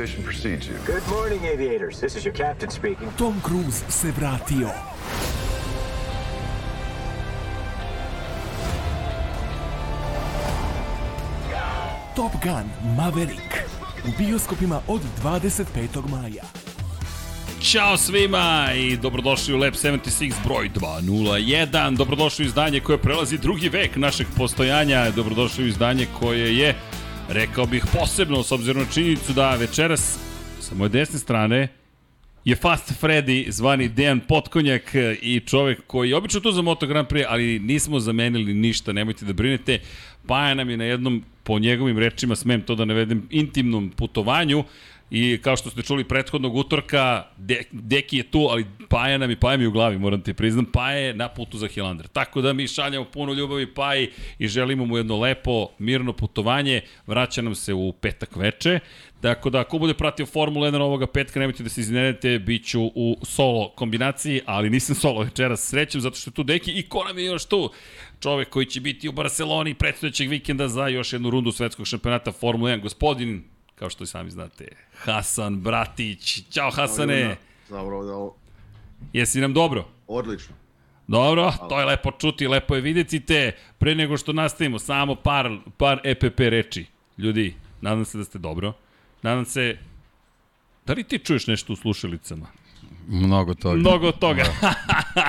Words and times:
Reputation 0.00 0.24
precedes 0.24 0.66
you. 0.66 0.78
Good 0.86 1.06
morning, 1.08 1.44
aviators. 1.44 2.00
This 2.00 2.16
is 2.16 2.24
your 2.24 2.32
captain 2.32 2.70
speaking. 2.70 3.10
Tom 3.18 3.40
Cruise 3.42 3.84
se 3.88 4.10
vratio. 4.12 4.70
Top 12.16 12.32
Gun 12.42 12.94
Maverick 12.96 13.68
u 14.04 14.10
bioskopima 14.18 14.80
od 14.88 15.00
25. 15.22 16.08
maja. 16.08 16.44
Ćao 17.62 17.96
svima 17.96 18.68
i 18.76 18.96
dobrodošli 18.96 19.54
u 19.54 19.58
Lab 19.58 19.72
76 19.72 20.32
broj 20.44 20.70
201. 20.74 21.96
Dobrodošli 21.96 22.44
u 22.44 22.46
izdanje 22.46 22.80
koje 22.80 22.98
prelazi 22.98 23.38
drugi 23.38 23.68
vek 23.68 23.96
našeg 23.96 24.26
postojanja. 24.36 25.10
Dobrodošli 25.10 25.64
u 25.64 25.66
izdanje 25.66 26.06
koje 26.20 26.58
je, 26.58 26.74
rekao 27.32 27.66
bih, 27.66 27.84
posebno 27.92 28.42
s 28.42 28.52
obzirom 28.52 28.82
na 28.82 28.88
činjenicu 28.92 29.32
da 29.32 29.54
večeras 29.54 30.18
sa 30.60 30.74
moje 30.74 30.88
desne 30.88 31.18
strane 31.18 31.68
je 32.44 32.56
Fast 32.56 32.92
Freddy, 33.02 33.50
zvani 33.50 33.88
Dejan 33.88 34.20
Potkonjak 34.20 34.94
i 35.22 35.40
čovek 35.46 35.80
koji 35.86 36.10
je 36.10 36.16
obično 36.16 36.40
tu 36.40 36.52
za 36.52 36.62
Moto 36.62 36.86
Grand 36.86 37.08
Prix, 37.08 37.24
ali 37.28 37.58
nismo 37.58 38.00
zamenili 38.00 38.54
ništa, 38.54 38.92
nemojte 38.92 39.24
da 39.24 39.32
brinete. 39.32 39.78
Paja 40.26 40.54
nam 40.54 40.70
je 40.70 40.76
na 40.76 40.84
jednom, 40.84 41.22
po 41.42 41.58
njegovim 41.58 41.98
rečima, 41.98 42.36
smem 42.36 42.62
to 42.62 42.74
da 42.74 42.84
navedem, 42.84 43.26
intimnom 43.30 43.90
putovanju 43.96 44.64
I 45.10 45.38
kao 45.42 45.56
što 45.56 45.70
ste 45.70 45.82
čuli 45.82 46.04
prethodnog 46.04 46.56
utorka, 46.56 47.24
De, 47.36 47.62
Deki 47.72 48.16
je 48.16 48.30
tu, 48.30 48.46
ali 48.50 48.66
Paja 48.88 49.18
nam 49.18 49.30
i 49.30 49.36
Paja 49.36 49.56
mi 49.56 49.66
u 49.66 49.70
glavi, 49.70 49.98
moram 49.98 50.22
ti 50.22 50.34
priznam, 50.34 50.64
Paja 50.64 50.98
je 50.98 51.14
na 51.14 51.28
putu 51.28 51.58
za 51.58 51.66
Hilandar. 51.66 52.06
Tako 52.08 52.40
da 52.40 52.52
mi 52.52 52.68
šaljamo 52.68 53.04
puno 53.04 53.32
ljubavi 53.32 53.74
Paji 53.74 54.10
i 54.38 54.48
želimo 54.48 54.86
mu 54.86 54.96
jedno 54.96 55.18
lepo, 55.18 55.68
mirno 55.78 56.12
putovanje. 56.12 56.80
Vraća 57.06 57.42
nam 57.42 57.54
se 57.54 57.74
u 57.74 57.92
petak 57.92 58.36
veče. 58.36 58.78
Tako 59.20 59.50
da, 59.50 59.60
ako 59.60 59.78
bude 59.78 59.94
pratio 59.94 60.26
Formula 60.26 60.70
1 60.70 60.80
ovoga 60.80 61.06
petka, 61.06 61.40
nemojte 61.40 61.62
da 61.62 61.68
se 61.68 61.80
iznenete, 61.80 62.38
bit 62.38 62.66
ću 62.66 62.82
u 62.94 63.16
solo 63.22 63.68
kombinaciji, 63.68 64.40
ali 64.46 64.70
nisam 64.70 64.94
solo 64.94 65.22
večeras 65.22 65.68
srećem, 65.68 66.00
zato 66.00 66.16
što 66.16 66.30
je 66.30 66.34
tu 66.34 66.42
Deki 66.42 66.72
i 66.72 66.82
ko 66.82 67.04
nam 67.04 67.18
je 67.18 67.24
još 67.24 67.44
tu? 67.44 67.70
Čovek 68.20 68.48
koji 68.48 68.66
će 68.66 68.80
biti 68.80 69.08
u 69.08 69.12
Barceloni 69.12 69.74
predstojećeg 69.74 70.28
vikenda 70.28 70.68
za 70.68 70.88
još 70.88 71.12
jednu 71.12 71.30
rundu 71.30 71.52
svetskog 71.52 71.86
šampionata 71.86 72.32
Formula 72.32 72.70
1. 72.70 72.82
Gospodin 72.82 73.44
kao 73.80 73.90
što 73.90 74.04
i 74.04 74.06
sami 74.06 74.30
znate, 74.30 74.68
Hasan 74.94 75.60
Bratić. 75.60 76.42
Ćao 76.50 76.70
Hasane! 76.70 77.36
Dobro, 77.68 78.04
da, 78.04 78.28
Jesi 79.12 79.40
nam 79.40 79.54
dobro? 79.54 79.88
odlično. 80.06 80.54
Dobro, 81.06 81.52
to 81.68 81.80
je 81.80 81.86
lepo 81.86 82.10
čuti, 82.18 82.48
lepo 82.48 82.74
je 82.74 82.80
vidjeti 82.80 83.20
te. 83.20 83.52
Pre 83.78 83.94
nego 83.94 84.16
što 84.16 84.32
nastavimo, 84.32 84.78
samo 84.78 85.14
par, 85.14 85.58
par 85.76 86.00
EPP 86.04 86.38
reči. 86.38 86.86
Ljudi, 87.18 87.54
nadam 87.80 88.04
se 88.04 88.18
da 88.18 88.24
ste 88.24 88.38
dobro. 88.38 88.72
Nadam 89.22 89.44
se... 89.44 89.78
Da 90.86 90.92
li 90.92 91.04
ti 91.04 91.18
čuješ 91.18 91.46
nešto 91.46 91.72
u 91.72 91.76
slušalicama? 91.76 92.46
Mnogo 93.12 93.54
toga. 93.54 93.76
Mnogo 93.76 94.12
toga. 94.12 94.44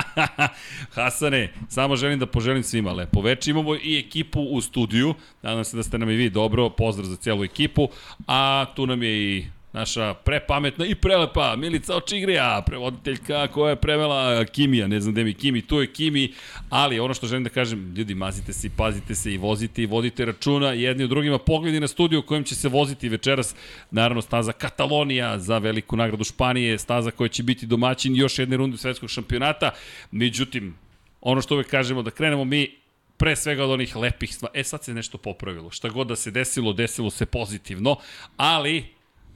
Hasane, 0.94 1.52
samo 1.68 1.96
želim 1.96 2.18
da 2.18 2.26
poželim 2.26 2.62
svima 2.62 2.92
lepo 2.92 3.20
veče. 3.20 3.50
Imamo 3.50 3.74
i 3.74 4.04
ekipu 4.06 4.40
u 4.40 4.60
studiju. 4.60 5.14
Nadam 5.42 5.64
se 5.64 5.76
da 5.76 5.82
ste 5.82 5.98
nam 5.98 6.10
i 6.10 6.14
vi 6.14 6.30
dobro. 6.30 6.70
Pozdrav 6.70 7.06
za 7.06 7.16
cijelu 7.16 7.44
ekipu. 7.44 7.88
A 8.26 8.66
tu 8.76 8.86
nam 8.86 9.02
je 9.02 9.36
i 9.36 9.44
naša 9.72 10.14
prepametna 10.14 10.86
i 10.86 10.94
prelepa 10.94 11.56
Milica 11.56 11.96
Očigrija, 11.96 12.62
prevoditeljka 12.66 13.48
koja 13.48 13.70
je 13.70 13.76
prevela 13.76 14.44
Kimija, 14.44 14.86
ne 14.86 15.00
znam 15.00 15.14
gde 15.14 15.24
mi 15.24 15.34
Kimi, 15.34 15.62
tu 15.62 15.80
je 15.80 15.92
Kimi, 15.92 16.32
ali 16.70 17.00
ono 17.00 17.14
što 17.14 17.26
želim 17.26 17.44
da 17.44 17.50
kažem, 17.50 17.94
ljudi, 17.96 18.14
mazite 18.14 18.52
se 18.52 18.66
i 18.66 18.70
pazite 18.70 19.14
se 19.14 19.32
i 19.32 19.36
vozite 19.36 19.82
i 19.82 19.86
vodite 19.86 20.24
računa 20.24 20.72
jedni 20.72 21.04
u 21.04 21.08
drugima, 21.08 21.38
pogledi 21.38 21.80
na 21.80 21.88
studiju 21.88 22.20
u 22.20 22.22
kojem 22.22 22.44
će 22.44 22.54
se 22.54 22.68
voziti 22.68 23.08
večeras, 23.08 23.54
naravno 23.90 24.22
staza 24.22 24.52
Katalonija 24.52 25.38
za 25.38 25.58
veliku 25.58 25.96
nagradu 25.96 26.24
Španije, 26.24 26.78
staza 26.78 27.10
koja 27.10 27.28
će 27.28 27.42
biti 27.42 27.66
domaćin 27.66 28.16
još 28.16 28.38
jedne 28.38 28.56
runde 28.56 28.76
svetskog 28.76 29.10
šampionata, 29.10 29.70
međutim, 30.10 30.74
ono 31.20 31.42
što 31.42 31.54
uvek 31.54 31.66
kažemo, 31.66 32.02
da 32.02 32.10
krenemo 32.10 32.44
mi 32.44 32.82
pre 33.16 33.36
svega 33.36 33.64
od 33.64 33.70
onih 33.70 33.96
lepih 33.96 34.34
stvari. 34.34 34.60
E, 34.60 34.64
sad 34.64 34.84
se 34.84 34.94
nešto 34.94 35.18
popravilo. 35.18 35.70
Šta 35.70 35.88
god 35.88 36.06
da 36.06 36.16
se 36.16 36.30
desilo, 36.30 36.72
desilo 36.72 37.10
se 37.10 37.26
pozitivno, 37.26 37.96
ali 38.36 38.84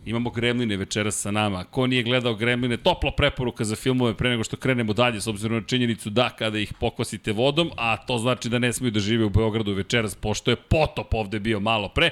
Imamo 0.07 0.31
Gremline 0.31 0.77
večeras 0.77 1.17
sa 1.21 1.31
nama. 1.31 1.65
Ko 1.65 1.87
nije 1.87 2.03
gledao 2.03 2.35
Gremline, 2.35 2.77
topla 2.77 3.11
preporuka 3.11 3.65
za 3.65 3.77
filmove 3.77 4.15
pre 4.15 4.31
nego 4.31 4.45
što 4.45 4.57
krenemo 4.57 4.93
dalje, 4.93 5.21
s 5.21 5.27
obzirom 5.27 5.59
na 5.59 5.67
činjenicu 5.67 6.11
da 6.11 6.31
kada 6.39 6.59
ih 6.59 6.73
pokosite 6.81 7.33
vodom, 7.33 7.71
a 7.77 7.97
to 7.97 8.19
znači 8.19 8.49
da 8.49 8.59
ne 8.59 8.73
smiju 8.73 8.91
da 8.91 9.01
žive 9.01 9.25
u 9.25 9.31
Beogradu 9.31 9.73
večeras, 9.73 10.15
pošto 10.15 10.51
je 10.51 10.57
potop 10.57 11.15
ovde 11.15 11.39
bio 11.39 11.61
malo 11.61 11.89
pre, 11.89 12.11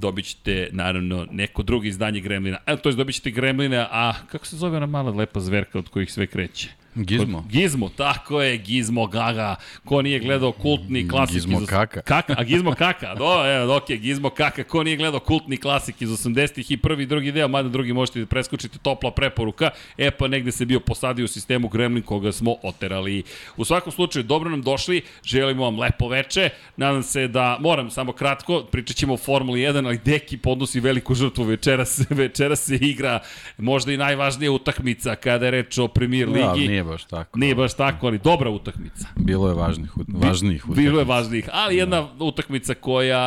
dobit 0.00 0.24
ćete, 0.24 0.68
naravno, 0.72 1.26
neko 1.30 1.62
drugo 1.62 1.86
izdanje 1.86 2.20
Gremlina. 2.20 2.58
E, 2.66 2.76
to 2.76 2.88
je 2.88 2.94
dobit 2.94 3.14
ćete 3.14 3.30
Gremlina, 3.30 3.88
a 3.90 4.12
kako 4.30 4.46
se 4.46 4.56
zove 4.56 4.76
ona 4.76 4.86
mala 4.86 5.10
lepa 5.10 5.40
zverka 5.40 5.78
od 5.78 5.88
kojih 5.88 6.12
sve 6.12 6.26
kreće? 6.26 6.81
Gizmo. 6.94 7.44
Gizmo, 7.48 7.88
tako 7.88 8.42
je, 8.42 8.58
Gizmo 8.58 9.06
Gaga. 9.06 9.56
Ko 9.84 10.02
nije 10.02 10.18
gledao 10.18 10.52
kultni 10.52 11.08
klasik 11.08 11.34
Gizmo 11.34 11.60
iz... 11.62 11.68
Kaka. 11.68 12.02
Kaka, 12.02 12.34
a 12.38 12.44
Gizmo 12.44 12.74
Kaka, 12.74 13.14
do, 13.14 13.46
evo, 13.46 13.76
ok, 13.76 13.90
Gizmo 13.90 14.30
Kaka. 14.30 14.64
Ko 14.64 14.82
nije 14.82 14.96
gledao 14.96 15.20
kultni 15.20 15.56
klasik 15.56 16.02
iz 16.02 16.10
80-ih 16.10 16.70
i 16.70 16.76
prvi 16.76 17.02
i 17.02 17.06
drugi 17.06 17.32
deo, 17.32 17.48
mada 17.48 17.68
drugi 17.68 17.92
možete 17.92 18.20
da 18.20 18.26
preskočite, 18.26 18.78
topla 18.78 19.10
preporuka. 19.10 19.70
E 19.98 20.10
pa 20.10 20.28
negde 20.28 20.52
se 20.52 20.64
bio 20.64 20.80
posadio 20.80 21.24
u 21.24 21.28
sistemu 21.28 21.68
Gremlin 21.68 22.02
koga 22.02 22.32
smo 22.32 22.56
oterali. 22.62 23.22
U 23.56 23.64
svakom 23.64 23.92
slučaju, 23.92 24.22
dobro 24.22 24.50
nam 24.50 24.62
došli, 24.62 25.02
želimo 25.24 25.64
vam 25.64 25.78
lepo 25.78 26.08
veče. 26.08 26.50
Nadam 26.76 27.02
se 27.02 27.28
da, 27.28 27.56
moram 27.60 27.90
samo 27.90 28.12
kratko, 28.12 28.64
pričat 28.72 28.96
ćemo 28.96 29.14
o 29.14 29.16
Formuli 29.16 29.60
1, 29.60 29.86
ali 29.86 30.00
Deki 30.04 30.36
podnosi 30.36 30.80
veliku 30.80 31.14
žrtvu 31.14 31.44
večeras. 31.44 32.02
Večeras 32.10 32.64
se 32.64 32.76
igra 32.76 33.20
možda 33.58 33.92
i 33.92 33.96
najvažnija 33.96 34.52
utakmica 34.52 35.14
kada 35.14 35.44
je 35.44 35.50
reč 35.50 35.78
o 35.78 35.88
premier 35.88 36.28
ligi. 36.28 36.68
Da, 36.68 36.81
nije 36.82 36.92
baš 36.92 37.04
tako. 37.04 37.38
Nije 37.38 37.54
baš 37.54 37.74
tako, 37.74 38.06
ali 38.06 38.18
dobra 38.18 38.50
utakmica. 38.50 39.06
Bilo 39.16 39.48
je 39.48 39.54
važnih, 39.54 39.90
važnijih 40.08 40.64
Bilo 40.66 40.98
je 40.98 41.04
važnijih, 41.04 41.48
ali 41.52 41.76
jedna 41.76 42.08
utakmica 42.18 42.74
koja 42.74 43.22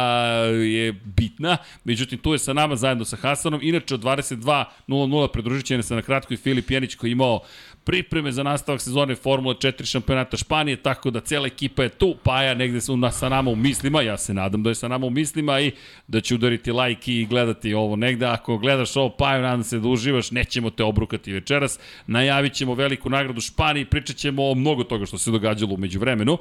je 0.54 0.94
bitna, 0.94 1.58
međutim 1.84 2.20
tu 2.20 2.34
je 2.34 2.40
sa 2.40 2.54
nama 2.54 2.76
zajedno 2.76 3.06
sa 3.06 3.16
Hasanom, 3.16 3.60
inače 3.64 3.96
od 3.96 4.04
22.00 4.04 5.28
pridružit 5.28 5.66
će 5.66 5.84
se 5.84 5.96
na 5.96 6.02
kratko 6.02 6.34
i 6.34 6.38
Filip 6.38 6.72
Janić 6.72 6.96
koji 6.96 7.10
je 7.10 7.12
imao 7.12 7.40
pripreme 7.86 8.32
za 8.32 8.44
nastavak 8.44 8.82
sezone 8.82 9.16
Formula 9.16 9.56
4 9.56 9.86
šampionata 9.86 10.38
Španije, 10.38 10.76
tako 10.78 11.12
da 11.12 11.20
cijela 11.20 11.48
ekipa 11.48 11.84
je 11.84 11.90
tu, 11.90 12.16
Paja 12.24 12.54
negde 12.54 12.82
su 12.82 12.98
na, 12.98 13.12
sa 13.12 13.30
nama 13.30 13.52
u 13.52 13.56
mislima, 13.56 14.02
ja 14.02 14.18
se 14.18 14.34
nadam 14.34 14.64
da 14.64 14.70
je 14.70 14.76
sa 14.76 14.88
nama 14.88 15.06
u 15.06 15.10
mislima 15.10 15.60
i 15.60 15.72
da 16.08 16.22
će 16.22 16.36
udariti 16.36 16.72
like 16.72 17.14
i 17.14 17.26
gledati 17.26 17.74
ovo 17.74 17.96
negde. 17.96 18.26
Ako 18.26 18.58
gledaš 18.58 18.96
ovo 18.96 19.10
Paju, 19.10 19.42
nadam 19.42 19.64
se 19.64 19.80
da 19.80 19.88
uživaš, 19.88 20.32
nećemo 20.32 20.70
te 20.70 20.84
obrukati 20.84 21.34
večeras. 21.34 21.80
Najavit 22.08 22.54
ćemo 22.54 22.74
veliku 22.74 23.10
nagradu 23.10 23.42
Španiji, 23.42 23.86
pričat 23.86 24.16
ćemo 24.16 24.52
o 24.52 24.56
mnogo 24.56 24.84
toga 24.84 25.06
što 25.06 25.18
se 25.18 25.32
događalo 25.32 25.74
umeđu 25.74 26.00
vremenu. 26.00 26.38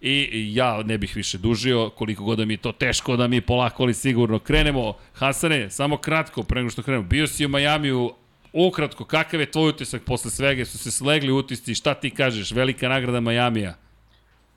I 0.00 0.54
ja 0.54 0.82
ne 0.82 0.98
bih 0.98 1.16
više 1.16 1.38
dužio, 1.38 1.90
koliko 1.90 2.24
god 2.24 2.38
da 2.38 2.44
mi 2.44 2.56
to 2.56 2.72
teško, 2.72 3.16
da 3.16 3.28
mi 3.28 3.40
polako 3.40 3.82
ali 3.82 3.94
sigurno 3.94 4.38
krenemo. 4.38 4.94
Hasane, 5.12 5.70
samo 5.70 5.96
kratko, 5.96 6.42
pre 6.42 6.60
nego 6.60 6.70
što 6.70 6.82
krenemo. 6.82 7.04
Bio 7.08 7.26
si 7.26 7.46
u 7.46 7.48
Majamiju, 7.48 8.12
ukratko, 8.56 9.04
kakav 9.04 9.40
je 9.40 9.50
tvoj 9.50 9.68
utisak 9.68 10.02
posle 10.04 10.30
svega? 10.30 10.64
Su 10.64 10.78
se 10.78 10.90
slegli 10.90 11.32
utisci, 11.32 11.74
šta 11.74 11.94
ti 11.94 12.10
kažeš? 12.10 12.52
Velika 12.52 12.88
nagrada 12.88 13.20
Majamija. 13.20 13.74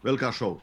Velika 0.04 0.32
show. 0.32 0.58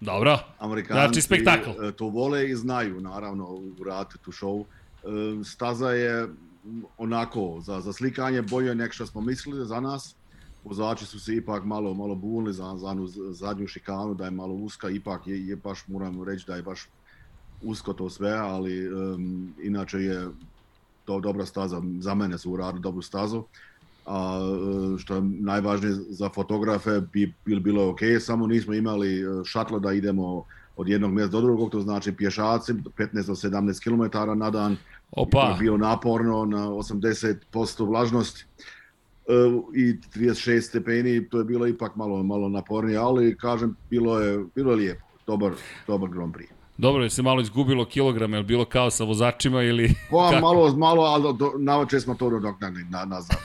Dobro. 0.00 0.38
Amerikanci 0.58 1.00
Znači 1.00 1.22
spektakl. 1.22 1.70
e, 1.84 1.92
to 1.92 2.06
vole 2.08 2.50
i 2.50 2.54
znaju, 2.54 3.00
naravno, 3.00 3.44
uraditi 3.80 4.18
tu 4.24 4.32
show. 4.32 4.64
E, 4.64 5.44
Staza 5.44 5.90
je 5.90 6.28
onako, 6.98 7.58
za, 7.60 7.80
za 7.80 7.92
slikanje 7.92 8.42
bolje 8.42 8.74
nek 8.74 8.92
što 8.92 9.06
smo 9.06 9.20
mislili 9.20 9.66
za 9.66 9.80
nas. 9.80 10.14
Vozači 10.64 11.06
su 11.06 11.20
se 11.20 11.34
ipak 11.34 11.64
malo 11.64 11.94
malo 11.94 12.14
bunili 12.14 12.52
za, 12.54 12.76
za 12.76 12.86
onu 12.86 13.06
zadnju 13.30 13.66
šikanu, 13.66 14.14
da 14.14 14.24
je 14.24 14.30
malo 14.30 14.54
uska, 14.54 14.88
ipak 14.90 15.26
je, 15.26 15.46
je 15.46 15.56
baš, 15.56 15.86
moram 15.86 16.24
reći 16.24 16.46
da 16.46 16.56
je 16.56 16.62
baš 16.62 16.88
usko 17.62 17.92
to 17.92 18.10
sve, 18.10 18.32
ali 18.32 18.88
um, 18.94 19.54
inače 19.62 19.98
je 19.98 20.28
to 21.06 21.20
dobra 21.20 21.46
staza, 21.46 21.82
za 21.98 22.14
mene 22.14 22.38
su 22.38 22.52
uradili 22.52 22.82
dobru 22.82 23.02
stazu. 23.02 23.42
A 24.06 24.40
e, 24.94 24.98
što 24.98 25.14
je 25.14 25.22
najvažnije 25.22 25.94
za 25.94 26.28
fotografe 26.28 27.00
bi, 27.12 27.32
bi 27.44 27.60
bilo 27.60 27.90
ok, 27.90 28.00
samo 28.20 28.46
nismo 28.46 28.74
imali 28.74 29.20
e, 29.20 29.24
šatle 29.44 29.80
da 29.80 29.92
idemo 29.92 30.44
od 30.76 30.88
jednog 30.88 31.12
mjesta 31.12 31.32
do 31.32 31.40
drugog, 31.40 31.70
to 31.70 31.80
znači 31.80 32.12
pješaci, 32.12 32.72
15 32.72 33.26
do 33.26 33.34
17 33.34 33.82
km 33.82 34.38
na 34.38 34.50
dan. 34.50 34.76
To 34.76 35.20
Opa, 35.22 35.48
je 35.48 35.56
bilo 35.58 35.76
naporno 35.76 36.44
na 36.44 36.68
80% 36.68 37.88
vlažnosti 37.88 38.44
e, 39.28 39.32
i 39.74 39.96
36 40.16 40.60
stepeni, 40.60 41.28
to 41.28 41.38
je 41.38 41.44
bilo 41.44 41.66
ipak 41.66 41.96
malo 41.96 42.22
malo 42.22 42.48
napornije, 42.48 42.98
ali 42.98 43.36
kažem 43.36 43.76
bilo 43.90 44.20
je 44.20 44.44
bilo 44.54 44.70
je 44.70 44.76
lijepo, 44.76 45.06
dobar 45.26 45.52
dobar 45.86 46.10
Grand 46.10 46.34
Prix. 46.34 46.55
Dobro, 46.78 47.02
je 47.02 47.10
se 47.10 47.22
malo 47.22 47.40
izgubilo 47.40 47.84
kilograma, 47.84 48.36
je 48.36 48.40
li 48.40 48.46
bilo 48.46 48.64
kao 48.64 48.90
sa 48.90 49.04
vozačima 49.04 49.62
ili... 49.62 49.94
Pa 50.10 50.30
kako? 50.30 50.40
malo, 50.40 50.76
malo, 50.76 51.02
ali 51.02 51.38
do, 51.38 51.52
navoče 51.58 52.00
smo 52.00 52.14
to 52.14 52.30
dodoknali 52.30 52.84
na, 52.84 53.04
nazad. 53.04 53.36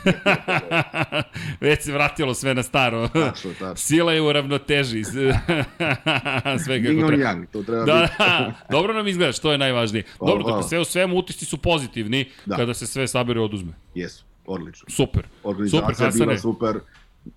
Već 1.61 1.83
se 1.83 1.91
vratilo 1.93 2.33
sve 2.33 2.53
na 2.53 2.63
staro. 2.63 3.07
Tačno, 3.07 3.51
tačno. 3.59 3.75
Sila 3.75 4.13
je 4.13 4.21
u 4.21 4.33
ravnoteži. 4.33 5.03
Sve 6.65 6.83
kako 6.83 7.07
treba. 7.07 7.23
yang, 7.23 7.45
to 7.51 7.63
treba 7.63 7.85
Da, 7.85 8.01
biti. 8.01 8.13
da, 8.17 8.53
dobro 8.71 8.93
nam 8.93 9.07
izgleda, 9.07 9.31
što 9.31 9.51
je 9.51 9.57
najvažnije. 9.57 10.03
Hvala, 10.19 10.31
Dobro, 10.33 10.51
dakle, 10.51 10.69
sve 10.69 10.79
u 10.79 10.85
svemu 10.85 11.17
utisci 11.17 11.45
su 11.45 11.57
pozitivni 11.57 12.29
Da. 12.45 12.55
kada 12.55 12.73
se 12.73 12.87
sve 12.87 13.07
sabere 13.07 13.39
i 13.39 13.43
oduzme. 13.43 13.73
Jesu, 13.95 14.23
odlično. 14.45 14.85
Super. 14.89 15.23
Organizacija 15.43 16.11
Super, 16.11 16.21
je 16.21 16.25
bila 16.25 16.37
super, 16.37 16.79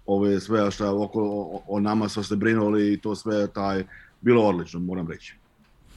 ove 0.06 0.40
sve 0.40 0.70
što 0.70 0.84
je 0.84 0.90
oko 0.90 1.20
o, 1.22 1.62
o 1.68 1.80
nama 1.80 2.08
su 2.08 2.24
se 2.24 2.36
brinuli 2.36 2.92
i 2.92 2.96
to 3.00 3.14
sve 3.14 3.46
taj, 3.46 3.84
bilo 4.20 4.42
odlično, 4.42 4.80
moram 4.80 5.08
reći. 5.10 5.34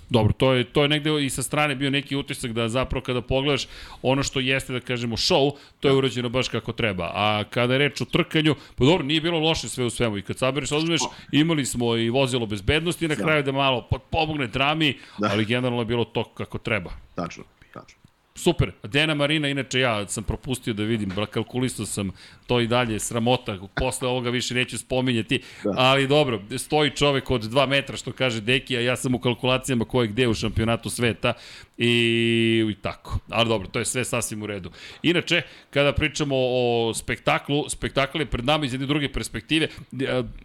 Dobro, 0.09 0.33
to 0.33 0.53
je, 0.53 0.63
to 0.63 0.81
je 0.81 0.89
negde 0.89 1.25
i 1.25 1.29
sa 1.29 1.43
strane 1.43 1.75
bio 1.75 1.89
neki 1.89 2.15
utisak 2.15 2.51
da 2.51 2.69
zapravo 2.69 3.03
kada 3.03 3.21
pogledaš 3.21 3.67
ono 4.01 4.23
što 4.23 4.39
jeste, 4.39 4.73
da 4.73 4.79
kažemo, 4.79 5.17
show, 5.17 5.51
to 5.79 5.87
je 5.87 5.93
urađeno 5.93 6.29
baš 6.29 6.49
kako 6.49 6.71
treba. 6.71 7.03
A 7.05 7.43
kada 7.43 7.73
je 7.73 7.79
reč 7.79 8.01
o 8.01 8.05
trkanju, 8.05 8.55
pa 8.75 8.85
dobro, 8.85 9.03
nije 9.03 9.21
bilo 9.21 9.39
loše 9.39 9.69
sve 9.69 9.85
u 9.85 9.89
svemu. 9.89 10.17
I 10.17 10.21
kad 10.21 10.37
sabereš, 10.37 10.71
odmeš, 10.71 11.01
imali 11.31 11.65
smo 11.65 11.95
i 11.95 12.09
vozilo 12.09 12.45
bezbednosti 12.45 13.07
na 13.07 13.15
Da. 13.15 13.23
kraju 13.23 13.43
da 13.43 13.51
malo 13.51 13.87
po- 13.89 13.99
pomogne 13.99 14.47
drami, 14.47 14.97
Da. 15.17 15.27
ali 15.31 15.45
generalno 15.45 15.81
je 15.81 15.85
bilo 15.85 16.05
to 16.05 16.23
kako 16.23 16.57
treba. 16.57 16.91
Tačno, 17.15 17.43
tačno. 17.73 17.99
Super. 18.37 18.71
Dena 18.83 19.13
Marina, 19.13 19.47
inače 19.47 19.79
ja 19.79 20.07
sam 20.07 20.23
propustio 20.23 20.73
da 20.73 20.83
vidim, 20.83 21.11
kalkulisao 21.31 21.85
sam 21.85 22.11
to 22.47 22.59
i 22.59 22.67
dalje, 22.67 22.99
sramota, 22.99 23.57
posle 23.75 24.07
ovoga 24.07 24.29
više 24.29 24.53
neću 24.53 24.77
spominjati, 24.77 25.41
da. 25.63 25.71
Ali 25.77 26.07
dobro, 26.07 26.41
stoji 26.57 26.89
čovek 26.89 27.31
od 27.31 27.43
2 27.43 27.67
metra, 27.67 27.97
što 27.97 28.11
kaže 28.11 28.41
Deki, 28.41 28.77
a 28.77 28.81
ja 28.81 28.95
sam 28.95 29.15
u 29.15 29.19
kalkulacijama 29.19 29.85
ko 29.85 30.01
je 30.01 30.07
gde 30.07 30.27
u 30.27 30.33
šampionatu 30.33 30.89
sveta 30.89 31.33
i, 31.77 32.65
i 32.71 32.75
tako. 32.81 33.19
Ali 33.29 33.49
dobro, 33.49 33.67
to 33.67 33.79
je 33.79 33.85
sve 33.85 34.05
sasvim 34.05 34.43
u 34.43 34.47
redu. 34.47 34.71
Inače, 35.03 35.41
kada 35.69 35.93
pričamo 35.93 36.35
o 36.37 36.93
spektaklu, 36.93 37.69
spektakl 37.69 38.19
je 38.19 38.25
pred 38.25 38.45
nama 38.45 38.65
iz 38.65 38.73
jedne 38.73 38.87
druge 38.87 39.11
perspektive, 39.13 39.67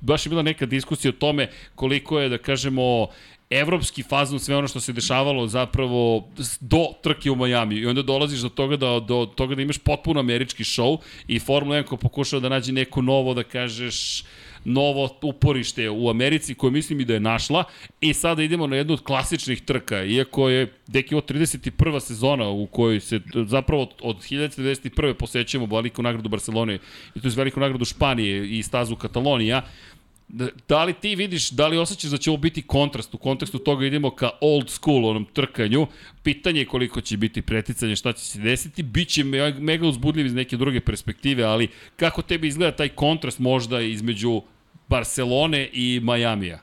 baš 0.00 0.26
je 0.26 0.30
bila 0.30 0.42
neka 0.42 0.66
diskusija 0.66 1.08
o 1.10 1.18
tome 1.18 1.48
koliko 1.74 2.20
je, 2.20 2.28
da 2.28 2.38
kažemo, 2.38 3.08
evropski 3.58 4.02
fazon 4.02 4.38
sve 4.40 4.56
ono 4.56 4.68
što 4.68 4.80
se 4.80 4.92
dešavalo 4.92 5.46
zapravo 5.46 6.28
do 6.60 6.86
trke 7.02 7.30
u 7.30 7.36
Majamiju 7.36 7.82
i 7.82 7.86
onda 7.86 8.02
dolaziš 8.02 8.40
do 8.40 8.48
toga 8.48 8.76
da 8.76 9.00
do 9.00 9.26
toga 9.36 9.54
da 9.54 9.62
imaš 9.62 9.78
potpuno 9.78 10.20
američki 10.20 10.64
show 10.64 10.98
i 11.28 11.38
Formula 11.38 11.76
1 11.76 11.84
ko 11.84 11.96
pokušava 11.96 12.40
da 12.40 12.48
nađe 12.48 12.72
neko 12.72 13.02
novo 13.02 13.34
da 13.34 13.42
kažeš 13.42 14.24
novo 14.64 15.08
uporište 15.22 15.90
u 15.90 16.08
Americi 16.10 16.54
koje 16.54 16.70
mislim 16.70 17.00
i 17.00 17.04
da 17.04 17.14
je 17.14 17.20
našla 17.20 17.64
i 18.00 18.14
sada 18.14 18.42
idemo 18.42 18.66
na 18.66 18.76
jednu 18.76 18.94
od 18.94 19.02
klasičnih 19.02 19.60
trka 19.62 20.04
iako 20.04 20.48
je 20.48 20.72
deki 20.86 21.14
ovo 21.14 21.22
31. 21.22 22.00
sezona 22.00 22.48
u 22.48 22.66
kojoj 22.66 23.00
se 23.00 23.20
zapravo 23.46 23.82
od- 23.82 23.94
od 24.02 24.16
1991. 24.22 25.14
posećujemo 25.14 25.76
veliku 25.76 26.02
nagradu 26.02 26.28
Barcelone 26.28 26.78
i 27.14 27.20
to 27.20 27.28
je 27.28 27.34
veliku 27.36 27.60
nagradu 27.60 27.84
Španije 27.84 28.58
i 28.58 28.62
stazu 28.62 28.96
Katalonija 28.96 29.62
Da, 30.32 30.48
da 30.68 30.84
li 30.84 30.94
ti 30.94 31.14
vidiš, 31.14 31.50
da 31.50 31.66
li 31.68 31.78
osjećaš 31.78 32.10
da 32.10 32.16
će 32.16 32.30
ovo 32.30 32.36
biti 32.36 32.62
kontrast? 32.62 33.14
U 33.14 33.18
kontekstu 33.18 33.58
toga 33.58 33.86
idemo 33.86 34.10
ka 34.10 34.30
old 34.40 34.70
school, 34.70 35.06
onom 35.06 35.24
trkanju. 35.32 35.86
Pitanje 36.22 36.60
je 36.60 36.66
koliko 36.66 37.00
će 37.00 37.16
biti 37.16 37.42
preticanje, 37.42 37.96
šta 37.96 38.12
će 38.12 38.24
se 38.24 38.38
desiti. 38.38 38.82
Biće 38.82 39.24
me- 39.24 39.52
mega 39.60 39.86
uzbudljiv 39.86 40.26
iz 40.26 40.34
neke 40.34 40.56
druge 40.56 40.80
perspektive, 40.80 41.44
ali 41.44 41.68
kako 41.96 42.22
tebi 42.22 42.48
izgleda 42.48 42.76
taj 42.76 42.88
kontrast 42.88 43.38
možda 43.38 43.80
između 43.80 44.42
Barcelone 44.88 45.70
i 45.72 46.00
Majamija? 46.02 46.60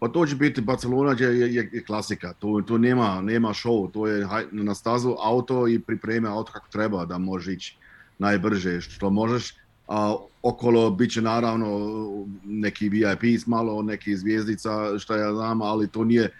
Pa 0.00 0.08
to 0.08 0.26
će 0.26 0.36
biti 0.36 0.60
Barcelona 0.60 1.16
je, 1.18 1.40
je, 1.40 1.54
je, 1.54 1.84
klasika, 1.86 2.32
tu, 2.32 2.62
tu 2.62 2.78
nema, 2.78 3.20
nema 3.20 3.48
show, 3.48 3.92
to 3.92 4.06
je 4.06 4.26
na 4.52 4.74
stazu 4.74 5.14
auto 5.22 5.68
i 5.68 5.78
pripremi 5.78 6.28
auto 6.28 6.52
kako 6.52 6.68
treba 6.68 7.04
da 7.04 7.18
može 7.18 7.52
ići 7.52 7.76
najbrže 8.18 8.80
što 8.80 9.10
možeš. 9.10 9.54
A 9.88 10.16
okolo 10.42 10.90
bit 10.90 11.12
će 11.12 11.22
naravno 11.22 11.96
neki 12.44 12.88
VIP 12.88 13.46
malo, 13.46 13.82
neki 13.82 14.16
zvijezdica, 14.16 14.98
šta 14.98 15.16
ja 15.16 15.34
znam, 15.34 15.62
ali 15.62 15.88
to 15.88 16.04
nije 16.04 16.30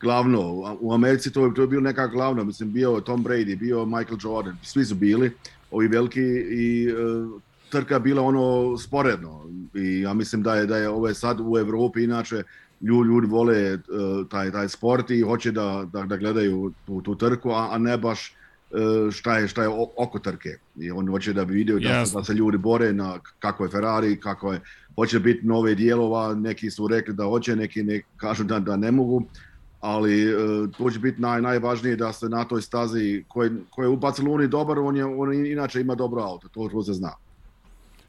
glavno. 0.00 0.76
U 0.80 0.92
Americi 0.92 1.32
to 1.32 1.46
je, 1.46 1.54
to 1.54 1.62
je 1.62 1.68
bilo 1.68 1.82
neka 1.82 2.06
glavno, 2.06 2.44
mislim 2.44 2.72
bio 2.72 3.00
Tom 3.00 3.24
Brady, 3.24 3.58
bio 3.58 3.84
Michael 3.84 4.18
Jordan, 4.22 4.56
svi 4.62 4.84
su 4.84 4.94
bili, 4.94 5.32
ovi 5.70 5.88
veliki 5.88 6.20
i 6.50 6.88
e, 6.88 6.92
trka 7.70 7.98
bila 7.98 8.22
ono 8.22 8.78
sporedno 8.78 9.50
i 9.74 10.00
ja 10.00 10.14
mislim 10.14 10.42
da 10.42 10.54
je 10.54 10.66
da 10.66 10.76
je 10.76 10.88
ovo 10.88 11.14
sad 11.14 11.40
u 11.40 11.58
Evropi 11.58 12.04
inače 12.04 12.42
ljudi, 12.80 13.08
ljudi 13.08 13.26
vole 13.26 13.74
uh, 13.74 14.28
taj, 14.30 14.52
taj 14.52 14.68
sport 14.68 15.10
i 15.10 15.20
hoće 15.20 15.52
da, 15.52 15.88
da, 15.92 16.02
da 16.02 16.16
gledaju 16.16 16.72
tu, 16.86 17.02
tu 17.02 17.14
trku, 17.14 17.50
a, 17.50 17.68
a 17.70 17.78
ne 17.78 17.98
baš 17.98 18.34
šta 19.12 19.38
je, 19.38 19.48
šta 19.48 19.62
je 19.62 19.68
oko 19.96 20.18
trke. 20.18 20.48
I 20.80 20.90
on 20.90 21.08
hoće 21.08 21.32
da 21.32 21.44
bi 21.44 21.54
vidio 21.54 21.78
da, 21.78 21.88
Jasno. 21.88 22.20
da 22.20 22.24
se 22.24 22.32
ljudi 22.34 22.58
bore 22.58 22.92
na 22.92 23.18
kako 23.38 23.64
je 23.64 23.70
Ferrari, 23.70 24.20
kako 24.20 24.52
je, 24.52 24.60
hoće 24.94 25.20
biti 25.20 25.46
nove 25.46 25.74
dijelova, 25.74 26.34
neki 26.34 26.70
su 26.70 26.88
rekli 26.88 27.14
da 27.14 27.24
hoće, 27.24 27.56
neki 27.56 27.82
ne, 27.82 28.02
kažu 28.16 28.44
da, 28.44 28.60
da 28.60 28.76
ne 28.76 28.90
mogu, 28.90 29.22
ali 29.80 30.34
uh, 30.34 30.70
to 30.78 30.90
će 30.90 30.98
biti 30.98 31.20
naj, 31.20 31.42
najvažnije 31.42 31.96
da 31.96 32.12
se 32.12 32.28
na 32.28 32.44
toj 32.44 32.62
stazi 32.62 33.24
koji 33.28 33.50
koji 33.70 33.84
je 33.84 33.88
u 33.88 33.96
Barceloni 33.96 34.48
dobar, 34.48 34.78
on, 34.78 34.96
je, 34.96 35.04
on 35.04 35.46
inače 35.46 35.80
ima 35.80 35.94
dobro 35.94 36.22
auto, 36.22 36.48
to, 36.48 36.68
to 36.72 36.82
se 36.82 36.92
zna. 36.92 37.12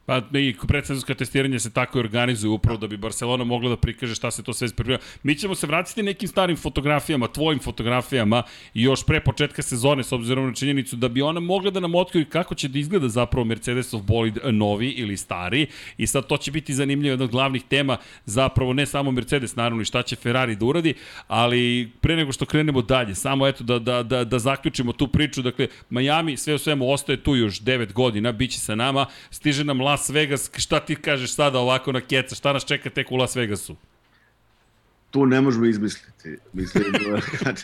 Pa 0.05 0.21
i 0.33 0.55
predsezonska 0.67 1.13
testiranja 1.13 1.59
se 1.59 1.73
tako 1.73 1.97
i 1.97 2.01
organizuju 2.01 2.53
upravo 2.53 2.77
da 2.77 2.87
bi 2.87 2.97
Barcelona 2.97 3.43
mogla 3.43 3.69
da 3.69 3.77
prikaže 3.77 4.15
šta 4.15 4.31
se 4.31 4.43
to 4.43 4.53
sve 4.53 4.69
priprema. 4.75 4.99
Mi 5.23 5.35
ćemo 5.35 5.55
se 5.55 5.67
vratiti 5.67 6.03
nekim 6.03 6.27
starim 6.27 6.57
fotografijama, 6.57 7.27
tvojim 7.27 7.59
fotografijama 7.59 8.43
i 8.73 8.83
još 8.83 9.05
pre 9.05 9.19
početka 9.19 9.61
sezone 9.61 10.03
s 10.03 10.11
obzirom 10.11 10.47
na 10.47 10.53
činjenicu 10.53 10.95
da 10.95 11.07
bi 11.07 11.21
ona 11.21 11.39
mogla 11.39 11.71
da 11.71 11.79
nam 11.79 11.95
otkriju 11.95 12.25
kako 12.29 12.55
će 12.55 12.67
da 12.67 12.79
izgleda 12.79 13.09
zapravo 13.09 13.45
Mercedesov 13.45 14.01
bolid 14.01 14.37
novi 14.51 14.89
ili 14.89 15.17
stari. 15.17 15.67
I 15.97 16.07
sad 16.07 16.27
to 16.27 16.37
će 16.37 16.51
biti 16.51 16.73
zanimljivo 16.73 17.11
jedna 17.11 17.25
od 17.25 17.31
glavnih 17.31 17.63
tema 17.63 17.97
zapravo 18.25 18.73
ne 18.73 18.85
samo 18.85 19.11
Mercedes 19.11 19.55
naravno 19.55 19.81
i 19.81 19.85
šta 19.85 20.01
će 20.03 20.15
Ferrari 20.15 20.55
da 20.55 20.65
uradi, 20.65 20.93
ali 21.27 21.91
pre 22.01 22.15
nego 22.15 22.31
što 22.31 22.45
krenemo 22.45 22.81
dalje, 22.81 23.15
samo 23.15 23.47
eto 23.47 23.63
da, 23.63 23.79
da, 23.79 24.03
da, 24.03 24.23
da 24.23 24.39
zaključimo 24.39 24.93
tu 24.93 25.07
priču, 25.07 25.41
dakle 25.41 25.67
Miami 25.89 26.37
sve 26.37 26.53
u 26.53 26.57
svemu 26.57 26.91
ostaje 26.91 27.23
tu 27.23 27.35
još 27.35 27.61
9 27.61 27.93
godina, 27.93 28.31
bit 28.31 28.51
će 28.51 28.59
sa 28.59 28.75
nama, 28.75 29.05
stiže 29.29 29.63
nam 29.63 29.81
Vegas, 30.09 30.51
šta 30.57 30.79
ti 30.79 30.95
kažeš 30.95 31.35
sada 31.35 31.59
ovako 31.59 31.91
na 31.91 32.01
keca, 32.01 32.35
šta 32.35 32.53
nas 32.53 32.65
čeka 32.65 32.89
tek 32.89 33.11
u 33.11 33.15
Las 33.15 33.35
Vegasu? 33.35 33.75
tu 35.15 35.25
ne 35.25 35.41
možemo 35.41 35.65
izmisliti. 35.65 36.37
Mislim, 36.53 36.83
kad, 37.43 37.63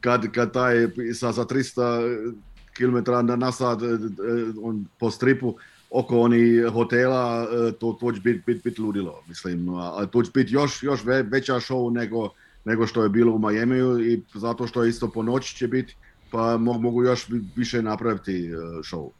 kad, 0.00 0.32
kad 0.32 0.52
taj 0.52 0.74
sa, 1.14 1.32
sa 1.32 1.44
300 1.44 2.34
km 2.76 3.10
na, 3.26 3.36
na 3.36 3.52
sat 3.52 3.82
eh, 3.82 3.86
eh, 3.86 4.52
on, 4.62 4.84
po 4.98 5.10
stripu 5.10 5.56
oko 5.90 6.20
oni 6.20 6.62
hotela, 6.72 7.46
eh, 7.50 7.72
to, 7.72 7.96
to 8.00 8.12
će 8.12 8.20
biti 8.20 8.42
bit, 8.46 8.64
bit 8.64 8.78
ludilo. 8.78 9.22
Mislim, 9.28 9.68
a 9.74 10.06
to 10.06 10.22
će 10.22 10.30
biti 10.34 10.54
još, 10.54 10.82
još 10.82 11.04
ve, 11.04 11.22
veća 11.22 11.54
show 11.54 11.92
nego, 11.92 12.28
nego 12.64 12.86
što 12.86 13.02
je 13.02 13.08
bilo 13.08 13.32
u 13.32 13.38
Majemiju 13.38 14.12
i 14.12 14.20
zato 14.34 14.66
što 14.66 14.84
isto 14.84 15.10
po 15.10 15.22
noći 15.22 15.56
će 15.56 15.68
biti, 15.68 15.96
pa 16.30 16.56
mogu, 16.56 17.02
još 17.02 17.28
vi- 17.28 17.44
više 17.56 17.82
napraviti 17.82 18.50
show. 18.82 19.10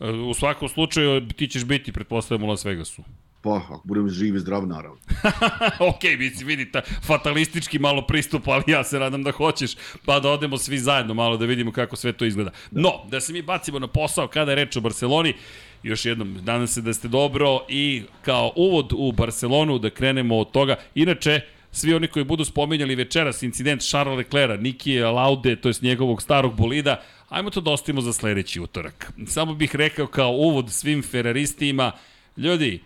U 0.00 0.34
svakom 0.34 0.68
slučaju 0.68 1.28
ti 1.28 1.48
ćeš 1.48 1.64
biti, 1.64 1.92
pretpostavljam, 1.92 2.44
u 2.44 2.50
Las 2.50 2.64
Vegasu. 2.64 3.02
Pa, 3.42 3.56
ako 3.56 3.80
budem 3.84 4.08
živ 4.08 4.36
i 4.36 4.38
zdrav, 4.38 4.66
naravno. 4.66 4.98
ok, 5.90 6.02
mislim, 6.18 6.46
vidi, 6.46 6.72
ta 6.72 6.80
fatalistički 7.06 7.78
malo 7.78 8.06
pristup, 8.06 8.48
ali 8.48 8.62
ja 8.66 8.84
se 8.84 8.98
nadam 8.98 9.22
da 9.22 9.32
hoćeš, 9.32 9.70
pa 10.04 10.20
da 10.20 10.30
odemo 10.30 10.58
svi 10.58 10.78
zajedno 10.78 11.14
malo 11.14 11.36
da 11.36 11.46
vidimo 11.46 11.72
kako 11.72 11.96
sve 11.96 12.12
to 12.12 12.24
izgleda. 12.24 12.50
No, 12.70 12.90
da 13.10 13.20
se 13.20 13.32
mi 13.32 13.42
bacimo 13.42 13.78
na 13.78 13.86
posao 13.86 14.28
kada 14.28 14.50
je 14.50 14.54
reč 14.54 14.76
o 14.76 14.80
Barceloni, 14.80 15.34
još 15.82 16.04
jednom, 16.04 16.34
nadam 16.34 16.66
se 16.66 16.82
da 16.82 16.92
ste 16.92 17.08
dobro 17.08 17.60
i 17.68 18.02
kao 18.22 18.52
uvod 18.56 18.92
u 18.96 19.12
Barcelonu 19.12 19.78
da 19.78 19.90
krenemo 19.90 20.38
od 20.38 20.50
toga. 20.50 20.76
Inače, 20.94 21.40
svi 21.74 21.94
oni 21.94 22.08
koji 22.08 22.24
budu 22.24 22.44
spominjali 22.44 22.94
večeras 22.94 23.42
incident 23.42 23.82
Charles 23.82 24.16
Leclerca, 24.16 24.62
Nikije 24.62 25.06
Laude, 25.06 25.56
to 25.56 25.68
je 25.68 25.74
njegovog 25.80 26.22
starog 26.22 26.56
bolida, 26.56 27.02
ajmo 27.28 27.50
to 27.50 27.60
da 27.60 27.70
ostavimo 27.70 28.00
za 28.00 28.12
sledeći 28.12 28.60
utorak. 28.60 29.12
Samo 29.26 29.54
bih 29.54 29.76
rekao 29.76 30.06
kao 30.06 30.30
uvod 30.30 30.70
svim 30.70 31.02
feraristima, 31.02 31.92
ljudi, 32.36 32.80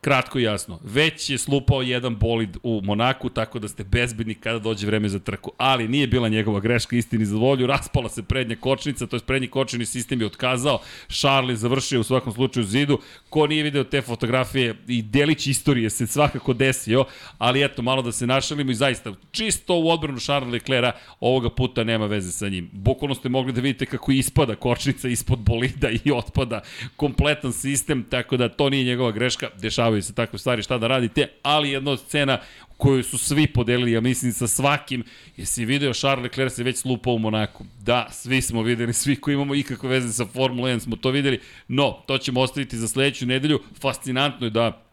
Kratko 0.00 0.38
i 0.38 0.42
jasno. 0.42 0.78
Već 0.82 1.30
je 1.30 1.38
slupao 1.38 1.82
jedan 1.82 2.16
bolid 2.16 2.56
u 2.62 2.80
Monaku, 2.84 3.28
tako 3.28 3.58
da 3.58 3.68
ste 3.68 3.84
bezbedni 3.84 4.34
kada 4.34 4.58
dođe 4.58 4.86
vreme 4.86 5.08
za 5.08 5.18
trku. 5.18 5.52
Ali 5.56 5.88
nije 5.88 6.06
bila 6.06 6.28
njegova 6.28 6.60
greška, 6.60 6.96
istini 6.96 7.24
za 7.24 7.36
volju. 7.36 7.66
Raspala 7.66 8.08
se 8.08 8.22
prednja 8.22 8.56
kočnica, 8.56 9.06
to 9.06 9.16
je 9.16 9.20
prednji 9.20 9.48
kočni 9.48 9.86
sistem 9.86 10.20
je 10.20 10.26
otkazao. 10.26 10.78
Charles 11.08 11.58
završio 11.58 12.00
u 12.00 12.04
svakom 12.04 12.32
slučaju 12.32 12.66
zidu. 12.66 12.98
Ko 13.30 13.46
nije 13.46 13.62
video 13.62 13.84
te 13.84 14.02
fotografije 14.02 14.74
i 14.88 15.02
delić 15.02 15.46
istorije 15.46 15.90
se 15.90 16.06
svakako 16.06 16.52
desio, 16.52 17.04
ali 17.38 17.64
eto, 17.64 17.82
malo 17.82 18.02
da 18.02 18.12
se 18.12 18.26
našalimo 18.26 18.70
i 18.70 18.74
zaista, 18.74 19.12
čisto 19.30 19.74
u 19.74 19.90
odbranu 19.90 20.20
Charles 20.20 20.52
Leclerca, 20.52 20.92
ovoga 21.20 21.50
puta 21.50 21.84
nema 21.84 22.06
veze 22.06 22.32
sa 22.32 22.48
njim. 22.48 22.70
Bukvalno 22.72 23.14
ste 23.14 23.28
mogli 23.28 23.52
da 23.52 23.60
vidite 23.60 23.86
kako 23.86 24.12
ispada 24.12 24.54
kočnica 24.54 25.08
ispod 25.08 25.38
bolida 25.38 25.90
i 26.04 26.10
otpada 26.12 26.60
kompletan 26.96 27.52
sistem, 27.52 28.06
tako 28.10 28.36
da 28.36 28.48
to 28.48 28.70
nije 28.70 28.84
njegova 28.84 29.12
greška, 29.12 29.48
dešava 29.60 29.87
dešavaju 29.88 30.02
se 30.02 30.14
takve 30.14 30.38
stvari, 30.38 30.62
šta 30.62 30.78
da 30.78 30.86
radite, 30.86 31.28
ali 31.42 31.70
jedna 31.70 31.90
od 31.90 32.00
scena 32.00 32.40
koju 32.76 33.02
su 33.02 33.18
svi 33.18 33.46
podelili, 33.46 33.92
ja 33.92 34.00
mislim 34.00 34.32
sa 34.32 34.46
svakim, 34.46 35.04
jesi 35.36 35.64
video 35.64 35.94
Charles 35.94 36.22
Leclerc 36.22 36.54
se 36.54 36.62
već 36.62 36.76
slupao 36.76 37.14
u 37.14 37.18
Monaku. 37.18 37.64
Da, 37.80 38.08
svi 38.12 38.40
smo 38.42 38.62
videli, 38.62 38.92
svi 38.92 39.16
koji 39.16 39.34
imamo 39.34 39.54
ikakve 39.54 39.88
veze 39.88 40.12
sa 40.12 40.26
Formula 40.26 40.68
1 40.68 40.80
smo 40.80 40.96
to 40.96 41.10
videli, 41.10 41.40
no, 41.68 42.02
to 42.06 42.18
ćemo 42.18 42.40
ostaviti 42.40 42.76
za 42.76 42.88
sledeću 42.88 43.26
nedelju. 43.26 43.60
Fascinantno 43.80 44.46
je 44.46 44.50
da 44.50 44.84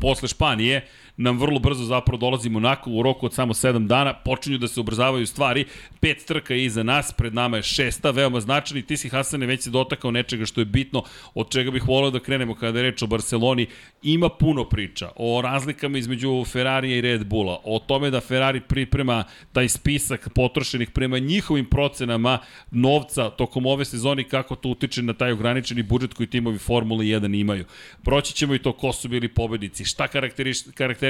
posle 0.00 0.28
Španije 0.28 0.88
nam 1.22 1.38
vrlo 1.38 1.58
brzo 1.58 1.84
zapravo 1.84 2.18
dolazi 2.18 2.50
Monako 2.50 2.90
u 2.90 3.02
roku 3.02 3.26
od 3.26 3.34
samo 3.34 3.54
7 3.54 3.86
dana, 3.86 4.14
počinju 4.14 4.58
da 4.58 4.68
se 4.68 4.80
ubrzavaju 4.80 5.26
stvari, 5.26 5.64
pet 6.00 6.24
trka 6.26 6.54
je 6.54 6.64
iza 6.64 6.82
nas, 6.82 7.12
pred 7.12 7.34
nama 7.34 7.56
je 7.56 7.62
šesta, 7.62 8.10
veoma 8.10 8.40
značajni, 8.40 8.82
ti 8.82 8.96
si 8.96 9.08
Hasane 9.08 9.46
već 9.46 9.62
se 9.62 9.70
dotakao 9.70 10.10
nečega 10.10 10.46
što 10.46 10.60
je 10.60 10.64
bitno, 10.64 11.02
od 11.34 11.50
čega 11.50 11.70
bih 11.70 11.88
volio 11.88 12.10
da 12.10 12.20
krenemo 12.20 12.54
kada 12.54 12.78
je 12.78 12.82
reč 12.82 13.02
o 13.02 13.06
Barceloni, 13.06 13.66
ima 14.02 14.28
puno 14.28 14.64
priča 14.64 15.10
o 15.16 15.40
razlikama 15.42 15.98
između 15.98 16.44
Ferrarija 16.44 16.96
i 16.96 17.00
Red 17.00 17.26
Bulla, 17.26 17.60
o 17.64 17.78
tome 17.78 18.10
da 18.10 18.20
Ferrari 18.20 18.60
priprema 18.60 19.24
taj 19.52 19.68
spisak 19.68 20.28
potrošenih 20.34 20.90
prema 20.90 21.18
njihovim 21.18 21.64
procenama 21.64 22.38
novca 22.70 23.30
tokom 23.30 23.66
ove 23.66 23.84
sezoni, 23.84 24.24
kako 24.24 24.56
to 24.56 24.68
utiče 24.68 25.02
na 25.02 25.12
taj 25.12 25.32
ograničeni 25.32 25.82
budžet 25.82 26.14
koji 26.14 26.26
timovi 26.26 26.58
Formule 26.58 27.04
1 27.04 27.40
imaju. 27.40 27.64
Proći 28.02 28.34
ćemo 28.34 28.54
i 28.54 28.58
to 28.58 28.72
ko 28.72 28.92
su 28.92 29.08
bili 29.08 29.28
pobednici, 29.28 29.84
šta 29.84 30.08
karakteriš, 30.08 30.62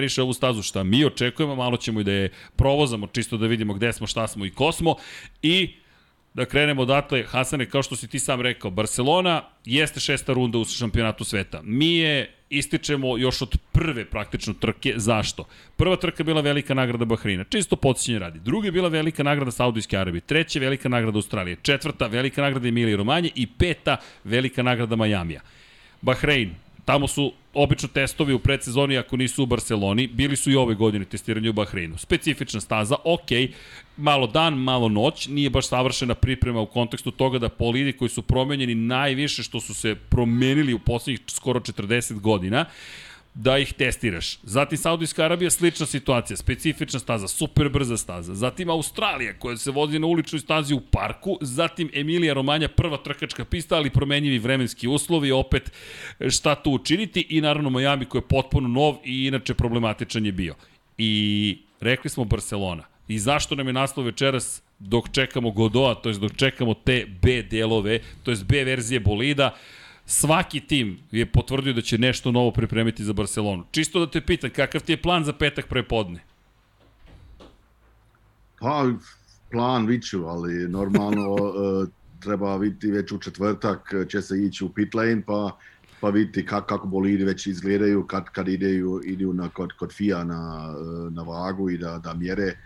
karakteriše 0.03 0.23
ovu 0.23 0.33
stazu, 0.33 0.63
šta 0.63 0.83
mi 0.83 1.05
očekujemo, 1.05 1.55
malo 1.55 1.77
ćemo 1.77 2.01
i 2.01 2.05
da 2.05 2.13
je 2.13 2.31
provozamo, 2.57 3.07
čisto 3.07 3.37
da 3.37 3.47
vidimo 3.47 3.75
gde 3.75 3.93
smo, 3.93 4.07
šta 4.07 4.27
smo 4.27 4.47
i 4.47 4.51
ko 4.51 4.73
smo. 4.73 4.97
I 5.43 5.75
da 6.35 6.45
krenemo 6.45 6.83
odatle, 6.83 7.25
Hasane, 7.25 7.67
kao 7.67 7.83
što 7.83 7.97
si 7.97 8.09
ti 8.09 8.19
sam 8.19 8.41
rekao, 8.41 8.71
Barcelona 8.71 9.43
jeste 9.65 10.01
šesta 10.01 10.33
runda 10.33 10.59
u 10.59 10.65
šampionatu 10.65 11.25
sveta. 11.25 11.61
Mi 11.63 11.97
je 11.97 12.33
ističemo 12.51 13.19
još 13.19 13.43
od 13.43 13.57
prve 13.73 14.05
praktično 14.05 14.55
trke. 14.55 14.95
Zašto? 14.97 15.45
Prva 15.77 15.97
trka 15.97 16.25
bila 16.25 16.41
velika 16.41 16.75
nagrada 16.75 17.05
Bahreina, 17.05 17.45
čisto 17.45 17.77
podsjećanje 17.77 18.19
radi. 18.19 18.41
Druga 18.41 18.69
je 18.69 18.73
bila 18.73 18.89
velika 18.89 19.23
nagrada 19.23 19.51
Saudijske 19.51 19.97
Arabije. 19.97 20.21
Treća 20.21 20.61
velika 20.61 20.89
nagrada 20.89 21.19
Australije. 21.19 21.57
Četvrta 21.63 22.07
velika 22.07 22.43
nagrada 22.43 22.69
Emilije 22.69 22.97
Romanje 22.97 23.31
i 23.35 23.47
peta 23.47 23.97
velika 24.25 24.63
nagrada 24.63 24.97
Majamija. 24.97 25.41
Bahrein, 26.01 26.55
Tamo 26.85 27.09
su 27.09 27.33
obično 27.55 27.89
testovi 27.89 28.35
u 28.35 28.39
predsezoni 28.39 28.99
ako 28.99 29.17
nisu 29.17 29.43
u 29.43 29.47
Barceloni, 29.47 30.07
bili 30.07 30.37
su 30.37 30.51
i 30.51 30.57
ove 30.57 30.75
godine 30.75 31.05
testiranje 31.05 31.51
u 31.51 31.53
Bahreinu. 31.53 31.99
Specifična 31.99 32.61
staza, 32.61 32.97
ok, 33.05 33.29
malo 33.97 34.27
dan, 34.27 34.55
malo 34.55 34.89
noć, 34.89 35.27
nije 35.27 35.51
baš 35.51 35.69
savršena 35.69 36.15
priprema 36.15 36.61
u 36.61 36.67
kontekstu 36.67 37.11
toga 37.11 37.39
da 37.39 37.49
polidi 37.49 37.93
koji 37.93 38.09
su 38.09 38.23
promenjeni 38.23 38.75
najviše 38.75 39.43
što 39.43 39.61
su 39.61 39.75
se 39.75 39.95
promenili 39.95 40.75
u 40.75 40.79
poslednjih 40.79 41.21
skoro 41.29 41.61
40 41.61 42.21
godina, 42.21 42.65
da 43.35 43.59
ih 43.59 43.73
testiraš. 43.73 44.39
Zatim 44.43 44.79
Saudijska 44.79 45.25
Arabija, 45.25 45.51
slična 45.51 45.87
situacija, 45.87 46.37
specifična 46.37 47.01
staza, 47.01 47.29
super 47.29 47.69
brza 47.69 47.97
staza. 47.97 48.35
Zatim 48.35 48.71
Australija, 48.71 49.39
koja 49.39 49.57
se 49.57 49.71
vozi 49.71 49.99
na 49.99 50.07
uličnoj 50.07 50.41
stazi 50.41 50.75
u 50.75 50.81
parku. 50.81 51.39
Zatim 51.41 51.91
Emilija 51.95 52.35
Romanja, 52.35 52.69
prva 52.69 52.97
trkačka 52.97 53.45
pista, 53.45 53.77
ali 53.77 53.91
promenjivi 53.91 54.39
vremenski 54.39 54.89
uslovi. 54.89 55.33
Opet 55.33 55.73
šta 56.31 56.55
tu 56.55 56.71
učiniti. 56.71 57.27
I 57.29 57.41
naravno 57.41 57.71
Miami, 57.71 58.05
koji 58.05 58.21
je 58.21 58.29
potpuno 58.29 58.69
nov 58.69 58.97
i 59.05 59.27
inače 59.27 59.55
problematičan 59.55 60.27
je 60.27 60.33
bio. 60.33 60.55
I 60.99 61.59
rekli 61.81 62.11
smo 62.11 62.25
Barcelona. 62.25 62.85
I 63.09 63.19
zašto 63.19 63.55
nam 63.55 63.67
je 63.67 63.73
naslov 63.73 64.07
večeras 64.07 64.63
dok 64.79 65.13
čekamo 65.13 65.51
Godoa, 65.51 65.95
to 65.95 66.09
je 66.09 66.15
dok 66.15 66.37
čekamo 66.37 66.75
te 66.75 67.07
B 67.23 67.43
delove, 67.43 68.01
to 68.23 68.31
je 68.31 68.37
B 68.49 68.65
verzije 68.65 69.01
bolida, 69.01 69.55
svaki 70.13 70.61
tim 70.61 70.99
je 71.11 71.27
potvrdio 71.27 71.73
da 71.73 71.81
će 71.81 71.99
nešto 71.99 72.33
novo 72.33 72.51
pripremiti 72.51 73.05
za 73.05 73.13
Barcelonu. 73.13 73.65
Čisto 73.71 74.01
da 74.01 74.11
te 74.11 74.21
pitam, 74.21 74.51
kakav 74.51 74.81
ti 74.81 74.93
je 74.93 75.03
plan 75.03 75.25
za 75.25 75.33
petak 75.33 75.69
prepodne? 75.69 76.21
Pa, 78.61 78.87
plan 79.51 79.87
viću, 79.87 80.25
ali 80.27 80.69
normalno 80.69 81.33
uh, 81.35 81.89
treba 82.21 82.57
vidjeti 82.57 82.91
već 82.91 83.13
u 83.13 83.19
četvrtak 83.19 83.95
će 84.09 84.23
se 84.23 84.39
ići 84.39 84.65
u 84.65 84.69
pit 84.69 84.95
lane, 84.95 85.23
pa 85.27 85.59
pa 86.01 86.11
vidite 86.11 86.47
kako, 86.47 86.67
kako 86.67 86.87
bolidi 86.87 87.25
već 87.25 87.47
izgledaju 87.47 88.07
kad, 88.07 88.25
kad 88.25 88.49
ideju, 88.49 89.01
idu 89.05 89.33
na, 89.33 89.49
kod, 89.49 89.73
kod 89.73 89.93
FIA 89.93 90.25
na, 90.25 90.75
na 91.11 91.23
vagu 91.23 91.71
i 91.71 91.79
da, 91.79 91.99
da 91.99 92.15
mjere 92.15 92.57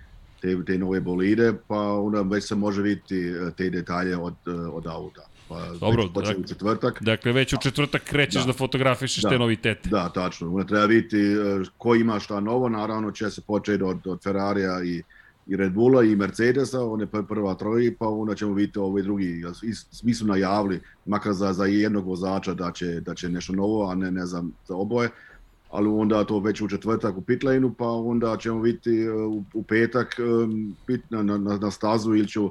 te, 0.40 0.64
te 0.66 0.78
nove 0.78 1.00
bolide, 1.00 1.52
pa 1.68 1.80
onda 1.92 2.22
već 2.22 2.44
se 2.44 2.54
može 2.54 2.82
vidjeti 2.82 3.32
te 3.56 3.70
detalje 3.70 4.16
od, 4.16 4.34
od 4.72 4.86
auta. 4.86 5.35
Pa 5.48 5.66
Dobro, 5.80 6.08
dakle, 6.08 6.34
u 6.36 6.44
četvrtak. 6.48 7.02
Dakle, 7.02 7.32
već 7.32 7.52
u 7.52 7.56
četvrtak 7.62 8.02
krećeš 8.04 8.42
da, 8.42 8.46
da 8.46 8.52
fotografišeš 8.52 9.22
da, 9.22 9.28
te 9.28 9.38
novitete. 9.38 9.88
Da, 9.88 10.08
tačno. 10.08 10.48
Onda 10.48 10.64
treba 10.64 10.84
vidjeti 10.84 11.16
ko 11.78 11.94
ima 11.94 12.20
šta 12.20 12.40
novo, 12.40 12.68
naravno 12.68 13.10
će 13.10 13.30
se 13.30 13.40
početi 13.40 13.82
od, 13.82 14.06
od 14.06 14.22
Ferrarija 14.22 14.84
i, 14.84 15.02
i 15.46 15.56
Red 15.56 15.72
Bulla 15.72 16.02
i 16.02 16.16
Mercedesa, 16.16 16.84
on 16.84 17.00
je 17.00 17.06
prva 17.28 17.54
troji, 17.54 17.94
pa 17.94 18.08
onda 18.08 18.34
ćemo 18.34 18.54
vidjeti 18.54 18.78
ovaj 18.78 19.02
drugi. 19.02 19.44
Svi 19.90 20.14
su 20.14 20.26
najavili, 20.26 20.80
makar 21.06 21.32
za, 21.32 21.52
za 21.52 21.64
jednog 21.66 22.06
vozača 22.06 22.54
da 22.54 22.72
će, 22.72 23.00
da 23.00 23.14
će 23.14 23.28
nešto 23.28 23.52
novo, 23.52 23.90
a 23.90 23.94
ne, 23.94 24.10
ne 24.10 24.26
za, 24.26 24.44
za 24.68 24.76
oboje 24.76 25.10
ali 25.70 25.88
onda 25.88 26.24
to 26.24 26.38
već 26.38 26.60
u 26.60 26.68
četvrtak 26.68 27.16
u 27.16 27.22
pitlane 27.22 27.70
pa 27.78 27.88
onda 27.88 28.36
ćemo 28.40 28.60
vidjeti 28.60 29.08
u, 29.08 29.44
u 29.54 29.62
petak 29.62 30.16
um, 30.18 30.76
na, 31.10 31.22
na, 31.22 31.38
na 31.38 31.70
stazu 31.70 32.14
ili 32.14 32.28
ću 32.28 32.50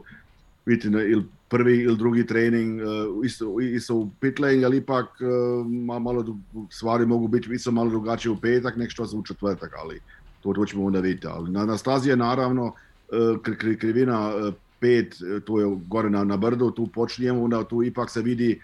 na, 0.65 1.03
ili 1.03 1.24
prvi 1.50 1.77
ili 1.77 1.98
drugi 1.98 2.25
trening 2.25 2.81
uh, 2.81 3.25
isto, 3.25 3.60
isto 3.60 3.95
u 3.95 4.10
pitlane, 4.19 4.65
ali 4.65 4.77
ipak 4.77 5.05
uh, 5.05 5.67
malo 6.01 6.38
stvari 6.69 7.05
mogu 7.05 7.27
biti 7.27 7.53
isto 7.53 7.72
malo 7.72 7.89
drugačije 7.89 8.31
u 8.31 8.38
petak 8.38 8.77
nek 8.77 8.91
što 8.91 9.07
se 9.07 9.15
u 9.15 9.24
četvrtak, 9.24 9.74
ali 9.84 10.00
to, 10.41 10.53
to 10.53 10.65
ćemo 10.65 10.86
onda 10.86 11.00
vidjeti. 11.00 11.27
Ali 11.27 11.51
na, 11.51 11.65
na 11.65 11.77
stazi 11.77 12.10
je 12.10 12.15
naravno 12.15 12.74
kri, 13.41 13.77
krivina 13.77 14.36
uh, 14.36 14.53
pet, 14.79 15.15
to 15.45 15.60
je 15.60 15.77
gore 15.88 16.10
na, 16.10 16.24
na 16.24 16.38
brdu, 16.38 16.72
tu 16.72 16.88
počinjemo, 16.88 17.43
onda 17.43 17.63
tu 17.63 17.84
ipak 17.84 18.10
se 18.10 18.22
vidi 18.22 18.62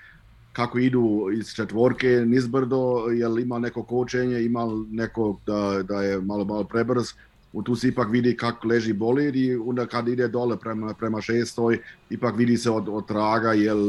kako 0.54 0.80
idu 0.80 1.28
iz 1.34 1.54
četvorke 1.54 2.08
nizbrdo, 2.08 3.08
jel 3.12 3.40
ima 3.40 3.60
neko 3.60 3.84
kočenje, 3.84 4.42
ima 4.44 4.66
neko 4.92 5.40
da, 5.46 5.84
da 5.84 6.02
je 6.02 6.22
malo, 6.22 6.46
malo 6.46 6.64
prebrz, 6.64 7.14
tu 7.66 7.76
se 7.76 7.88
ipak 7.88 8.12
vidi 8.12 8.38
kako 8.38 8.68
leži 8.68 8.94
bolid 8.94 9.36
i 9.36 9.56
onda 9.56 9.86
kad 9.86 10.08
ide 10.08 10.28
dole 10.28 10.58
prema, 10.60 10.94
prema 10.94 11.22
šestoj, 11.22 11.80
ipak 12.10 12.38
vidi 12.38 12.58
se 12.58 12.72
od, 12.72 12.90
od 12.90 13.08
traga 13.08 13.54
jel, 13.54 13.80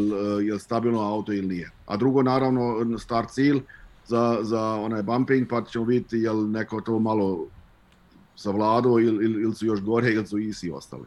jel 0.42 0.58
stabilno 0.58 1.00
auto 1.00 1.32
ili 1.32 1.46
nije. 1.46 1.70
A 1.86 1.96
drugo, 1.96 2.22
naravno, 2.22 2.98
start 2.98 3.30
cilj 3.30 3.60
za, 4.06 4.38
za 4.42 4.60
onaj 4.60 5.02
bumping, 5.02 5.48
pa 5.48 5.62
ćemo 5.64 5.84
vidjeti 5.84 6.16
jel 6.16 6.50
neko 6.50 6.80
to 6.80 6.98
malo 6.98 7.46
savladao 8.36 9.00
ili, 9.00 9.24
ili, 9.24 9.42
ili 9.42 9.54
su 9.54 9.66
još 9.66 9.80
gore 9.80 10.10
ili 10.10 10.26
su 10.26 10.38
isi 10.38 10.70
ostali. 10.70 11.04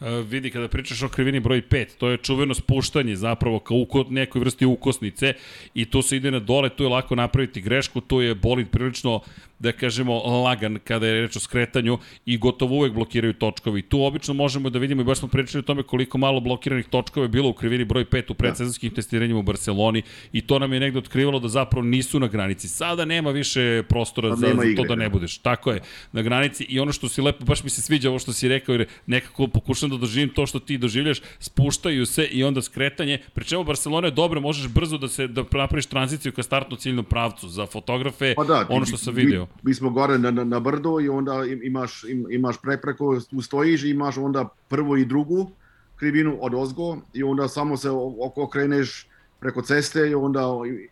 Uh, 0.00 0.08
vidi, 0.28 0.50
kada 0.50 0.68
pričaš 0.68 1.02
o 1.02 1.08
krivini 1.08 1.40
broj 1.40 1.62
5, 1.70 1.86
to 1.98 2.08
je 2.08 2.16
čuveno 2.16 2.54
spuštanje 2.54 3.16
zapravo 3.16 3.58
kao 3.58 3.76
uko, 3.76 4.04
nekoj 4.10 4.40
vrsti 4.40 4.66
ukosnice 4.66 5.34
i 5.74 5.90
tu 5.90 6.02
se 6.02 6.16
ide 6.16 6.30
na 6.30 6.40
dole, 6.40 6.68
tu 6.68 6.82
je 6.82 6.88
lako 6.88 7.14
napraviti 7.14 7.60
grešku, 7.60 8.00
tu 8.00 8.20
je 8.20 8.34
bolid 8.34 8.70
prilično 8.70 9.20
da 9.58 9.72
kažemo, 9.72 10.18
lagan 10.18 10.78
kada 10.84 11.06
je 11.06 11.20
reč 11.20 11.36
o 11.36 11.40
skretanju 11.40 11.98
i 12.26 12.38
gotovo 12.38 12.76
uvek 12.76 12.92
blokiraju 12.92 13.32
točkovi. 13.32 13.82
Tu 13.82 14.02
obično 14.02 14.34
možemo 14.34 14.70
da 14.70 14.78
vidimo 14.78 15.02
i 15.02 15.04
baš 15.04 15.18
smo 15.18 15.28
pričali 15.28 15.60
o 15.60 15.62
tome 15.62 15.82
koliko 15.82 16.18
malo 16.18 16.40
blokiranih 16.40 16.86
točkova 16.86 17.24
je 17.24 17.28
bilo 17.28 17.48
u 17.48 17.52
krivini 17.52 17.84
broj 17.84 18.04
5 18.04 18.30
u 18.30 18.34
predsezonskim 18.34 18.94
testiranjima 18.94 19.38
u 19.38 19.42
Barceloni 19.42 20.02
i 20.32 20.40
to 20.40 20.58
nam 20.58 20.72
je 20.72 20.80
negde 20.80 20.98
otkrivalo 20.98 21.40
da 21.40 21.48
zapravo 21.48 21.86
nisu 21.86 22.20
na 22.20 22.26
granici. 22.26 22.68
Sada 22.68 23.04
nema 23.04 23.30
više 23.30 23.82
prostora 23.88 24.28
pa 24.30 24.36
za, 24.36 24.46
za 24.46 24.62
to 24.76 24.84
da 24.84 24.94
ne 24.94 25.08
budeš. 25.08 25.38
Tako 25.38 25.72
je, 25.72 25.80
na 26.12 26.22
granici 26.22 26.64
i 26.64 26.80
ono 26.80 26.92
što 26.92 27.08
si 27.08 27.22
lepo, 27.22 27.44
baš 27.44 27.64
mi 27.64 27.70
se 27.70 27.82
sviđa 27.82 28.08
ovo 28.08 28.18
što 28.18 28.32
si 28.32 28.48
rekao 28.48 28.72
jer 28.72 28.86
nekako 29.06 29.46
pokušam 29.46 29.90
da 29.90 29.96
doživim 29.96 30.28
to 30.28 30.46
što 30.46 30.58
ti 30.58 30.78
doživljaš, 30.78 31.18
spuštaju 31.38 32.06
se 32.06 32.24
i 32.24 32.44
onda 32.44 32.62
skretanje, 32.62 33.18
pri 33.34 33.44
čemu 33.44 33.64
Barcelona 33.64 34.06
je 34.06 34.10
dobro, 34.10 34.40
možeš 34.40 34.68
brzo 34.68 34.98
da 34.98 35.08
se 35.08 35.26
da 35.26 35.44
napraviš 35.52 35.86
tranziciju 35.86 36.32
ka 36.32 36.42
startno 36.42 36.76
ciljnom 36.76 37.04
pravcu 37.04 37.48
za 37.48 37.66
fotografe, 37.66 38.34
pa 38.36 38.44
da, 38.44 38.66
ono 38.68 38.86
što 38.86 38.96
sam 38.96 39.14
video 39.14 39.47
mi 39.62 39.74
smo 39.74 39.90
gore 39.90 40.18
na, 40.18 40.30
na, 40.30 40.44
na 40.44 40.60
brdo 40.60 41.00
i 41.00 41.08
onda 41.08 41.44
imaš, 41.62 42.04
im, 42.04 42.26
imaš 42.30 42.60
prepreku, 42.62 43.20
tu 43.20 43.42
stojiš 43.42 43.84
i 43.84 43.90
imaš 43.90 44.18
onda 44.18 44.48
prvu 44.68 44.96
i 44.96 45.04
drugu 45.04 45.50
krivinu 45.96 46.38
od 46.40 46.54
ozgo 46.54 46.98
i 47.14 47.22
onda 47.22 47.48
samo 47.48 47.76
se 47.76 47.88
okreneš 48.36 49.08
preko 49.40 49.62
ceste 49.62 50.08
i 50.10 50.14
onda 50.14 50.46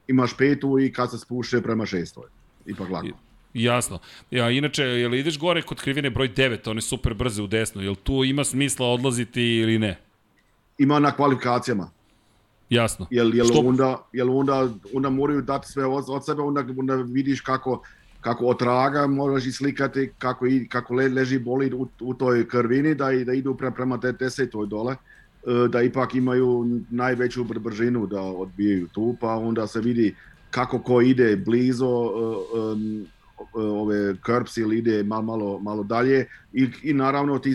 imaš 0.08 0.36
petu 0.36 0.78
i 0.78 0.92
kad 0.92 1.10
se 1.10 1.18
spušte 1.18 1.62
prema 1.62 1.86
šestoj. 1.86 2.24
Ipak 2.66 2.90
lako. 2.90 3.08
Jasno. 3.54 3.98
Ja, 4.30 4.50
inače, 4.50 4.82
jel 4.82 5.14
ideš 5.14 5.38
gore 5.38 5.62
kod 5.62 5.80
krivine 5.80 6.10
broj 6.10 6.28
9, 6.28 6.70
one 6.70 6.80
super 6.80 7.14
brze 7.14 7.42
u 7.42 7.46
desno, 7.46 7.82
jel 7.82 7.94
tu 7.94 8.24
ima 8.24 8.44
smisla 8.44 8.86
odlaziti 8.86 9.42
ili 9.42 9.78
ne? 9.78 9.98
Ima 10.78 10.98
na 10.98 11.10
kvalifikacijama. 11.10 11.90
Jasno. 12.70 13.06
Jel, 13.10 13.34
jel, 13.34 13.46
Što... 13.46 13.58
onda, 13.58 14.06
jel 14.12 14.38
onda, 14.38 14.68
onda 14.94 15.10
moraju 15.10 15.42
dati 15.42 15.68
sve 15.68 15.86
od, 15.86 16.04
od 16.08 16.24
sebe, 16.24 16.42
onda, 16.42 16.64
onda 16.78 16.94
vidiš 16.94 17.40
kako 17.40 17.82
kako 18.26 18.46
od 18.46 18.58
traga 18.58 19.06
moraš 19.06 19.46
i 19.46 19.52
slikati 19.52 20.10
kako, 20.18 20.46
i, 20.46 20.68
kako 20.68 20.94
le, 20.94 21.08
leži 21.08 21.38
bolid 21.38 21.74
u, 21.74 21.86
u 22.00 22.14
toj 22.14 22.48
krvini, 22.48 22.94
da, 22.94 23.10
da 23.24 23.32
idu 23.32 23.54
pre, 23.54 23.70
prema 23.70 24.00
te 24.00 24.12
desetoj 24.12 24.66
dole, 24.66 24.96
da 25.70 25.82
ipak 25.82 26.14
imaju 26.14 26.80
najveću 26.90 27.44
bržinu 27.44 28.06
da 28.06 28.20
odbijaju 28.20 28.88
tu, 28.88 29.16
pa 29.20 29.36
onda 29.36 29.66
se 29.66 29.80
vidi 29.80 30.14
kako 30.50 30.78
ko 30.78 31.00
ide 31.00 31.36
blizo 31.36 31.88
um, 31.88 33.06
ove 33.54 34.16
curbs 34.26 34.56
ili 34.56 34.78
ide 34.78 35.02
malo, 35.02 35.22
malo, 35.22 35.58
malo 35.58 35.82
dalje 35.82 36.26
i, 36.52 36.66
i 36.82 36.92
naravno 36.92 37.38
ti, 37.38 37.54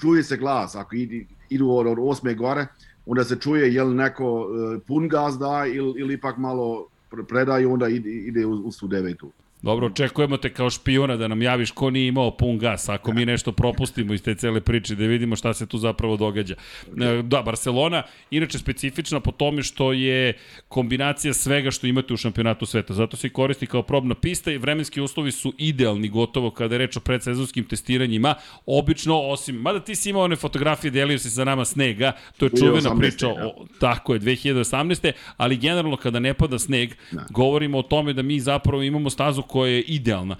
čuje 0.00 0.22
se 0.22 0.36
glas, 0.36 0.74
ako 0.74 0.96
idu, 0.96 1.26
idu 1.50 1.70
od, 1.70 1.86
od 1.86 1.98
osme 2.00 2.34
gore, 2.34 2.66
onda 3.06 3.24
se 3.24 3.36
čuje 3.36 3.74
jel 3.74 3.94
neko 3.94 4.48
pun 4.86 5.08
gaz 5.08 5.38
da 5.38 5.66
ili, 5.66 6.00
ili 6.00 6.14
ipak 6.14 6.36
malo 6.36 6.86
pre- 7.10 7.24
predaju, 7.24 7.72
onda 7.72 7.88
ide, 7.88 8.10
ide 8.10 8.46
u, 8.46 8.52
u 8.52 8.72
tu 8.72 8.88
devetu. 8.88 9.30
Dobro, 9.62 9.86
očekujemo 9.86 10.36
te 10.36 10.52
kao 10.52 10.70
špijuna 10.70 11.16
da 11.16 11.28
nam 11.28 11.42
javiš 11.42 11.70
ko 11.70 11.90
nije 11.90 12.08
imao 12.08 12.36
pun 12.36 12.58
gas, 12.58 12.88
ako 12.88 13.12
mi 13.12 13.26
nešto 13.26 13.52
propustimo 13.52 14.14
iz 14.14 14.22
te 14.22 14.34
cele 14.34 14.60
priče, 14.60 14.94
da 14.94 15.06
vidimo 15.06 15.36
šta 15.36 15.54
se 15.54 15.66
tu 15.66 15.78
zapravo 15.78 16.16
događa. 16.16 16.54
E, 17.00 17.22
Da, 17.22 17.42
Barcelona, 17.42 18.02
inače 18.30 18.58
specifična 18.58 19.20
po 19.20 19.32
tome 19.32 19.62
što 19.62 19.92
je 19.92 20.32
kombinacija 20.68 21.34
svega 21.34 21.70
što 21.70 21.86
imate 21.86 22.14
u 22.14 22.16
šampionatu 22.16 22.66
sveta, 22.66 22.94
zato 22.94 23.16
se 23.16 23.26
i 23.26 23.30
koristi 23.30 23.66
kao 23.66 23.82
probna 23.82 24.14
pista 24.14 24.52
i 24.52 24.58
vremenski 24.58 25.00
uslovi 25.00 25.32
su 25.32 25.52
idealni 25.58 26.08
gotovo 26.08 26.50
kada 26.50 26.74
je 26.74 26.78
reč 26.78 26.96
o 26.96 27.00
predsezonskim 27.00 27.64
testiranjima, 27.64 28.34
obično, 28.66 29.20
osim, 29.20 29.56
mada 29.56 29.80
ti 29.80 29.96
si 29.96 30.10
imao 30.10 30.22
one 30.22 30.36
fotografije, 30.36 30.90
delio 30.90 31.18
si 31.18 31.30
sa 31.30 31.44
nama 31.44 31.64
snega, 31.64 32.12
to 32.36 32.46
je 32.46 32.50
čuvena 32.58 32.90
2018, 32.90 32.98
priča 32.98 33.28
o, 33.28 33.66
tako 33.80 34.14
je, 34.14 34.20
2018. 34.20 35.12
Ali 35.36 35.56
generalno 35.56 35.96
kada 35.96 36.18
ne 36.18 36.34
pada 36.34 36.58
sneg, 36.58 36.90
Da. 37.10 37.26
govorimo 37.30 37.78
o 37.78 37.82
tome 37.82 38.12
da 38.12 38.22
mi 38.22 38.40
zapravo 38.40 38.82
imamo 38.82 39.10
stazu 39.10 39.42
koja 39.50 39.72
je 39.72 39.82
idealna. 39.82 40.36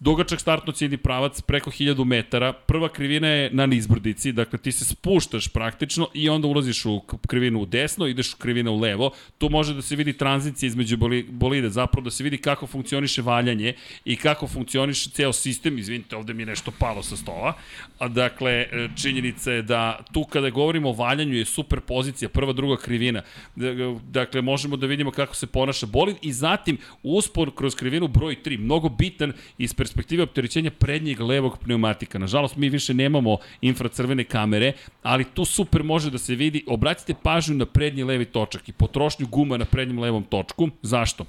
Dugačak 0.00 0.40
startno 0.40 0.72
ciljni 0.72 0.96
pravac, 0.96 1.40
preko 1.42 1.70
1000 1.70 2.04
metara, 2.04 2.52
prva 2.52 2.88
krivina 2.88 3.28
je 3.28 3.50
na 3.52 3.66
nizbrdici, 3.66 4.32
dakle 4.32 4.58
ti 4.58 4.72
se 4.72 4.84
spuštaš 4.84 5.48
praktično 5.48 6.08
i 6.14 6.28
onda 6.28 6.48
ulaziš 6.48 6.84
u 6.84 7.00
krivinu 7.26 7.60
u 7.60 7.66
desno, 7.66 8.06
ideš 8.06 8.34
u 8.34 8.36
krivinu 8.36 8.72
u 8.72 8.80
levo, 8.80 9.10
tu 9.38 9.48
može 9.50 9.74
da 9.74 9.82
se 9.82 9.96
vidi 9.96 10.12
tranzicija 10.12 10.66
između 10.66 10.96
boli- 10.96 11.26
bolide, 11.30 11.70
zapravo 11.70 12.04
da 12.04 12.10
se 12.10 12.24
vidi 12.24 12.38
kako 12.38 12.66
funkcioniše 12.66 13.22
valjanje 13.22 13.74
i 14.04 14.16
kako 14.16 14.46
funkcioniše 14.46 15.10
ceo 15.10 15.32
sistem, 15.32 15.78
izvinite, 15.78 16.16
ovde 16.16 16.34
mi 16.34 16.42
je 16.42 16.46
nešto 16.46 16.70
palo 16.78 17.02
sa 17.02 17.16
stola, 17.16 17.52
a 17.98 18.08
dakle, 18.08 18.52
e, 18.52 18.88
činjenica 19.02 19.52
je 19.52 19.62
da 19.62 20.04
tu 20.12 20.24
kada 20.24 20.50
govorimo 20.50 20.88
o 20.88 20.92
valjanju 20.92 21.34
je 21.34 21.44
super 21.44 21.80
pozicija, 21.80 22.28
prva, 22.28 22.52
druga 22.52 22.76
krivina, 22.76 23.22
D- 23.56 23.74
dakle, 24.10 24.42
možemo 24.42 24.76
da 24.76 24.86
vidimo 24.86 25.10
kako 25.10 25.34
se 25.34 25.46
ponaša 25.46 25.86
bolid 25.86 26.16
i 26.22 26.32
zatim 26.32 26.78
uspor 27.02 27.50
kroz 27.54 27.74
krivinu 27.74 28.08
broj 28.08 28.36
3, 28.44 28.58
mnogo 28.58 28.88
bitan 28.88 29.32
iz 29.58 29.74
perspektive 29.78 30.22
opterećenja 30.22 30.70
prednjeg 30.70 31.20
levog 31.20 31.58
pneumatika. 31.58 32.18
Nažalost, 32.18 32.56
mi 32.56 32.68
više 32.68 32.94
nemamo 32.94 33.36
infracrvene 33.60 34.24
kamere, 34.24 34.72
ali 35.02 35.24
tu 35.24 35.44
super 35.44 35.82
može 35.82 36.10
da 36.10 36.18
se 36.18 36.34
vidi. 36.34 36.64
Obratite 36.66 37.14
pažnju 37.22 37.54
na 37.54 37.66
prednji 37.66 38.04
levi 38.04 38.24
točak 38.24 38.68
i 38.68 38.72
potrošnju 38.72 39.26
guma 39.26 39.56
na 39.56 39.64
prednjem 39.64 39.98
levom 39.98 40.24
točku. 40.24 40.68
Zašto? 40.82 41.24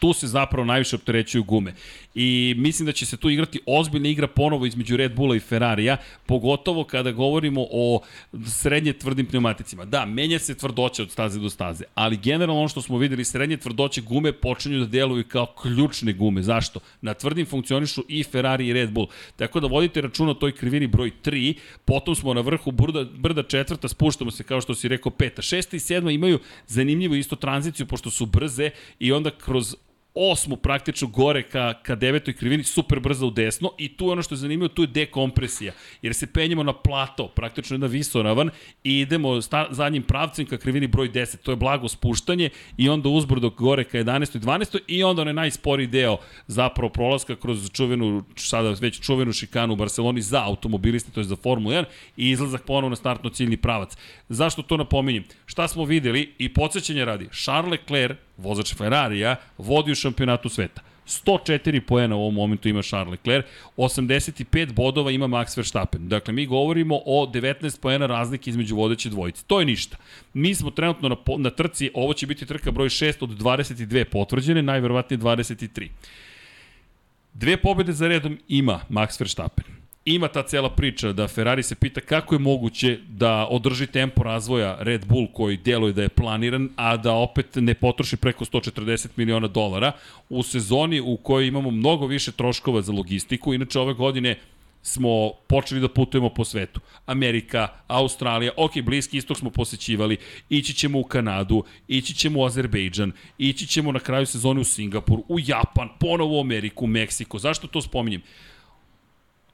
Tu 0.00 0.12
se 0.12 0.26
zapravo 0.26 0.64
najviše 0.64 0.96
opterećuju 0.96 1.44
gume. 1.44 1.74
I 2.14 2.54
mislim 2.56 2.86
da 2.86 2.92
će 2.92 3.06
se 3.06 3.16
tu 3.16 3.30
igrati 3.30 3.60
ozbiljna 3.66 4.08
igra 4.08 4.26
ponovo 4.26 4.66
između 4.66 4.96
Red 4.96 5.14
Bulla 5.14 5.36
i 5.36 5.40
Ferrarija, 5.40 5.96
pogotovo 6.26 6.84
kada 6.84 7.12
govorimo 7.12 7.66
o 7.70 8.00
srednje 8.46 8.92
tvrdim 8.92 9.26
pneumaticima. 9.26 9.84
Da, 9.84 10.04
menja 10.04 10.38
se 10.38 10.54
tvrdoća 10.54 11.02
od 11.02 11.10
staze 11.10 11.40
do 11.40 11.50
staze, 11.50 11.84
ali 11.94 12.16
generalno 12.16 12.60
ono 12.60 12.68
što 12.68 12.82
smo 12.82 12.98
videli, 12.98 13.24
srednje 13.24 13.56
tvrdoće 13.56 14.00
gume 14.00 14.32
počinju 14.32 14.78
da 14.78 14.86
deluju 14.86 15.24
kao 15.28 15.46
ključne 15.62 16.12
gume. 16.12 16.42
Zašto? 16.42 16.80
Na 17.00 17.14
tvrdim 17.14 17.46
funkcionišu 17.46 18.04
i 18.08 18.22
Ferrari 18.22 18.66
i 18.66 18.72
Red 18.72 18.90
Bull. 18.90 19.08
Tako 19.36 19.60
da 19.60 19.66
vodite 19.66 20.00
računa 20.00 20.30
o 20.30 20.34
toj 20.34 20.52
krivini 20.52 20.86
broj 20.86 21.10
3, 21.24 21.54
potom 21.84 22.14
smo 22.14 22.34
na 22.34 22.40
vrhu 22.40 22.70
brda, 22.70 23.04
brda 23.04 23.42
četvrta, 23.42 23.88
spuštamo 23.88 24.30
se 24.30 24.44
kao 24.44 24.60
što 24.60 24.74
si 24.74 24.88
rekao 24.88 25.12
peta. 25.12 25.42
Šesta 25.42 25.76
i 25.76 25.80
sedma 25.80 26.10
imaju 26.10 26.38
zanimljivu 26.66 27.14
isto 27.14 27.36
tranziciju 27.36 27.86
pošto 27.86 28.10
su 28.10 28.26
brze 28.26 28.70
i 28.98 29.12
onda 29.12 29.30
kroz 29.30 29.53
kroz 29.54 29.76
osmu 30.14 30.56
praktično 30.56 31.08
gore 31.08 31.42
ka, 31.42 31.74
ka 31.82 31.94
devetoj 31.94 32.34
krivini, 32.34 32.64
super 32.64 33.00
brzo 33.00 33.26
u 33.26 33.30
desno 33.30 33.70
i 33.78 33.96
tu 33.96 34.10
ono 34.10 34.22
što 34.22 34.34
je 34.34 34.38
zanimljivo, 34.38 34.68
tu 34.68 34.82
je 34.82 34.86
dekompresija, 34.86 35.72
jer 36.02 36.14
se 36.14 36.26
penjemo 36.26 36.62
na 36.62 36.72
plato, 36.72 37.28
praktično 37.28 37.74
jedna 37.74 37.86
visoravan 37.86 38.50
i 38.84 38.98
idemo 39.00 39.42
sta, 39.42 39.66
zadnjim 39.70 40.02
pravcem 40.02 40.46
ka 40.46 40.56
krivini 40.56 40.86
broj 40.86 41.08
10, 41.12 41.36
to 41.36 41.52
je 41.52 41.56
blago 41.56 41.88
spuštanje 41.88 42.50
i 42.76 42.88
onda 42.88 43.08
uzbrdo 43.08 43.50
gore 43.50 43.84
ka 43.84 43.98
11. 43.98 44.36
i 44.36 44.40
12. 44.40 44.78
i 44.86 45.04
onda 45.04 45.22
onaj 45.22 45.34
najsporiji 45.34 45.86
deo 45.86 46.16
zapravo 46.46 46.88
prolaska 46.88 47.36
kroz 47.36 47.70
čuvenu, 47.70 48.24
sada 48.36 48.74
već 48.80 49.00
čuvenu 49.00 49.32
šikanu 49.32 49.72
u 49.72 49.76
Barceloni 49.76 50.20
za 50.20 50.44
automobiliste, 50.44 51.10
to 51.10 51.20
je 51.20 51.24
za 51.24 51.36
Formula 51.36 51.74
1 51.74 51.84
i 52.16 52.30
izlazak 52.30 52.62
ponovo 52.62 52.90
na 52.90 52.96
startno 52.96 53.30
ciljni 53.30 53.56
pravac. 53.56 53.96
Zašto 54.28 54.62
to 54.62 54.76
napominjem? 54.76 55.24
Šta 55.46 55.68
smo 55.68 55.84
videli 55.84 56.34
i 56.38 56.54
podsjećanje 56.54 57.04
radi, 57.04 57.28
Charles 57.32 57.70
Leclerc, 57.70 58.18
vozač 58.36 58.74
Ferrarija, 58.74 59.36
vodi 59.58 59.92
u 59.92 59.94
šampionatu 60.04 60.48
sveta. 60.48 60.82
104 61.06 61.80
poena 61.80 62.16
u 62.16 62.20
ovom 62.20 62.34
momentu 62.34 62.68
ima 62.68 62.82
Charles 62.82 63.10
Leclerc, 63.10 63.46
85 63.76 64.72
bodova 64.72 65.10
ima 65.10 65.26
Max 65.26 65.56
Verstappen. 65.56 66.08
Dakle, 66.08 66.34
mi 66.34 66.46
govorimo 66.46 67.00
o 67.06 67.26
19 67.26 67.80
poena 67.80 68.06
razlike 68.06 68.50
između 68.50 68.76
vodeće 68.76 69.10
dvojice. 69.10 69.44
To 69.46 69.60
je 69.60 69.66
ništa. 69.66 69.96
Mi 70.34 70.54
smo 70.54 70.70
trenutno 70.70 71.08
na, 71.08 71.16
na 71.38 71.50
trci, 71.50 71.90
ovo 71.94 72.14
će 72.14 72.26
biti 72.26 72.46
trka 72.46 72.70
broj 72.70 72.88
6 72.88 73.24
od 73.24 73.30
22 73.30 74.04
potvrđene, 74.04 74.62
najverovatnije 74.62 75.18
23. 75.18 75.88
Dve 77.34 77.56
pobede 77.56 77.92
za 77.92 78.08
redom 78.08 78.38
ima 78.48 78.80
Max 78.90 79.20
Verstappen. 79.20 79.83
Ima 80.06 80.28
ta 80.28 80.42
cela 80.42 80.70
priča 80.70 81.12
da 81.12 81.28
Ferrari 81.28 81.62
se 81.62 81.74
pita 81.74 82.00
kako 82.00 82.34
je 82.34 82.38
moguće 82.38 82.98
da 83.08 83.46
održi 83.50 83.86
tempo 83.86 84.22
razvoja 84.22 84.76
Red 84.80 85.06
Bull 85.06 85.26
koji 85.32 85.56
deluje 85.56 85.92
da 85.92 86.02
je 86.02 86.08
planiran, 86.08 86.68
a 86.76 86.96
da 86.96 87.12
opet 87.12 87.46
ne 87.54 87.74
potroši 87.74 88.16
preko 88.16 88.44
140 88.44 89.08
miliona 89.16 89.48
dolara 89.48 89.92
u 90.28 90.42
sezoni 90.42 91.00
u 91.00 91.16
kojoj 91.16 91.46
imamo 91.46 91.70
mnogo 91.70 92.06
više 92.06 92.32
troškova 92.32 92.82
za 92.82 92.92
logistiku. 92.92 93.54
Inače 93.54 93.80
ove 93.80 93.94
godine 93.94 94.38
smo 94.82 95.30
počeli 95.46 95.80
da 95.80 95.88
putujemo 95.88 96.28
po 96.28 96.44
svetu. 96.44 96.80
Amerika, 97.06 97.68
Australija, 97.86 98.52
ok, 98.56 98.72
Bliski 98.82 99.16
istok 99.16 99.38
smo 99.38 99.50
posećivali, 99.50 100.16
ići 100.48 100.74
ćemo 100.74 100.98
u 100.98 101.04
Kanadu, 101.04 101.64
ići 101.88 102.14
ćemo 102.14 102.40
u 102.40 102.44
Azerbejdžan, 102.44 103.12
ići 103.38 103.66
ćemo 103.66 103.92
na 103.92 103.98
kraju 103.98 104.26
sezone 104.26 104.60
u 104.60 104.64
Singapur, 104.64 105.18
u 105.28 105.38
Japan, 105.40 105.88
ponovo 106.00 106.36
u 106.36 106.40
Ameriku, 106.40 106.86
Meksiko. 106.86 107.38
Zašto 107.38 107.66
to 107.66 107.82
spominjem? 107.82 108.22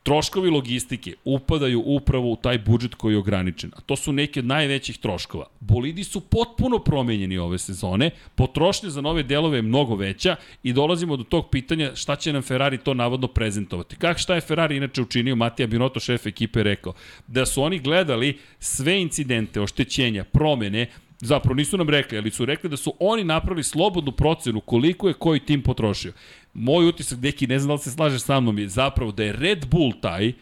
Troškovi 0.03 0.51
logistike 0.51 1.15
upadaju 1.25 1.83
upravo 1.87 2.33
u 2.33 2.37
taj 2.37 2.59
budžet 2.59 2.95
koji 2.95 3.15
je 3.15 3.19
ograničen. 3.19 3.71
A 3.77 3.81
to 3.81 3.97
su 3.97 4.13
neki 4.13 4.39
od 4.39 4.47
najvećih 4.47 4.99
troškova. 4.99 5.47
Bolidi 5.61 6.05
su 6.05 6.21
potpuno 6.21 6.79
promenjeni 6.79 7.39
ove 7.39 7.59
sezone, 7.59 8.11
potrošnja 8.35 8.91
za 8.91 9.01
nove 9.01 9.23
delove 9.23 9.59
je 9.59 9.63
mnogo 9.63 9.95
veća 9.95 10.37
i 10.63 10.73
dolazimo 10.73 11.17
do 11.17 11.25
tog 11.25 11.51
pitanja 11.51 11.91
šta 11.95 12.17
će 12.17 12.33
nam 12.33 12.43
Ferrari 12.43 12.79
to 12.79 12.95
navodno 12.95 13.29
prezentovati. 13.29 13.97
Kak 13.97 14.19
šta 14.19 14.35
je 14.35 14.41
Ferrari 14.41 14.77
inače 14.77 15.03
učinio, 15.03 15.37
Matija 15.37 15.67
Binotto, 15.67 16.01
šef 16.01 16.27
ekipe, 16.27 16.63
rekao 16.63 16.93
da 17.27 17.47
su 17.47 17.63
oni 17.63 17.79
gledali 17.79 18.39
sve 18.59 19.01
incidente, 19.01 19.61
oštećenja, 19.61 20.25
promene, 20.25 20.87
zapravo 21.21 21.55
nisu 21.55 21.77
nam 21.77 21.89
rekli, 21.89 22.19
ali 22.19 22.31
su 22.31 22.45
rekli 22.45 22.71
da 22.71 22.77
su 22.77 22.95
oni 22.99 23.25
napravili 23.25 23.65
slobodnu 23.65 24.13
procenu 24.13 24.61
koliko 24.61 25.09
je 25.09 25.15
koji 25.15 25.41
tim 25.41 25.63
potrošio. 25.63 26.13
Moj 26.55 26.89
utisak, 26.89 27.19
deki, 27.19 27.47
ne 27.47 27.59
znam 27.59 27.69
da 27.69 27.75
li 27.75 27.81
se 27.81 27.91
slažeš 27.91 28.23
sa 28.23 28.41
mnom, 28.41 28.59
je 28.59 28.69
zapravo 28.69 29.13
da 29.13 29.25
je 29.25 29.33
Red 29.33 29.67
Bull 29.71 29.93
taj 30.01 30.33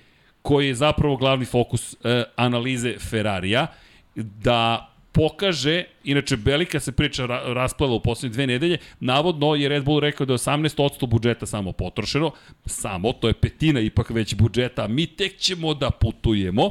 koji 0.42 0.66
je 0.66 0.74
zapravo 0.74 1.16
glavni 1.16 1.44
fokus 1.44 1.96
e, 2.04 2.24
analize 2.36 2.94
Ferrarija, 2.98 3.66
da 4.14 4.88
pokaže, 5.12 5.84
inače 6.04 6.36
Belika 6.36 6.80
se 6.80 6.92
priča 6.92 7.26
ra, 7.26 7.68
u 7.80 8.00
poslednje 8.00 8.32
dve 8.34 8.46
nedelje, 8.46 8.78
navodno 9.00 9.54
je 9.54 9.68
Red 9.68 9.84
Bull 9.84 10.00
rekao 10.00 10.26
da 10.26 10.32
je 10.32 10.38
18% 10.38 11.06
budžeta 11.06 11.46
samo 11.46 11.72
potrošeno, 11.72 12.30
samo, 12.66 13.12
to 13.12 13.28
je 13.28 13.34
petina 13.34 13.80
ipak 13.80 14.10
već 14.10 14.34
budžeta, 14.34 14.88
mi 14.88 15.06
tek 15.06 15.36
ćemo 15.38 15.74
da 15.74 15.90
putujemo 15.90 16.70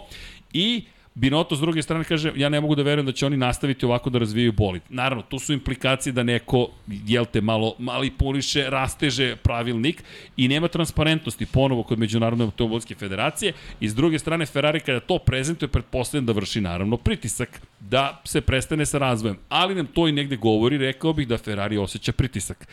i 0.54 0.84
Binoto 1.20 1.56
s 1.56 1.60
druge 1.60 1.82
strane 1.82 2.04
kaže, 2.04 2.32
ja 2.36 2.50
ne 2.50 2.62
mogu 2.62 2.76
da 2.76 2.84
verujem 2.84 3.06
da 3.06 3.12
će 3.12 3.26
oni 3.26 3.38
nastaviti 3.38 3.86
ovako 3.86 4.10
da 4.10 4.20
razvijaju 4.20 4.52
bolid. 4.52 4.82
Naravno, 4.90 5.24
tu 5.24 5.40
su 5.40 5.54
implikacije 5.54 6.14
da 6.14 6.24
neko, 6.24 6.70
jel 6.88 7.26
te, 7.26 7.42
malo 7.42 7.74
manipuliše, 7.80 8.70
rasteže 8.70 9.36
pravilnik 9.36 10.04
i 10.38 10.48
nema 10.48 10.68
transparentnosti 10.68 11.46
ponovo 11.46 11.84
kod 11.84 12.00
Međunarodne 12.00 12.46
automobilske 12.46 12.96
federacije 12.96 13.54
i 13.80 13.90
s 13.90 13.96
druge 13.96 14.20
strane 14.20 14.46
Ferrari 14.46 14.80
kada 14.80 15.00
to 15.00 15.18
prezentuje, 15.18 15.70
pretpostavljam 15.70 16.26
da 16.26 16.34
vrši 16.34 16.62
naravno 16.62 16.98
pritisak 16.98 17.62
da 17.80 18.22
se 18.26 18.42
prestane 18.42 18.86
sa 18.86 18.98
razvojem. 18.98 19.38
Ali 19.50 19.76
nam 19.76 19.88
to 19.88 20.08
i 20.08 20.12
negde 20.12 20.36
govori, 20.38 20.78
rekao 20.78 21.14
bih 21.14 21.28
da 21.28 21.38
Ferrari 21.38 21.78
osjeća 21.78 22.12
pritisak. 22.12 22.68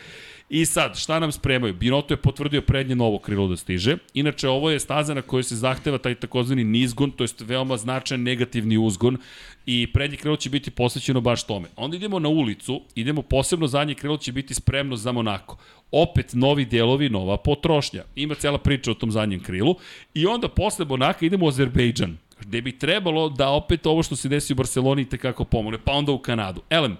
I 0.49 0.65
sad, 0.65 0.97
šta 0.97 1.19
nam 1.19 1.31
spremaju? 1.31 1.73
Binotto 1.73 2.13
je 2.13 2.17
potvrdio 2.17 2.61
prednje 2.61 2.95
novo 2.95 3.19
krilo 3.19 3.47
da 3.47 3.57
stiže. 3.57 3.97
Inače, 4.13 4.49
ovo 4.49 4.69
je 4.69 4.79
staza 4.79 5.13
na 5.13 5.21
kojoj 5.21 5.43
se 5.43 5.55
zahteva 5.55 5.97
taj 5.97 6.15
takozvani 6.15 6.63
nizgon, 6.63 7.11
to 7.11 7.23
jest 7.23 7.41
veoma 7.41 7.77
značajan 7.77 8.23
negativni 8.23 8.77
uzgon 8.77 9.17
i 9.65 9.87
prednje 9.93 10.17
krilo 10.17 10.35
će 10.35 10.49
biti 10.49 10.71
posvećeno 10.71 11.21
baš 11.21 11.43
tome. 11.43 11.67
Onda 11.75 11.97
idemo 11.97 12.19
na 12.19 12.29
ulicu, 12.29 12.81
idemo 12.95 13.21
posebno 13.21 13.67
zadnje 13.67 13.93
krilo 13.93 14.17
će 14.17 14.31
biti 14.31 14.53
spremno 14.53 14.95
za 14.95 15.11
Monako. 15.11 15.57
Opet 15.91 16.33
novi 16.33 16.65
delovi, 16.65 17.09
nova 17.09 17.37
potrošnja. 17.37 18.03
Ima 18.15 18.35
cela 18.35 18.57
priča 18.57 18.91
o 18.91 18.93
tom 18.93 19.11
zadnjem 19.11 19.43
krilu. 19.43 19.75
I 20.13 20.25
onda 20.25 20.47
posle 20.47 20.85
Monaka 20.85 21.25
idemo 21.25 21.45
u 21.45 21.49
Azerbejdžan, 21.49 22.17
gde 22.39 22.61
bi 22.61 22.77
trebalo 22.77 23.29
da 23.29 23.49
opet 23.49 23.85
ovo 23.85 24.03
što 24.03 24.15
se 24.15 24.29
desi 24.29 24.53
u 24.53 24.55
Barceloni 24.55 25.09
tekako 25.09 25.43
pomogne, 25.43 25.77
pa 25.85 25.91
onda 25.91 26.11
u 26.11 26.19
Kanadu. 26.19 26.61
Elem, 26.69 26.97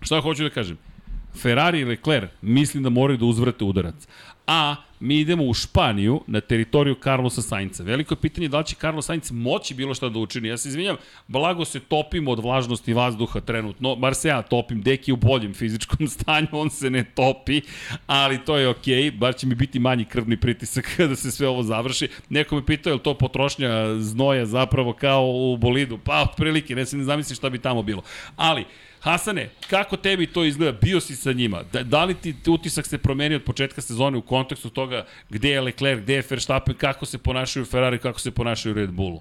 šta 0.00 0.20
hoću 0.20 0.42
da 0.42 0.50
kažem? 0.50 0.78
Ferrari 1.42 1.80
i 1.80 1.84
Leclerc 1.84 2.30
mislim 2.42 2.82
da 2.82 2.90
moraju 2.90 3.18
da 3.18 3.24
uzvrate 3.24 3.64
udarac. 3.64 4.06
A 4.46 4.76
mi 5.00 5.20
idemo 5.20 5.44
u 5.44 5.54
Španiju 5.54 6.20
na 6.26 6.40
teritoriju 6.40 6.94
Carlosa 7.02 7.42
Sainca. 7.42 7.82
Veliko 7.82 8.14
je 8.14 8.20
pitanje 8.20 8.48
da 8.48 8.58
li 8.58 8.64
će 8.64 8.76
Carlos 8.76 9.06
Sainz 9.06 9.30
moći 9.32 9.74
bilo 9.74 9.94
šta 9.94 10.08
da 10.08 10.18
učini. 10.18 10.48
Ja 10.48 10.56
se 10.56 10.68
izvinjam, 10.68 10.96
blago 11.26 11.64
se 11.64 11.80
topim 11.80 12.28
od 12.28 12.38
vlažnosti 12.38 12.92
vazduha 12.92 13.40
trenutno, 13.40 13.96
bar 13.96 14.14
se 14.14 14.28
ja 14.28 14.42
topim, 14.42 14.82
deki 14.82 15.12
u 15.12 15.16
boljem 15.16 15.54
fizičkom 15.54 16.08
stanju, 16.14 16.48
on 16.52 16.70
se 16.70 16.90
ne 16.90 17.04
topi, 17.04 17.60
ali 18.06 18.44
to 18.44 18.56
je 18.56 18.68
okej, 18.68 19.02
okay. 19.02 19.18
bar 19.18 19.34
će 19.34 19.46
mi 19.46 19.54
biti 19.54 19.78
manji 19.78 20.04
krvni 20.04 20.36
pritisak 20.36 20.92
kada 20.96 21.16
se 21.16 21.30
sve 21.30 21.48
ovo 21.48 21.62
završi. 21.62 22.08
Neko 22.28 22.56
me 22.56 22.66
pitao 22.66 22.90
je 22.90 22.94
li 22.94 23.00
to 23.00 23.14
potrošnja 23.14 23.98
znoja 23.98 24.46
zapravo 24.46 24.92
kao 24.92 25.26
u 25.26 25.56
bolidu, 25.56 25.98
pa 26.04 26.22
otprilike, 26.22 26.74
ne 26.74 26.86
se 26.86 26.96
ne 26.96 27.04
zamisli 27.04 27.36
šta 27.36 27.50
bi 27.50 27.58
tamo 27.58 27.82
bilo. 27.82 28.02
Ali, 28.36 28.64
Hasane, 29.04 29.50
kako 29.70 29.96
tebi 29.96 30.26
to 30.26 30.44
izgleda? 30.44 30.78
Bio 30.82 31.00
si 31.00 31.16
sa 31.16 31.32
njima. 31.32 31.62
Da, 31.72 31.82
da 31.82 32.04
li 32.04 32.14
ti 32.14 32.34
utisak 32.50 32.86
se 32.86 32.98
promenio 32.98 33.36
od 33.36 33.44
početka 33.44 33.80
sezone 33.80 34.18
u 34.18 34.22
kontekstu 34.22 34.70
toga 34.70 35.06
gde 35.30 35.50
je 35.50 35.60
Leclerc, 35.60 36.02
gde 36.02 36.14
je 36.14 36.24
Verstappen, 36.30 36.74
kako 36.74 37.06
se 37.06 37.18
ponašaju 37.18 37.64
Ferrari, 37.64 37.98
kako 37.98 38.20
se 38.20 38.30
ponašaju 38.30 38.74
Red 38.74 38.90
Bullu? 38.90 39.20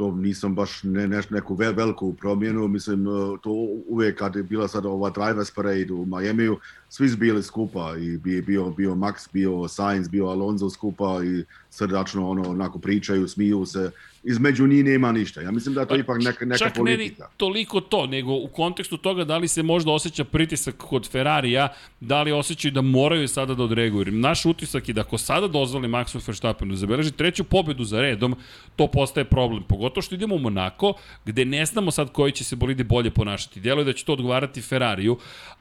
to 0.00 0.10
nisam 0.10 0.54
baš 0.54 0.82
ne, 0.82 1.08
ne, 1.08 1.20
neku 1.30 1.54
vel, 1.54 1.74
veliku 1.76 2.14
promjenu, 2.14 2.68
mislim, 2.68 3.04
to 3.42 3.50
uvek 3.88 4.18
kad 4.18 4.36
je 4.36 4.42
bila 4.42 4.68
sad 4.68 4.86
ova 4.86 5.10
drivers 5.10 5.50
parade 5.50 5.92
u 5.92 6.06
Majemiju, 6.06 6.58
svi 6.88 7.08
su 7.08 7.16
bili 7.16 7.42
skupa 7.42 7.94
i 7.98 8.16
bio, 8.18 8.70
bio 8.70 8.94
Max, 8.94 9.28
bio 9.32 9.68
Sainz, 9.68 10.08
bio 10.08 10.26
Alonso 10.26 10.70
skupa 10.70 11.20
i 11.24 11.44
srdačno 11.70 12.30
ono, 12.30 12.50
onako 12.50 12.78
pričaju, 12.78 13.28
smiju 13.28 13.66
se, 13.66 13.90
između 14.24 14.66
njih 14.66 14.84
nema 14.84 15.12
ništa. 15.12 15.40
Ja 15.40 15.50
mislim 15.50 15.74
da 15.74 15.80
je 15.80 15.86
to 15.86 15.94
pa, 15.94 16.00
ipak 16.00 16.18
neka, 16.22 16.44
neka 16.44 16.58
čak 16.58 16.76
politika. 16.76 17.22
Čak 17.24 17.30
ne 17.30 17.36
toliko 17.36 17.80
to, 17.80 18.06
nego 18.06 18.32
u 18.32 18.48
kontekstu 18.48 18.96
toga 18.96 19.24
da 19.24 19.38
li 19.38 19.48
se 19.48 19.62
možda 19.62 19.92
osjeća 19.92 20.24
pritisak 20.24 20.76
kod 20.76 21.08
Ferrarija, 21.10 21.68
da 22.00 22.22
li 22.22 22.32
osjećaju 22.32 22.72
da 22.72 22.80
moraju 22.80 23.28
sada 23.28 23.54
da 23.54 23.62
odreaguju. 23.62 24.12
Naš 24.12 24.46
utisak 24.46 24.88
je 24.88 24.94
da 24.94 25.00
ako 25.00 25.18
sada 25.18 25.48
dozvoli 25.48 25.88
Maxu 25.88 26.26
Verstappenu 26.26 26.70
da 26.70 26.76
zabeleži 26.76 27.12
treću 27.12 27.44
pobedu 27.44 27.84
za 27.84 28.00
redom, 28.00 28.36
to 28.76 28.86
postaje 28.86 29.24
problem. 29.24 29.62
Pogotovo 29.62 30.02
što 30.02 30.14
idemo 30.14 30.34
u 30.34 30.38
Monako, 30.38 30.94
gde 31.24 31.44
ne 31.44 31.66
znamo 31.66 31.90
sad 31.90 32.12
koji 32.12 32.32
će 32.32 32.44
se 32.44 32.56
bolidi 32.56 32.84
bolje 32.84 33.10
ponašati. 33.10 33.60
Djeluje 33.60 33.84
da 33.84 33.92
će 33.92 34.04
to 34.04 34.12
odgovarati 34.12 34.62
Ferrariju, 34.62 35.18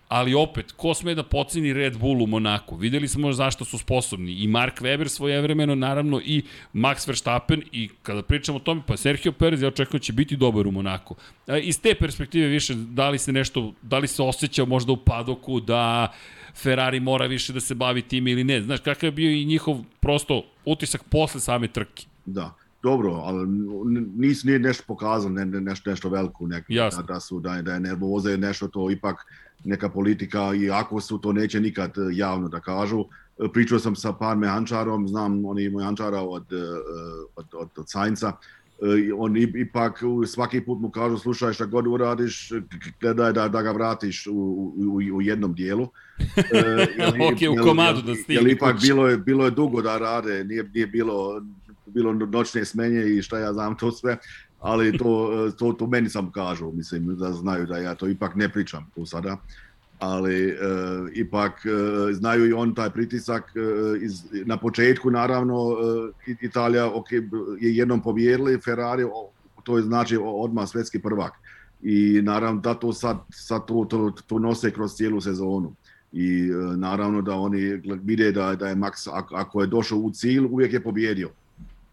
ali 0.09 0.33
opet, 0.33 0.71
ko 0.71 0.93
sme 0.93 1.13
da 1.15 1.23
poceni 1.23 1.73
Red 1.73 1.97
Bull 1.97 2.23
u 2.23 2.27
Monaku? 2.27 2.75
Videli 2.75 3.07
smo 3.07 3.33
zašto 3.33 3.65
su 3.65 3.77
sposobni. 3.77 4.31
I 4.31 4.47
Mark 4.47 4.81
Webber 4.81 5.07
svojevremeno, 5.07 5.75
naravno, 5.75 6.21
i 6.23 6.43
Max 6.73 7.07
Verstappen, 7.07 7.61
i 7.71 7.89
kada 8.03 8.21
pričamo 8.21 8.57
o 8.57 8.61
tome, 8.61 8.81
pa 8.87 8.97
Sergio 8.97 9.31
Perez, 9.31 9.61
ja 9.61 9.67
očekujem 9.67 9.99
da 9.99 10.03
će 10.03 10.13
biti 10.13 10.35
dobar 10.35 10.67
u 10.67 10.71
Monaku. 10.71 11.15
E, 11.47 11.59
iz 11.59 11.81
te 11.81 11.95
perspektive 11.95 12.47
više, 12.47 12.75
da 12.75 13.09
li 13.09 13.17
se 13.17 13.31
nešto, 13.31 13.73
da 13.81 13.97
li 13.97 14.07
se 14.07 14.23
osjeća 14.23 14.65
možda 14.65 14.91
u 14.91 14.97
padoku 14.97 15.59
da 15.59 16.13
Ferrari 16.55 16.99
mora 16.99 17.25
više 17.25 17.53
da 17.53 17.59
se 17.59 17.75
bavi 17.75 18.01
tim 18.01 18.27
ili 18.27 18.43
ne. 18.43 18.61
Znaš, 18.61 18.79
kakav 18.79 19.07
je 19.07 19.11
bio 19.11 19.31
i 19.31 19.45
njihov 19.45 19.77
prosto 19.99 20.43
utisak 20.65 21.03
posle 21.03 21.41
same 21.41 21.67
trke? 21.67 22.05
Da 22.25 22.55
dobro, 22.83 23.11
ali 23.11 23.47
nis, 24.17 24.43
nije 24.43 24.59
nešto 24.59 24.83
pokazano, 24.87 25.35
ne, 25.35 25.45
ne, 25.45 25.61
nešto, 25.61 25.89
nešto 25.89 26.09
veliko, 26.09 26.47
nek, 26.47 26.65
da, 26.69 26.89
da, 27.07 27.19
su, 27.19 27.39
da, 27.39 27.61
da 27.61 27.73
je 27.73 27.79
nervoze, 27.79 28.37
nešto 28.37 28.67
to 28.67 28.91
ipak 28.91 29.25
neka 29.63 29.89
politika 29.89 30.53
i 30.53 30.69
ako 30.71 31.01
su 31.01 31.17
to 31.17 31.33
neće 31.33 31.59
nikad 31.59 31.97
e, 31.97 32.01
javno 32.11 32.47
da 32.47 32.59
kažu. 32.59 33.05
E, 33.39 33.47
pričao 33.53 33.79
sam 33.79 33.95
sa 33.95 34.13
par 34.13 34.37
mehančarom, 34.37 35.07
znam 35.07 35.45
oni 35.45 35.63
imaju 35.63 35.77
mehančara 35.77 36.21
od, 36.21 36.53
e, 36.53 36.65
od, 37.35 37.45
od, 37.53 37.69
od 37.77 37.89
Sainca, 37.89 38.31
on 39.17 39.37
ipak 39.37 39.99
svaki 40.27 40.61
put 40.61 40.79
mu 40.79 40.89
kažu 40.89 41.17
slušaj 41.17 41.53
šta 41.53 41.65
god 41.65 41.87
uradiš, 41.87 42.51
gledaj 43.01 43.33
da, 43.33 43.47
da 43.47 43.61
ga 43.61 43.71
vratiš 43.71 44.27
u, 44.27 44.33
u, 44.77 45.15
u 45.15 45.21
jednom 45.21 45.53
dijelu. 45.53 45.87
jel, 46.97 47.09
ok, 47.09 47.59
u 47.59 47.63
komadu 47.63 48.01
da 48.01 48.15
stigne. 48.15 48.41
Jel 48.41 48.47
ipak 48.47 48.81
bilo 48.81 49.07
je, 49.07 49.17
bilo 49.17 49.45
je 49.45 49.51
dugo 49.51 49.81
da 49.81 49.97
rade, 49.97 50.43
nije, 50.43 50.63
nije 50.73 50.87
bilo 50.87 51.41
bilo 51.85 52.13
noćne 52.13 52.65
smenje 52.65 53.05
i 53.05 53.21
šta 53.21 53.39
ja 53.39 53.53
znam 53.53 53.77
to 53.77 53.91
sve, 53.91 54.17
ali 54.59 54.97
to, 54.97 55.31
to, 55.57 55.73
to 55.73 55.87
meni 55.87 56.09
sam 56.09 56.31
kažu, 56.31 56.71
mislim 56.71 57.15
da 57.15 57.31
znaju 57.31 57.65
da 57.65 57.77
ja 57.77 57.95
to 57.95 58.07
ipak 58.07 58.35
ne 58.35 58.49
pričam 58.49 58.91
tu 58.95 59.05
sada, 59.05 59.37
ali 59.99 60.49
e, 60.49 60.55
ipak 61.13 61.65
e, 61.65 62.13
znaju 62.13 62.49
i 62.49 62.53
on 62.53 62.75
taj 62.75 62.89
pritisak 62.89 63.43
e, 63.55 63.59
iz, 64.01 64.23
na 64.45 64.57
početku 64.57 65.11
naravno 65.11 65.77
e, 66.27 66.33
Italija 66.41 66.91
ok, 66.95 67.11
je 67.59 67.75
jednom 67.75 68.01
pobjedili 68.01 68.59
Ferrari, 68.61 69.03
to 69.63 69.77
je 69.77 69.83
znači 69.83 70.17
odmah 70.21 70.69
svetski 70.69 70.99
prvak. 70.99 71.33
I 71.81 72.21
naravno 72.23 72.61
da 72.61 72.73
to 72.73 72.93
sad, 72.93 73.17
sad 73.29 73.65
to, 73.65 73.85
to, 73.89 74.11
to 74.27 74.39
nose 74.39 74.71
kroz 74.71 74.95
cijelu 74.95 75.21
sezonu. 75.21 75.73
I 76.11 76.49
e, 76.49 76.77
naravno 76.77 77.21
da 77.21 77.35
oni 77.35 77.81
vide 78.03 78.31
da, 78.31 78.55
da 78.55 78.67
je 78.67 78.75
Max 78.75 79.23
ako 79.31 79.61
je 79.61 79.67
došao 79.67 79.97
u 79.97 80.11
cilj 80.11 80.45
uvijek 80.51 80.73
je 80.73 80.83
pobjedio 80.83 81.29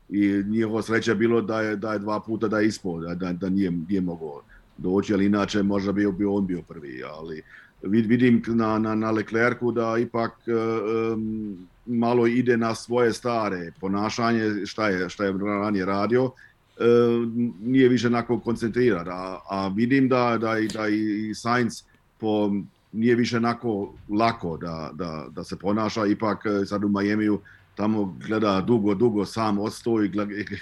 i 0.08 0.42
njihova 0.46 0.82
sreća 0.82 1.14
bilo 1.14 1.40
da 1.40 1.60
je, 1.60 1.76
da 1.76 1.92
je 1.92 1.98
dva 1.98 2.20
puta 2.20 2.48
da 2.48 2.60
je 2.60 2.70
da, 3.08 3.14
da, 3.14 3.32
da 3.32 3.48
nije, 3.48 3.70
nije 3.70 4.00
mogao 4.00 4.42
doći, 4.78 5.14
ali 5.14 5.26
inače 5.26 5.62
možda 5.62 5.92
bio, 5.92 6.12
bio 6.12 6.34
on 6.34 6.46
bio 6.46 6.62
prvi, 6.62 7.02
ali 7.04 7.42
vidim 7.82 8.42
na, 8.46 8.78
na, 8.78 8.94
na 8.94 9.10
Leclercu 9.10 9.72
da 9.72 9.96
ipak 9.98 10.32
um, 10.46 11.68
malo 11.86 12.26
ide 12.26 12.56
na 12.56 12.74
svoje 12.74 13.12
stare 13.12 13.72
ponašanje, 13.80 14.66
šta 14.66 14.88
je, 14.88 15.08
šta 15.08 15.24
je 15.24 15.32
ranije 15.32 15.84
radio, 15.84 16.24
um, 16.24 17.54
nije 17.62 17.88
više 17.88 18.06
onako 18.06 18.40
koncentriran, 18.40 19.08
a, 19.08 19.38
a 19.50 19.68
vidim 19.68 20.08
da, 20.08 20.38
da, 20.40 20.54
da 20.74 20.88
i 20.88 21.34
Sainz 21.34 21.82
po, 22.20 22.52
nije 22.92 23.14
više 23.14 23.36
onako 23.36 23.94
lako 24.18 24.56
da, 24.56 24.90
da, 24.94 25.26
da 25.30 25.44
se 25.44 25.56
ponaša, 25.56 26.06
ipak 26.06 26.44
sad 26.66 26.84
u 26.84 26.88
Majemiju 26.88 27.40
tamo 27.76 28.16
gleda 28.26 28.60
dugo, 28.60 28.94
dugo 28.94 29.24
sam 29.24 29.58
ostao 29.58 30.04
i 30.04 30.10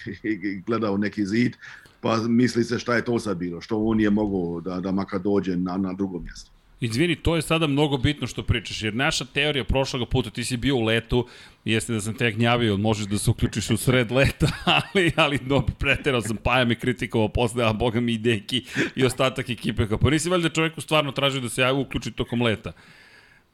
gleda 0.66 0.90
u 0.90 0.98
neki 0.98 1.26
zid, 1.26 1.56
pa 2.00 2.16
misli 2.16 2.64
se 2.64 2.78
šta 2.78 2.94
je 2.94 3.04
to 3.04 3.18
sad 3.18 3.36
bilo, 3.36 3.60
što 3.60 3.84
on 3.84 4.00
je 4.00 4.10
mogao 4.10 4.60
da, 4.60 4.80
da 4.80 4.92
makar 4.92 5.20
dođe 5.20 5.56
na, 5.56 5.76
na 5.76 5.92
drugo 5.92 6.18
mjesto. 6.18 6.50
Izvini, 6.80 7.16
to 7.16 7.36
je 7.36 7.42
sada 7.42 7.66
mnogo 7.66 7.96
bitno 7.96 8.26
što 8.26 8.42
pričaš, 8.42 8.82
jer 8.82 8.94
naša 8.94 9.24
teorija 9.24 9.64
prošlog 9.64 10.08
puta, 10.08 10.30
ti 10.30 10.44
si 10.44 10.56
bio 10.56 10.76
u 10.76 10.84
letu, 10.84 11.26
jeste 11.64 11.92
da 11.92 12.00
sam 12.00 12.14
te 12.14 12.32
gnjavio, 12.32 12.76
možeš 12.76 13.06
da 13.06 13.18
se 13.18 13.30
uključiš 13.30 13.70
u 13.70 13.76
sred 13.76 14.12
leta, 14.12 14.48
ali, 14.94 15.12
ali 15.16 15.38
no, 15.46 15.66
preterao 15.78 16.20
sam, 16.20 16.36
Paja 16.36 16.64
mi 16.64 16.74
kritikovao 16.76 17.28
posle, 17.28 17.64
a 17.64 17.72
boga 17.72 18.00
mi 18.00 18.12
i 18.12 18.18
Deki 18.18 18.64
i 18.96 19.04
ostatak 19.04 19.50
ekipe, 19.50 19.86
pa 20.00 20.10
nisi 20.10 20.28
valjda 20.28 20.48
čoveku 20.48 20.80
stvarno 20.80 21.12
tražio 21.12 21.40
da 21.40 21.48
se 21.48 21.62
ja 21.62 21.72
uključi 21.72 22.10
tokom 22.10 22.42
leta. 22.42 22.72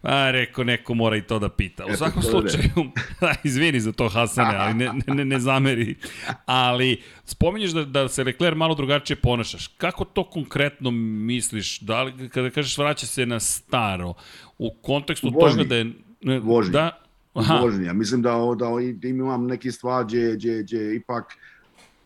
A, 0.02 0.30
reko, 0.30 0.64
neko 0.64 0.94
mora 0.94 1.16
i 1.16 1.22
to 1.22 1.38
da 1.38 1.48
pita. 1.48 1.86
U 1.86 1.96
svakom 1.96 2.22
slučaju, 2.22 2.70
da, 3.20 3.34
izvini 3.44 3.80
za 3.80 3.92
to 3.92 4.08
Hasane, 4.08 4.56
ali 4.56 4.74
ne, 4.74 4.92
ne, 5.06 5.24
ne 5.24 5.40
zameri. 5.40 5.94
Ali, 6.46 7.02
spominješ 7.24 7.70
da, 7.70 7.84
da 7.84 8.08
se 8.08 8.24
Leclerc 8.24 8.56
malo 8.56 8.74
drugačije 8.74 9.16
ponašaš. 9.16 9.66
Kako 9.66 10.04
to 10.04 10.24
konkretno 10.24 10.90
misliš? 10.90 11.80
Da 11.80 12.02
li, 12.02 12.28
kada 12.28 12.50
kažeš 12.50 12.78
vraća 12.78 13.06
se 13.06 13.26
na 13.26 13.40
staro, 13.40 14.14
u 14.58 14.70
kontekstu 14.82 15.30
Vožnji. 15.34 15.58
toga 15.58 15.68
da 15.68 15.76
je... 15.76 15.92
Ne, 16.22 16.38
Vožnji. 16.38 16.72
Da, 16.72 16.98
Aha. 17.34 17.54
Vožnji. 17.54 17.86
Ja 17.86 17.92
mislim 17.92 18.22
da, 18.22 18.30
da, 18.58 18.66
da 18.94 19.08
imam 19.08 19.46
neki 19.46 19.72
stvar 19.72 20.04
gdje, 20.04 20.34
gdje, 20.34 20.62
gdje 20.62 20.96
ipak 20.96 21.36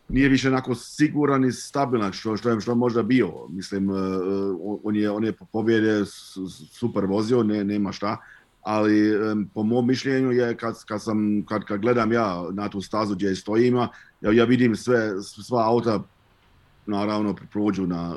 nije 0.08 0.28
više 0.28 0.48
onako 0.48 0.74
siguran 0.74 1.44
i 1.44 1.52
stabilan 1.52 2.12
što, 2.12 2.36
što 2.36 2.50
je 2.50 2.60
što 2.60 2.70
je 2.70 2.76
možda 2.76 3.02
bio. 3.02 3.32
Mislim, 3.48 3.90
uh, 3.90 3.96
on 4.84 4.96
je, 4.96 5.10
on 5.10 5.24
je 5.24 5.32
po 5.32 5.44
pobjede 5.44 6.04
super 6.70 7.04
vozio, 7.04 7.42
ne, 7.42 7.64
nema 7.64 7.92
šta, 7.92 8.16
ali 8.62 9.16
um, 9.16 9.50
po 9.54 9.62
mom 9.62 9.86
mišljenju 9.86 10.30
je 10.30 10.56
kad, 10.56 10.84
kad, 10.84 11.02
sam, 11.02 11.44
kad, 11.48 11.64
kad 11.64 11.80
gledam 11.80 12.12
ja 12.12 12.44
na 12.52 12.68
tu 12.68 12.80
stazu 12.80 13.14
gdje 13.14 13.36
stojima, 13.36 13.88
ja, 14.20 14.32
ja 14.32 14.44
vidim 14.44 14.76
sve, 14.76 15.22
sva 15.22 15.66
auta 15.66 16.02
naravno 16.86 17.36
prođu 17.52 17.86
na 17.86 18.14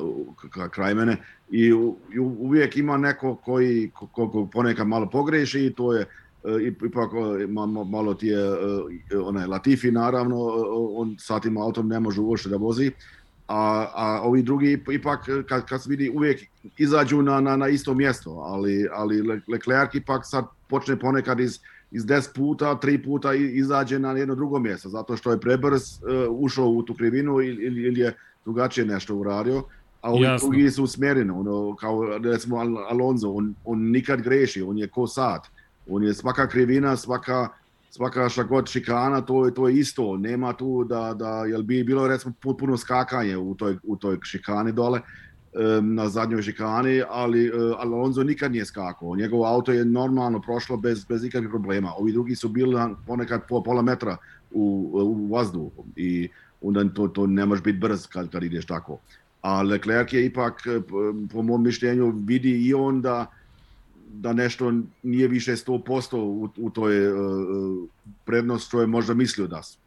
kraj 0.71 0.95
mene 0.95 1.17
i 1.49 1.73
uvijek 2.19 2.77
ima 2.77 2.97
neko 2.97 3.35
koji 3.35 3.91
ko, 3.93 4.07
ko 4.07 4.49
ponekad 4.51 4.87
malo 4.87 5.09
pogreši 5.09 5.65
i 5.65 5.73
to 5.73 5.93
je 5.93 6.05
ipak 6.85 7.11
malo 7.85 8.13
ti 8.13 8.27
je 8.27 8.43
onaj 9.23 9.47
Latifi 9.47 9.91
naravno, 9.91 10.35
on 10.95 11.15
sa 11.19 11.39
tim 11.39 11.57
autom 11.57 11.87
ne 11.87 11.99
može 11.99 12.21
uopšte 12.21 12.49
da 12.49 12.57
vozi, 12.57 12.91
a, 13.47 13.87
a 13.95 14.21
ovi 14.23 14.43
drugi 14.43 14.83
ipak 14.91 15.19
kad, 15.49 15.65
kad 15.65 15.83
se 15.83 15.89
vidi 15.89 16.09
uvijek 16.09 16.43
izađu 16.77 17.21
na, 17.21 17.41
na, 17.41 17.55
na 17.55 17.67
isto 17.67 17.93
mjesto, 17.93 18.31
ali, 18.31 18.87
ali 18.93 19.41
Leclerc 19.47 19.95
ipak 19.95 20.21
sad 20.25 20.45
počne 20.67 20.99
ponekad 20.99 21.39
iz, 21.39 21.59
iz 21.91 22.05
10 22.05 22.35
puta, 22.35 22.79
tri 22.79 23.03
puta 23.03 23.33
izađe 23.33 23.99
na 23.99 24.11
jedno 24.11 24.35
drugo 24.35 24.59
mjesto, 24.59 24.89
zato 24.89 25.17
što 25.17 25.31
je 25.31 25.39
prebrz 25.39 25.81
ušao 26.29 26.67
u 26.67 26.83
tu 26.83 26.93
krivinu 26.93 27.41
ili, 27.41 27.63
ili 27.87 27.99
je 27.99 28.15
drugačije 28.45 28.85
nešto 28.85 29.15
uradio, 29.15 29.63
a 30.01 30.11
ovi 30.11 30.23
Jasno. 30.23 30.49
drugi 30.49 30.71
su 30.71 30.83
usmjereni, 30.83 31.29
ono, 31.29 31.75
kao 31.75 32.17
recimo 32.17 32.57
Alonso, 32.89 33.31
on, 33.31 33.55
on 33.65 33.91
nikad 33.91 34.21
greši, 34.21 34.61
on 34.61 34.77
je 34.77 34.87
ko 34.87 35.07
sad 35.07 35.41
on 35.89 36.03
je 36.03 36.13
svaka 36.13 36.47
krivina, 36.47 36.97
svaka, 36.97 37.47
svaka 37.89 38.29
šta 38.29 38.43
god 38.43 38.67
šikana, 38.69 39.21
to 39.21 39.45
je, 39.45 39.53
to 39.53 39.67
je 39.67 39.79
isto. 39.79 40.17
Nema 40.17 40.53
tu 40.53 40.83
da, 40.83 41.13
da 41.13 41.45
jel 41.45 41.63
bi 41.63 41.83
bilo 41.83 42.07
recimo 42.07 42.33
puno 42.59 42.77
skakanje 42.77 43.37
u 43.37 43.55
toj, 43.55 43.77
u 43.83 43.95
toj 43.95 44.17
šikani 44.23 44.71
dole. 44.71 45.01
na 45.81 46.09
zadnjoj 46.09 46.41
šikani, 46.41 47.01
ali 47.09 47.45
e, 47.45 47.51
Alonso 47.77 48.23
nikad 48.23 48.51
nije 48.51 48.65
skakao. 48.65 49.15
Njegovo 49.15 49.45
auto 49.45 49.71
je 49.71 49.85
normalno 49.85 50.41
prošlo 50.41 50.77
bez, 50.77 51.05
bez 51.05 51.23
ikakvih 51.23 51.49
problema. 51.49 51.93
Ovi 51.97 52.11
drugi 52.11 52.35
su 52.35 52.49
bili 52.49 52.75
ponekad 53.07 53.47
po 53.49 53.63
pola 53.63 53.81
metra 53.81 54.17
u, 54.51 54.91
u 54.93 55.33
vazduhu 55.33 55.85
i 55.95 56.29
onda 56.61 56.89
to, 56.93 57.07
to 57.07 57.27
ne 57.27 57.45
može 57.45 57.61
biti 57.61 57.77
brz 57.77 58.07
kad, 58.07 58.29
kad 58.31 58.43
ideš 58.43 58.65
tako. 58.65 58.99
A 59.41 59.61
Leclerc 59.61 60.13
je 60.13 60.25
ipak, 60.25 60.61
e, 60.67 60.81
po 61.33 61.41
mom 61.41 61.63
mišljenju, 61.63 62.13
vidi 62.25 62.67
i 62.67 62.73
on 62.73 63.01
da, 63.01 63.25
da 64.13 64.33
nešto 64.33 64.73
nije 65.03 65.27
više 65.27 65.51
100% 65.51 66.15
u, 66.15 66.49
u 66.57 66.69
toj 66.69 67.11
uh, 67.11 67.17
prednost 68.25 68.67
što 68.67 68.81
je 68.81 68.87
možda 68.87 69.13
mislio 69.13 69.47
da 69.47 69.63
su. 69.63 69.77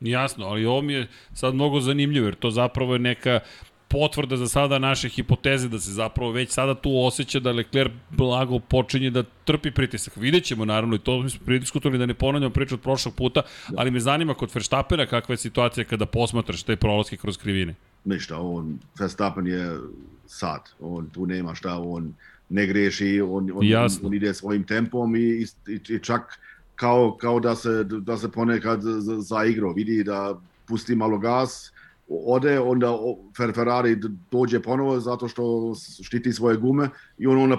Jasno, 0.00 0.46
ali 0.46 0.66
ovo 0.66 0.82
mi 0.82 0.92
je 0.92 1.08
sad 1.34 1.54
mnogo 1.54 1.80
zanimljivo, 1.80 2.26
jer 2.26 2.34
to 2.34 2.50
zapravo 2.50 2.92
je 2.92 2.98
neka 2.98 3.40
potvrda 3.92 4.36
za 4.36 4.48
sada 4.48 4.78
naše 4.78 5.08
hipoteze 5.08 5.68
da 5.68 5.78
se 5.78 5.92
zapravo 5.92 6.32
već 6.32 6.50
sada 6.50 6.74
tu 6.74 6.90
osjeća 7.06 7.40
da 7.40 7.52
Leclerc 7.52 7.92
blago 8.10 8.58
počinje 8.58 9.10
da 9.10 9.22
trpi 9.44 9.70
pritisak. 9.70 10.16
Vidjet 10.16 10.44
ćemo 10.44 10.64
naravno 10.64 10.96
i 10.96 10.98
to 10.98 11.28
smo 11.28 11.40
pridiskutovali 11.44 11.98
da 11.98 12.06
ne 12.06 12.14
ponavljamo 12.14 12.52
priču 12.52 12.74
od 12.74 12.80
prošlog 12.80 13.14
puta, 13.14 13.42
ali 13.76 13.90
me 13.90 14.00
zanima 14.00 14.34
kod 14.34 14.50
Verstappena 14.54 15.06
kakva 15.06 15.32
je 15.32 15.36
situacija 15.36 15.84
kada 15.84 16.06
posmatraš 16.06 16.62
te 16.62 16.76
prolaske 16.76 17.16
kroz 17.16 17.36
krivine. 17.36 17.74
Ništa, 18.04 18.38
on, 18.38 18.78
Verstappen 18.98 19.46
je 19.46 19.78
sad, 20.26 20.60
on 20.80 21.10
tu 21.10 21.26
nema 21.26 21.54
šta, 21.54 21.78
on 21.78 22.14
ne 22.52 22.66
greši, 22.66 23.20
on, 23.20 23.50
on, 23.54 23.66
Jasno. 23.66 24.08
on 24.08 24.14
ide 24.14 24.34
svojim 24.34 24.64
tempom 24.64 25.16
i, 25.16 25.20
i, 25.20 25.46
i 25.88 25.98
čak 26.02 26.38
kao, 26.76 27.16
kao 27.20 27.40
da, 27.40 27.54
se, 27.56 27.84
da 27.84 28.16
se 28.16 28.30
ponekad 28.30 28.80
za- 28.82 29.20
zaigrao, 29.20 29.72
vidi 29.72 30.04
da 30.04 30.40
pusti 30.66 30.94
malo 30.94 31.18
gas, 31.18 31.72
ode, 32.08 32.60
onda 32.60 32.92
Ferrari 33.54 33.96
dođe 34.30 34.60
ponovo 34.60 35.00
zato 35.00 35.28
što 35.28 35.72
štiti 36.02 36.32
svoje 36.32 36.56
gume 36.56 36.88
i 37.18 37.26
on 37.26 37.38
onda 37.38 37.56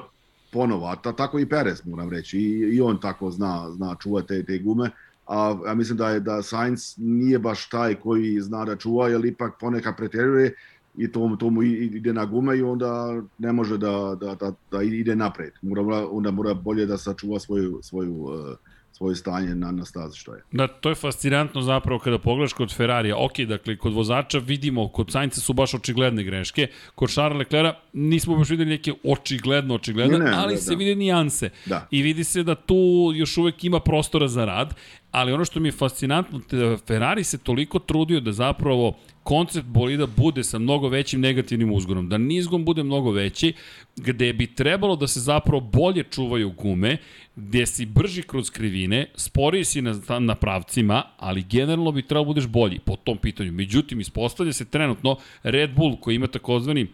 ponovo, 0.52 0.86
a 0.88 0.96
ta, 0.96 1.16
tako 1.16 1.40
i 1.40 1.46
Perez 1.46 1.86
moram 1.86 2.10
reći, 2.10 2.40
i, 2.40 2.76
i 2.76 2.82
on 2.82 3.00
tako 3.00 3.32
zna, 3.32 3.72
zna 3.72 3.96
čuvati 4.00 4.28
te, 4.28 4.44
te 4.44 4.58
gume, 4.58 4.90
a 5.28 5.58
ja 5.68 5.74
mislim 5.74 5.98
da 5.98 6.10
je 6.10 6.20
da 6.20 6.42
Sainz 6.42 6.94
nije 6.98 7.40
baš 7.40 7.70
taj 7.70 7.96
koji 7.96 8.42
zna 8.42 8.66
da 8.66 8.76
čuva, 8.76 9.10
jer 9.10 9.26
ipak 9.26 9.54
ponekad 9.60 9.98
pretjeruje 9.98 10.54
i 10.98 11.12
to, 11.12 11.36
to 11.40 11.50
mu 11.50 11.64
ide 11.64 12.14
na 12.14 12.26
gume 12.26 12.58
i 12.58 12.62
onda 12.62 13.22
ne 13.38 13.54
može 13.54 13.78
da, 13.78 14.18
da, 14.20 14.36
da, 14.36 14.54
da 14.72 14.84
ide 14.84 15.16
napred. 15.16 15.52
Mora, 15.62 16.08
onda 16.12 16.32
mora 16.32 16.54
bolje 16.54 16.86
da 16.86 16.98
sačuva 16.98 17.40
svoju, 17.40 17.80
svoju, 17.82 18.14
uh, 18.14 18.58
svoje 18.92 19.16
stanje 19.16 19.56
na, 19.56 19.72
na 19.72 19.86
stazi 19.86 20.18
što 20.18 20.34
je. 20.34 20.42
Da, 20.52 20.68
to 20.68 20.90
je 20.90 20.96
fascinantno 20.96 21.62
zapravo 21.62 22.00
kada 22.00 22.18
pogledaš 22.18 22.54
kod 22.54 22.76
Ferrarija. 22.76 23.18
Ok, 23.18 23.40
dakle, 23.40 23.78
kod 23.78 23.94
vozača 23.94 24.38
vidimo, 24.38 24.88
kod 24.90 25.12
Sainca 25.12 25.42
su 25.42 25.54
baš 25.54 25.74
očigledne 25.74 26.24
greške, 26.24 26.68
kod 26.96 27.10
Charlesa 27.10 27.38
Leclerca 27.38 27.80
nismo 27.94 28.36
baš 28.36 28.50
videli 28.50 28.70
neke 28.70 28.94
očigledno, 29.04 29.76
očigledne, 29.76 30.18
Ne, 30.18 30.26
ne, 30.26 30.32
ali 30.36 30.54
da, 30.54 30.62
se 30.62 30.72
da. 30.72 30.78
vide 30.78 30.96
nijanse. 30.96 31.50
Da. 31.66 31.88
I 31.92 32.02
vidi 32.02 32.24
se 32.24 32.44
da 32.44 32.56
tu 32.56 33.12
još 33.16 33.38
uvek 33.38 33.64
ima 33.64 33.80
prostora 33.80 34.28
za 34.28 34.46
rad, 34.46 34.76
ali 35.12 35.34
ono 35.34 35.46
što 35.46 35.60
mi 35.60 35.68
je 35.68 35.72
fascinantno, 35.72 36.42
Ferrari 36.88 37.24
se 37.24 37.38
toliko 37.38 37.80
trudio 37.80 38.20
da 38.20 38.32
zapravo 38.32 38.94
koncept 39.24 39.68
bolida 39.68 40.06
bude 40.06 40.44
sa 40.44 40.60
mnogo 40.60 40.90
većim 40.90 41.22
negativnim 41.22 41.72
uzgonom, 41.74 42.10
da 42.10 42.18
nizgon 42.18 42.66
bude 42.66 42.84
mnogo 42.84 43.12
veći, 43.12 43.54
gde 43.96 44.34
bi 44.34 44.48
trebalo 44.48 44.96
da 44.96 45.08
se 45.08 45.20
zapravo 45.20 45.60
bolje 45.60 46.04
čuvaju 46.04 46.52
gume, 46.52 46.98
gde 47.36 47.66
si 47.66 47.86
brži 47.86 48.22
kroz 48.22 48.50
krivine, 48.50 49.06
sporiji 49.16 49.64
si 49.64 49.82
na, 49.82 50.00
na 50.20 50.36
pravcima, 50.36 51.04
ali 51.18 51.44
generalno 51.44 51.92
bi 51.92 52.02
trebalo 52.02 52.26
da 52.26 52.28
budeš 52.28 52.48
bolji 52.48 52.80
po 52.80 52.96
tom 52.96 53.18
pitanju. 53.18 53.52
Međutim, 53.52 54.00
ispostavlja 54.00 54.54
se 54.54 54.66
trenutno 54.66 55.18
Red 55.44 55.76
Bull 55.76 55.98
koji 56.00 56.16
ima 56.16 56.28
takozvani 56.28 56.88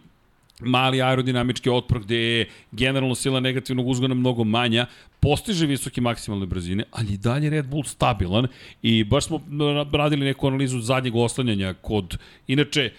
mali 0.60 1.02
aerodinamički 1.02 1.70
otpor 1.70 2.00
gde 2.00 2.16
je 2.16 2.48
generalno 2.72 3.14
sila 3.14 3.40
negativnog 3.40 3.88
uzgona 3.88 4.14
mnogo 4.14 4.44
manja, 4.44 4.86
postiže 5.20 5.66
visoke 5.66 6.00
maksimalne 6.00 6.46
brzine, 6.46 6.84
ali 6.90 7.14
i 7.14 7.18
dalje 7.18 7.50
Red 7.50 7.66
Bull 7.66 7.84
stabilan 7.84 8.46
i 8.82 9.04
baš 9.04 9.24
smo 9.24 9.40
radili 9.92 10.24
neku 10.26 10.46
analizu 10.46 10.80
zadnjeg 10.80 11.16
oslanjanja 11.16 11.74
kod, 11.74 12.18
inače, 12.46 12.92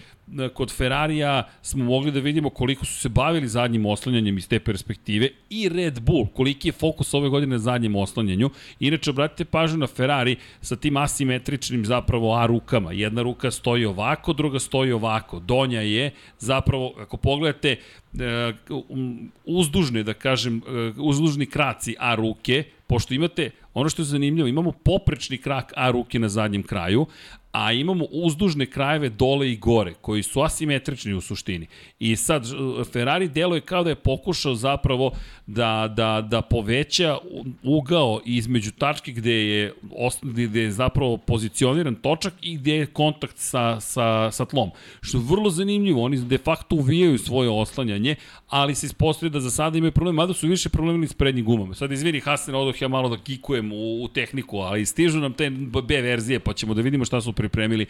kod 0.54 0.72
Ferrarija 0.72 1.48
smo 1.62 1.84
mogli 1.84 2.10
da 2.10 2.20
vidimo 2.20 2.50
koliko 2.50 2.84
su 2.84 3.00
se 3.00 3.08
bavili 3.08 3.48
zadnjim 3.48 3.86
oslanjanjem 3.86 4.38
iz 4.38 4.48
te 4.48 4.60
perspektive 4.60 5.28
i 5.50 5.68
Red 5.68 6.00
Bull, 6.00 6.26
koliki 6.26 6.68
je 6.68 6.72
fokus 6.72 7.14
ove 7.14 7.28
godine 7.28 7.50
na 7.50 7.58
zadnjem 7.58 7.96
oslanjanju. 7.96 8.50
Inače, 8.80 9.10
obratite 9.10 9.44
pažnju 9.44 9.78
na 9.78 9.86
Ferrari 9.86 10.36
sa 10.60 10.76
tim 10.76 10.96
asimetričnim 10.96 11.84
zapravo 11.84 12.34
A 12.34 12.46
rukama. 12.46 12.92
Jedna 12.92 13.22
ruka 13.22 13.50
stoji 13.50 13.84
ovako, 13.84 14.32
druga 14.32 14.58
stoji 14.58 14.92
ovako. 14.92 15.40
Donja 15.40 15.80
je 15.80 16.10
zapravo, 16.38 16.94
ako 16.98 17.16
pogledate, 17.16 17.76
e, 18.20 18.52
um, 18.88 19.32
uzdužne, 19.44 20.02
da 20.02 20.14
kažem, 20.14 20.56
e, 20.56 20.92
uzdužni 20.96 21.46
kraci 21.46 21.96
A 21.98 22.14
ruke, 22.14 22.64
pošto 22.86 23.14
imate, 23.14 23.50
ono 23.74 23.88
što 23.88 24.02
je 24.02 24.06
zanimljivo, 24.06 24.48
imamo 24.48 24.72
poprečni 24.72 25.38
krak 25.38 25.72
A 25.76 25.90
ruke 25.90 26.18
na 26.18 26.28
zadnjem 26.28 26.62
kraju, 26.62 27.06
a 27.52 27.72
imamo 27.72 28.04
uzdužne 28.10 28.66
krajeve 28.66 29.08
dole 29.08 29.52
i 29.52 29.56
gore, 29.56 29.94
koji 30.00 30.22
su 30.22 30.40
asimetrični 30.40 31.14
u 31.14 31.20
suštini. 31.20 31.66
I 31.98 32.16
sad, 32.16 32.46
Ferrari 32.92 33.28
deluje 33.28 33.60
kao 33.60 33.84
da 33.84 33.90
je 33.90 33.94
pokušao 33.94 34.54
zapravo 34.54 35.12
da, 35.46 35.94
da, 35.96 36.26
da 36.30 36.42
poveća 36.42 37.18
ugao 37.62 38.20
između 38.24 38.70
tačke 38.70 39.12
gde 39.12 39.32
je, 39.32 39.74
gde 40.22 40.60
je 40.60 40.70
zapravo 40.70 41.16
pozicioniran 41.16 41.94
točak 41.94 42.32
i 42.42 42.56
gde 42.56 42.76
je 42.76 42.86
kontakt 42.86 43.38
sa, 43.38 43.80
sa, 43.80 44.30
sa 44.30 44.44
tlom. 44.44 44.70
Što 45.00 45.18
je 45.18 45.24
vrlo 45.28 45.50
zanimljivo, 45.50 46.02
oni 46.02 46.24
de 46.24 46.38
facto 46.38 46.76
uvijaju 46.76 47.18
svoje 47.18 47.50
oslanjanje, 47.50 48.14
ali 48.48 48.74
se 48.74 48.86
ispostavlja 48.86 49.32
da 49.32 49.40
za 49.40 49.50
sada 49.50 49.78
imaju 49.78 49.92
problem, 49.92 50.14
mada 50.14 50.34
su 50.34 50.46
više 50.46 50.68
problemi 50.68 51.06
s 51.06 51.12
prednjim 51.14 51.44
gumama. 51.44 51.74
Sad 51.74 51.92
izvini, 51.92 52.20
Hasan, 52.20 52.54
odoh 52.54 52.82
ja 52.82 52.88
malo 52.88 53.08
da 53.08 53.22
kikujem 53.22 53.72
u, 53.72 54.04
u 54.04 54.08
tehniku, 54.08 54.58
ali 54.58 54.86
stižu 54.86 55.18
nam 55.18 55.32
te 55.32 55.50
B 55.50 56.00
verzije, 56.00 56.38
pa 56.40 56.52
ćemo 56.52 56.74
da 56.74 56.80
vidimo 56.80 57.04
šta 57.04 57.20
su 57.20 57.32
pripremili. 57.42 57.86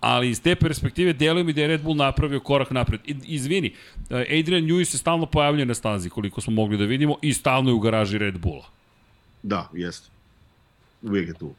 Ali 0.00 0.30
iz 0.30 0.40
te 0.42 0.54
perspektive 0.54 1.12
deluje 1.12 1.44
mi 1.44 1.52
da 1.52 1.60
je 1.60 1.68
Red 1.68 1.82
Bull 1.82 1.96
napravio 1.96 2.40
korak 2.40 2.70
napred. 2.70 3.00
I, 3.06 3.16
izvini, 3.34 3.72
Adrian 4.10 4.64
Newey 4.64 4.84
se 4.84 4.98
stalno 4.98 5.26
pojavljuje 5.26 5.66
na 5.66 5.74
stazi, 5.74 6.10
koliko 6.10 6.40
smo 6.40 6.52
mogli 6.52 6.78
da 6.78 6.84
vidimo, 6.84 7.16
i 7.22 7.32
stalno 7.34 7.70
je 7.70 7.74
u 7.74 7.80
garaži 7.80 8.18
Red 8.18 8.38
Bulla. 8.38 8.68
Da, 9.42 9.68
jeste. 9.74 10.10
Uvijek 11.02 11.28
je 11.28 11.34
tu. 11.34 11.54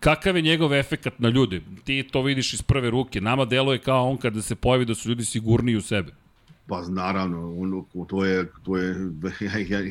Kakav 0.00 0.36
je 0.36 0.42
njegov 0.42 0.74
efekat 0.74 1.18
na 1.18 1.28
ljude? 1.28 1.60
Ti 1.84 2.08
to 2.12 2.22
vidiš 2.22 2.52
iz 2.54 2.62
prve 2.62 2.90
ruke. 2.90 3.20
Nama 3.20 3.44
deluje 3.44 3.78
kao 3.78 4.10
on 4.10 4.16
kada 4.16 4.42
se 4.42 4.54
pojavi 4.54 4.84
da 4.84 4.94
su 4.94 5.08
ljudi 5.08 5.24
sigurniji 5.24 5.76
u 5.76 5.82
sebe. 5.82 6.12
Pa 6.66 6.82
naravno, 6.88 7.54
on, 7.58 7.84
to 8.08 8.24
je, 8.24 8.46
to 8.64 8.76
je 8.76 8.96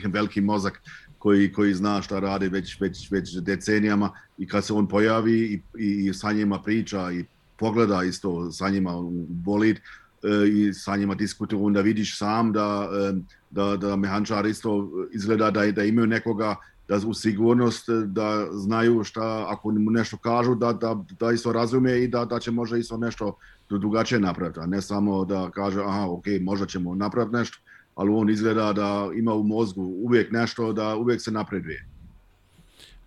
veliki 0.18 0.42
mozak 0.42 0.82
koji, 1.28 1.52
koji 1.54 1.74
zna 1.74 2.02
šta 2.02 2.20
radi 2.20 2.48
već, 2.48 2.82
već, 2.82 3.12
već 3.12 3.38
decenijama 3.38 4.12
i 4.38 4.48
kad 4.48 4.66
se 4.66 4.74
on 4.74 4.88
pojavi 4.88 5.34
i, 5.34 5.62
i, 5.84 6.08
i 6.08 6.14
sa 6.14 6.32
njima 6.32 6.62
priča 6.62 7.12
i 7.12 7.26
pogleda 7.60 8.04
isto 8.04 8.52
sa 8.52 8.70
njima 8.70 8.96
u 8.98 9.12
bolid 9.30 9.78
e, 9.78 10.48
i 10.48 10.74
sa 10.74 10.96
njima 10.96 11.16
diskutuje, 11.16 11.62
onda 11.62 11.82
vidiš 11.82 12.18
sam 12.18 12.54
da, 12.54 12.90
e, 13.10 13.14
da, 13.50 13.78
da 13.78 13.96
mehančar 13.96 14.46
isto 14.46 14.90
izgleda 15.12 15.52
da, 15.52 15.66
da 15.72 15.84
imaju 15.84 16.08
nekoga 16.08 16.56
da 16.88 17.00
u 17.08 17.14
sigurnost 17.14 17.90
da 18.06 18.48
znaju 18.52 19.04
šta, 19.04 19.46
ako 19.50 19.72
mu 19.72 19.92
nešto 19.92 20.18
kažu, 20.18 20.56
da, 20.56 20.74
da, 20.74 20.96
da 21.20 21.32
isto 21.32 21.52
razume 21.52 22.04
i 22.04 22.08
da, 22.08 22.26
da 22.26 22.40
će 22.40 22.52
možda 22.52 22.78
isto 22.78 22.98
nešto 22.98 23.36
drugačije 23.70 24.20
napraviti, 24.20 24.60
a 24.60 24.66
ne 24.66 24.82
samo 24.82 25.26
da 25.26 25.50
kaže, 25.52 25.82
aha, 25.84 26.06
ok, 26.10 26.26
možda 26.42 26.66
ćemo 26.66 26.96
napraviti 26.96 27.36
nešto, 27.36 27.58
ali 27.98 28.12
on 28.14 28.30
izgleda 28.30 28.74
da 28.74 29.10
ima 29.16 29.34
u 29.34 29.44
mozgu 29.44 29.82
uvijek 29.82 30.32
nešto, 30.32 30.74
da 30.74 30.96
uvijek 30.96 31.22
se 31.22 31.32
napreduje. 31.32 31.86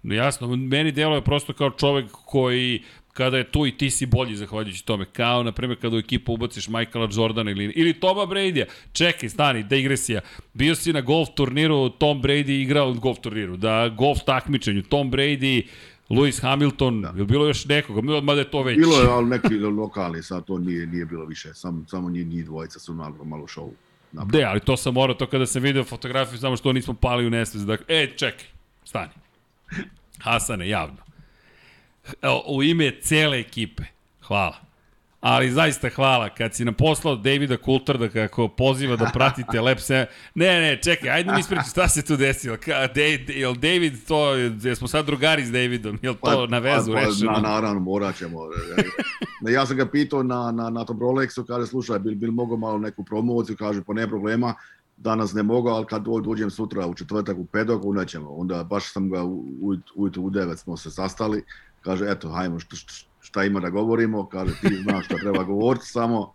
No 0.02 0.14
jasno, 0.14 0.56
meni 0.56 0.92
delo 0.92 1.14
je 1.14 1.24
prosto 1.24 1.52
kao 1.52 1.70
čovek 1.70 2.10
koji 2.10 2.82
kada 3.12 3.36
je 3.36 3.50
tu 3.50 3.66
i 3.66 3.72
ti 3.72 3.90
si 3.90 4.06
bolji 4.06 4.36
zahvaljujući 4.36 4.86
tome. 4.86 5.04
Kao, 5.12 5.42
na 5.42 5.52
primjer, 5.52 5.80
kada 5.80 5.96
u 5.96 5.98
ekipu 5.98 6.32
ubaciš 6.34 6.68
Michaela 6.68 7.08
Jordana 7.12 7.50
ili, 7.50 7.64
ili 7.64 7.92
Toma 7.92 8.26
Brady-a. 8.26 8.64
Čekaj, 8.92 9.28
stani, 9.28 9.62
digresija. 9.62 10.20
Bio 10.54 10.74
si 10.74 10.92
na 10.92 11.00
golf 11.00 11.28
turniru, 11.34 11.88
Tom 11.88 12.22
Brady 12.22 12.62
igrao 12.62 12.90
u 12.90 12.94
golf 12.94 13.18
turniru, 13.18 13.56
da 13.56 13.88
golf 13.88 14.18
takmičenju. 14.26 14.82
Tom 14.82 15.10
Brady, 15.10 15.66
Lewis 16.10 16.42
Hamilton, 16.42 17.02
da. 17.02 17.12
je 17.16 17.24
bilo 17.24 17.46
još 17.46 17.64
nekoga, 17.64 18.20
mada 18.20 18.40
je 18.40 18.50
to 18.50 18.62
već. 18.62 18.78
Bilo 18.78 19.00
je, 19.00 19.08
ali 19.08 19.26
neki 19.26 19.58
lokali, 19.58 20.22
sad 20.22 20.44
to 20.44 20.58
nije, 20.58 20.86
nije 20.86 21.04
bilo 21.04 21.24
više, 21.24 21.54
Sam, 21.54 21.86
samo 21.88 22.10
njih, 22.10 22.26
njih 22.26 22.44
dvojica 22.44 22.78
su 22.78 22.94
malo, 22.94 23.24
malo 23.24 23.46
show. 23.46 23.68
Napravili. 23.68 23.89
De, 24.12 24.44
ali 24.44 24.60
to 24.60 24.76
sam 24.76 24.94
morao, 24.94 25.14
to 25.14 25.26
kada 25.26 25.46
sam 25.46 25.62
video 25.62 25.84
fotografiju, 25.84 26.38
samo 26.38 26.56
što 26.56 26.72
nismo 26.72 26.94
pali 26.94 27.26
u 27.26 27.30
nesvez. 27.30 27.66
Dakle, 27.66 27.86
e, 27.88 28.06
čekaj, 28.16 28.46
stani. 28.84 29.10
Hasane, 30.18 30.68
javno. 30.68 30.96
U 32.46 32.62
ime 32.62 33.00
cele 33.00 33.38
ekipe, 33.38 33.82
hvala. 34.22 34.69
Ali 35.20 35.50
zaista 35.50 35.88
hvala, 35.88 36.28
kad 36.28 36.54
si 36.54 36.64
nam 36.64 36.74
poslao 36.74 37.16
Davida 37.16 37.56
Coulterda 37.64 38.08
kako 38.08 38.48
poziva 38.48 38.96
da 38.96 39.10
pratite 39.14 39.60
Lab 39.66 39.76
7, 39.76 40.06
ne, 40.34 40.60
ne, 40.60 40.78
čekaj, 40.82 41.10
ajde 41.10 41.32
mi 41.32 41.40
ispričaj 41.40 41.64
šta 41.70 41.88
se 41.88 42.02
tu 42.02 42.16
desilo, 42.16 42.56
Ka, 42.56 42.86
David, 42.86 43.30
jel 43.30 43.54
David 43.54 43.94
to, 44.08 44.34
jesmo 44.34 44.88
sad 44.88 45.06
drugari 45.06 45.46
s 45.46 45.52
Davidom, 45.52 45.98
jel 46.02 46.14
to 46.24 46.46
na 46.46 46.58
vezu 46.58 46.92
pa, 46.92 47.00
rešeno? 47.00 47.32
Na, 47.32 47.40
naravno, 47.40 47.80
morat 47.80 48.16
ćemo. 48.16 48.38
Ne, 49.40 49.52
ja 49.52 49.66
sam 49.66 49.76
ga 49.76 49.86
pitao 49.86 50.22
na, 50.22 50.50
na, 50.50 50.70
na 50.70 50.84
tom 50.84 50.98
Rolexu, 50.98 51.46
kaže, 51.46 51.66
slušaj, 51.66 51.98
bil, 51.98 52.14
bil 52.14 52.32
mogo 52.32 52.56
malo 52.56 52.78
neku 52.78 53.04
promociju, 53.04 53.56
kaže, 53.56 53.82
pa 53.82 53.92
ne 53.92 54.08
problema, 54.08 54.54
danas 54.96 55.32
ne 55.32 55.42
mogu, 55.42 55.68
ali 55.68 55.86
kad 55.86 56.02
dođem 56.24 56.50
sutra 56.50 56.86
u 56.86 56.94
četvrtak 56.94 57.38
u 57.38 57.44
pedok, 57.44 57.84
onda 57.84 58.04
ćemo. 58.04 58.30
Onda 58.30 58.64
baš 58.64 58.92
sam 58.92 59.10
ga 59.10 59.24
ujutro 59.94 60.22
u 60.22 60.30
devet 60.30 60.58
smo 60.58 60.76
se 60.76 60.90
sastali, 60.90 61.44
kaže, 61.80 62.06
eto, 62.08 62.28
hajmo, 62.28 62.58
šta, 62.58 62.76
šta 63.30 63.44
ima 63.44 63.60
da 63.60 63.70
govorimo, 63.70 64.26
kaže, 64.28 64.52
ti 64.60 64.74
znaš 64.82 65.04
šta 65.04 65.16
treba 65.16 65.44
govoriti, 65.44 65.86
samo 65.86 66.32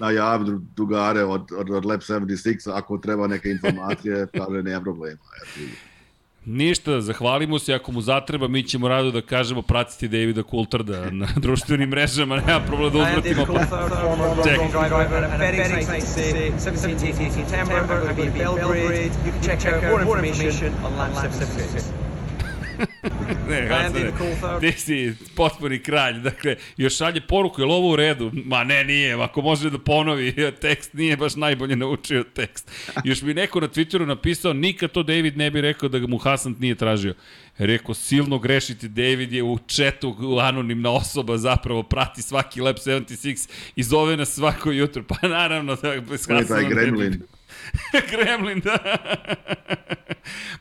najavi 0.00 0.44
drugare 0.76 1.24
od, 1.24 1.52
od, 1.58 1.70
od 1.70 1.84
Lab 1.84 2.00
76, 2.00 2.70
ako 2.72 2.98
treba 2.98 3.26
neke 3.26 3.50
informacije, 3.50 4.26
kaže, 4.32 4.62
nema 4.62 4.80
problema. 4.80 5.18
Eto, 5.42 5.60
Ništa, 6.44 7.00
zahvalimo 7.00 7.58
se, 7.58 7.74
ako 7.74 7.92
mu 7.92 8.00
zatreba, 8.00 8.48
mi 8.48 8.62
ćemo 8.62 8.88
rado 8.88 9.10
da 9.10 9.20
kažemo 9.20 9.62
pratiti 9.62 10.08
Davida 10.08 10.42
Coulterda 10.50 11.10
na 11.10 11.28
društvenim 11.44 11.88
mrežama, 11.88 12.36
nema 12.36 12.60
problema 12.60 12.90
da 12.90 12.98
uzvratimo. 12.98 13.46
Čekaj. 14.44 14.68
ne, 23.50 23.68
Hasane, 23.68 24.12
ti 24.60 24.80
si 24.80 25.14
potpuni 25.34 25.78
kralj. 25.78 26.20
Dakle, 26.20 26.56
još 26.76 26.96
šalje 26.96 27.20
poruku, 27.20 27.60
je 27.60 27.64
li 27.64 27.72
ovo 27.72 27.92
u 27.92 27.96
redu? 27.96 28.30
Ma 28.44 28.64
ne, 28.64 28.84
nije. 28.84 29.22
Ako 29.22 29.42
može 29.42 29.70
da 29.70 29.78
ponovi, 29.78 30.34
tekst 30.60 30.94
nije 30.94 31.16
baš 31.16 31.36
najbolje 31.36 31.76
naučio 31.76 32.24
tekst. 32.34 32.70
Još 33.04 33.22
mi 33.22 33.34
neko 33.34 33.60
na 33.60 33.68
Twitteru 33.68 34.06
napisao, 34.06 34.52
nikad 34.52 34.90
to 34.90 35.02
David 35.02 35.36
ne 35.36 35.50
bi 35.50 35.60
rekao 35.60 35.88
da 35.88 35.98
ga 35.98 36.06
mu 36.06 36.18
Hasan 36.18 36.56
nije 36.58 36.74
tražio. 36.74 37.14
Rekao, 37.58 37.94
silno 37.94 38.38
grešiti, 38.38 38.88
David 38.88 39.32
je 39.32 39.42
u 39.42 39.58
četu 39.66 40.16
anonimna 40.42 40.90
osoba, 40.90 41.38
zapravo 41.38 41.82
prati 41.82 42.22
svaki 42.22 42.60
Lab 42.60 42.76
76 42.76 43.50
i 43.76 43.82
zove 43.82 44.16
nas 44.16 44.34
svako 44.34 44.70
jutro. 44.70 45.02
Pa 45.08 45.28
naravno, 45.28 45.76
da, 45.76 46.00
bez 46.00 46.26
Hasana... 46.26 46.48
taj 46.48 46.64
gremlin. 46.68 47.22
Gremlin, 48.10 48.60
da. 48.60 48.78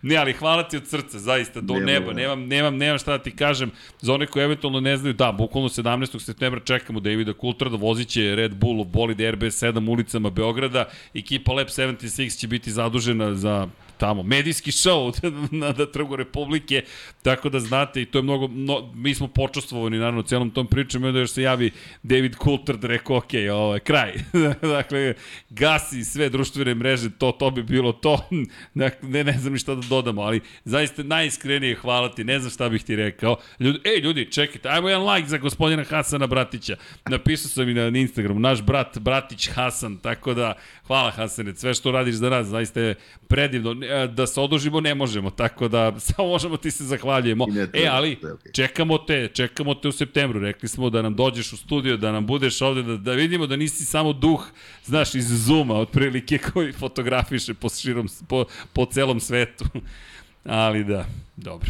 ne, 0.01 0.15
ali 0.15 0.33
hvala 0.33 0.67
ti 0.67 0.77
od 0.77 0.87
srca, 0.87 1.19
zaista, 1.19 1.61
do 1.61 1.73
Nemo, 1.73 1.85
neba. 1.85 2.13
Nemam, 2.13 2.47
nemam, 2.47 2.77
nemam 2.77 2.97
šta 2.97 3.11
da 3.11 3.23
ti 3.23 3.35
kažem. 3.35 3.71
Za 4.01 4.13
one 4.13 4.27
koji 4.27 4.43
eventualno 4.43 4.79
ne 4.79 4.97
znaju, 4.97 5.13
da, 5.13 5.31
bukvalno 5.31 5.69
17. 5.69 6.19
septembra 6.19 6.59
čekamo 6.59 6.99
Davida 6.99 7.33
Kultra 7.33 7.69
da 7.69 7.77
vozit 7.77 8.07
će 8.07 8.35
Red 8.35 8.55
Bull 8.55 8.81
of 8.81 8.87
bolid 8.87 9.17
RB7 9.17 9.89
ulicama 9.91 10.29
Beograda. 10.29 10.85
Ekipa 11.13 11.53
Lab 11.53 11.67
76 11.67 12.39
će 12.39 12.47
biti 12.47 12.71
zadužena 12.71 13.33
za 13.33 13.67
tamo, 13.97 14.23
medijski 14.23 14.71
show 14.71 15.13
na 15.61 15.71
da 15.71 15.91
trgu 15.91 16.15
Republike, 16.15 16.83
tako 17.21 17.49
da 17.49 17.59
znate 17.59 18.01
i 18.01 18.05
to 18.05 18.17
je 18.17 18.23
mnogo, 18.23 18.47
no, 18.47 18.91
mi 18.93 19.15
smo 19.15 19.27
počastvovani 19.27 19.97
naravno 19.97 20.21
celom 20.21 20.49
tom 20.49 20.67
pričom 20.67 21.03
i 21.03 21.07
onda 21.07 21.19
još 21.19 21.31
se 21.31 21.41
javi 21.41 21.71
David 22.03 22.35
Coulter 22.43 22.77
da 22.77 22.87
rekao, 22.87 23.17
ok, 23.17 23.31
ovo 23.53 23.73
je 23.73 23.79
kraj. 23.79 24.13
dakle, 24.77 25.13
gasi 25.49 26.03
sve 26.03 26.29
društvene 26.29 26.75
mreže, 26.75 27.09
to, 27.09 27.31
to 27.31 27.51
bi 27.51 27.63
bilo 27.63 27.91
to. 27.91 28.29
dakle, 28.73 29.09
ne, 29.09 29.23
ne 29.23 29.37
znam 29.37 29.53
ni 29.53 29.59
šta 29.59 29.75
da 29.75 29.87
dodamo, 29.89 30.21
ali 30.21 30.41
zaista 30.65 31.03
najiskrenije 31.03 31.75
hvala 31.75 32.11
ti, 32.11 32.23
ne 32.23 32.39
znam 32.39 32.51
šta 32.51 32.69
bih 32.69 32.83
ti 32.83 32.95
rekao. 32.95 33.37
Ljudi, 33.59 33.79
ej, 33.83 33.99
ljudi, 34.01 34.31
čekajte, 34.31 34.69
ajmo 34.69 34.89
jedan 34.89 35.15
like 35.15 35.27
za 35.27 35.37
gospodina 35.37 35.83
Hasana 35.83 36.27
Bratića. 36.27 36.75
Napisao 37.09 37.49
sam 37.49 37.69
i 37.69 37.73
na 37.73 37.87
Instagramu, 37.87 38.39
naš 38.39 38.61
brat 38.61 38.97
Bratić 38.97 39.49
Hasan, 39.49 39.97
tako 39.97 40.33
da 40.33 40.53
hvala 40.87 41.11
Hasane, 41.11 41.55
sve 41.55 41.73
što 41.73 41.91
radiš 41.91 42.15
za 42.15 42.29
nas, 42.29 42.47
zaista 42.47 42.81
je 42.81 42.95
predivno 43.27 43.84
da 44.09 44.27
se 44.27 44.41
odužimo 44.41 44.81
ne 44.81 44.95
možemo, 44.95 45.29
tako 45.29 45.67
da 45.67 45.93
samo 45.99 46.27
možemo 46.27 46.57
ti 46.57 46.71
se 46.71 46.83
zahvaljujemo. 46.83 47.45
E, 47.73 47.87
ali 47.91 48.17
čekamo 48.51 48.97
te, 48.97 49.27
čekamo 49.33 49.75
te 49.75 49.87
u 49.87 49.91
septembru. 49.91 50.39
Rekli 50.39 50.69
smo 50.69 50.89
da 50.89 51.01
nam 51.01 51.15
dođeš 51.15 51.53
u 51.53 51.57
studio, 51.57 51.97
da 51.97 52.11
nam 52.11 52.25
budeš 52.25 52.61
ovde, 52.61 52.83
da, 52.83 52.97
da 52.97 53.13
vidimo 53.13 53.47
da 53.47 53.55
nisi 53.55 53.85
samo 53.85 54.13
duh, 54.13 54.47
znaš, 54.85 55.15
iz 55.15 55.45
Zuma, 55.45 55.75
otprilike 55.75 56.37
koji 56.53 56.71
fotografiše 56.71 57.53
po, 57.53 57.69
širom, 57.69 58.09
po, 58.29 58.45
po 58.73 58.85
celom 58.85 59.19
svetu. 59.19 59.65
Ali 60.43 60.83
da, 60.83 61.05
dobro. 61.35 61.69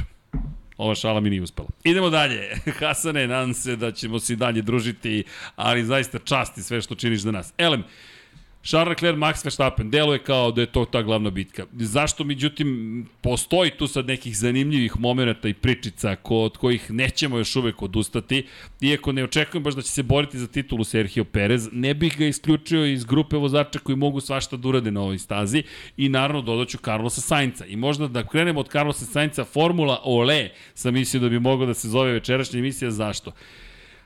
Ova 0.77 0.95
šala 0.95 1.19
mi 1.19 1.29
nije 1.29 1.41
uspela. 1.41 1.67
Idemo 1.83 2.09
dalje. 2.09 2.49
Hasane, 2.79 3.27
nadam 3.27 3.53
se 3.53 3.75
da 3.75 3.91
ćemo 3.91 4.19
se 4.19 4.35
dalje 4.35 4.61
družiti, 4.61 5.23
ali 5.55 5.85
zaista 5.85 6.19
časti 6.19 6.63
sve 6.63 6.81
što 6.81 6.95
činiš 6.95 7.19
za 7.19 7.31
nas. 7.31 7.53
Elem, 7.57 7.83
Charles 8.65 8.89
Leclerc, 8.89 9.17
Max 9.17 9.45
Verstappen, 9.45 9.89
deluje 9.89 10.19
kao 10.19 10.51
da 10.51 10.61
je 10.61 10.67
to 10.67 10.85
ta 10.85 11.01
glavna 11.01 11.29
bitka. 11.29 11.65
Zašto, 11.73 12.23
međutim, 12.23 13.05
postoji 13.21 13.71
tu 13.71 13.87
sad 13.87 14.07
nekih 14.07 14.37
zanimljivih 14.37 14.99
momenta 14.99 15.47
i 15.47 15.53
pričica 15.53 16.15
od 16.23 16.57
kojih 16.57 16.91
nećemo 16.91 17.37
još 17.37 17.55
uvek 17.55 17.81
odustati, 17.81 18.45
iako 18.81 19.11
ne 19.11 19.23
očekujem 19.23 19.63
baš 19.63 19.75
da 19.75 19.81
će 19.81 19.89
se 19.89 20.03
boriti 20.03 20.39
za 20.39 20.47
titulu 20.47 20.83
Sergio 20.83 21.23
Perez, 21.23 21.69
ne 21.71 21.93
bih 21.93 22.17
ga 22.17 22.25
isključio 22.25 22.85
iz 22.85 23.05
grupe 23.05 23.37
vozača 23.37 23.79
koji 23.79 23.95
mogu 23.95 24.21
svašta 24.21 24.57
da 24.57 24.67
urade 24.67 24.91
na 24.91 25.01
ovoj 25.01 25.17
stazi 25.17 25.63
i 25.97 26.09
naravno 26.09 26.41
dodaću 26.41 26.77
Carlosa 26.77 27.21
Sainca. 27.21 27.65
I 27.65 27.75
možda 27.75 28.07
da 28.07 28.27
krenemo 28.27 28.59
od 28.59 28.71
Carlosa 28.71 29.05
Sainca, 29.05 29.43
Formula 29.43 30.01
Ole 30.03 30.49
sam 30.73 30.93
mislio 30.93 31.21
da 31.21 31.29
bi 31.29 31.39
mogao 31.39 31.67
da 31.67 31.73
se 31.73 31.89
zove 31.89 32.11
večerašnja 32.11 32.59
emisija, 32.59 32.91
zašto? 32.91 33.31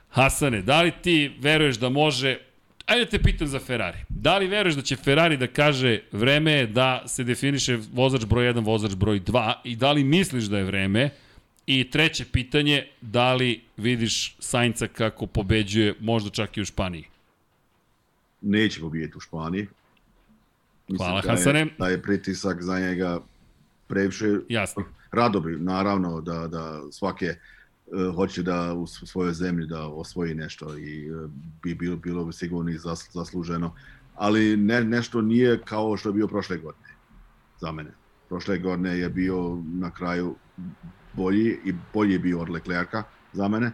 Hasane, 0.08 0.62
da 0.62 0.82
li 0.82 0.92
ti 1.02 1.32
veruješ 1.38 1.76
da 1.76 1.88
može 1.88 2.49
ajde 2.90 3.06
te 3.06 3.18
pitam 3.22 3.46
za 3.46 3.58
Ferrari. 3.58 3.98
Da 4.08 4.38
li 4.38 4.46
veruješ 4.46 4.74
da 4.74 4.82
će 4.82 4.96
Ferrari 4.96 5.36
da 5.36 5.46
kaže 5.46 6.00
vreme 6.12 6.52
je 6.52 6.66
da 6.66 7.02
se 7.06 7.24
definiše 7.24 7.78
vozač 7.92 8.24
broj 8.24 8.52
1, 8.52 8.64
vozač 8.64 8.94
broj 8.94 9.20
2 9.20 9.54
i 9.64 9.76
da 9.76 9.92
li 9.92 10.04
misliš 10.04 10.44
da 10.44 10.58
je 10.58 10.64
vreme? 10.64 11.10
I 11.66 11.90
treće 11.90 12.24
pitanje, 12.24 12.86
da 13.00 13.34
li 13.34 13.60
vidiš 13.76 14.36
Sainca 14.38 14.86
kako 14.86 15.26
pobeđuje 15.26 15.94
možda 16.00 16.30
čak 16.30 16.56
i 16.56 16.62
u 16.62 16.64
Španiji? 16.64 17.04
Neće 18.40 18.80
pobijeti 18.80 19.16
u 19.16 19.20
Španiji. 19.20 19.68
Mislim 20.88 21.06
Hvala, 21.06 21.20
da 21.20 21.30
Hasane. 21.30 21.66
Da 21.78 21.88
je 21.88 22.02
pritisak 22.02 22.62
za 22.62 22.80
njega 22.80 23.20
previše. 23.86 24.26
Jasno. 24.48 24.84
Rado 25.12 25.40
bi, 25.40 25.56
naravno, 25.56 26.20
da, 26.20 26.46
da 26.48 26.82
svake 26.90 27.34
hoće 28.14 28.42
da 28.42 28.74
u 28.74 28.86
svojoj 28.86 29.32
zemlji 29.32 29.66
da 29.66 29.86
osvoji 29.86 30.34
nešto 30.34 30.78
i 30.78 31.14
uh, 31.14 31.30
bi 31.62 31.74
bilo, 31.74 31.96
bilo 31.96 32.24
bi 32.24 32.32
sigurno 32.32 32.70
i 32.70 32.78
zas, 32.78 33.10
zasluženo. 33.12 33.74
Ali 34.14 34.56
ne, 34.56 34.84
nešto 34.84 35.22
nije 35.22 35.60
kao 35.64 35.96
što 35.96 36.08
je 36.08 36.12
bio 36.12 36.28
prošle 36.28 36.58
godine 36.58 36.94
za 37.60 37.72
mene. 37.72 37.90
Prošle 38.28 38.58
godine 38.58 38.98
je 38.98 39.08
bio 39.08 39.62
na 39.64 39.90
kraju 39.90 40.34
bolji 41.12 41.58
i 41.64 41.74
bolji 41.94 42.12
je 42.12 42.18
bio 42.18 42.40
od 42.40 42.48
Leclerca 42.48 43.02
za 43.32 43.48
mene, 43.48 43.72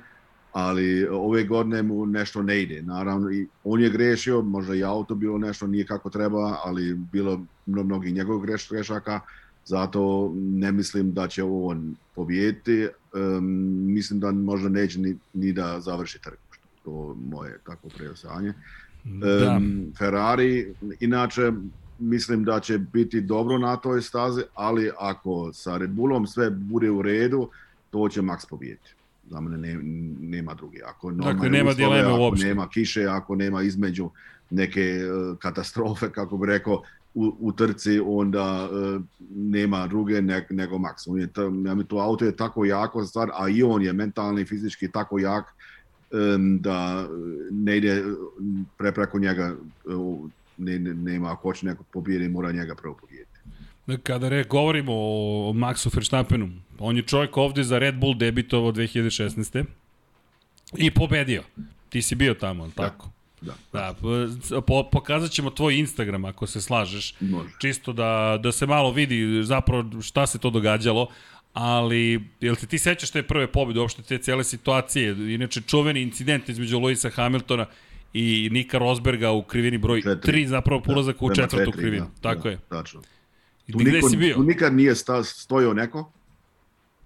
ali 0.53 1.09
ove 1.09 1.45
godine 1.45 1.83
mu 1.83 2.07
nešto 2.07 2.43
ne 2.43 2.63
ide. 2.63 2.83
Naravno, 2.83 3.31
i 3.31 3.47
on 3.65 3.81
je 3.81 3.91
grešio, 3.91 4.43
možda 4.43 4.75
i 4.75 4.85
auto 4.85 5.15
bilo 5.15 5.39
nešto 5.39 5.67
nije 5.67 5.87
kako 5.87 6.11
treba, 6.11 6.59
ali 6.65 6.95
bilo 6.95 7.41
mnogi 7.67 8.13
njegovih 8.13 8.43
greš, 8.47 8.69
grešaka, 8.71 9.21
zato 9.67 10.33
ne 10.37 10.73
mislim 10.73 11.13
da 11.13 11.29
će 11.29 11.43
on 11.43 11.95
pobijeti. 12.15 12.89
Um, 13.15 13.45
mislim 13.93 14.21
da 14.21 14.33
možda 14.33 14.69
neće 14.69 15.01
ni, 15.01 15.17
ni 15.35 15.53
da 15.53 15.81
završi 15.81 16.19
trku. 16.23 16.43
To 16.85 17.09
je 17.09 17.29
moje 17.31 17.59
tako 17.67 17.89
preosanje. 17.89 18.53
Da. 19.05 19.57
Um, 19.57 19.93
Ferrari, 19.99 20.75
inače, 21.01 21.53
mislim 21.99 22.45
da 22.45 22.61
će 22.61 22.79
biti 22.79 23.21
dobro 23.21 23.59
na 23.59 23.77
toj 23.77 24.03
stazi, 24.03 24.43
ali 24.55 24.91
ako 24.99 25.53
sa 25.53 25.77
Red 25.77 25.91
Bullom 25.91 26.27
sve 26.27 26.51
bude 26.51 26.91
u 26.91 27.03
redu, 27.03 27.49
to 27.91 28.09
će 28.09 28.23
Max 28.23 28.49
pobijeti. 28.49 28.95
Za 29.31 29.41
mene 29.41 29.59
ne, 29.59 29.79
nema 30.21 30.55
drugi. 30.55 30.83
Ako 30.83 31.11
dakle, 31.11 31.51
nema 31.51 31.71
uslove, 31.71 31.89
dileme 31.89 32.13
ako 32.13 32.21
uopšte. 32.21 32.47
nema 32.47 32.69
kiše, 32.69 33.05
ako 33.05 33.35
nema 33.35 33.63
između 33.63 34.11
neke 34.51 35.01
uh, 35.05 35.39
katastrofe, 35.39 36.11
kako 36.11 36.37
bi 36.37 36.47
rekao, 36.47 36.83
u, 37.17 37.37
u 37.41 37.53
trci, 37.53 38.01
onda 38.01 38.69
uh, 38.73 39.03
nema 39.31 39.87
druge 39.87 40.23
ne, 40.23 40.47
nego 40.51 40.79
Max. 40.79 41.07
On 41.07 41.21
je 41.21 41.27
to, 41.27 41.53
to 41.89 41.99
auto 41.99 42.25
je 42.25 42.37
tako 42.37 42.65
jako 42.65 43.05
stvar, 43.05 43.31
a 43.35 43.49
i 43.49 43.63
on 43.63 43.83
je 43.83 43.93
mentalni 43.93 44.43
i 44.43 44.45
fizički 44.45 44.91
tako 44.91 45.19
jak 45.19 45.55
um, 46.11 46.59
da 46.61 47.09
ne 47.51 47.77
ide 47.77 48.05
pre 48.79 48.93
preko 48.93 49.19
njega 49.19 49.57
uh, 49.85 50.31
ne, 50.59 50.79
ne, 50.79 50.95
nema, 50.95 51.33
ako 51.33 51.43
hoće 51.43 51.67
neko 51.67 51.85
pobijedi, 51.93 52.29
mora 52.29 52.53
njega 52.53 52.75
prvo 52.75 52.95
pobijeti. 52.95 53.31
Kada 54.03 54.29
re, 54.29 54.45
govorimo 54.45 54.93
o 54.93 55.53
Maxu 55.53 55.95
Verstappenu, 55.95 56.49
on 56.79 56.97
je 56.97 57.03
čovjek 57.03 57.37
ovde 57.37 57.63
za 57.63 57.79
Red 57.79 57.95
Bull 57.95 58.15
debitovao 58.15 58.73
2016. 58.73 59.65
I 60.77 60.91
pobedio. 60.91 61.43
Ti 61.89 62.03
si 62.03 62.15
bio 62.15 62.35
tamo, 62.35 62.63
ali 62.63 62.73
Da. 62.77 62.83
tako? 62.83 63.11
Da. 63.41 63.55
Da, 63.73 63.95
po, 64.67 64.89
pokazat 64.93 65.31
ćemo 65.31 65.51
tvoj 65.51 65.79
Instagram 65.79 66.25
ako 66.25 66.47
se 66.47 66.61
slažeš. 66.61 67.15
Može. 67.21 67.49
Čisto 67.61 67.93
da, 67.93 68.39
da 68.43 68.53
se 68.53 68.67
malo 68.67 68.91
vidi 68.93 69.43
zapravo 69.45 70.03
šta 70.03 70.27
se 70.27 70.39
to 70.39 70.51
događalo. 70.51 71.09
ali 71.53 72.21
jel 72.41 72.55
se 72.55 72.67
ti 72.67 72.79
sećaš 72.79 73.11
te 73.11 73.23
prve 73.23 73.47
pobjede, 73.47 73.81
uopšte 73.81 74.03
te 74.03 74.19
cele 74.19 74.45
situacije, 74.45 75.35
inače 75.35 75.61
čuveni 75.61 76.03
incident 76.03 76.49
između 76.49 76.79
Luisa 76.79 77.11
Hamiltona 77.11 77.67
i 78.13 78.49
Nika 78.53 78.79
Rosberga 78.79 79.31
u 79.31 79.43
krivini 79.43 79.79
broj 79.79 80.03
Četiri. 80.03 80.33
3, 80.45 80.47
zapravo 80.47 80.83
ulazak 80.89 81.23
u 81.23 81.27
Prema 81.27 81.35
četvrtu 81.35 81.65
četiri, 81.65 81.81
krivinu. 81.83 82.05
da, 82.05 82.21
Tako 82.21 82.43
da, 82.43 82.51
je. 82.51 82.59
Tačno. 82.69 83.03
Tu, 83.73 83.79
niko, 83.79 84.09
si 84.09 84.17
bio? 84.17 84.35
tu 84.35 84.43
nikad 84.43 84.75
nije 84.75 84.95
sta, 84.95 85.25
stojao 85.25 85.75
neko. 85.75 86.13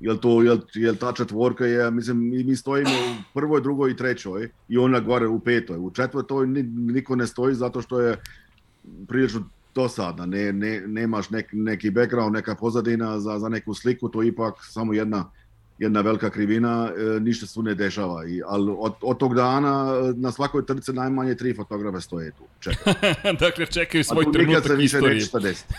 Jel, 0.01 0.17
to, 0.17 0.43
jel, 0.43 0.59
jel 0.75 0.97
ta 0.97 1.13
četvorka 1.13 1.67
je, 1.67 1.91
mislim, 1.91 2.29
mi, 2.29 2.45
mi 2.45 2.57
stojimo 2.57 2.91
u 2.91 3.23
prvoj, 3.35 3.61
drugoj 3.61 3.91
i 3.91 3.97
trećoj 3.97 4.51
i 4.69 4.79
ona 4.79 5.01
gore 5.01 5.27
u 5.27 5.41
petoj. 5.41 5.79
U 5.79 5.91
četvrtoj 5.91 6.47
ni, 6.47 6.63
niko 6.63 7.17
ne 7.17 7.27
stoji 7.27 7.55
zato 7.55 7.83
što 7.83 8.01
je 8.01 8.17
prilično 9.09 9.45
dosadna. 9.75 10.27
Ne, 10.27 10.53
ne, 10.53 10.81
nemaš 10.87 11.31
nek, 11.31 11.49
neki 11.53 11.91
background, 11.91 12.35
neka 12.35 12.55
pozadina 12.55 13.21
za, 13.21 13.39
za 13.39 13.49
neku 13.49 13.75
sliku, 13.75 14.09
to 14.09 14.23
je 14.23 14.29
ipak 14.29 14.55
samo 14.61 14.93
jedna 14.93 15.31
jedna 15.81 16.01
velika 16.01 16.31
krivina, 16.31 16.93
e, 17.17 17.21
ništa 17.21 17.47
se 17.47 17.55
tu 17.55 17.63
ne 17.63 17.75
dešava. 17.75 18.27
I, 18.29 18.43
ali 18.47 18.75
od, 18.79 18.93
od 19.01 19.19
tog 19.19 19.35
dana 19.35 19.95
e, 19.95 20.13
na 20.17 20.33
svakoj 20.33 20.67
trci 20.67 20.93
najmanje 20.93 21.35
tri 21.35 21.55
fotografe 21.55 22.01
stoje 22.01 22.31
tu. 22.31 22.45
Čekaj. 22.61 22.95
dakle, 23.47 23.67
čekaju 23.67 24.01
A 24.01 24.05
svoj 24.05 24.25
tu 24.25 24.31
nikad 24.31 24.43
trenutak 24.43 24.67
se 24.67 24.77
više 24.77 24.97
istorije. 24.97 25.15
neće 25.15 25.27
šta 25.27 25.39
desiti. 25.39 25.75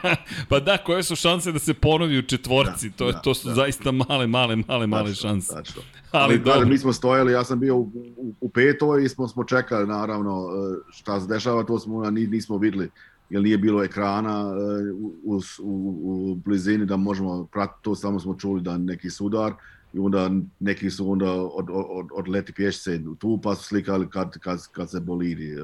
pa 0.48 0.60
da, 0.60 0.78
koje 0.78 1.02
su 1.02 1.16
šanse 1.16 1.52
da 1.52 1.58
se 1.58 1.74
ponovi 1.74 2.18
u 2.18 2.22
četvorci? 2.22 2.88
Da, 2.88 2.96
to, 2.96 3.12
da, 3.12 3.18
to 3.18 3.34
su 3.34 3.48
da. 3.48 3.54
zaista 3.54 3.92
male, 3.92 4.26
male, 4.26 4.56
male, 4.68 4.86
male 4.86 5.10
Tačno, 5.10 5.28
šanse. 5.28 5.54
Tačno. 5.54 5.82
Ali 6.10 6.24
Ali, 6.24 6.38
dobro. 6.38 6.52
kažem, 6.52 6.68
mi 6.68 6.78
smo 6.78 6.92
stojali, 6.92 7.32
ja 7.32 7.44
sam 7.44 7.60
bio 7.60 7.76
u, 7.76 7.90
u, 8.16 8.34
u 8.40 8.48
petoj 8.48 9.04
i 9.04 9.08
smo, 9.08 9.28
smo 9.28 9.44
čekali 9.44 9.86
naravno 9.86 10.48
e, 10.50 10.92
šta 10.92 11.20
se 11.20 11.26
dešava, 11.26 11.64
to 11.64 11.78
smo 11.78 12.10
ni, 12.10 12.26
nismo 12.26 12.58
videli 12.58 12.90
jer 13.32 13.42
nije 13.42 13.58
bilo 13.58 13.84
ekrana 13.84 14.30
e, 14.30 14.92
u, 14.92 15.40
u, 15.62 15.96
u, 16.02 16.34
blizini 16.34 16.86
da 16.86 16.96
možemo 16.96 17.46
pratiti 17.52 17.82
to, 17.82 17.94
samo 17.94 18.20
smo 18.20 18.34
čuli 18.34 18.60
da 18.60 18.78
neki 18.78 19.10
sudar 19.10 19.52
i 19.92 19.98
onda 19.98 20.30
neki 20.60 20.90
su 20.90 21.10
onda 21.10 21.32
od, 21.32 21.66
od, 21.70 22.06
od 22.12 22.28
leti 22.28 22.52
pješce 22.52 23.00
tu 23.18 23.40
pa 23.42 23.54
su 23.54 23.64
slikali 23.64 24.10
kad, 24.10 24.38
kad, 24.38 24.58
kad 24.72 24.90
se 24.90 25.00
bolidi 25.00 25.52
e, 25.52 25.58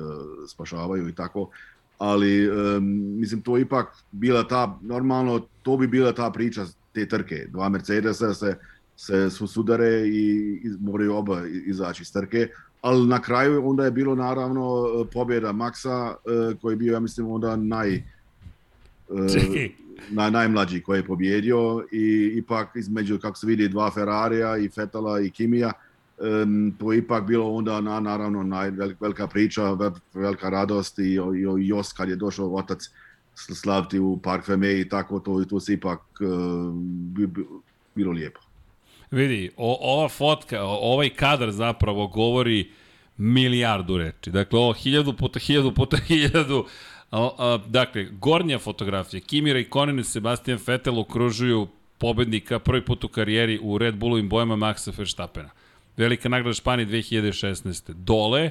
spašavaju 0.48 1.08
i 1.08 1.14
tako. 1.14 1.50
Ali 1.98 2.50
um, 2.50 2.84
mislim 3.20 3.42
to 3.42 3.58
ipak 3.58 3.86
bila 4.12 4.48
ta 4.48 4.78
normalno 4.82 5.40
to 5.62 5.76
bi 5.76 5.86
bila 5.86 6.12
ta 6.12 6.30
priča 6.30 6.64
te 6.92 7.08
trke. 7.08 7.46
Dva 7.50 7.68
Mercedesa 7.68 8.34
se 8.34 8.56
se 8.98 9.30
su 9.30 9.46
sudare 9.46 10.08
i, 10.08 10.60
i 10.64 10.70
moraju 10.80 11.14
oba 11.14 11.42
izaći 11.66 12.02
iz 12.02 12.12
trke 12.12 12.48
ali 12.82 13.06
na 13.06 13.22
kraju 13.22 13.68
onda 13.68 13.84
je 13.84 13.90
bilo 13.90 14.14
naravno 14.14 14.84
pobjeda 15.12 15.52
Maxa 15.52 16.14
e, 16.14 16.54
koji 16.62 16.72
je 16.72 16.76
bio 16.76 16.92
ja 16.92 17.00
mislim 17.00 17.30
onda 17.30 17.56
naj 17.56 17.94
e, 17.94 18.02
Čekaj, 19.32 19.70
na, 20.10 20.30
najmlađi 20.30 20.80
koji 20.80 20.98
je 20.98 21.06
pobjedio 21.06 21.84
i 21.92 22.32
ipak 22.34 22.68
između 22.76 23.18
kako 23.18 23.36
se 23.36 23.46
vidi 23.46 23.68
dva 23.68 23.90
Ferrarija 23.90 24.56
i 24.56 24.68
Fetala 24.68 25.20
i 25.20 25.30
Kimija 25.30 25.72
um, 26.18 26.74
to 26.78 26.92
je 26.92 26.98
ipak 26.98 27.24
bilo 27.26 27.52
onda 27.52 27.80
na, 27.80 28.00
naravno 28.00 28.42
naj, 28.42 28.70
vel, 28.70 28.92
velika 29.00 29.26
priča, 29.26 29.72
vel, 29.72 29.90
velika 30.14 30.48
radost 30.48 30.98
i, 30.98 31.02
i, 31.02 31.16
i 31.60 31.68
Jos 31.68 31.92
kad 31.92 32.08
je 32.08 32.16
došao 32.16 32.54
otac 32.54 32.78
slaviti 33.34 33.98
u 33.98 34.18
Park 34.22 34.44
Feme 34.44 34.80
i 34.80 34.88
tako 34.88 35.20
to, 35.20 35.44
to 35.44 35.60
se 35.60 35.72
ipak 35.72 36.00
bi, 36.84 37.26
bi, 37.26 37.44
bilo 37.94 38.12
lijepo. 38.12 38.47
Vidi, 39.10 39.50
o, 39.56 39.78
ova 39.80 40.08
fotka, 40.08 40.62
ovaj 40.64 41.08
kadar 41.08 41.50
zapravo 41.50 42.06
govori 42.06 42.70
milijardu 43.16 43.98
reči. 43.98 44.30
Dakle, 44.30 44.58
ovo 44.58 44.72
hiljadu 44.72 45.12
puta 45.12 45.38
hiljadu 45.38 45.72
puta 45.72 45.96
hiljadu. 46.08 46.66
A, 47.10 47.30
a, 47.38 47.58
dakle, 47.66 48.04
gornja 48.10 48.58
fotografija. 48.58 49.20
Kimi 49.20 49.52
Raikkonen 49.52 49.98
i 49.98 50.04
Sebastian 50.04 50.58
Vettel 50.66 50.98
okružuju 50.98 51.68
pobednika 51.98 52.58
prvi 52.58 52.84
put 52.84 53.04
u 53.04 53.08
karijeri 53.08 53.58
u 53.62 53.78
Red 53.78 53.96
Bullovim 53.96 54.28
bojama 54.28 54.56
Maxa 54.56 54.98
Verstappena. 54.98 55.50
Velika 55.96 56.28
nagrada 56.28 56.54
Španije 56.54 56.86
2016. 56.86 57.92
Dole, 57.92 58.50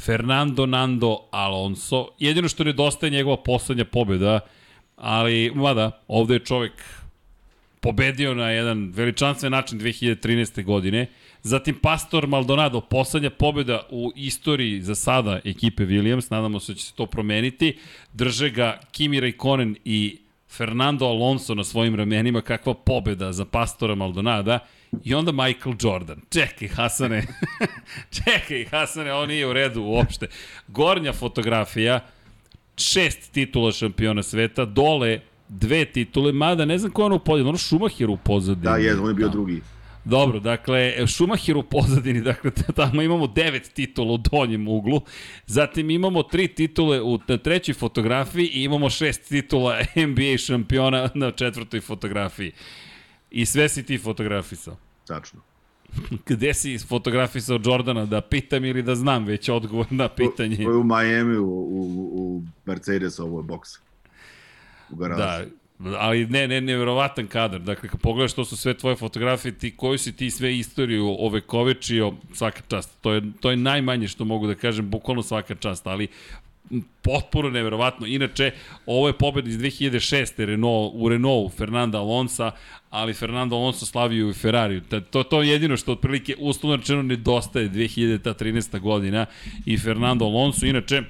Fernando 0.00 0.66
Nando 0.66 1.18
Alonso. 1.30 2.08
Jedino 2.18 2.48
što 2.48 2.64
nedostaje 2.64 3.08
je 3.08 3.16
njegova 3.16 3.36
poslednja 3.36 3.84
pobjeda, 3.84 4.40
ali, 4.96 5.52
mada, 5.54 6.02
ovde 6.08 6.34
je 6.34 6.44
čovek 6.44 6.72
pobedio 7.80 8.34
na 8.34 8.50
jedan 8.50 8.92
veličanstven 8.94 9.52
način 9.52 9.80
2013. 9.80 10.64
godine. 10.64 11.06
Zatim 11.42 11.74
Pastor 11.74 12.26
Maldonado, 12.26 12.80
poslednja 12.80 13.30
pobjeda 13.30 13.82
u 13.90 14.12
istoriji 14.16 14.82
za 14.82 14.94
sada 14.94 15.40
ekipe 15.44 15.82
Williams, 15.82 16.30
nadamo 16.30 16.60
se 16.60 16.72
da 16.72 16.78
će 16.78 16.84
se 16.84 16.94
to 16.94 17.06
promeniti. 17.06 17.78
Drže 18.12 18.50
ga 18.50 18.80
Kimi 18.92 19.20
Raikkonen 19.20 19.76
i 19.84 20.18
Fernando 20.48 21.06
Alonso 21.06 21.54
na 21.54 21.64
svojim 21.64 21.94
ramenima, 21.94 22.40
kakva 22.40 22.74
pobjeda 22.74 23.32
za 23.32 23.44
Pastora 23.44 23.94
Maldonada. 23.94 24.58
I 25.04 25.14
onda 25.14 25.32
Michael 25.32 25.74
Jordan. 25.80 26.20
Čekaj, 26.30 26.68
Hasane. 26.68 27.26
Čekaj, 28.24 28.64
Hasane, 28.64 29.12
ovo 29.12 29.26
nije 29.26 29.46
u 29.46 29.52
redu 29.52 29.82
uopšte. 29.82 30.26
Gornja 30.68 31.12
fotografija, 31.12 32.00
šest 32.76 33.32
titula 33.32 33.72
šampiona 33.72 34.22
sveta, 34.22 34.64
dole 34.64 35.20
dve 35.50 35.84
titule, 35.84 36.32
mada 36.32 36.64
ne 36.64 36.78
znam 36.78 36.92
ko 36.92 37.02
je 37.02 37.06
ono 37.06 37.16
u 37.16 37.18
pozadini, 37.18 37.48
ono 37.48 37.58
Schumacher 37.58 38.10
u 38.10 38.16
pozadini. 38.16 38.64
Da, 38.64 38.76
je, 38.76 39.00
on 39.00 39.08
je 39.08 39.14
bio 39.14 39.26
Da. 39.26 39.32
drugi. 39.32 39.60
Dobro, 40.04 40.40
dakle, 40.40 40.94
Schumacher 41.06 41.56
u 41.56 41.62
pozadini, 41.62 42.20
dakle, 42.30 42.50
tamo 42.50 43.02
imamo 43.02 43.26
devet 43.26 43.70
titula 43.74 44.12
u 44.12 44.18
donjem 44.18 44.68
uglu, 44.68 45.00
zatim 45.46 45.90
imamo 45.90 46.22
tri 46.22 46.48
titule 46.48 47.00
u 47.02 47.18
trećoj 47.18 47.74
fotografiji 47.74 48.46
i 48.46 48.62
imamo 48.62 48.90
šest 48.90 49.28
titula 49.28 49.78
NBA 50.08 50.38
šampiona 50.38 51.08
na 51.14 51.30
četvrtoj 51.30 51.80
fotografiji. 51.80 52.52
I 53.30 53.46
sve 53.46 53.68
si 53.68 53.82
ti 53.82 53.98
fotografisao. 53.98 54.76
Tačno. 55.06 55.40
Gde 56.28 56.54
si 56.54 56.78
fotografisao 56.78 57.60
Jordana, 57.64 58.06
da 58.06 58.20
pitam 58.20 58.64
ili 58.64 58.82
da 58.82 58.94
znam 58.94 59.24
već 59.24 59.48
odgovor 59.48 59.86
na 59.90 60.08
pitanje? 60.08 60.56
Je 60.56 60.68
u 60.68 60.84
Miami 60.84 61.36
u, 61.36 61.46
u, 61.46 62.10
u 62.12 62.42
Mercedesovoj 62.66 63.42
boks. 63.42 63.70
U 64.92 64.96
garaži. 64.96 65.20
Da, 65.20 65.44
ali 65.98 66.26
ne, 66.26 66.48
ne, 66.48 66.60
nevjerovatan 66.60 67.26
kadar. 67.26 67.60
Dakle, 67.60 67.88
kad 67.88 68.00
pogledaš 68.00 68.32
to 68.32 68.44
su 68.44 68.56
sve 68.56 68.74
tvoje 68.74 68.96
fotografije, 68.96 69.52
ti 69.52 69.76
koju 69.76 69.98
si 69.98 70.16
ti 70.16 70.30
sve 70.30 70.58
istoriju 70.58 71.16
ovekovečio, 71.18 72.12
svaka 72.32 72.60
čast. 72.68 72.90
To 73.00 73.12
je, 73.12 73.22
to 73.40 73.50
je 73.50 73.56
najmanje 73.56 74.08
što 74.08 74.24
mogu 74.24 74.46
da 74.46 74.54
kažem, 74.54 74.90
bukvalno 74.90 75.22
svaka 75.22 75.54
čast, 75.54 75.86
ali 75.86 76.08
potpuno 77.02 77.50
neverovatno. 77.50 78.06
Inače, 78.06 78.50
ovo 78.86 79.06
je 79.06 79.12
pobjeda 79.12 79.48
iz 79.48 79.58
2006. 79.58 80.44
Renault, 80.44 80.92
u 80.94 81.08
Renaultu 81.08 81.56
Fernanda 81.56 81.98
Alonsa, 81.98 82.50
ali 82.90 83.14
Fernando 83.14 83.56
Alonso 83.56 83.86
slavio 83.86 84.26
i. 84.26 84.80
Ta- 84.80 85.00
To, 85.00 85.22
to 85.22 85.42
je 85.42 85.48
jedino 85.48 85.76
što 85.76 85.92
otprilike 85.92 86.34
uslovno 86.38 86.76
rečeno 86.76 87.02
nedostaje 87.02 87.68
2013. 87.70 88.80
godina 88.80 89.26
i 89.66 89.78
Fernando 89.78 90.24
Alonso. 90.24 90.66
Inače, 90.66 91.02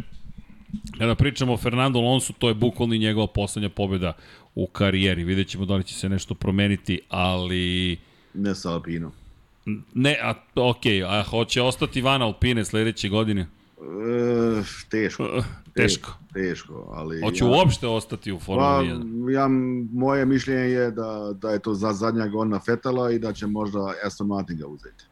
Kada 0.99 1.15
pričamo 1.15 1.53
o 1.53 1.57
Fernando 1.57 1.99
Alonso, 1.99 2.33
to 2.39 2.49
je 2.49 2.55
bukvalno 2.55 2.95
njegova 2.95 3.27
poslednja 3.27 3.69
pobjeda 3.69 4.13
u 4.55 4.67
karijeri. 4.67 5.25
Vidjet 5.25 5.49
ćemo 5.49 5.65
da 5.65 5.77
li 5.77 5.85
će 5.85 5.95
se 5.95 6.09
nešto 6.09 6.35
promeniti, 6.35 7.01
ali... 7.09 7.99
Ne 8.35 8.55
sa 8.55 8.73
Alpinom. 8.73 9.13
Ne, 9.95 10.19
a, 10.23 10.35
ok, 10.55 10.87
a 11.07 11.23
hoće 11.23 11.63
ostati 11.63 12.01
van 12.01 12.23
Alpine 12.23 12.65
sledeće 12.65 13.09
godine? 13.09 13.47
E, 13.81 14.63
teško. 14.91 15.43
Teško. 15.75 16.11
Teško, 16.33 16.93
ali... 16.95 17.21
Hoće 17.21 17.45
ja, 17.45 17.51
uopšte 17.51 17.87
ostati 17.87 18.33
u 18.33 18.39
Pa, 18.39 18.45
Formuli 18.45 18.89
1? 18.89 19.31
ja, 19.33 19.49
moje 19.93 20.27
mišljenje 20.27 20.61
je 20.61 20.91
da, 20.91 21.33
da 21.43 21.51
je 21.51 21.59
to 21.59 21.75
za 21.75 21.93
zadnja 21.93 22.27
godina 22.27 22.61
Fetela 22.61 23.13
i 23.13 23.19
da 23.19 23.33
će 23.33 23.47
možda 23.47 23.95
Aston 24.05 24.27
Martin 24.27 24.57
ga 24.57 24.67
uzeti. 24.67 25.05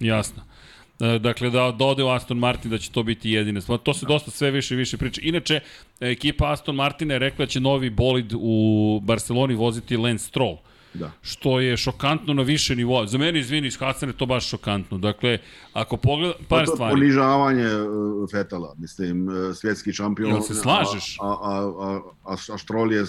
Jasno. 0.00 0.42
E, 0.42 0.67
Dakle, 0.98 1.50
da, 1.50 1.74
da 1.78 1.84
ode 1.84 2.02
u 2.04 2.08
Aston 2.08 2.38
Martin, 2.38 2.70
da 2.70 2.78
će 2.78 2.90
to 2.90 3.02
biti 3.02 3.30
jedine. 3.30 3.60
stvar. 3.60 3.78
To 3.78 3.94
se 3.94 4.06
dosta 4.06 4.30
sve 4.30 4.50
više 4.50 4.74
i 4.74 4.76
više 4.76 4.96
priča. 4.96 5.20
Inače, 5.24 5.60
ekipa 6.00 6.52
Aston 6.52 6.74
Martina 6.74 7.14
je 7.14 7.18
rekla 7.18 7.44
da 7.44 7.50
će 7.50 7.60
novi 7.60 7.90
bolid 7.90 8.32
u 8.34 9.00
Barceloni 9.02 9.54
voziti 9.54 9.96
Lance 9.96 10.24
Stroll. 10.24 10.56
Da. 10.94 11.10
što 11.22 11.60
je 11.60 11.76
šokantno 11.76 12.34
na 12.34 12.42
više 12.42 12.76
nivoa. 12.76 13.06
Za 13.06 13.18
mene, 13.18 13.38
izvini, 13.40 13.68
iz 13.68 13.76
Hasane, 13.76 14.12
to 14.12 14.26
baš 14.26 14.48
šokantno. 14.48 14.98
Dakle, 14.98 15.38
ako 15.72 15.96
pogleda, 15.96 16.34
par 16.34 16.44
Pa 16.48 16.56
to 16.56 16.60
je 16.60 16.66
stvari. 16.66 16.94
ponižavanje 16.94 17.66
uh, 17.66 18.30
Fetela, 18.30 18.74
mislim, 18.78 19.28
uh, 19.28 19.56
svjetski 19.56 19.92
šampion. 19.92 20.30
Jel 20.30 20.40
se 20.40 20.54
slažeš? 20.54 21.16
A, 21.20 21.26
a, 21.26 21.72
a, 21.78 22.00
a, 22.24 22.36
a 22.54 22.58
Stroll 22.58 22.92
je 22.92 23.04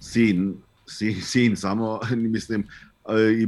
sin, 0.00 0.54
sin, 0.86 1.22
sin 1.22 1.56
samo, 1.56 2.00
mislim, 2.34 2.66
i 3.42 3.46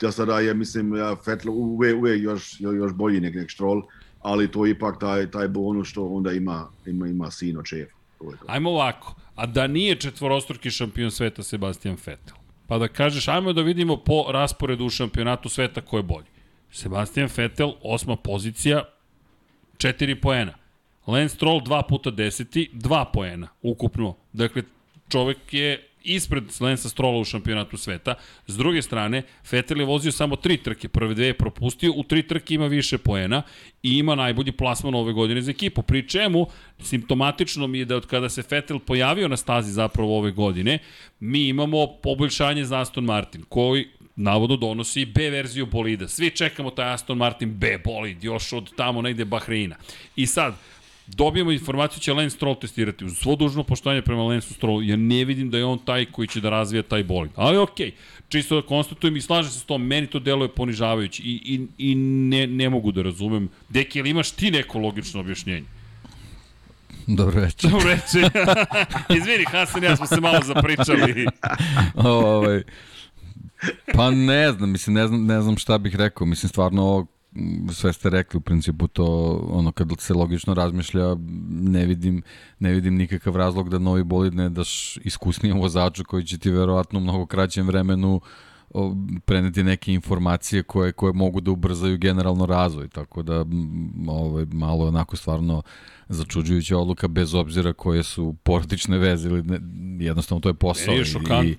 da 0.00 0.12
sada 0.12 0.40
je, 0.40 0.54
mislim, 0.54 0.92
Vettel 1.26 1.50
uvijek, 1.50 1.96
uvijek 1.96 2.22
još, 2.22 2.60
još 2.60 2.92
bolji 2.92 3.20
nek, 3.20 3.34
nek 3.34 3.50
Stroll, 3.50 3.82
ali 4.20 4.50
to 4.50 4.66
je 4.66 4.70
ipak 4.70 5.00
taj, 5.00 5.30
taj 5.30 5.48
bonus 5.48 5.88
što 5.88 6.06
onda 6.06 6.32
ima, 6.32 6.68
ima, 6.86 7.06
ima 7.06 7.30
sin 7.30 7.58
od 7.58 7.66
šefa. 7.66 7.96
To 8.18 8.30
je 8.30 8.36
to. 8.36 8.44
Ajmo 8.46 8.70
ovako, 8.70 9.14
a 9.34 9.46
da 9.46 9.66
nije 9.66 9.96
četvorostruki 9.96 10.70
šampion 10.70 11.10
sveta 11.10 11.42
Sebastian 11.42 11.96
Vettel, 12.06 12.36
pa 12.66 12.78
da 12.78 12.88
kažeš, 12.88 13.28
ajmo 13.28 13.52
da 13.52 13.62
vidimo 13.62 13.96
po 13.96 14.24
rasporedu 14.32 14.84
u 14.84 14.90
šampionatu 14.90 15.48
sveta 15.48 15.80
ko 15.80 15.96
je 15.96 16.02
bolji. 16.02 16.26
Sebastian 16.70 17.28
Vettel, 17.36 17.72
osma 17.82 18.16
pozicija, 18.16 18.84
4 19.76 20.20
poena. 20.20 20.54
Lance 21.06 21.34
Stroll 21.34 21.60
2 21.60 21.82
puta 21.88 22.10
10, 22.10 22.68
2 22.72 23.04
poena 23.12 23.48
ukupno. 23.62 24.16
Dakle, 24.32 24.62
čovek 25.08 25.38
je 25.54 25.87
ispred 26.04 26.44
Lensa 26.60 26.88
Strola 26.88 27.18
u 27.18 27.24
šampionatu 27.24 27.76
sveta. 27.76 28.14
S 28.46 28.56
druge 28.56 28.82
strane, 28.82 29.22
Vettel 29.50 29.80
je 29.80 29.86
vozio 29.86 30.12
samo 30.12 30.36
tri 30.36 30.56
trke, 30.56 30.88
prve 30.88 31.14
dve 31.14 31.26
je 31.26 31.34
propustio, 31.34 31.92
u 31.96 32.02
tri 32.02 32.22
trke 32.22 32.54
ima 32.54 32.66
više 32.66 32.98
poena 32.98 33.42
i 33.82 33.98
ima 33.98 34.14
najbolji 34.14 34.52
plasman 34.52 34.94
ove 34.94 35.12
godine 35.12 35.42
za 35.42 35.50
ekipu. 35.50 35.82
Pri 35.82 36.08
čemu, 36.08 36.46
simptomatično 36.80 37.66
mi 37.66 37.78
je 37.78 37.84
da 37.84 37.96
od 37.96 38.06
kada 38.06 38.28
se 38.28 38.42
Vettel 38.50 38.78
pojavio 38.78 39.28
na 39.28 39.36
stazi 39.36 39.72
zapravo 39.72 40.18
ove 40.18 40.30
godine, 40.30 40.78
mi 41.20 41.48
imamo 41.48 41.86
poboljšanje 41.86 42.64
za 42.64 42.80
Aston 42.80 43.04
Martin, 43.04 43.44
koji 43.48 43.88
navodno 44.16 44.56
donosi 44.56 45.04
B 45.04 45.30
verziju 45.30 45.66
bolida. 45.66 46.08
Svi 46.08 46.30
čekamo 46.30 46.70
taj 46.70 46.92
Aston 46.92 47.18
Martin 47.18 47.58
B 47.58 47.78
bolid, 47.84 48.24
još 48.24 48.52
od 48.52 48.74
tamo 48.76 49.02
negde 49.02 49.24
Bahreina. 49.24 49.76
I 50.16 50.26
sad, 50.26 50.54
dobijemo 51.16 51.52
informaciju 51.52 52.00
će 52.00 52.12
Lance 52.12 52.36
Stroll 52.36 52.60
testirati. 52.60 53.04
Uz 53.04 53.16
svo 53.18 53.36
dužno 53.36 53.62
poštovanje 53.62 54.02
prema 54.02 54.22
Lance 54.22 54.54
Strollu, 54.54 54.82
ja 54.82 54.96
ne 54.96 55.24
vidim 55.24 55.50
da 55.50 55.58
je 55.58 55.64
on 55.64 55.78
taj 55.78 56.04
koji 56.04 56.28
će 56.28 56.40
da 56.40 56.50
razvija 56.50 56.82
taj 56.82 57.04
bolid. 57.04 57.32
Ali 57.36 57.58
okej, 57.58 57.86
okay, 57.86 57.92
čisto 58.28 58.60
da 58.60 58.66
konstatujem 58.66 59.16
i 59.16 59.20
slažem 59.20 59.52
se 59.52 59.58
s 59.58 59.64
tom, 59.64 59.86
meni 59.86 60.06
to 60.06 60.18
deluje 60.18 60.48
ponižavajući 60.48 61.22
i, 61.22 61.40
i, 61.54 61.90
i 61.90 61.94
ne, 61.94 62.46
ne 62.46 62.70
mogu 62.70 62.92
da 62.92 63.02
razumem. 63.02 63.48
Deki, 63.68 63.98
ili 63.98 64.10
imaš 64.10 64.30
ti 64.30 64.50
neko 64.50 64.78
logično 64.78 65.20
objašnjenje? 65.20 65.66
Dobro 67.06 67.40
večer. 67.40 67.70
Dobro 67.70 67.88
večer. 67.88 68.30
Izvini, 69.18 69.44
Hasan, 69.50 69.84
ja 69.84 69.96
smo 69.96 70.06
se 70.06 70.20
malo 70.20 70.40
zapričali. 70.44 71.26
ovaj, 71.94 72.62
pa 73.94 74.10
ne 74.10 74.52
znam, 74.52 74.70
mislim, 74.70 74.94
ne 74.94 75.06
znam, 75.06 75.26
ne 75.26 75.42
znam 75.42 75.58
šta 75.58 75.78
bih 75.78 75.96
rekao. 75.96 76.26
Mislim, 76.26 76.48
stvarno 76.48 76.82
ovo 76.82 77.06
sve 77.72 77.92
ste 77.92 78.10
rekli 78.10 78.38
u 78.38 78.40
principu 78.40 78.88
to 78.88 79.04
ono 79.50 79.72
kad 79.72 79.88
se 79.98 80.14
logično 80.14 80.54
razmišlja 80.54 81.16
ne 81.50 81.86
vidim 81.86 82.22
ne 82.58 82.72
vidim 82.72 82.94
nikakav 82.96 83.36
razlog 83.36 83.68
da 83.68 83.78
novi 83.78 84.04
bolid 84.04 84.34
ne 84.34 84.48
daš 84.48 84.96
iskusnijem 85.04 85.60
vozaču 85.60 86.04
koji 86.04 86.24
će 86.24 86.38
ti 86.38 86.50
verovatno 86.50 86.98
u 86.98 87.02
mnogo 87.02 87.26
kraćem 87.26 87.66
vremenu 87.66 88.20
preneti 89.24 89.62
neke 89.62 89.92
informacije 89.92 90.62
koje 90.62 90.92
koje 90.92 91.12
mogu 91.12 91.40
da 91.40 91.50
ubrzaju 91.50 91.98
generalno 91.98 92.46
razvoj 92.46 92.88
tako 92.88 93.22
da 93.22 93.44
ovaj 94.08 94.44
malo 94.52 94.86
onako 94.86 95.16
stvarno 95.16 95.62
začuđujuća 96.08 96.78
odluka 96.78 97.08
bez 97.08 97.34
obzira 97.34 97.72
koje 97.72 98.02
su 98.02 98.34
porodične 98.42 98.98
veze 98.98 99.28
ili 99.28 99.42
ne, 99.42 99.58
jednostavno 100.04 100.40
to 100.40 100.48
je 100.48 100.54
posao 100.54 100.94
je 100.94 101.04
i, 101.44 101.56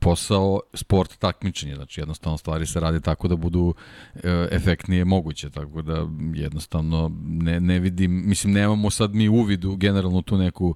posao 0.00 0.60
sport 0.74 1.18
takmičenje 1.18 1.74
znači 1.74 2.00
jednostavno 2.00 2.38
stvari 2.38 2.66
se 2.66 2.80
radi 2.80 3.00
tako 3.00 3.28
da 3.28 3.36
budu 3.36 3.74
e, 4.14 4.48
efektnije 4.50 5.04
moguće 5.04 5.50
tako 5.50 5.82
da 5.82 6.08
jednostavno 6.34 7.10
ne, 7.24 7.60
ne 7.60 7.78
vidim 7.78 8.28
mislim 8.28 8.52
nemamo 8.52 8.90
sad 8.90 9.14
mi 9.14 9.28
uvidu 9.28 9.76
generalno 9.76 10.22
tu 10.22 10.38
neku 10.38 10.74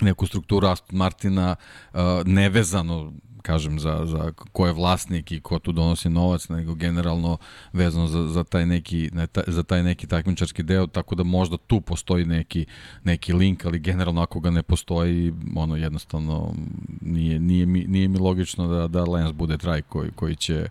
neku 0.00 0.26
strukturu 0.26 0.66
Aston 0.66 0.98
Martina 0.98 1.56
uh, 1.92 2.00
nevezano 2.24 3.12
kažem, 3.44 3.78
za, 3.80 4.06
za 4.06 4.32
ko 4.52 4.66
je 4.66 4.72
vlasnik 4.72 5.32
i 5.32 5.40
ko 5.40 5.58
tu 5.58 5.72
donosi 5.72 6.08
novac, 6.08 6.48
nego 6.48 6.74
generalno 6.74 7.36
vezano 7.72 8.06
za, 8.06 8.28
za, 8.28 8.44
taj 8.44 8.66
neki, 8.66 9.10
za 9.46 9.62
taj 9.62 9.82
neki 9.82 10.06
takmičarski 10.06 10.62
deo, 10.62 10.86
tako 10.86 11.14
da 11.14 11.22
možda 11.22 11.56
tu 11.56 11.80
postoji 11.80 12.24
neki, 12.24 12.66
neki 13.04 13.32
link, 13.32 13.66
ali 13.66 13.78
generalno 13.78 14.22
ako 14.22 14.40
ga 14.40 14.50
ne 14.50 14.62
postoji, 14.62 15.32
ono 15.56 15.76
jednostavno 15.76 16.54
nije, 17.00 17.40
nije, 17.40 17.66
mi, 17.66 17.84
nije 17.84 18.08
mi 18.08 18.18
logično 18.18 18.68
da, 18.68 18.88
da 18.88 19.04
Lens 19.04 19.32
bude 19.32 19.58
traj 19.58 19.82
koji, 19.82 20.10
koji, 20.10 20.36
će, 20.36 20.68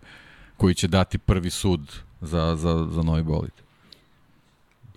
koji 0.56 0.74
će 0.74 0.88
dati 0.88 1.18
prvi 1.18 1.50
sud 1.50 1.80
za, 2.20 2.56
za, 2.56 2.88
za 2.90 3.02
novi 3.02 3.22
bolid. 3.22 3.54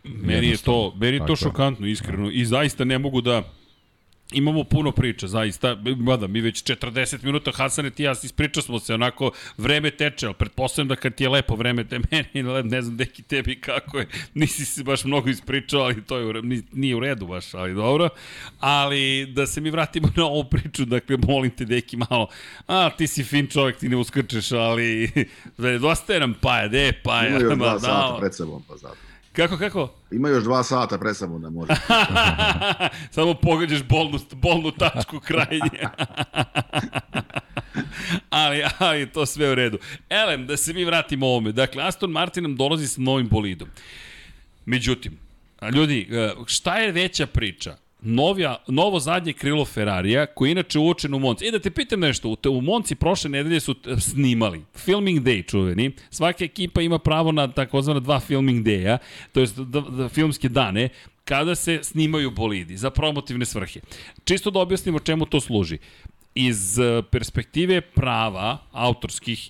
Meni 0.04 0.48
je 0.48 0.58
to, 0.58 0.94
meni 0.96 1.18
je 1.18 1.26
to 1.26 1.36
šokantno, 1.36 1.88
iskreno, 1.88 2.32
i 2.32 2.46
zaista 2.46 2.86
ne 2.86 3.00
mogu 3.00 3.22
da 3.22 3.44
Imamo 4.32 4.64
puno 4.64 4.92
priča, 4.92 5.28
zaista, 5.28 5.78
mada 5.98 6.28
mi 6.28 6.42
već 6.42 6.64
40 6.64 7.24
minuta, 7.24 7.52
Hasane 7.52 7.90
ti 7.90 8.04
ja 8.04 8.12
ispričao 8.24 8.64
smo 8.64 8.80
se, 8.80 8.94
onako 8.94 9.32
vreme 9.58 9.92
teče, 9.92 10.26
ali 10.26 10.36
pretpostavljam 10.36 10.88
da 10.88 10.96
kad 10.96 11.16
ti 11.16 11.24
je 11.24 11.30
lepo 11.30 11.56
vreme, 11.56 11.84
te 11.84 12.00
meni, 12.12 12.64
ne 12.64 12.82
znam 12.82 12.98
deki 12.98 13.24
tebi 13.24 13.62
kako 13.62 14.00
je, 14.00 14.08
nisi 14.34 14.66
se 14.66 14.84
baš 14.84 15.04
mnogo 15.04 15.30
ispričao, 15.30 15.82
ali 15.82 16.04
to 16.04 16.18
je, 16.18 16.42
nije 16.72 16.96
u 16.96 17.00
redu 17.00 17.28
baš, 17.28 17.54
ali 17.54 17.74
dobro. 17.74 18.10
Ali 18.60 19.26
da 19.26 19.48
se 19.48 19.62
mi 19.62 19.70
vratimo 19.70 20.10
na 20.16 20.26
ovu 20.26 20.44
priču, 20.44 20.86
dakle, 20.86 21.18
molim 21.28 21.52
te 21.52 21.66
deki 21.66 21.98
malo, 21.98 22.28
a 22.68 22.90
ti 22.98 23.08
si 23.08 23.24
fin 23.24 23.48
čovjek, 23.48 23.78
ti 23.78 23.90
ne 23.90 23.96
uskrčeš, 23.96 24.52
ali 24.52 25.12
dosta 25.82 26.14
je 26.14 26.20
nam 26.20 26.34
paja, 26.42 26.68
de 26.68 26.94
paja. 27.04 27.30
Imaju 27.30 27.56
dva 27.56 27.80
sata 27.80 28.18
pred 28.20 28.36
sebom, 28.36 28.64
pa 28.68 28.78
zato. 28.78 29.07
Kako, 29.38 29.58
kako? 29.58 29.94
Ima 30.12 30.30
još 30.30 30.44
dva 30.44 30.64
sata 30.64 30.98
pre 30.98 31.14
samo 31.14 31.40
da 31.40 31.50
može. 31.50 31.74
Samo 33.16 33.34
pogađaš 33.34 33.84
bolnu, 33.84 34.20
bolnu 34.32 34.72
tačku 34.72 35.20
krajnje. 35.20 35.88
ali, 38.30 38.64
ali 38.80 39.12
to 39.12 39.26
sve 39.26 39.52
u 39.52 39.56
redu. 39.56 39.78
Elem, 40.10 40.48
da 40.48 40.58
se 40.58 40.74
mi 40.74 40.86
vratimo 40.86 41.28
ovome. 41.28 41.52
Dakle, 41.52 41.84
Aston 41.84 42.12
Martin 42.12 42.44
nam 42.44 42.56
dolazi 42.56 42.88
sa 42.88 43.02
novim 43.02 43.28
bolidom. 43.28 43.70
Međutim, 44.66 45.18
ljudi, 45.74 46.08
e, 46.12 46.32
šta 46.46 46.78
je 46.78 46.92
veća 46.92 47.28
priča? 47.28 47.78
Novija, 48.08 48.64
novo 48.68 49.00
zadnje 49.00 49.34
krilo 49.34 49.66
Ferrarija, 49.66 50.26
koji 50.26 50.50
je 50.50 50.52
inače 50.52 50.80
uočen 50.80 51.14
u 51.14 51.20
Monci. 51.20 51.48
E 51.48 51.52
da 51.52 51.60
te 51.60 51.72
pitam 51.72 52.00
nešto, 52.00 52.36
u, 52.50 52.62
Monci 52.62 52.96
prošle 52.96 53.30
nedelje 53.30 53.60
su 53.60 53.76
snimali, 54.00 54.62
filming 54.76 55.20
day 55.20 55.48
čuveni, 55.48 55.92
svaka 56.10 56.44
ekipa 56.44 56.82
ima 56.82 57.00
pravo 57.00 57.32
na 57.32 57.48
takozvana 57.48 58.00
dva 58.00 58.20
filming 58.20 58.66
daya, 58.66 58.98
to 59.32 59.40
je 59.40 59.48
da, 59.58 59.82
da, 59.82 60.10
filmske 60.10 60.50
dane, 60.50 60.90
kada 61.26 61.56
se 61.56 61.80
snimaju 61.84 62.32
bolidi 62.32 62.78
za 62.78 62.90
promotivne 62.90 63.46
svrhe. 63.46 63.80
Čisto 64.24 64.52
da 64.52 64.60
objasnimo 64.60 65.00
čemu 65.00 65.26
to 65.26 65.42
služi. 65.42 65.78
Iz 66.36 66.80
e, 66.80 67.02
perspektive 67.12 67.82
prava 67.82 68.58
autorskih, 68.72 69.50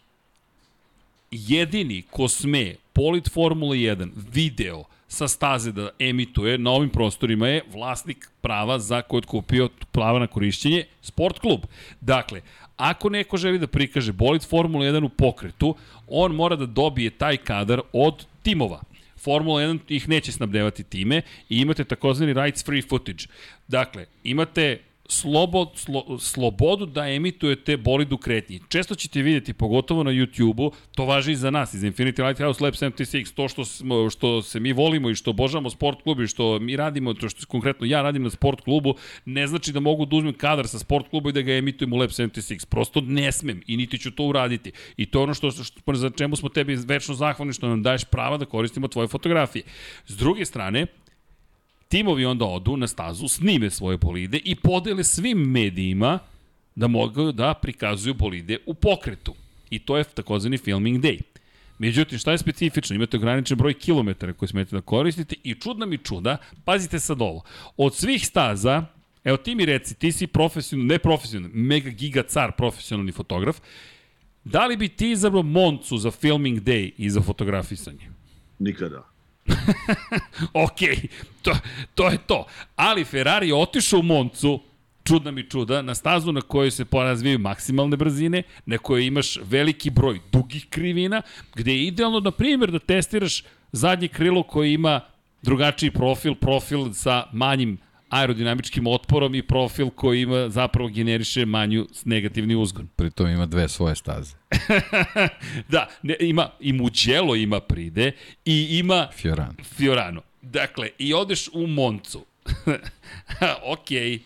jedini 1.32 2.02
ko 2.10 2.28
sme 2.28 2.76
polit 2.94 3.30
Formula 3.30 3.76
1 3.76 4.10
video 4.32 4.84
sa 5.08 5.28
staze 5.28 5.72
da 5.72 5.90
emituje 6.00 6.58
na 6.58 6.72
ovim 6.72 6.90
prostorima 6.90 7.48
je 7.48 7.64
vlasnik 7.74 8.30
prava 8.42 8.80
za 8.80 9.02
koje 9.02 9.20
je 9.20 9.28
kupio 9.28 9.70
prava 9.92 10.20
na 10.20 10.28
korišćenje 10.28 10.84
sport 11.02 11.40
klub. 11.40 11.62
Dakle, 12.02 12.42
ako 12.78 13.10
neko 13.10 13.38
želi 13.38 13.60
da 13.60 13.68
prikaže 13.68 14.12
bolid 14.12 14.44
Formula 14.44 14.86
1 14.86 15.06
u 15.06 15.10
pokretu, 15.10 15.76
on 16.08 16.36
mora 16.36 16.56
da 16.56 16.66
dobije 16.66 17.10
taj 17.10 17.38
kadar 17.38 17.82
od 17.94 18.26
timova. 18.44 18.82
Formula 19.18 19.62
1 19.62 19.80
ih 19.88 20.10
neće 20.10 20.32
snabdevati 20.32 20.84
time 20.84 21.22
i 21.50 21.58
imate 21.58 21.84
takozvani 21.84 22.34
rights 22.34 22.66
free 22.66 22.82
footage. 22.82 23.26
Dakle, 23.68 24.06
imate 24.24 24.80
slobod, 25.08 25.70
slo, 25.76 26.20
slobodu 26.20 26.86
da 26.86 27.08
emitujete 27.08 27.78
bolid 27.78 28.14
u 28.14 28.18
kretnji. 28.18 28.60
Često 28.70 28.96
ćete 28.96 29.22
vidjeti, 29.22 29.54
pogotovo 29.54 30.04
na 30.04 30.12
YouTube-u, 30.12 30.72
to 30.96 31.06
važi 31.06 31.32
i 31.32 31.36
za 31.36 31.52
nas, 31.52 31.74
iz 31.74 31.82
Infinity 31.82 32.28
Lighthouse 32.28 32.64
Lab 32.64 32.74
76, 32.74 33.34
to 33.34 33.48
što, 33.48 33.66
smo, 33.66 34.10
što 34.10 34.42
se 34.42 34.60
mi 34.60 34.74
volimo 34.74 35.10
i 35.10 35.16
što 35.16 35.30
obožavamo 35.30 35.70
sport 35.70 36.02
klub 36.04 36.20
i 36.20 36.28
što 36.28 36.60
mi 36.60 36.76
radimo, 36.76 37.14
to 37.14 37.30
što 37.30 37.46
konkretno 37.48 37.88
ja 37.88 38.02
radim 38.02 38.24
na 38.24 38.30
sport 38.30 38.62
klubu, 38.62 38.96
ne 39.26 39.48
znači 39.48 39.72
da 39.72 39.80
mogu 39.80 40.06
da 40.06 40.16
uzmem 40.16 40.34
kadar 40.34 40.68
sa 40.68 40.80
sport 40.80 41.10
kluba 41.10 41.30
i 41.30 41.34
da 41.34 41.42
ga 41.42 41.54
emitujem 41.54 41.94
u 41.94 41.98
Lab 41.98 42.10
76. 42.10 42.66
Prosto 42.66 43.02
ne 43.02 43.32
smem 43.32 43.62
i 43.68 43.78
niti 43.78 43.98
ću 43.98 44.12
to 44.12 44.24
uraditi. 44.24 44.72
I 44.98 45.06
to 45.06 45.20
je 45.20 45.24
ono 45.24 45.34
što, 45.34 45.52
što, 45.52 45.94
za 45.94 46.10
čemu 46.10 46.36
smo 46.36 46.50
tebi 46.50 46.76
večno 46.76 47.16
zahvalni 47.16 47.54
što 47.54 47.68
nam 47.68 47.84
daješ 47.84 48.04
prava 48.04 48.38
da 48.38 48.46
koristimo 48.46 48.88
tvoje 48.88 49.08
fotografije. 49.08 49.64
S 50.08 50.18
druge 50.18 50.46
strane, 50.46 50.88
Timovi 51.88 52.26
onda 52.26 52.46
odu 52.46 52.78
na 52.78 52.88
stazu, 52.88 53.28
snime 53.28 53.70
svoje 53.70 53.98
bolide 53.98 54.38
i 54.44 54.56
podele 54.56 55.04
svim 55.04 55.38
medijima 55.38 56.20
da 56.76 56.88
mogu 56.88 57.32
da 57.32 57.54
prikazuju 57.54 58.14
bolide 58.14 58.58
u 58.66 58.74
pokretu. 58.74 59.36
I 59.70 59.80
to 59.80 59.98
je 59.98 60.04
takozvani 60.04 60.58
filming 60.58 61.04
day. 61.04 61.20
Međutim, 61.80 62.20
šta 62.20 62.32
je 62.32 62.38
specifično? 62.38 62.96
Imate 62.96 63.18
ograničen 63.18 63.58
broj 63.58 63.74
kilometara 63.74 64.34
koje 64.34 64.50
smete 64.50 64.76
da 64.76 64.82
koristite 64.82 65.36
i 65.44 65.56
čudna 65.56 65.86
mi 65.86 65.98
čuda, 65.98 66.38
pazite 66.66 67.00
sad 67.00 67.22
ovo, 67.22 67.44
od 67.78 67.96
svih 67.96 68.28
staza, 68.28 68.86
evo 69.24 69.38
ti 69.38 69.56
mi 69.56 69.66
reci, 69.66 69.96
ti 69.96 70.12
si 70.12 70.28
profesionalni, 70.28 70.88
ne 70.88 71.00
profesionalni, 71.00 71.56
mega 71.56 71.90
giga 71.90 72.24
car 72.24 72.52
profesionalni 72.58 73.12
fotograf, 73.12 73.60
da 74.44 74.66
li 74.66 74.78
bi 74.78 74.90
ti 74.90 75.12
izabrao 75.12 75.44
Moncu 75.44 75.98
za 75.98 76.12
filming 76.12 76.62
day 76.62 76.92
i 76.98 77.10
za 77.10 77.22
fotografisanje? 77.22 78.10
Nikada. 78.60 79.17
ok, 80.66 80.80
to, 81.42 81.52
to 81.96 82.10
je 82.10 82.18
to. 82.18 82.46
Ali 82.76 83.06
Ferrari 83.06 83.48
je 83.48 83.56
otišao 83.56 84.00
u 84.00 84.04
Moncu, 84.04 84.60
čudna 85.04 85.32
mi 85.32 85.50
čuda, 85.50 85.82
na 85.82 85.96
stazu 85.96 86.32
na 86.32 86.42
kojoj 86.42 86.72
se 86.72 86.86
porazvijaju 86.86 87.40
maksimalne 87.40 87.98
brzine, 87.98 88.44
na 88.66 88.78
kojoj 88.78 89.06
imaš 89.06 89.38
veliki 89.44 89.90
broj 89.90 90.20
dugih 90.32 90.68
krivina, 90.70 91.22
gde 91.56 91.72
je 91.72 91.88
idealno, 91.88 92.20
na 92.20 92.32
primjer, 92.32 92.72
da 92.72 92.80
testiraš 92.80 93.44
zadnje 93.72 94.08
krilo 94.08 94.44
koje 94.44 94.74
ima 94.74 95.02
drugačiji 95.42 95.92
profil, 95.92 96.36
profil 96.36 96.94
sa 96.94 97.24
manjim 97.34 97.78
aerodinamičkim 98.10 98.88
otporom 98.88 99.36
i 99.36 99.42
profil 99.42 99.90
koji 99.90 100.22
ima 100.22 100.50
zapravo 100.50 100.90
generiše 100.90 101.46
manju 101.46 101.88
negativni 102.06 102.56
uzgon. 102.56 102.88
Pritom 102.96 103.28
ima 103.30 103.46
dve 103.46 103.70
svoje 103.70 103.96
staze. 103.96 104.36
da, 105.74 105.90
ne, 106.04 106.16
ima 106.20 106.50
i 106.60 106.74
Mugello 106.74 107.36
ima 107.36 107.60
pride 107.60 108.12
i 108.46 108.68
ima 108.80 109.08
Fiorano. 109.14 109.56
Fiorano. 109.64 110.22
Dakle, 110.42 110.90
i 110.98 111.14
odeš 111.14 111.50
u 111.54 111.68
Moncu. 111.68 112.26
Okej. 113.74 114.20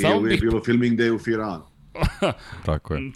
Samo 0.00 0.26
je 0.26 0.36
bilo 0.36 0.64
filming 0.64 0.98
day 0.98 1.10
u 1.10 1.18
Firanu. 1.18 1.64
Tako 2.66 2.94
je. 2.94 3.12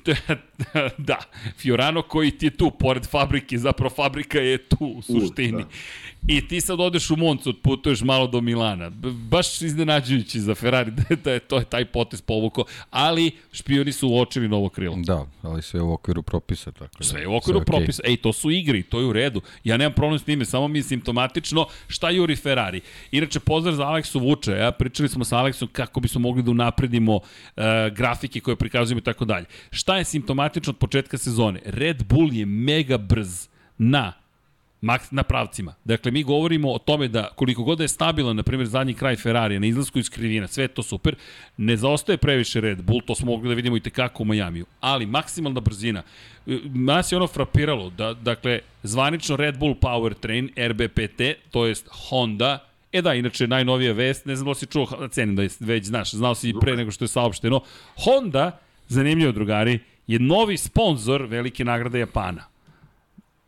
da, 0.99 1.19
Fiorano 1.57 2.03
koji 2.03 2.31
ti 2.31 2.47
je 2.47 2.51
tu, 2.51 2.71
pored 2.71 3.07
fabrike, 3.07 3.59
zapravo 3.59 3.91
fabrika 3.91 4.39
je 4.39 4.59
tu 4.59 4.87
u 4.87 5.03
suštini. 5.03 5.63
da. 5.63 5.69
I 6.29 6.49
ti 6.49 6.61
sad 6.61 6.81
odeš 6.81 7.11
u 7.11 7.17
Moncu, 7.17 7.55
putuješ 7.63 8.01
malo 8.01 8.27
do 8.27 8.41
Milana. 8.41 8.91
Baš 9.31 9.63
iznenađujući 9.63 10.41
za 10.41 10.55
Ferrari 10.55 10.91
da 10.97 11.03
je, 11.11 11.17
da 11.17 11.33
je 11.33 11.39
to 11.39 11.59
je 11.59 11.65
taj 11.65 11.85
potez 11.85 12.23
povuko, 12.23 12.65
ali 12.91 13.31
špioni 13.53 13.93
su 13.93 14.09
uočili 14.09 14.49
novo 14.49 14.69
krilo. 14.69 14.97
Da, 14.97 15.27
ali 15.43 15.63
sve 15.63 15.81
u 15.81 15.93
okviru 15.93 16.23
propisa. 16.23 16.73
Tako 16.73 16.99
da, 16.99 17.05
Sve 17.05 17.21
je 17.21 17.29
u 17.29 17.37
okviru 17.37 17.59
sve 17.59 17.65
propisa. 17.65 18.03
Ej, 18.05 18.17
to 18.17 18.33
su 18.33 18.51
igri, 18.51 18.83
to 18.83 19.01
je 19.01 19.07
u 19.07 19.13
redu. 19.13 19.41
Ja 19.65 19.77
nemam 19.77 19.93
problem 19.93 20.19
s 20.19 20.25
time, 20.25 20.45
samo 20.45 20.69
mi 20.69 20.79
je 20.79 20.83
simptomatično 20.83 21.67
šta 21.89 22.11
juri 22.11 22.37
Ferrari. 22.37 22.81
Inače, 23.11 23.41
pozdrav 23.41 23.75
za 23.75 23.87
Aleksu 23.87 24.21
Vuče. 24.21 24.53
Ja, 24.53 24.71
pričali 24.73 25.09
smo 25.09 25.25
sa 25.25 25.39
Aleksom 25.39 25.69
kako 25.73 26.01
bismo 26.01 26.21
mogli 26.21 26.43
da 26.43 26.51
unapredimo 26.51 27.15
uh, 27.15 27.23
grafike 27.93 28.41
koje 28.41 28.57
prikazujemo 28.57 28.99
i 28.99 29.05
tako 29.05 29.25
dalje. 29.25 29.47
Šta 29.71 29.97
je 29.97 30.05
simptomatično 30.05 30.46
od 30.69 30.77
početka 30.77 31.19
sezone? 31.19 31.61
Red 31.65 32.05
Bull 32.05 32.33
je 32.33 32.47
mega 32.47 32.99
brz 32.99 33.49
na 33.79 34.13
maks 34.81 35.11
na 35.11 35.23
pravcima. 35.23 35.75
Dakle, 35.85 36.11
mi 36.11 36.23
govorimo 36.23 36.73
o 36.73 36.79
tome 36.79 37.09
da 37.09 37.31
koliko 37.37 37.63
god 37.63 37.79
da 37.79 37.85
je 37.85 37.89
stabilan, 37.89 38.37
na 38.37 38.43
primjer, 38.43 38.69
zadnji 38.69 38.95
kraj 38.95 39.17
Ferrarija 39.17 39.61
na 39.61 39.67
izlasku 39.67 39.99
iz 39.99 40.11
krivina, 40.11 40.47
sve 40.47 40.69
to 40.69 40.83
super, 40.83 41.15
ne 41.57 41.77
zaostaje 41.77 42.17
previše 42.17 42.61
Red 42.61 42.83
Bull, 42.83 43.01
to 43.07 43.15
smo 43.15 43.27
mogli 43.27 43.49
da 43.49 43.55
vidimo 43.55 43.77
i 43.77 43.81
tekako 43.81 44.23
u 44.23 44.27
Majamiju, 44.27 44.67
ali 44.81 45.07
maksimalna 45.07 45.61
brzina, 45.61 46.03
nas 46.65 47.13
je 47.13 47.17
ono 47.17 47.27
frapiralo, 47.27 47.91
da, 47.91 48.15
dakle, 48.15 48.61
zvanično 48.83 49.37
Red 49.37 49.59
Bull 49.59 49.75
Powertrain, 49.75 50.69
RBPT, 50.69 51.51
to 51.51 51.67
jest 51.67 51.89
Honda, 52.09 52.59
E 52.93 53.03
da, 53.03 53.15
inače, 53.15 53.47
najnovija 53.47 53.93
vest, 53.93 54.27
ne 54.27 54.37
znam 54.37 54.49
da 54.49 54.55
si 54.55 54.67
čuo, 54.67 55.09
cenim 55.11 55.37
da 55.37 55.43
je 55.43 55.49
već 55.61 55.85
znaš, 55.85 56.11
znao 56.11 56.35
si 56.35 56.49
i 56.49 56.55
pre 56.61 56.77
nego 56.77 56.91
što 56.91 57.05
je 57.05 57.09
saopšteno, 57.09 57.61
Honda, 58.05 58.59
zanimljivo 58.89 59.33
drugari, 59.33 59.79
je 60.07 60.19
novi 60.19 60.57
sponsor 60.57 61.23
velike 61.23 61.65
nagrade 61.65 61.99
Japana. 61.99 62.43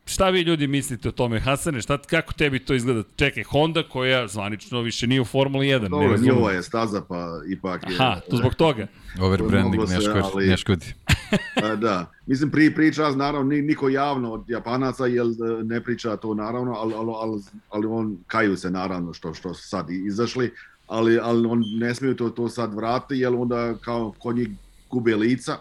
Šta 0.06 0.30
vi 0.30 0.40
ljudi 0.40 0.66
mislite 0.66 1.08
o 1.08 1.12
tome, 1.12 1.40
Hasane? 1.40 1.82
Šta, 1.82 1.98
kako 1.98 2.32
tebi 2.32 2.58
to 2.58 2.74
izgleda? 2.74 3.02
Čekaj, 3.16 3.42
Honda 3.42 3.82
koja 3.82 4.28
zvanično 4.28 4.80
više 4.80 5.06
nije 5.06 5.20
u 5.20 5.24
Formuli 5.24 5.66
1. 5.66 5.82
ne 5.82 5.88
Dobro, 5.88 6.08
razumem. 6.08 6.24
njihova 6.24 6.52
je 6.52 6.62
staza, 6.62 7.00
pa 7.00 7.40
ipak 7.48 7.82
je... 7.82 7.96
Aha, 7.96 8.20
to 8.20 8.36
zbog 8.36 8.54
toga. 8.54 8.86
Overbranding 9.20 9.88
ne 9.88 10.00
škodi. 10.00 10.20
ali- 10.34 10.46
Ne 10.46 10.56
škodi. 10.56 10.86
A, 11.64 11.76
da, 11.76 12.12
mislim 12.26 12.50
pri 12.50 12.74
priča 12.74 13.10
naravno 13.10 13.42
ni, 13.46 13.62
niko 13.62 13.88
javno 13.88 14.32
od 14.32 14.44
Japanaca 14.50 15.06
jel 15.06 15.28
e, 15.28 15.64
ne 15.64 15.84
priča 15.84 16.16
to 16.16 16.34
naravno, 16.34 16.72
ali, 16.72 16.94
ali, 16.94 17.12
ali, 17.14 17.42
ali 17.70 17.86
on 17.86 18.16
kaju 18.26 18.56
se 18.56 18.70
naravno 18.70 19.12
što 19.12 19.34
što 19.34 19.54
su 19.54 19.68
sad 19.68 19.90
izašli, 19.90 20.52
ali, 20.86 21.18
ali 21.18 21.46
on 21.46 21.62
ne 21.78 21.94
smiju 21.94 22.16
to, 22.16 22.30
to 22.30 22.48
sad 22.48 22.74
vratiti 22.74 23.20
jer 23.20 23.34
onda 23.34 23.74
kao 23.74 24.14
kod 24.18 24.36
njih 24.36 24.48
gube 24.90 25.16
lica 25.16 25.56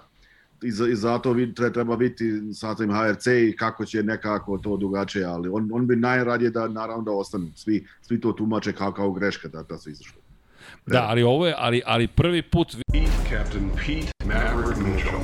i, 0.63 0.71
za, 0.71 0.87
i 0.87 0.95
zato 0.95 1.33
vi, 1.33 1.53
tre- 1.53 1.73
treba 1.73 1.97
biti 1.97 2.53
sa 2.53 2.75
tim 2.75 2.91
HRC 2.91 3.27
i 3.27 3.55
kako 3.57 3.85
će 3.85 4.03
nekako 4.03 4.57
to 4.57 4.77
drugačije, 4.77 5.25
ali 5.25 5.49
on, 5.49 5.69
on 5.73 5.87
bi 5.87 5.95
najradije 5.95 6.49
da 6.49 6.67
naravno 6.67 7.03
da 7.03 7.11
ostanu, 7.11 7.51
svi, 7.55 7.87
svi 8.01 8.21
to 8.21 8.31
tumače 8.31 8.73
kao, 8.73 8.91
kao 8.91 9.11
greška 9.11 9.47
da, 9.47 9.63
da 9.63 9.77
su 9.77 9.89
izašli. 9.89 10.21
Da, 10.85 11.05
ali 11.09 11.23
ovo 11.23 11.47
je, 11.47 11.53
ali, 11.57 11.81
ali 11.85 12.07
prvi 12.07 12.41
put 12.41 12.75
Captain 13.29 13.69
Pete 13.75 14.11
Maverick 14.25 14.81
Mitchell. 14.81 15.21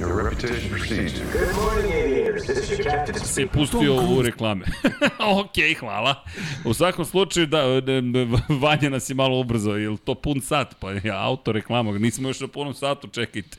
Your 0.00 0.14
reputation 0.24 0.70
precedes 0.70 1.12
you. 1.14 1.24
Good 1.32 1.56
morning, 1.56 1.92
aviators. 1.92 2.44
This 2.44 2.58
is 2.58 2.70
your 2.70 2.84
captain 2.84 3.24
se 3.24 3.46
pustio 3.46 3.94
u 3.94 4.22
reklame. 4.22 4.64
ok, 5.40 5.78
hvala. 5.80 6.24
U 6.64 6.74
svakom 6.74 7.04
slučaju, 7.04 7.46
da, 7.46 7.62
Vanja 8.60 8.90
nas 8.90 9.10
je 9.10 9.14
malo 9.14 9.40
ubrzao, 9.40 9.76
je 9.76 9.96
to 10.04 10.14
pun 10.14 10.40
sat? 10.40 10.76
Pa 10.80 10.92
ja, 10.92 11.22
auto 11.22 11.52
reklama, 11.52 11.98
nismo 11.98 12.28
još 12.28 12.40
na 12.40 12.48
punom 12.48 12.74
satu, 12.74 13.08
čekajte. 13.08 13.58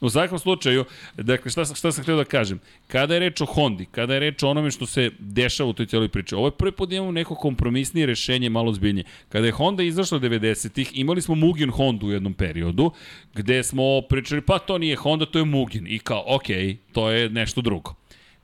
U 0.00 0.10
svakom 0.10 0.38
slučaju, 0.38 0.84
dakle, 1.16 1.50
šta, 1.50 1.64
šta 1.64 1.92
sam 1.92 2.02
htio 2.02 2.16
da 2.16 2.24
kažem? 2.24 2.60
Kada 2.86 3.14
je 3.14 3.20
reč 3.20 3.40
o 3.40 3.46
Hondi, 3.46 3.86
kada 3.90 4.14
je 4.14 4.20
reč 4.20 4.42
o 4.42 4.48
onome 4.48 4.70
što 4.70 4.86
se 4.86 5.10
dešava 5.18 5.70
u 5.70 5.72
toj 5.72 5.86
cijeloj 5.86 6.08
priči, 6.08 6.34
ovo 6.34 6.46
je 6.46 6.50
prvi 6.58 6.72
put 6.72 6.88
da 6.88 6.96
imamo 6.96 7.12
neko 7.12 7.34
kompromisnije 7.34 8.06
rešenje, 8.06 8.50
malo 8.50 8.72
zbiljnije. 8.72 9.04
Kada 9.28 9.46
je 9.46 9.52
Honda 9.52 9.82
izašla 9.82 10.20
90-ih, 10.20 10.98
imali 10.98 11.22
smo 11.22 11.34
Mugen 11.34 11.70
Hondu 11.70 12.06
u 12.06 12.12
jednom 12.12 12.34
periodu, 12.34 12.90
gde 13.34 13.62
smo 13.62 14.00
pričali, 14.08 14.40
pa 14.40 14.58
to 14.58 14.78
nije 14.78 14.96
Honda, 14.96 15.26
to 15.26 15.38
je 15.38 15.44
Mugen. 15.44 15.86
I 15.86 15.98
kao, 15.98 16.24
ok, 16.26 16.46
to 16.92 17.10
je 17.10 17.30
nešto 17.30 17.60
drugo. 17.60 17.94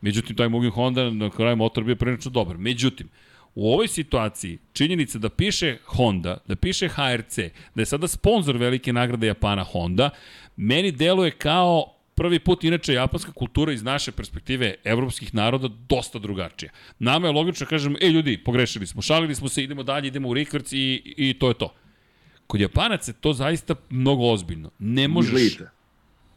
Međutim, 0.00 0.36
taj 0.36 0.48
Mugen 0.48 0.70
Honda 0.70 1.10
na 1.10 1.30
kraju 1.30 1.56
motor 1.56 1.84
bio 1.84 1.96
prilično 1.96 2.30
dobar. 2.30 2.58
Međutim, 2.58 3.08
u 3.54 3.72
ovoj 3.72 3.88
situaciji 3.88 4.58
činjenica 4.72 5.18
da 5.18 5.28
piše 5.28 5.76
Honda, 5.84 6.38
da 6.46 6.56
piše 6.56 6.88
HRC, 6.88 7.36
da 7.74 7.82
je 7.82 7.86
sada 7.86 8.08
sponsor 8.08 8.56
velike 8.56 8.92
nagrade 8.92 9.26
Japana 9.26 9.64
Honda, 9.64 10.10
meni 10.56 10.92
deluje 10.92 11.30
kao 11.30 11.94
prvi 12.14 12.38
put, 12.38 12.64
inače, 12.64 12.92
japanska 12.92 13.32
kultura 13.32 13.72
iz 13.72 13.82
naše 13.82 14.12
perspektive 14.12 14.74
evropskih 14.84 15.34
naroda 15.34 15.68
dosta 15.88 16.18
drugačija. 16.18 16.72
Nama 16.98 17.26
je 17.26 17.32
logično 17.32 17.64
da 17.64 17.68
kažemo, 17.68 17.96
e 18.00 18.08
ljudi, 18.08 18.38
pogrešili 18.44 18.86
smo, 18.86 19.02
šalili 19.02 19.34
smo 19.34 19.48
se, 19.48 19.64
idemo 19.64 19.82
dalje, 19.82 20.08
idemo 20.08 20.28
u 20.28 20.34
rikvrc 20.34 20.72
i, 20.72 21.14
i 21.16 21.34
to 21.38 21.48
je 21.48 21.54
to. 21.54 21.74
Kod 22.46 22.60
Japanaca 22.60 23.10
je 23.10 23.20
to 23.20 23.32
zaista 23.32 23.74
mnogo 23.90 24.30
ozbiljno. 24.30 24.70
Ne 24.78 25.08
možeš... 25.08 25.42
Izlite. 25.42 25.70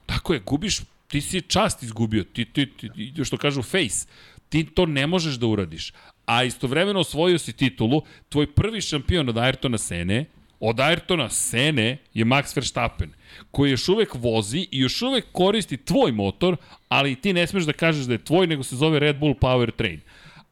Tako 0.06 0.34
je, 0.34 0.40
gubiš, 0.40 0.80
ti 1.08 1.22
si 1.22 1.42
čast 1.42 1.84
izgubio, 1.84 2.24
ti, 2.24 2.46
ti, 2.46 2.66
ti, 2.66 2.90
ti 3.16 3.26
što 3.26 3.38
kažu 3.38 3.62
face, 3.62 4.08
ti 4.50 4.66
to 4.66 4.86
ne 4.86 5.08
možeš 5.08 5.36
da 5.36 5.48
uradiš. 5.48 5.94
A 6.26 6.44
istovremeno 6.44 7.00
osvojio 7.00 7.38
si 7.38 7.54
titulu, 7.54 8.02
tvoj 8.30 8.54
prvi 8.54 8.82
šampion 8.82 9.30
od 9.30 9.36
Ayrtona 9.36 9.78
Sene, 9.78 10.26
od 10.60 10.76
Ayrtona 10.76 11.30
Sene 11.30 11.98
je 12.14 12.26
Max 12.26 12.56
Verstappen, 12.56 13.14
koji 13.52 13.72
još 13.72 13.90
uvek 13.90 14.16
vozi 14.16 14.68
i 14.72 14.80
još 14.80 15.02
uvek 15.02 15.26
koristi 15.32 15.78
tvoj 15.78 16.12
motor, 16.12 16.58
ali 16.90 17.16
ti 17.16 17.34
ne 17.34 17.48
smeš 17.48 17.64
da 17.64 17.74
kažeš 17.74 18.06
da 18.06 18.14
je 18.14 18.24
tvoj, 18.24 18.48
nego 18.48 18.64
se 18.64 18.76
zove 18.76 19.00
Red 19.00 19.20
Bull 19.20 19.34
Power 19.34 19.72
Train. 19.72 20.00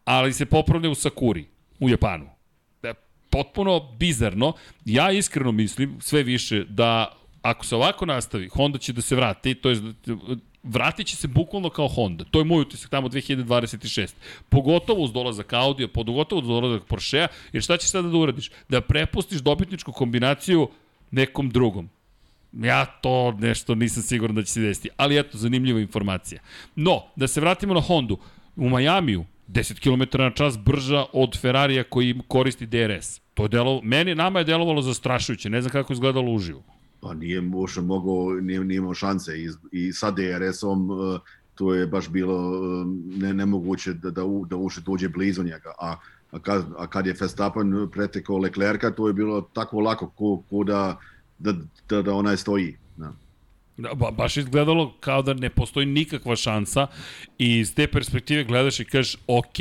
Ali 0.05 0.33
se 0.33 0.45
popravlja 0.45 0.89
u 0.89 0.95
Sakuri, 0.95 1.45
u 1.79 1.89
Japanu. 1.89 2.29
Da 2.81 2.93
potpuno 3.29 3.79
bizarno. 3.99 4.53
Ja 4.85 5.11
iskreno 5.11 5.51
mislim 5.51 5.97
sve 6.01 6.23
više 6.23 6.63
da 6.63 7.17
ako 7.41 7.65
se 7.65 7.75
ovako 7.75 8.05
nastavi, 8.05 8.47
Honda 8.47 8.77
će 8.77 8.93
da 8.93 9.01
se 9.01 9.15
vrati, 9.15 9.55
to 9.55 9.69
je 9.69 9.77
vratit 10.63 11.07
će 11.07 11.15
se 11.15 11.27
bukvalno 11.27 11.69
kao 11.69 11.87
Honda. 11.87 12.23
To 12.23 12.39
je 12.39 12.45
moj 12.45 12.61
utisak 12.61 12.89
tamo 12.89 13.09
2026. 13.09 14.13
Pogotovo 14.49 15.01
uz 15.01 15.11
dolazak 15.11 15.53
Audija, 15.53 15.87
pogotovo 15.87 16.41
uz 16.41 16.47
dolazak 16.47 16.87
Porschea, 16.87 17.27
jer 17.53 17.63
šta 17.63 17.77
ćeš 17.77 17.89
sada 17.89 18.07
da 18.07 18.17
uradiš? 18.17 18.51
Da 18.69 18.81
prepustiš 18.81 19.39
dobitničku 19.39 19.91
kombinaciju 19.91 20.69
nekom 21.11 21.49
drugom. 21.49 21.89
Ja 22.53 22.85
to 22.85 23.31
nešto 23.31 23.75
nisam 23.75 24.03
siguran 24.03 24.35
da 24.35 24.43
će 24.43 24.51
se 24.51 24.61
desiti. 24.61 24.89
Ali 24.97 25.19
eto, 25.19 25.37
zanimljiva 25.37 25.79
informacija. 25.79 26.41
No, 26.75 27.03
da 27.15 27.27
se 27.27 27.41
vratimo 27.41 27.73
na 27.73 27.81
Hondu. 27.81 28.17
U 28.55 28.69
Majamiju, 28.69 29.25
10 29.47 29.79
km 29.79 30.21
na 30.21 30.31
čas 30.31 30.57
brža 30.57 31.05
od 31.13 31.39
Ferrarija 31.39 31.83
koji 31.83 32.19
koristi 32.27 32.65
DRS. 32.65 33.21
To 33.33 33.43
je 33.43 33.49
delo, 33.49 33.81
meni, 33.83 34.15
nama 34.15 34.39
je 34.39 34.45
delovalo 34.45 34.81
zastrašujuće. 34.81 35.49
Ne 35.49 35.61
znam 35.61 35.71
kako 35.71 35.93
je 35.93 35.95
izgledalo 35.95 36.31
uživo. 36.31 36.63
Pa 37.03 37.13
nije 37.13 37.43
uopšte 37.53 37.81
mogao, 37.81 38.33
nije, 38.41 38.63
nije 38.63 38.77
imao 38.77 38.93
šanse 38.93 39.37
i, 39.37 39.49
i 39.71 39.93
sa 39.93 40.11
DRS-om 40.11 40.89
uh, 40.89 41.19
to 41.55 41.73
je 41.73 41.87
baš 41.87 42.09
bilo 42.09 42.35
uh, 42.35 42.87
ne, 43.21 43.33
nemoguće 43.33 43.93
da, 43.93 44.11
da, 44.11 44.23
u, 44.23 44.45
da 44.45 44.55
uopšte 44.55 44.81
dođe 44.81 45.09
blizu 45.09 45.43
njega. 45.43 45.73
A, 45.79 45.95
a, 46.31 46.39
kad, 46.39 46.65
a 46.77 46.87
kad 46.87 47.07
je 47.07 47.15
Verstappen 47.19 47.89
pretekao 47.91 48.37
Leclerca, 48.37 48.91
to 48.91 49.07
je 49.07 49.13
bilo 49.13 49.41
tako 49.41 49.79
lako 49.79 50.09
ko, 50.09 50.43
ko 50.49 50.63
da, 50.63 50.99
da, 51.39 51.53
da, 51.89 52.01
da 52.01 52.13
onaj 52.13 52.37
stoji. 52.37 52.77
Da. 52.97 53.13
Da, 53.77 53.93
ba, 53.93 54.11
baš 54.11 54.37
izgledalo 54.37 54.93
kao 54.99 55.21
da 55.21 55.33
ne 55.33 55.49
postoji 55.49 55.85
nikakva 55.85 56.35
šansa 56.35 56.87
i 57.37 57.59
iz 57.59 57.75
te 57.75 57.87
perspektive 57.87 58.43
gledaš 58.43 58.79
i 58.79 58.85
kažeš 58.85 59.17
ok, 59.27 59.57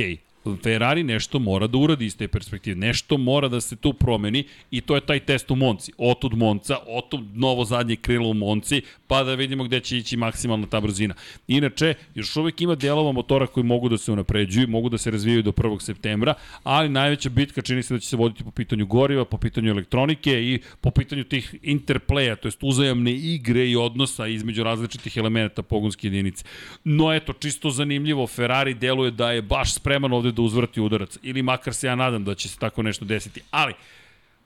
Ferrari 0.63 1.03
nešto 1.03 1.39
mora 1.39 1.67
da 1.67 1.79
uradi 1.79 2.07
iz 2.07 2.17
te 2.17 2.29
perspektive, 2.29 2.77
nešto 2.77 3.17
mora 3.19 3.49
da 3.49 3.61
se 3.61 3.77
tu 3.77 3.93
promeni 3.93 4.45
i 4.71 4.81
to 4.81 4.95
je 4.95 5.01
taj 5.01 5.21
test 5.21 5.51
u 5.51 5.57
Monci. 5.57 5.93
Otud 5.99 6.35
Monca, 6.35 6.79
otud 6.87 7.21
novo 7.35 7.65
zadnje 7.65 7.97
krilo 7.97 8.29
u 8.29 8.35
Monci, 8.35 8.83
pa 9.13 9.25
da 9.25 9.35
vidimo 9.35 9.65
gde 9.65 9.81
će 9.81 9.97
ići 9.99 10.17
maksimalna 10.17 10.67
ta 10.67 10.81
brzina. 10.81 11.15
Inače, 11.49 11.95
još 12.15 12.37
uvek 12.37 12.61
ima 12.61 12.75
delova 12.75 13.13
motora 13.13 13.47
koji 13.47 13.65
mogu 13.65 13.89
da 13.89 13.99
se 13.99 14.13
unapređuju, 14.13 14.69
mogu 14.69 14.89
da 14.89 14.99
se 14.99 15.11
razvijaju 15.11 15.43
do 15.43 15.53
1. 15.53 15.81
septembra, 15.81 16.35
ali 16.63 16.89
najveća 16.89 17.29
bitka 17.29 17.63
čini 17.63 17.83
se 17.83 17.95
da 17.95 18.01
će 18.01 18.09
se 18.09 18.17
voditi 18.17 18.45
po 18.45 18.51
pitanju 18.51 18.87
goriva, 18.87 19.25
po 19.25 19.37
pitanju 19.39 19.71
elektronike 19.71 20.33
i 20.43 20.61
po 20.81 20.91
pitanju 20.91 21.25
tih 21.25 21.55
interplaya, 21.63 22.37
to 22.37 22.49
jest 22.49 22.59
uzajamne 22.63 23.13
igre 23.13 23.69
i 23.69 23.77
odnosa 23.77 24.27
između 24.27 24.65
različitih 24.65 25.17
elemenata 25.17 25.63
pogonske 25.63 26.07
jedinice. 26.07 26.45
No 26.85 27.13
eto, 27.15 27.33
čisto 27.33 27.71
zanimljivo, 27.71 28.27
Ferrari 28.27 28.75
deluje 28.75 29.11
da 29.11 29.33
je 29.33 29.43
baš 29.43 29.75
spreman 29.75 30.13
ovde 30.13 30.33
da 30.33 30.43
uzvrati 30.43 30.81
udarac, 30.81 31.19
ili 31.23 31.43
makar 31.43 31.75
se 31.75 31.87
ja 31.87 31.95
nadam 31.95 32.25
da 32.25 32.35
će 32.35 32.49
se 32.49 32.59
tako 32.59 32.83
nešto 32.83 33.05
desiti, 33.05 33.41
ali 33.51 33.75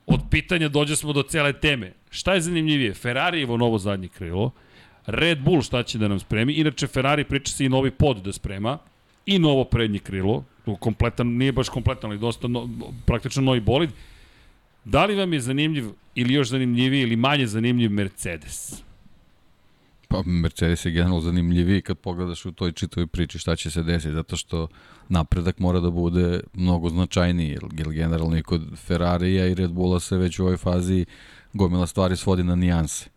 od 0.06 0.20
pitanja 0.30 0.68
dođe 0.68 0.96
smo 0.96 1.12
do 1.12 1.22
cele 1.22 1.52
teme. 1.52 1.92
Šta 2.10 2.34
je 2.34 2.40
zanimljivije? 2.40 2.94
Ferrarijevo 2.94 3.56
novo 3.56 3.78
zadnje 3.78 4.08
krilo, 4.08 4.50
Red 5.06 5.40
Bull 5.40 5.62
šta 5.62 5.82
će 5.82 5.98
da 5.98 6.08
nam 6.08 6.18
spremi, 6.18 6.52
inače 6.52 6.86
Ferrari 6.86 7.24
priča 7.24 7.52
se 7.52 7.64
i 7.64 7.68
novi 7.68 7.90
pod 7.90 8.16
da 8.16 8.32
sprema, 8.32 8.78
i 9.26 9.38
novo 9.38 9.64
prednje 9.64 9.98
krilo, 9.98 10.44
kompletan, 10.80 11.26
nije 11.26 11.52
baš 11.52 11.68
kompletan, 11.68 12.10
ali 12.10 12.18
dosta 12.18 12.48
no, 12.48 12.68
praktično 13.06 13.42
novi 13.42 13.60
bolid. 13.60 13.90
Da 14.84 15.04
li 15.04 15.14
vam 15.14 15.32
je 15.32 15.40
zanimljiv 15.40 15.84
ili 16.14 16.34
još 16.34 16.48
zanimljiviji 16.48 17.02
ili 17.02 17.16
manje 17.16 17.46
zanimljiv 17.46 17.90
Mercedes? 17.90 18.82
Pa 20.08 20.22
Mercedes 20.26 20.84
je 20.84 20.92
generalno 20.92 21.20
zanimljiviji 21.20 21.82
kad 21.82 21.98
pogledaš 21.98 22.46
u 22.46 22.52
toj 22.52 22.72
čitavoj 22.72 23.06
priči 23.06 23.38
šta 23.38 23.56
će 23.56 23.70
se 23.70 23.82
desiti, 23.82 24.14
zato 24.14 24.36
što 24.36 24.68
napredak 25.08 25.58
mora 25.58 25.80
da 25.80 25.90
bude 25.90 26.40
mnogo 26.54 26.88
značajniji, 26.88 27.48
jer, 27.48 27.92
generalno 27.92 28.38
i 28.38 28.42
kod 28.42 28.62
Ferrarija 28.76 29.46
i 29.46 29.54
Red 29.54 29.72
Bulla 29.72 30.00
se 30.00 30.16
već 30.16 30.38
u 30.38 30.42
ovoj 30.42 30.56
fazi 30.56 31.06
gomila 31.52 31.86
stvari 31.86 32.16
svodi 32.16 32.42
na 32.42 32.54
nijanse. 32.54 33.10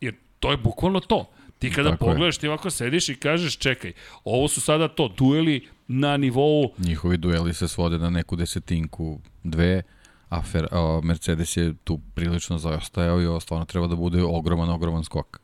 Jer 0.00 0.14
to 0.40 0.50
je 0.50 0.56
bukvalno 0.56 1.00
to. 1.00 1.30
Ti 1.58 1.70
kada 1.70 1.90
Tako 1.90 2.04
je. 2.04 2.10
pogledaš, 2.10 2.38
ti 2.38 2.48
ovako 2.48 2.70
sediš 2.70 3.08
i 3.08 3.14
kažeš, 3.14 3.56
čekaj, 3.56 3.92
ovo 4.24 4.48
su 4.48 4.60
sada 4.60 4.88
to, 4.88 5.08
dueli 5.08 5.68
na 5.88 6.16
nivou 6.16 6.72
Njihovi 6.78 7.16
dueli 7.16 7.54
se 7.54 7.68
svode 7.68 7.98
na 7.98 8.10
neku 8.10 8.36
desetinku, 8.36 9.20
dve, 9.44 9.82
a, 10.28 10.42
Fer, 10.42 10.68
a 10.70 11.00
Mercedes 11.02 11.56
je 11.56 11.74
tu 11.84 12.00
prilično 12.14 12.58
zaostajao 12.58 13.20
i 13.22 13.26
ovo 13.26 13.40
stvarno 13.40 13.64
treba 13.64 13.86
da 13.86 13.96
bude 13.96 14.22
ogroman, 14.22 14.70
ogroman 14.70 15.04
skok. 15.04 15.40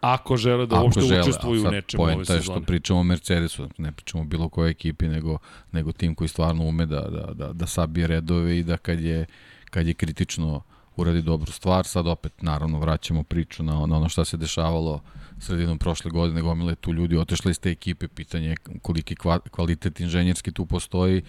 ako 0.00 0.36
žele 0.36 0.66
da 0.66 0.76
Ako 0.76 0.84
uopšte 0.84 1.00
žele, 1.00 1.20
učestvuju 1.20 1.62
u 1.62 1.70
nečemu 1.70 2.02
ove 2.02 2.14
poenta 2.14 2.34
je 2.34 2.40
što 2.40 2.52
sezone. 2.52 2.66
pričamo 2.66 3.00
o 3.00 3.04
Mercedesu, 3.04 3.68
ne 3.78 3.92
pričamo 3.92 4.22
o 4.22 4.26
bilo 4.26 4.48
kojoj 4.48 4.70
ekipi, 4.70 5.08
nego, 5.08 5.38
nego 5.72 5.92
tim 5.92 6.14
koji 6.14 6.28
stvarno 6.28 6.64
ume 6.64 6.86
da, 6.86 7.00
da, 7.00 7.32
da, 7.34 7.52
da 7.52 7.66
sabije 7.66 8.06
redove 8.06 8.58
i 8.58 8.62
da 8.62 8.76
kad 8.76 9.00
je, 9.00 9.26
kad 9.70 9.86
je 9.86 9.94
kritično 9.94 10.62
uradi 10.96 11.22
dobru 11.22 11.52
stvar, 11.52 11.86
sad 11.86 12.06
opet 12.06 12.42
naravno 12.42 12.78
vraćamo 12.78 13.22
priču 13.22 13.62
na, 13.62 13.72
na 13.72 13.96
ono 13.96 14.08
šta 14.08 14.24
se 14.24 14.36
dešavalo 14.36 15.00
sredinom 15.38 15.78
prošle 15.78 16.10
godine, 16.10 16.42
gomile 16.42 16.74
tu 16.74 16.92
ljudi 16.92 17.16
otišli 17.16 17.50
iz 17.50 17.60
te 17.60 17.70
ekipe, 17.70 18.08
pitanje 18.08 18.48
je 18.48 18.56
koliki 18.82 19.14
kva- 19.14 19.48
kvalitet 19.50 20.00
inženjerski 20.00 20.52
tu 20.52 20.66
postoji, 20.66 21.22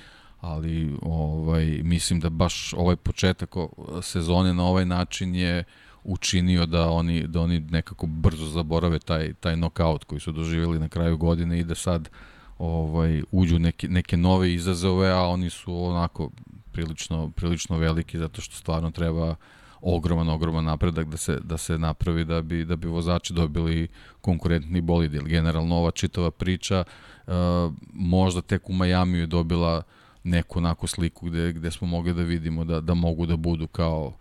ali 0.43 0.97
ovaj 1.01 1.65
mislim 1.83 2.19
da 2.19 2.29
baš 2.29 2.73
ovaj 2.73 2.95
početak 2.95 3.55
sezone 4.01 4.53
na 4.53 4.65
ovaj 4.65 4.85
način 4.85 5.35
je 5.35 5.63
učinio 6.03 6.65
da 6.65 6.89
oni 6.89 7.27
da 7.27 7.41
oni 7.41 7.59
nekako 7.59 8.07
brzo 8.07 8.45
zaborave 8.45 8.99
taj 8.99 9.33
taj 9.33 9.55
nokaut 9.57 10.03
koji 10.03 10.19
su 10.19 10.31
doživjeli 10.31 10.79
na 10.79 10.89
kraju 10.89 11.17
godine 11.17 11.59
i 11.59 11.63
da 11.63 11.75
sad 11.75 12.09
ovaj 12.57 13.23
uđu 13.31 13.59
neke 13.59 13.87
neke 13.87 14.17
nove 14.17 14.53
izazove, 14.53 15.11
a 15.11 15.21
oni 15.21 15.49
su 15.49 15.83
onako 15.83 16.29
prilično 16.71 17.29
prilično 17.29 17.77
veliki 17.77 18.17
zato 18.17 18.41
što 18.41 18.55
stvarno 18.55 18.91
treba 18.91 19.35
ogroman 19.81 20.29
ogroman 20.29 20.65
napredak 20.65 21.07
da 21.07 21.17
se 21.17 21.39
da 21.43 21.57
se 21.57 21.77
napravi 21.77 22.25
da 22.25 22.41
bi 22.41 22.65
da 22.65 22.75
bi 22.75 22.87
vozači 22.87 23.33
dobili 23.33 23.87
konkurentni 24.21 24.81
bolid. 24.81 25.13
Jer 25.13 25.23
generalno 25.23 25.75
ova 25.75 25.91
čitava 25.91 26.31
priča 26.31 26.83
uh, 26.83 27.33
možda 27.93 28.41
tek 28.41 28.69
u 28.69 28.73
Majamiju 28.73 29.21
je 29.21 29.27
dobila 29.27 29.83
neku 30.23 30.59
onako 30.59 30.87
sliku 30.87 31.25
gde, 31.25 31.53
gde 31.53 31.71
smo 31.71 31.87
mogli 31.87 32.13
da 32.13 32.21
vidimo 32.21 32.63
da, 32.63 32.81
da 32.81 32.93
mogu 32.93 33.25
da 33.25 33.35
budu 33.35 33.67
kao 33.67 34.13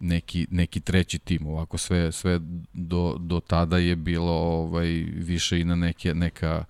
neki, 0.00 0.46
neki 0.50 0.80
treći 0.80 1.18
tim. 1.18 1.46
Ovako 1.46 1.78
sve, 1.78 2.12
sve 2.12 2.40
do, 2.72 3.16
do 3.18 3.40
tada 3.40 3.78
je 3.78 3.96
bilo 3.96 4.32
ovaj, 4.32 4.88
više 5.16 5.60
i 5.60 5.64
na 5.64 5.74
neke, 5.74 6.14
neka, 6.14 6.64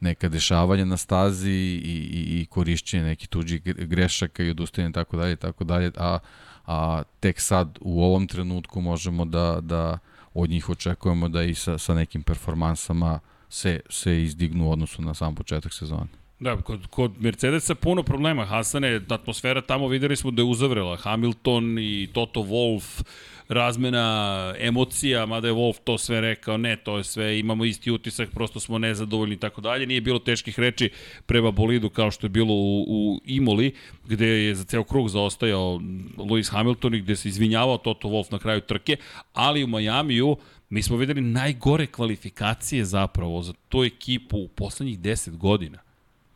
neka 0.00 0.28
dešavanja 0.28 0.84
na 0.84 0.96
stazi 0.96 1.50
i, 1.50 2.08
i, 2.12 2.40
i 2.40 2.46
korišćenje 2.46 3.04
nekih 3.04 3.28
tuđih 3.28 3.62
gre- 3.62 3.86
grešaka 3.86 4.42
i 4.42 4.50
odustajanje 4.50 4.92
tako 4.92 5.16
dalje 5.16 5.36
tako 5.36 5.64
dalje, 5.64 5.92
a, 5.96 6.18
a 6.66 7.02
tek 7.20 7.40
sad 7.40 7.78
u 7.80 8.02
ovom 8.04 8.26
trenutku 8.26 8.80
možemo 8.80 9.24
da, 9.24 9.58
da 9.60 9.98
od 10.34 10.50
njih 10.50 10.68
očekujemo 10.68 11.28
da 11.28 11.42
i 11.42 11.54
sa, 11.54 11.78
sa 11.78 11.94
nekim 11.94 12.22
performansama 12.22 13.20
se, 13.48 13.80
se 13.90 14.22
izdignu 14.22 14.68
u 14.68 14.72
odnosu 14.72 15.02
na 15.02 15.14
sam 15.14 15.34
početak 15.34 15.72
sezone. 15.72 16.23
Da, 16.44 16.56
kod, 16.56 16.86
kod 16.90 17.12
Mercedesa 17.18 17.74
puno 17.74 18.02
problema. 18.02 18.44
Hasane, 18.44 19.00
atmosfera 19.08 19.60
tamo 19.60 19.88
videli 19.88 20.16
smo 20.16 20.30
da 20.30 20.42
je 20.42 20.46
uzavrela. 20.46 20.96
Hamilton 20.96 21.78
i 21.78 22.08
Toto 22.12 22.40
Wolff, 22.40 23.02
razmena 23.48 24.54
emocija, 24.58 25.26
mada 25.26 25.48
je 25.48 25.54
Wolff 25.54 25.80
to 25.84 25.98
sve 25.98 26.20
rekao, 26.20 26.56
ne, 26.56 26.76
to 26.76 26.96
je 26.96 27.04
sve, 27.04 27.38
imamo 27.38 27.64
isti 27.64 27.90
utisak, 27.90 28.30
prosto 28.30 28.60
smo 28.60 28.78
nezadovoljni 28.78 29.34
i 29.34 29.38
tako 29.38 29.60
dalje. 29.60 29.86
Nije 29.86 30.00
bilo 30.00 30.18
teških 30.18 30.58
reči 30.58 30.90
prema 31.26 31.50
bolidu 31.50 31.90
kao 31.90 32.10
što 32.10 32.26
je 32.26 32.30
bilo 32.30 32.54
u, 32.54 32.84
u 32.88 33.20
Imoli, 33.24 33.74
gde 34.08 34.26
je 34.26 34.54
za 34.54 34.64
ceo 34.64 34.84
krug 34.84 35.08
zaostajao 35.08 35.80
Lewis 36.16 36.50
Hamilton 36.52 36.94
i 36.94 37.00
gde 37.00 37.16
se 37.16 37.28
izvinjavao 37.28 37.78
Toto 37.78 38.08
Wolff 38.08 38.32
na 38.32 38.38
kraju 38.38 38.60
trke, 38.60 38.96
ali 39.32 39.64
u 39.64 39.66
Majamiju 39.66 40.36
mi 40.68 40.82
smo 40.82 40.96
videli 40.96 41.20
najgore 41.20 41.86
kvalifikacije 41.86 42.84
zapravo 42.84 43.42
za 43.42 43.52
tu 43.68 43.84
ekipu 43.84 44.38
u 44.38 44.48
poslednjih 44.48 44.98
10 44.98 45.36
godina. 45.36 45.83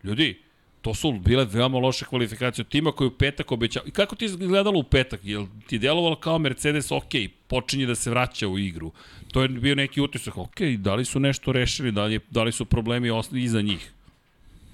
Ljudi, 0.08 0.38
to 0.82 0.94
su 0.94 1.12
bile 1.12 1.44
veoma 1.44 1.78
loše 1.78 2.04
kvalifikacije 2.04 2.62
od 2.62 2.68
tima 2.68 2.92
koji 2.92 3.08
u 3.08 3.18
petak 3.18 3.52
obećao. 3.52 3.82
I 3.86 3.90
kako 3.90 4.16
ti 4.16 4.24
izgledalo 4.24 4.78
u 4.78 4.82
petak? 4.82 5.20
Jel 5.22 5.46
ti 5.66 5.76
je 5.76 5.78
djelovalo 5.78 6.16
kao 6.16 6.38
Mercedes, 6.38 6.92
ok, 6.92 7.12
počinje 7.46 7.86
da 7.86 7.94
se 7.94 8.10
vraća 8.10 8.48
u 8.48 8.58
igru. 8.58 8.92
To 9.32 9.42
je 9.42 9.48
bio 9.48 9.74
neki 9.74 10.00
utisak, 10.00 10.38
ok, 10.38 10.60
da 10.78 10.94
li 10.94 11.04
su 11.04 11.20
nešto 11.20 11.52
rešili, 11.52 11.92
da 11.92 12.04
li, 12.04 12.20
da 12.30 12.42
li 12.42 12.52
su 12.52 12.64
problemi 12.64 13.08
iza 13.32 13.60
njih? 13.60 13.92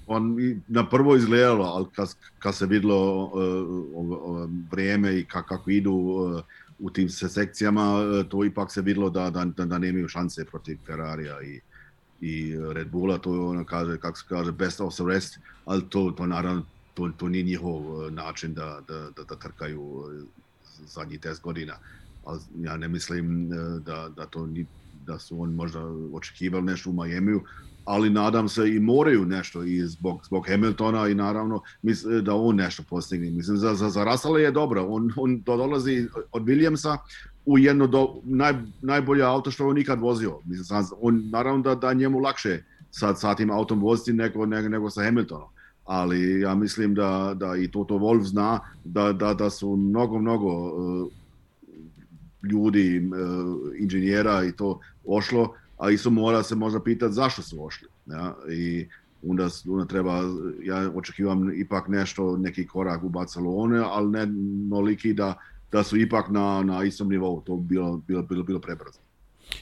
on 0.07 0.37
na 0.67 0.89
prvo 0.89 1.15
izgledalo, 1.15 1.65
ali 1.65 1.85
kad, 1.95 2.15
kad 2.39 2.55
se 2.55 2.65
videlo 2.65 3.23
uh, 3.23 3.31
ovo, 3.95 4.15
ovo 4.15 4.49
vrijeme 4.71 5.19
i 5.19 5.25
ka, 5.25 5.43
kako 5.43 5.69
idu 5.69 5.91
uh, 5.91 6.41
u 6.79 6.89
tim 6.89 7.09
se 7.09 7.29
sekcijama, 7.29 7.93
uh, 7.93 8.25
to 8.29 8.45
ipak 8.45 8.71
se 8.71 8.81
videlo 8.81 9.09
da, 9.09 9.29
da, 9.29 9.45
da, 9.45 9.65
da 9.65 9.77
nemaju 9.77 10.07
šanse 10.07 10.45
protiv 10.45 10.77
Ferrarija 10.85 11.41
i, 11.41 11.59
i 12.21 12.55
Red 12.73 12.87
Bulla, 12.91 13.17
to 13.17 13.33
je 13.33 13.39
ono 13.39 13.65
kaže, 13.65 13.97
kako 13.97 14.17
se 14.17 14.25
kaže, 14.29 14.51
best 14.51 14.81
of 14.81 14.93
the 14.93 15.03
rest, 15.07 15.39
ali 15.65 15.89
to, 15.89 16.13
to 16.17 16.25
naravno, 16.25 16.63
to, 16.93 17.11
to 17.17 17.29
nije 17.29 17.43
njihov 17.43 17.75
uh, 17.75 18.11
način 18.11 18.53
da, 18.53 18.81
da, 18.87 19.09
da, 19.15 19.23
da 19.23 19.35
trkaju 19.35 19.81
uh, 19.81 20.11
zadnjih 20.85 21.19
10 21.19 21.41
godina. 21.41 21.73
Ali 22.25 22.39
ja 22.61 22.77
ne 22.77 22.87
mislim 22.87 23.49
da, 23.85 24.09
da 24.15 24.25
to 24.25 24.45
ni, 24.45 24.65
da 25.05 25.19
su 25.19 25.41
oni 25.41 25.53
možda 25.53 25.79
očekivali 26.13 26.65
nešto 26.65 26.89
u 26.89 26.93
Majemiju, 26.93 27.41
ali 27.85 28.09
nadam 28.09 28.49
se 28.49 28.75
i 28.75 28.79
moraju 28.79 29.25
nešto 29.25 29.63
i 29.63 29.87
zbog, 29.87 30.21
zbog 30.25 30.47
Hamiltona 30.47 31.07
i 31.07 31.15
naravno 31.15 31.61
mis, 31.81 32.03
da 32.03 32.35
on 32.35 32.55
nešto 32.55 32.83
postigne. 32.89 33.31
Mislim, 33.31 33.57
za, 33.57 33.73
za, 33.75 33.89
za 33.89 34.03
Russella 34.03 34.39
je 34.39 34.51
dobro, 34.51 34.85
on, 34.87 35.11
on 35.15 35.41
dolazi 35.41 36.07
od 36.31 36.43
Williamsa 36.43 36.97
u 37.45 37.57
jedno 37.57 37.87
do, 37.87 38.15
naj, 38.23 38.53
najbolje 38.81 39.23
auto 39.23 39.51
što 39.51 39.67
on 39.67 39.75
nikad 39.75 39.99
vozio. 39.99 40.39
Mislim, 40.45 40.79
on, 41.01 41.29
naravno 41.29 41.61
da, 41.61 41.75
da 41.75 41.93
njemu 41.93 42.19
lakše 42.19 42.63
sad 42.91 43.19
sa 43.19 43.35
tim 43.35 43.51
autom 43.51 43.81
voziti 43.81 44.13
nego, 44.13 44.45
nego, 44.45 44.69
nego 44.69 44.89
sa 44.89 45.03
Hamiltonom. 45.03 45.47
Ali 45.85 46.39
ja 46.39 46.55
mislim 46.55 46.95
da, 46.95 47.33
da 47.35 47.55
i 47.55 47.67
Toto 47.67 47.95
Wolf 47.95 48.23
zna 48.23 48.59
da, 48.83 49.13
da, 49.13 49.33
da 49.33 49.49
su 49.49 49.75
mnogo, 49.75 50.19
mnogo 50.19 50.47
uh, 50.47 51.11
ljudi, 52.51 53.09
uh, 53.11 53.57
inženjera 53.79 54.43
i 54.43 54.51
to 54.51 54.79
ošlo, 55.05 55.53
a 55.77 55.91
isto 55.91 56.09
mora 56.09 56.43
se 56.43 56.55
možda 56.55 56.79
pitati 56.83 57.13
zašto 57.13 57.41
su 57.41 57.65
ošli. 57.65 57.87
Ja? 58.05 58.35
I 58.51 58.87
onda, 59.27 59.49
onda 59.69 59.85
treba, 59.85 60.21
ja 60.63 60.91
očekivam 60.95 61.51
ipak 61.55 61.87
nešto, 61.87 62.37
neki 62.37 62.67
korak 62.67 63.03
u 63.03 63.09
Barcelone, 63.09 63.83
ali 63.85 64.11
ne 64.11 64.25
noliki 64.69 65.13
da, 65.13 65.33
da 65.75 65.83
su 65.83 65.97
ipak 65.97 66.29
na, 66.29 66.63
na 66.63 66.83
istom 66.83 67.09
nivou, 67.09 67.41
to 67.41 67.55
bi 67.55 67.75
bilo, 67.75 67.97
bilo, 68.07 68.21
bilo, 68.21 68.43
bilo 68.43 68.59
prebrzo. 68.59 68.99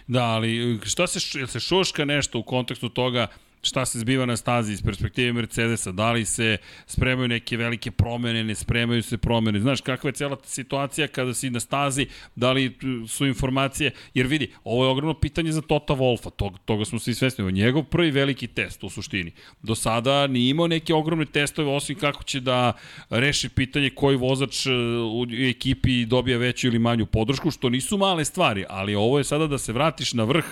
Da, 0.08 0.24
ali 0.24 0.80
šta 0.84 1.08
se, 1.08 1.20
se 1.48 1.60
šuška 1.60 2.06
nešto 2.06 2.40
u 2.40 2.44
kontekstu 2.44 2.90
toga 2.90 3.28
šta 3.64 3.86
se 3.86 4.00
zbiva 4.00 4.26
na 4.26 4.38
stazi 4.38 4.74
iz 4.74 4.82
perspektive 4.82 5.34
Mercedesa, 5.34 5.92
da 5.92 6.12
li 6.12 6.26
se 6.26 6.58
spremaju 6.88 7.28
neke 7.28 7.58
velike 7.58 7.92
promene, 7.92 8.44
ne 8.44 8.56
spremaju 8.56 9.04
se 9.04 9.18
promene. 9.18 9.60
Znaš, 9.60 9.82
kakva 9.82 10.08
je 10.08 10.14
cijela 10.14 10.38
situacija 10.44 11.08
kada 11.08 11.34
si 11.34 11.50
na 11.50 11.60
stazi, 11.60 12.08
da 12.36 12.52
li 12.52 12.78
su 13.08 13.26
informacije, 13.26 13.92
jer 14.14 14.28
vidi, 14.28 14.52
ovo 14.64 14.86
je 14.86 14.90
ogromno 14.90 15.14
pitanje 15.14 15.52
za 15.52 15.62
Tota 15.62 15.94
Wolfa, 15.94 16.32
tog, 16.36 16.60
toga 16.66 16.86
smo 16.86 17.00
svi 17.00 17.14
svesni, 17.14 17.52
njegov 17.52 17.84
prvi 17.84 18.12
veliki 18.12 18.48
test 18.48 18.84
u 18.84 18.90
suštini. 18.90 19.32
Do 19.62 19.76
sada 19.76 20.28
nije 20.28 20.50
imao 20.50 20.68
neke 20.68 20.94
ogromne 20.94 21.26
testove, 21.26 21.72
osim 21.72 21.96
kako 21.96 22.24
će 22.24 22.40
da 22.40 22.74
reši 23.10 23.50
pitanje 23.50 23.90
koji 23.90 24.18
vozač 24.18 24.66
u 25.12 25.26
ekipi 25.50 26.06
dobija 26.06 26.38
veću 26.38 26.68
ili 26.68 26.80
manju 26.80 27.06
podršku, 27.06 27.52
što 27.52 27.70
nisu 27.70 27.98
male 27.98 28.26
stvari, 28.26 28.66
ali 28.70 28.96
ovo 28.96 29.18
je 29.18 29.24
sada 29.24 29.48
da 29.48 29.58
se 29.58 29.74
vratiš 29.74 30.14
na 30.14 30.24
vrh 30.24 30.46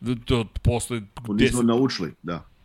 do, 0.00 0.44
posle... 0.62 1.02
Nismo 1.28 1.62
naučili, 1.62 2.12
da. 2.22 2.57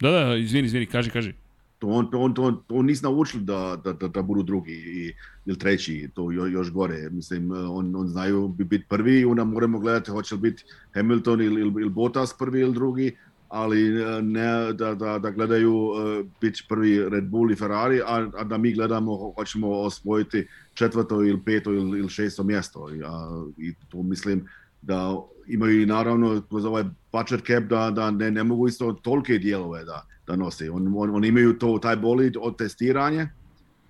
Da, 0.00 0.10
da, 0.10 0.36
izvini, 0.36 0.66
izvini, 0.66 0.86
kaži, 0.86 1.10
kaži. 1.10 1.32
To 1.78 1.86
on, 1.86 2.08
on, 2.12 2.34
to 2.34 2.42
on, 2.42 2.62
to 2.66 2.82
nisu 2.82 3.02
naučili 3.02 3.44
da, 3.44 3.80
da, 3.84 3.92
da, 3.92 4.08
da 4.08 4.22
budu 4.22 4.42
drugi 4.42 4.72
i, 4.72 5.12
ili 5.46 5.58
treći, 5.58 6.08
to 6.14 6.32
jo, 6.32 6.46
još 6.46 6.70
gore. 6.72 7.10
Mislim, 7.10 7.50
on, 7.50 7.96
on 7.96 8.08
znaju 8.08 8.48
bi 8.48 8.64
biti 8.64 8.84
prvi 8.88 9.20
i 9.20 9.24
onda 9.24 9.44
moramo 9.44 9.78
gledati 9.78 10.10
hoće 10.10 10.34
li 10.34 10.40
biti 10.40 10.64
Hamilton 10.94 11.40
ili, 11.40 11.60
ili, 11.60 11.82
ili 11.82 11.90
Bottas 11.90 12.34
prvi 12.38 12.60
ili 12.60 12.74
drugi, 12.74 13.16
ali 13.48 13.90
ne 14.22 14.72
da, 14.72 14.94
da, 14.94 15.18
da 15.18 15.30
gledaju 15.30 15.74
uh, 15.74 16.26
biti 16.40 16.64
prvi 16.68 17.08
Red 17.08 17.24
Bull 17.24 17.50
i 17.50 17.56
Ferrari, 17.56 18.00
a, 18.00 18.30
a 18.36 18.44
da 18.44 18.58
mi 18.58 18.72
gledamo 18.72 19.32
hoćemo 19.36 19.70
osvojiti 19.70 20.46
četvrto 20.74 21.24
ili 21.24 21.40
peto 21.44 21.72
ili, 21.72 21.98
ili 21.98 22.08
šesto 22.08 22.42
mjesto. 22.42 22.94
I, 22.94 23.02
a, 23.04 23.44
I 23.58 23.74
to 23.88 24.02
mislim 24.02 24.48
da 24.82 25.16
imaju 25.48 25.82
i 25.82 25.86
naravno 25.86 26.42
kroz 26.48 26.64
ovaj 26.64 26.84
budget 27.12 27.46
cap 27.46 27.64
da, 27.64 27.90
da 27.90 28.10
ne, 28.10 28.30
ne 28.30 28.44
mogu 28.44 28.68
isto 28.68 28.92
tolike 28.92 29.38
dijelove 29.38 29.84
da, 29.84 30.06
da 30.26 30.36
nose. 30.36 30.70
On, 30.70 30.94
on, 30.96 31.14
on 31.14 31.24
imaju 31.24 31.58
to, 31.58 31.78
taj 31.78 31.96
bolid 31.96 32.36
od 32.40 32.58
testiranja, 32.58 33.28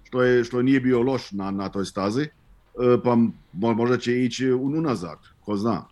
što, 0.05 0.23
je, 0.23 0.45
što 0.45 0.63
nije 0.63 0.81
bio 0.81 1.03
loš 1.03 1.33
na, 1.33 1.51
na 1.51 1.69
toj 1.69 1.85
stazi, 1.85 2.27
pa 3.05 3.17
mo- 3.53 3.75
možda 3.75 3.99
će 3.99 4.25
ići 4.25 4.53
unazad, 4.53 5.19
ko 5.41 5.57
zna. 5.57 5.85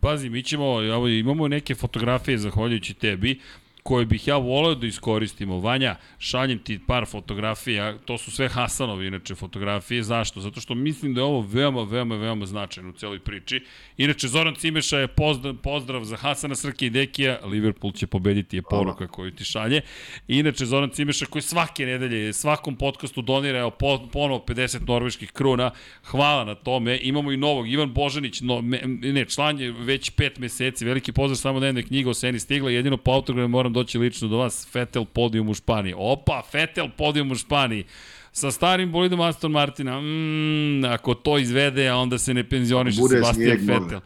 Pazi, 0.00 0.30
mi 0.30 0.42
ćemo, 0.42 0.82
evo, 0.82 1.08
imamo 1.08 1.48
neke 1.48 1.74
fotografije 1.74 2.38
zahvaljujući 2.38 2.94
tebi, 2.94 3.40
koje 3.82 4.06
bih 4.06 4.28
ja 4.28 4.36
voleo 4.36 4.74
da 4.74 4.86
iskoristimo. 4.86 5.60
Vanja, 5.60 5.96
šaljem 6.18 6.58
ti 6.58 6.78
par 6.86 7.06
fotografija, 7.06 7.98
to 7.98 8.18
su 8.18 8.30
sve 8.30 8.48
Hasanovi 8.48 9.06
inače 9.06 9.34
fotografije. 9.34 10.02
Zašto? 10.02 10.40
Zato 10.40 10.60
što 10.60 10.74
mislim 10.74 11.14
da 11.14 11.20
je 11.20 11.24
ovo 11.24 11.40
veoma, 11.40 11.82
veoma, 11.82 12.16
veoma 12.16 12.46
značajno 12.46 12.90
u 12.90 12.92
celoj 12.92 13.18
priči. 13.18 13.64
Inače, 13.96 14.28
Zoran 14.28 14.54
Cimeša 14.54 14.98
je 14.98 15.08
pozdrav, 15.08 15.54
pozdrav 15.54 16.04
za 16.04 16.16
Hasana 16.16 16.54
Srke 16.54 16.86
i 16.86 16.90
Dekija, 16.90 17.38
Liverpool 17.44 17.92
će 17.92 18.06
pobediti 18.06 18.56
je 18.56 18.62
poruka 18.62 19.06
koju 19.06 19.30
ti 19.30 19.44
šalje. 19.44 19.80
Inače, 20.28 20.66
Zoran 20.66 20.90
Cimeša 20.90 21.26
koji 21.26 21.42
svake 21.42 21.86
nedelje, 21.86 22.32
svakom 22.32 22.76
podcastu 22.76 23.22
donira 23.22 23.58
evo, 23.58 23.70
po, 23.70 24.08
ponovo 24.12 24.44
50 24.46 24.88
norveških 24.88 25.30
kruna. 25.32 25.70
Hvala 26.04 26.44
na 26.44 26.54
tome. 26.54 26.98
Imamo 27.02 27.32
i 27.32 27.36
novog, 27.36 27.68
Ivan 27.68 27.92
Božanić, 27.92 28.40
no, 28.40 28.60
me, 28.62 28.80
ne, 28.86 29.24
član 29.24 29.60
je 29.60 29.72
već 29.72 30.10
pet 30.10 30.38
meseci, 30.38 30.84
veliki 30.84 31.12
pozdrav 31.12 31.36
samo 31.36 31.60
da 31.60 31.66
jedna 31.66 31.82
knjiga 31.82 32.10
o 32.10 32.14
Seni 32.14 32.38
stigla, 32.38 32.70
jedino 32.70 32.96
po 32.96 33.10
autogramu 33.10 33.48
moram 33.48 33.71
doći 33.72 33.98
lično 33.98 34.28
do 34.28 34.36
vas, 34.36 34.68
Fetel 34.72 35.04
podijum 35.04 35.48
u 35.48 35.54
Španiji. 35.54 35.94
Opa, 35.96 36.42
Fetel 36.50 36.88
podijum 36.96 37.30
u 37.30 37.34
Španiji. 37.34 37.84
Sa 38.32 38.50
starim 38.50 38.92
bolidom 38.92 39.20
Aston 39.20 39.52
Martina, 39.52 40.00
mm, 40.00 40.84
ako 40.84 41.14
to 41.14 41.38
izvede, 41.38 41.92
onda 41.92 42.18
se 42.18 42.34
ne 42.34 42.48
penzioniše 42.48 43.00
Sebastian 43.08 43.58
Vettel. 43.60 44.00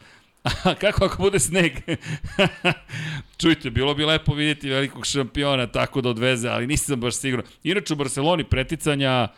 A 0.65 0.75
kako 0.75 1.05
ako 1.05 1.23
bude 1.23 1.39
sneg? 1.39 1.73
Čujte, 3.41 3.71
bilo 3.71 3.95
bi 3.95 4.05
lepo 4.05 4.35
vidjeti 4.35 4.71
velikog 4.71 5.07
šampiona 5.07 5.67
tako 5.67 6.01
da 6.01 6.09
odveze, 6.09 6.49
ali 6.49 6.67
nisam 6.67 7.01
baš 7.01 7.15
siguran. 7.15 7.47
Inače 7.65 7.93
u 7.93 7.97
Barceloni 7.97 8.45
preticanja 8.45 9.29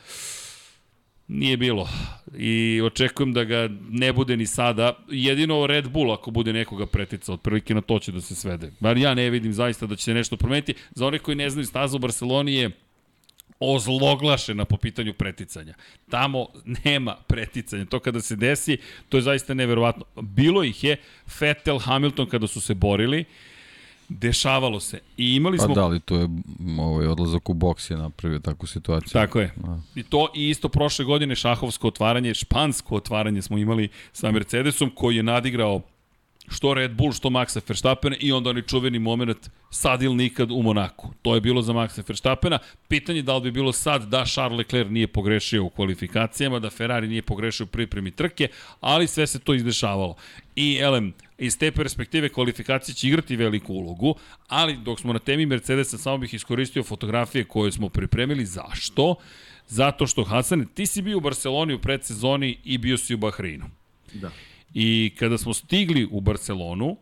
nije 1.28 1.56
bilo 1.56 1.88
i 2.36 2.80
očekujem 2.84 3.32
da 3.32 3.44
ga 3.44 3.68
ne 3.90 4.12
bude 4.12 4.36
ni 4.36 4.46
sada. 4.46 4.98
Jedino 5.08 5.66
Red 5.66 5.88
Bull 5.88 6.12
ako 6.12 6.30
bude 6.30 6.52
nekoga 6.52 6.86
preticao, 6.86 7.34
otprilike 7.34 7.74
na 7.74 7.80
to 7.80 7.98
će 7.98 8.12
da 8.12 8.20
se 8.20 8.34
svede. 8.34 8.72
Bar 8.80 8.96
ja 8.98 9.14
ne 9.14 9.30
vidim 9.30 9.52
zaista 9.52 9.86
da 9.86 9.96
će 9.96 10.04
se 10.04 10.14
nešto 10.14 10.36
promeniti. 10.36 10.74
Za 10.94 11.06
one 11.06 11.18
koji 11.18 11.34
ne 11.34 11.50
znaju, 11.50 11.66
staza 11.66 11.96
u 11.96 12.00
Barceloni 12.00 12.54
je 12.54 12.70
ozloglašena 13.60 14.64
po 14.64 14.76
pitanju 14.76 15.14
preticanja. 15.14 15.74
Tamo 16.10 16.46
nema 16.84 17.16
preticanja. 17.26 17.84
To 17.84 18.00
kada 18.00 18.20
se 18.20 18.36
desi, 18.36 18.78
to 19.08 19.16
je 19.16 19.22
zaista 19.22 19.54
neverovatno. 19.54 20.04
Bilo 20.22 20.64
ih 20.64 20.84
je 20.84 20.96
Vettel, 21.40 21.78
Hamilton 21.78 22.26
kada 22.26 22.46
su 22.46 22.60
se 22.60 22.74
borili, 22.74 23.24
dešavalo 24.08 24.80
se. 24.80 25.00
I 25.16 25.34
imali 25.34 25.58
Pa 25.58 25.64
smo... 25.64 25.74
da, 25.74 25.84
ali 25.84 26.00
to 26.00 26.16
je 26.16 26.28
ovaj 26.80 27.06
odlazak 27.06 27.48
u 27.48 27.54
boks 27.54 27.90
je 27.90 27.96
napravio 27.96 28.38
takvu 28.38 28.66
situaciju. 28.66 29.12
Tako 29.12 29.40
je. 29.40 29.54
I 29.94 30.02
to 30.02 30.28
i 30.34 30.48
isto 30.48 30.68
prošle 30.68 31.04
godine 31.04 31.34
šahovsko 31.34 31.88
otvaranje, 31.88 32.34
špansko 32.34 32.96
otvaranje 32.96 33.42
smo 33.42 33.58
imali 33.58 33.88
sa 34.12 34.30
Mercedesom 34.30 34.90
koji 34.94 35.16
je 35.16 35.22
nadigrao 35.22 35.82
što 36.50 36.74
Red 36.74 36.94
Bull, 36.94 37.12
što 37.12 37.30
Maxa 37.30 37.60
Verstappena 37.68 38.16
i 38.20 38.32
onda 38.32 38.50
onaj 38.50 38.62
čuveni 38.62 38.98
moment 38.98 39.50
sad 39.70 40.02
ili 40.02 40.14
nikad 40.14 40.50
u 40.50 40.62
Monaku. 40.62 41.10
To 41.22 41.34
je 41.34 41.40
bilo 41.40 41.62
za 41.62 41.72
Maxa 41.72 42.02
Verstappena. 42.08 42.58
Pitanje 42.88 43.18
je 43.18 43.22
da 43.22 43.36
li 43.36 43.42
bi 43.42 43.50
bilo 43.50 43.72
sad 43.72 44.08
da 44.08 44.24
Charles 44.24 44.58
Leclerc 44.58 44.90
nije 44.90 45.06
pogrešio 45.06 45.64
u 45.64 45.70
kvalifikacijama, 45.70 46.58
da 46.58 46.70
Ferrari 46.70 47.08
nije 47.08 47.22
pogrešio 47.22 47.64
u 47.64 47.66
pripremi 47.66 48.10
trke, 48.10 48.48
ali 48.80 49.06
sve 49.06 49.26
se 49.26 49.38
to 49.38 49.54
izdešavalo. 49.54 50.16
I 50.56 50.78
elem, 50.80 51.12
iz 51.38 51.58
te 51.58 51.72
perspektive 51.72 52.28
kvalifikacije 52.28 52.94
će 52.94 53.08
igrati 53.08 53.36
veliku 53.36 53.74
ulogu, 53.74 54.14
ali 54.48 54.76
dok 54.76 55.00
smo 55.00 55.12
na 55.12 55.18
temi 55.18 55.46
Mercedesa, 55.46 55.98
samo 55.98 56.18
bih 56.18 56.34
iskoristio 56.34 56.82
fotografije 56.82 57.44
koje 57.44 57.72
smo 57.72 57.88
pripremili. 57.88 58.46
Zašto? 58.46 59.14
Zato 59.68 60.06
što, 60.06 60.24
Hasane, 60.24 60.66
ti 60.74 60.86
si 60.86 61.02
bio 61.02 61.16
u 61.16 61.20
Barceloni 61.20 61.74
u 61.74 61.78
predsezoni 61.78 62.58
i 62.64 62.78
bio 62.78 62.98
si 62.98 63.14
u 63.14 63.18
Bahreinu. 63.18 63.66
Da. 64.14 64.30
I 64.74 65.12
kada 65.18 65.38
smo 65.38 65.54
stigli 65.54 66.08
u 66.10 66.20
Barcelonu, 66.20 66.96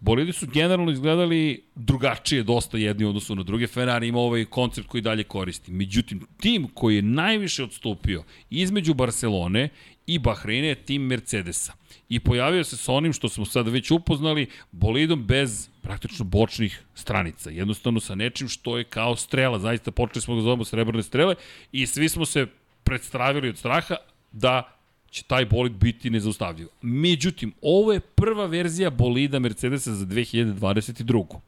bolidi 0.00 0.32
su 0.32 0.46
generalno 0.46 0.92
izgledali 0.92 1.62
drugačije 1.74 2.42
dosta 2.42 2.78
jedni 2.78 3.04
u 3.04 3.08
odnosu 3.08 3.34
na 3.34 3.42
druge. 3.42 3.66
Ferrari 3.66 4.08
ima 4.08 4.18
ovaj 4.18 4.44
koncept 4.44 4.88
koji 4.88 5.00
dalje 5.00 5.24
koristi. 5.24 5.72
Međutim, 5.72 6.26
tim 6.40 6.68
koji 6.74 6.96
je 6.96 7.02
najviše 7.02 7.64
odstupio 7.64 8.24
između 8.50 8.94
Barcelone 8.94 9.68
i 10.06 10.18
Bahreina 10.18 10.66
je 10.66 10.74
tim 10.74 11.02
Mercedesa. 11.02 11.72
I 12.08 12.20
pojavio 12.20 12.64
se 12.64 12.76
sa 12.76 12.92
onim 12.92 13.12
što 13.12 13.28
smo 13.28 13.44
sad 13.44 13.68
već 13.68 13.90
upoznali, 13.90 14.46
bolidom 14.72 15.26
bez 15.26 15.68
praktično 15.82 16.24
bočnih 16.24 16.84
stranica. 16.94 17.50
Jednostavno 17.50 18.00
sa 18.00 18.14
nečim 18.14 18.48
što 18.48 18.78
je 18.78 18.84
kao 18.84 19.16
strela. 19.16 19.58
Zaista 19.58 19.90
počeli 19.90 20.22
smo 20.22 20.34
ga 20.34 20.40
zovemo 20.42 20.64
srebrne 20.64 21.02
strele 21.02 21.34
i 21.72 21.86
svi 21.86 22.08
smo 22.08 22.26
se 22.26 22.46
predstavili 22.84 23.48
od 23.48 23.58
straha 23.58 23.96
da 24.32 24.78
će 25.10 25.22
taj 25.22 25.46
bolid 25.46 25.72
biti 25.72 26.10
nezaustavljiv. 26.10 26.68
Međutim, 26.82 27.52
ovo 27.62 27.92
je 27.92 28.00
prva 28.00 28.46
verzija 28.46 28.90
bolida 28.90 29.38
Mercedesa 29.38 29.94
za 29.94 30.06
2022. 30.06 31.40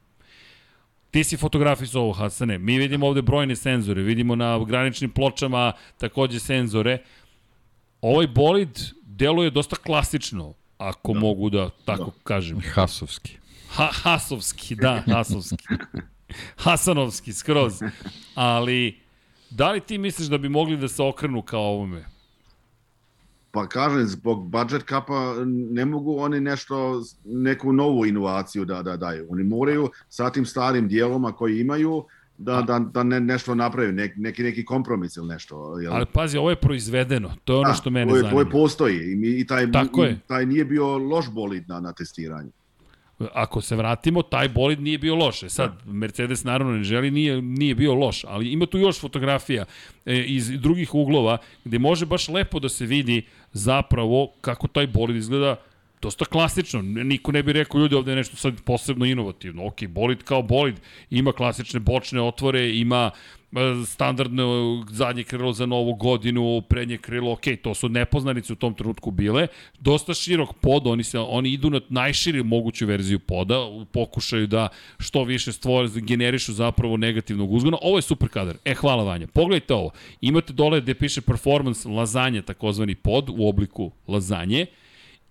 Ti 1.10 1.24
si 1.24 1.36
fotografisao 1.36 2.02
ovo, 2.02 2.12
Hasane. 2.12 2.58
Mi 2.58 2.78
vidimo 2.78 3.06
ovde 3.06 3.22
brojne 3.22 3.56
senzore, 3.56 4.02
vidimo 4.02 4.36
na 4.36 4.64
graničnim 4.64 5.10
pločama 5.10 5.72
takođe 5.98 6.40
senzore. 6.40 6.98
Ovaj 8.00 8.26
bolid 8.26 8.80
deluje 9.20 9.50
dosta 9.50 9.76
klasično, 9.76 10.54
ako 10.78 11.12
da. 11.12 11.20
mogu 11.20 11.50
da 11.50 11.70
tako 11.84 12.04
da. 12.04 12.24
kažem. 12.24 12.60
Hasovski. 12.74 13.36
Ha, 13.70 13.88
hasovski, 13.92 14.74
da, 14.74 15.02
hasovski. 15.06 15.64
Hasanovski, 16.64 17.32
skroz. 17.32 17.82
Ali, 18.34 18.98
da 19.50 19.70
li 19.70 19.80
ti 19.80 19.98
misliš 19.98 20.28
da 20.28 20.38
bi 20.38 20.48
mogli 20.48 20.76
da 20.76 20.88
se 20.88 21.02
okrenu 21.02 21.42
kao 21.42 21.60
ovome? 21.60 22.04
Pa 23.50 23.66
kažem, 23.66 24.06
zbog 24.06 24.48
budget 24.48 24.82
kapa 24.82 25.34
ne 25.46 25.84
mogu 25.84 26.18
oni 26.18 26.40
nešto, 26.40 27.02
neku 27.24 27.72
novu 27.72 28.06
inovaciju 28.06 28.64
da, 28.64 28.82
da 28.82 28.96
daju. 28.96 29.26
Oni 29.30 29.44
moraju 29.44 29.90
sa 30.08 30.30
tim 30.30 30.46
starim 30.46 30.88
dijeloma 30.88 31.32
koji 31.32 31.60
imaju 31.60 32.04
da, 32.40 32.62
da, 32.62 32.78
da 32.78 33.02
ne, 33.02 33.20
nešto 33.20 33.54
naprave, 33.54 33.92
nek, 33.92 34.12
neki, 34.16 34.42
neki 34.42 34.64
kompromis 34.64 35.16
ili 35.16 35.28
nešto. 35.28 35.78
Jel? 35.78 35.92
Ali 35.92 36.06
pazi, 36.06 36.38
ovo 36.38 36.50
je 36.50 36.56
proizvedeno, 36.56 37.32
to 37.44 37.52
je 37.52 37.58
ono 37.58 37.68
da, 37.68 37.74
što 37.74 37.90
mene 37.90 38.12
je, 38.12 38.18
zanima. 38.20 38.30
To 38.30 38.40
je 38.40 38.50
postoji 38.50 38.96
i, 38.96 39.40
i 39.40 39.46
taj, 39.46 39.72
Tako 39.72 40.04
i, 40.04 40.08
je. 40.08 40.18
taj 40.26 40.46
nije 40.46 40.64
bio 40.64 40.98
loš 40.98 41.30
bolid 41.30 41.68
na, 41.68 41.80
na 41.80 41.92
testiranju. 41.92 42.50
Ako 43.34 43.60
se 43.60 43.76
vratimo, 43.76 44.22
taj 44.22 44.48
bolid 44.48 44.80
nije 44.80 44.98
bio 44.98 45.14
loš. 45.14 45.42
E 45.42 45.48
sad, 45.48 45.72
Mercedes 45.86 46.44
naravno 46.44 46.72
ne 46.72 46.84
želi, 46.84 47.10
nije, 47.10 47.42
nije 47.42 47.74
bio 47.74 47.94
loš, 47.94 48.24
ali 48.28 48.48
ima 48.52 48.66
tu 48.66 48.78
još 48.78 49.00
fotografija 49.00 49.64
e, 50.06 50.24
iz 50.26 50.50
drugih 50.60 50.94
uglova 50.94 51.38
gde 51.64 51.78
može 51.78 52.06
baš 52.06 52.28
lepo 52.28 52.60
da 52.60 52.68
se 52.68 52.86
vidi 52.86 53.22
zapravo 53.52 54.32
kako 54.40 54.68
taj 54.68 54.86
bolid 54.86 55.16
izgleda 55.16 55.56
dosta 56.02 56.24
klasično. 56.24 56.82
Niko 56.82 57.32
ne 57.32 57.42
bi 57.42 57.52
rekao 57.52 57.80
ljudi 57.80 57.94
ovde 57.94 58.14
nešto 58.14 58.36
sad 58.36 58.62
posebno 58.64 59.04
inovativno. 59.04 59.66
Ok, 59.66 59.86
bolid 59.88 60.22
kao 60.22 60.42
bolid 60.42 60.74
ima 61.10 61.32
klasične 61.32 61.80
bočne 61.80 62.20
otvore, 62.20 62.76
ima 62.76 63.10
e, 63.52 63.56
standardno 63.86 64.86
zadnje 64.90 65.22
krilo 65.24 65.52
za 65.52 65.66
novu 65.66 65.94
godinu, 65.94 66.62
prednje 66.68 66.98
krilo, 66.98 67.32
ok, 67.32 67.44
to 67.62 67.74
su 67.74 67.88
nepoznanice 67.88 68.52
u 68.52 68.56
tom 68.56 68.74
trenutku 68.74 69.10
bile. 69.10 69.46
Dosta 69.80 70.14
širok 70.14 70.54
pod, 70.54 70.86
oni, 70.86 71.04
se, 71.04 71.18
oni 71.18 71.50
idu 71.50 71.70
na 71.70 71.80
najširi 71.88 72.42
moguću 72.42 72.86
verziju 72.86 73.18
poda, 73.18 73.56
pokušaju 73.92 74.46
da 74.46 74.68
što 74.98 75.24
više 75.24 75.52
stvore, 75.52 75.88
generišu 75.94 76.52
zapravo 76.52 76.96
negativnog 76.96 77.52
uzgona. 77.52 77.76
Ovo 77.82 77.98
je 77.98 78.02
super 78.02 78.28
kadar. 78.28 78.56
E, 78.64 78.74
hvala 78.74 79.04
Vanja. 79.04 79.26
Pogledajte 79.26 79.74
ovo. 79.74 79.90
Imate 80.20 80.52
dole 80.52 80.80
gde 80.80 80.94
piše 80.94 81.20
performance 81.20 81.88
lazanje, 81.88 82.42
takozvani 82.42 82.94
pod, 82.94 83.28
u 83.28 83.48
obliku 83.48 83.90
lazanje 84.08 84.66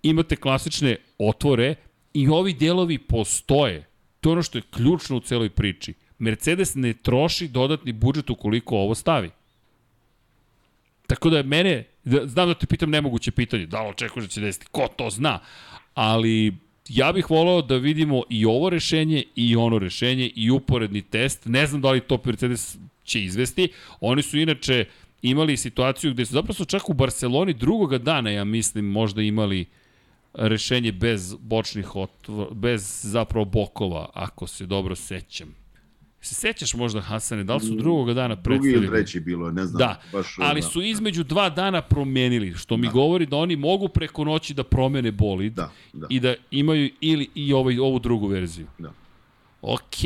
imate 0.02 0.36
klasične 0.36 0.96
otvore 1.18 1.74
i 2.14 2.28
ovi 2.28 2.54
delovi 2.54 2.98
postoje. 2.98 3.86
To 4.20 4.28
je 4.28 4.32
ono 4.32 4.42
što 4.42 4.58
je 4.58 4.62
ključno 4.70 5.16
u 5.16 5.20
celoj 5.20 5.50
priči. 5.50 5.94
Mercedes 6.18 6.74
ne 6.74 6.92
troši 6.92 7.48
dodatni 7.48 7.92
budžet 7.92 8.30
ukoliko 8.30 8.76
ovo 8.76 8.94
stavi. 8.94 9.30
Tako 11.06 11.30
da 11.30 11.42
mene, 11.42 11.84
da, 12.04 12.26
znam 12.26 12.48
da 12.48 12.54
te 12.54 12.66
pitam 12.66 12.90
nemoguće 12.90 13.30
pitanje, 13.30 13.66
da 13.66 13.82
li 13.82 13.90
očekuješ 13.90 14.24
da 14.26 14.30
će 14.30 14.40
desiti, 14.40 14.66
ko 14.70 14.88
to 14.96 15.10
zna, 15.10 15.38
ali 15.94 16.54
ja 16.88 17.12
bih 17.12 17.30
volao 17.30 17.62
da 17.62 17.76
vidimo 17.76 18.22
i 18.28 18.44
ovo 18.44 18.70
rešenje 18.70 19.24
i 19.36 19.56
ono 19.56 19.78
rešenje 19.78 20.30
i 20.34 20.50
uporedni 20.50 21.02
test. 21.02 21.46
Ne 21.46 21.66
znam 21.66 21.80
da 21.80 21.90
li 21.90 22.00
to 22.00 22.20
Mercedes 22.24 22.76
će 23.04 23.24
izvesti. 23.24 23.68
Oni 24.00 24.22
su 24.22 24.38
inače 24.38 24.84
imali 25.22 25.56
situaciju 25.56 26.12
gde 26.12 26.26
su 26.26 26.32
zapravo 26.32 26.64
čak 26.64 26.90
u 26.90 26.92
Barceloni 26.92 27.54
drugoga 27.54 27.98
dana, 27.98 28.30
ja 28.30 28.44
mislim, 28.44 28.84
možda 28.84 29.22
imali 29.22 29.66
rešenje 30.34 30.92
bez 30.92 31.34
bočnih 31.40 31.96
otvora, 31.96 32.50
bez 32.54 33.00
zapravo 33.02 33.44
bokova, 33.44 34.10
ako 34.14 34.46
se 34.46 34.66
dobro 34.66 34.94
sećam. 34.96 35.54
Se 36.22 36.34
sećaš 36.34 36.74
možda, 36.74 37.00
Hasane, 37.00 37.44
da 37.44 37.54
li 37.54 37.60
su 37.60 37.74
drugoga 37.74 38.14
dana 38.14 38.36
predstavili? 38.42 38.72
Drugi 38.72 38.86
ili 38.86 38.96
treći 38.96 39.20
bilo, 39.20 39.50
ne 39.52 39.66
znam. 39.66 39.78
Da, 39.78 40.00
baš, 40.12 40.26
ali 40.38 40.60
da. 40.60 40.66
su 40.66 40.82
između 40.82 41.24
dva 41.24 41.50
dana 41.50 41.82
promenili, 41.82 42.54
što 42.54 42.76
mi 42.76 42.86
Da. 42.86 42.92
govori 42.92 43.26
da 43.26 43.36
oni 43.36 43.56
mogu 43.56 43.88
preko 43.88 44.24
noći 44.24 44.54
da 44.54 44.64
promene 44.64 45.12
bolid 45.12 45.52
Da, 45.52 45.70
da. 45.92 46.06
i 46.10 46.20
da 46.20 46.34
imaju 46.50 46.90
ili 47.00 47.28
i 47.34 47.52
ovaj, 47.52 47.78
ovu 47.78 47.98
drugu 47.98 48.26
verziju. 48.26 48.66
Da. 48.78 48.92
Ok, 49.62 49.96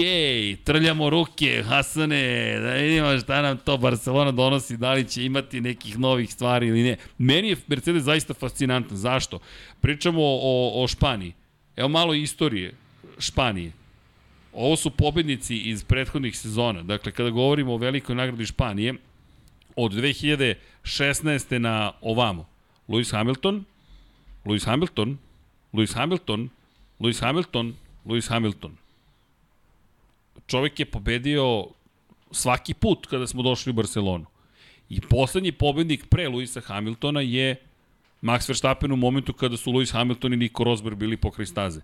trljamo 0.65 1.11
ruke, 1.11 1.63
Hasane, 1.69 2.59
da 2.61 2.73
vidimo 2.73 3.19
šta 3.19 3.43
nam 3.43 3.59
to 3.59 3.77
Barcelona 3.77 4.31
donosi, 4.31 4.77
da 4.77 4.93
li 4.93 5.09
će 5.09 5.25
imati 5.25 5.61
nekih 5.61 5.99
novih 5.99 6.33
stvari 6.33 6.67
ili 6.67 6.83
ne. 6.83 6.97
Meni 7.19 7.49
je 7.49 7.57
Mercedes 7.67 8.03
zaista 8.03 8.35
fascinantan. 8.35 8.97
Zašto? 8.97 9.39
Pričamo 9.81 10.21
o, 10.23 10.83
o 10.83 10.89
Španiji. 10.89 11.33
Evo 11.77 11.89
malo 11.89 12.15
istorije 12.15 12.75
Španije. 13.19 13.73
Ovo 14.53 14.77
su 14.77 14.91
pobednici 14.91 15.57
iz 15.57 15.85
prethodnih 15.85 16.39
sezona. 16.39 16.83
Dakle, 16.83 17.13
kada 17.13 17.31
govorimo 17.31 17.75
o 17.75 17.77
velikoj 17.77 18.15
nagradi 18.15 18.47
Španije, 18.47 18.95
od 19.77 19.93
2016. 19.93 21.59
na 21.59 21.93
ovamo, 22.01 22.49
Lewis 22.89 23.13
Hamilton, 23.13 23.65
Lewis 24.45 24.67
Hamilton, 24.67 25.19
Lewis 25.73 25.95
Hamilton, 25.95 26.49
Lewis 27.01 27.21
Hamilton, 27.21 27.75
Lewis 28.07 28.29
Hamilton. 28.29 28.84
Čovek 30.47 30.81
je 30.81 30.87
pobedio 30.87 31.67
svaki 32.31 32.75
put 32.75 33.07
kada 33.07 33.27
smo 33.27 33.43
došli 33.43 33.71
u 33.71 33.73
Barcelonu. 33.73 34.27
I 34.89 35.01
poslednji 35.01 35.53
pobednik 35.53 36.07
pre 36.07 36.29
Luisa 36.29 36.61
Hamiltona 36.61 37.21
je 37.21 37.57
Max 38.23 38.49
Verstappen 38.49 38.93
u 38.93 38.97
momentu 38.97 39.33
kada 39.33 39.57
su 39.57 39.73
Lewis 39.73 39.93
Hamilton 39.93 40.33
i 40.33 40.37
Nico 40.37 40.65
Rosberg 40.65 40.99
bili 40.99 41.17
pokraj 41.17 41.47
staze. 41.47 41.81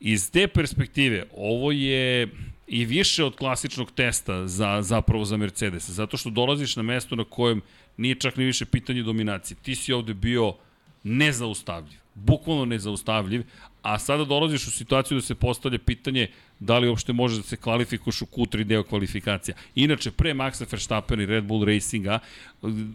Iz 0.00 0.30
te 0.30 0.48
perspektive, 0.48 1.24
ovo 1.36 1.72
je 1.72 2.28
i 2.66 2.84
više 2.84 3.24
od 3.24 3.36
klasičnog 3.36 3.90
testa 3.90 4.46
za, 4.48 4.82
zapravo 4.82 5.24
za 5.24 5.36
Mercedes, 5.36 5.90
zato 5.90 6.16
što 6.16 6.30
dolaziš 6.30 6.76
na 6.76 6.82
mesto 6.82 7.16
na 7.16 7.24
kojem 7.24 7.60
nije 7.96 8.14
čak 8.14 8.36
ni 8.36 8.44
više 8.44 8.64
pitanje 8.64 9.02
dominacije. 9.02 9.56
Ti 9.62 9.74
si 9.74 9.92
ovde 9.92 10.14
bio 10.14 10.54
nezaustavljiv, 11.02 11.98
bukvalno 12.14 12.64
nezaustavljiv, 12.64 13.42
a 13.82 13.98
sada 13.98 14.24
dolaziš 14.24 14.66
u 14.66 14.70
situaciju 14.70 15.18
da 15.18 15.22
se 15.22 15.34
postavlja 15.34 15.78
pitanje 15.78 16.28
da 16.60 16.78
li 16.78 16.88
uopšte 16.88 17.12
može 17.12 17.36
da 17.36 17.42
se 17.42 17.56
kvalifikuš 17.56 18.22
u 18.22 18.26
Q3 18.26 18.64
deo 18.64 18.82
kvalifikacija. 18.82 19.54
Inače, 19.74 20.10
pre 20.10 20.34
Maxa 20.34 20.72
Verstappen 20.72 21.20
i 21.20 21.26
Red 21.26 21.44
Bull 21.44 21.64
Racinga, 21.64 22.18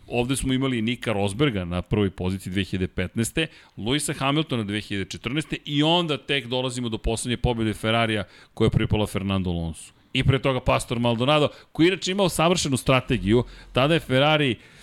ovde 0.08 0.36
smo 0.36 0.54
imali 0.54 0.82
Nika 0.82 1.14
Rosberga 1.14 1.66
na 1.66 1.82
prvoj 1.82 2.10
poziciji 2.10 2.54
2015. 2.54 3.48
Luisa 3.78 4.14
Hamiltona 4.14 4.64
2014. 4.64 5.58
i 5.66 5.84
onda 5.84 6.18
tek 6.18 6.48
dolazimo 6.48 6.90
do 6.90 6.98
poslednje 6.98 7.38
pobjede 7.38 7.74
Ferrarija 7.74 8.24
koja 8.54 8.66
je 8.66 8.72
pripala 8.72 9.08
Fernando 9.08 9.50
Alonso. 9.50 9.94
I 10.14 10.24
pre 10.24 10.40
toga 10.40 10.60
Pastor 10.60 11.00
Maldonado, 11.00 11.50
koji 11.72 11.88
inače 11.88 12.12
imao 12.12 12.30
savršenu 12.30 12.78
strategiju. 12.78 13.44
Tada 13.74 13.94
je 13.94 14.00
Ferrari 14.00 14.52
uh, 14.52 14.79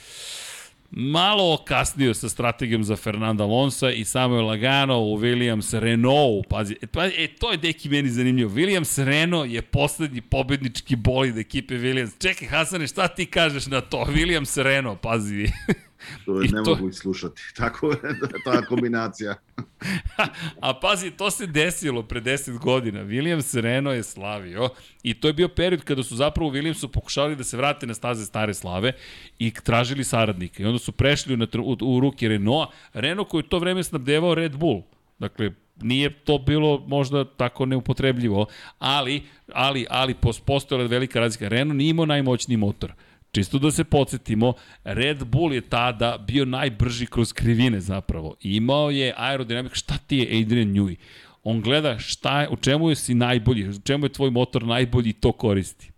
malo 0.90 1.54
okasnio 1.54 2.14
sa 2.14 2.28
strategijom 2.28 2.84
za 2.84 2.96
Fernanda 2.96 3.44
Alonso 3.44 3.90
i 3.90 4.04
samo 4.04 4.36
je 4.36 4.42
lagano 4.42 5.00
u 5.00 5.18
Williams 5.18 5.78
Renault. 5.78 6.48
Pazi, 6.48 6.76
e, 6.82 6.86
pa, 6.86 7.06
e, 7.06 7.28
to 7.38 7.50
je 7.50 7.56
deki 7.56 7.88
meni 7.88 8.08
zanimljivo. 8.08 8.50
Williams 8.50 9.04
Renault 9.04 9.50
je 9.50 9.62
poslednji 9.62 10.20
pobednički 10.20 10.96
bolid 10.96 11.38
ekipe 11.38 11.74
Williams. 11.74 12.22
Čekaj, 12.22 12.48
Hasane, 12.48 12.86
šta 12.86 13.08
ti 13.08 13.26
kažeš 13.26 13.66
na 13.66 13.80
to? 13.80 14.04
Williams 14.08 14.62
Renault, 14.62 15.00
pazi. 15.00 15.46
To 16.24 16.42
I 16.42 16.48
ne 16.48 16.62
to- 16.64 16.70
mogu 16.70 16.92
slušati. 16.92 17.42
Tako 17.56 17.90
je 17.90 17.96
ta 18.44 18.62
kombinacija. 18.62 19.34
A 20.60 20.74
pazi, 20.74 21.10
to 21.10 21.30
se 21.30 21.46
desilo 21.46 22.02
pre 22.02 22.20
10 22.20 22.58
godina. 22.58 23.00
Williams 23.00 23.60
Renault 23.60 23.96
je 23.96 24.02
slavio 24.02 24.68
i 25.02 25.14
to 25.14 25.28
je 25.28 25.32
bio 25.32 25.48
period 25.48 25.84
kada 25.84 26.02
su 26.02 26.16
zapravo 26.16 26.50
u 26.50 26.52
Williamsu 26.52 26.88
pokušali 26.88 27.36
da 27.36 27.44
se 27.44 27.56
vrate 27.56 27.86
na 27.86 27.94
staze 27.94 28.24
stare 28.24 28.54
slave 28.54 28.92
i 29.38 29.50
tražili 29.54 30.04
saradnika. 30.04 30.62
I 30.62 30.66
onda 30.66 30.78
su 30.78 30.92
prešli 30.92 31.36
tr- 31.36 31.60
u, 31.82 31.96
u 31.96 32.00
ruke 32.00 32.28
Renaulta. 32.28 32.72
Renault 32.92 33.28
koji 33.28 33.40
je 33.40 33.46
u 33.46 33.48
to 33.48 33.58
vreme 33.58 33.84
snabdevao 33.84 34.34
Red 34.34 34.56
Bull. 34.56 34.82
Dakle, 35.18 35.50
nije 35.76 36.10
to 36.10 36.38
bilo 36.38 36.84
možda 36.86 37.24
tako 37.24 37.66
neupotrebljivo, 37.66 38.46
ali, 38.78 39.22
ali, 39.52 39.86
ali 39.90 40.14
pos- 40.14 40.40
postojala 40.40 40.84
je 40.84 40.88
velika 40.88 41.20
razlika. 41.20 41.48
Renault 41.48 41.76
nije 41.78 41.90
imao 41.90 42.06
najmoćniji 42.06 42.56
motor. 42.56 42.92
Čisto 43.36 43.58
da 43.58 43.70
se 43.70 43.84
podsjetimo, 43.84 44.52
Red 44.84 45.24
Bull 45.24 45.52
je 45.54 45.60
tada 45.60 46.18
bio 46.18 46.44
najbrži 46.44 47.06
kroz 47.06 47.32
krivine 47.32 47.80
zapravo. 47.80 48.34
Imao 48.40 48.90
je 48.90 49.14
aerodinamik, 49.16 49.74
šta 49.74 49.98
ti 49.98 50.16
je 50.16 50.40
Adrian 50.40 50.68
Newey? 50.68 50.96
On 51.44 51.60
gleda 51.60 51.98
šta 51.98 52.40
je, 52.40 52.48
u 52.48 52.56
čemu 52.56 52.88
je 52.88 52.96
si 52.96 53.14
najbolji, 53.14 53.68
u 53.68 53.80
čemu 53.84 54.06
je 54.06 54.12
tvoj 54.12 54.30
motor 54.30 54.62
najbolji 54.62 55.10
i 55.10 55.12
to 55.12 55.32
koristi. 55.32 55.90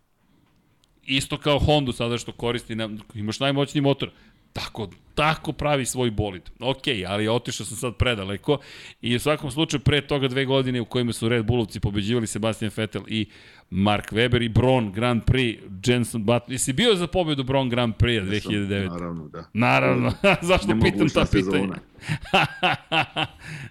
Isto 1.07 1.39
kao 1.39 1.59
Honda 1.59 1.93
sada 1.93 2.19
što 2.19 2.33
koristi, 2.33 2.77
imaš 3.15 3.41
najmoćniji 3.41 3.83
motor, 3.83 4.11
tako, 4.53 4.91
tako 5.15 5.53
pravi 5.53 5.87
svoj 5.87 6.11
bolid. 6.11 6.43
Ok, 6.61 6.83
ali 7.07 7.29
otišao 7.29 7.67
sam 7.67 7.77
sad 7.77 7.97
predaleko 7.97 8.59
i 9.03 9.17
u 9.17 9.21
svakom 9.21 9.51
slučaju 9.51 9.81
pre 9.81 10.01
toga 10.01 10.29
dve 10.29 10.45
godine 10.45 10.81
u 10.81 10.85
kojima 10.85 11.13
su 11.13 11.29
Red 11.29 11.45
Bullovci 11.45 11.81
pobeđivali 11.81 12.27
Sebastian 12.27 12.71
Vettel 12.77 13.03
i 13.09 13.27
Mark 13.71 14.13
Webber 14.13 14.43
i 14.43 14.49
Braun 14.49 14.93
Grand 14.93 15.25
Prix, 15.25 15.63
Jenson 15.87 16.25
Button. 16.25 16.53
Jesi 16.53 16.73
bio 16.73 16.95
za 16.95 17.07
pobedu 17.07 17.45
Braun 17.45 17.69
Grand 17.69 17.95
Prix 17.95 18.25
2009? 18.25 18.89
Naravno, 18.89 19.29
da. 19.29 19.45
Naravno, 19.53 20.13
zašto 20.49 20.67
pitam 20.67 20.79
Nemogućna 20.79 21.25
ta 21.25 21.31
pitanja? 21.33 21.75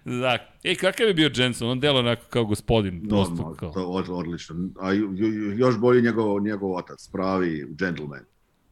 da. 0.22 0.38
E, 0.64 0.76
kakav 0.76 1.08
je 1.08 1.14
bio 1.14 1.32
Jenson? 1.36 1.70
On 1.70 1.80
delo 1.80 2.00
onako 2.00 2.24
kao 2.30 2.46
gospodin. 2.46 3.02
Normalno, 3.04 3.56
kao. 3.56 3.72
to 3.72 3.88
od, 3.88 4.10
odlično. 4.10 4.56
A 4.80 4.94
još 5.58 5.78
bolji 5.78 6.02
njegov, 6.02 6.42
njegov 6.42 6.76
otac, 6.76 7.10
pravi 7.12 7.66
gentleman. 7.70 8.22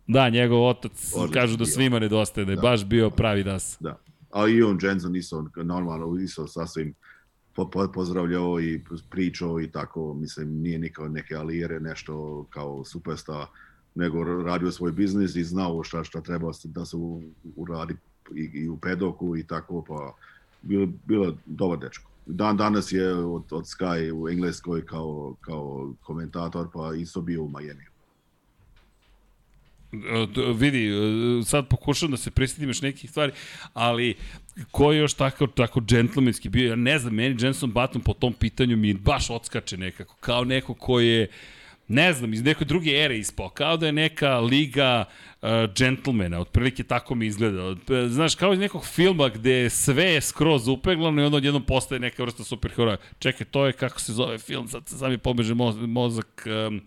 Da, 0.07 0.29
njegov 0.29 0.67
otac, 0.67 1.11
Odličan 1.15 1.33
kažu 1.33 1.57
da 1.57 1.65
svima 1.65 1.99
nedostaje, 1.99 2.45
da 2.45 2.51
je 2.51 2.57
baš 2.57 2.85
bio 2.85 3.09
pravi 3.09 3.43
das. 3.43 3.77
Da. 3.79 3.99
A 4.31 4.47
i 4.47 4.61
on 4.61 4.79
Jensen 4.81 5.15
isto 5.15 5.49
normalno 5.55 6.19
isto 6.19 6.47
sasvim 6.47 6.93
pozdravljao 7.93 8.59
i 8.59 8.81
pričao 9.09 9.61
i 9.61 9.67
tako, 9.67 10.13
mislim, 10.13 10.61
nije 10.61 10.79
nikao 10.79 11.07
neke 11.07 11.35
alijere, 11.35 11.79
nešto 11.79 12.45
kao 12.49 12.83
superstar, 12.85 13.45
nego 13.95 14.23
radio 14.23 14.71
svoj 14.71 14.91
biznis 14.91 15.35
i 15.35 15.43
znao 15.43 15.83
šta, 15.83 16.03
šta 16.03 16.21
treba 16.21 16.51
da 16.63 16.85
se 16.85 16.97
uradi 17.55 17.95
i, 18.35 18.41
i 18.53 18.69
u 18.69 18.77
pedoku 18.77 19.37
i 19.37 19.43
tako, 19.43 19.85
pa 19.87 20.13
bilo, 20.61 20.87
bilo 21.05 21.37
dobar 21.45 21.79
dečko. 21.79 22.11
Dan 22.25 22.57
danas 22.57 22.91
je 22.91 23.13
od, 23.13 23.43
od 23.51 23.63
Sky 23.63 24.11
u 24.13 24.29
Engleskoj 24.29 24.85
kao, 24.85 25.35
kao 25.41 25.93
komentator, 26.03 26.67
pa 26.73 26.93
isto 26.93 27.21
bio 27.21 27.43
u 27.43 27.49
Miami. 27.49 27.85
E, 30.03 30.53
vidi, 30.53 30.87
e, 30.87 31.43
sad 31.45 31.67
pokušam 31.67 32.11
da 32.11 32.17
se 32.17 32.31
prisjetim 32.31 32.69
još 32.69 32.81
nekih 32.81 33.09
stvari, 33.09 33.31
ali 33.73 34.15
ko 34.71 34.91
je 34.91 34.99
još 34.99 35.13
tako, 35.13 35.47
tako 35.47 35.81
džentlmenski 35.81 36.49
bio, 36.49 36.69
ja 36.69 36.75
ne 36.75 36.99
znam, 36.99 37.13
meni 37.13 37.35
Jenson 37.39 37.71
Button 37.71 38.01
po 38.01 38.13
tom 38.13 38.33
pitanju 38.33 38.77
mi 38.77 38.93
baš 38.93 39.29
odskače 39.29 39.77
nekako, 39.77 40.15
kao 40.15 40.43
neko 40.43 40.73
ko 40.73 40.99
je 40.99 41.27
ne 41.87 42.13
znam, 42.13 42.33
iz 42.33 42.43
neke 42.43 42.65
druge 42.65 42.91
ere 42.91 43.17
ispao, 43.17 43.49
kao 43.49 43.77
da 43.77 43.85
je 43.85 43.91
neka 43.91 44.39
liga 44.39 45.05
uh, 45.41 45.49
džentlmena, 45.73 46.39
otprilike 46.39 46.83
tako 46.83 47.15
mi 47.15 47.25
izgleda. 47.25 47.75
Znaš, 48.07 48.35
kao 48.35 48.53
iz 48.53 48.59
nekog 48.59 48.85
filma 48.85 49.29
gde 49.29 49.69
sve 49.69 50.03
je 50.03 50.21
skroz 50.21 50.67
upeglano 50.67 51.21
i 51.21 51.25
onda 51.25 51.37
odjednom 51.37 51.63
postaje 51.63 51.99
neka 51.99 52.23
vrsta 52.23 52.43
superheroja. 52.43 52.97
Čekaj, 53.19 53.47
to 53.47 53.65
je 53.65 53.73
kako 53.73 53.99
se 53.99 54.13
zove 54.13 54.37
film, 54.37 54.67
sad 54.67 54.87
sad 54.87 55.11
mi 55.11 55.17
pobeže 55.17 55.53
moz, 55.53 55.75
mozak... 55.79 56.47
Um, 56.67 56.81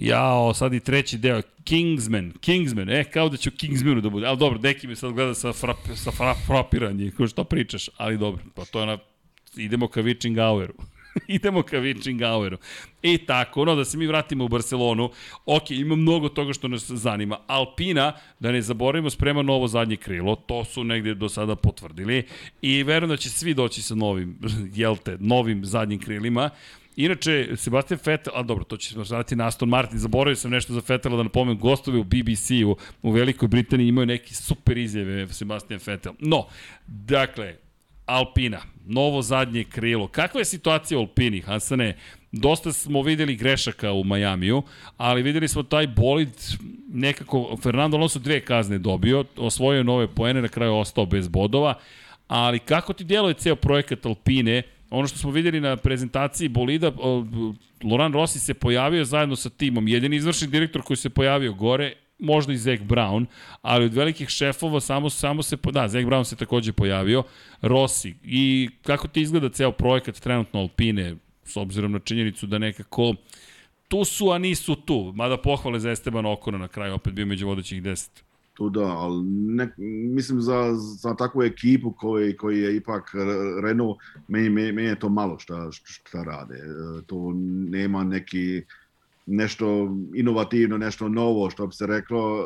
Jao, 0.00 0.54
sad 0.54 0.74
i 0.74 0.80
treći 0.80 1.18
deo, 1.18 1.42
Kingsman, 1.64 2.32
Kingsman, 2.40 2.90
e, 2.90 3.04
kao 3.04 3.28
da 3.28 3.36
će 3.36 3.50
Kingsmanu 3.50 4.00
da 4.00 4.10
bude, 4.10 4.26
ali 4.26 4.38
dobro, 4.38 4.58
Deki 4.58 4.86
me 4.86 4.96
sad 4.96 5.12
gleda 5.12 5.34
sa, 5.34 5.52
frap, 5.52 5.76
sa 5.94 6.10
frap, 6.10 6.36
frapiranje, 6.46 7.10
ko 7.10 7.26
što 7.26 7.44
pričaš, 7.44 7.90
ali 7.96 8.18
dobro, 8.18 8.42
pa 8.54 8.64
to 8.64 8.78
je 8.78 8.82
ona, 8.82 8.98
idemo 9.56 9.88
ka 9.88 10.02
Witching 10.02 10.48
Houru. 10.48 10.72
idemo 11.36 11.62
ka 11.62 11.76
Witching 11.76 12.34
Houru. 12.34 12.56
I 13.02 13.18
tako, 13.18 13.62
ono, 13.62 13.74
da 13.74 13.84
se 13.84 13.98
mi 13.98 14.06
vratimo 14.06 14.44
u 14.44 14.48
Barcelonu, 14.48 15.10
ok, 15.46 15.70
ima 15.70 15.96
mnogo 15.96 16.28
toga 16.28 16.52
što 16.52 16.68
nas 16.68 16.90
zanima. 16.90 17.38
Alpina, 17.46 18.12
da 18.40 18.52
ne 18.52 18.62
zaboravimo, 18.62 19.10
sprema 19.10 19.42
novo 19.42 19.68
zadnje 19.68 19.96
krilo, 19.96 20.36
to 20.36 20.64
su 20.64 20.84
negde 20.84 21.14
do 21.14 21.28
sada 21.28 21.56
potvrdili 21.56 22.26
i 22.62 22.82
verujem 22.82 23.10
da 23.10 23.16
će 23.16 23.30
svi 23.30 23.54
doći 23.54 23.82
sa 23.82 23.94
novim, 23.94 24.38
jel 24.74 24.96
te, 24.96 25.16
novim 25.20 25.64
zadnjim 25.64 26.00
krilima. 26.00 26.50
Inače, 27.00 27.56
Sebastian 27.56 28.00
Vettel, 28.04 28.32
a 28.36 28.42
dobro, 28.42 28.64
to 28.64 28.76
će 28.76 28.88
se 28.88 29.14
raditi 29.14 29.36
na 29.36 29.46
Aston 29.46 29.68
Martin, 29.68 29.98
zaboravio 29.98 30.36
sam 30.36 30.50
nešto 30.50 30.72
za 30.72 30.82
Vettela 30.88 31.16
da 31.16 31.22
napomenem, 31.22 31.58
gostovi 31.58 31.98
u 31.98 32.04
BBC-u 32.04 32.76
u 33.02 33.10
Velikoj 33.10 33.48
Britaniji 33.48 33.88
imaju 33.88 34.06
neki 34.06 34.34
super 34.34 34.78
izjave 34.78 35.28
Sebastian 35.28 35.80
Vettel. 35.86 36.12
No, 36.18 36.46
dakle, 36.86 37.54
Alpina, 38.06 38.60
novo 38.86 39.22
zadnje 39.22 39.64
krilo. 39.64 40.08
Kakva 40.08 40.40
je 40.40 40.44
situacija 40.44 40.98
u 40.98 41.00
Alpini, 41.00 41.40
Hasane? 41.40 41.96
Dosta 42.32 42.72
smo 42.72 43.02
videli 43.02 43.36
grešaka 43.36 43.92
u 43.92 44.04
Majamiju, 44.04 44.62
ali 44.96 45.22
videli 45.22 45.48
smo 45.48 45.62
taj 45.62 45.86
bolid 45.86 46.30
nekako, 46.88 47.56
Fernando 47.62 47.96
Alonso 47.96 48.18
dve 48.18 48.40
kazne 48.40 48.78
dobio, 48.78 49.24
osvojio 49.36 49.82
nove 49.82 50.14
poene, 50.14 50.42
na 50.42 50.48
kraju 50.48 50.74
ostao 50.74 51.06
bez 51.06 51.28
bodova, 51.28 51.74
ali 52.28 52.58
kako 52.58 52.92
ti 52.92 53.04
djeluje 53.04 53.34
ceo 53.34 53.56
projekat 53.56 54.06
Alpine, 54.06 54.62
ono 54.90 55.08
što 55.08 55.18
smo 55.18 55.30
videli 55.30 55.60
na 55.60 55.76
prezentaciji 55.76 56.48
bolida, 56.48 56.92
Loran 57.84 58.12
Rossi 58.12 58.38
se 58.38 58.54
pojavio 58.54 59.04
zajedno 59.04 59.36
sa 59.36 59.50
timom, 59.50 59.88
jedini 59.88 60.16
izvršni 60.16 60.48
direktor 60.48 60.82
koji 60.82 60.96
se 60.96 61.10
pojavio 61.10 61.52
gore, 61.52 61.92
možda 62.18 62.52
i 62.52 62.56
Zach 62.56 62.82
Brown, 62.82 63.26
ali 63.62 63.84
od 63.84 63.94
velikih 63.94 64.28
šefova 64.28 64.80
samo, 64.80 65.10
samo 65.10 65.42
se, 65.42 65.56
da, 65.72 65.88
Zach 65.88 66.06
Brown 66.06 66.24
se 66.24 66.36
takođe 66.36 66.72
pojavio, 66.72 67.22
Rossi, 67.62 68.14
i 68.24 68.68
kako 68.82 69.08
ti 69.08 69.20
izgleda 69.20 69.48
ceo 69.48 69.72
projekat 69.72 70.20
trenutno 70.20 70.60
Alpine, 70.60 71.16
s 71.44 71.56
obzirom 71.56 71.92
na 71.92 71.98
činjenicu 71.98 72.46
da 72.46 72.58
nekako 72.58 73.14
tu 73.88 74.04
su, 74.04 74.30
a 74.30 74.38
nisu 74.38 74.74
tu. 74.74 75.12
Mada 75.14 75.36
pohvale 75.36 75.80
za 75.80 75.90
Esteban 75.90 76.26
Okona 76.26 76.58
na 76.58 76.68
kraju, 76.68 76.94
opet 76.94 77.12
bio 77.12 77.26
među 77.26 77.46
vodećih 77.46 77.82
deset. 77.82 78.27
Tu 78.58 78.70
da, 78.70 78.84
ali 78.84 79.24
ne, 79.30 79.68
mislim 80.14 80.40
za, 80.40 80.74
za 80.74 81.14
takvu 81.14 81.42
ekipu 81.42 81.92
koji, 81.92 82.36
koji 82.36 82.60
je 82.60 82.76
ipak 82.76 83.10
Renault, 83.62 83.98
meni, 84.28 84.50
meni, 84.50 84.82
je 84.82 84.98
to 84.98 85.08
malo 85.08 85.38
šta, 85.38 85.68
šta 85.70 86.22
rade. 86.22 86.54
E, 86.54 87.02
to 87.06 87.32
nema 87.70 88.04
neki 88.04 88.62
nešto 89.26 89.96
inovativno, 90.14 90.78
nešto 90.78 91.08
novo, 91.08 91.50
što 91.50 91.66
bi 91.66 91.74
se 91.74 91.86
reklo, 91.86 92.40
e, 92.40 92.44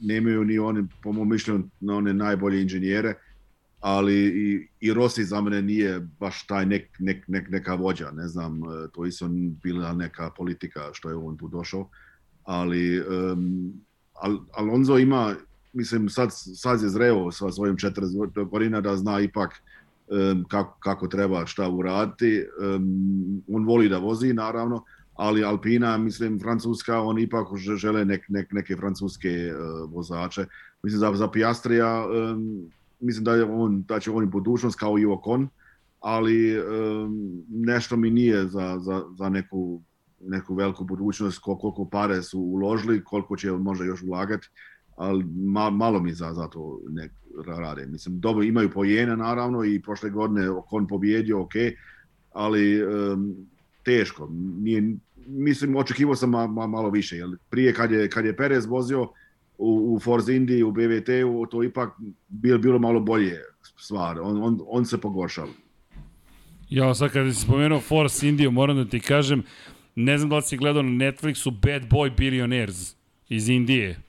nemaju 0.00 0.44
ni 0.44 0.58
oni, 0.58 0.86
po 1.02 1.12
mojom 1.12 1.30
mišljenju, 1.30 1.64
one 1.90 2.14
najbolje 2.14 2.62
inženjere, 2.62 3.14
ali 3.80 4.14
i, 4.14 4.68
i 4.80 4.92
Rossi 4.92 5.24
za 5.24 5.40
mene 5.40 5.62
nije 5.62 6.08
baš 6.20 6.46
taj 6.46 6.66
nek, 6.66 6.96
nek, 6.98 7.28
nek, 7.28 7.50
neka 7.50 7.74
vođa, 7.74 8.10
ne 8.10 8.28
znam, 8.28 8.58
e, 8.64 8.88
to 8.92 9.06
isto 9.06 9.28
bila 9.62 9.92
neka 9.92 10.30
politika 10.36 10.90
što 10.92 11.08
je 11.08 11.16
on 11.16 11.36
tu 11.36 11.48
došao, 11.48 11.88
ali 12.44 13.00
um, 13.00 13.72
Al, 14.20 14.38
Alonso 14.52 14.98
ima, 14.98 15.34
mislim, 15.72 16.08
sad, 16.08 16.28
sad 16.32 16.82
je 16.82 16.88
zreo 16.88 17.30
sa 17.32 17.52
svojim 17.52 17.76
40 17.76 18.48
godina 18.48 18.80
da 18.80 18.96
zna 18.96 19.20
ipak 19.20 19.50
um, 20.10 20.44
kako, 20.48 20.76
kako 20.80 21.08
treba 21.08 21.46
šta 21.46 21.68
uraditi. 21.68 22.44
Um, 22.76 23.42
on 23.52 23.64
voli 23.64 23.88
da 23.88 23.98
vozi, 23.98 24.32
naravno, 24.32 24.84
ali 25.14 25.44
Alpina, 25.44 25.98
mislim, 25.98 26.40
Francuska, 26.40 27.00
on 27.00 27.18
ipak 27.18 27.46
žele 27.56 28.04
nek, 28.04 28.28
nek, 28.28 28.52
neke 28.52 28.76
francuske 28.76 29.52
uh, 29.52 29.92
vozače. 29.92 30.46
Mislim, 30.82 31.00
za, 31.00 31.12
za 31.14 31.28
Piastrija, 31.28 32.06
um, 32.06 32.70
mislim 33.00 33.24
da, 33.24 33.34
je 33.34 33.44
on, 33.44 33.82
da 33.82 34.00
će 34.00 34.10
on 34.10 34.24
i 34.24 34.26
budućnost 34.26 34.78
kao 34.78 34.98
i 34.98 35.06
Ocon, 35.06 35.48
ali 36.00 36.60
um, 36.60 37.42
nešto 37.48 37.96
mi 37.96 38.10
nije 38.10 38.46
za, 38.46 38.78
za, 38.78 39.04
za 39.18 39.28
neku 39.28 39.80
neku 40.20 40.54
veliku 40.54 40.84
budućnost, 40.84 41.38
koliko 41.38 41.88
pare 41.92 42.22
su 42.22 42.40
uložili, 42.40 43.04
koliko 43.04 43.36
će 43.36 43.50
možda 43.50 43.84
još 43.84 44.02
ulagati, 44.02 44.48
ali 44.96 45.24
ma, 45.24 45.70
malo 45.70 46.00
mi 46.00 46.12
za, 46.12 46.32
za 46.34 46.48
to 46.48 46.80
ne 46.88 47.08
rade. 47.46 47.86
Mislim, 47.86 48.20
dobro, 48.20 48.42
imaju 48.42 48.70
pojene 48.70 49.16
naravno 49.16 49.64
i 49.64 49.82
prošle 49.82 50.10
godine 50.10 50.50
Okon 50.50 50.86
pobjedio, 50.86 51.40
ok, 51.40 51.52
ali 52.32 52.84
um, 52.84 53.36
teško. 53.84 54.28
Nije, 54.32 54.96
mislim, 55.26 55.76
očekivao 55.76 56.14
sam 56.14 56.30
ma, 56.30 56.46
ma, 56.46 56.66
malo 56.66 56.90
više. 56.90 57.16
Jer 57.16 57.28
prije 57.50 57.74
kad 57.74 57.90
je, 57.90 58.10
kad 58.10 58.24
je 58.24 58.36
Perez 58.36 58.66
vozio 58.66 59.02
u, 59.58 59.94
u 59.94 60.00
Force 60.00 60.32
Indy, 60.32 60.62
u 60.62 60.72
BVT-u, 60.72 61.46
to 61.46 61.62
ipak 61.62 61.90
bilo, 62.28 62.58
bilo 62.58 62.78
malo 62.78 63.00
bolje 63.00 63.40
stvar. 63.76 64.20
On, 64.20 64.42
on, 64.42 64.58
on 64.66 64.84
se 64.84 64.98
pogoršao. 64.98 65.48
Ja, 66.70 66.94
sad 66.94 67.12
kada 67.12 67.32
si 67.32 67.40
spomenuo 67.40 67.80
Force 67.80 68.26
Indy, 68.26 68.50
moram 68.50 68.76
da 68.76 68.84
ti 68.84 69.00
kažem, 69.00 69.42
Ne 69.94 70.18
znam 70.18 70.30
da 70.30 70.36
li 70.36 70.42
si 70.42 70.56
gledao 70.56 70.82
na 70.82 70.90
Netflixu 71.06 71.50
Bad 71.50 71.82
Boy 71.88 72.16
Billionaires 72.16 72.96
iz 73.28 73.48
Indije. 73.48 74.00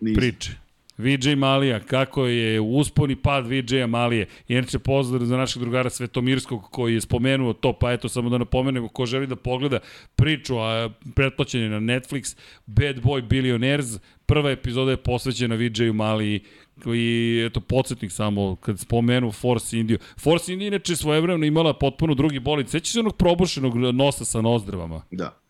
Nisam. 0.00 0.20
Priče. 0.20 0.50
VJ 0.98 1.34
Malija, 1.34 1.80
kako 1.80 2.26
je 2.26 2.60
uspon 2.60 3.10
i 3.10 3.16
pad 3.16 3.46
VJ 3.46 3.84
Malije. 3.86 4.26
Inače 4.48 4.78
pozdrav 4.78 5.24
za 5.24 5.36
našeg 5.36 5.62
drugara 5.62 5.90
Svetomirskog 5.90 6.62
koji 6.70 6.94
je 6.94 7.00
spomenuo 7.00 7.52
to, 7.52 7.72
pa 7.72 7.92
eto 7.92 8.08
samo 8.08 8.30
da 8.30 8.38
napomenemo 8.38 8.88
ko 8.88 9.06
želi 9.06 9.26
da 9.26 9.36
pogleda 9.36 9.78
priču, 10.16 10.58
a 10.58 10.90
pretplaćen 11.14 11.62
je 11.62 11.68
na 11.68 11.80
Netflix, 11.80 12.36
Bad 12.66 12.96
Boy 12.96 13.28
Billionaires, 13.28 13.98
prva 14.26 14.50
epizoda 14.50 14.90
je 14.90 14.96
posvećena 14.96 15.54
VJ 15.54 15.90
Maliji 15.92 16.40
i 16.94 17.42
eto 17.46 17.60
podsjetnik 17.60 18.12
samo 18.12 18.56
kad 18.56 18.78
spomenu 18.78 19.32
Force 19.32 19.78
Indio. 19.78 19.98
Force 20.18 20.52
India 20.52 20.66
inače 20.66 20.96
svojevremeno 20.96 21.46
imala 21.46 21.74
potpuno 21.74 22.14
drugi 22.14 22.38
bolid. 22.38 22.68
Seća 22.68 22.92
se 22.92 23.00
onog 23.00 23.16
probušenog 23.16 23.76
nosa 23.76 24.24
sa 24.24 24.40
nozdrvama? 24.40 25.02
Da. 25.10 25.46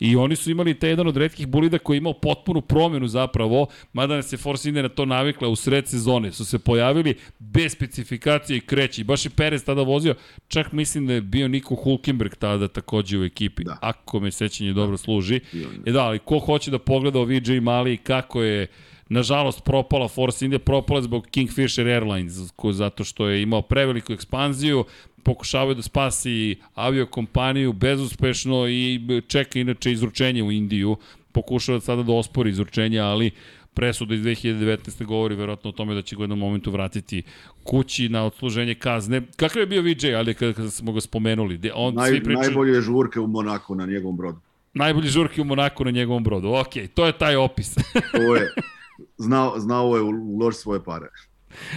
I 0.00 0.16
oni 0.16 0.36
su 0.36 0.50
imali 0.50 0.78
te 0.78 0.88
jedan 0.88 1.06
od 1.06 1.16
redkih 1.16 1.46
bolida 1.46 1.78
koji 1.78 1.96
je 1.96 1.98
imao 1.98 2.12
potpunu 2.12 2.60
promjenu 2.60 3.08
zapravo, 3.08 3.66
mada 3.92 4.14
je 4.14 4.36
Force 4.38 4.68
India 4.68 4.82
na 4.82 4.88
to 4.88 5.04
navikla 5.04 5.48
u 5.48 5.56
sred 5.56 5.88
sezone. 5.88 6.32
Su 6.32 6.44
se 6.44 6.58
pojavili 6.58 7.14
bez 7.38 7.72
specifikacije 7.72 8.56
i 8.56 8.60
kreći. 8.60 9.00
I 9.00 9.04
baš 9.04 9.26
je 9.26 9.30
Perez 9.30 9.64
tada 9.64 9.82
vozio, 9.82 10.14
čak 10.48 10.72
mislim 10.72 11.06
da 11.06 11.12
je 11.12 11.20
bio 11.20 11.48
Niko 11.48 11.74
Hulkenberg 11.74 12.34
tada 12.34 12.68
takođe 12.68 13.18
u 13.18 13.24
ekipi. 13.24 13.64
Da. 13.64 13.78
Ako 13.80 14.20
me 14.20 14.30
sećanje 14.30 14.72
da. 14.72 14.80
dobro 14.80 14.96
služi. 14.96 15.40
E 15.86 15.92
da, 15.92 16.04
ali 16.04 16.18
ko 16.18 16.38
hoće 16.38 16.70
da 16.70 16.78
pogleda 16.78 17.18
o 17.18 17.24
VJ 17.24 17.60
Mali 17.60 17.96
kako 17.96 18.42
je 18.42 18.66
nažalost 19.08 19.64
propala 19.64 20.08
Force 20.08 20.44
India, 20.44 20.58
propala 20.58 21.02
zbog 21.02 21.26
Kingfisher 21.30 21.88
Airlines, 21.88 22.50
ko, 22.56 22.72
zato 22.72 23.04
što 23.04 23.28
je 23.28 23.42
imao 23.42 23.62
preveliku 23.62 24.12
ekspanziju, 24.12 24.84
pokušavaju 25.22 25.74
da 25.74 25.82
spasi 25.82 26.56
aviokompaniju 26.74 27.72
bezuspešno 27.72 28.68
i 28.68 29.00
čeka 29.26 29.58
inače 29.58 29.92
izručenje 29.92 30.42
u 30.42 30.52
Indiju, 30.52 30.96
pokušava 31.32 31.80
sada 31.80 32.02
da 32.02 32.12
ospori 32.12 32.50
izručenje, 32.50 32.98
ali 32.98 33.30
presuda 33.74 34.14
iz 34.14 34.20
2019. 34.20 35.04
govori 35.04 35.34
verovatno 35.34 35.70
o 35.70 35.72
tome 35.72 35.94
da 35.94 36.02
će 36.02 36.16
ga 36.16 36.20
u 36.20 36.22
jednom 36.22 36.38
momentu 36.38 36.70
vratiti 36.70 37.22
kući 37.64 38.08
na 38.08 38.24
odsluženje 38.24 38.74
kazne. 38.74 39.22
Kakav 39.36 39.62
je 39.62 39.66
bio 39.66 39.82
VJ, 39.82 40.14
ali 40.14 40.34
kada, 40.34 40.52
kada 40.52 40.70
smo 40.70 40.92
ga 40.92 41.00
spomenuli? 41.00 41.60
On 41.74 41.94
Naj, 41.94 42.10
svi 42.10 42.24
priča... 42.24 42.40
Najbolje 42.40 42.80
žurke 42.80 43.20
u 43.20 43.26
Monaku 43.26 43.74
na 43.74 43.86
njegovom 43.86 44.16
brodu. 44.16 44.38
Najbolje 44.74 45.08
žurke 45.08 45.40
u 45.40 45.44
Monaku 45.44 45.84
na 45.84 45.90
njegovom 45.90 46.24
brodu. 46.24 46.48
Ok, 46.48 46.72
to 46.94 47.06
je 47.06 47.12
taj 47.12 47.36
opis. 47.36 47.74
to 48.12 48.36
je. 48.36 48.52
Znao, 49.18 49.60
znao 49.60 49.96
je 49.96 50.02
uložiti 50.02 50.62
svoje 50.62 50.84
pare. 50.84 51.06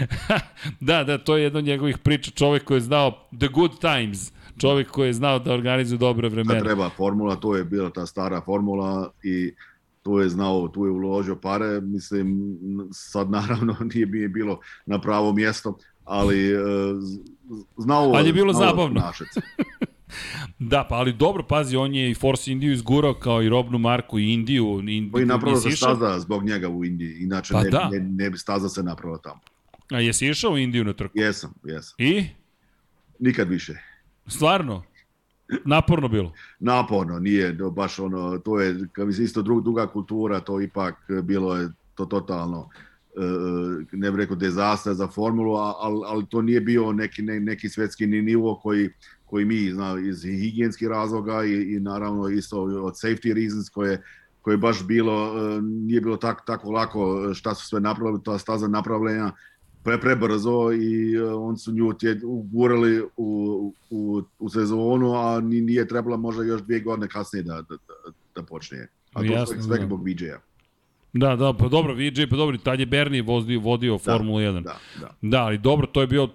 da, 0.79 1.03
da, 1.03 1.17
to 1.17 1.37
je 1.37 1.43
jedna 1.43 1.59
od 1.59 1.65
njegovih 1.65 1.97
priča. 1.97 2.31
Čovek 2.31 2.63
koji 2.63 2.77
je 2.77 2.81
znao 2.81 3.11
the 3.39 3.47
good 3.47 3.79
times. 3.79 4.31
Čovek 4.57 4.91
koji 4.91 5.09
je 5.09 5.13
znao 5.13 5.39
da 5.39 5.53
organizuje 5.53 5.97
dobre 5.97 6.29
vremena. 6.29 6.59
Da 6.59 6.65
treba 6.65 6.89
formula, 6.89 7.35
to 7.35 7.55
je 7.55 7.63
bila 7.63 7.89
ta 7.89 8.05
stara 8.05 8.41
formula 8.41 9.11
i 9.23 9.53
tu 10.03 10.19
je 10.19 10.29
znao, 10.29 10.67
tu 10.67 10.85
je 10.85 10.91
uložio 10.91 11.35
pare, 11.35 11.81
mislim, 11.81 12.57
sad 12.91 13.31
naravno 13.31 13.75
nije 13.93 14.05
bi 14.05 14.27
bilo 14.27 14.59
na 14.85 15.01
pravo 15.01 15.33
mjesto, 15.33 15.77
ali 16.05 16.55
uh, 16.55 16.61
znao, 17.77 18.11
ali 18.13 18.29
je 18.29 18.33
bilo 18.33 18.53
znao 18.53 18.69
zabavno. 18.69 19.01
Da, 20.59 20.87
pa 20.89 20.95
ali 20.95 21.13
dobro, 21.13 21.43
pazi, 21.43 21.75
on 21.75 21.95
je 21.95 22.11
i 22.11 22.13
Force 22.13 22.51
Indiju 22.51 22.73
izgurao 22.73 23.13
kao 23.13 23.43
i 23.43 23.49
robnu 23.49 23.77
marku 23.77 24.19
i 24.19 24.33
Indiju. 24.33 24.79
Indiju 24.79 25.11
pa 25.11 25.21
i 25.21 25.25
napravio 25.25 25.59
se 25.59 25.71
staza 25.71 26.19
zbog 26.19 26.43
njega 26.43 26.69
u 26.69 26.85
Indiji, 26.85 27.17
inače 27.19 27.53
pa 27.53 27.63
ne, 27.63 27.69
da. 27.69 27.89
ne, 27.89 27.99
ne 27.99 28.29
bi 28.29 28.37
staza 28.37 28.69
se 28.69 28.83
napravila 28.83 29.17
tamo. 29.17 29.39
A 29.91 29.99
jesi 29.99 30.27
išao 30.27 30.51
u 30.51 30.57
Indiju 30.57 30.83
na 30.83 30.93
trku? 30.93 31.19
Jesam, 31.19 31.53
jesam. 31.63 31.95
I? 31.97 32.25
Nikad 33.19 33.49
više. 33.49 33.73
Stvarno? 34.27 34.83
Naporno 35.65 36.07
bilo? 36.07 36.33
Naporno, 36.59 37.19
nije 37.19 37.53
baš 37.71 37.99
ono, 37.99 38.37
to 38.37 38.59
je, 38.59 38.87
kad 38.91 39.07
mi 39.07 39.13
se 39.13 39.23
isto 39.23 39.41
drug, 39.41 39.63
druga 39.63 39.87
kultura, 39.87 40.39
to 40.39 40.61
ipak 40.61 40.95
bilo 41.23 41.55
je 41.55 41.69
to 41.95 42.05
totalno, 42.05 42.69
e, 43.15 43.19
ne 43.91 44.11
bih 44.11 44.17
rekao 44.17 44.35
dezastra 44.35 44.93
za 44.93 45.07
formulu, 45.07 45.55
ali, 45.55 46.01
ali 46.05 46.25
to 46.29 46.41
nije 46.41 46.61
bio 46.61 46.91
neki, 46.91 47.21
ne, 47.21 47.39
neki 47.39 47.69
svetski 47.69 48.07
nivo 48.07 48.55
koji, 48.55 48.89
koji 49.29 49.45
mi 49.45 49.71
zna, 49.71 49.99
iz 49.99 50.23
higijenskih 50.23 50.87
razloga 50.87 51.43
i, 51.45 51.75
i 51.75 51.79
naravno 51.79 52.29
isto 52.29 52.61
od 52.61 52.93
safety 52.93 53.33
reasons 53.33 53.69
koje 53.69 54.01
koje 54.47 54.57
baš 54.57 54.85
bilo, 54.87 55.13
e, 55.13 55.61
nije 55.61 56.01
bilo 56.01 56.17
tak, 56.17 56.45
tako 56.45 56.71
lako 56.71 57.33
šta 57.33 57.55
su 57.55 57.67
sve 57.67 57.79
napravili, 57.79 58.23
ta 58.23 58.37
staza 58.37 58.67
napravljena 58.67 59.31
pre, 59.83 59.99
prebrzo 59.99 60.71
i 60.71 61.15
e, 61.15 61.23
on 61.23 61.57
su 61.57 61.71
nju 61.71 61.93
tje, 61.93 62.19
ugurali 62.23 63.03
u, 63.17 63.73
u, 63.89 64.21
u 64.39 64.49
sezonu, 64.49 65.13
a 65.15 65.39
nije 65.41 65.87
trebala 65.87 66.17
možda 66.17 66.43
još 66.43 66.61
dvije 66.61 66.79
godine 66.79 67.07
kasnije 67.07 67.43
da, 67.43 67.53
da, 67.53 67.75
da, 67.75 68.11
da 68.35 68.43
počne. 68.43 68.87
A 69.13 69.19
to 69.19 69.25
Jasno, 69.25 69.61
sve 69.63 69.77
da. 69.77 69.85
zbog 69.85 70.03
BJ-a. 70.03 70.39
Da, 71.13 71.35
da, 71.35 71.53
pa 71.53 71.67
dobro, 71.67 71.93
VJ, 71.93 72.27
pa 72.29 72.35
dobro, 72.35 72.57
tad 72.57 72.79
je 72.79 72.85
Bernie 72.85 73.21
vodio, 73.21 73.59
vodio 73.59 73.93
da, 73.93 73.97
Formulu 73.97 74.39
1. 74.39 74.63
Da, 74.63 74.77
da. 74.99 75.09
Da, 75.21 75.43
ali 75.43 75.57
dobro, 75.57 75.87
to 75.87 76.01
je 76.01 76.07
bio 76.07 76.29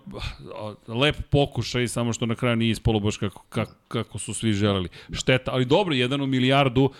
lep 0.89 1.17
pokušaj, 1.31 1.89
samo 1.89 2.13
što 2.13 2.27
na 2.27 2.35
kraju 2.35 2.57
nije 2.57 2.71
ispalo 2.71 3.01
baš 3.01 3.17
kako, 3.17 3.45
kako, 3.49 3.73
kako 3.89 4.19
su 4.19 4.35
svi 4.35 4.53
želeli. 4.53 4.89
Da. 5.09 5.17
Šteta, 5.17 5.51
ali 5.55 5.65
dobro, 5.65 5.95
jedan 5.95 6.21
u 6.21 6.27
milijardu, 6.27 6.91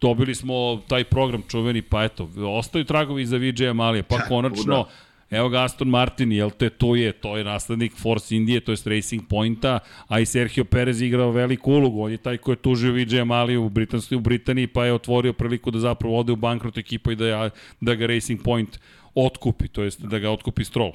dobili 0.00 0.34
smo 0.34 0.82
taj 0.88 1.04
program 1.04 1.42
čuveni, 1.48 1.82
pa 1.82 2.04
eto, 2.04 2.28
ostaju 2.36 2.84
tragovi 2.84 3.26
za 3.26 3.36
VJ 3.36 3.72
Malije, 3.74 4.02
pa 4.02 4.18
konačno... 4.28 4.76
Da 4.76 5.11
Evo 5.32 5.48
ga 5.48 5.62
Aston 5.64 5.88
Martin, 5.88 6.32
jel 6.32 6.50
te 6.50 6.68
to 6.70 6.92
je, 6.96 7.12
to 7.12 7.36
je 7.36 7.44
naslednik 7.44 7.94
Force 7.96 8.36
Indije, 8.36 8.60
to 8.60 8.72
je 8.72 8.78
Racing 8.84 9.22
Pointa, 9.28 9.78
a 10.08 10.20
i 10.20 10.26
Sergio 10.26 10.64
Perez 10.64 11.00
igrao 11.02 11.30
veliku 11.30 11.72
ulogu, 11.72 12.02
on 12.02 12.12
je 12.12 12.18
taj 12.18 12.36
ko 12.36 12.52
je 12.52 12.56
tužio 12.56 12.92
Vijay 12.92 13.24
Maliju 13.24 13.64
u, 13.64 13.68
Britanskoj, 13.68 14.16
u 14.16 14.20
Britaniji, 14.20 14.66
pa 14.66 14.84
je 14.84 14.92
otvorio 14.92 15.32
priliku 15.32 15.70
da 15.70 15.78
zapravo 15.78 16.18
ode 16.18 16.32
u 16.32 16.36
bankrot 16.36 16.78
ekipa 16.78 17.12
i 17.12 17.16
da, 17.16 17.50
da 17.80 17.94
ga 17.94 18.06
Racing 18.06 18.42
Point 18.42 18.78
otkupi, 19.14 19.68
to 19.68 19.82
jest 19.82 20.00
da 20.00 20.18
ga 20.18 20.30
otkupi 20.30 20.64
Stroll. 20.64 20.92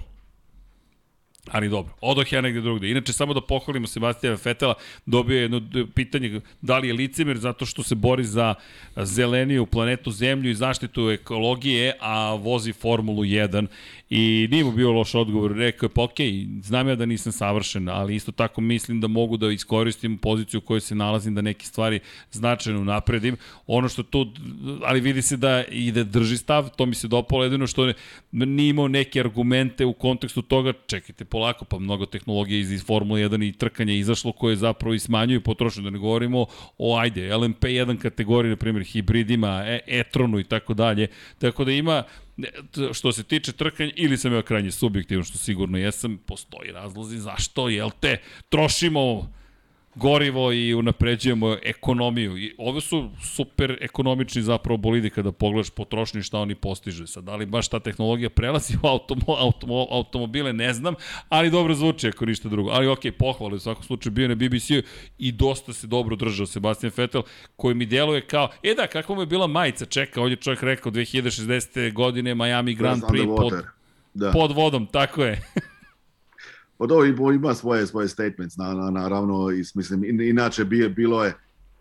Ali 1.52 1.70
dobro, 1.70 1.94
odoh 2.02 2.34
ja 2.34 2.42
negde 2.42 2.62
drugde. 2.62 2.92
Inače, 2.92 3.14
samo 3.14 3.34
da 3.34 3.42
pohvalimo 3.42 3.88
Sebastijana 3.88 4.38
Fetela, 4.38 4.74
dobio 5.06 5.36
je 5.36 5.42
jedno 5.42 5.62
pitanje 5.96 6.42
da 6.62 6.78
li 6.78 6.88
je 6.88 6.94
licemer 6.94 7.38
zato 7.38 7.66
što 7.66 7.84
se 7.84 7.96
bori 7.96 8.24
za 8.24 8.56
zeleniju 8.96 9.66
planetu 9.66 10.12
Zemlju 10.12 10.52
i 10.52 10.56
zaštitu 10.56 11.10
ekologije, 11.10 11.94
a 12.00 12.34
vozi 12.34 12.74
Formulu 12.74 13.24
1 13.24 13.68
i 14.10 14.48
nije 14.52 14.64
mu 14.64 14.72
bio 14.72 14.92
loš 14.92 15.16
odgovor. 15.16 15.52
Rekao 15.56 15.88
je, 15.88 15.90
pa 15.90 16.02
okay, 16.02 16.62
znam 16.62 16.88
ja 16.88 16.96
da 16.96 17.06
nisam 17.06 17.32
savršen, 17.32 17.90
ali 17.90 18.16
isto 18.16 18.32
tako 18.32 18.62
mislim 18.62 19.02
da 19.02 19.08
mogu 19.08 19.38
da 19.38 19.52
iskoristim 19.52 20.18
poziciju 20.18 20.58
u 20.58 20.62
kojoj 20.62 20.82
se 20.82 20.96
nalazim, 20.96 21.36
da 21.36 21.42
neke 21.42 21.66
stvari 21.66 22.00
značajno 22.32 22.84
napredim. 22.84 23.38
Ono 23.68 23.90
što 23.90 24.04
tu, 24.04 24.28
ali 24.84 25.02
vidi 25.02 25.22
se 25.22 25.38
da 25.38 25.64
i 25.72 25.92
da 25.92 26.04
drži 26.04 26.38
stav, 26.38 26.70
to 26.76 26.86
mi 26.86 26.96
se 26.96 27.08
dopalo 27.08 27.44
jedino 27.44 27.68
što 27.68 27.86
ne, 27.86 27.94
nije 28.46 28.70
imao 28.70 28.88
neke 28.88 29.20
argumente 29.20 29.86
u 29.86 29.94
kontekstu 29.94 30.42
toga, 30.42 30.74
čekajte 30.88 31.26
polako, 31.38 31.66
pa 31.66 31.80
mnogo 31.80 32.06
tehnologije 32.06 32.60
iz, 32.60 32.72
iz 32.72 32.86
Formule 32.86 33.22
1 33.22 33.48
i 33.48 33.52
trkanja 33.52 33.94
izašlo 33.94 34.32
koje 34.32 34.56
zapravo 34.56 34.94
i 34.94 35.00
smanjuju 35.00 35.42
potrošnju, 35.42 35.84
da 35.84 35.90
ne 35.90 36.00
govorimo 36.00 36.46
o, 36.78 36.98
ajde, 36.98 37.30
LMP1 37.30 37.98
kategoriji, 37.98 38.50
na 38.50 38.56
primjer, 38.56 38.86
hibridima, 38.86 39.64
e, 39.66 39.80
e-tronu 39.88 40.40
i 40.40 40.44
tako 40.44 40.74
dalje, 40.74 41.08
tako 41.40 41.66
da 41.66 41.72
ima 41.72 42.04
t- 42.72 42.94
što 42.94 43.12
se 43.12 43.24
tiče 43.24 43.52
trkanja, 43.52 43.92
ili 43.96 44.18
sam 44.18 44.34
ja 44.34 44.42
krajnje 44.42 44.72
subjektivno, 44.72 45.24
što 45.24 45.38
sigurno 45.38 45.78
jesam, 45.78 46.18
postoji 46.26 46.72
razlozi 46.72 47.20
zašto, 47.20 47.70
jel 47.70 47.90
te, 48.00 48.18
trošimo 48.50 49.30
gorivo 49.98 50.52
i 50.52 50.74
unapređujemo 50.74 51.58
ekonomiju. 51.64 52.38
I 52.38 52.56
ovo 52.58 52.82
su 52.82 53.10
super 53.24 53.78
ekonomični 53.82 54.42
zapravo 54.42 54.78
bolidi 54.78 55.10
kada 55.10 55.32
pogledaš 55.32 55.70
potrošnju 55.70 56.20
i 56.20 56.24
šta 56.24 56.40
oni 56.40 56.56
postižu. 56.56 57.08
Sad, 57.08 57.24
da 57.24 57.36
li 57.36 57.46
baš 57.46 57.68
ta 57.68 57.80
tehnologija 57.80 58.30
prelazi 58.30 58.78
u 58.84 58.88
automo, 58.88 59.36
automo, 59.40 59.88
automobile, 59.92 60.54
ne 60.54 60.74
znam, 60.74 60.94
ali 61.30 61.50
dobro 61.50 61.74
zvuči 61.74 62.08
ako 62.08 62.26
ništa 62.26 62.50
drugo. 62.50 62.70
Ali 62.70 62.88
okej, 62.88 63.12
okay, 63.12 63.18
pohvale 63.18 63.56
u 63.56 63.60
svakom 63.60 63.84
slučaju 63.84 64.14
bio 64.14 64.28
na 64.28 64.36
bbc 64.36 64.70
i 65.18 65.32
dosta 65.32 65.74
se 65.74 65.88
dobro 65.88 66.16
držao 66.16 66.46
Sebastian 66.46 66.92
Vettel, 66.98 67.22
koji 67.56 67.76
mi 67.76 67.86
deluje 67.86 68.22
kao, 68.22 68.50
e 68.64 68.74
da, 68.74 68.88
kakva 68.88 69.16
mu 69.16 69.22
je 69.22 69.26
bila 69.26 69.48
majica, 69.48 69.86
čeka, 69.86 70.22
ovdje 70.22 70.36
čovjek 70.36 70.64
rekao 70.64 70.92
2060. 70.92 71.94
godine 71.94 72.36
Miami 72.36 72.74
Grand 72.76 73.04
Prix 73.04 73.38
pod. 73.38 73.54
Da. 74.14 74.32
pod 74.32 74.52
vodom, 74.52 74.86
tako 74.86 75.24
je. 75.24 75.42
Pa 76.78 76.86
dobro, 76.86 77.32
ima- 77.34 77.54
svoje, 77.56 77.88
svoje 77.88 78.08
statements, 78.08 78.58
na, 78.58 78.74
na, 78.74 78.90
naravno, 78.92 79.52
i, 79.52 79.64
mislim, 79.76 80.04
in, 80.04 80.22
inače 80.22 80.66
bi, 80.66 80.90
bilo 80.90 81.24
je 81.24 81.34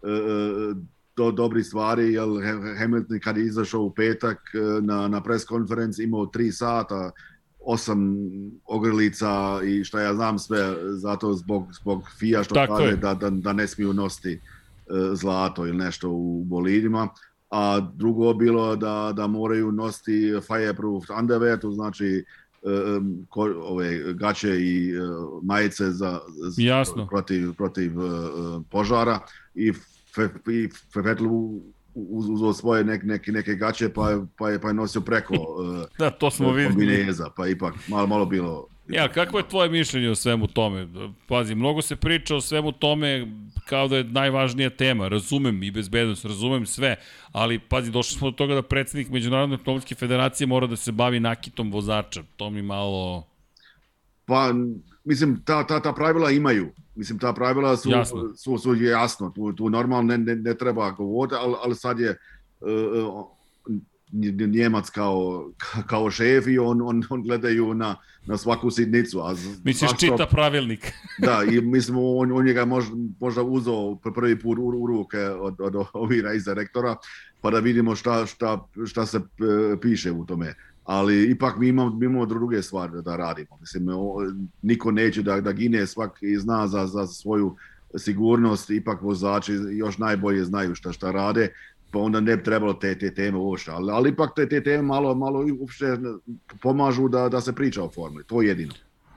uh, 0.03 0.77
do 1.17 1.31
dobri 1.31 1.65
stvari, 1.65 2.13
jer 2.13 2.25
Ham- 2.25 2.79
Hamilton 2.79 3.19
kad 3.25 3.37
je 3.37 3.47
izašao 3.47 3.81
u 3.83 3.91
petak 3.91 4.39
e, 4.55 4.81
na, 4.83 5.09
na 5.09 5.23
press 5.23 5.45
konferenciji 5.45 6.05
imao 6.05 6.27
tri 6.27 6.53
sata, 6.53 7.11
osam 7.61 8.17
ogrlica 8.65 9.61
i 9.65 9.85
šta 9.85 10.01
ja 10.01 10.15
znam 10.15 10.39
sve, 10.39 10.77
zato 10.91 11.33
zbog, 11.33 11.69
zbog 11.81 12.03
FIA 12.19 12.43
što 12.43 12.55
Tako 12.55 12.77
kaže 12.77 12.97
da, 12.97 13.15
da, 13.15 13.31
da 13.31 13.53
ne 13.53 13.67
smiju 13.67 13.93
nositi 13.93 14.41
zlato 15.15 15.67
ili 15.67 15.77
nešto 15.77 16.11
u 16.11 16.45
bolidima. 16.45 17.09
A 17.51 17.81
drugo 17.95 18.35
bilo 18.35 18.77
da, 18.77 19.13
da 19.17 19.27
moraju 19.27 19.73
nositi 19.73 20.33
fireproof 20.47 21.05
underwear, 21.05 21.61
to 21.61 21.71
znači 21.71 22.25
ove 23.63 24.15
gaće 24.15 24.49
i 24.51 24.91
e, 24.91 24.99
majice 25.43 25.85
za, 25.85 26.21
za 26.41 26.63
Jasno. 26.63 27.07
protiv 27.07 27.53
protiv 27.53 27.93
e, 27.93 28.05
požara 28.71 29.19
i 29.55 29.73
Fe, 30.15 30.23
i 30.49 30.69
Vettel 30.97 31.27
u- 31.27 31.63
uz, 31.95 32.29
uzeo 32.29 32.53
svoje 32.53 32.85
nek, 32.85 33.03
neke, 33.05 33.33
neke 33.33 33.55
gaće 33.55 33.89
pa, 33.89 34.11
je- 34.11 34.27
pa, 34.39 34.51
je, 34.51 34.61
pa 34.61 34.69
je 34.69 34.75
nosio 34.75 35.01
preko 35.01 35.35
e, 35.35 35.87
Da, 35.99 36.11
to 36.11 36.31
smo 36.31 36.49
videli. 36.49 36.69
kombineza, 36.69 37.31
pa 37.31 37.47
ipak 37.47 37.75
malo, 37.89 38.07
malo 38.07 38.27
bilo 38.27 38.67
Ja, 38.89 39.09
kako 39.13 39.39
je 39.39 39.49
tvoje 39.49 39.71
mišljenje 39.71 40.11
o 40.11 40.15
svemu 40.15 40.47
tome? 40.47 40.89
Pazi, 41.27 41.55
mnogo 41.55 41.83
se 41.83 41.97
priča 41.97 42.37
o 42.37 42.41
svemu 42.41 42.73
tome 42.73 43.27
kao 43.65 43.89
da 43.89 43.97
je 43.97 44.05
najvažnija 44.05 44.71
tema. 44.71 45.09
Razumem 45.09 45.63
i 45.63 45.71
bezbednost, 45.71 46.25
razumem 46.25 46.67
sve, 46.67 46.97
ali 47.33 47.59
pazi, 47.59 47.91
došli 47.91 48.19
smo 48.19 48.31
do 48.31 48.37
toga 48.37 48.55
da 48.55 48.63
predsednik 48.63 49.09
Međunarodne 49.09 49.57
automobilske 49.57 49.95
federacije 49.95 50.47
mora 50.47 50.67
da 50.67 50.77
se 50.77 50.93
bavi 50.93 51.21
nakitom 51.21 51.73
vozača. 51.73 52.23
To 52.37 52.51
mi 52.51 52.63
malo... 52.63 53.27
Pa, 54.25 54.53
mislim, 55.05 55.43
ta, 55.45 55.67
ta, 55.67 55.81
ta 55.83 55.93
pravila 55.93 56.31
imaju. 56.31 56.73
Mislim, 56.95 57.19
ta 57.19 57.33
pravila 57.33 57.77
su 57.77 57.91
Jasno. 57.91 58.35
su, 58.37 58.59
su 58.59 58.75
jasno. 58.75 59.31
Tu, 59.31 59.53
tu 59.53 59.71
normalno 59.71 60.03
ne, 60.03 60.19
ne, 60.19 60.37
ne 60.37 60.55
treba 60.55 60.91
govoriti, 60.91 61.35
ali, 61.39 61.55
ali 61.63 61.75
sad 61.75 62.01
je 62.01 62.19
uh, 62.61 63.27
Njemac 64.13 64.91
kao, 64.91 65.51
kao 65.87 66.11
šef 66.11 66.47
i 66.47 66.59
on, 66.59 66.83
on, 66.83 67.03
on 67.11 67.23
gledaju 67.23 67.75
na, 67.75 67.97
na 68.27 68.37
svaku 68.37 68.71
sitnicu. 68.71 69.21
A 69.21 69.35
Misliš, 69.65 69.91
zašto- 69.91 69.97
čita 69.97 70.27
pravilnik. 70.27 70.93
Da, 71.19 71.43
i 71.45 71.61
mislim, 71.61 71.97
on, 71.99 72.33
on 72.33 72.49
je 72.49 72.55
ga 72.55 72.65
možda, 72.65 72.97
možda 73.21 73.43
uzeo 73.43 73.75
pr- 73.75 74.15
prvi 74.15 74.39
put 74.39 74.59
u, 74.59 74.63
u 74.63 74.87
ruke 74.87 75.19
od, 75.21 75.61
od 75.61 75.75
ovih 75.93 76.23
race 76.23 76.45
direktora, 76.47 76.97
pa 77.41 77.51
da 77.51 77.59
vidimo 77.59 77.95
šta, 77.97 78.27
šta, 78.27 78.67
šta 78.87 79.07
se 79.07 79.17
e, 79.19 79.23
piše 79.81 80.13
u 80.13 80.25
tome. 80.25 80.55
Ali 80.85 81.31
ipak 81.31 81.57
mi 81.57 81.69
imamo, 81.69 81.97
mi 81.97 82.07
imamo 82.07 82.27
druge 82.27 82.63
stvari 82.63 82.93
da 83.03 83.17
radimo. 83.17 83.57
Mislim, 83.61 83.89
o, 83.89 84.17
niko 84.63 84.91
neće 84.91 85.23
da, 85.23 85.41
da 85.41 85.53
gine, 85.53 85.87
svak 85.87 86.19
i 86.23 86.37
zna 86.39 86.67
za, 86.67 86.87
za 86.87 87.07
svoju 87.07 87.57
sigurnost, 87.97 88.71
ipak 88.71 89.03
vozači 89.03 89.53
još 89.71 89.99
najbolje 89.99 90.45
znaju 90.45 90.75
šta, 90.75 90.93
šta 90.93 91.11
rade, 91.11 91.49
pa 91.91 91.99
onda 91.99 92.21
ne 92.21 92.37
bi 92.37 92.43
trebalo 92.43 92.75
te, 92.75 92.99
te 92.99 93.15
teme 93.15 93.39
uopšte. 93.39 93.71
Ali, 93.71 93.93
ali 93.93 94.11
ipak 94.11 94.35
te, 94.37 94.49
te 94.49 94.63
teme 94.63 94.83
malo, 94.83 95.15
malo 95.15 95.45
uopšte 95.59 95.97
pomažu 96.63 97.09
da, 97.09 97.29
da 97.29 97.41
se 97.41 97.55
priča 97.55 97.83
o 97.83 97.91
formuli, 97.91 98.25
to 98.25 98.43
je 98.43 98.49
jedino. 98.49 98.73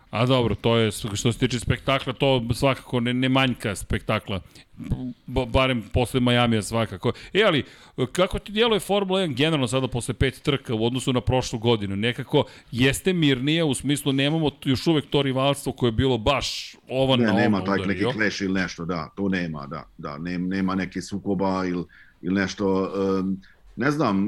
A 0.09 0.25
dobro, 0.25 0.55
to 0.55 0.77
je, 0.77 0.91
što 0.91 1.31
se 1.31 1.39
tiče 1.39 1.59
spektakla, 1.59 2.13
to 2.13 2.45
svakako 2.53 2.99
ne, 2.99 3.13
ne 3.13 3.29
manjka 3.29 3.75
spektakla. 3.75 4.41
B 5.27 5.45
barem 5.45 5.83
posle 5.93 6.19
Majamija 6.19 6.61
svakako. 6.61 7.11
E, 7.33 7.43
ali, 7.43 7.63
kako 8.11 8.39
ti 8.39 8.51
djeluje 8.51 8.79
Formula 8.79 9.19
1 9.21 9.35
generalno 9.35 9.67
sada 9.67 9.87
posle 9.87 10.13
pet 10.13 10.41
trka 10.41 10.73
u 10.73 10.85
odnosu 10.85 11.13
na 11.13 11.21
prošlu 11.21 11.59
godinu? 11.59 11.95
Nekako 11.95 12.43
jeste 12.71 13.13
mirnije, 13.13 13.63
u 13.63 13.73
smislu 13.73 14.13
nemamo 14.13 14.51
još 14.65 14.87
uvek 14.87 15.05
to 15.09 15.21
rivalstvo 15.21 15.71
koje 15.71 15.87
je 15.87 15.91
bilo 15.91 16.17
baš 16.17 16.75
ovan 16.87 17.19
Ne, 17.19 17.25
na 17.25 17.33
nema 17.33 17.63
taj 17.63 17.79
neki 17.79 18.05
clash 18.13 18.41
ili 18.41 18.53
nešto, 18.53 18.85
da, 18.85 19.09
to 19.15 19.29
nema, 19.29 19.67
da, 19.67 19.85
da, 19.97 20.17
nema, 20.17 20.47
nema 20.47 20.75
neki 20.75 21.01
sukoba 21.01 21.65
ili, 21.65 21.83
ili 22.21 22.35
nešto, 22.35 22.91
ne 23.75 23.91
znam, 23.91 24.27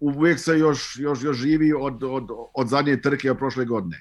uvijek 0.00 0.38
se 0.38 0.58
još, 0.58 0.98
još, 0.98 1.22
još 1.22 1.36
živi 1.36 1.72
od, 1.72 2.02
od, 2.02 2.28
od 2.54 2.68
zadnje 2.68 3.00
trke 3.00 3.30
od 3.30 3.38
prošle 3.38 3.64
godine. 3.64 4.00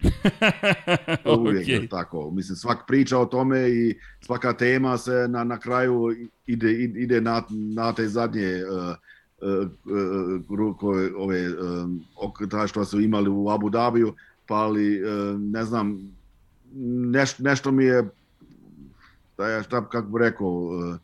Uvijek 1.39 1.67
je 1.67 1.87
tako. 1.87 2.31
Mislim, 2.31 2.55
svak 2.55 2.87
priča 2.87 3.17
o 3.17 3.25
tome 3.25 3.69
i 3.69 3.95
svaka 4.21 4.53
tema 4.53 4.97
se 4.97 5.27
na, 5.29 5.43
na 5.43 5.59
kraju 5.59 6.15
ide, 6.45 6.73
ide 6.73 7.21
na, 7.21 7.43
na 7.49 7.93
te 7.93 8.07
zadnje 8.07 8.63
uh, 8.63 8.95
uh, 9.41 9.67
uh, 9.67 10.57
ruko, 10.57 10.87
ove, 11.17 11.49
um, 11.49 12.05
ok- 12.15 12.49
ta 12.49 12.67
što 12.67 12.85
su 12.85 13.01
imali 13.01 13.29
u 13.29 13.49
Abu 13.49 13.69
Dhabiju, 13.69 14.13
pa 14.47 14.55
ali, 14.55 15.03
uh, 15.03 15.39
ne 15.39 15.63
znam, 15.65 16.13
neš, 17.11 17.39
nešto 17.39 17.71
mi 17.71 17.85
je, 17.85 18.09
da 19.37 19.49
ja 19.49 19.63
šta, 19.63 19.89
kako 19.89 20.07
bi 20.07 20.19
rekao, 20.19 20.47
uh, 20.47 20.95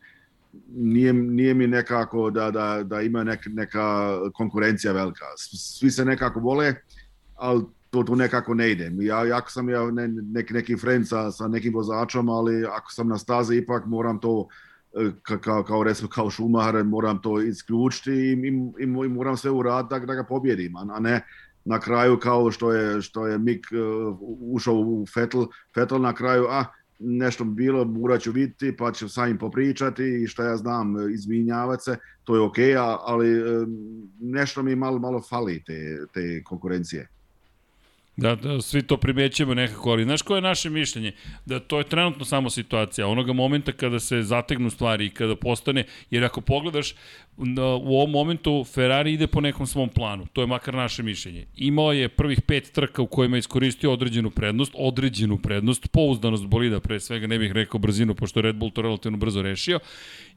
nije, 0.68 1.14
nije 1.14 1.54
mi 1.54 1.68
nekako 1.68 2.30
da, 2.30 2.52
da, 2.52 2.84
da 2.84 3.02
ima 3.02 3.24
nek, 3.24 3.40
neka 3.46 4.18
konkurencija 4.34 4.94
velika. 4.94 5.26
Svi 5.38 5.92
se 5.92 6.06
nekako 6.06 6.40
vole, 6.40 6.74
ali 7.36 7.64
to 7.90 8.04
tu 8.04 8.16
nekako 8.16 8.54
ne 8.54 8.72
ide. 8.72 8.92
Ja, 9.00 9.26
jako 9.26 9.52
sam 9.52 9.70
ja 9.70 9.92
ne, 9.92 10.08
neki, 10.08 10.54
neki 10.54 10.78
friend 10.78 11.08
sa, 11.08 11.32
sa 11.32 11.48
nekim 11.48 11.74
vozačom, 11.74 12.30
ali 12.30 12.66
ako 12.66 12.92
sam 12.92 13.08
na 13.08 13.18
stazi 13.18 13.56
ipak 13.56 13.86
moram 13.86 14.20
to 14.20 14.48
e, 14.94 15.12
ka, 15.22 15.38
kao, 15.38 15.64
kao 15.64 15.84
recimo 15.84 16.10
kao 16.10 16.32
Schumacher, 16.32 16.84
moram 16.84 17.22
to 17.22 17.42
isključiti 17.42 18.12
i, 18.12 18.32
i, 18.32 18.84
i, 18.84 18.86
moram 18.88 19.38
sve 19.38 19.52
uraditi 19.52 20.00
da, 20.00 20.06
da 20.06 20.14
ga 20.14 20.24
pobjedim, 20.24 20.76
a 20.76 21.00
ne 21.00 21.22
na 21.66 21.80
kraju 21.80 22.20
kao 22.20 22.52
što 22.52 22.74
je, 22.74 23.02
što 23.02 23.28
je 23.28 23.38
Mick 23.38 23.66
uh, 23.72 24.18
ušao 24.40 24.76
u 24.76 25.06
Vettel, 25.16 25.46
Vettel 25.76 26.02
na 26.02 26.14
kraju, 26.14 26.46
a 26.50 26.66
nešto 27.00 27.44
bi 27.44 27.64
bilo, 27.64 27.86
morat 27.86 28.22
ću 28.22 28.32
vidjeti, 28.32 28.78
pa 28.78 28.92
ću 28.92 29.10
sa 29.10 29.28
njim 29.28 29.38
popričati 29.38 30.24
i 30.24 30.28
šta 30.28 30.44
ja 30.44 30.58
znam, 30.58 31.12
izvinjavati 31.14 31.84
se, 31.84 31.98
to 32.24 32.36
je 32.36 32.42
okej, 32.42 32.74
okay, 32.74 32.98
ali 33.02 33.28
nešto 34.20 34.64
mi 34.64 34.76
malo, 34.76 35.00
malo 35.00 35.22
fali 35.22 35.64
te, 35.66 35.98
te 36.14 36.44
konkurencije. 36.44 37.08
Da, 38.20 38.36
da, 38.36 38.62
svi 38.62 38.82
to 38.82 38.98
primećujemo 38.98 39.54
nekako, 39.54 39.92
ali 39.92 40.04
znaš 40.04 40.22
koje 40.22 40.38
je 40.38 40.42
naše 40.42 40.70
mišljenje? 40.70 41.12
Da 41.46 41.60
to 41.60 41.78
je 41.78 41.84
trenutno 41.84 42.26
samo 42.26 42.50
situacija, 42.50 43.08
onoga 43.08 43.34
momenta 43.34 43.72
kada 43.72 44.00
se 44.00 44.22
zategnu 44.22 44.70
stvari 44.70 45.06
i 45.06 45.10
kada 45.10 45.36
postane, 45.36 45.84
jer 46.12 46.24
ako 46.24 46.42
pogledaš, 46.42 46.94
na, 47.38 47.66
u 47.66 47.96
ovom 47.96 48.12
momentu 48.12 48.66
Ferrari 48.74 49.14
ide 49.14 49.28
po 49.28 49.42
nekom 49.42 49.68
svom 49.68 49.90
planu, 49.90 50.28
to 50.34 50.42
je 50.42 50.48
makar 50.48 50.74
naše 50.74 51.04
mišljenje. 51.04 51.46
Imao 51.58 51.94
je 51.94 52.10
prvih 52.10 52.42
pet 52.42 52.72
trka 52.72 53.02
u 53.02 53.08
kojima 53.08 53.38
je 53.38 53.40
iskoristio 53.40 53.94
određenu 53.94 54.30
prednost, 54.30 54.72
određenu 54.76 55.38
prednost, 55.38 55.88
pouzdanost 55.92 56.46
bolida 56.46 56.80
pre 56.80 57.00
svega, 57.00 57.28
ne 57.28 57.40
bih 57.40 57.52
rekao 57.52 57.80
brzinu, 57.80 58.16
pošto 58.16 58.42
Red 58.42 58.56
Bull 58.56 58.72
to 58.72 58.82
relativno 58.82 59.18
brzo 59.18 59.42
rešio, 59.42 59.80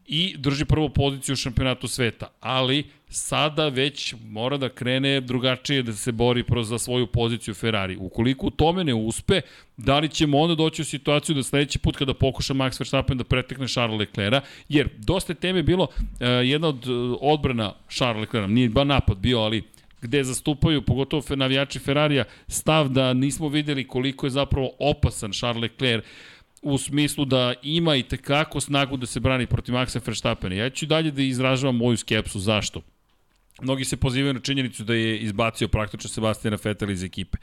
i 0.06 0.34
drži 0.38 0.64
prvu 0.64 0.88
poziciju 0.88 1.32
u 1.32 1.36
šampionatu 1.36 1.88
sveta. 1.88 2.26
Ali 2.40 2.84
sada 3.08 3.68
već 3.68 4.14
mora 4.24 4.56
da 4.56 4.68
krene 4.68 5.20
drugačije 5.20 5.82
da 5.82 5.92
se 5.92 6.12
bori 6.12 6.44
za 6.62 6.78
svoju 6.78 7.06
poziciju 7.06 7.54
Ferrari. 7.54 7.96
Ukoliko 7.96 8.46
u 8.46 8.50
tome 8.50 8.84
ne 8.84 8.94
uspe, 8.94 9.40
da 9.76 9.98
li 9.98 10.08
ćemo 10.08 10.38
onda 10.38 10.54
doći 10.54 10.82
u 10.82 10.84
situaciju 10.84 11.34
da 11.34 11.42
sledeći 11.42 11.78
put 11.78 11.96
kada 11.96 12.14
pokuša 12.14 12.54
Max 12.54 12.80
Verstappen 12.80 13.18
da 13.18 13.24
pretekne 13.24 13.68
Charles 13.68 13.98
Leclerca, 13.98 14.40
jer 14.68 14.88
dosta 14.98 15.34
teme 15.34 15.62
bilo 15.62 15.84
uh, 15.84 16.20
jedna 16.44 16.68
od 16.68 16.88
uh, 16.88 17.18
odbrana 17.20 17.74
Charles 17.88 18.20
Leclerca, 18.20 18.46
nije 18.46 18.68
ba 18.68 18.84
napad 18.84 19.18
bio, 19.18 19.38
ali 19.38 19.62
gde 20.02 20.24
zastupaju, 20.24 20.82
pogotovo 20.82 21.36
navijači 21.36 21.78
Ferrarija, 21.78 22.24
stav 22.48 22.88
da 22.88 23.12
nismo 23.12 23.48
videli 23.48 23.86
koliko 23.86 24.26
je 24.26 24.30
zapravo 24.30 24.70
opasan 24.78 25.32
Charles 25.32 25.62
Leclerc 25.62 26.04
u 26.62 26.78
smislu 26.78 27.24
da 27.24 27.54
ima 27.62 27.96
i 27.96 28.02
tekako 28.02 28.60
snagu 28.60 28.96
da 28.96 29.06
se 29.06 29.20
brani 29.20 29.46
protiv 29.46 29.74
Maxa 29.74 30.00
Verstappena. 30.06 30.54
Ja 30.54 30.70
ću 30.70 30.86
dalje 30.86 31.10
da 31.10 31.22
izražavam 31.22 31.76
moju 31.76 31.96
skepsu. 31.96 32.38
Zašto? 32.38 32.82
Mnogi 33.60 33.84
se 33.84 33.96
pozivaju 33.96 34.34
na 34.34 34.40
činjenicu 34.40 34.84
da 34.84 34.94
je 34.94 35.18
izbacio 35.18 35.68
praktično 35.68 36.10
Sebastiana 36.10 36.58
Vettel 36.64 36.90
iz 36.90 37.02
ekipe. 37.04 37.38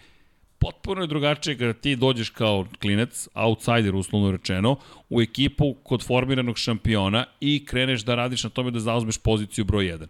Potpuno 0.59 1.01
je 1.01 1.07
drugačije 1.07 1.57
kada 1.57 1.73
ti 1.73 1.95
dođeš 1.95 2.29
kao 2.29 2.65
klinec, 2.81 3.27
outsider 3.33 3.95
uslovno 3.95 4.31
rečeno, 4.31 4.75
u 5.09 5.21
ekipu 5.21 5.75
kod 5.83 6.03
formiranog 6.03 6.57
šampiona 6.57 7.25
i 7.39 7.65
kreneš 7.65 8.01
da 8.01 8.15
radiš 8.15 8.43
na 8.43 8.49
tome 8.49 8.71
da 8.71 8.79
zauzmeš 8.79 9.17
poziciju 9.17 9.65
broj 9.65 9.85
1. 9.85 10.07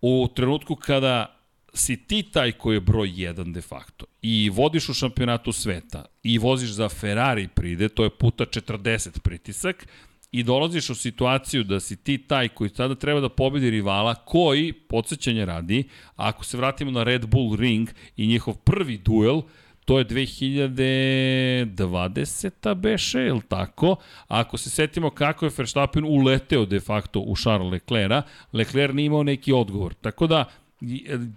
U 0.00 0.28
trenutku 0.34 0.76
kada 0.76 1.41
si 1.74 1.96
ti 1.96 2.22
taj 2.22 2.52
koji 2.52 2.76
je 2.76 2.80
broj 2.80 3.08
1 3.08 3.52
de 3.52 3.60
facto 3.60 4.06
i 4.22 4.50
vodiš 4.50 4.88
u 4.88 4.94
šampionatu 4.94 5.52
sveta 5.52 6.04
i 6.22 6.38
voziš 6.38 6.70
za 6.70 6.88
Ferrari 6.88 7.48
pride, 7.48 7.88
to 7.88 8.04
je 8.04 8.10
puta 8.10 8.44
40 8.44 9.20
pritisak, 9.20 9.86
i 10.32 10.42
dolaziš 10.42 10.90
u 10.90 10.94
situaciju 10.94 11.64
da 11.64 11.80
si 11.80 11.96
ti 11.96 12.18
taj 12.18 12.48
koji 12.48 12.70
sada 12.70 12.94
treba 12.94 13.20
da 13.20 13.28
pobedi 13.28 13.70
rivala, 13.70 14.14
koji, 14.14 14.72
podsjećanje 14.72 15.44
radi, 15.44 15.84
ako 16.16 16.44
se 16.44 16.56
vratimo 16.56 16.90
na 16.90 17.02
Red 17.02 17.26
Bull 17.26 17.56
Ring 17.56 17.88
i 18.16 18.26
njihov 18.26 18.54
prvi 18.54 18.98
duel, 18.98 19.42
to 19.84 19.98
je 19.98 20.04
2020. 20.04 22.74
beše, 22.74 23.20
je 23.20 23.32
li 23.32 23.42
tako? 23.48 23.96
Ako 24.28 24.56
se 24.56 24.70
setimo 24.70 25.10
kako 25.10 25.44
je 25.44 25.50
Verstappen 25.58 26.04
uleteo 26.04 26.66
de 26.66 26.80
facto 26.80 27.20
u 27.20 27.36
Charles 27.36 27.72
Leclerc, 27.72 28.24
Leclerc 28.52 28.94
nije 28.94 29.06
imao 29.06 29.22
neki 29.22 29.52
odgovor. 29.52 29.94
Tako 29.94 30.26
da, 30.26 30.44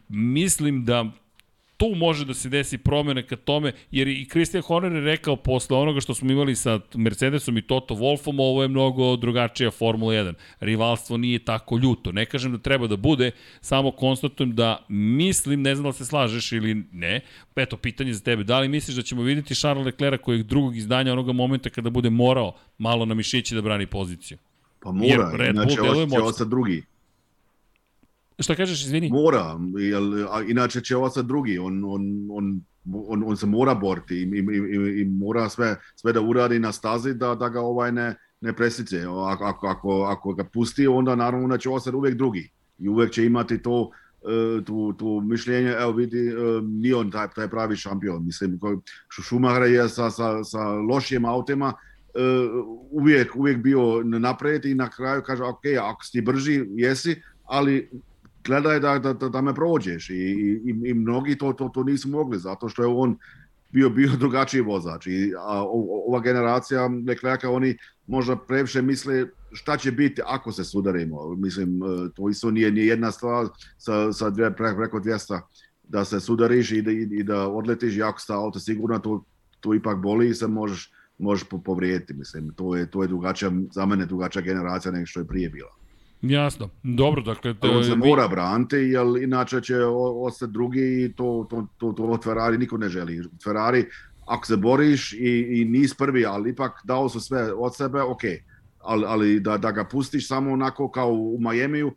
mislim 0.10 0.86
da 0.86 1.12
tu 1.78 1.96
može 1.96 2.26
da 2.26 2.34
se 2.34 2.50
desi 2.50 2.78
promene 2.78 3.24
ka 3.28 3.36
tome, 3.36 3.72
jer 3.92 4.08
i 4.08 4.26
Christian 4.26 4.64
Horner 4.64 4.94
je 4.94 5.02
rekao 5.02 5.36
posle 5.36 5.78
onoga 5.78 6.00
što 6.02 6.14
smo 6.14 6.32
imali 6.32 6.56
sa 6.56 6.80
Mercedesom 6.94 7.58
i 7.58 7.62
Toto 7.62 7.96
Wolfom, 7.96 8.36
ovo 8.40 8.62
je 8.62 8.68
mnogo 8.68 9.16
drugačija 9.16 9.72
Formula 9.72 10.14
1. 10.14 10.34
Rivalstvo 10.60 11.18
nije 11.18 11.40
tako 11.40 11.78
ljuto. 11.78 12.12
Ne 12.12 12.26
kažem 12.26 12.52
da 12.52 12.58
treba 12.58 12.88
da 12.88 12.96
bude, 12.96 13.32
samo 13.62 13.92
konstatujem 13.92 14.56
da 14.56 14.86
mislim, 14.90 15.62
ne 15.62 15.76
znam 15.76 15.86
da 15.86 15.94
se 15.94 16.06
slažeš 16.06 16.52
ili 16.52 16.84
ne, 16.92 17.22
eto, 17.56 17.78
pitanje 17.78 18.14
za 18.14 18.24
tebe, 18.24 18.44
da 18.44 18.60
li 18.60 18.68
misliš 18.68 18.96
da 18.96 19.02
ćemo 19.02 19.22
videti 19.22 19.56
Charles 19.56 19.86
Leclerc 19.86 20.22
kojeg 20.22 20.44
drugog 20.44 20.78
izdanja 20.78 21.14
onoga 21.14 21.34
momenta 21.34 21.70
kada 21.70 21.90
bude 21.90 22.10
morao 22.10 22.56
malo 22.78 23.06
na 23.06 23.14
mišići 23.14 23.56
da 23.56 23.62
brani 23.62 23.88
poziciju? 23.88 24.38
Pa 24.80 24.92
mora, 24.92 25.10
jer 25.10 25.20
Red 25.40 25.56
Bull 25.56 25.66
inače 25.66 26.10
će 26.12 26.22
ostati 26.22 26.50
drugi. 26.50 26.84
Šta 28.40 28.56
kažeš, 28.56 28.86
izvini? 28.86 29.10
Mora, 29.10 29.60
jel, 29.78 30.28
a 30.32 30.42
inače 30.48 30.82
će 30.82 30.98
ostati 30.98 31.28
drugi. 31.28 31.58
On, 31.58 31.84
on, 31.86 32.28
on, 32.32 32.62
on, 33.08 33.24
on 33.24 33.38
se 33.38 33.46
mora 33.46 33.76
boriti 33.76 34.16
i, 34.16 34.22
i, 34.22 34.40
i, 34.40 35.02
i 35.02 35.06
mora 35.06 35.50
sve, 35.50 35.76
sve 35.96 36.14
da 36.14 36.22
uradi 36.22 36.60
na 36.60 36.72
stazi 36.72 37.14
da, 37.14 37.36
da 37.36 37.50
ga 37.50 37.62
ovaj 37.62 37.92
ne, 37.92 38.16
ne 38.42 38.54
presice. 38.54 39.02
Ako, 39.28 39.44
ako, 39.44 39.68
ako, 39.68 40.04
ako 40.04 40.34
ga 40.34 40.44
pusti, 40.44 40.88
onda 40.88 41.16
naravno 41.16 41.48
da 41.48 41.58
će 41.58 41.70
ostati 41.70 41.96
uvek 41.96 42.16
drugi. 42.16 42.50
I 42.80 42.90
uvek 42.90 43.12
će 43.12 43.26
imati 43.26 43.62
to, 43.62 43.90
e, 44.22 44.64
tu, 44.66 44.94
tu 44.94 45.22
mišljenje, 45.26 45.70
evo 45.70 45.92
vidi, 45.92 46.28
e, 46.28 46.34
nije 46.62 46.96
on 46.96 47.12
taj, 47.12 47.28
taj 47.36 47.48
pravi 47.48 47.76
šampion. 47.76 48.26
Mislim, 48.26 48.60
Schumacher 49.24 49.64
je 49.64 49.90
sa, 49.90 50.10
sa, 50.10 50.44
sa 50.44 50.60
lošijim 50.70 51.26
autima 51.26 51.74
e, 51.74 52.20
uvijek, 52.92 53.36
uvijek 53.36 53.58
bio 53.58 54.04
napred 54.04 54.66
i 54.66 54.76
na 54.76 54.90
kraju 54.90 55.22
kaže, 55.26 55.44
ok, 55.44 55.64
ako 55.82 56.06
si 56.06 56.22
brži, 56.22 56.66
jesi, 56.76 57.22
ali 57.44 57.90
gledaj 58.46 58.80
da, 58.80 59.00
da, 59.00 59.14
da, 59.14 59.30
da 59.30 59.42
me 59.42 59.56
prođeš. 59.56 60.10
I, 60.10 60.14
i, 60.14 60.76
i 60.86 60.94
mnogi 60.94 61.38
to, 61.38 61.54
to, 61.54 61.70
to 61.70 61.84
nisu 61.84 62.10
mogli 62.10 62.40
zato 62.40 62.70
što 62.70 62.84
je 62.84 62.88
on 62.88 63.18
bio 63.70 63.90
bio 63.90 64.10
drugačiji 64.24 64.62
vozač. 64.62 65.08
I 65.08 65.34
a, 65.38 65.64
ova 66.08 66.20
generacija 66.20 66.90
Leclerca 67.08 67.50
oni 67.50 67.78
možda 68.08 68.36
previše 68.36 68.82
misle 68.82 69.26
šta 69.52 69.78
će 69.78 69.92
biti 69.92 70.22
ako 70.26 70.52
se 70.52 70.64
sudarimo. 70.64 71.36
Mislim 71.36 71.84
e, 71.84 71.86
to 72.16 72.30
isto 72.30 72.52
nije 72.52 72.72
nije 72.72 72.88
jedna 72.88 73.12
stvar 73.12 73.48
sa 73.78 74.14
sa 74.14 74.30
dve 74.30 74.56
pre, 74.56 74.76
preko 74.76 75.00
200 75.00 75.42
da 75.84 76.06
se 76.06 76.20
sudariš 76.20 76.72
i 76.72 76.82
da, 76.82 76.92
i, 76.92 77.08
i 77.12 77.24
da 77.24 77.48
odletiš 77.48 77.98
jako 77.98 78.20
sta 78.20 78.36
auto 78.36 78.60
sigurno 78.60 79.00
to 79.00 79.24
to 79.60 79.74
ipak 79.74 79.98
boli 79.98 80.30
i 80.30 80.34
se 80.34 80.48
možeš 80.48 80.92
možeš 81.18 81.48
povrijediti. 81.66 82.14
Mislim 82.14 82.54
to 82.56 82.76
je 82.76 82.92
to 82.92 83.02
je 83.02 83.08
drugačija 83.08 83.52
za 83.72 83.86
mene 83.86 84.06
drugačija 84.06 84.42
generacija 84.42 84.92
nego 84.92 85.06
što 85.06 85.20
je 85.20 85.28
prije 85.28 85.50
bila 85.50 85.75
Jasno. 86.30 86.70
Dobro, 86.84 87.22
dakle... 87.22 87.54
To, 87.54 87.72
on 87.72 87.84
se 87.84 87.96
mora 87.96 88.28
braniti, 88.28 88.76
jer 88.76 89.24
inače 89.24 89.62
će 89.62 89.76
ostati 90.26 90.52
drugi 90.52 91.04
i 91.04 91.14
to, 91.16 91.48
to, 91.50 91.68
to, 91.78 91.92
to 91.92 92.20
Ferrari 92.24 92.58
niko 92.58 92.78
ne 92.78 92.90
želi. 92.90 93.24
Ferrari, 93.44 93.86
ako 94.28 94.46
se 94.46 94.58
boriš 94.58 95.14
i, 95.14 95.48
i 95.50 95.66
nis 95.66 95.94
prvi, 95.94 96.26
ali 96.26 96.50
ipak 96.50 96.72
dao 96.84 97.10
su 97.10 97.20
sve 97.20 97.54
od 97.54 97.76
sebe, 97.76 98.02
ok. 98.02 98.22
Ali, 98.84 99.04
ali 99.08 99.40
da, 99.40 99.58
da 99.58 99.72
ga 99.72 99.84
pustiš 99.84 100.28
samo 100.28 100.52
onako 100.52 100.90
kao 100.92 101.12
u 101.12 101.38
Majemiju, 101.42 101.92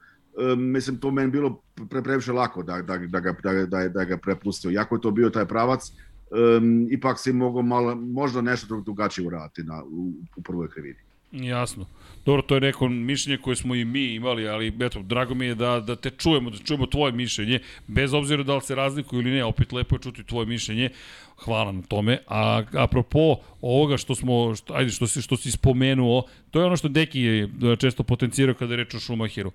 mislim, 0.57 0.97
to 0.97 1.11
meni 1.11 1.31
bilo 1.31 1.63
pre, 1.91 2.03
previše 2.03 2.33
lako 2.33 2.63
da, 2.63 2.83
da, 2.83 2.99
da, 2.99 3.21
ga, 3.21 3.35
da, 3.43 3.67
da, 3.67 3.89
da 3.89 4.05
ga 4.05 4.17
prepustio. 4.17 4.71
Jako 4.71 4.95
je 4.95 5.01
to 5.01 5.11
bio 5.11 5.31
taj 5.31 5.47
pravac, 5.47 5.93
um, 6.31 6.87
ipak 6.91 7.19
si 7.19 7.33
mogao 7.33 7.63
malo, 7.63 7.95
možda 7.95 8.41
nešto 8.41 8.81
drugačije 8.81 9.27
uraditi 9.27 9.63
na, 9.63 9.83
u, 9.85 10.13
u 10.37 10.43
prvoj 10.43 10.69
krivini. 10.69 10.99
Jasno. 11.33 11.87
Dobro, 12.29 12.43
to 12.43 12.55
je 12.55 12.61
neko 12.61 12.89
mišljenje 12.89 13.39
koje 13.39 13.57
smo 13.57 13.75
i 13.75 13.85
mi 13.85 14.05
imali, 14.05 14.49
ali 14.49 14.73
eto, 14.81 15.03
drago 15.03 15.35
mi 15.35 15.47
je 15.47 15.55
da, 15.55 15.81
da 15.81 15.97
te 15.97 16.11
čujemo, 16.11 16.51
da 16.51 16.59
čujemo 16.59 16.87
tvoje 16.87 17.13
mišljenje, 17.13 17.61
bez 17.87 18.15
obzira 18.15 18.43
da 18.43 18.55
li 18.55 18.61
se 18.61 18.75
razlikuju 18.75 19.21
ili 19.21 19.31
ne, 19.31 19.45
opet 19.45 19.73
lepo 19.73 19.97
je 19.97 20.01
čuti 20.01 20.25
tvoje 20.25 20.47
mišljenje. 20.47 20.91
Hvala 21.37 21.73
na 21.73 21.83
tome. 21.83 22.19
A 22.27 22.63
apropo 22.73 23.37
ovoga 23.61 23.97
što 23.97 24.15
smo, 24.15 24.55
što, 24.55 24.75
ajde, 24.75 24.91
što 24.91 25.07
si, 25.07 25.23
što 25.23 25.37
si 25.37 25.51
spomenuo, 25.51 26.23
to 26.51 26.61
je 26.61 26.67
ono 26.67 26.77
što 26.77 26.89
Deki 26.89 27.21
je 27.21 27.49
često 27.79 28.03
potencirao 28.03 28.55
kada 28.55 28.73
je 28.73 28.77
reč 28.77 28.95
o 28.95 29.01
Schumacheru. 29.01 29.53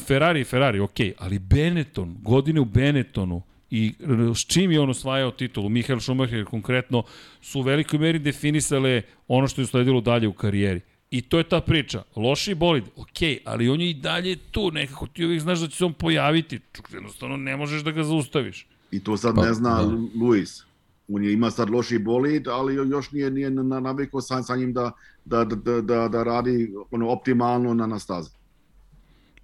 Ferrari, 0.00 0.44
Ferrari, 0.44 0.80
ok, 0.80 0.98
ali 1.18 1.38
Benetton, 1.38 2.16
godine 2.22 2.60
u 2.60 2.64
Benettonu, 2.64 3.42
i 3.70 3.94
s 4.34 4.46
čim 4.46 4.72
je 4.72 4.80
on 4.80 4.90
osvajao 4.90 5.30
titulu, 5.30 5.68
Michael 5.68 6.00
Schumacher 6.00 6.44
konkretno, 6.44 7.02
su 7.40 7.60
u 7.60 7.62
velikoj 7.62 7.98
meri 7.98 8.18
definisale 8.18 9.02
ono 9.28 9.48
što 9.48 9.60
je 9.60 9.66
sledilo 9.66 10.00
dalje 10.00 10.28
u 10.28 10.32
karijeri. 10.32 10.80
I 11.10 11.22
to 11.22 11.38
je 11.38 11.44
ta 11.44 11.60
priča. 11.60 12.02
Loši 12.16 12.54
bolid, 12.54 12.84
ok, 12.96 13.18
ali 13.44 13.68
on 13.68 13.80
je 13.80 13.90
i 13.90 13.94
dalje 13.94 14.36
tu, 14.36 14.70
nekako 14.70 15.06
ti 15.06 15.24
uvijek 15.24 15.42
znaš 15.42 15.58
da 15.58 15.68
će 15.68 15.76
se 15.76 15.84
on 15.84 15.92
pojaviti. 15.92 16.60
Čuk, 16.72 16.92
jednostavno 16.92 17.36
ne 17.36 17.56
možeš 17.56 17.82
da 17.82 17.90
ga 17.90 18.04
zaustaviš. 18.04 18.66
I 18.90 19.04
to 19.04 19.16
sad 19.16 19.34
pa, 19.34 19.42
ne 19.42 19.54
zna 19.54 19.82
da. 19.82 19.96
Luis. 20.20 20.62
On 21.08 21.24
je 21.24 21.32
ima 21.32 21.50
sad 21.50 21.70
loši 21.70 21.98
bolid, 21.98 22.48
ali 22.48 22.74
još 22.74 23.10
nije, 23.10 23.30
nije 23.30 23.50
na 23.50 23.80
navikao 23.80 24.20
sa, 24.20 24.42
sa 24.42 24.56
njim 24.56 24.72
da, 24.72 24.92
da, 25.24 25.44
da, 25.44 25.80
da, 25.80 26.08
da 26.08 26.22
radi 26.22 26.74
ono, 26.90 27.10
optimalno 27.10 27.74
na, 27.74 27.86
na 27.86 27.98
stazi. 27.98 28.30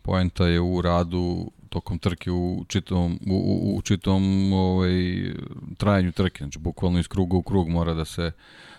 Poenta 0.03 0.47
je 0.47 0.61
u 0.61 0.83
radu 0.83 1.51
tokom 1.69 1.99
trke 1.99 2.31
u 2.31 2.65
čitom, 2.69 3.19
u, 3.31 3.35
u, 3.35 3.77
u 3.77 3.83
čitom 3.83 4.53
ovaj, 4.53 4.93
trajanju 5.77 6.13
trke, 6.13 6.45
znači 6.45 6.59
bukvalno 6.59 6.99
iz 6.99 7.09
kruga 7.09 7.37
u 7.37 7.43
krug 7.43 7.69
mora 7.69 7.95
da 7.95 8.05
se 8.05 8.33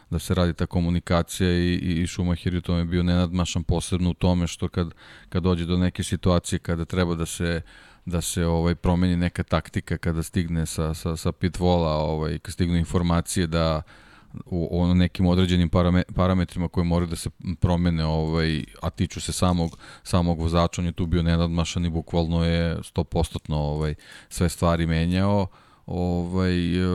da 0.10 0.20
se 0.20 0.34
radi 0.34 0.54
ta 0.54 0.66
komunikacija 0.66 1.52
i, 1.52 1.76
i 1.76 2.08
Schumacher 2.08 2.54
je 2.54 2.62
tome 2.62 2.86
bio 2.86 3.04
nenadmašan 3.04 3.64
posebno 3.64 4.10
u 4.10 4.14
tome 4.14 4.48
što 4.48 4.68
kad, 4.68 4.94
kad 5.30 5.44
dođe 5.44 5.66
do 5.66 5.78
neke 5.78 6.04
situacije 6.04 6.60
kada 6.60 6.86
treba 6.86 7.16
da 7.16 7.26
se 7.26 7.62
da 8.06 8.22
se 8.22 8.46
ovaj 8.46 8.76
promeni 8.76 9.16
neka 9.16 9.44
taktika 9.44 9.98
kada 9.98 10.24
stigne 10.24 10.66
sa, 10.66 10.94
sa, 10.94 11.18
sa 11.18 11.32
pitvola, 11.32 11.92
ovaj, 11.92 12.40
kad 12.40 12.54
stignu 12.54 12.78
informacije 12.78 13.48
da 13.48 13.82
u, 14.46 14.68
u 14.72 14.94
nekim 14.96 15.28
određenim 15.28 15.70
parame, 15.70 16.04
parametrima 16.16 16.68
koji 16.68 16.86
moraju 16.86 17.10
da 17.10 17.16
se 17.16 17.30
promene 17.60 18.06
ovaj, 18.06 18.64
a 18.82 18.90
tiču 18.90 19.22
se 19.22 19.32
samog, 19.32 19.78
samog 20.04 20.40
vozača, 20.40 20.82
on 20.82 20.86
je 20.86 20.92
tu 20.92 21.06
bio 21.06 21.24
nenadmašan 21.24 21.86
i 21.86 21.90
bukvalno 21.90 22.46
je 22.46 22.78
100% 22.78 23.54
ovaj, 23.54 23.96
sve 24.30 24.50
stvari 24.50 24.88
menjao 24.88 25.48
Ovaj, 25.88 26.76
e, 26.76 26.86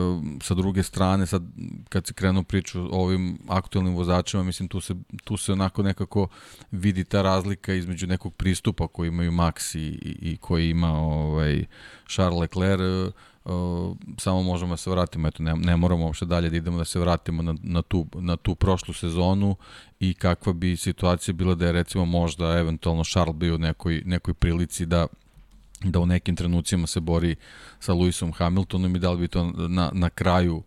sa 0.41 0.53
druge 0.53 0.83
strane, 0.83 1.25
sad 1.25 1.43
kad 1.89 2.07
se 2.07 2.13
krenu 2.13 2.43
priču 2.43 2.81
o 2.81 3.03
ovim 3.03 3.37
aktualnim 3.47 3.95
vozačima, 3.95 4.43
mislim 4.43 4.67
tu 4.69 4.81
se, 4.81 4.95
tu 5.23 5.37
se 5.37 5.51
onako 5.51 5.83
nekako 5.83 6.27
vidi 6.71 7.03
ta 7.03 7.21
razlika 7.21 7.73
između 7.73 8.07
nekog 8.07 8.33
pristupa 8.33 8.87
koji 8.87 9.07
imaju 9.07 9.31
Max 9.31 9.77
i, 9.77 9.81
i, 9.81 10.31
i 10.31 10.37
koji 10.37 10.69
ima 10.69 10.91
ovaj, 10.91 11.65
Charles 12.07 12.39
Leclerc, 12.39 13.13
Uh, 13.45 13.97
samo 14.17 14.43
možemo 14.43 14.73
da 14.73 14.77
se 14.77 14.89
vratimo, 14.89 15.27
eto, 15.27 15.43
ne, 15.43 15.55
ne 15.55 15.77
moramo 15.77 16.05
uopšte 16.05 16.25
dalje 16.25 16.49
da 16.49 16.57
idemo 16.57 16.77
da 16.77 16.85
se 16.85 16.99
vratimo 16.99 17.41
na, 17.41 17.55
na, 17.63 17.81
tu, 17.81 18.05
na 18.13 18.37
tu 18.37 18.55
prošlu 18.55 18.93
sezonu 18.93 19.55
i 19.99 20.13
kakva 20.13 20.53
bi 20.53 20.77
situacija 20.77 21.33
bila 21.33 21.55
da 21.55 21.65
je 21.65 21.71
recimo 21.71 22.05
možda 22.05 22.59
eventualno 22.59 23.03
Charles 23.03 23.35
bio 23.35 23.55
u 23.55 23.57
nekoj, 23.57 24.01
nekoj 24.05 24.33
prilici 24.33 24.85
da 24.85 25.07
da 25.83 25.99
u 25.99 26.05
nekim 26.05 26.35
trenucima 26.35 26.87
se 26.87 26.99
bori 26.99 27.35
sa 27.79 27.93
Lewisom 27.93 28.33
Hamiltonom 28.33 28.95
i 28.95 28.99
da 28.99 29.11
li 29.11 29.17
bi 29.17 29.27
to 29.27 29.51
na, 29.67 29.91
na 29.93 30.09
kraju 30.09 30.63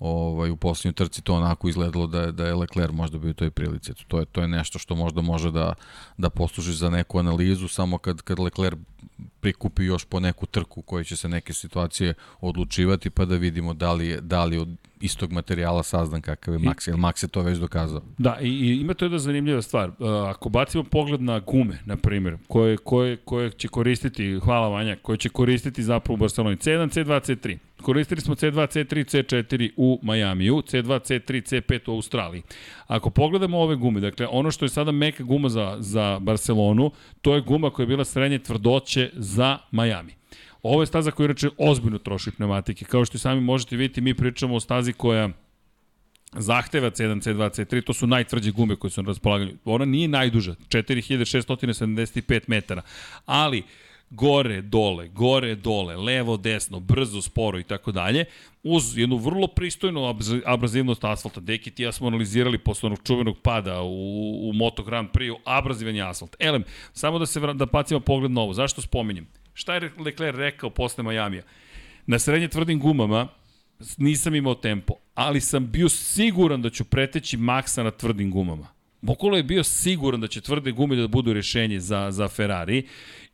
ovaj, 0.00 0.50
u 0.50 0.56
poslednjoj 0.56 0.92
trci 0.92 1.22
to 1.22 1.34
onako 1.34 1.68
izgledalo 1.68 2.06
da 2.06 2.20
je, 2.20 2.32
da 2.32 2.46
je 2.46 2.54
Leclerc 2.54 2.92
možda 2.92 3.18
bio 3.18 3.30
u 3.30 3.34
toj 3.34 3.50
prilici. 3.50 3.92
To 4.08 4.18
je, 4.18 4.24
to 4.24 4.40
je 4.40 4.48
nešto 4.48 4.78
što 4.78 4.94
možda 4.94 5.20
može 5.20 5.50
da, 5.50 5.74
da 6.18 6.30
posluži 6.30 6.72
za 6.72 6.90
neku 6.90 7.18
analizu, 7.18 7.68
samo 7.68 7.98
kad, 7.98 8.22
kad 8.22 8.38
Leclerc 8.38 8.78
prikupi 9.40 9.84
još 9.84 10.04
po 10.04 10.20
neku 10.20 10.46
trku 10.46 10.82
koji 10.82 11.04
će 11.04 11.16
se 11.16 11.28
neke 11.28 11.52
situacije 11.52 12.14
odlučivati 12.40 13.10
pa 13.10 13.24
da 13.24 13.36
vidimo 13.36 13.74
da 13.74 13.92
li, 13.92 14.08
je, 14.08 14.20
da 14.20 14.44
li 14.44 14.58
od 14.58 14.68
istog 15.00 15.32
materijala 15.32 15.82
sazdan 15.82 16.22
kakav 16.22 16.54
je 16.54 16.60
Max, 16.60 16.88
jer 16.88 16.96
Max 16.96 17.24
je 17.24 17.28
to 17.28 17.42
već 17.42 17.58
dokazao. 17.58 18.02
Da, 18.18 18.38
i, 18.40 18.48
i 18.48 18.80
ima 18.80 18.94
to 18.94 19.04
jedna 19.04 19.18
zanimljiva 19.18 19.62
stvar. 19.62 19.88
Uh, 19.88 19.94
ako 20.28 20.48
bacimo 20.48 20.84
pogled 20.84 21.22
na 21.22 21.38
gume, 21.38 21.78
na 21.84 21.96
primjer, 21.96 22.36
koje, 22.48 22.76
koje, 22.76 23.16
koje 23.16 23.50
će 23.50 23.68
koristiti, 23.68 24.40
hvala 24.44 24.68
Vanja, 24.68 24.96
koje 25.02 25.16
će 25.16 25.28
koristiti 25.28 25.82
zapravo 25.82 26.14
u 26.14 26.16
Barceloni, 26.16 26.56
C1, 26.56 27.04
C2, 27.04 27.20
C3. 27.20 27.58
Koristili 27.82 28.20
smo 28.20 28.34
C2, 28.34 28.52
C3, 28.52 28.94
C4 28.94 29.70
u 29.76 30.00
Majamiju, 30.02 30.54
C2, 30.54 30.84
C3, 30.84 31.42
C5 31.42 31.90
u 31.90 31.94
Australiji. 31.94 32.42
Ako 32.88 33.10
pogledamo 33.10 33.58
ove 33.58 33.76
gume, 33.76 34.00
dakle, 34.00 34.26
ono 34.30 34.50
što 34.50 34.64
je 34.64 34.68
sada 34.68 34.92
meka 34.92 35.22
guma 35.22 35.48
za, 35.48 35.76
za 35.78 36.18
Barcelonu, 36.18 36.90
to 37.22 37.34
je 37.34 37.40
guma 37.40 37.70
koja 37.70 37.84
je 37.84 37.88
bila 37.88 38.04
srednje 38.04 38.38
tvrdoće 38.38 39.10
za 39.14 39.58
Majami. 39.70 40.12
Ovo 40.62 40.82
je 40.82 40.86
staza 40.86 41.10
koja 41.10 41.26
reče 41.26 41.48
ozbiljno 41.58 41.98
troši 41.98 42.30
pneumatike. 42.30 42.84
Kao 42.84 43.04
što 43.04 43.18
sami 43.18 43.40
možete 43.40 43.76
vidjeti, 43.76 44.00
mi 44.00 44.14
pričamo 44.14 44.54
o 44.54 44.60
stazi 44.60 44.92
koja 44.92 45.28
zahteva 46.32 46.90
C1, 46.90 47.22
C2, 47.22 47.50
C3, 47.50 47.84
to 47.84 47.92
su 47.92 48.06
najtvrđe 48.06 48.50
gume 48.50 48.76
koje 48.76 48.90
su 48.90 49.02
na 49.02 49.06
raspolaganju. 49.06 49.52
Ona 49.64 49.84
nije 49.84 50.08
najduža, 50.08 50.54
4675 50.68 52.40
metara, 52.46 52.82
ali 53.26 53.62
gore, 54.10 54.62
dole, 54.62 55.08
gore, 55.08 55.54
dole, 55.54 55.96
levo, 55.96 56.36
desno, 56.36 56.80
brzo, 56.80 57.22
sporo 57.22 57.58
i 57.58 57.64
tako 57.64 57.92
dalje, 57.92 58.24
uz 58.62 58.98
jednu 58.98 59.16
vrlo 59.16 59.46
pristojnu 59.46 60.14
abrazivnost 60.44 61.04
asfalta. 61.04 61.40
Deki 61.40 61.70
ti 61.70 61.82
ja 61.82 61.92
smo 61.92 62.06
analizirali 62.06 62.58
posle 62.58 62.86
onog 62.86 62.98
čuvenog 63.04 63.38
pada 63.42 63.82
u, 63.82 64.48
u 64.48 64.52
Moto 64.52 64.82
Grand 64.82 65.08
Prix, 65.12 65.36
abrazivanje 65.44 66.02
asfalta. 66.02 66.36
Elem, 66.40 66.64
samo 66.92 67.18
da 67.18 67.26
se 67.26 67.40
da 67.40 67.66
pacimo 67.66 68.00
pogled 68.00 68.30
na 68.30 68.40
ovo. 68.40 68.52
Zašto 68.52 68.82
spominjem? 68.82 69.26
Šta 69.54 69.74
je 69.74 69.92
Leclerc 69.98 70.36
rekao 70.36 70.70
posle 70.70 71.04
Majamija? 71.04 71.42
Na 72.06 72.18
srednje 72.18 72.48
tvrdim 72.48 72.80
gumama 72.80 73.28
nisam 73.96 74.34
imao 74.34 74.54
tempo, 74.54 74.94
ali 75.14 75.40
sam 75.40 75.70
bio 75.70 75.88
siguran 75.88 76.62
da 76.62 76.70
ću 76.70 76.84
preteći 76.84 77.36
Maxa 77.36 77.82
na 77.82 77.90
tvrdim 77.90 78.30
gumama. 78.30 78.68
Bokolo 79.00 79.36
je 79.36 79.42
bio 79.42 79.64
siguran 79.64 80.20
da 80.20 80.26
će 80.26 80.40
tvrde 80.40 80.72
gume 80.72 80.96
da 80.96 81.06
budu 81.06 81.32
rešenje 81.32 81.80
za, 81.80 82.10
za 82.10 82.28
Ferrari 82.28 82.86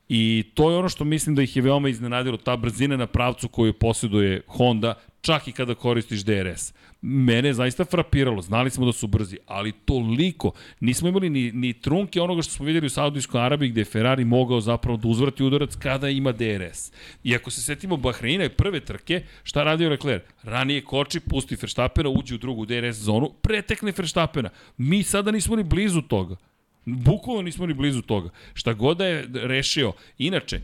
I 0.09 0.45
to 0.55 0.71
je 0.71 0.77
ono 0.77 0.89
što 0.89 1.05
mislim 1.05 1.35
da 1.35 1.43
ih 1.43 1.57
je 1.57 1.63
veoma 1.63 1.89
iznenadilo, 1.89 2.37
ta 2.37 2.57
brzina 2.57 2.97
na 2.97 3.07
pravcu 3.07 3.49
koju 3.49 3.73
posjeduje 3.73 4.43
Honda, 4.47 4.95
čak 5.21 5.49
i 5.49 5.53
kada 5.53 5.75
koristiš 5.75 6.25
DRS. 6.25 6.73
Mene 7.03 7.49
je 7.49 7.55
zaista 7.55 7.85
frapiralo, 7.85 8.43
znali 8.43 8.71
smo 8.71 8.87
da 8.87 8.93
su 8.93 9.07
brzi, 9.07 9.37
ali 9.47 9.73
toliko, 9.73 10.53
nismo 10.81 11.09
imali 11.09 11.31
ni, 11.31 11.53
ni 11.53 11.73
trunke 11.73 12.21
onoga 12.21 12.43
što 12.43 12.53
smo 12.53 12.67
videli 12.67 12.87
u 12.87 12.91
Saudijskoj 12.91 13.41
Arabiji 13.41 13.71
gde 13.71 13.81
je 13.81 13.85
Ferrari 13.85 14.25
mogao 14.25 14.61
zapravo 14.61 14.97
da 14.97 15.09
uzvrati 15.09 15.45
udarac 15.45 15.77
kada 15.77 16.09
ima 16.09 16.33
DRS. 16.33 16.93
I 17.25 17.35
ako 17.35 17.51
se 17.51 17.63
setimo 17.63 17.97
Bahreina 17.97 18.45
i 18.45 18.49
prve 18.49 18.81
trke, 18.81 19.23
šta 19.43 19.63
radio 19.63 19.91
Leclerc? 19.91 20.23
Ranije 20.43 20.85
koči, 20.85 21.21
pusti 21.21 21.57
Verstappena, 21.61 22.09
uđe 22.09 22.35
u 22.35 22.39
drugu 22.39 22.67
DRS 22.67 22.97
zonu, 22.97 23.31
pretekne 23.43 23.93
Verstappena. 23.97 24.51
Mi 24.77 25.03
sada 25.03 25.31
nismo 25.31 25.57
ni 25.57 25.63
blizu 25.63 26.03
toga. 26.03 26.37
Bukvalno 26.85 27.43
nismo 27.43 27.67
ni 27.67 27.75
blizu 27.75 28.03
toga. 28.03 28.31
Šta 28.55 28.73
god 28.73 28.97
da 28.97 29.07
je 29.07 29.29
rešio, 29.33 29.93
inače, 30.19 30.61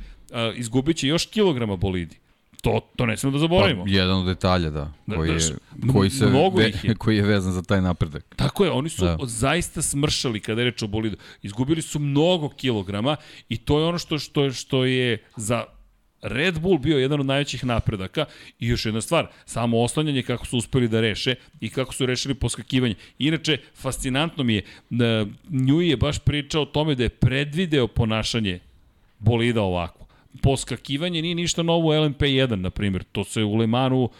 izgubit 0.54 0.96
će 0.96 1.08
još 1.08 1.26
kilograma 1.26 1.76
bolidi. 1.76 2.16
To, 2.62 2.80
to 2.96 3.06
ne 3.06 3.16
smemo 3.16 3.32
da 3.32 3.38
zaboravimo. 3.38 3.84
Pa, 3.84 3.90
jedan 3.90 4.16
od 4.20 4.26
detalja, 4.26 4.70
da, 4.70 4.92
da 5.06 5.16
koji, 5.16 5.30
je, 5.30 5.38
koji, 5.92 6.10
se 6.10 6.26
ve, 6.26 6.72
je. 6.82 6.94
koji 6.98 7.16
je 7.16 7.22
vezan 7.22 7.52
za 7.52 7.62
taj 7.62 7.80
napredak. 7.80 8.34
Tako 8.36 8.64
je, 8.64 8.70
oni 8.70 8.88
su 8.88 9.04
da. 9.04 9.18
zaista 9.22 9.82
smršali 9.82 10.40
kada 10.40 10.60
je 10.60 10.64
reč 10.64 10.82
o 10.82 10.86
bolidu. 10.86 11.16
Izgubili 11.42 11.82
su 11.82 11.98
mnogo 11.98 12.48
kilograma 12.48 13.16
i 13.48 13.56
to 13.56 13.78
je 13.78 13.84
ono 13.86 13.98
što, 13.98 14.18
što, 14.18 14.50
što 14.50 14.84
je 14.84 15.24
za 15.36 15.64
Red 16.22 16.60
Bull 16.60 16.78
bio 16.78 16.98
jedan 16.98 17.20
od 17.20 17.26
najvećih 17.26 17.64
napredaka 17.64 18.24
i 18.60 18.68
još 18.68 18.86
jedna 18.86 19.00
stvar, 19.00 19.26
samo 19.44 19.82
oslanjanje 19.82 20.22
kako 20.22 20.46
su 20.46 20.58
uspeli 20.58 20.88
da 20.88 21.00
reše 21.00 21.34
i 21.60 21.70
kako 21.70 21.94
su 21.94 22.06
rešili 22.06 22.34
poskakivanje. 22.34 22.94
Inače, 23.18 23.58
fascinantno 23.74 24.44
mi 24.44 24.54
je, 24.54 24.62
da 24.90 25.26
Njuj 25.48 25.90
je 25.90 25.96
baš 25.96 26.18
pričao 26.18 26.62
o 26.62 26.66
tome 26.66 26.94
da 26.94 27.02
je 27.02 27.08
predvideo 27.08 27.86
ponašanje 27.86 28.58
bolida 29.18 29.62
ovako. 29.62 30.06
Poskakivanje 30.42 31.22
nije 31.22 31.34
ništa 31.34 31.62
novo 31.62 31.88
u 31.88 31.92
LMP1, 31.92 32.54
na 32.54 32.70
primjer. 32.70 33.04
To 33.12 33.24
se 33.24 33.42
u 33.42 33.54
Lemanu 33.54 34.10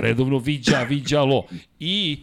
redovno 0.00 0.38
viđa, 0.38 0.82
viđalo. 0.82 1.46
I 1.80 2.18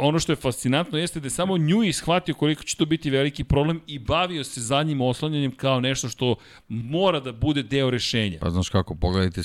ono 0.00 0.18
što 0.18 0.32
je 0.32 0.36
fascinantno 0.36 0.98
jeste 0.98 1.20
da 1.20 1.26
je 1.26 1.30
samo 1.30 1.58
nju 1.58 1.82
ishvatio 1.82 2.34
koliko 2.34 2.62
će 2.62 2.76
to 2.76 2.86
biti 2.86 3.10
veliki 3.10 3.44
problem 3.44 3.80
i 3.86 3.98
bavio 3.98 4.44
se 4.44 4.60
zadnjim 4.60 5.00
oslanjanjem 5.00 5.52
kao 5.52 5.80
nešto 5.80 6.08
što 6.08 6.34
mora 6.68 7.20
da 7.20 7.32
bude 7.32 7.62
deo 7.62 7.90
rešenja. 7.90 8.38
Pa 8.40 8.50
znaš 8.50 8.68
kako, 8.68 8.94
pogledajte, 8.94 9.40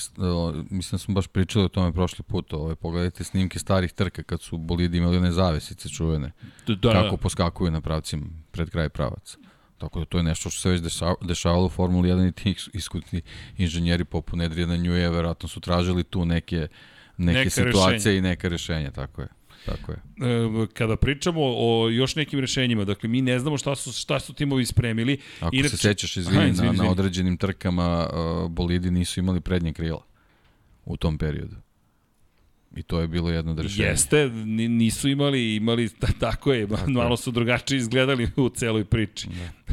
mislim 0.70 0.96
da 0.96 0.98
smo 0.98 1.14
baš 1.14 1.26
pričali 1.26 1.64
o 1.64 1.68
tome 1.68 1.92
prošli 1.92 2.24
put, 2.24 2.52
ovaj, 2.52 2.74
pogledajte 2.74 3.24
snimke 3.24 3.58
starih 3.58 3.92
trka 3.92 4.22
kad 4.22 4.40
su 4.40 4.58
bolidi 4.58 4.98
imali 4.98 5.16
one 5.16 5.32
zavesice 5.32 5.88
čuvene, 5.88 6.32
da, 6.66 6.74
da, 6.74 6.92
kako 6.92 7.16
poskakuju 7.16 7.70
na 7.70 7.80
pravcima 7.80 8.26
pred 8.50 8.70
kraj 8.70 8.88
pravaca. 8.88 9.38
Tako 9.78 9.98
da 9.98 10.04
to 10.04 10.18
je 10.18 10.24
nešto 10.24 10.50
što 10.50 10.60
se 10.60 10.70
već 10.70 10.80
dešavalo 11.20 11.66
u 11.66 11.68
Formuli 11.68 12.08
1 12.08 12.28
i 12.28 12.32
ti 12.32 12.54
iskutni 12.72 13.22
inženjeri 13.56 14.04
poput 14.04 14.38
Nedrijana 14.38 14.76
Njuje, 14.76 15.10
verovatno 15.10 15.48
su 15.48 15.60
tražili 15.60 16.04
tu 16.04 16.24
neke, 16.24 16.68
neke 17.16 17.38
neka 17.38 17.50
situacije 17.50 17.92
rešenja. 17.92 18.18
i 18.18 18.20
neka 18.20 18.48
rešenja, 18.48 18.90
tako 18.90 19.22
je. 19.22 19.28
Tako 19.66 19.92
je. 19.92 19.98
E, 19.98 20.66
kada 20.72 20.96
pričamo 20.96 21.40
o 21.42 21.88
još 21.88 22.16
nekim 22.16 22.40
rešenjima, 22.40 22.84
dakle 22.84 23.08
mi 23.08 23.22
ne 23.22 23.38
znamo 23.38 23.58
šta 23.58 23.74
su, 23.74 23.92
šta 23.92 24.20
su 24.20 24.32
timovi 24.32 24.66
spremili. 24.66 25.18
Ako 25.40 25.56
Inače, 25.56 25.68
se 25.68 25.76
sećaš, 25.76 26.16
izvini, 26.16 26.38
Aha, 26.38 26.48
izvini, 26.48 26.76
na, 26.76 26.84
na 26.84 26.90
određenim 26.90 27.36
trkama 27.36 28.08
uh, 28.12 28.50
bolidi 28.50 28.90
nisu 28.90 29.20
imali 29.20 29.40
prednje 29.40 29.72
krila 29.72 30.02
u 30.84 30.96
tom 30.96 31.18
periodu. 31.18 31.56
I 32.76 32.82
to 32.82 33.00
je 33.00 33.08
bilo 33.08 33.30
jedno 33.30 33.52
od 33.52 33.58
rešenja. 33.58 33.88
Jeste, 33.88 34.28
nisu 34.68 35.08
imali, 35.08 35.54
imali, 35.54 35.88
tako 36.20 36.52
je, 36.52 36.68
tako 36.68 36.90
malo 36.90 37.16
su 37.16 37.30
drugačije 37.30 37.78
izgledali 37.78 38.28
u 38.36 38.48
celoj 38.48 38.84
priči. 38.84 39.28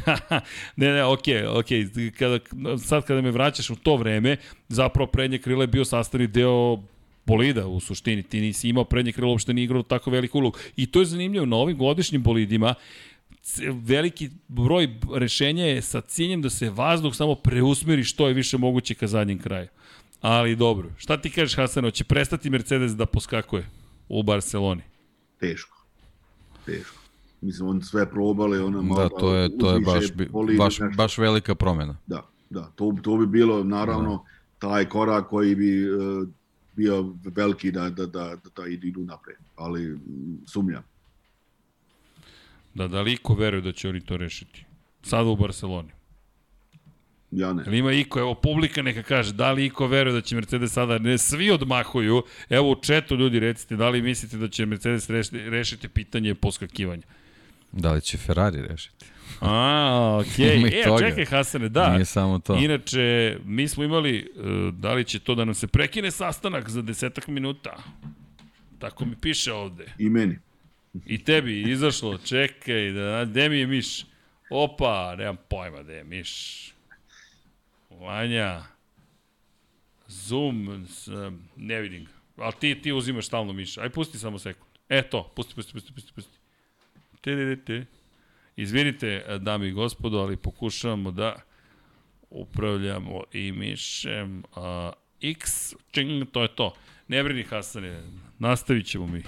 Da. 0.05 0.39
ne, 0.75 0.93
ne, 0.93 1.03
okej, 1.03 1.35
okay, 1.35 1.59
okej, 1.59 1.85
okay. 1.85 2.11
kada, 2.11 2.39
sad 2.77 3.05
kada 3.05 3.21
me 3.21 3.31
vraćaš 3.31 3.69
u 3.69 3.75
to 3.75 3.95
vreme, 3.95 4.37
zapravo 4.69 5.07
prednje 5.07 5.37
krilo 5.37 5.63
je 5.63 5.67
bio 5.67 5.85
sastavni 5.85 6.27
deo 6.27 6.83
bolida 7.25 7.67
u 7.67 7.79
suštini. 7.79 8.23
Ti 8.23 8.41
nisi 8.41 8.69
imao 8.69 8.83
prednje 8.83 9.11
krilo, 9.11 9.31
uopšte 9.31 9.53
nije 9.53 9.65
igrao 9.65 9.83
tako 9.83 10.11
veliku 10.11 10.37
ulogu. 10.37 10.57
I 10.75 10.85
to 10.85 10.99
je 10.99 11.05
zanimljivo, 11.05 11.45
na 11.45 11.55
ovim 11.55 11.77
godišnjim 11.77 12.23
bolidima 12.23 12.75
veliki 13.83 14.29
broj 14.47 14.99
rešenja 15.15 15.65
je 15.65 15.81
sa 15.81 16.01
ciljem 16.01 16.41
da 16.41 16.49
se 16.49 16.69
vazduh 16.69 17.15
samo 17.15 17.35
preusmeri 17.35 18.03
što 18.03 18.27
je 18.27 18.33
više 18.33 18.57
moguće 18.57 18.95
ka 18.95 19.07
zadnjem 19.07 19.39
kraju. 19.39 19.67
Ali 20.21 20.55
dobro, 20.55 20.89
šta 20.97 21.17
ti 21.17 21.29
kažeš 21.29 21.55
Hasano, 21.55 21.91
će 21.91 22.03
prestati 22.03 22.49
Mercedes 22.49 22.91
da 22.91 23.05
poskakuje 23.05 23.69
u 24.09 24.23
Barceloni? 24.23 24.81
Teško. 25.39 25.85
Teško. 26.65 27.01
Mislim, 27.41 27.69
on 27.69 27.81
sve 27.81 28.09
probali, 28.09 28.59
ona 28.59 28.81
malo... 28.81 29.03
Da, 29.03 29.09
to 29.09 29.35
je, 29.35 29.57
to 29.57 29.73
je 29.73 29.79
baš, 29.79 30.03
baš, 30.57 30.77
baš 30.97 31.17
velika 31.17 31.55
promena. 31.55 31.97
Da, 32.07 32.21
da, 32.49 32.71
to, 32.75 32.95
to 33.01 33.17
bi 33.17 33.27
bilo, 33.27 33.63
naravno, 33.63 34.25
da. 34.61 34.69
taj 34.69 34.85
korak 34.85 35.29
koji 35.29 35.55
bi 35.55 35.89
uh, 35.89 36.27
bio 36.75 37.15
veliki 37.23 37.71
da, 37.71 37.89
da, 37.89 38.05
da, 38.05 38.35
da, 38.35 38.49
da 38.55 38.67
idu 38.67 38.99
napred, 38.99 39.37
ali 39.55 39.99
sumnjam. 40.47 40.83
Da, 42.73 42.87
da 42.87 43.01
li 43.01 43.13
iko 43.13 43.35
veruje 43.35 43.61
da 43.61 43.71
će 43.71 43.89
oni 43.89 44.01
to 44.01 44.17
rešiti? 44.17 44.65
Sada 45.03 45.29
u 45.29 45.35
Barceloni. 45.35 45.89
Ja 47.31 47.53
ne. 47.53 47.63
Ili 47.67 47.77
ima 47.77 47.91
iko, 47.91 48.19
evo 48.19 48.35
publika 48.35 48.81
neka 48.81 49.03
kaže, 49.03 49.33
da 49.33 49.51
li 49.51 49.65
iko 49.65 49.87
veruje 49.87 50.13
da 50.13 50.21
će 50.21 50.35
Mercedes 50.35 50.71
sada, 50.71 50.97
ne, 50.97 51.17
svi 51.17 51.51
odmahuju, 51.51 52.23
evo 52.49 52.71
u 52.71 52.81
četu 52.81 53.15
ljudi 53.15 53.39
recite, 53.39 53.75
da 53.75 53.89
li 53.89 54.01
mislite 54.01 54.37
da 54.37 54.47
će 54.47 54.65
Mercedes 54.65 55.09
rešiti, 55.09 55.49
rešiti 55.49 55.87
pitanje 55.87 56.35
poskakivanja? 56.35 57.03
Da 57.71 57.93
li 57.93 58.01
će 58.01 58.17
Ferrari 58.17 58.61
rešiti? 58.61 59.05
A, 59.41 60.17
okej. 60.21 60.57
Okay. 60.57 60.81
E, 60.81 60.83
toga. 60.83 61.09
čekaj 61.09 61.25
Hasane, 61.25 61.69
da. 61.69 61.89
Nije 61.89 62.05
samo 62.05 62.39
to. 62.39 62.55
Inače, 62.55 63.37
mi 63.45 63.67
smo 63.67 63.83
imali, 63.83 64.17
e, 64.17 64.71
da 64.71 64.93
li 64.93 65.05
će 65.05 65.19
to 65.19 65.35
da 65.35 65.45
nam 65.45 65.53
se 65.53 65.67
prekine 65.67 66.11
sastanak 66.11 66.69
za 66.69 66.81
desetak 66.81 67.27
minuta? 67.27 67.77
Tako 68.79 69.05
mi 69.05 69.15
piše 69.15 69.53
ovde. 69.53 69.85
I 69.99 70.09
meni. 70.09 70.39
I 71.05 71.23
tebi 71.23 71.71
izašlo, 71.71 72.17
čekaj, 72.17 72.91
da, 72.91 73.25
gde 73.25 73.49
mi 73.49 73.57
je 73.57 73.67
miš? 73.67 74.05
Opa, 74.49 75.15
nemam 75.17 75.37
pojma 75.49 75.83
gde 75.83 75.93
je 75.93 76.03
miš. 76.03 76.73
Vanja. 77.89 78.63
Zoom, 80.07 80.87
ne 81.55 81.81
vidim 81.81 82.05
ga. 82.05 82.11
Ali 82.43 82.53
ti, 82.59 82.81
ti 82.81 82.91
uzimaš 82.91 83.25
stalno 83.25 83.53
miš. 83.53 83.77
Aj, 83.77 83.89
pusti 83.89 84.17
samo 84.17 84.39
sekund. 84.39 84.71
E 84.89 85.01
to, 85.01 85.31
pusti, 85.35 85.55
pusti, 85.55 85.73
pusti, 85.73 85.93
pusti, 85.93 86.11
pusti. 86.15 86.37
Te, 87.21 87.35
te, 87.35 87.55
te, 87.55 87.65
te. 87.65 87.85
Izvinite, 88.55 89.25
dame 89.39 89.67
i 89.67 89.71
gospodo, 89.71 90.17
ali 90.17 90.37
pokušavamo 90.37 91.11
da 91.11 91.35
upravljamo 92.29 93.23
i 93.33 93.51
mišem 93.51 94.43
a, 94.55 94.91
X, 95.21 95.73
čing, 95.91 96.25
to 96.31 96.41
je 96.41 96.55
to. 96.55 96.73
Ne 97.07 97.23
brini 97.23 97.43
Hasane, 97.43 98.01
nastavit 98.39 98.85
ćemo 98.85 99.07
mi. 99.07 99.23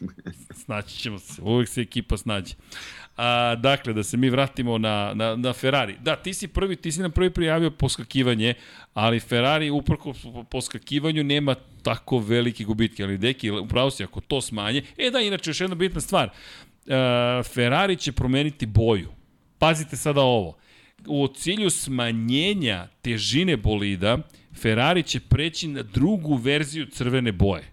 Snaći 0.64 0.96
ćemo 0.96 1.18
se, 1.18 1.42
uvek 1.42 1.68
se 1.68 1.80
ekipa 1.80 2.16
snađe. 2.16 2.54
A, 3.16 3.54
dakle, 3.54 3.92
da 3.92 4.02
se 4.02 4.16
mi 4.16 4.30
vratimo 4.30 4.78
na, 4.78 5.12
na, 5.14 5.36
na 5.36 5.52
Ferrari. 5.52 5.96
Da, 6.00 6.16
ti 6.16 6.34
si 6.34 6.48
prvi, 6.48 6.76
ti 6.76 6.92
si 6.92 7.00
nam 7.00 7.10
prvi 7.10 7.30
prijavio 7.30 7.70
poskakivanje, 7.70 8.54
ali 8.94 9.20
Ferrari 9.20 9.70
uprko 9.70 10.14
poskakivanju 10.50 11.24
nema 11.24 11.54
tako 11.82 12.18
velike 12.18 12.64
gubitke, 12.64 13.04
ali 13.04 13.18
deki, 13.18 13.50
upravo 13.50 13.90
si, 13.90 14.04
ako 14.04 14.20
to 14.20 14.40
smanje, 14.40 14.82
e 14.96 15.10
da, 15.10 15.20
inače, 15.20 15.50
još 15.50 15.60
jedna 15.60 15.74
bitna 15.74 16.00
stvar, 16.00 16.30
Ferrari 17.54 17.96
će 17.96 18.12
promeniti 18.12 18.66
boju. 18.66 19.08
Pazite 19.58 19.96
sada 19.96 20.20
ovo. 20.20 20.56
U 21.06 21.28
cilju 21.28 21.70
smanjenja 21.70 22.88
težine 23.02 23.56
bolida, 23.56 24.18
Ferrari 24.60 25.02
će 25.02 25.20
preći 25.20 25.68
na 25.68 25.82
drugu 25.82 26.36
verziju 26.36 26.86
crvene 26.86 27.32
boje. 27.32 27.64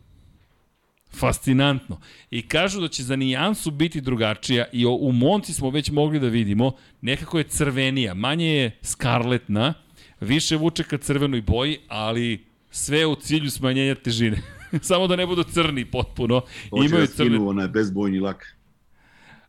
Fascinantno. 1.12 2.00
I 2.32 2.42
kažu 2.42 2.82
da 2.82 2.88
će 2.88 3.04
za 3.04 3.16
nijansu 3.16 3.72
biti 3.72 4.02
drugačija 4.02 4.66
i 4.72 4.86
u 4.86 5.12
Monci 5.12 5.54
smo 5.54 5.70
već 5.70 5.92
mogli 5.92 6.20
da 6.20 6.28
vidimo, 6.28 6.72
nekako 7.02 7.38
je 7.38 7.44
crvenija, 7.44 8.14
manje 8.14 8.48
je 8.48 8.78
skarletna, 8.82 9.74
više 10.20 10.56
vuče 10.56 10.84
ka 10.84 10.98
crvenoj 10.98 11.42
boji, 11.42 11.78
ali 11.88 12.46
sve 12.72 13.06
u 13.06 13.16
cilju 13.16 13.52
smanjenja 13.52 13.96
težine. 13.96 14.42
Samo 14.82 15.08
da 15.08 15.16
ne 15.16 15.26
budu 15.26 15.44
crni 15.44 15.86
potpuno. 15.86 16.42
Hoće 16.70 16.86
Imaju 16.86 17.02
da 17.02 17.08
crne 17.08 17.30
skinu 17.30 17.50
onaj 17.50 17.68
bezbojni 17.68 18.20
lak. 18.20 18.58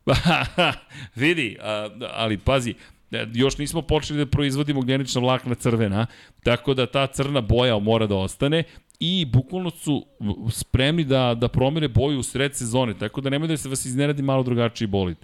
Vidi, 1.14 1.56
a, 1.60 1.88
ali 2.14 2.38
pazi, 2.38 2.74
e, 3.10 3.26
još 3.34 3.58
nismo 3.58 3.82
počeli 3.82 4.18
da 4.18 4.26
proizvodimo 4.26 4.82
genična 4.82 5.20
vlakna 5.20 5.54
crvena, 5.54 6.06
tako 6.42 6.74
da 6.74 6.86
ta 6.86 7.06
crna 7.06 7.40
boja 7.40 7.78
mora 7.78 8.06
da 8.06 8.16
ostane 8.16 8.64
i 9.00 9.24
bukvalno 9.24 9.70
su 9.70 10.06
spremni 10.50 11.04
da, 11.04 11.34
da 11.34 11.48
promene 11.48 11.88
boju 11.88 12.18
u 12.18 12.22
sred 12.22 12.56
sezone, 12.56 12.94
tako 12.98 13.20
da 13.20 13.30
nemoj 13.30 13.48
da 13.48 13.56
se 13.56 13.68
vas 13.68 13.84
iznenadi 13.84 14.22
malo 14.22 14.42
drugačiji 14.42 14.88
bolid. 14.88 15.16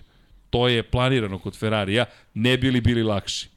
To 0.51 0.69
je 0.69 0.82
planirano 0.82 1.39
kod 1.39 1.59
Ferrarija, 1.59 2.05
ne 2.35 2.59
bili 2.59 2.81
bili 2.81 3.02
lakši. 3.02 3.48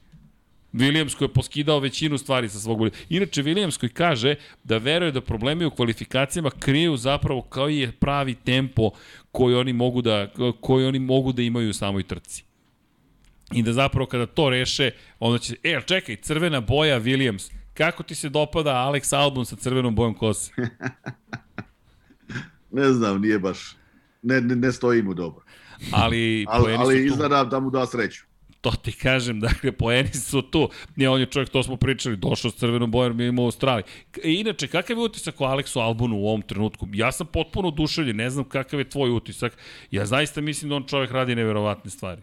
Williams 0.74 1.18
koji 1.18 1.28
je 1.28 1.34
poskidao 1.34 1.80
većinu 1.80 2.18
stvari 2.18 2.50
sa 2.50 2.60
svog 2.60 2.78
bolida. 2.78 2.98
Inače, 3.10 3.44
Williams 3.44 3.80
koji 3.80 3.90
kaže 3.90 4.36
da 4.64 4.78
veruje 4.78 5.12
da 5.12 5.22
problemi 5.22 5.66
u 5.66 5.72
kvalifikacijama 5.72 6.50
kriju 6.60 6.98
zapravo 6.98 7.42
kao 7.42 7.68
je 7.68 7.92
pravi 7.92 8.36
tempo 8.36 8.90
koji 9.32 9.56
oni 9.56 9.74
mogu 9.74 10.02
da, 10.02 10.28
koji 10.62 10.86
oni 10.86 11.00
mogu 11.00 11.34
da 11.34 11.42
imaju 11.42 11.70
u 11.70 11.74
samoj 11.74 12.04
trci. 12.04 12.44
I 13.52 13.64
da 13.64 13.74
zapravo 13.74 14.06
kada 14.06 14.26
to 14.26 14.50
reše, 14.50 14.92
onda 15.20 15.38
će, 15.38 15.56
e, 15.64 15.82
čekaj, 15.86 16.16
crvena 16.16 16.62
boja 16.62 17.00
Williams, 17.00 17.52
kako 17.74 18.04
ti 18.04 18.16
se 18.16 18.30
dopada 18.30 18.72
Alex 18.72 19.16
Albon 19.18 19.46
sa 19.46 19.56
crvenom 19.56 19.96
bojom 19.96 20.14
kose? 20.14 20.52
Ne 22.76 22.94
znam, 22.94 23.22
nije 23.22 23.40
baš, 23.40 23.76
ne, 24.22 24.42
ne, 24.42 24.56
ne 24.56 24.72
stoji 24.72 25.02
mu 25.02 25.14
dobro. 25.14 25.44
Ali, 25.92 26.46
Ali, 26.50 26.76
ali 26.76 26.96
tu. 26.96 27.06
izgleda 27.06 27.44
da 27.44 27.60
mu 27.60 27.70
da 27.70 27.86
sreću. 27.86 28.24
To 28.64 28.72
ti 28.72 28.92
kažem, 28.92 29.40
dakle, 29.40 29.72
poeni 29.72 30.14
su 30.14 30.42
tu. 30.42 30.70
Nije, 30.96 31.10
on 31.10 31.20
je 31.20 31.26
čovjek, 31.26 31.50
to 31.50 31.64
smo 31.64 31.76
pričali, 31.76 32.18
došao 32.18 32.52
s 32.52 32.56
crvenom 32.56 32.92
bojom 32.92 33.20
i 33.20 33.28
imao 33.28 33.44
u 33.44 33.46
Australiji. 33.46 33.84
Inače, 34.24 34.68
kakav 34.68 34.98
je 34.98 35.04
utisak 35.04 35.42
o 35.42 35.44
Aleksu 35.44 35.80
Albonu 35.80 36.16
u 36.18 36.28
ovom 36.28 36.42
trenutku? 36.42 36.88
Ja 36.94 37.12
sam 37.12 37.28
potpuno 37.28 37.68
oduševljen, 37.68 38.16
ne 38.16 38.30
znam 38.30 38.46
kakav 38.46 38.80
je 38.80 38.90
tvoj 38.90 39.12
utisak. 39.12 39.58
Ja 39.92 40.06
zaista 40.06 40.42
mislim 40.42 40.70
da 40.70 40.76
on 40.76 40.84
čovjek 40.88 41.12
radi 41.12 41.36
neverovatne 41.36 41.92
stvari. 41.92 42.22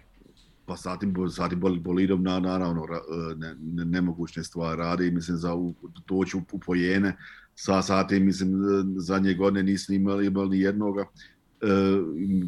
Pa 0.67 0.77
sa 0.77 0.97
tim, 0.99 1.15
sa 1.31 1.49
tim 1.49 1.61
bol- 1.61 1.81
bolidom 1.81 2.23
na, 2.23 2.41
naravno 2.41 2.83
ra- 2.83 3.37
ne, 3.37 3.55
ne, 3.61 3.85
nemogućne 3.85 4.45
stvari 4.45 4.79
radi, 4.79 5.11
mislim 5.11 5.37
za 5.37 5.55
u, 5.55 5.75
doći 6.09 6.37
u, 6.37 6.43
u 6.53 6.59
pojene. 6.59 7.17
Sa, 7.55 7.83
sa 7.83 8.07
tim, 8.07 8.27
mislim, 8.27 8.53
zadnje 8.97 9.35
godine 9.35 9.63
nisam 9.63 9.95
imali, 9.95 10.27
imali 10.27 10.49
ni 10.57 10.61
jednoga. 10.61 11.05
E, 11.61 11.67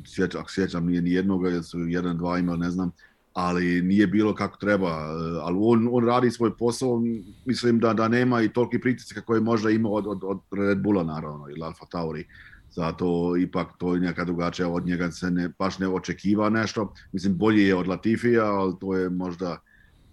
sjećam, 0.07 0.41
ako 0.41 0.51
sjećam, 0.51 0.87
nije 0.87 1.03
ni 1.03 1.11
jednoga, 1.11 1.49
jer 1.49 1.65
su 1.65 1.79
jedan, 1.79 2.19
dva 2.19 2.39
imali, 2.39 2.59
ne 2.59 2.71
znam 2.71 2.91
ali 3.33 3.83
nije 3.83 4.07
bilo 4.07 4.35
kako 4.35 4.57
treba, 4.57 4.89
e, 4.89 5.39
ali 5.43 5.59
on, 5.61 5.89
on 5.93 6.07
radi 6.07 6.31
svoj 6.31 6.57
posao, 6.57 7.03
mislim 7.45 7.79
da, 7.79 7.93
da 7.93 8.09
nema 8.09 8.43
i 8.43 8.53
toliki 8.53 8.81
pritiska 8.81 9.21
koje 9.21 9.41
možda 9.41 9.71
ima 9.71 9.89
od, 9.89 10.07
od, 10.07 10.21
od 10.25 10.41
Red 10.51 10.83
Bulla 10.83 11.03
naravno 11.03 11.49
ili 11.51 11.63
Alfa 11.63 11.87
Tauri, 11.87 12.25
zato 12.71 13.37
ipak 13.37 13.69
to 13.79 13.95
je 13.95 14.01
neka 14.01 14.25
drugačija 14.25 14.69
od 14.69 14.87
njega 14.87 15.11
se 15.11 15.31
ne, 15.31 15.49
baš 15.59 15.79
ne 15.79 15.89
očekiva 15.89 16.51
nešto, 16.51 16.93
mislim 17.13 17.37
bolji 17.37 17.63
je 17.63 17.75
od 17.75 17.89
Latifija, 17.89 18.45
ali 18.45 18.75
to 18.81 18.97
je 18.97 19.11
možda 19.11 19.59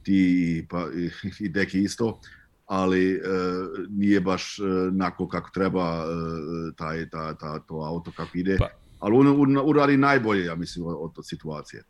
ti 0.03 0.67
pa, 0.69 0.87
i, 0.95 1.09
i 1.45 1.49
Deki 1.49 1.81
isto, 1.81 2.19
ali 2.65 3.11
e, 3.13 3.19
nije 3.89 4.21
baš 4.21 4.59
e, 4.59 4.63
nako 4.91 5.27
kako 5.27 5.49
treba 5.53 6.03
e, 6.03 6.75
taj, 6.75 7.09
ta, 7.09 7.33
ta, 7.33 7.59
to 7.59 7.75
auto 7.75 8.11
kako 8.15 8.37
ide, 8.37 8.55
pa. 8.59 8.67
ali 8.99 9.15
on, 9.15 9.27
on 9.27 9.57
uradi 9.69 9.97
najbolje, 9.97 10.45
ja 10.45 10.55
mislim, 10.55 10.85
od, 10.85 11.11
od 11.17 11.27
situacije. 11.27 11.83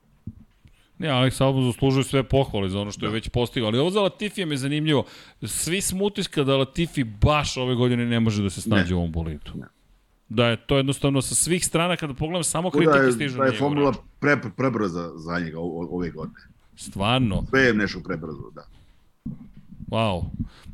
Ne, 1.00 1.08
Alex 1.08 1.42
Albon 1.44 1.66
zaslužuje 1.66 2.04
sve 2.04 2.24
pohvale 2.24 2.70
za 2.70 2.80
ono 2.82 2.92
što 2.92 3.02
da. 3.02 3.08
je 3.08 3.14
već 3.14 3.30
postigao, 3.30 3.68
ali 3.68 3.78
ovo 3.80 3.90
za 3.90 4.02
Latifija 4.02 4.46
me 4.46 4.58
zanimljivo. 4.58 5.06
Svi 5.44 5.82
smo 5.82 6.06
utiska 6.06 6.44
da 6.44 6.58
Latifi 6.58 7.04
baš 7.04 7.58
ove 7.58 7.76
godine 7.76 8.06
ne 8.06 8.20
može 8.20 8.44
da 8.44 8.50
se 8.50 8.62
snađe 8.62 8.90
Ne. 8.90 8.96
u 8.96 9.00
ovom 9.00 9.12
bolidu. 9.12 9.52
Ne. 9.56 9.66
Da 10.30 10.46
je 10.48 10.58
to 10.58 10.78
jednostavno 10.78 11.22
sa 11.22 11.36
svih 11.36 11.66
strana, 11.66 11.96
kada 11.96 12.14
pogledam, 12.14 12.44
samo 12.44 12.70
Da 12.70 12.78
kritike 12.78 13.06
je, 13.06 13.12
stižu 13.12 13.38
da 13.38 13.44
je 13.46 13.52
formula 13.52 13.94
pre, 14.20 14.38
prebrza 14.58 15.12
za 15.18 15.40
njega 15.40 15.60
ove 15.60 16.10
godine. 16.10 16.40
Stvarno, 16.76 17.44
Sve 17.50 17.62
je 17.62 17.74
nešto 17.74 18.00
prebrzo, 18.00 18.52
da. 18.56 18.66
wow. 19.88 20.24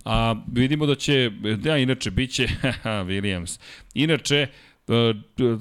A 0.06 0.36
vidimo 0.52 0.86
da 0.86 0.96
će, 0.96 1.32
da, 1.58 1.78
inače, 1.78 2.12
bit 2.12 2.32
će 2.32 2.48
Williams. 3.08 3.60
Inače, 3.94 4.48
e, 4.88 5.14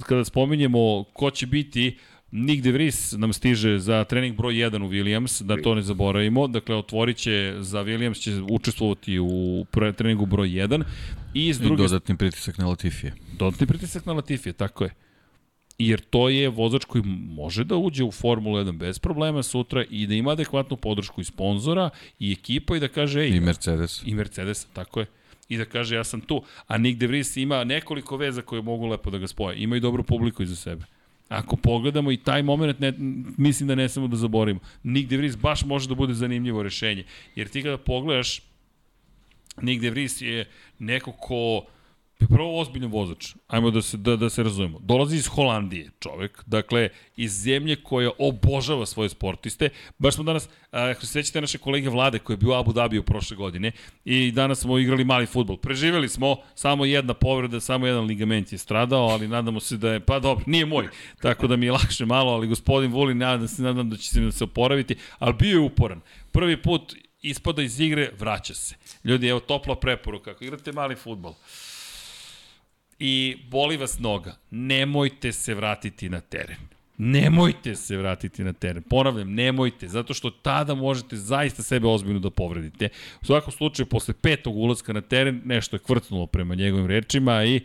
kada 0.07 0.25
spominjemo 0.25 1.05
ko 1.13 1.31
će 1.31 1.47
biti, 1.47 1.99
Nick 2.37 2.63
De 2.63 2.73
Vries 2.73 3.13
nam 3.13 3.33
stiže 3.33 3.79
za 3.79 4.05
trening 4.05 4.37
broj 4.37 4.55
1 4.55 4.83
u 4.83 4.89
Williams, 4.89 5.43
da 5.43 5.57
to 5.63 5.75
ne 5.75 5.83
zaboravimo. 5.83 6.47
Dakle, 6.49 6.77
otvorit 6.77 7.17
će, 7.17 7.55
za 7.59 7.85
Williams 7.85 8.21
će 8.21 8.43
učestvovati 8.51 9.19
u 9.19 9.67
treningu 9.97 10.27
broj 10.27 10.49
1. 10.49 10.83
I 11.35 11.55
s 11.55 11.61
I 11.61 11.63
druge 11.63 11.83
dodatni 11.83 12.17
pritisak 12.17 12.59
na 12.59 12.67
Latifije. 12.67 13.15
dodatni 13.39 13.67
pritisak 13.67 14.07
na 14.07 14.13
Latifije, 14.13 14.53
tako 14.53 14.85
je. 14.85 14.91
Jer 15.79 16.01
to 16.01 16.29
je 16.29 16.49
vozač 16.49 16.85
koji 16.85 17.05
može 17.29 17.65
da 17.65 17.77
uđe 17.77 18.05
u 18.05 18.11
Formulu 18.13 18.59
1 18.59 18.79
bez 18.79 18.99
problema 18.99 19.43
sutra 19.43 19.85
i 19.91 20.07
da 20.07 20.15
ima 20.15 20.31
adekvatnu 20.31 20.77
podršku 20.77 21.21
i 21.21 21.25
sponzora 21.25 21.91
i 22.19 22.33
ekipa 22.33 22.77
i 22.77 22.81
da 22.81 22.89
kaže, 22.89 23.21
ej, 23.21 23.29
I 23.29 23.41
Mercedes. 23.41 24.03
i 24.07 24.15
Mercedes, 24.15 24.67
tako 24.73 25.01
je. 25.01 25.07
I 25.49 25.57
da 25.57 25.65
kaže 25.65 25.97
ja 25.97 26.05
sam 26.05 26.21
tu. 26.21 26.43
A 26.67 26.79
Nick 26.79 26.99
De 26.99 27.07
Vries 27.07 27.37
ima 27.37 27.65
nekoliko 27.65 28.17
veza 28.17 28.43
koje 28.43 28.63
mogu 28.63 28.87
lepo 28.87 29.11
da 29.11 29.19
ga 29.19 29.27
spoje. 29.27 29.63
Ima 29.63 29.77
i 29.77 29.81
dobru 29.81 30.03
publiku 30.03 30.43
iza 30.43 30.57
sebe. 30.57 30.85
Ako 31.35 31.57
pogledamo 31.57 32.13
i 32.13 32.17
taj 32.17 32.43
moment, 32.43 32.81
ne, 32.81 32.93
mislim 33.39 33.69
da 33.69 33.75
ne 33.75 33.89
smemo 33.89 34.09
da 34.09 34.17
zaboravimo. 34.17 34.61
Nick 34.83 35.09
De 35.09 35.17
Vries 35.17 35.37
baš 35.37 35.65
može 35.65 35.89
da 35.89 35.95
bude 35.95 36.15
zanimljivo 36.15 36.63
rešenje. 36.63 37.05
Jer 37.35 37.49
ti 37.49 37.63
kada 37.63 37.79
pogledaš, 37.79 38.41
Nick 39.63 39.83
De 39.83 39.91
Vries 39.91 40.21
je 40.21 40.49
neko 40.79 41.13
ko 41.13 41.67
prvo 42.19 42.61
ozbiljan 42.61 42.91
vozač. 42.91 43.35
Ajmo 43.47 43.71
da 43.71 43.83
se, 43.83 43.97
da, 43.97 44.17
da 44.17 44.31
se 44.31 44.43
razumemo. 44.43 44.79
Dolazi 44.83 45.17
iz 45.17 45.27
Holandije 45.27 45.91
čovek, 46.01 46.43
dakle 46.47 46.89
iz 47.17 47.33
zemlje 47.33 47.77
koja 47.77 48.11
obožava 48.19 48.87
svoje 48.87 49.09
sportiste. 49.09 49.69
Baš 49.99 50.15
smo 50.15 50.25
danas, 50.25 50.49
ako 50.71 51.01
se 51.01 51.07
sećate 51.07 51.41
naše 51.41 51.59
kolege 51.59 51.89
Vlade 51.89 52.19
koji 52.19 52.35
je 52.35 52.39
bio 52.39 52.51
u 52.51 52.55
Abu 52.55 52.73
Dhabiju 52.73 53.03
prošle 53.03 53.37
godine 53.37 53.73
i 54.05 54.33
danas 54.33 54.61
smo 54.61 54.79
igrali 54.79 55.05
mali 55.05 55.27
futbol. 55.27 55.57
Preživeli 55.57 56.09
smo, 56.09 56.37
samo 56.55 56.85
jedna 56.85 57.15
povreda, 57.15 57.61
samo 57.61 57.87
jedan 57.87 58.05
ligament 58.05 58.53
je 58.53 58.59
stradao, 58.59 59.07
ali 59.07 59.29
nadamo 59.29 59.61
se 59.61 59.77
da 59.77 59.93
je, 59.93 60.01
pa 60.01 60.19
dobro, 60.19 60.45
nije 60.47 60.67
moj, 60.67 60.89
tako 61.23 61.47
da 61.47 61.57
mi 61.57 61.67
je 61.67 61.73
lakše 61.73 62.07
malo, 62.07 62.33
ali 62.33 62.49
gospodin 62.49 62.93
Vulin, 62.93 63.19
nadam 63.19 63.49
se, 63.49 63.63
nadam 63.63 63.91
da 63.91 63.97
će 63.97 64.09
se, 64.09 64.33
se 64.33 64.45
oporaviti, 64.45 64.97
ali 65.19 65.35
bio 65.35 65.51
je 65.51 65.67
uporan. 65.67 66.01
Prvi 66.33 66.63
put 66.63 66.95
ispada 67.23 67.63
iz 67.63 67.81
igre, 67.81 68.11
vraća 68.19 68.55
se. 68.55 68.75
Ljudi, 69.05 69.29
evo 69.29 69.41
topla 69.41 69.77
preporuka, 69.77 70.31
ako 70.31 70.45
igrate 70.45 70.73
mali 70.73 70.97
futbol, 70.97 71.35
i 72.99 73.37
boli 73.51 73.77
vas 73.77 73.99
noga, 73.99 74.37
nemojte 74.51 75.33
se 75.33 75.55
vratiti 75.55 76.09
na 76.09 76.21
teren. 76.21 76.57
Nemojte 76.99 77.75
se 77.77 77.97
vratiti 77.97 78.45
na 78.45 78.53
teren. 78.53 78.83
Ponavljam, 78.83 79.35
nemojte, 79.35 79.89
zato 79.89 80.15
što 80.15 80.31
tada 80.31 80.75
možete 80.75 81.17
zaista 81.17 81.63
sebe 81.63 81.87
ozbiljno 81.87 82.21
da 82.21 82.31
povredite. 82.31 82.89
U 83.23 83.25
svakom 83.25 83.53
slučaju, 83.53 83.87
posle 83.87 84.15
petog 84.15 84.57
ulazka 84.57 84.93
na 84.93 85.01
teren, 85.01 85.43
nešto 85.45 85.77
je 85.77 85.81
kvrtnulo 85.81 86.27
prema 86.27 86.55
njegovim 86.55 86.87
rečima 86.87 87.45
i 87.45 87.61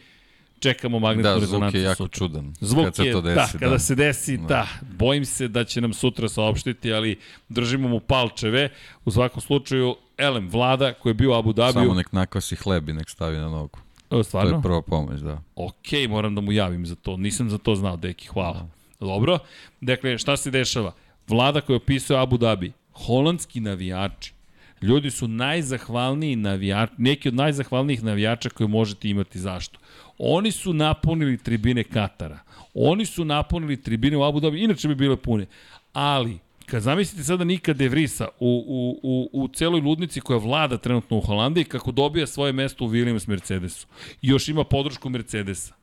čekamo 0.59 0.99
magnetnu 0.99 1.31
Da, 1.31 1.39
rezonancu 1.39 1.77
zvuk 1.77 1.81
je 1.81 1.83
jako 1.83 2.03
sutra. 2.03 2.17
čudan. 2.17 2.53
Zvuk 2.61 2.85
kad 2.85 2.95
se 2.95 3.05
je, 3.05 3.11
to 3.11 3.21
desi, 3.21 3.53
da, 3.53 3.59
kada 3.59 3.79
se 3.79 3.95
desi, 3.95 4.37
da. 4.37 4.47
da. 4.47 4.67
Bojim 4.97 5.25
se 5.25 5.47
da 5.47 5.63
će 5.63 5.81
nam 5.81 5.93
sutra 5.93 6.29
saopštiti, 6.29 6.93
ali 6.93 7.19
držimo 7.49 7.87
mu 7.87 7.99
palčeve. 7.99 8.69
U 9.05 9.11
svakom 9.11 9.41
slučaju, 9.41 9.95
elem, 10.17 10.49
vlada 10.49 10.93
koji 10.93 11.09
je 11.09 11.15
bio 11.15 11.31
u 11.31 11.33
Abu 11.33 11.53
Dhabiju... 11.53 11.83
Samo 11.83 11.93
nek 11.93 12.11
nakvasi 12.11 12.55
hleb 12.55 12.89
i 12.89 12.93
nek 12.93 13.09
stavi 13.09 13.37
na 13.37 13.49
nogu. 13.49 13.79
O, 14.09 14.23
stvarno? 14.23 14.51
To 14.51 14.57
je 14.57 14.61
prva 14.61 14.81
pomoć, 14.81 15.19
da. 15.19 15.41
Ok, 15.55 16.09
moram 16.09 16.35
da 16.35 16.41
mu 16.41 16.51
javim 16.51 16.85
za 16.85 16.95
to. 16.95 17.17
Nisam 17.17 17.49
za 17.49 17.57
to 17.57 17.75
znao, 17.75 17.97
deki, 17.97 18.27
hvala. 18.27 18.67
Da. 18.99 19.05
Dobro. 19.05 19.39
Dakle, 19.81 20.17
šta 20.17 20.37
se 20.37 20.51
dešava? 20.51 20.91
Vlada 21.27 21.61
koja 21.61 21.77
opisuje 21.77 22.19
Abu 22.19 22.37
Dhabi, 22.37 22.71
holandski 22.91 23.59
navijači, 23.59 24.33
ljudi 24.81 25.11
su 25.11 25.27
najzahvalniji 25.27 26.35
navijači, 26.35 26.93
neki 26.97 27.27
od 27.27 27.35
najzahvalnijih 27.35 28.03
navijača 28.03 28.49
koje 28.49 28.67
možete 28.67 29.09
imati. 29.09 29.39
Zašto? 29.39 29.79
Oni 30.17 30.51
su 30.51 30.73
napunili 30.73 31.37
tribine 31.37 31.83
Katara. 31.83 32.39
Oni 32.73 33.05
su 33.05 33.25
napunili 33.25 33.81
tribine 33.81 34.17
u 34.17 34.23
Abu 34.23 34.39
Dhabi, 34.39 34.63
inače 34.63 34.87
bi 34.87 34.95
bile 34.95 35.15
pune. 35.17 35.45
Ali, 35.93 36.39
kad 36.71 36.81
zamislite 36.81 37.23
sada 37.23 37.43
Nika 37.43 37.73
De 37.73 37.89
Vrisa 37.89 38.27
u, 38.39 38.63
u, 38.67 38.99
u, 39.03 39.43
u 39.43 39.47
celoj 39.47 39.81
ludnici 39.81 40.21
koja 40.21 40.39
vlada 40.39 40.77
trenutno 40.77 41.17
u 41.17 41.21
Holandiji, 41.21 41.63
kako 41.63 41.91
dobija 41.91 42.27
svoje 42.27 42.53
mesto 42.53 42.85
u 42.85 42.89
Williams 42.89 43.29
Mercedesu. 43.29 43.87
I 44.21 44.27
još 44.27 44.49
ima 44.49 44.63
podršku 44.63 45.09
Mercedesa 45.09 45.79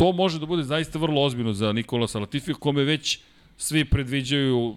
to 0.00 0.12
može 0.12 0.38
da 0.38 0.46
bude 0.46 0.62
zaista 0.62 0.98
vrlo 0.98 1.22
ozbiljno 1.22 1.52
za 1.52 1.72
Nikola 1.72 2.08
Salatifija, 2.08 2.54
kome 2.54 2.84
već 2.84 3.20
svi 3.56 3.84
predviđaju 3.84 4.76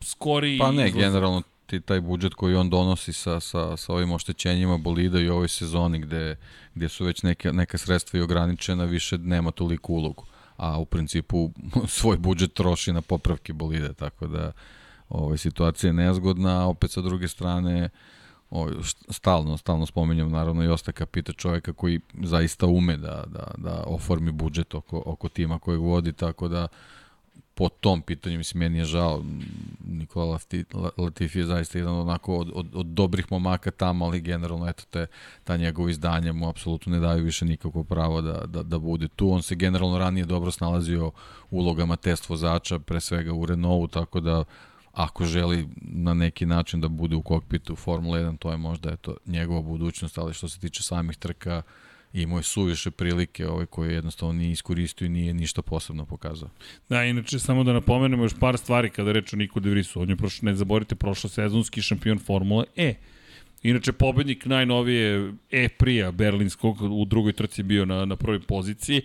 skori 0.00 0.58
Pa 0.58 0.72
ne, 0.72 0.88
izlazak. 0.88 1.00
generalno 1.00 1.42
ti 1.66 1.80
taj 1.80 2.00
budžet 2.00 2.34
koji 2.34 2.54
on 2.54 2.70
donosi 2.70 3.12
sa, 3.12 3.40
sa, 3.40 3.76
sa 3.76 3.92
ovim 3.92 4.12
oštećenjima 4.12 4.78
bolida 4.78 5.20
i 5.20 5.28
ovoj 5.28 5.48
sezoni 5.48 5.98
gde, 5.98 6.36
gde 6.74 6.88
su 6.88 7.04
već 7.04 7.22
neke, 7.22 7.52
neka 7.52 7.78
sredstva 7.78 8.18
i 8.18 8.22
ograničena, 8.22 8.84
više 8.84 9.18
nema 9.18 9.50
toliko 9.50 9.92
ulogu. 9.92 10.24
A 10.62 10.78
u 10.78 10.84
principu 10.84 11.50
svoj 11.96 12.16
budžet 12.16 12.54
troši 12.54 12.92
na 12.92 13.00
popravke 13.00 13.52
bolide, 13.52 13.92
tako 13.94 14.26
da 14.26 14.52
ovaj, 15.08 15.38
situacija 15.38 15.88
je 15.88 15.94
nezgodna, 15.94 16.62
a 16.62 16.66
opet 16.66 16.90
sa 16.90 17.00
druge 17.00 17.28
strane 17.28 17.90
ovaj, 18.50 18.74
stalno, 19.10 19.56
stalno 19.56 19.86
spominjam 19.86 20.30
naravno 20.30 20.64
i 20.64 20.68
Osta 20.68 20.92
Kapita 20.92 21.32
čoveka 21.32 21.72
koji 21.72 22.00
zaista 22.22 22.66
ume 22.66 22.96
da, 22.96 23.24
da, 23.26 23.50
da 23.56 23.84
oformi 23.86 24.32
budžet 24.32 24.74
oko, 24.74 25.02
oko 25.06 25.28
tima 25.28 25.58
kojeg 25.58 25.80
vodi, 25.80 26.12
tako 26.12 26.48
da 26.48 26.68
po 27.62 27.68
tom 27.68 28.02
pitanju, 28.02 28.38
mislim, 28.38 28.58
meni 28.58 28.78
je 28.78 28.84
žao, 28.84 29.24
Nikola 29.86 30.38
Latifi 30.96 31.38
je 31.38 31.46
zaista 31.46 31.78
jedan 31.78 31.94
onako 31.94 32.36
od, 32.36 32.50
od, 32.54 32.66
od 32.74 32.86
dobrih 32.86 33.26
momaka 33.30 33.70
tamo, 33.70 34.04
ali 34.04 34.20
generalno, 34.20 34.68
eto, 34.68 34.82
te, 34.90 35.06
ta 35.44 35.56
njegova 35.56 35.90
izdanja 35.90 36.32
mu 36.32 36.48
apsolutno 36.48 36.92
ne 36.92 37.00
daju 37.00 37.24
više 37.24 37.44
nikako 37.44 37.84
pravo 37.84 38.20
da, 38.20 38.46
da, 38.46 38.62
da 38.62 38.78
bude 38.78 39.08
tu. 39.08 39.30
On 39.30 39.42
se 39.42 39.54
generalno 39.54 39.98
ranije 39.98 40.24
dobro 40.24 40.50
snalazio 40.50 41.12
ulogama 41.50 41.96
test 41.96 42.28
vozača, 42.28 42.78
pre 42.78 43.00
svega 43.00 43.32
u 43.32 43.46
Renaultu, 43.46 43.92
tako 43.92 44.20
da 44.20 44.44
ako 44.92 45.24
želi 45.24 45.68
na 45.82 46.14
neki 46.14 46.46
način 46.46 46.80
da 46.80 46.88
bude 46.88 47.16
u 47.16 47.22
kokpitu 47.22 47.76
Formula 47.76 48.18
1, 48.18 48.38
to 48.38 48.50
je 48.50 48.56
možda 48.56 48.90
eto, 48.90 49.16
njegova 49.26 49.62
budućnost, 49.62 50.18
ali 50.18 50.34
što 50.34 50.48
se 50.48 50.60
tiče 50.60 50.82
samih 50.82 51.16
trka, 51.16 51.62
imao 52.12 52.38
je 52.38 52.42
suviše 52.42 52.90
prilike 52.90 53.48
ovaj, 53.48 53.66
koje 53.66 53.94
jednostavno 53.94 54.32
nije 54.32 54.52
iskoristio 54.52 55.06
i 55.06 55.08
nije 55.08 55.34
ništa 55.34 55.62
posebno 55.62 56.06
pokazao. 56.06 56.48
Da, 56.88 57.04
inače 57.04 57.38
samo 57.38 57.64
da 57.64 57.72
napomenemo 57.72 58.22
još 58.22 58.34
par 58.40 58.58
stvari 58.58 58.90
kada 58.90 59.12
reč 59.12 59.32
o 59.32 59.36
Niku 59.36 59.60
De 59.60 59.70
Vrisu. 59.70 60.00
On 60.00 60.10
je, 60.10 60.16
prošlo, 60.16 60.46
ne 60.46 60.54
zaborite, 60.54 60.94
prošlo 60.94 61.30
sezonski 61.30 61.82
šampion 61.82 62.18
Formule 62.18 62.64
E. 62.76 62.94
Inače, 63.62 63.92
pobednik 63.92 64.46
najnovije 64.46 65.32
E-prija 65.50 66.10
berlinskog, 66.10 66.82
u 66.82 67.04
drugoj 67.04 67.32
trci 67.32 67.62
bio 67.62 67.84
na, 67.84 68.04
na 68.04 68.16
prvoj 68.16 68.40
poziciji 68.40 69.02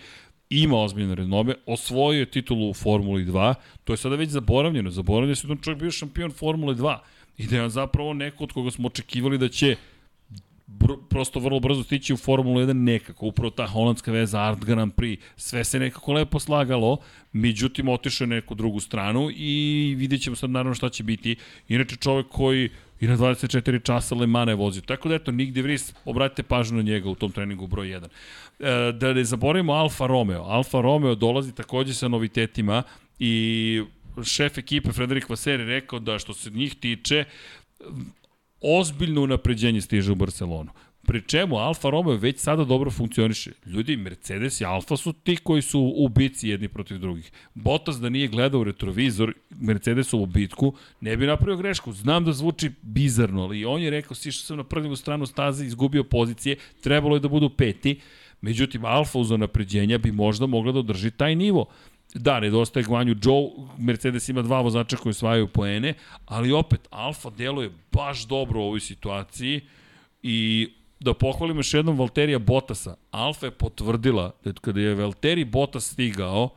ima 0.49 0.77
ozbiljne 0.77 1.15
renome, 1.15 1.55
osvojio 1.65 2.19
je 2.19 2.25
titulu 2.25 2.69
u 2.69 2.73
Formuli 2.73 3.25
2, 3.25 3.53
to 3.83 3.93
je 3.93 3.97
sada 3.97 4.15
već 4.15 4.29
zaboravljeno, 4.29 4.91
zaboravljeno 4.91 5.35
se 5.35 5.47
da 5.47 5.55
čovjek 5.55 5.79
bio 5.79 5.91
šampion 5.91 6.31
Formule 6.31 6.75
2 6.75 6.97
i 7.37 7.47
da 7.47 7.57
je 7.57 7.69
zapravo 7.69 8.13
neko 8.13 8.43
od 8.43 8.51
koga 8.51 8.71
smo 8.71 8.87
očekivali 8.87 9.37
da 9.37 9.49
će 9.49 9.75
br 10.67 10.91
prosto 11.09 11.39
vrlo 11.39 11.59
brzo 11.59 11.83
stići 11.83 12.13
u 12.13 12.17
Formulu 12.17 12.59
1 12.59 12.73
nekako, 12.73 13.25
upravo 13.25 13.49
ta 13.49 13.67
holandska 13.67 14.11
veza 14.11 14.41
Art 14.41 14.65
Grand 14.65 14.93
Prix, 14.93 15.19
sve 15.35 15.63
se 15.63 15.79
nekako 15.79 16.13
lepo 16.13 16.39
slagalo, 16.39 16.97
međutim 17.33 17.89
otišao 17.89 18.25
je 18.25 18.29
neku 18.29 18.55
drugu 18.55 18.79
stranu 18.79 19.29
i 19.35 19.95
vidjet 19.97 20.21
ćemo 20.21 20.35
sad 20.35 20.49
naravno 20.49 20.73
šta 20.73 20.89
će 20.89 21.03
biti. 21.03 21.35
Inače 21.67 21.95
čovek 21.95 22.27
koji 22.29 22.69
i 22.99 23.07
na 23.07 23.17
24 23.17 23.83
časa 23.83 24.15
Le 24.15 24.27
Mans 24.27 24.49
je 24.49 24.55
vozio. 24.55 24.81
Tako 24.81 25.09
da 25.09 25.15
eto, 25.15 25.31
Nick 25.31 25.53
De 25.53 25.61
Vries, 25.61 25.93
obratite 26.05 26.43
pažnju 26.43 26.77
na 26.77 26.83
njega 26.83 27.09
u 27.09 27.15
tom 27.15 27.31
treningu 27.31 27.67
broj 27.67 27.87
1. 27.87 28.07
E, 28.59 28.91
da 28.91 29.13
ne 29.13 29.23
zaboravimo 29.23 29.73
Alfa 29.73 30.07
Romeo. 30.07 30.43
Alfa 30.43 30.81
Romeo 30.81 31.15
dolazi 31.15 31.55
takođe 31.55 31.93
sa 31.93 32.07
novitetima 32.07 32.83
i 33.19 33.83
šef 34.23 34.57
ekipe 34.57 34.91
Frederik 34.91 35.29
Vasseri 35.29 35.65
rekao 35.65 35.99
da 35.99 36.19
što 36.19 36.33
se 36.33 36.49
njih 36.49 36.75
tiče 36.75 37.25
ozbiljno 38.61 39.21
unapređenje 39.21 39.81
stiže 39.81 40.11
u 40.11 40.15
Barcelonu. 40.15 40.71
Pri 41.07 41.21
čemu 41.21 41.57
Alfa 41.57 41.89
Romeo 41.89 42.15
već 42.15 42.39
sada 42.39 42.63
dobro 42.63 42.91
funkcioniše. 42.91 43.51
Ljudi, 43.65 43.97
Mercedes 43.97 44.61
i 44.61 44.65
Alfa 44.65 44.97
su 44.97 45.13
ti 45.13 45.35
koji 45.35 45.61
su 45.61 45.93
u 45.97 46.09
bici 46.09 46.49
jedni 46.49 46.67
protiv 46.67 46.97
drugih. 46.97 47.31
Bottas 47.53 47.99
da 47.99 48.09
nije 48.09 48.27
gledao 48.27 48.63
retrovizor 48.63 49.33
Mercedesovu 49.49 50.25
bitku, 50.25 50.73
ne 51.01 51.17
bi 51.17 51.25
napravio 51.25 51.57
grešku. 51.57 51.93
Znam 51.93 52.25
da 52.25 52.33
zvuči 52.33 52.71
bizarno, 52.81 53.43
ali 53.43 53.65
on 53.65 53.81
je 53.81 53.89
rekao, 53.89 54.15
sišao 54.15 54.41
sam 54.41 54.57
na 54.57 54.63
prljivu 54.63 54.95
stranu 54.95 55.25
staze, 55.25 55.65
izgubio 55.65 56.03
pozicije, 56.03 56.55
trebalo 56.83 57.15
je 57.15 57.19
da 57.19 57.27
budu 57.27 57.49
peti. 57.49 57.99
Međutim, 58.41 58.85
Alfa 58.85 59.19
uz 59.19 59.31
napređenja 59.31 59.97
bi 59.97 60.11
možda 60.11 60.45
mogla 60.45 60.71
da 60.71 60.79
održi 60.79 61.11
taj 61.11 61.35
nivo. 61.35 61.65
Da, 62.13 62.39
nedostaje 62.39 62.83
Gvanju 62.83 63.15
Joe, 63.23 63.49
Mercedes 63.77 64.29
ima 64.29 64.41
dva 64.41 64.61
vozača 64.61 64.97
koji 64.97 65.11
osvajaju 65.11 65.47
poene, 65.47 65.93
ali 66.25 66.51
opet 66.51 66.87
Alfa 66.89 67.29
deluje 67.29 67.71
baš 67.91 68.25
dobro 68.25 68.59
u 68.59 68.63
ovoj 68.63 68.79
situaciji 68.79 69.61
i 70.23 70.69
da 70.99 71.13
pohvalim 71.13 71.57
još 71.57 71.73
jednom 71.73 71.99
Valterija 71.99 72.39
Bottasa. 72.39 72.95
Alfa 73.11 73.45
je 73.45 73.51
potvrdila 73.51 74.31
da 74.43 74.53
kada 74.53 74.79
je 74.79 74.95
Valteri 74.95 75.45
Bottas 75.45 75.91
stigao, 75.91 76.49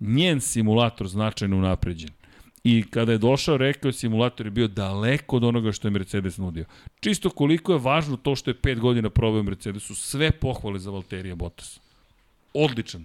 njen 0.00 0.40
simulator 0.40 1.08
značajno 1.08 1.56
unapređen. 1.56 2.10
I 2.64 2.84
kada 2.90 3.12
je 3.12 3.18
došao, 3.18 3.56
rekao 3.56 3.88
je 3.88 3.92
simulator 3.92 4.46
je 4.46 4.50
bio 4.50 4.68
daleko 4.68 5.36
od 5.36 5.44
onoga 5.44 5.72
što 5.72 5.88
je 5.88 5.92
Mercedes 5.92 6.38
nudio. 6.38 6.64
Čisto 7.00 7.30
koliko 7.30 7.72
je 7.72 7.78
važno 7.78 8.16
to 8.16 8.36
što 8.36 8.50
je 8.50 8.54
pet 8.54 8.78
godina 8.80 9.10
probao 9.10 9.42
Mercedesu, 9.42 9.94
sve 9.94 10.30
pohvale 10.30 10.78
za 10.78 10.90
Valterija 10.90 11.34
Bottas. 11.34 11.80
Odličan. 12.54 13.04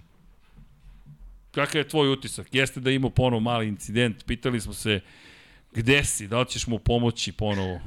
Kakav 1.54 1.78
je 1.80 1.88
tvoj 1.88 2.12
utisak? 2.12 2.54
Jeste 2.54 2.80
da 2.80 2.90
imao 2.90 3.10
ponovo 3.10 3.40
mali 3.40 3.68
incident, 3.68 4.24
pitali 4.26 4.60
smo 4.60 4.72
se 4.72 5.00
gde 5.74 6.04
si, 6.04 6.28
da 6.28 6.40
li 6.40 6.46
ćeš 6.46 6.66
mu 6.66 6.78
pomoći 6.78 7.32
ponovo? 7.32 7.80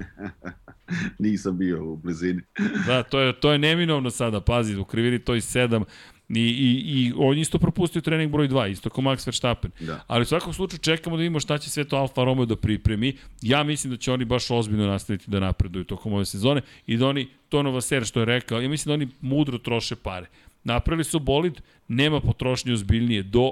Nisam 1.20 1.58
bio 1.58 1.84
u 1.84 1.96
blizini. 1.96 2.42
da, 2.88 3.04
to 3.04 3.20
je, 3.20 3.40
to 3.40 3.52
je 3.52 3.58
neminovno 3.58 4.10
sada, 4.10 4.42
pazi, 4.42 4.76
u 4.76 4.86
krivini 4.86 5.20
to 5.20 5.36
i 5.36 5.42
sedam, 5.42 5.84
I, 6.30 6.42
i, 6.42 6.84
I 6.86 7.14
on 7.18 7.38
isto 7.38 7.60
propustio 7.60 8.02
trening 8.02 8.32
broj 8.32 8.48
2, 8.50 8.72
isto 8.72 8.90
kao 8.90 9.04
Max 9.04 9.28
Verstappen. 9.28 9.72
Da. 9.80 10.04
Ali 10.08 10.22
u 10.22 10.26
svakom 10.26 10.54
slučaju 10.54 10.80
čekamo 10.80 11.16
da 11.16 11.22
vidimo 11.22 11.40
šta 11.40 11.58
će 11.58 11.70
sve 11.70 11.84
to 11.84 11.98
Alfa 11.98 12.24
Romeo 12.24 12.46
da 12.46 12.56
pripremi. 12.56 13.18
Ja 13.42 13.64
mislim 13.64 13.92
da 13.92 13.98
će 13.98 14.12
oni 14.12 14.26
baš 14.26 14.52
ozbiljno 14.52 14.88
nastaviti 14.88 15.32
da 15.32 15.40
napreduju 15.40 15.84
tokom 15.84 16.14
ove 16.14 16.26
sezone 16.26 16.62
i 16.88 16.98
da 16.98 17.08
oni, 17.08 17.28
to 17.50 17.64
Nova 17.64 17.82
Ser 17.82 18.06
što 18.06 18.20
je 18.20 18.26
rekao, 18.26 18.62
ja 18.62 18.70
mislim 18.70 18.90
da 18.90 18.94
oni 18.94 19.08
mudro 19.22 19.58
troše 19.58 19.96
pare. 19.96 20.26
Napravili 20.66 21.04
su 21.04 21.20
bolid, 21.20 21.62
nema 21.88 22.22
potrošnje 22.22 22.74
ozbiljnije 22.74 23.24
do 23.24 23.52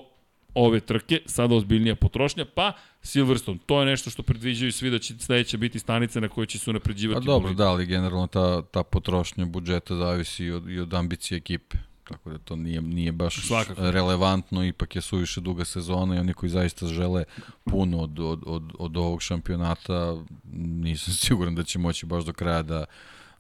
ove 0.54 0.80
trke, 0.80 1.22
sada 1.26 1.56
ozbiljnija 1.56 1.96
potrošnja, 1.96 2.46
pa 2.56 2.74
Silverstone, 3.02 3.60
to 3.66 3.80
je 3.80 3.86
nešto 3.86 4.10
što 4.10 4.24
predviđaju 4.24 4.72
svi 4.72 4.90
da 4.90 5.00
će 5.00 5.14
sledeća 5.20 5.58
biti 5.58 5.80
stanica 5.80 6.20
na 6.20 6.28
kojoj 6.28 6.46
će 6.46 6.60
se 6.60 6.70
unapređivati. 6.70 7.26
Pa 7.26 7.26
dobro, 7.26 7.44
bolid. 7.44 7.58
da, 7.58 7.70
ali 7.70 7.86
generalno 7.86 8.28
ta, 8.28 8.62
ta 8.62 8.84
potrošnja 8.84 9.46
budžeta 9.46 9.96
zavisi 9.96 10.46
i 10.46 10.52
od, 10.52 10.70
i 10.70 10.80
od 10.80 10.94
ambicije 10.94 11.38
ekipe. 11.38 11.78
Tako 12.04 12.30
da 12.30 12.38
to 12.38 12.56
nije, 12.56 12.82
nije 12.82 13.12
baš 13.12 13.48
Svakako. 13.48 13.92
relevantno, 13.92 14.66
ipak 14.66 14.96
je 14.96 15.02
suviše 15.02 15.42
duga 15.42 15.66
sezona 15.66 16.16
i 16.16 16.20
oni 16.20 16.34
koji 16.34 16.50
zaista 16.50 16.88
žele 16.88 17.24
puno 17.64 18.00
od, 18.00 18.20
od, 18.20 18.44
od, 18.46 18.72
od 18.80 18.98
ovog 18.98 19.22
šampionata, 19.22 20.18
nisam 20.54 21.14
siguran 21.24 21.56
da 21.56 21.64
će 21.64 21.80
moći 21.80 22.06
baš 22.06 22.24
do 22.24 22.34
kraja 22.34 22.62
da, 22.62 22.86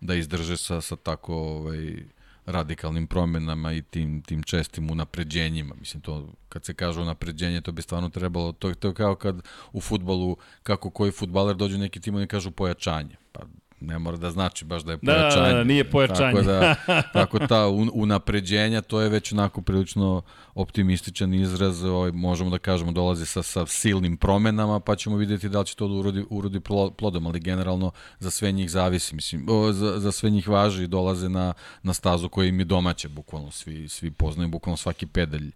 da 0.02 0.16
izdrže 0.16 0.58
sa, 0.58 0.82
sa 0.82 0.96
tako 0.96 1.36
ovaj, 1.36 2.04
radikalnim 2.46 3.08
promenama 3.08 3.74
i 3.74 3.82
tim, 3.82 4.22
tim 4.22 4.44
čestim 4.44 4.92
unapređenjima. 4.92 5.76
Mislim, 5.80 6.02
to, 6.02 6.34
kad 6.50 6.66
se 6.66 6.74
kaže 6.74 7.00
unapređenje, 7.00 7.62
to 7.62 7.72
bi 7.72 7.82
stvarno 7.82 8.10
trebalo, 8.10 8.52
to, 8.52 8.74
to 8.74 8.88
je 8.88 8.94
kao 8.94 9.16
kad 9.16 9.42
u 9.74 9.82
futbolu, 9.82 10.38
kako 10.64 10.90
koji 10.90 11.12
futbaler 11.12 11.56
dođe 11.56 11.76
u 11.76 11.80
neki 11.80 12.00
tim 12.00 12.20
i 12.20 12.28
kažu 12.28 12.52
pojačanje. 12.52 13.16
Pa 13.32 13.42
ne 13.84 14.00
mora 14.00 14.18
da 14.18 14.32
znači 14.32 14.66
baš 14.66 14.84
da 14.84 14.92
je 14.92 14.98
Da, 15.02 15.14
da, 15.14 15.20
pojačanje. 15.20 15.54
da, 15.54 15.64
nije 15.64 15.84
pojačanje. 15.92 16.34
Tako 16.34 16.42
da, 16.42 16.76
tako 17.14 17.40
ta 17.40 17.68
un, 17.68 17.90
unapređenja, 17.94 18.82
to 18.82 19.02
je 19.02 19.10
već 19.10 19.32
onako 19.34 19.62
prilično 19.62 20.22
optimističan 20.56 21.34
izraz, 21.34 21.84
ovaj, 21.84 22.12
možemo 22.12 22.50
da 22.50 22.58
kažemo 22.58 22.92
dolazi 22.92 23.26
sa, 23.26 23.44
sa 23.44 23.66
silnim 23.66 24.18
promenama, 24.18 24.80
pa 24.80 24.96
ćemo 24.96 25.16
videti 25.18 25.50
da 25.50 25.60
li 25.60 25.66
će 25.66 25.76
to 25.76 25.88
da 25.88 25.94
urodi, 25.94 26.26
urodi 26.30 26.60
plo- 26.60 26.92
plodom, 26.92 27.28
ali 27.28 27.40
generalno 27.40 27.92
za 28.20 28.32
sve 28.32 28.52
njih 28.52 28.72
zavisi, 28.72 29.16
mislim, 29.16 29.46
o, 29.50 29.72
za, 29.72 30.00
za 30.00 30.12
sve 30.12 30.30
njih 30.30 30.48
važi 30.48 30.84
i 30.84 30.88
dolaze 30.88 31.30
na, 31.30 31.54
na 31.84 31.94
stazu 31.94 32.30
koja 32.30 32.48
im 32.48 32.60
je 32.60 32.66
domaća, 32.66 33.10
bukvalno, 33.10 33.52
svi, 33.52 33.88
svi 33.90 34.12
poznaju 34.12 34.50
bukvalno 34.50 34.78
svaki 34.78 35.06
pedalj 35.06 35.52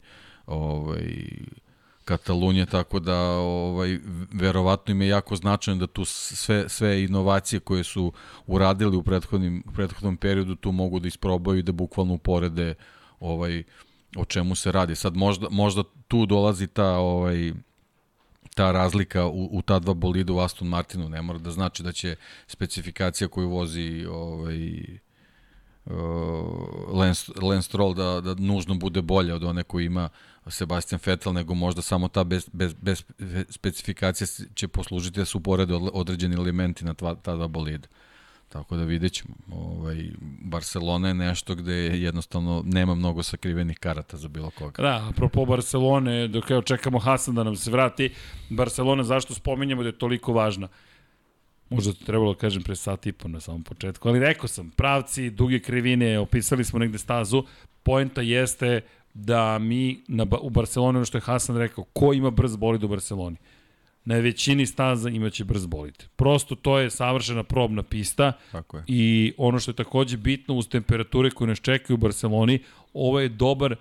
ovaj, 0.47 1.27
Katalunije, 2.07 2.65
tako 2.65 2.99
da 2.99 3.17
ovaj, 3.37 3.99
verovatno 4.33 4.91
im 4.91 5.01
je 5.01 5.07
jako 5.07 5.35
značajno 5.35 5.79
da 5.79 5.87
tu 5.87 6.05
sve, 6.05 6.69
sve 6.69 7.03
inovacije 7.03 7.59
koje 7.59 7.83
su 7.83 8.11
uradili 8.45 8.97
u 8.97 9.03
prethodnim, 9.03 9.63
prethodnom 9.75 10.17
periodu 10.17 10.55
tu 10.55 10.71
mogu 10.71 10.99
da 10.99 11.07
isprobaju 11.07 11.59
i 11.59 11.63
da 11.63 11.71
bukvalno 11.71 12.13
uporede 12.13 12.75
ovaj, 13.19 13.63
o 14.15 14.25
čemu 14.25 14.55
se 14.55 14.71
radi. 14.71 14.95
Sad 14.95 15.15
možda, 15.15 15.47
možda 15.51 15.83
tu 16.07 16.25
dolazi 16.25 16.67
ta 16.67 16.97
ovaj, 16.97 17.53
ta 18.55 18.71
razlika 18.71 19.25
u, 19.25 19.49
u 19.51 19.61
ta 19.61 19.79
dva 19.79 19.93
bolida 19.93 20.33
u 20.33 20.39
Aston 20.39 20.67
Martinu 20.67 21.09
ne 21.09 21.21
mora 21.21 21.39
da 21.39 21.51
znači 21.51 21.83
da 21.83 21.91
će 21.91 22.15
specifikacija 22.47 23.27
koju 23.27 23.49
vozi 23.49 24.05
ovaj, 24.09 24.79
uh, 25.85 25.93
Lance, 26.93 27.31
Lance 27.41 27.67
Stroll 27.67 27.93
da, 27.93 28.21
da 28.21 28.35
nužno 28.35 28.75
bude 28.75 29.01
bolja 29.01 29.35
od 29.35 29.43
one 29.43 29.63
koju 29.63 29.85
ima 29.85 30.09
Sebastian 30.49 30.99
Vettel, 31.05 31.33
nego 31.33 31.53
možda 31.53 31.81
samo 31.81 32.07
ta 32.07 32.23
bez, 32.23 32.49
bez, 32.53 32.73
bez 32.73 33.03
specifikacija 33.49 34.27
će 34.55 34.67
poslužiti 34.67 35.19
da 35.19 35.25
su 35.25 35.37
uporede 35.37 35.73
određeni 35.73 36.35
elementi 36.35 36.85
na 36.85 36.93
tva, 36.93 37.15
ta 37.15 37.35
dva 37.35 37.47
bolida. 37.47 37.87
Tako 38.49 38.75
da 38.75 38.83
vidjet 38.83 39.13
ćemo. 39.13 39.35
Ovaj, 39.51 40.09
Barcelona 40.41 41.07
je 41.07 41.13
nešto 41.13 41.55
gde 41.55 41.73
jednostavno 41.73 42.63
nema 42.65 42.95
mnogo 42.95 43.23
sakrivenih 43.23 43.79
karata 43.79 44.17
za 44.17 44.27
bilo 44.27 44.49
koga. 44.49 44.83
Da, 44.83 45.07
apropo 45.09 45.45
Barcelone, 45.45 46.27
dok 46.27 46.49
evo 46.49 46.61
čekamo 46.61 46.99
Hasan 46.99 47.35
da 47.35 47.43
nam 47.43 47.55
se 47.55 47.71
vrati, 47.71 48.13
Barcelona 48.49 49.03
zašto 49.03 49.33
spominjemo 49.33 49.83
da 49.83 49.89
je 49.89 49.99
toliko 49.99 50.33
važna? 50.33 50.67
Možda 51.69 51.93
to 51.93 52.05
trebalo 52.05 52.33
da 52.33 52.39
kažem 52.39 52.63
pre 52.63 52.75
sat 52.75 53.05
i 53.05 53.11
po 53.11 53.27
na 53.27 53.39
samom 53.39 53.63
početku, 53.63 54.09
ali 54.09 54.19
rekao 54.19 54.47
sam, 54.47 54.69
pravci, 54.69 55.29
duge 55.29 55.59
krivine, 55.59 56.19
opisali 56.19 56.63
smo 56.63 56.79
negde 56.79 56.97
stazu, 56.97 57.43
poenta 57.83 58.21
jeste 58.21 58.81
da 59.17 59.59
mi 59.59 60.03
na, 60.07 60.25
u 60.41 60.49
Barceloni, 60.49 60.97
ono 60.97 61.05
što 61.05 61.17
je 61.17 61.21
Hasan 61.21 61.57
rekao, 61.57 61.83
ko 61.83 62.13
ima 62.13 62.29
brz 62.29 62.55
bolid 62.55 62.83
u 62.83 62.87
Barceloni? 62.87 63.37
Na 64.05 64.15
većini 64.15 64.65
staza 64.65 65.09
imaće 65.09 65.43
brz 65.43 65.65
bolid. 65.65 66.03
Prosto 66.15 66.55
to 66.55 66.79
je 66.79 66.89
savršena 66.89 67.43
probna 67.43 67.83
pista 67.83 68.33
Tako 68.51 68.77
je. 68.77 68.83
i 68.87 69.33
ono 69.37 69.59
što 69.59 69.71
je 69.71 69.75
takođe 69.75 70.17
bitno 70.17 70.55
uz 70.55 70.67
temperature 70.67 71.31
koje 71.31 71.47
nas 71.47 71.59
čekaju 71.59 71.95
u 71.95 71.97
Barceloni, 71.97 72.59
ovo 72.93 73.19
je 73.19 73.29
dobar 73.29 73.75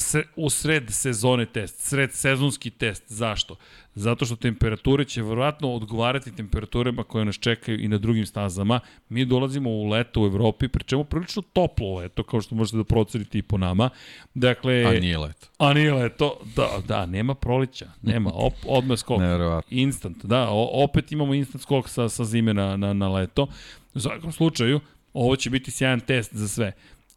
se, 0.00 0.22
u 0.36 0.50
sred 0.50 0.84
sezone 0.90 1.46
test, 1.46 1.78
sred 1.78 2.12
sezonski 2.12 2.70
test. 2.70 3.04
Zašto? 3.06 3.56
Zato 3.94 4.24
što 4.24 4.36
temperature 4.36 5.04
će 5.04 5.22
verovatno 5.22 5.72
odgovarati 5.72 6.36
temperaturama 6.36 7.02
koje 7.02 7.24
nas 7.24 7.38
čekaju 7.38 7.80
i 7.80 7.88
na 7.88 7.98
drugim 7.98 8.26
stazama. 8.26 8.80
Mi 9.08 9.24
dolazimo 9.24 9.70
u 9.70 9.88
leto 9.88 10.22
u 10.22 10.26
Evropi, 10.26 10.68
pri 10.68 10.84
čemu 10.84 11.04
prilično 11.04 11.42
toplo 11.42 11.94
leto, 11.94 12.22
kao 12.22 12.40
što 12.40 12.54
možete 12.54 12.76
da 12.76 12.84
procenite 12.84 13.38
i 13.38 13.42
po 13.42 13.58
nama. 13.58 13.90
Dakle, 14.34 14.84
A 14.84 14.90
nije 15.00 15.18
leto. 15.18 15.46
A 15.58 15.72
nije 15.72 15.92
leto, 15.92 16.40
da, 16.56 16.68
da, 16.88 17.06
nema 17.06 17.34
proleća, 17.34 17.90
nema, 18.02 18.30
op, 18.34 18.54
odmah 18.66 18.98
skok. 18.98 19.20
Neverovatno. 19.20 19.76
Instant, 19.76 20.24
da, 20.24 20.48
o, 20.50 20.84
opet 20.84 21.12
imamo 21.12 21.34
instant 21.34 21.62
skok 21.62 21.88
sa, 21.88 22.08
sa 22.08 22.24
zime 22.24 22.54
na, 22.54 22.76
na, 22.76 22.92
na 22.92 23.08
leto. 23.08 23.46
U 23.94 24.00
svakom 24.00 24.32
slučaju, 24.32 24.80
ovo 25.12 25.36
će 25.36 25.50
biti 25.50 25.70
sjajan 25.70 26.00
test 26.00 26.34
za 26.34 26.48
sve. 26.48 26.72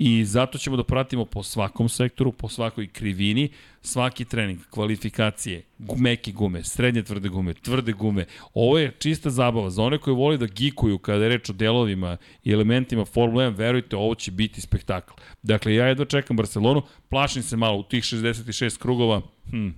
I 0.06 0.26
zato 0.26 0.58
ćemo 0.58 0.78
da 0.78 0.84
pratimo 0.84 1.26
po 1.26 1.44
svakom 1.44 1.90
sektoru, 1.90 2.32
po 2.32 2.50
svakoj 2.50 2.88
krivini, 2.88 3.50
svaki 3.82 4.26
trening, 4.26 4.60
kvalifikacije, 4.70 5.62
meke 5.98 6.32
gume, 6.32 6.64
srednje 6.64 7.04
tvrde 7.04 7.30
gume, 7.30 7.54
tvrde 7.54 7.94
gume. 7.94 8.26
Ovo 8.54 8.78
je 8.78 8.92
čista 9.00 9.30
zabava. 9.30 9.70
Za 9.70 9.84
one 9.84 9.98
koji 9.98 10.16
voli 10.16 10.38
da 10.38 10.46
gikuju 10.46 10.98
kada 10.98 11.24
je 11.24 11.30
reč 11.30 11.50
o 11.50 11.54
delovima 11.54 12.18
i 12.44 12.52
elementima 12.52 13.06
Formula 13.06 13.44
1, 13.44 13.58
verujte, 13.58 13.96
ovo 13.96 14.16
će 14.16 14.32
biti 14.32 14.62
spektakl. 14.62 15.14
Dakle, 15.44 15.76
ja 15.76 15.88
jedva 15.88 16.06
čekam 16.06 16.38
Barcelonu, 16.38 16.82
plašim 17.10 17.44
se 17.44 17.58
malo 17.58 17.78
u 17.78 17.84
tih 17.84 18.04
66 18.04 18.78
krugova, 18.78 19.22
hm, 19.50 19.70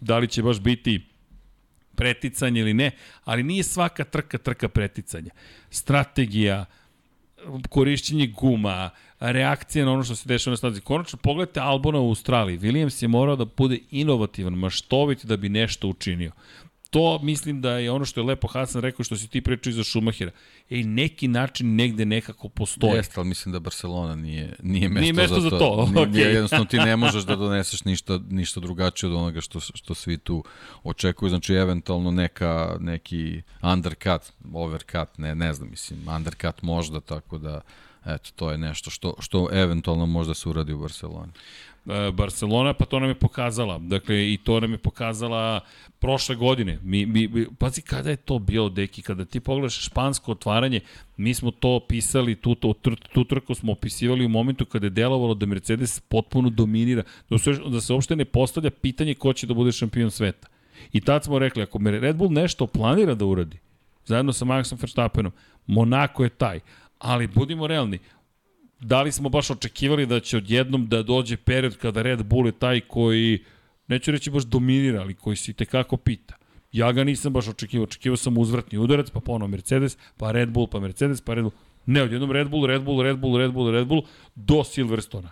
da 0.00 0.18
li 0.18 0.28
će 0.28 0.42
baš 0.42 0.60
biti 0.60 1.00
preticanje 1.94 2.60
ili 2.60 2.74
ne, 2.74 2.90
ali 3.24 3.42
nije 3.42 3.62
svaka 3.62 4.04
trka 4.04 4.38
trka 4.38 4.68
preticanja. 4.68 5.30
Strategija, 5.70 6.64
korišćenje 7.68 8.26
guma, 8.26 8.90
reakcija 9.20 9.84
na 9.84 9.92
ono 9.92 10.04
što 10.04 10.16
se 10.16 10.28
dešava 10.28 10.52
na 10.52 10.56
stazi. 10.56 10.80
Konačno, 10.80 11.18
pogledajte 11.22 11.60
Albona 11.60 11.98
u 11.98 12.08
Australiji. 12.08 12.58
Williams 12.58 13.02
je 13.02 13.08
morao 13.08 13.36
da 13.36 13.44
bude 13.44 13.78
inovativan, 13.90 14.52
maštovit 14.52 15.24
da 15.24 15.36
bi 15.36 15.48
nešto 15.48 15.88
učinio. 15.88 16.32
To 16.90 17.18
mislim 17.22 17.60
da 17.60 17.70
je 17.70 17.90
ono 17.90 18.04
što 18.04 18.20
je 18.20 18.24
lepo 18.24 18.48
Hasan 18.48 18.82
rekao 18.82 19.04
što 19.04 19.16
si 19.16 19.28
ti 19.28 19.40
pričao 19.40 19.70
iza 19.70 19.84
Šumahira. 19.84 20.30
Ej, 20.70 20.82
neki 20.82 21.28
način 21.28 21.74
negde 21.74 22.04
nekako 22.04 22.48
postoji. 22.48 22.96
Jeste, 22.96 23.14
ali 23.16 23.28
mislim 23.28 23.52
da 23.52 23.60
Barcelona 23.60 24.14
nije, 24.14 24.56
nije 24.62 24.88
mesto, 24.88 25.00
Nije 25.00 25.12
mesto 25.12 25.40
za 25.40 25.50
za 25.50 25.58
to. 25.58 25.90
to, 25.94 26.06
Nije. 26.06 26.26
Jednostavno 26.26 26.64
ti 26.64 26.76
ne 26.76 26.96
možeš 26.96 27.24
da 27.24 27.36
doneseš 27.36 27.84
ništa, 27.84 28.20
ništa 28.30 28.60
drugačije 28.60 29.10
od 29.10 29.16
onoga 29.16 29.40
što, 29.40 29.60
što 29.60 29.94
svi 29.94 30.18
tu 30.18 30.44
očekuju. 30.82 31.28
Znači, 31.28 31.54
eventualno 31.54 32.10
neka, 32.10 32.76
neki 32.80 33.42
undercut, 33.62 34.22
overcut, 34.52 35.18
ne, 35.18 35.34
ne 35.34 35.52
znam, 35.52 35.70
mislim, 35.70 36.08
undercut 36.08 36.62
možda, 36.62 37.00
tako 37.00 37.38
da 37.38 37.60
eto, 38.06 38.30
to 38.36 38.50
je 38.50 38.58
nešto 38.58 38.90
što, 38.90 39.14
što 39.20 39.48
eventualno 39.52 40.06
možda 40.06 40.34
se 40.34 40.48
uradi 40.48 40.72
u 40.72 40.78
Barceloni. 40.78 41.32
E, 41.88 42.10
Barcelona, 42.12 42.72
pa 42.72 42.84
to 42.84 43.00
nam 43.00 43.08
je 43.08 43.14
pokazala. 43.14 43.78
Dakle, 43.78 44.32
i 44.32 44.38
to 44.44 44.60
nam 44.60 44.72
je 44.72 44.78
pokazala 44.78 45.60
prošle 45.98 46.36
godine. 46.36 46.78
Mi, 46.82 47.06
mi, 47.06 47.28
mi, 47.28 47.46
pazi, 47.58 47.82
kada 47.82 48.10
je 48.10 48.16
to 48.16 48.38
bilo, 48.38 48.68
deki, 48.68 49.02
kada 49.02 49.24
ti 49.24 49.40
pogledaš 49.40 49.86
špansko 49.86 50.32
otvaranje, 50.32 50.80
mi 51.16 51.34
smo 51.34 51.50
to 51.50 51.68
opisali, 51.68 52.34
tu, 52.34 52.54
tu, 52.54 52.74
tu 53.12 53.24
trku 53.24 53.54
smo 53.54 53.72
opisivali 53.72 54.24
u 54.24 54.28
momentu 54.28 54.66
kada 54.66 54.86
je 54.86 54.90
delovalo 54.90 55.34
da 55.34 55.46
Mercedes 55.46 56.00
potpuno 56.00 56.50
dominira, 56.50 57.02
da 57.30 57.38
se, 57.38 57.52
da 57.52 57.80
se 57.80 57.92
uopšte 57.92 58.16
ne 58.16 58.24
postavlja 58.24 58.70
pitanje 58.70 59.14
ko 59.14 59.32
će 59.32 59.46
da 59.46 59.54
bude 59.54 59.72
šampion 59.72 60.10
sveta. 60.10 60.48
I 60.92 61.00
tad 61.00 61.24
smo 61.24 61.38
rekli, 61.38 61.62
ako 61.62 61.78
Red 61.84 62.16
Bull 62.16 62.32
nešto 62.32 62.66
planira 62.66 63.14
da 63.14 63.24
uradi, 63.24 63.58
zajedno 64.04 64.32
sa 64.32 64.44
Maxom 64.44 64.80
Verstappenom, 64.80 65.32
Monako 65.66 66.24
je 66.24 66.30
taj, 66.30 66.60
ali 66.98 67.26
budimo 67.26 67.66
realni, 67.66 67.98
da 68.80 69.02
li 69.02 69.12
smo 69.12 69.28
baš 69.28 69.50
očekivali 69.50 70.06
da 70.06 70.20
će 70.20 70.36
odjednom 70.36 70.86
da 70.86 71.02
dođe 71.02 71.36
period 71.36 71.76
kada 71.76 72.02
Red 72.02 72.24
Bull 72.24 72.46
je 72.46 72.52
taj 72.52 72.80
koji, 72.80 73.44
neću 73.88 74.10
reći 74.10 74.30
baš 74.30 74.44
dominira, 74.44 75.00
ali 75.00 75.14
koji 75.14 75.36
se 75.36 75.50
i 75.50 75.54
tekako 75.54 75.96
pita. 75.96 76.34
Ja 76.72 76.92
ga 76.92 77.04
nisam 77.04 77.32
baš 77.32 77.48
očekivao, 77.48 77.84
očekivao 77.84 78.16
sam 78.16 78.38
uzvratni 78.38 78.78
udarac, 78.78 79.10
pa 79.10 79.20
ponovo 79.20 79.48
Mercedes, 79.48 79.96
pa 80.16 80.30
Red 80.30 80.48
Bull, 80.48 80.66
pa 80.66 80.80
Mercedes, 80.80 81.20
pa 81.20 81.34
Red 81.34 81.42
Bull. 81.42 81.54
Ne, 81.86 82.02
odjednom 82.02 82.32
Red 82.32 82.48
Bull, 82.48 82.66
Red 82.66 82.82
Bull, 82.82 83.02
Red 83.02 83.18
Bull, 83.18 83.38
Red 83.38 83.52
Bull, 83.52 83.70
Red 83.70 83.86
Bull, 83.86 84.02
do 84.34 84.64
Silverstona. 84.64 85.30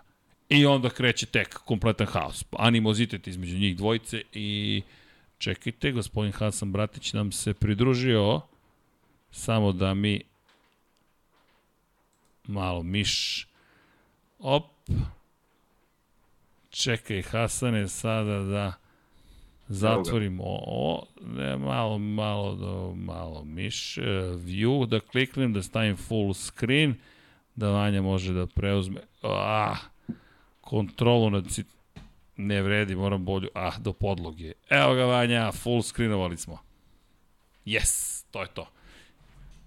I 0.48 0.66
onda 0.66 0.90
kreće 0.90 1.26
tek 1.26 1.54
kompletan 1.54 2.06
haos. 2.06 2.44
Animozitet 2.58 3.26
između 3.26 3.58
njih 3.58 3.76
dvojice 3.76 4.22
i 4.32 4.82
čekajte, 5.38 5.92
gospodin 5.92 6.32
Hasan 6.32 6.72
Bratić 6.72 7.12
nam 7.12 7.32
se 7.32 7.54
pridružio 7.54 8.40
samo 9.30 9.72
da 9.72 9.94
mi 9.94 10.20
malo 12.46 12.82
miš. 12.82 13.46
Op. 14.38 14.64
Čekaj, 16.70 17.22
Hasane, 17.22 17.88
sada 17.88 18.38
da 18.42 18.72
zatvorimo 19.68 20.42
ovo. 20.44 21.06
Ne, 21.26 21.56
malo, 21.56 21.98
malo, 21.98 22.54
do, 22.54 22.94
malo 22.96 23.44
miš. 23.44 23.98
Uh, 23.98 24.04
view, 24.40 24.86
da 24.86 25.00
kliknem, 25.00 25.52
da 25.52 25.62
stavim 25.62 25.96
full 25.96 26.34
screen, 26.34 26.94
da 27.54 27.70
Vanja 27.70 28.02
može 28.02 28.32
da 28.32 28.46
preuzme. 28.46 29.00
Ah, 29.22 29.76
kontrolu 30.60 31.30
nad. 31.30 31.44
Ne 32.36 32.62
vredi, 32.62 32.94
moram 32.94 33.24
bolju. 33.24 33.48
Ah, 33.54 33.78
do 33.78 33.92
podloge. 33.92 34.52
Evo 34.70 34.94
ga 34.94 35.04
Vanja, 35.04 35.52
full 35.52 35.82
screenovali 35.82 36.36
smo. 36.36 36.58
Yes, 37.66 38.24
to 38.30 38.42
je 38.42 38.48
to. 38.48 38.66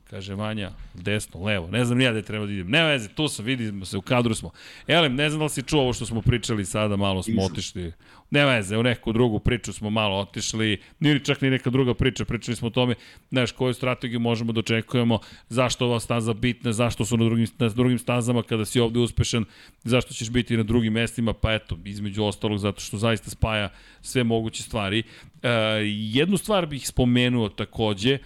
Kaže 0.09 0.33
Vanja, 0.33 0.71
desno, 0.93 1.43
levo, 1.43 1.67
ne 1.71 1.85
znam 1.85 1.97
nija 1.97 2.11
gde 2.11 2.21
treba 2.21 2.45
da 2.45 2.51
idem. 2.51 2.69
Ne 2.69 2.83
veze, 2.83 3.09
tu 3.09 3.27
sam, 3.27 3.45
vidimo 3.45 3.85
se, 3.85 3.97
u 3.97 4.01
kadru 4.01 4.35
smo. 4.35 4.51
Elem, 4.87 5.15
ne 5.15 5.29
znam 5.29 5.39
da 5.39 5.43
li 5.43 5.49
si 5.49 5.63
čuo 5.63 5.81
ovo 5.81 5.93
što 5.93 6.05
smo 6.05 6.21
pričali 6.21 6.65
sada, 6.65 6.95
malo 6.95 7.23
smo 7.23 7.33
Nisam. 7.33 7.51
otišli. 7.51 7.91
Ne 8.31 8.45
veze, 8.45 8.77
u 8.77 8.83
neku 8.83 9.13
drugu 9.13 9.39
priču 9.39 9.73
smo 9.73 9.89
malo 9.89 10.17
otišli, 10.17 10.81
nije 10.99 11.13
ni 11.13 11.25
čak 11.25 11.41
ni 11.41 11.49
neka 11.49 11.69
druga 11.69 11.93
priča, 11.93 12.25
pričali 12.25 12.55
smo 12.55 12.67
o 12.67 12.71
tome, 12.71 12.95
znaš, 13.29 13.51
koju 13.51 13.73
strategiju 13.73 14.19
možemo 14.19 14.51
da 14.51 14.59
očekujemo, 14.59 15.19
zašto 15.49 15.85
ova 15.85 15.99
staza 15.99 16.33
bitna, 16.33 16.73
zašto 16.73 17.05
su 17.05 17.17
na 17.17 17.25
drugim, 17.25 17.47
na 17.59 17.69
drugim 17.69 17.99
stazama 17.99 18.43
kada 18.43 18.65
si 18.65 18.79
ovde 18.79 18.99
uspešan, 18.99 19.45
zašto 19.83 20.13
ćeš 20.13 20.29
biti 20.29 20.57
na 20.57 20.63
drugim 20.63 20.93
mestima, 20.93 21.33
pa 21.33 21.53
eto, 21.53 21.77
između 21.85 22.23
ostalog, 22.23 22.57
zato 22.57 22.81
što 22.81 22.97
zaista 22.97 23.29
spaja 23.29 23.69
sve 24.01 24.23
moguće 24.23 24.63
stvari. 24.63 25.03
E, 25.43 25.49
jednu 25.85 26.37
stvar 26.37 26.65
bih 26.65 26.87
spomenuo 26.87 27.49
takođe, 27.49 28.13
e, 28.13 28.19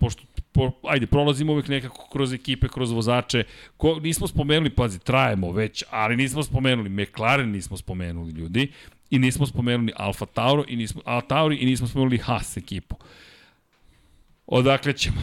pošto 0.00 0.27
po, 0.52 0.72
ajde, 0.82 1.06
prolazimo 1.06 1.52
uvek 1.52 1.68
nekako 1.68 2.08
kroz 2.12 2.32
ekipe, 2.32 2.68
kroz 2.68 2.90
vozače. 2.90 3.44
Ko, 3.76 4.00
nismo 4.00 4.26
spomenuli, 4.26 4.70
pazi, 4.70 4.98
trajemo 4.98 5.52
već, 5.52 5.84
ali 5.90 6.16
nismo 6.16 6.42
spomenuli, 6.42 6.88
McLaren 6.88 7.50
nismo 7.50 7.76
spomenuli 7.76 8.32
ljudi 8.32 8.72
i 9.10 9.18
nismo 9.18 9.46
spomenuli 9.46 9.92
Alfa 9.96 10.26
Tauro 10.26 10.64
i 10.68 10.76
nismo, 10.76 11.02
Alfa 11.04 11.26
Tauri 11.26 11.56
i 11.56 11.66
nismo 11.66 11.86
spomenuli 11.86 12.18
Haas 12.18 12.56
ekipu. 12.56 12.96
Odakle 14.46 14.92
ćemo? 14.92 15.20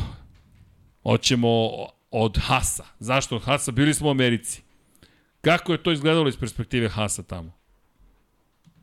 Hoćemo 1.03 1.49
od 2.11 2.37
Hasa. 2.37 2.83
Zašto 2.99 3.35
od 3.35 3.43
Hasa? 3.43 3.71
Bili 3.71 3.93
smo 3.93 4.07
u 4.07 4.11
Americi. 4.11 4.61
Kako 5.41 5.71
je 5.71 5.83
to 5.83 5.91
izgledalo 5.91 6.29
iz 6.29 6.37
perspektive 6.37 6.89
Hasa 6.89 7.23
tamo? 7.23 7.51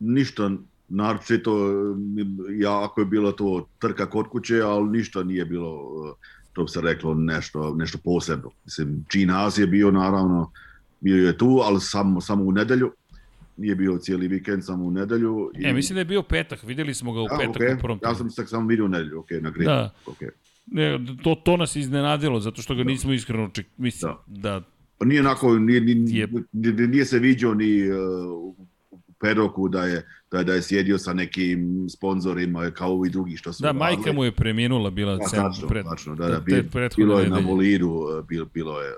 Ništa 0.00 0.50
naročito, 0.92 1.56
jako 2.58 3.00
je 3.00 3.04
bilo 3.04 3.32
to 3.32 3.68
trka 3.78 4.10
kod 4.10 4.28
kuće, 4.28 4.60
ali 4.60 4.90
ništa 4.90 5.22
nije 5.22 5.44
bilo, 5.44 5.78
to 6.52 6.62
bi 6.62 6.68
se 6.68 6.80
reklo, 6.80 7.14
nešto, 7.14 7.74
nešto 7.74 7.98
posebno. 8.04 8.50
Mislim, 8.64 9.04
Gene 9.12 9.34
je 9.56 9.66
bio 9.66 9.90
naravno, 9.90 10.52
bio 11.00 11.26
je 11.26 11.38
tu, 11.38 11.60
ali 11.64 11.80
samo, 11.80 12.20
samo 12.20 12.44
u 12.44 12.52
nedelju, 12.52 12.92
nije 13.56 13.74
bio 13.74 13.98
cijeli 13.98 14.28
vikend, 14.28 14.64
samo 14.64 14.84
u 14.84 14.90
nedelju. 14.90 15.50
I... 15.58 15.66
E, 15.66 15.72
mislim 15.72 15.94
da 15.94 16.00
je 16.00 16.04
bio 16.04 16.22
petak, 16.22 16.62
videli 16.62 16.94
smo 16.94 17.12
ga 17.12 17.20
u 17.20 17.24
A, 17.24 17.38
petak 17.38 17.62
okay. 17.62 17.76
u 17.76 17.80
prvom 17.80 17.98
Ja 18.02 18.14
sam 18.14 18.30
se 18.30 18.46
samo 18.46 18.68
vidio 18.68 18.84
u 18.84 18.88
nedelju, 18.88 19.18
ok, 19.20 19.30
na 19.40 19.50
gridu. 19.50 19.70
Da. 19.70 19.94
Okay. 20.06 20.30
Ne, 20.66 21.06
to, 21.22 21.34
to 21.34 21.56
nas 21.56 21.76
iznenadilo, 21.76 22.40
zato 22.40 22.62
što 22.62 22.74
ga 22.74 22.82
da. 22.82 22.90
nismo 22.90 23.12
iskreno 23.12 23.50
ček, 23.52 23.66
mislim 23.76 24.12
da, 24.26 24.50
da 24.50 24.62
Pa 25.02 25.06
nije 25.06 25.20
onako, 25.20 25.58
nije, 25.58 25.80
nije, 25.80 26.28
nije, 26.52 26.88
nije 26.88 27.04
se 27.04 27.18
vidio 27.18 27.54
ni 27.54 27.90
uh, 27.90 27.96
u 28.90 29.12
pedoku 29.20 29.68
da 29.68 29.84
je, 29.84 30.06
da, 30.32 30.42
da 30.42 30.54
je 30.54 30.62
sjedio 30.62 30.98
sa 30.98 31.12
nekim 31.12 31.86
sponzorima 31.90 32.70
kao 32.70 33.02
i 33.06 33.10
drugi 33.10 33.36
što 33.36 33.52
su 33.52 33.62
Da, 33.62 33.66
radili. 33.66 33.78
majka 33.78 34.12
mu 34.12 34.24
je 34.24 34.32
preminula 34.32 34.90
bila 34.90 35.16
da, 35.16 35.24
tačno, 35.24 35.68
pred, 35.68 35.84
tačno, 35.84 36.14
da, 36.14 36.28
da, 36.28 36.40
bil, 36.40 36.62
bilo 36.96 37.20
je 37.20 37.28
na 37.28 37.40
bolidu, 37.40 38.24
bilo, 38.28 38.46
bilo 38.54 38.80
je 38.80 38.92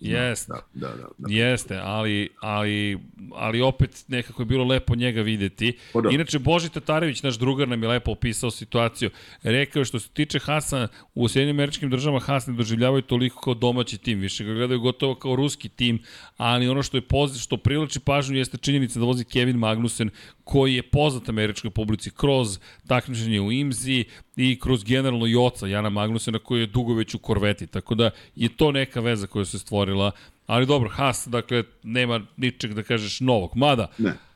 Jeste. 0.00 0.52
Da, 0.74 0.88
da, 0.88 0.94
da, 0.96 1.08
da. 1.18 1.34
Jeste, 1.34 1.80
ali, 1.82 2.28
ali, 2.40 2.98
ali 3.34 3.60
opet 3.60 4.04
nekako 4.08 4.42
je 4.42 4.46
bilo 4.46 4.64
lepo 4.64 4.94
njega 4.94 5.22
videti. 5.22 5.76
O, 5.94 6.00
da. 6.00 6.10
Inače, 6.10 6.38
Boži 6.38 6.68
Tatarević, 6.68 7.22
naš 7.22 7.38
drugar, 7.38 7.68
nam 7.68 7.82
je 7.82 7.88
lepo 7.88 8.10
opisao 8.12 8.50
situaciju. 8.50 9.10
Rekao 9.42 9.80
je 9.80 9.84
što 9.84 9.98
se 10.00 10.08
tiče 10.08 10.38
Hasa, 10.38 10.88
u 11.14 11.28
Sjedinim 11.28 11.56
američkim 11.56 11.90
državama 11.90 12.20
Has 12.20 12.46
ne 12.46 12.54
doživljavaju 12.54 13.02
toliko 13.02 13.40
kao 13.40 13.54
domaći 13.54 13.98
tim, 13.98 14.18
više 14.18 14.44
ga 14.44 14.54
gledaju 14.54 14.80
gotovo 14.80 15.14
kao 15.14 15.36
ruski 15.36 15.68
tim, 15.68 15.98
ali 16.36 16.68
ono 16.68 16.82
što 16.82 16.96
je 16.96 17.00
poziv, 17.00 17.40
što 17.40 17.56
priliči 17.56 18.00
pažnju 18.00 18.36
jeste 18.36 18.58
činjenica 18.58 19.00
da 19.00 19.06
vozi 19.06 19.24
Kevin 19.24 19.56
Magnussen, 19.56 20.10
koji 20.50 20.74
je 20.74 20.82
poznat 20.82 21.28
američkoj 21.28 21.70
publici 21.70 22.10
kroz 22.10 22.58
takmičenje 22.86 23.40
u 23.40 23.52
IMZI 23.52 24.04
i 24.36 24.58
kroz 24.60 24.84
generalno 24.84 25.26
i 25.26 25.36
oca 25.36 25.66
Jana 25.66 25.90
Magnusena 25.90 26.38
koji 26.38 26.60
je 26.60 26.66
dugo 26.66 26.94
već 26.94 27.14
u 27.14 27.18
korveti. 27.18 27.66
Tako 27.66 27.94
da 27.94 28.10
je 28.34 28.48
to 28.56 28.72
neka 28.72 29.00
veza 29.00 29.26
koja 29.26 29.44
se 29.44 29.58
stvorila. 29.58 30.10
Ali 30.46 30.66
dobro, 30.66 30.88
Haas, 30.88 31.28
dakle, 31.28 31.64
nema 31.82 32.20
ničeg 32.36 32.74
da 32.74 32.82
kažeš 32.82 33.20
novog. 33.20 33.56
Mada, 33.56 33.86
ne 33.98 34.29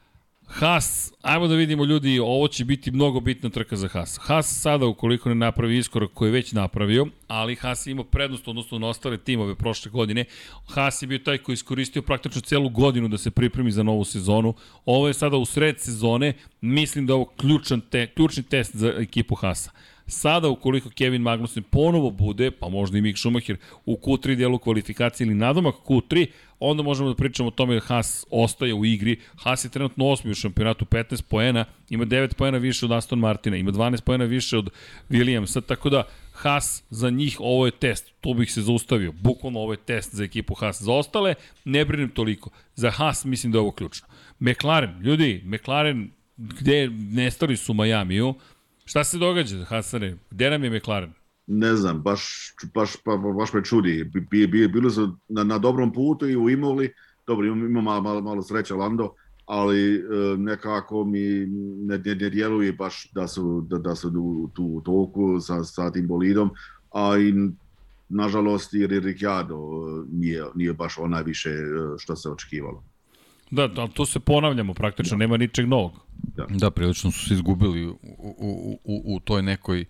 Haas, 0.46 1.12
ajmo 1.22 1.48
da 1.48 1.54
vidimo 1.54 1.84
ljudi, 1.84 2.18
ovo 2.18 2.48
će 2.48 2.64
biti 2.64 2.90
mnogo 2.90 3.20
bitna 3.20 3.50
trka 3.50 3.76
za 3.76 3.88
Haas. 3.88 4.18
Haas 4.22 4.60
sada, 4.60 4.86
ukoliko 4.86 5.28
ne 5.28 5.34
napravi 5.34 5.78
iskorak 5.78 6.10
koji 6.14 6.28
je 6.28 6.32
već 6.32 6.52
napravio, 6.52 7.06
ali 7.28 7.54
Haas 7.54 7.86
ima 7.86 8.04
prednost 8.04 8.48
odnosno 8.48 8.78
na 8.78 8.86
ostale 8.86 9.18
timove 9.18 9.54
prošle 9.54 9.90
godine, 9.90 10.24
Haas 10.66 11.02
je 11.02 11.06
bio 11.06 11.18
taj 11.18 11.38
koji 11.38 11.52
je 11.52 11.54
iskoristio 11.54 12.02
praktično 12.02 12.40
celu 12.40 12.68
godinu 12.68 13.08
da 13.08 13.18
se 13.18 13.30
pripremi 13.30 13.72
za 13.72 13.82
novu 13.82 14.04
sezonu. 14.04 14.54
Ovo 14.86 15.08
je 15.08 15.14
sada 15.14 15.36
u 15.36 15.44
sred 15.44 15.80
sezone, 15.80 16.32
mislim 16.60 17.06
da 17.06 17.12
je 17.12 17.14
ovo 17.14 17.24
ključan 17.24 17.80
te, 17.80 18.06
ključni 18.06 18.42
test 18.42 18.76
za 18.76 18.92
ekipu 18.98 19.34
Haasa. 19.34 19.70
Sada, 20.06 20.48
ukoliko 20.48 20.90
Kevin 20.90 21.22
Magnussen 21.22 21.62
ponovo 21.62 22.10
bude, 22.10 22.50
pa 22.50 22.68
možda 22.68 22.98
i 22.98 23.00
Mick 23.00 23.18
Schumacher, 23.18 23.56
u 23.86 23.96
Q3 23.96 24.36
delu 24.36 24.58
kvalifikacije 24.58 25.26
ili 25.26 25.34
nadomak 25.34 25.74
Q3, 25.74 26.26
onda 26.60 26.82
možemo 26.82 27.08
da 27.08 27.14
pričamo 27.14 27.48
o 27.48 27.50
tome 27.50 27.74
da 27.74 27.80
Haas 27.80 28.26
ostaje 28.30 28.74
u 28.74 28.84
igri. 28.84 29.20
Haas 29.36 29.64
je 29.64 29.70
trenutno 29.70 30.06
osmi 30.06 30.30
u 30.30 30.34
šampionatu, 30.34 30.84
15 30.84 31.22
poena, 31.22 31.64
ima 31.90 32.04
9 32.04 32.34
poena 32.34 32.58
više 32.58 32.86
od 32.86 32.92
Aston 32.92 33.18
Martina, 33.18 33.56
ima 33.56 33.72
12 33.72 34.00
poena 34.00 34.24
više 34.24 34.58
od 34.58 34.70
Williamsa, 35.10 35.62
tako 35.66 35.90
da 35.90 36.04
Haas 36.32 36.84
za 36.90 37.10
njih 37.10 37.36
ovo 37.40 37.66
je 37.66 37.72
test, 37.72 38.12
tu 38.20 38.34
bih 38.34 38.52
se 38.52 38.62
zaustavio. 38.62 39.12
Bukvalno 39.12 39.60
ovo 39.60 39.72
je 39.72 39.76
test 39.76 40.14
za 40.14 40.24
ekipu 40.24 40.54
Haas. 40.54 40.82
Za 40.82 40.92
ostale 40.92 41.34
ne 41.64 41.84
brinem 41.84 42.10
toliko. 42.10 42.50
Za 42.74 42.90
Haas 42.90 43.24
mislim 43.24 43.52
da 43.52 43.58
je 43.58 43.60
ovo 43.60 43.70
ključno. 43.70 44.08
McLaren, 44.40 45.00
ljudi, 45.02 45.42
McLaren 45.44 46.10
gde 46.36 46.88
nestali 46.90 47.56
su 47.56 47.72
u 47.72 47.74
Majamiju, 47.74 48.34
Šta 48.84 49.04
se 49.04 49.18
događa, 49.18 49.64
Hasane? 49.64 50.16
Gde 50.30 50.50
nam 50.50 50.64
je 50.64 50.70
McLaren? 50.70 51.12
Ne 51.46 51.76
znam, 51.76 52.02
baš, 52.02 52.54
baš, 52.74 52.96
pa, 53.04 53.16
baš 53.16 53.52
me 53.52 53.64
čudi. 53.64 54.04
Bi, 54.04 54.46
bi, 54.46 54.68
bili 54.68 54.90
su 54.90 55.16
na, 55.28 55.44
na 55.44 55.58
dobrom 55.58 55.92
putu 55.92 56.28
i 56.28 56.36
u 56.36 56.50
Imoli, 56.50 56.92
dobro, 57.26 57.46
ima 57.46 57.80
malo, 57.80 58.02
malo, 58.02 58.20
malo 58.20 58.42
sreća 58.42 58.74
Lando, 58.74 59.14
ali 59.46 59.94
e, 59.94 60.00
nekako 60.36 61.04
mi 61.04 61.46
ne, 61.86 61.98
ne, 61.98 62.14
ne 62.14 62.30
djeluje 62.30 62.72
baš 62.72 63.10
da 63.12 63.28
su, 63.28 63.66
da, 63.70 63.78
da 63.78 63.94
su 63.94 64.10
tu, 64.12 64.50
tu 64.54 64.82
toku 64.84 65.40
sa, 65.40 65.64
sa 65.64 65.90
tim 65.92 66.06
bolidom, 66.06 66.50
a 66.94 67.18
i 67.18 67.34
nažalost 68.08 68.74
i 68.74 68.86
Ricciardo 68.86 69.54
e, 69.54 70.06
nije, 70.12 70.44
nije 70.54 70.72
baš 70.72 70.98
onaj 70.98 71.22
više 71.22 71.50
e, 71.50 71.64
što 71.98 72.16
se 72.16 72.30
očekivalo. 72.30 72.84
Da, 73.54 73.68
da, 73.68 73.86
to 73.88 74.06
se 74.06 74.20
ponavljamo 74.20 74.74
praktično, 74.74 75.16
da. 75.16 75.18
nema 75.18 75.36
ničeg 75.36 75.68
novog. 75.68 75.92
Da. 76.36 76.46
da, 76.48 76.70
prilično 76.70 77.10
su 77.10 77.28
se 77.28 77.34
izgubili 77.34 77.86
u, 77.86 77.98
u, 78.18 78.78
u, 78.84 79.02
u 79.14 79.20
toj 79.20 79.42
nekoj 79.42 79.84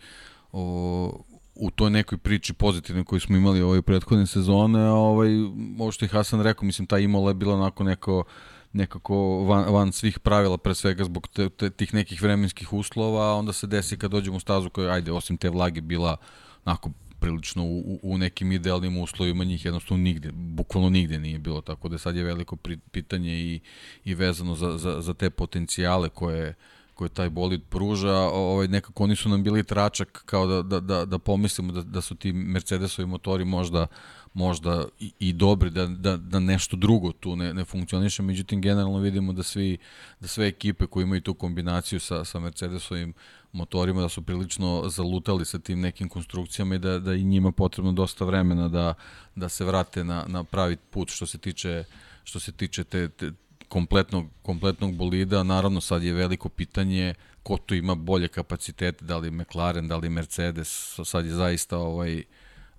o, 0.53 1.25
u 1.55 1.71
toj 1.71 1.91
nekoj 1.91 2.19
priči 2.19 2.53
pozitivnoj 2.53 3.05
koju 3.05 3.21
smo 3.21 3.37
imali 3.37 3.63
ove 3.63 3.83
prethodne 3.83 4.27
sezone, 4.27 4.81
a 4.81 4.93
ovaj, 4.93 5.31
ovo 5.79 5.93
što 5.93 6.05
je 6.05 6.09
Hasan 6.09 6.43
rekao, 6.43 6.67
mislim, 6.67 6.87
ta 6.87 6.99
Imola 6.99 7.31
je 7.31 7.35
bila 7.35 7.55
onako 7.55 7.85
neko, 7.85 8.25
nekako 8.73 9.45
van, 9.45 9.73
van 9.73 9.93
svih 9.93 10.19
pravila, 10.19 10.59
pre 10.59 10.75
svega 10.75 11.05
zbog 11.05 11.29
te, 11.29 11.49
te, 11.49 11.71
tih 11.71 11.95
nekih 11.95 12.23
vremenskih 12.23 12.73
uslova, 12.73 13.31
a 13.31 13.35
onda 13.35 13.53
se 13.53 13.67
desi 13.67 13.99
kad 13.99 14.11
dođemo 14.11 14.37
u 14.37 14.41
stazu 14.41 14.71
koja, 14.71 14.93
ajde, 14.93 15.13
osim 15.13 15.37
te 15.37 15.51
vlage, 15.51 15.81
bila 15.81 16.17
onako 16.65 16.91
prilično 17.25 17.65
u, 17.65 18.01
u 18.03 18.19
nekim 18.19 18.53
idealnim 18.53 18.99
uslovima 18.99 19.45
njih 19.45 19.65
jednostavno 19.65 20.05
nigde, 20.05 20.31
bukvalno 20.33 20.91
nigde 20.91 21.19
nije 21.19 21.39
bilo, 21.39 21.61
tako 21.61 21.89
da 21.89 21.99
sad 21.99 22.17
je 22.17 22.25
veliko 22.25 22.57
pitanje 22.93 23.33
i, 23.33 23.61
i 24.05 24.15
vezano 24.15 24.55
za, 24.55 24.79
za, 24.79 25.01
za 25.01 25.15
te 25.15 25.31
potencijale 25.31 26.09
koje, 26.09 26.55
koje 26.95 27.09
taj 27.09 27.31
bolid 27.31 27.63
pruža, 27.71 28.15
ovaj, 28.15 28.69
nekako 28.69 29.05
oni 29.05 29.17
su 29.17 29.29
nam 29.29 29.43
bili 29.43 29.65
tračak 29.65 30.23
kao 30.27 30.47
da, 30.47 30.63
da, 30.63 30.81
da, 30.81 31.05
da 31.05 31.19
pomislimo 31.19 31.73
da, 31.73 31.83
da 31.83 32.01
su 32.01 32.15
ti 32.15 32.33
Mercedesovi 32.33 33.07
motori 33.07 33.45
možda 33.45 33.87
možda 34.35 34.85
i, 35.01 35.13
i 35.19 35.33
dobri, 35.33 35.71
da, 35.71 35.87
da, 35.87 36.17
da 36.17 36.41
nešto 36.41 36.77
drugo 36.77 37.13
tu 37.13 37.37
ne, 37.37 37.55
ne 37.55 37.65
funkcioniše, 37.65 38.23
međutim 38.23 38.61
generalno 38.61 38.99
vidimo 38.99 39.33
da 39.33 39.43
svi 39.43 39.79
da 40.21 40.29
sve 40.29 40.47
ekipe 40.47 40.87
koje 40.87 41.03
imaju 41.03 41.21
tu 41.21 41.35
kombinaciju 41.35 42.01
sa, 42.01 42.25
sa 42.25 42.41
Mercedesovim 42.41 43.15
motorima 43.55 44.01
da 44.01 44.09
su 44.09 44.23
prilično 44.23 44.89
zalutali 44.89 45.45
sa 45.45 45.59
tim 45.59 45.81
nekim 45.81 46.09
konstrukcijama 46.09 46.75
i 46.75 46.79
da, 46.79 46.99
da 46.99 47.15
i 47.15 47.25
njima 47.25 47.53
potrebno 47.53 47.93
dosta 47.93 48.25
vremena 48.25 48.69
da, 48.69 48.95
da 49.35 49.49
se 49.49 49.65
vrate 49.65 50.05
na, 50.05 50.25
na 50.29 50.45
pravi 50.45 50.77
put 50.77 51.11
što 51.11 51.27
se 51.27 51.39
tiče 51.39 51.85
što 52.25 52.41
se 52.41 52.53
tiče 52.53 52.85
te, 52.85 53.09
te 53.09 53.33
kompletnog, 53.69 54.27
kompletnog 54.43 54.95
bolida, 54.95 55.43
naravno 55.43 55.81
sad 55.81 56.03
je 56.03 56.13
veliko 56.13 56.49
pitanje 56.49 57.15
ko 57.43 57.57
tu 57.57 57.75
ima 57.75 57.95
bolje 57.95 58.29
kapacitete, 58.29 59.05
da 59.05 59.19
li 59.19 59.31
McLaren, 59.31 59.89
da 59.89 59.97
li 59.97 60.09
Mercedes, 60.09 60.99
sad 61.05 61.27
je 61.27 61.33
zaista 61.33 61.79
ovaj, 61.79 62.23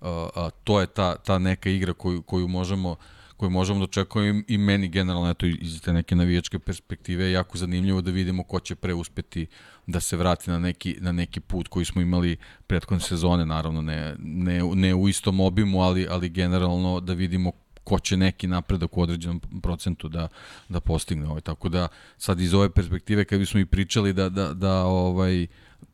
a, 0.00 0.28
a, 0.34 0.50
to 0.64 0.80
je 0.80 0.86
ta, 0.86 1.16
ta 1.16 1.38
neka 1.38 1.70
igra 1.70 1.92
koju, 1.92 2.22
koju 2.22 2.48
možemo 2.48 2.96
koju 3.36 3.50
možemo 3.50 3.78
da 3.78 3.84
očekujemo 3.84 4.42
i 4.48 4.58
meni 4.58 4.88
generalno 4.88 5.30
eto 5.30 5.46
iz 5.46 5.82
te 5.82 5.92
neke 5.92 6.16
navijačke 6.16 6.58
perspektive 6.58 7.24
je 7.24 7.32
jako 7.32 7.58
zanimljivo 7.58 8.00
da 8.00 8.10
vidimo 8.10 8.42
ko 8.42 8.60
će 8.60 8.74
pre 8.74 8.94
uspeti 8.94 9.46
da 9.86 10.00
se 10.00 10.16
vrati 10.16 10.50
na 10.50 10.58
neki, 10.58 10.96
na 11.00 11.12
neki 11.12 11.40
put 11.40 11.68
koji 11.68 11.84
smo 11.84 12.02
imali 12.02 12.36
prethodne 12.66 13.00
sezone, 13.00 13.46
naravno 13.46 13.82
ne, 13.82 14.14
ne, 14.18 14.62
ne 14.74 14.94
u 14.94 15.08
istom 15.08 15.40
obimu, 15.40 15.80
ali, 15.80 16.06
ali 16.10 16.28
generalno 16.28 17.00
da 17.00 17.12
vidimo 17.12 17.52
ko 17.84 17.98
će 17.98 18.16
neki 18.16 18.46
napredak 18.46 18.96
u 18.96 19.02
određenom 19.02 19.40
procentu 19.62 20.08
da, 20.08 20.28
da 20.68 20.80
postigne. 20.80 21.28
Ovaj. 21.28 21.40
Tako 21.40 21.68
da 21.68 21.88
sad 22.18 22.40
iz 22.40 22.54
ove 22.54 22.70
perspektive 22.70 23.24
kad 23.24 23.38
bismo 23.38 23.60
i 23.60 23.66
pričali 23.66 24.12
da, 24.12 24.28
da, 24.28 24.52
da 24.52 24.84
ovaj, 24.84 25.46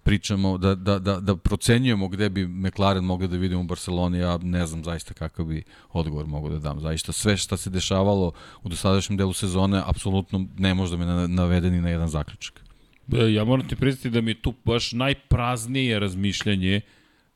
pričamo, 0.03 0.59
da, 0.59 0.75
da, 0.75 0.99
da, 0.99 1.21
da 1.21 1.37
procenjujemo 1.37 2.09
gde 2.09 2.29
bi 2.29 2.47
McLaren 2.47 3.05
mogli 3.05 3.29
da 3.29 3.37
vidimo 3.37 3.61
u 3.61 3.65
Barceloni, 3.65 4.19
ja 4.19 4.39
ne 4.43 4.67
znam 4.67 4.85
zaista 4.85 5.15
kakav 5.15 5.47
bi 5.47 5.63
odgovor 5.93 6.27
mogu 6.27 6.49
da 6.49 6.59
dam. 6.59 6.81
Zaista 6.81 7.13
sve 7.13 7.37
što 7.37 7.57
se 7.57 7.71
dešavalo 7.71 8.33
u 8.63 8.69
dosadašnjem 8.69 9.17
delu 9.17 9.33
sezone, 9.33 9.83
apsolutno 9.87 10.47
ne 10.59 10.75
može 10.75 10.97
da 10.97 11.05
me 11.05 11.29
navede 11.29 11.71
ni 11.71 11.81
na 11.81 11.89
jedan 11.89 12.09
zaključak. 12.09 12.63
E, 13.13 13.33
ja 13.33 13.45
moram 13.45 13.69
ti 13.69 13.77
priznati 13.77 14.11
da 14.11 14.21
mi 14.21 14.31
je 14.31 14.43
tu 14.43 14.55
baš 14.65 14.93
najpraznije 14.93 15.99
razmišljanje. 15.99 16.81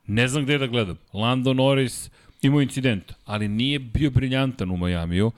Ne 0.07 0.27
znam 0.27 0.43
gde 0.43 0.57
da 0.57 0.67
gledam. 0.67 0.97
Lando 1.13 1.53
Norris 1.53 2.09
imao 2.41 2.61
incident, 2.61 3.13
ali 3.25 3.47
nije 3.47 3.79
bio 3.79 4.11
briljantan 4.11 4.71
u 4.71 4.77
Majamiju. 4.77 5.31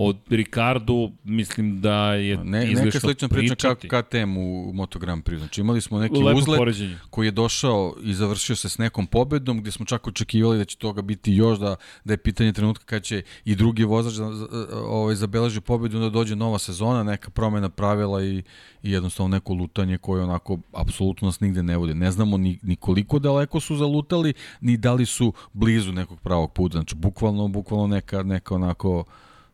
Od 0.00 0.16
Ricardu 0.30 1.12
mislim 1.24 1.80
da 1.80 2.14
je 2.14 2.36
Ne, 2.36 2.66
neka 2.66 3.00
slična 3.00 3.28
priča 3.28 3.54
kao. 3.54 3.74
KTM 3.74 4.36
u, 4.36 4.72
Moto 4.72 4.98
Grand 4.98 5.24
Prix. 5.24 5.38
Znači 5.38 5.60
imali 5.60 5.80
smo 5.80 5.98
neki 5.98 6.14
Lepo 6.14 6.38
uzlet 6.38 6.58
poređenje. 6.58 6.98
koji 7.10 7.26
je 7.26 7.30
došao 7.30 7.94
i 8.02 8.14
završio 8.14 8.56
se 8.56 8.68
s 8.68 8.78
nekom 8.78 9.06
pobedom 9.06 9.60
gde 9.60 9.70
smo 9.70 9.86
čak 9.86 10.06
očekivali 10.06 10.58
da 10.58 10.64
će 10.64 10.76
toga 10.76 11.02
biti 11.02 11.32
još, 11.32 11.58
da, 11.58 11.76
da 12.04 12.12
je 12.12 12.16
pitanje 12.16 12.52
trenutka 12.52 12.84
kad 12.84 13.02
će 13.02 13.22
i 13.44 13.54
drugi 13.54 13.84
vozač 13.84 14.14
da, 14.14 14.26
ovaj, 14.74 15.14
zabeleži 15.14 15.60
pobedu, 15.60 15.96
onda 15.96 16.10
dođe 16.10 16.36
nova 16.36 16.58
sezona, 16.58 17.02
neka 17.02 17.30
promena 17.30 17.68
pravila 17.68 18.24
i, 18.24 18.42
i 18.82 18.92
jednostavno 18.92 19.36
neko 19.36 19.52
lutanje 19.52 19.98
koje 19.98 20.22
onako 20.22 20.58
apsolutno 20.72 21.28
nas 21.28 21.40
nigde 21.40 21.62
ne 21.62 21.76
vodi. 21.76 21.94
Ne 21.94 22.10
znamo 22.10 22.36
ni, 22.36 22.58
ni 22.62 22.76
koliko 22.76 23.18
daleko 23.18 23.60
su 23.60 23.76
zalutali, 23.76 24.32
ni 24.60 24.76
da 24.76 24.92
li 24.92 25.06
su 25.06 25.32
blizu 25.52 25.92
nekog 25.92 26.20
pravog 26.20 26.52
puta. 26.52 26.72
Znači 26.72 26.94
bukvalno, 26.94 27.48
bukvalno 27.48 27.86
neka, 27.86 28.22
neka 28.22 28.54
onako 28.54 29.04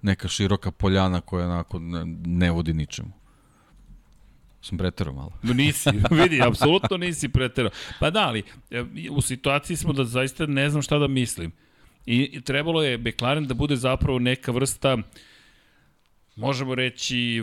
neka 0.05 0.29
široka 0.29 0.71
poljana 0.71 1.21
koja 1.21 1.47
onako 1.47 1.79
ne, 1.79 2.05
ne 2.27 2.51
vodi 2.51 2.73
ničemu. 2.73 3.13
Sam 4.63 4.79
preterao 4.79 5.15
malo. 5.15 5.33
Nisi, 5.43 5.91
vidi, 6.23 6.43
apsolutno 6.43 6.97
nisi 6.97 7.29
preterao. 7.29 7.71
Pa 8.01 8.11
da, 8.11 8.29
ali 8.29 8.43
e, 8.71 8.85
u 9.11 9.21
situaciji 9.21 9.77
smo 9.77 9.93
da 9.93 10.05
zaista 10.05 10.47
ne 10.47 10.71
znam 10.71 10.83
šta 10.83 10.99
da 10.99 11.09
mislim. 11.09 11.53
I, 12.07 12.31
i 12.33 12.41
trebalo 12.41 12.83
je 12.83 12.99
McLaren 12.99 13.47
da 13.47 13.55
bude 13.55 13.77
zapravo 13.77 14.19
neka 14.19 14.53
vrsta 14.53 14.99
možemo 16.37 16.75
reći, 16.75 17.43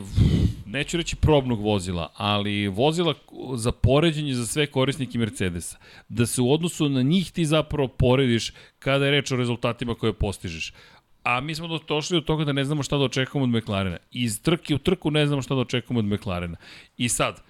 neću 0.66 0.98
reći 0.98 1.16
probnog 1.16 1.62
vozila, 1.62 2.12
ali 2.16 2.68
vozila 2.68 3.14
za 3.56 3.72
poređenje 3.72 4.34
za 4.34 4.46
sve 4.46 4.68
korisnike 4.68 5.18
Mercedesa. 5.18 5.78
Da 6.10 6.26
se 6.26 6.42
u 6.42 6.54
odnosu 6.54 6.90
na 6.90 7.02
njih 7.02 7.32
ti 7.32 7.46
zapravo 7.46 7.88
porediš 7.88 8.54
kada 8.80 9.06
je 9.06 9.12
reč 9.12 9.32
o 9.32 9.36
rezultatima 9.36 9.96
koje 9.96 10.14
postižeš. 10.14 10.74
A 11.23 11.41
mi 11.41 11.56
smo 11.56 11.68
do- 11.68 11.80
došli 11.88 12.18
do 12.18 12.22
toga 12.22 12.45
da 12.45 12.52
ne 12.53 12.65
znamo 12.65 12.84
šta 12.84 12.98
da 12.98 13.03
očekujemo 13.03 13.43
od 13.43 13.64
McLarena. 13.64 13.98
Iz 14.11 14.41
trke 14.41 14.76
u 14.76 14.77
trku 14.77 15.11
ne 15.11 15.27
znamo 15.27 15.41
šta 15.41 15.56
da 15.56 15.61
očekujemo 15.61 15.99
od 15.99 16.06
McLarena. 16.06 16.57
I 16.98 17.10
sad, 17.10 17.41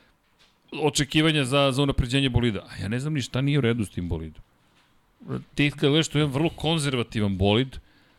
očekivanja 0.82 1.44
za, 1.46 1.72
za 1.72 1.84
unapređenje 1.84 2.30
bolida. 2.30 2.60
A 2.60 2.82
ja 2.82 2.88
ne 2.88 3.00
znam 3.00 3.14
ni 3.14 3.22
šta 3.22 3.42
nije 3.42 3.58
u 3.58 3.62
redu 3.62 3.86
s 3.86 3.90
tim 3.90 4.10
bolidom. 4.10 4.42
Ti 5.56 5.72
kad 5.72 5.90
gledaš, 5.90 6.08
to 6.08 6.18
je 6.18 6.22
jedan 6.22 6.34
vrlo 6.34 6.50
konzervativan 6.50 7.38
bolid, 7.38 7.78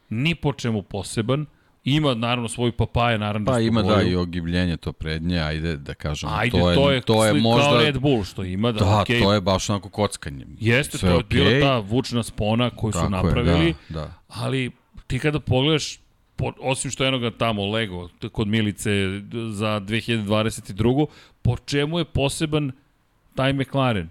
ni 0.08 0.34
po 0.34 0.52
čemu 0.52 0.82
poseban, 0.82 1.46
ima 1.84 2.14
naravno 2.14 2.48
svoju 2.48 2.72
papaje, 2.72 3.18
naravno 3.18 3.52
Pa 3.52 3.60
ima 3.60 3.82
da 3.82 4.02
i 4.02 4.14
ogibljenje 4.16 4.76
to 4.76 4.92
prednje, 4.92 5.40
ajde 5.40 5.76
da 5.76 5.94
kažemo. 5.94 6.32
Ajde, 6.34 6.50
to 6.50 6.70
je, 6.70 6.76
to 6.76 6.90
je, 6.90 7.00
to 7.00 7.24
je 7.24 7.32
možda... 7.34 7.70
kao 7.70 7.80
Red 7.80 7.98
Bull 7.98 8.24
što 8.24 8.44
ima, 8.44 8.72
da, 8.72 8.78
Da, 8.78 9.00
okej, 9.00 9.20
to 9.20 9.32
je 9.32 9.40
baš 9.40 9.70
onako 9.70 9.88
kockanje. 9.88 10.46
Jeste, 10.60 10.98
Sve 10.98 11.08
to 11.08 11.14
je 11.14 11.18
okej, 11.20 11.44
bila 11.44 11.60
ta 11.60 11.78
vučna 11.78 12.22
spona 12.22 12.70
koju 12.70 12.92
su 12.92 12.98
tako 12.98 13.16
je, 13.16 13.22
napravili, 13.22 13.74
da, 13.88 14.00
da. 14.00 14.12
ali 14.28 14.70
ti 15.12 15.18
kada 15.18 15.40
pogledaš, 15.40 15.98
po, 16.36 16.52
osim 16.60 16.90
što 16.90 17.04
je 17.04 17.06
jednoga 17.06 17.30
tamo 17.30 17.70
Lego 17.70 18.08
kod 18.32 18.48
Milice 18.48 18.90
za 19.52 19.80
2022. 19.80 21.06
Po 21.42 21.56
čemu 21.56 21.98
je 21.98 22.04
poseban 22.04 22.72
taj 23.34 23.52
McLaren? 23.52 24.08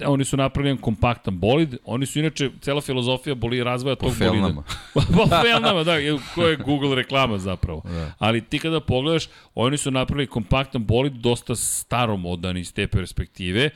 E, 0.00 0.06
Oni 0.06 0.24
su 0.24 0.36
napravili 0.36 0.78
kompaktan 0.80 1.38
bolid, 1.38 1.76
oni 1.84 2.06
su 2.06 2.18
inače, 2.18 2.50
cela 2.60 2.80
filozofija 2.80 3.34
boli 3.34 3.64
razvoja 3.64 3.96
Po 3.96 4.06
tog 4.06 4.18
bolida. 4.18 4.32
felnama. 4.32 4.62
po 5.16 5.26
felnama, 5.42 5.84
da, 5.84 5.96
ko 6.34 6.46
je 6.46 6.56
Google 6.56 6.94
reklama 6.94 7.38
zapravo. 7.38 7.82
Da. 7.84 8.12
Ali 8.18 8.40
ti 8.40 8.58
kada 8.58 8.80
pogledaš, 8.80 9.28
oni 9.54 9.76
su 9.76 9.90
napravili 9.90 10.26
kompaktan 10.26 10.84
bolid, 10.84 11.12
dosta 11.12 11.56
staromodan 11.56 12.56
iz 12.56 12.74
te 12.74 12.86
perspektive 12.86 13.70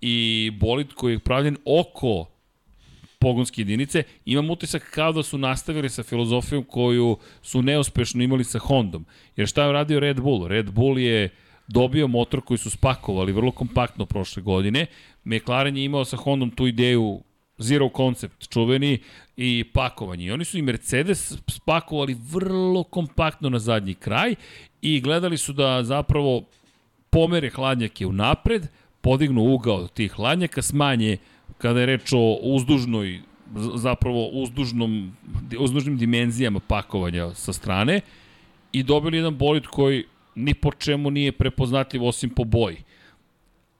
i 0.00 0.50
bolid 0.60 0.92
koji 0.94 1.12
je 1.12 1.18
pravljen 1.18 1.56
oko 1.64 2.26
pogonske 3.18 3.60
jedinice, 3.60 4.02
imam 4.24 4.50
utisak 4.50 4.90
kao 4.90 5.12
da 5.12 5.22
su 5.22 5.38
nastavili 5.38 5.90
sa 5.90 6.02
filozofijom 6.02 6.64
koju 6.64 7.16
su 7.42 7.62
neuspešno 7.62 8.22
imali 8.22 8.44
sa 8.44 8.58
Hondom. 8.58 9.06
Jer 9.36 9.48
šta 9.48 9.64
je 9.64 9.72
radio 9.72 10.00
Red 10.00 10.20
Bull? 10.20 10.46
Red 10.46 10.70
Bull 10.70 10.98
je 10.98 11.28
dobio 11.68 12.06
motor 12.06 12.40
koji 12.40 12.58
su 12.58 12.70
spakovali 12.70 13.32
vrlo 13.32 13.50
kompaktno 13.50 14.06
prošle 14.06 14.42
godine. 14.42 14.86
McLaren 15.24 15.76
je 15.76 15.84
imao 15.84 16.04
sa 16.04 16.16
Hondom 16.16 16.50
tu 16.50 16.66
ideju 16.66 17.20
Zero 17.58 17.90
Concept, 17.96 18.48
čuveni, 18.48 18.98
i 19.36 19.64
pakovanje. 19.72 20.24
I 20.24 20.30
oni 20.30 20.44
su 20.44 20.58
i 20.58 20.62
Mercedes 20.62 21.32
spakovali 21.46 22.16
vrlo 22.32 22.82
kompaktno 22.82 23.48
na 23.48 23.58
zadnji 23.58 23.94
kraj 23.94 24.34
i 24.82 25.00
gledali 25.00 25.38
su 25.38 25.52
da 25.52 25.84
zapravo 25.84 26.42
pomere 27.10 27.50
hladnjake 27.50 28.06
u 28.06 28.12
napred, 28.12 28.66
podignu 29.00 29.42
ugao 29.42 29.88
tih 29.88 30.12
hladnjaka, 30.12 30.62
smanje 30.62 31.16
kada 31.58 31.80
je 31.80 31.86
reč 31.86 32.12
o 32.12 32.38
uzdužnoj 32.42 33.20
zapravo 33.74 34.26
uzdužnom, 34.28 35.12
uzdužnim 35.58 35.96
dimenzijama 35.96 36.60
pakovanja 36.60 37.34
sa 37.34 37.52
strane 37.52 38.00
i 38.72 38.82
dobili 38.82 39.16
jedan 39.16 39.36
bolid 39.36 39.66
koji 39.66 40.04
ni 40.34 40.54
po 40.54 40.72
čemu 40.72 41.10
nije 41.10 41.32
prepoznatljiv 41.32 42.04
osim 42.04 42.30
po 42.30 42.44
boji. 42.44 42.76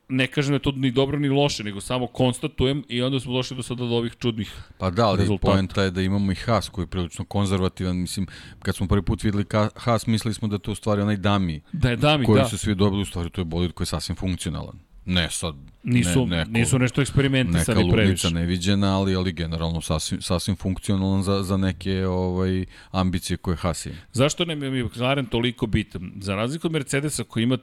Ne 0.08 0.26
kažem 0.26 0.50
da 0.50 0.54
je 0.54 0.62
to 0.62 0.72
ni 0.72 0.90
dobro 0.90 1.18
ni 1.18 1.28
loše, 1.28 1.64
nego 1.64 1.80
samo 1.80 2.06
konstatujem 2.06 2.84
i 2.88 3.02
onda 3.02 3.20
smo 3.20 3.32
došli 3.32 3.56
do 3.56 3.62
sada 3.62 3.84
do 3.84 3.94
ovih 3.94 4.16
čudnih 4.18 4.52
Pa 4.78 4.90
da, 4.90 5.06
ali 5.06 5.18
rezultata. 5.20 5.52
poenta 5.52 5.82
je 5.82 5.90
da 5.90 6.02
imamo 6.02 6.32
i 6.32 6.34
Haas 6.34 6.68
koji 6.68 6.82
je 6.82 6.86
prilično 6.86 7.24
konzervativan. 7.24 7.96
Mislim, 7.96 8.26
kad 8.62 8.76
smo 8.76 8.86
prvi 8.86 9.02
put 9.02 9.22
videli 9.22 9.44
Haas, 9.76 10.06
mislili 10.06 10.34
smo 10.34 10.48
da 10.48 10.54
je 10.54 10.58
to 10.58 10.72
u 10.72 10.74
stvari 10.74 11.02
onaj 11.02 11.16
dami 11.16 11.60
da 11.72 11.90
je 11.90 11.96
dami, 11.96 12.24
koji 12.24 12.42
da. 12.42 12.48
su 12.48 12.58
svi 12.58 12.74
dobili, 12.74 13.02
u 13.02 13.06
stvari 13.06 13.30
to 13.30 13.40
je 13.40 13.44
bolid 13.44 13.72
koji 13.72 13.84
je 13.84 13.88
sasvim 13.88 14.16
funkcionalan. 14.16 14.87
Ne 15.10 15.30
sad, 15.30 15.54
Nisu, 15.82 16.26
ne, 16.26 16.36
neko, 16.36 16.50
nisu 16.50 16.78
nešto 16.78 17.00
neka 17.00 17.02
eksperimentisani 17.02 17.80
previše. 17.80 17.96
ludnica 17.96 18.30
neviđena, 18.30 18.98
ali, 18.98 19.16
ali 19.16 19.32
generalno 19.32 19.80
sasvim, 19.80 20.22
sasvim 20.22 20.56
funkcionalan 20.56 21.22
za, 21.22 21.42
za 21.42 21.56
neke 21.56 22.06
ovaj, 22.06 22.64
ambicije 22.90 23.36
koje 23.36 23.56
Haas 23.56 23.86
ima. 23.86 23.96
Zašto 24.12 24.44
nam 24.44 24.62
je 24.62 24.84
McLaren 24.84 25.26
toliko 25.26 25.66
bitan? 25.66 26.12
Za 26.20 26.34
razliku 26.34 26.66
od 26.66 26.72
Mercedesa 26.72 27.24
koji 27.24 27.42
ima 27.42 27.58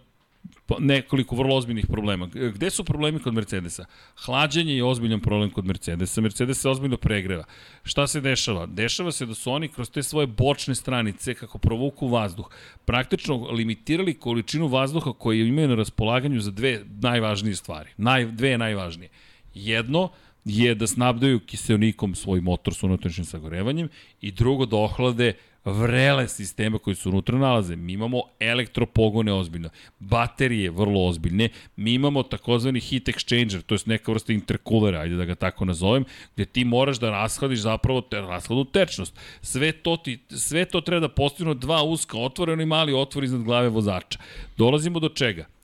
nekoliko 0.79 1.35
vrlo 1.35 1.55
ozbiljnih 1.55 1.87
problema. 1.87 2.27
Gde 2.53 2.69
su 2.69 2.83
problemi 2.83 3.19
kod 3.19 3.33
Mercedesa? 3.33 3.85
Hlađenje 4.25 4.73
je 4.73 4.83
ozbiljan 4.83 5.19
problem 5.19 5.49
kod 5.49 5.65
Mercedesa. 5.65 6.21
Mercedes 6.21 6.61
se 6.61 6.69
ozbiljno 6.69 6.97
pregreva. 6.97 7.43
Šta 7.83 8.07
se 8.07 8.21
dešava? 8.21 8.65
Dešava 8.65 9.11
se 9.11 9.25
da 9.25 9.33
su 9.33 9.51
oni 9.51 9.67
kroz 9.67 9.89
te 9.89 10.03
svoje 10.03 10.27
bočne 10.27 10.75
stranice, 10.75 11.33
kako 11.33 11.57
provuku 11.57 12.07
vazduh, 12.07 12.49
praktično 12.85 13.51
limitirali 13.51 14.13
količinu 14.13 14.67
vazduha 14.67 15.13
koju 15.13 15.47
imaju 15.47 15.67
na 15.67 15.75
raspolaganju 15.75 16.39
za 16.39 16.51
dve 16.51 16.81
najvažnije 17.01 17.55
stvari. 17.55 17.89
Naj, 17.97 18.25
dve 18.25 18.57
najvažnije. 18.57 19.09
Jedno, 19.53 20.09
je 20.45 20.75
da 20.75 20.87
snabdaju 20.87 21.39
kiselnikom 21.39 22.15
svoj 22.15 22.41
motor 22.41 22.73
sa 22.73 22.85
unutrašnjim 22.85 23.25
sagorevanjem 23.25 23.89
i 24.21 24.31
drugo 24.31 24.65
da 24.65 24.77
ohlade 24.77 25.33
vrele 25.65 26.27
sisteme 26.27 26.77
koji 26.77 26.95
su 26.95 27.09
unutra 27.09 27.37
nalaze. 27.37 27.75
Mi 27.75 27.93
imamo 27.93 28.21
elektropogone 28.39 29.33
ozbiljno, 29.33 29.69
baterije 29.99 30.69
vrlo 30.69 31.05
ozbiljne, 31.05 31.49
mi 31.75 31.93
imamo 31.93 32.23
takozvani 32.23 32.79
heat 32.79 33.03
exchanger, 33.03 33.61
to 33.61 33.75
je 33.75 33.79
neka 33.85 34.11
vrsta 34.11 34.33
interkulera, 34.33 34.99
ajde 34.99 35.15
da 35.15 35.25
ga 35.25 35.35
tako 35.35 35.65
nazovem, 35.65 36.05
gde 36.35 36.45
ti 36.45 36.65
moraš 36.65 36.99
da 36.99 37.09
rashladiš 37.09 37.59
zapravo 37.59 38.01
te, 38.01 38.21
rashladu 38.21 38.65
tečnost. 38.65 39.19
Sve 39.41 39.71
to, 39.71 39.97
ti, 39.97 40.19
sve 40.29 40.65
to 40.65 40.81
treba 40.81 40.99
da 40.99 41.09
postignu 41.09 41.53
dva 41.53 41.83
uska 41.83 42.17
otvorena 42.17 42.63
i 42.63 42.65
mali 42.65 42.93
otvor 42.93 43.23
iznad 43.23 43.43
glave 43.43 43.69
vozača. 43.69 44.19
Dolazimo 44.57 44.99
do 44.99 45.09
čega? 45.09 45.54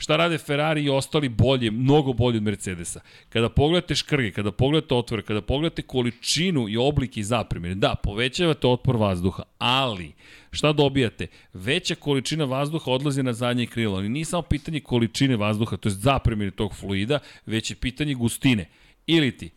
Šta 0.00 0.16
rade 0.16 0.38
Ferrari 0.38 0.84
i 0.84 0.90
ostali 0.90 1.28
bolje, 1.28 1.70
mnogo 1.70 2.12
bolje 2.12 2.36
od 2.36 2.42
Mercedesa? 2.42 3.00
Kada 3.28 3.48
pogledate 3.48 3.94
škrge, 3.94 4.30
kada 4.30 4.52
pogledate 4.52 4.94
otvore, 4.94 5.22
kada 5.22 5.40
pogledate 5.40 5.82
količinu 5.82 6.68
i 6.68 6.76
oblike 6.76 7.20
i 7.20 7.24
zapremine, 7.24 7.74
da, 7.74 7.94
povećavate 8.02 8.66
otpor 8.66 8.96
vazduha, 8.96 9.42
ali 9.58 10.12
šta 10.50 10.72
dobijate? 10.72 11.26
Veća 11.52 11.94
količina 11.94 12.44
vazduha 12.44 12.90
odlazi 12.90 13.22
na 13.22 13.32
zadnje 13.32 13.66
krilo, 13.66 13.96
ali 13.96 14.08
nije 14.08 14.24
samo 14.24 14.42
pitanje 14.42 14.80
količine 14.80 15.36
vazduha, 15.36 15.76
to 15.76 15.88
je 15.88 15.92
zapremine 15.92 16.50
tog 16.50 16.74
fluida, 16.74 17.18
već 17.46 17.70
je 17.70 17.76
pitanje 17.76 18.14
gustine. 18.14 18.68
Ili 19.06 19.36
ti, 19.36 19.50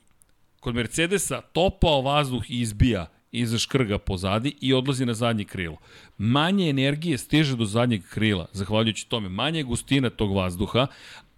kod 0.59 0.76
Mercedesa 0.76 1.41
topao 1.41 2.01
vazduh 2.01 2.43
izbija 2.49 3.07
iza 3.32 3.58
škrga 3.58 3.98
pozadi 3.98 4.56
i 4.62 4.74
odlazi 4.74 5.06
na 5.06 5.14
zadnje 5.14 5.44
krilo. 5.44 5.78
Manje 6.18 6.70
energije 6.70 7.18
stiže 7.18 7.56
do 7.56 7.66
zadnjeg 7.66 8.02
krila, 8.10 8.48
zahvaljujući 8.53 9.10
tome. 9.10 9.30
Manje 9.30 9.60
je 9.60 9.64
gustina 9.64 10.10
tog 10.10 10.36
vazduha, 10.36 10.88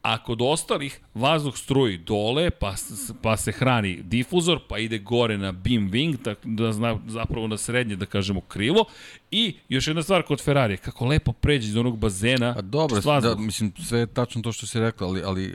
a 0.03 0.23
kod 0.23 0.41
ostalih 0.41 0.99
vazduh 1.13 1.57
struji 1.57 1.97
dole, 1.97 2.49
pa, 2.49 2.75
pa 3.21 3.37
se 3.37 3.51
hrani 3.51 4.01
difuzor, 4.03 4.59
pa 4.69 4.77
ide 4.77 4.97
gore 4.99 5.37
na 5.37 5.51
beam 5.51 5.91
wing, 5.91 6.17
tak, 6.23 6.37
da 6.43 6.73
zna, 6.73 6.99
zapravo 7.07 7.47
na 7.47 7.57
srednje, 7.57 7.95
da 7.95 8.05
kažemo, 8.05 8.41
krilo. 8.41 8.85
I 9.31 9.55
još 9.69 9.87
jedna 9.87 10.03
stvar 10.03 10.23
kod 10.23 10.43
Ferrari, 10.43 10.77
kako 10.77 11.05
lepo 11.05 11.31
pređe 11.31 11.67
iz 11.67 11.77
onog 11.77 11.97
bazena. 11.97 12.53
Pa 12.53 12.61
dobro, 12.61 13.01
da, 13.21 13.35
mislim, 13.35 13.73
sve 13.87 13.99
je 13.99 14.07
tačno 14.07 14.41
to 14.41 14.51
što 14.51 14.67
si 14.67 14.79
rekla, 14.79 15.07
ali, 15.07 15.21
ali 15.25 15.47
uh, 15.47 15.53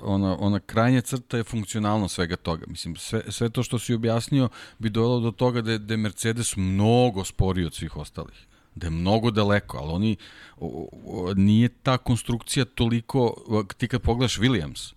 ona, 0.00 0.36
ona 0.40 0.60
krajnja 0.60 1.00
crta 1.00 1.36
je 1.36 1.44
funkcionalno 1.44 2.08
svega 2.08 2.36
toga. 2.36 2.64
Mislim, 2.66 2.96
sve, 2.96 3.22
sve 3.28 3.50
to 3.50 3.62
što 3.62 3.78
si 3.78 3.94
objasnio 3.94 4.48
bi 4.78 4.90
dovelo 4.90 5.20
do 5.20 5.30
toga 5.30 5.62
da 5.62 5.72
je, 5.72 5.78
da 5.78 5.94
je 5.94 5.98
Mercedes 5.98 6.56
mnogo 6.56 7.24
sporiji 7.24 7.66
od 7.66 7.74
svih 7.74 7.96
ostalih 7.96 8.47
da 8.78 8.86
je 8.86 8.90
mnogo 8.90 9.30
daleko, 9.30 9.78
ali 9.78 9.92
oni, 9.92 10.16
o, 10.56 10.88
o, 11.06 11.34
nije 11.34 11.68
ta 11.68 11.98
konstrukcija 11.98 12.64
toliko, 12.64 13.34
ti 13.76 13.88
kad 13.88 14.02
pogledaš 14.02 14.38
Williams, 14.38 14.94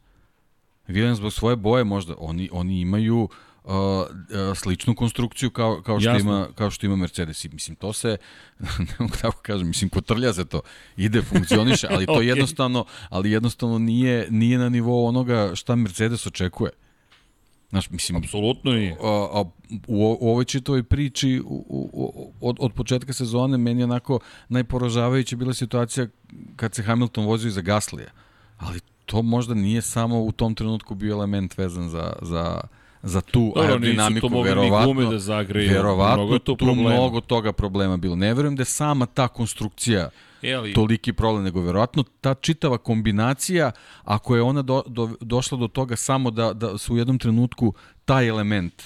Williams 0.88 1.16
zbog 1.16 1.34
svoje 1.34 1.56
boje 1.56 1.84
možda, 1.84 2.16
oni, 2.18 2.49
oni 2.52 2.80
imaju 2.82 3.30
uh, 3.64 3.72
uh, 3.72 4.58
sličnu 4.58 4.95
konstrukciju 4.95 5.49
kao, 5.49 5.82
kao, 5.82 5.99
što 5.99 6.10
Jasno. 6.10 6.30
ima, 6.30 6.48
kao 6.56 6.72
što 6.72 6.86
ima 6.86 6.95
Mercedes. 6.95 7.45
I, 7.45 7.49
mislim, 7.49 7.76
to 7.76 7.94
se, 7.94 8.18
ne 8.60 8.95
mogu 8.99 9.14
tako 9.22 9.41
kažem, 9.41 9.68
mislim, 9.68 9.90
kotrlja 9.90 10.34
se 10.34 10.45
to, 10.45 10.62
ide, 10.98 11.22
funkcioniše, 11.22 11.88
ali 11.90 12.06
to 12.06 12.14
Okej. 12.18 12.28
jednostavno, 12.28 12.86
ali 13.10 13.32
jednostavno 13.32 13.78
nije, 13.80 14.28
nije 14.30 14.58
na 14.58 14.70
nivou 14.70 15.08
onoga 15.08 15.56
šta 15.56 15.76
Mercedes 15.76 16.28
očekuje. 16.28 16.72
Znaš, 17.72 17.89
mislim, 17.89 18.15
Apsolutno 18.18 18.72
nije. 18.72 18.98
a, 19.03 19.27
a 19.34 19.41
u, 19.88 20.18
u 20.19 20.30
ovoj 20.30 20.45
čitavoj 20.45 20.84
priči 20.84 21.41
u, 21.45 21.65
u, 21.93 22.34
od, 22.41 22.57
od 22.60 22.73
početka 22.73 23.14
sezone 23.14 23.57
meni 23.57 23.84
onako 23.84 24.19
najporažavajuća 24.49 25.35
bila 25.35 25.53
situacija 25.53 26.07
kad 26.56 26.76
se 26.76 26.84
Hamilton 26.84 27.26
vozio 27.26 27.48
iza 27.48 27.61
Gaslija. 27.61 28.10
Ali 28.57 28.80
to 29.06 29.22
možda 29.22 29.53
nije 29.53 29.81
samo 29.81 30.22
u 30.22 30.31
tom 30.31 30.56
trenutku 30.56 30.95
bio 30.95 31.14
element 31.14 31.57
vezan 31.57 31.89
za, 31.89 32.14
za, 32.22 32.61
za 33.03 33.22
tu 33.22 33.52
Dobro, 33.56 33.61
aerodinamiku. 33.64 34.30
to 34.30 34.41
verovatno, 34.41 34.93
gume 34.93 35.06
da 35.06 35.19
zagreju. 35.19 35.72
verovatno 35.72 36.18
Mnogo 36.18 36.39
tu 36.39 36.57
problema. 36.57 36.89
mnogo 36.89 37.22
toga 37.22 37.52
problema 37.53 37.98
bilo. 37.98 38.15
Ne 38.15 38.34
verujem 38.34 38.56
da 38.56 38.61
je 38.61 38.65
sama 38.65 39.06
ta 39.06 39.27
konstrukcija 39.27 40.10
ali, 40.44 40.74
toliki 40.74 41.14
problem, 41.14 41.44
nego 41.44 41.62
verovatno 41.62 42.04
ta 42.22 42.34
čitava 42.34 42.78
kombinacija, 42.78 43.72
ako 44.04 44.36
je 44.36 44.42
ona 44.42 44.62
do, 44.62 44.84
do, 44.88 45.10
došla 45.22 45.58
do 45.58 45.68
toga 45.68 45.96
samo 45.96 46.32
da, 46.32 46.54
da 46.54 46.78
su 46.78 46.94
u 46.94 46.98
jednom 46.98 47.20
trenutku 47.20 47.74
taj 48.06 48.28
element 48.28 48.84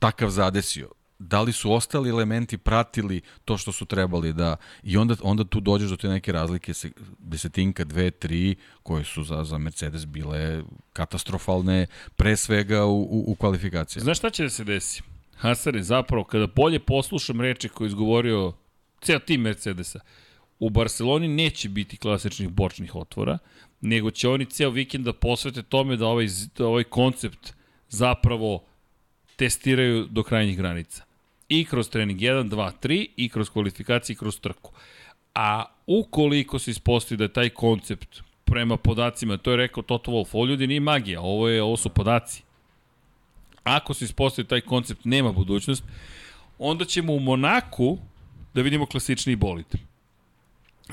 takav 0.00 0.30
zadesio, 0.30 0.88
da 1.18 1.42
li 1.42 1.52
su 1.52 1.72
ostali 1.72 2.10
elementi 2.10 2.58
pratili 2.58 3.20
to 3.44 3.56
što 3.58 3.72
su 3.72 3.86
trebali 3.86 4.32
da 4.32 4.56
i 4.82 4.96
onda 4.96 5.14
onda 5.22 5.44
tu 5.44 5.60
dođeš 5.60 5.90
do 5.90 5.96
te 5.96 6.08
neke 6.08 6.32
razlike 6.32 6.74
se 6.74 6.90
desetinka, 7.18 7.84
dve, 7.84 8.10
tri 8.10 8.54
koje 8.82 9.04
su 9.04 9.24
za 9.24 9.44
za 9.44 9.58
Mercedes 9.58 10.06
bile 10.06 10.62
katastrofalne 10.92 11.86
pre 12.16 12.36
svega 12.36 12.84
u 12.84 13.02
u, 13.02 13.24
u 13.26 13.34
kvalifikacijama. 13.34 14.04
Znaš 14.04 14.18
šta 14.18 14.30
će 14.30 14.42
da 14.42 14.50
se 14.50 14.64
desi? 14.64 15.02
Hasare, 15.36 15.82
zapravo, 15.82 16.24
kada 16.24 16.46
bolje 16.46 16.78
poslušam 16.78 17.40
reči 17.40 17.68
koje 17.68 17.86
je 17.86 17.88
izgovorio 17.88 18.52
ceo 19.02 19.18
tim 19.18 19.40
Mercedesa, 19.40 20.00
u 20.58 20.70
Barceloni 20.70 21.28
neće 21.28 21.68
biti 21.68 21.96
klasičnih 21.96 22.48
bočnih 22.48 22.94
otvora, 22.94 23.38
nego 23.80 24.10
će 24.10 24.28
oni 24.28 24.44
ceo 24.44 24.70
vikend 24.70 25.04
da 25.04 25.12
posvete 25.12 25.62
tome 25.62 25.96
da 25.96 26.06
ovaj, 26.06 26.26
da 26.58 26.66
ovaj 26.66 26.84
koncept 26.84 27.52
zapravo 27.88 28.64
testiraju 29.36 30.06
do 30.10 30.22
krajnjih 30.22 30.56
granica. 30.56 31.04
I 31.48 31.64
kroz 31.64 31.88
trening 31.88 32.20
1, 32.20 32.48
2, 32.48 32.70
3 32.82 33.06
i 33.16 33.28
kroz 33.28 33.50
kvalifikacije 33.50 34.14
i 34.14 34.16
kroz 34.16 34.40
trku. 34.40 34.72
A 35.34 35.64
ukoliko 35.86 36.58
se 36.58 36.70
ispostavi 36.70 37.16
da 37.16 37.24
je 37.24 37.32
taj 37.32 37.48
koncept 37.48 38.22
prema 38.44 38.76
podacima, 38.76 39.36
to 39.36 39.50
je 39.50 39.56
rekao 39.56 39.82
Toto 39.82 40.10
Wolff, 40.10 40.28
ovo 40.32 40.46
ljudi 40.46 40.66
nije 40.66 40.80
magija, 40.80 41.20
ovo, 41.20 41.48
je, 41.48 41.62
ovo 41.62 41.76
su 41.76 41.88
podaci. 41.88 42.42
Ako 43.64 43.94
se 43.94 44.04
ispostavi 44.04 44.48
taj 44.48 44.60
koncept 44.60 45.04
nema 45.04 45.32
budućnost, 45.32 45.84
onda 46.58 46.84
ćemo 46.84 47.12
u 47.12 47.20
Monaku 47.20 47.98
da 48.54 48.62
vidimo 48.62 48.86
klasični 48.86 49.36
bolid. 49.36 49.66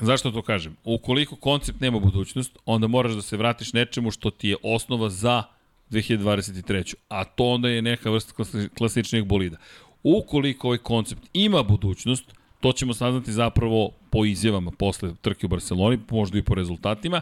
Zašto 0.00 0.30
to 0.30 0.42
kažem? 0.42 0.76
Ukoliko 0.84 1.36
koncept 1.36 1.80
nema 1.80 1.98
budućnost, 1.98 2.58
onda 2.66 2.86
moraš 2.86 3.12
da 3.12 3.22
se 3.22 3.36
vratiš 3.36 3.72
nečemu 3.72 4.10
što 4.10 4.30
ti 4.30 4.48
je 4.48 4.56
osnova 4.62 5.10
za 5.10 5.42
2023. 5.90 6.94
A 7.08 7.24
to 7.24 7.44
onda 7.44 7.68
je 7.68 7.82
neka 7.82 8.10
vrsta 8.10 8.32
klasi- 8.32 8.68
klasičnijeg 8.68 9.24
bolida. 9.24 9.56
Ukoliko 10.02 10.66
ovaj 10.66 10.78
koncept 10.78 11.22
ima 11.32 11.62
budućnost, 11.62 12.24
to 12.60 12.72
ćemo 12.72 12.94
saznati 12.94 13.32
zapravo 13.32 13.90
po 14.10 14.24
izjavama 14.24 14.70
posle 14.70 15.14
trke 15.22 15.46
u 15.46 15.48
Barceloni, 15.48 15.98
možda 16.10 16.38
i 16.38 16.42
po 16.42 16.54
rezultatima, 16.54 17.20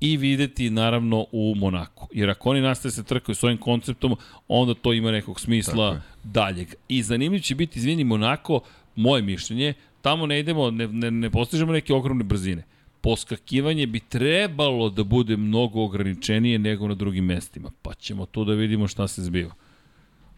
i 0.00 0.16
videti 0.16 0.70
naravno 0.70 1.26
u 1.32 1.54
Monaku. 1.56 2.08
Jer 2.12 2.30
ako 2.30 2.50
oni 2.50 2.60
nastave 2.60 2.92
se 2.92 3.04
trkaju 3.04 3.36
s 3.36 3.44
ovim 3.44 3.58
konceptom, 3.58 4.16
onda 4.48 4.74
to 4.74 4.92
ima 4.92 5.10
nekog 5.10 5.40
smisla 5.40 6.00
daljeg. 6.24 6.74
I 6.88 7.02
zanimljiv 7.02 7.40
će 7.40 7.54
biti, 7.54 7.78
izvini, 7.78 8.04
Monako, 8.04 8.60
moje 9.00 9.22
mišljenje, 9.22 9.74
tamo 10.02 10.26
ne 10.26 10.40
idemo, 10.40 10.70
ne, 10.70 10.88
ne, 10.88 11.10
ne 11.10 11.30
postižemo 11.30 11.72
neke 11.72 11.94
ogromne 11.94 12.24
brzine. 12.24 12.64
Poskakivanje 13.00 13.86
bi 13.86 14.00
trebalo 14.00 14.90
da 14.90 15.04
bude 15.04 15.36
mnogo 15.36 15.84
ograničenije 15.84 16.58
nego 16.58 16.88
na 16.88 16.94
drugim 16.94 17.24
mestima. 17.24 17.70
Pa 17.82 17.94
ćemo 17.94 18.26
tu 18.26 18.44
da 18.44 18.52
vidimo 18.52 18.88
šta 18.88 19.08
se 19.08 19.22
zbiva. 19.22 19.54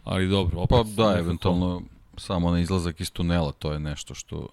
Ali 0.05 0.29
dobro, 0.29 0.61
opet... 0.61 0.79
Pa 0.97 1.03
da, 1.03 1.19
eventualno 1.19 1.83
samo 2.17 2.51
na 2.51 2.61
izlazak 2.61 3.01
iz 3.01 3.13
tunela, 3.13 3.53
to 3.53 3.73
je 3.73 3.79
nešto 3.79 4.15
što 4.15 4.49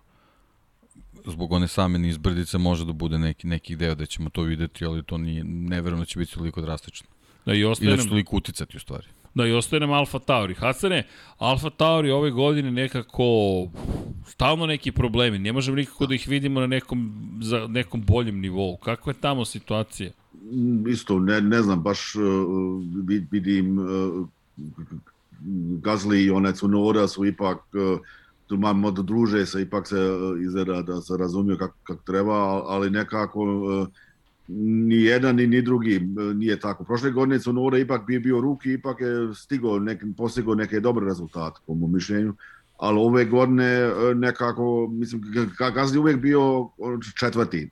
zbog 1.26 1.52
one 1.52 1.68
same 1.68 1.99
nizbrdice 1.99 2.57
može 2.57 2.86
da 2.86 2.94
bude 2.94 3.18
neki, 3.18 3.48
neki 3.48 3.76
deo 3.76 3.95
da 3.95 4.06
ćemo 4.06 4.30
to 4.30 4.41
videti, 4.41 4.86
ali 4.86 5.03
to 5.03 5.18
nije, 5.18 5.44
ne 5.44 5.81
verujem 5.81 5.99
da 5.99 6.06
će 6.06 6.19
biti 6.19 6.34
toliko 6.34 6.61
drastično. 6.61 7.07
Da 7.45 7.53
i 7.53 7.60
I 7.60 7.65
ostaje 7.65 7.91
da 7.91 8.03
će 8.03 8.10
toliko 8.10 8.36
uticati 8.36 8.77
u 8.77 8.80
stvari. 8.80 9.07
Da 9.35 9.45
i 9.47 9.51
ostaje 9.53 9.80
nam 9.80 9.91
Alfa 9.91 10.19
Tauri. 10.19 10.53
Hasane, 10.53 11.03
Alfa 11.38 11.69
Tauri 11.69 12.11
ove 12.11 12.31
godine 12.31 12.72
nekako 12.72 13.23
stalno 14.27 14.65
neki 14.65 14.91
problemi. 14.91 15.39
Ne 15.39 15.53
možemo 15.53 15.76
nikako 15.77 16.06
da 16.06 16.15
ih 16.15 16.27
vidimo 16.27 16.60
na 16.60 16.68
nekom, 16.68 17.14
za 17.41 17.68
nekom 17.68 18.01
boljem 18.01 18.39
nivou. 18.39 18.77
Kakva 18.77 19.11
je 19.14 19.22
tamo 19.22 19.45
situacija? 19.45 20.11
Mm, 20.51 20.88
Isto, 20.88 21.19
ne, 21.19 21.41
ne 21.41 21.61
znam, 21.61 21.81
baš 21.84 22.15
uh, 22.15 22.22
vid- 23.06 23.27
vidim 23.31 23.77
uh, 23.80 24.27
Gazli 25.81 26.23
i 26.23 26.30
onaj 26.31 26.53
Cunoda 26.53 27.07
su 27.07 27.26
ipak 27.26 27.57
uh, 27.73 27.99
tu 28.47 28.57
malo 28.57 28.91
druže 28.91 29.45
se, 29.45 29.61
ipak 29.61 29.88
se 29.88 29.95
izgleda 30.45 30.81
da 30.81 31.01
se 31.01 31.18
razumiju 31.18 31.57
kako 31.57 31.76
kak 31.84 31.97
treba, 32.06 32.34
al- 32.34 32.64
ali 32.68 32.89
nekako 32.89 33.43
uh, 33.43 33.88
ni 34.57 34.95
jedan 35.03 35.35
ni, 35.35 35.47
ni 35.47 35.61
drugi 35.61 35.95
uh, 35.97 36.35
nije 36.35 36.59
tako. 36.59 36.84
Prošle 36.84 37.11
godine 37.11 37.39
Cunoda 37.39 37.77
ipak 37.77 38.07
bi 38.07 38.19
bio 38.19 38.41
ruki, 38.41 38.73
ipak 38.73 39.01
je 39.01 39.34
stigao, 39.35 39.80
nek, 39.80 40.03
postigao 40.17 40.55
neke 40.55 40.80
dobre 40.80 41.05
rezultate, 41.05 41.59
po 41.67 41.73
mom 41.73 41.93
mišljenju. 41.93 42.34
Ali 42.77 42.99
ove 42.99 43.26
godine 43.26 43.88
uh, 43.88 44.17
nekako, 44.17 44.88
mislim, 44.91 45.21
Ga- 45.59 45.73
Gazli 45.73 45.99
uvek 45.99 46.17
bio 46.17 46.59
uh, 46.59 46.69
četvrti 47.19 47.69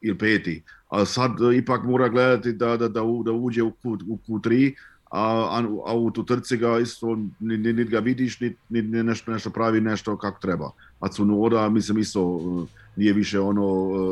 ili 0.00 0.18
peti 0.18 0.62
a 0.94 1.04
sad 1.04 1.30
e, 1.42 1.56
ipak 1.56 1.84
mora 1.84 2.08
gledati 2.08 2.52
da, 2.52 2.76
da, 2.76 2.88
da, 2.88 3.02
u- 3.02 3.22
da 3.22 3.32
uđe 3.32 3.62
u, 3.62 3.70
Q, 3.70 3.98
u 4.08 4.18
Q3, 4.28 4.72
a, 5.10 5.62
a, 5.86 5.94
u 5.96 6.10
tu 6.10 6.24
trci 6.24 6.56
ga 6.56 6.78
isto 6.78 7.16
ni, 7.40 7.56
ni, 7.56 7.72
ni 7.72 7.84
ga 7.84 7.98
vidiš, 7.98 8.40
ni, 8.40 8.54
ni, 8.68 8.82
ni 8.82 9.02
nešto, 9.02 9.32
nešto 9.32 9.50
pravi 9.50 9.80
nešto 9.80 10.16
kako 10.16 10.40
treba. 10.40 10.70
A 11.00 11.08
Cunoda, 11.08 11.68
mislim, 11.68 11.98
isto 11.98 12.40
e, 12.66 12.83
nije 12.96 13.12
više 13.12 13.40
ono 13.40 13.64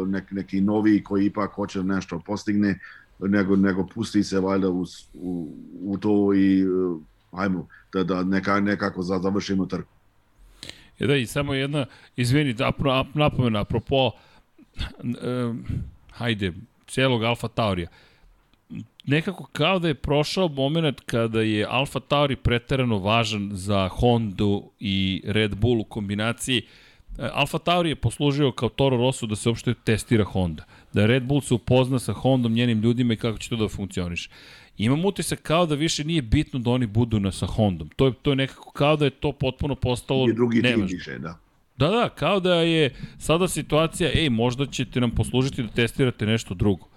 e, 0.05 0.11
nek, 0.11 0.31
neki 0.31 0.61
novi 0.61 1.05
koji 1.05 1.27
ipak 1.27 1.53
hoće 1.53 1.83
nešto 1.83 2.21
postigne, 2.27 2.79
nego, 3.19 3.57
nego 3.57 3.87
pusti 3.87 4.23
se 4.23 4.41
valjda 4.41 4.69
u, 4.71 4.85
u, 5.15 5.55
u 5.85 5.99
to 5.99 6.35
i 6.35 6.61
e, 6.61 6.65
ajmo, 7.33 7.69
da, 7.93 8.05
da 8.05 8.25
neka, 8.25 8.61
nekako 8.61 9.03
za- 9.03 9.19
završimo 9.19 9.67
trku. 9.67 9.93
E 10.99 11.07
da, 11.07 11.17
i 11.17 11.27
samo 11.27 11.55
jedna, 11.55 11.87
izvini, 12.17 12.55
ap, 12.61 12.77
napomena, 13.15 13.61
apropo, 13.61 14.11
um, 15.03 15.65
hajde, 16.11 16.53
cijelog 16.87 17.23
Alfa 17.23 17.49
Taurija. 17.49 17.89
Nekako 19.05 19.45
kao 19.53 19.79
da 19.79 19.89
je 19.89 19.95
prošao 19.95 20.49
moment 20.49 21.01
kada 21.01 21.41
je 21.41 21.67
Alfa 21.71 22.01
Tauri 22.01 22.37
preterano 22.37 22.99
važan 22.99 23.51
za 23.53 23.89
Hondu 23.89 24.63
i 24.81 25.23
Red 25.27 25.55
Bull 25.57 25.81
u 25.81 25.85
kombinaciji. 25.85 26.63
Alfa 27.19 27.59
Tauri 27.59 27.89
je 27.89 27.97
poslužio 27.97 28.53
kao 28.53 28.69
Toro 28.69 28.97
Rosso 28.97 29.27
da 29.27 29.37
se 29.37 29.49
uopšte 29.49 29.75
testira 29.75 30.25
Honda. 30.25 30.65
Da 30.93 31.07
Red 31.07 31.23
Bull 31.23 31.41
se 31.41 31.55
upozna 31.55 31.99
sa 31.99 32.13
Hondom, 32.13 32.53
njenim 32.53 32.81
ljudima 32.81 33.13
i 33.13 33.17
kako 33.17 33.39
će 33.39 33.49
to 33.49 33.57
da 33.57 33.69
funkcioniše. 33.69 34.31
Imam 34.79 35.05
utisak 35.05 35.43
kao 35.43 35.67
da 35.67 35.75
više 35.75 36.05
nije 36.05 36.23
bitno 36.23 36.59
da 36.59 36.71
oni 36.71 36.87
budu 36.87 37.21
na 37.21 37.33
sa 37.33 37.47
Hondom. 37.47 37.89
To 37.97 38.07
je, 38.07 38.13
to 38.23 38.31
je 38.31 38.37
nekako 38.37 38.71
kao 38.71 38.97
da 38.97 39.05
je 39.05 39.11
to 39.11 39.33
potpuno 39.33 39.75
postalo 39.75 40.29
I 40.29 40.35
drugi 40.35 40.63
nevažno. 40.63 40.87
više, 40.87 41.19
da. 41.19 41.39
Da, 41.77 41.89
da, 41.89 42.09
kao 42.09 42.41
da 42.41 42.55
je 42.55 42.95
sada 43.19 43.49
situacija, 43.49 44.11
ej, 44.15 44.31
možda 44.31 44.67
ćete 44.67 45.01
nam 45.01 45.11
poslužiti 45.11 45.63
da 45.63 45.69
testirate 45.69 46.27
nešto 46.27 46.55
drugo. 46.55 46.89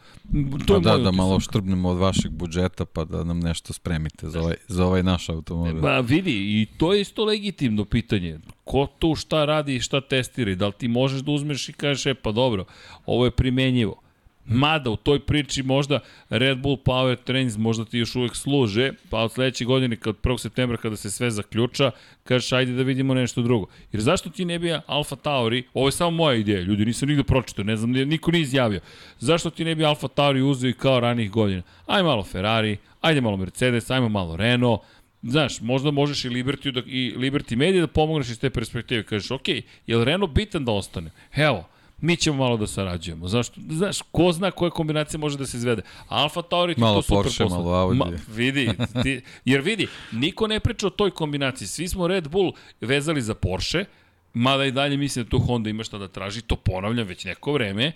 To 0.65 0.67
Pa 0.67 0.73
je 0.73 0.79
da, 0.79 0.89
moj 0.89 0.97
da 0.97 1.09
utisak. 1.09 1.15
malo 1.15 1.39
štrbnemo 1.39 1.89
od 1.89 1.97
vašeg 1.97 2.31
budžeta 2.31 2.85
pa 2.85 3.05
da 3.05 3.23
nam 3.23 3.39
nešto 3.39 3.73
spremite 3.73 4.29
za 4.29 4.39
ovaj, 4.39 4.55
za 4.67 4.85
ovaj 4.85 5.03
naš 5.03 5.29
automobil. 5.29 5.81
Ba 5.81 5.99
vidi, 5.99 6.31
i 6.31 6.67
to 6.77 6.93
je 6.93 7.01
isto 7.01 7.25
legitimno 7.25 7.85
pitanje. 7.85 8.39
Ko 8.63 8.87
tu 8.99 9.15
šta 9.15 9.45
radi 9.45 9.75
i 9.75 9.79
šta 9.79 10.01
testira 10.01 10.51
i 10.51 10.55
da 10.55 10.67
li 10.67 10.73
ti 10.73 10.87
možeš 10.87 11.21
da 11.21 11.31
uzmeš 11.31 11.69
i 11.69 11.73
kažeš, 11.73 12.05
e 12.05 12.13
pa 12.13 12.31
dobro, 12.31 12.65
ovo 13.05 13.25
je 13.25 13.31
primenjivo. 13.31 14.01
Mada 14.45 14.89
u 14.89 14.95
toj 14.95 15.19
priči 15.19 15.63
možda 15.63 15.99
Red 16.29 16.57
Bull 16.57 16.77
Power 16.77 17.15
Trains 17.23 17.57
možda 17.57 17.85
ti 17.85 17.97
još 17.97 18.15
uvek 18.15 18.35
služe, 18.35 18.91
pa 19.09 19.17
od 19.17 19.31
sledeće 19.31 19.65
godine, 19.65 19.95
kad 19.95 20.15
1. 20.15 20.37
septembra 20.37 20.77
kada 20.77 20.95
se 20.95 21.11
sve 21.11 21.31
zaključa, 21.31 21.91
kažeš 22.23 22.51
ajde 22.51 22.71
da 22.71 22.83
vidimo 22.83 23.13
nešto 23.13 23.41
drugo. 23.41 23.67
Jer 23.91 24.01
zašto 24.01 24.29
ti 24.29 24.45
ne 24.45 24.59
bi 24.59 24.73
Alfa 24.87 25.15
Tauri, 25.15 25.63
ovo 25.73 25.87
je 25.87 25.91
samo 25.91 26.11
moja 26.11 26.35
ideja, 26.35 26.61
ljudi 26.61 26.85
nisam 26.85 27.09
nigde 27.09 27.23
pročitao, 27.23 27.65
ne 27.65 27.75
znam, 27.77 27.91
niko 27.91 28.31
nije 28.31 28.41
izjavio. 28.41 28.79
Zašto 29.19 29.49
ti 29.49 29.65
ne 29.65 29.75
bi 29.75 29.85
Alfa 29.85 30.07
Tauri 30.07 30.41
uzeo 30.41 30.69
i 30.69 30.73
kao 30.73 30.99
ranih 30.99 31.31
godina? 31.31 31.61
Aj 31.85 32.03
malo 32.03 32.23
Ferrari, 32.23 32.77
ajde 33.01 33.21
malo 33.21 33.37
Mercedes, 33.37 33.89
ajmo 33.89 34.09
malo 34.09 34.35
Renault, 34.37 34.81
Znaš, 35.27 35.61
možda 35.61 35.91
možeš 35.91 36.25
i 36.25 36.29
Liberty, 36.29 36.71
da, 36.71 36.81
i 36.85 37.13
Liberty 37.17 37.55
Media 37.55 37.81
da 37.81 37.87
pomogneš 37.87 38.29
iz 38.29 38.39
te 38.39 38.49
perspektive. 38.49 39.03
Kažeš, 39.03 39.31
ok, 39.31 39.47
je 39.87 39.97
li 39.97 40.05
Renault 40.05 40.33
bitan 40.33 40.65
da 40.65 40.71
ostane? 40.71 41.11
Evo, 41.35 41.67
mi 42.01 42.15
ćemo 42.15 42.37
malo 42.37 42.57
da 42.57 42.67
sarađujemo. 42.67 43.27
Zašto? 43.27 43.61
Znaš, 43.69 44.01
ko 44.11 44.31
zna 44.31 44.51
koja 44.51 44.69
kombinacija 44.71 45.19
može 45.19 45.37
da 45.37 45.45
se 45.45 45.57
izvede. 45.57 45.81
Alfa 46.07 46.41
Tauri 46.41 46.75
ti 46.75 46.81
Malo 46.81 46.95
to 46.95 47.01
super 47.01 47.15
Porsche, 47.23 47.43
posla. 47.43 47.57
malo 47.57 47.71
Audi. 47.71 47.97
Ma, 47.97 48.05
vidi, 48.27 48.69
ti, 49.03 49.21
jer 49.45 49.61
vidi, 49.61 49.87
niko 50.11 50.47
ne 50.47 50.59
priča 50.59 50.87
o 50.87 50.89
toj 50.89 51.11
kombinaciji. 51.11 51.67
Svi 51.67 51.87
smo 51.87 52.07
Red 52.07 52.27
Bull 52.27 52.53
vezali 52.81 53.21
za 53.21 53.35
Porsche, 53.35 53.85
mada 54.33 54.65
i 54.65 54.71
dalje 54.71 54.97
mislim 54.97 55.25
da 55.25 55.29
tu 55.29 55.39
Honda 55.39 55.69
ima 55.69 55.83
šta 55.83 55.97
da 55.97 56.07
traži, 56.07 56.41
to 56.41 56.55
ponavljam 56.55 57.07
već 57.07 57.25
neko 57.25 57.53
vreme, 57.53 57.91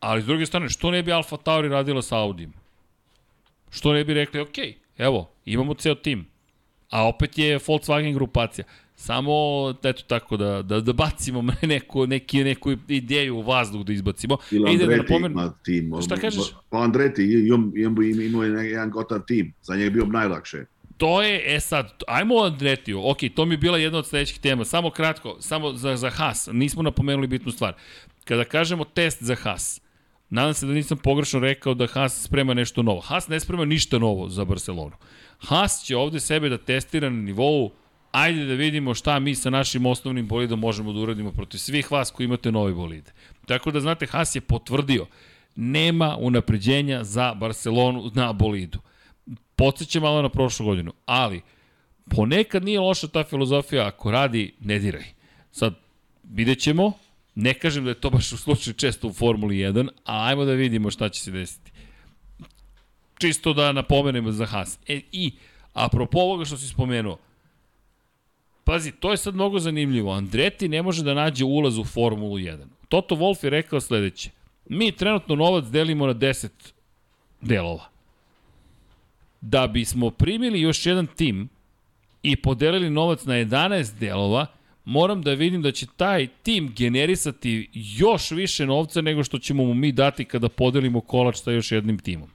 ali 0.00 0.22
s 0.22 0.26
druge 0.26 0.46
strane, 0.46 0.68
što 0.68 0.90
ne 0.90 1.02
bi 1.02 1.12
Alfa 1.12 1.36
Tauri 1.36 1.68
radila 1.68 2.02
sa 2.02 2.18
Audijem? 2.18 2.52
Što 3.70 3.92
ne 3.92 4.04
bi 4.04 4.14
rekli, 4.14 4.40
ok, 4.40 4.58
evo, 4.98 5.30
imamo 5.44 5.74
ceo 5.74 5.94
tim, 5.94 6.26
a 6.90 7.08
opet 7.08 7.38
je 7.38 7.58
Volkswagen 7.58 8.14
grupacija. 8.14 8.64
Samo, 9.00 9.32
eto 9.82 10.02
tako, 10.02 10.36
da, 10.36 10.62
da, 10.62 10.80
da 10.80 10.92
bacimo 10.92 11.42
neku, 11.62 12.06
neki, 12.06 12.44
neku 12.44 12.72
ideju 12.88 13.36
u 13.36 13.42
vazduh 13.42 13.84
da 13.84 13.92
izbacimo. 13.92 14.36
Ili 14.50 14.70
E, 14.70 14.74
ide 14.74 14.86
da 14.86 14.96
napomenem- 14.96 15.32
ima 15.32 15.54
tim. 15.64 15.92
Šta 16.04 16.16
kažeš? 16.16 16.42
Pa 16.70 16.78
Andretti 16.78 17.22
imao 17.22 17.56
im, 17.76 18.02
im, 18.04 18.20
imao 18.22 18.42
je 18.42 18.70
jedan 18.70 18.90
gotav 18.90 19.20
tim. 19.20 19.52
Za 19.62 19.74
njega 19.74 19.84
je 19.84 19.90
bio 19.90 20.06
najlakše. 20.06 20.64
To 20.96 21.22
je, 21.22 21.56
e 21.56 21.60
sad, 21.60 22.02
ajmo 22.08 22.34
o 22.36 22.44
Andretiju. 22.44 23.00
Ok, 23.04 23.18
to 23.34 23.44
mi 23.44 23.54
je 23.54 23.58
bila 23.58 23.78
jedna 23.78 23.98
od 23.98 24.06
sledećih 24.06 24.38
tema. 24.38 24.64
Samo 24.64 24.90
kratko, 24.90 25.36
samo 25.40 25.72
za, 25.72 25.96
za 25.96 26.10
Haas. 26.10 26.48
Nismo 26.52 26.82
napomenuli 26.82 27.26
bitnu 27.26 27.52
stvar. 27.52 27.74
Kada 28.24 28.44
kažemo 28.44 28.84
test 28.84 29.22
za 29.22 29.34
Haas, 29.34 29.80
nadam 30.30 30.54
se 30.54 30.66
da 30.66 30.72
nisam 30.72 30.98
pogrešno 30.98 31.40
rekao 31.40 31.74
da 31.74 31.86
Haas 31.86 32.22
sprema 32.22 32.54
nešto 32.54 32.82
novo. 32.82 33.00
Haas 33.00 33.28
ne 33.28 33.40
sprema 33.40 33.64
ništa 33.64 33.98
novo 33.98 34.28
za 34.28 34.44
Barcelonu. 34.44 34.96
Haas 35.38 35.84
će 35.84 35.96
ovde 35.96 36.20
sebe 36.20 36.48
da 36.48 36.58
testira 36.58 37.10
na 37.10 37.22
nivou 37.22 37.70
ajde 38.22 38.44
da 38.44 38.54
vidimo 38.54 38.94
šta 38.94 39.18
mi 39.18 39.34
sa 39.34 39.50
našim 39.50 39.86
osnovnim 39.86 40.28
bolidom 40.28 40.60
možemo 40.60 40.92
da 40.92 41.00
uradimo 41.00 41.32
protiv 41.32 41.58
svih 41.58 41.92
vas 41.92 42.10
koji 42.10 42.24
imate 42.24 42.52
nove 42.52 42.72
bolide. 42.72 43.12
Tako 43.46 43.70
da, 43.70 43.80
znate, 43.80 44.06
Haas 44.06 44.34
je 44.34 44.40
potvrdio 44.40 45.06
nema 45.56 46.16
unapređenja 46.20 47.04
za 47.04 47.34
Barcelonu 47.34 48.10
na 48.14 48.32
bolidu. 48.32 48.78
Podseća 49.56 50.00
malo 50.00 50.22
na 50.22 50.28
prošlu 50.28 50.66
godinu, 50.66 50.92
ali 51.06 51.42
ponekad 52.10 52.64
nije 52.64 52.80
loša 52.80 53.08
ta 53.08 53.24
filozofija, 53.24 53.86
ako 53.86 54.10
radi, 54.10 54.54
ne 54.60 54.78
diraj. 54.78 55.04
Sad, 55.52 55.74
vidjet 56.22 56.60
ćemo, 56.60 56.92
ne 57.34 57.54
kažem 57.54 57.84
da 57.84 57.90
je 57.90 58.00
to 58.00 58.10
baš 58.10 58.32
u 58.32 58.36
slučaju 58.36 58.74
često 58.74 59.08
u 59.08 59.12
Formuli 59.12 59.56
1, 59.56 59.88
a 60.04 60.26
ajmo 60.26 60.44
da 60.44 60.52
vidimo 60.52 60.90
šta 60.90 61.08
će 61.08 61.22
se 61.22 61.30
desiti. 61.30 61.72
Čisto 63.18 63.52
da 63.52 63.72
napomenemo 63.72 64.32
za 64.32 64.46
Haas. 64.46 64.78
E, 64.88 65.00
I, 65.12 65.32
apropo 65.72 66.18
ovoga 66.18 66.44
što 66.44 66.56
si 66.56 66.68
spomenuo, 66.68 67.18
pazi, 68.68 68.92
to 68.92 69.10
je 69.10 69.16
sad 69.16 69.34
mnogo 69.34 69.58
zanimljivo. 69.58 70.12
Andreti 70.12 70.68
ne 70.68 70.82
može 70.82 71.02
da 71.02 71.14
nađe 71.14 71.44
ulaz 71.44 71.78
u 71.78 71.84
Formulu 71.84 72.38
1. 72.38 72.58
Toto 72.88 73.14
Wolff 73.14 73.44
je 73.44 73.50
rekao 73.50 73.80
sledeće. 73.80 74.30
Mi 74.68 74.92
trenutno 74.92 75.34
novac 75.34 75.64
delimo 75.64 76.06
na 76.06 76.14
10 76.14 76.48
delova. 77.40 77.88
Da 79.40 79.66
bismo 79.66 80.10
primili 80.10 80.60
još 80.60 80.86
jedan 80.86 81.06
tim 81.06 81.48
i 82.22 82.36
podelili 82.36 82.90
novac 82.90 83.24
na 83.24 83.34
11 83.34 83.98
delova, 83.98 84.46
moram 84.84 85.22
da 85.22 85.32
vidim 85.32 85.62
da 85.62 85.72
će 85.72 85.86
taj 85.96 86.26
tim 86.42 86.72
generisati 86.76 87.70
još 87.72 88.30
više 88.30 88.66
novca 88.66 89.00
nego 89.00 89.24
što 89.24 89.38
ćemo 89.38 89.64
mu 89.64 89.74
mi 89.74 89.92
dati 89.92 90.24
kada 90.24 90.48
podelimo 90.48 91.00
kolač 91.00 91.36
sa 91.36 91.50
još 91.50 91.72
jednim 91.72 91.98
timom. 91.98 92.28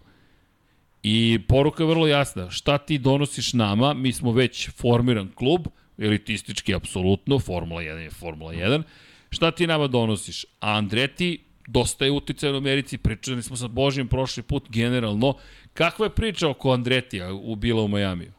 I 1.03 1.39
poruka 1.47 1.83
je 1.83 1.87
vrlo 1.87 2.07
jasna. 2.07 2.49
Šta 2.49 2.77
ti 2.77 2.97
donosiš 2.97 3.53
nama? 3.53 3.93
Mi 3.93 4.13
smo 4.13 4.31
već 4.31 4.69
formiran 4.69 5.31
klub, 5.35 5.67
elitistički 5.97 6.75
apsolutno, 6.75 7.39
Formula 7.39 7.81
1 7.81 7.97
je 7.97 8.09
Formula 8.09 8.53
1. 8.53 8.83
Šta 9.29 9.51
ti 9.51 9.67
nama 9.67 9.87
donosiš? 9.87 10.45
Andreti 10.59 11.39
dosta 11.67 12.05
je 12.05 12.11
uticaj 12.11 12.53
u 12.53 12.57
Americi, 12.57 12.97
pričali 12.97 13.43
smo 13.43 13.55
sa 13.55 13.67
Božjem 13.67 14.07
prošli 14.07 14.43
put 14.43 14.69
generalno. 14.69 15.33
Kakva 15.73 16.05
je 16.05 16.09
priča 16.09 16.49
oko 16.49 16.71
Andretija 16.71 17.33
u 17.33 17.55
bila 17.55 17.81
u 17.81 17.87
Majamiju? 17.87 18.31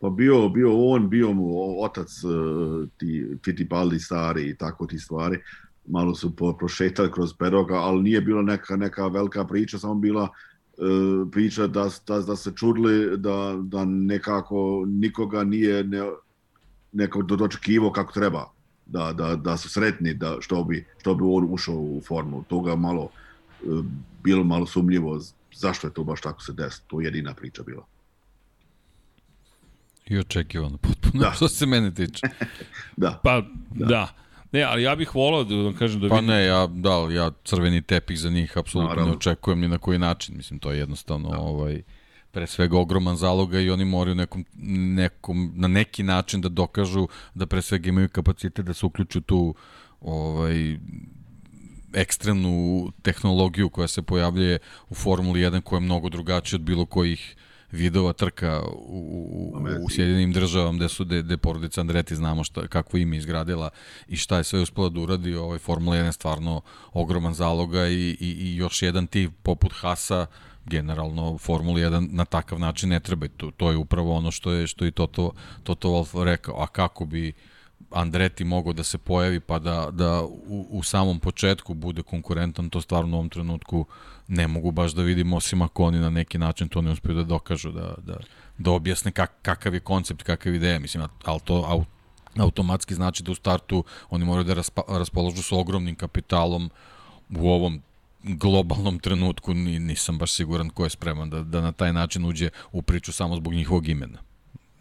Pa 0.00 0.10
bio, 0.10 0.48
bio 0.48 0.90
on, 0.90 1.08
bio 1.10 1.32
mu 1.32 1.82
otac 1.82 2.24
uh, 2.24 2.88
ti 2.98 3.26
Fittipaldi 3.44 3.98
stari 3.98 4.48
i 4.48 4.56
tako 4.56 4.86
ti 4.86 4.98
stvari. 4.98 5.38
Malo 5.86 6.14
su 6.14 6.36
prošetali 6.58 7.12
kroz 7.12 7.34
peroga, 7.34 7.74
ali 7.74 8.02
nije 8.02 8.20
bila 8.20 8.42
neka, 8.42 8.76
neka 8.76 9.06
velika 9.06 9.44
priča, 9.44 9.78
samo 9.78 9.94
bila 9.94 10.22
uh, 10.22 11.28
priča 11.32 11.66
da, 11.66 11.88
da, 12.06 12.20
da 12.20 12.36
se 12.36 12.52
čudili 12.56 13.18
da, 13.18 13.58
da 13.62 13.84
nekako 13.84 14.84
nikoga 14.86 15.44
nije 15.44 15.84
ne, 15.84 15.98
neko 16.92 17.22
dočekivo 17.22 17.92
kako 17.92 18.12
treba. 18.12 18.50
Da, 18.86 19.12
da, 19.12 19.36
da 19.36 19.56
su 19.56 19.68
sretni 19.68 20.14
da 20.14 20.36
što 20.40 20.64
bi, 20.64 20.86
što 20.98 21.14
bi 21.14 21.24
on 21.26 21.46
ušao 21.50 21.74
u 21.74 22.02
formu. 22.06 22.44
Toga 22.48 22.76
malo 22.76 23.08
uh, 23.62 23.84
bilo 24.22 24.44
malo 24.44 24.66
sumljivo 24.66 25.20
zašto 25.54 25.86
je 25.86 25.94
to 25.94 26.04
baš 26.04 26.20
tako 26.20 26.42
se 26.42 26.52
desilo. 26.52 26.84
To 26.86 27.00
je 27.00 27.04
jedina 27.04 27.34
priča 27.34 27.62
bila. 27.62 27.84
I 30.06 30.18
očekivano, 30.18 30.76
potpuno, 30.86 31.22
da. 31.22 31.28
Da. 31.28 31.32
što 31.32 31.48
se 31.48 31.66
mene 31.66 31.94
tiče. 31.94 32.26
Da. 32.96 33.20
Pa, 33.22 33.42
da. 33.70 33.86
da. 33.86 34.14
Ne, 34.52 34.62
ali 34.62 34.82
ja 34.82 34.96
bih 34.96 35.14
volao 35.14 35.44
da 35.44 35.54
vam 35.54 35.74
kažem 35.74 36.00
da 36.00 36.08
Pa 36.08 36.14
vidim... 36.14 36.30
ne, 36.30 36.44
ja, 36.44 36.66
da, 36.66 37.08
ja 37.10 37.30
crveni 37.44 37.82
tepih 37.82 38.18
za 38.18 38.30
njih 38.30 38.58
apsolutno 38.58 39.06
ne 39.06 39.12
očekujem 39.12 39.60
ni 39.60 39.68
na 39.68 39.78
koji 39.78 39.98
način. 39.98 40.36
Mislim, 40.36 40.58
to 40.58 40.72
je 40.72 40.78
jednostavno 40.78 41.28
ovaj, 41.28 41.82
pre 42.30 42.46
svega 42.46 42.78
ogroman 42.78 43.16
zaloga 43.16 43.60
i 43.60 43.70
oni 43.70 43.84
moraju 43.84 44.14
nekom, 44.14 44.44
nekom, 44.96 45.52
na 45.54 45.68
neki 45.68 46.02
način 46.02 46.40
da 46.40 46.48
dokažu 46.48 47.08
da 47.34 47.46
pre 47.46 47.62
svega 47.62 47.88
imaju 47.88 48.08
kapacitet 48.08 48.66
da 48.66 48.74
se 48.74 48.86
uključu 48.86 49.20
tu 49.20 49.54
ovaj, 50.00 50.78
ekstremnu 51.94 52.92
tehnologiju 53.02 53.68
koja 53.68 53.88
se 53.88 54.02
pojavljuje 54.02 54.58
u 54.88 54.94
Formuli 54.94 55.40
1 55.40 55.60
koja 55.60 55.76
je 55.76 55.80
mnogo 55.80 56.08
drugačija 56.08 56.56
od 56.56 56.62
bilo 56.62 56.86
kojih 56.86 57.36
vidova 57.72 58.12
trka 58.12 58.62
u, 58.62 59.52
u, 59.52 59.84
u. 59.84 59.90
Sjedinim 59.90 60.32
državama 60.32 60.78
gde 60.78 60.88
su 60.88 61.04
gde, 61.04 61.22
gde 61.22 61.36
porodica 61.36 61.80
Andreti 61.80 62.16
znamo 62.16 62.44
šta, 62.44 62.66
kakvo 62.66 62.98
ime 62.98 63.16
izgradila 63.16 63.70
i 64.08 64.16
šta 64.16 64.36
je 64.36 64.44
sve 64.44 64.60
uspela 64.60 64.88
da 64.88 65.00
uradi 65.00 65.34
ovaj 65.34 65.58
Formula 65.58 65.96
1 65.96 66.04
je 66.04 66.12
stvarno 66.12 66.60
ogroman 66.92 67.34
zaloga 67.34 67.88
i, 67.88 68.16
i, 68.20 68.36
i 68.40 68.56
još 68.56 68.82
jedan 68.82 69.06
tip 69.06 69.32
poput 69.42 69.72
Hasa 69.74 70.26
generalno 70.68 71.38
Formula 71.38 71.78
1 71.78 72.08
na 72.12 72.24
takav 72.24 72.58
način 72.58 72.88
ne 72.88 73.00
treba 73.00 73.28
to, 73.36 73.50
to 73.50 73.70
je 73.70 73.76
upravo 73.76 74.16
ono 74.16 74.30
što 74.30 74.52
je 74.52 74.66
što 74.66 74.86
i 74.86 74.90
Toto, 74.90 75.32
Toto 75.62 75.88
Wolff 75.88 76.24
rekao. 76.24 76.62
A 76.62 76.66
kako 76.66 77.04
bi 77.04 77.32
Andreti 77.90 78.44
mogao 78.44 78.72
da 78.72 78.82
se 78.82 78.98
pojavi 78.98 79.40
pa 79.40 79.58
da, 79.58 79.88
da 79.90 80.22
u, 80.22 80.66
u 80.70 80.82
samom 80.82 81.20
početku 81.20 81.74
bude 81.74 82.02
konkurentan, 82.02 82.70
to 82.70 82.80
stvarno 82.80 83.16
u 83.16 83.18
ovom 83.18 83.28
trenutku 83.28 83.86
ne 84.28 84.48
mogu 84.48 84.70
baš 84.70 84.92
da 84.92 85.02
vidim, 85.02 85.32
osim 85.32 85.62
ako 85.62 85.84
oni 85.84 85.98
na 85.98 86.10
neki 86.10 86.38
način 86.38 86.68
to 86.68 86.82
ne 86.82 86.90
uspiju 86.90 87.14
da 87.14 87.22
dokažu, 87.22 87.72
da, 87.72 87.94
da, 87.98 88.16
da 88.58 88.70
objasne 88.70 89.10
kak, 89.10 89.32
kakav 89.42 89.74
je 89.74 89.80
koncept, 89.80 90.22
kakav 90.22 90.52
je 90.52 90.56
ideja, 90.56 90.78
mislim, 90.78 91.08
ali 91.24 91.40
to 91.40 91.64
au, 91.68 91.84
automatski 92.36 92.94
znači 92.94 93.22
da 93.22 93.32
u 93.32 93.34
startu 93.34 93.84
oni 94.10 94.24
moraju 94.24 94.44
da 94.44 94.54
raspa, 94.54 94.82
raspoložu 94.88 95.42
sa 95.42 95.56
ogromnim 95.56 95.94
kapitalom 95.94 96.70
u 97.30 97.50
ovom 97.50 97.82
globalnom 98.22 98.98
trenutku 98.98 99.54
ni, 99.54 99.78
nisam 99.78 100.18
baš 100.18 100.32
siguran 100.32 100.70
ko 100.70 100.84
je 100.84 100.90
spreman 100.90 101.30
da, 101.30 101.42
da 101.42 101.60
na 101.60 101.72
taj 101.72 101.92
način 101.92 102.24
uđe 102.24 102.50
u 102.72 102.82
priču 102.82 103.12
samo 103.12 103.36
zbog 103.36 103.54
njihovog 103.54 103.88
imena 103.88 104.18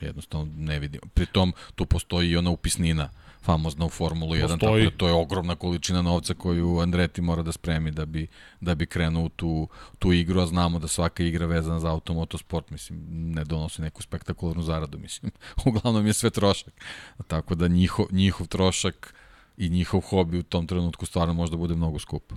jednostavno 0.01 0.51
ne 0.57 0.79
vidim. 0.79 1.01
Pritom 1.13 1.53
tu 1.75 1.85
postoji 1.85 2.29
i 2.29 2.37
ona 2.37 2.49
upisnina 2.49 3.09
famozna 3.41 3.85
u 3.85 3.89
Formulu 3.89 4.35
1, 4.35 4.41
Postoji. 4.41 4.59
tako 4.59 4.91
da 4.91 4.97
to 4.97 5.07
je 5.07 5.13
ogromna 5.13 5.55
količina 5.55 6.01
novca 6.01 6.33
koju 6.33 6.79
Andreti 6.79 7.21
mora 7.21 7.43
da 7.43 7.51
spremi 7.51 7.91
da 7.91 8.05
bi, 8.05 8.27
da 8.61 8.75
bi 8.75 8.85
krenuo 8.85 9.25
u 9.25 9.29
tu, 9.29 9.67
tu 9.99 10.13
igru, 10.13 10.41
a 10.41 10.45
znamo 10.45 10.79
da 10.79 10.87
svaka 10.87 11.23
igra 11.23 11.45
vezana 11.45 11.79
za 11.79 11.91
automotosport, 11.91 12.69
mislim, 12.69 12.99
ne 13.09 13.43
donosi 13.43 13.81
neku 13.81 14.01
spektakularnu 14.01 14.63
zaradu, 14.63 14.97
mislim. 14.97 15.31
Uglavnom 15.65 16.07
je 16.07 16.13
sve 16.13 16.29
trošak. 16.29 16.73
Tako 17.27 17.55
da 17.55 17.67
njihov, 17.67 18.05
njihov 18.11 18.47
trošak 18.47 19.13
i 19.57 19.69
njihov 19.69 20.01
hobi 20.01 20.39
u 20.39 20.43
tom 20.43 20.67
trenutku 20.67 21.05
stvarno 21.05 21.33
može 21.33 21.51
da 21.51 21.57
bude 21.57 21.75
mnogo 21.75 21.99
skup. 21.99 22.33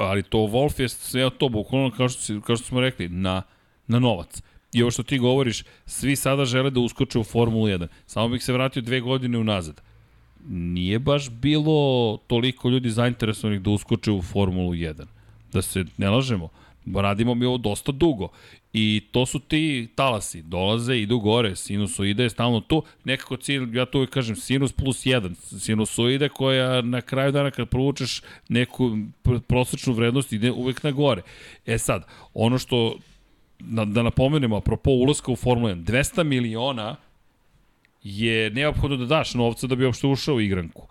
Ali 0.00 0.22
to 0.22 0.38
Wolf 0.38 0.80
je 0.80 0.88
sve 0.88 1.30
to, 1.38 1.48
bukvalno 1.48 1.90
kao 1.90 2.08
što, 2.08 2.22
si, 2.22 2.40
kao 2.46 2.56
što 2.56 2.66
smo 2.66 2.80
rekli, 2.80 3.08
na, 3.08 3.42
na 3.86 3.98
novac. 3.98 4.42
I 4.72 4.82
ovo 4.82 4.90
što 4.90 5.02
ti 5.02 5.18
govoriš, 5.18 5.64
svi 5.86 6.16
sada 6.16 6.44
žele 6.44 6.70
da 6.70 6.80
uskoče 6.80 7.18
u 7.18 7.24
Formulu 7.24 7.66
1. 7.66 7.86
Samo 8.06 8.28
bih 8.28 8.44
se 8.44 8.52
vratio 8.52 8.82
dve 8.82 9.00
godine 9.00 9.38
unazad. 9.38 9.80
Nije 10.48 10.98
baš 10.98 11.30
bilo 11.30 12.18
toliko 12.26 12.68
ljudi 12.68 12.90
zainteresovanih 12.90 13.60
da 13.60 13.70
uskoče 13.70 14.10
u 14.10 14.22
Formulu 14.22 14.72
1. 14.72 15.04
Da 15.52 15.62
se 15.62 15.84
ne 15.96 16.10
lažemo. 16.10 16.48
Radimo 16.94 17.34
mi 17.34 17.46
ovo 17.46 17.58
dosta 17.58 17.92
dugo. 17.92 18.28
I 18.76 19.02
to 19.10 19.26
su 19.26 19.38
ti 19.38 19.88
talasi. 19.94 20.42
Dolaze, 20.42 20.96
idu 20.96 21.18
gore. 21.18 21.56
Sinusoide 21.56 22.22
je 22.22 22.30
stalno 22.30 22.60
tu. 22.60 22.82
Nekako 23.04 23.36
cilj, 23.36 23.76
ja 23.76 23.86
to 23.86 23.98
uvijek 23.98 24.10
kažem, 24.10 24.36
sinus 24.36 24.72
plus 24.72 25.04
1. 25.04 25.34
Sinusoide 25.58 26.28
koja 26.28 26.82
na 26.82 27.00
kraju 27.00 27.32
dana 27.32 27.50
kad 27.50 27.68
provučeš 27.68 28.22
neku 28.48 28.84
pr- 29.24 29.40
prosečnu 29.40 29.92
vrednost 29.92 30.32
ide 30.32 30.50
uvek 30.50 30.82
na 30.82 30.90
gore. 30.90 31.22
E 31.66 31.78
sad, 31.78 32.04
ono 32.34 32.58
što 32.58 32.96
na, 33.60 33.84
da 33.84 34.02
napomenemo, 34.02 34.56
apropo 34.56 34.90
ulaska 34.90 35.32
u 35.32 35.36
Formulu 35.36 35.68
1, 35.68 35.84
200 35.84 36.24
miliona 36.24 36.96
je 38.02 38.50
neophodno 38.50 38.96
da 38.96 39.06
daš 39.06 39.34
novca 39.34 39.66
da 39.66 39.74
bi 39.76 39.84
uopšte 39.84 40.06
ušao 40.06 40.34
u 40.34 40.40
igranku. 40.40 40.86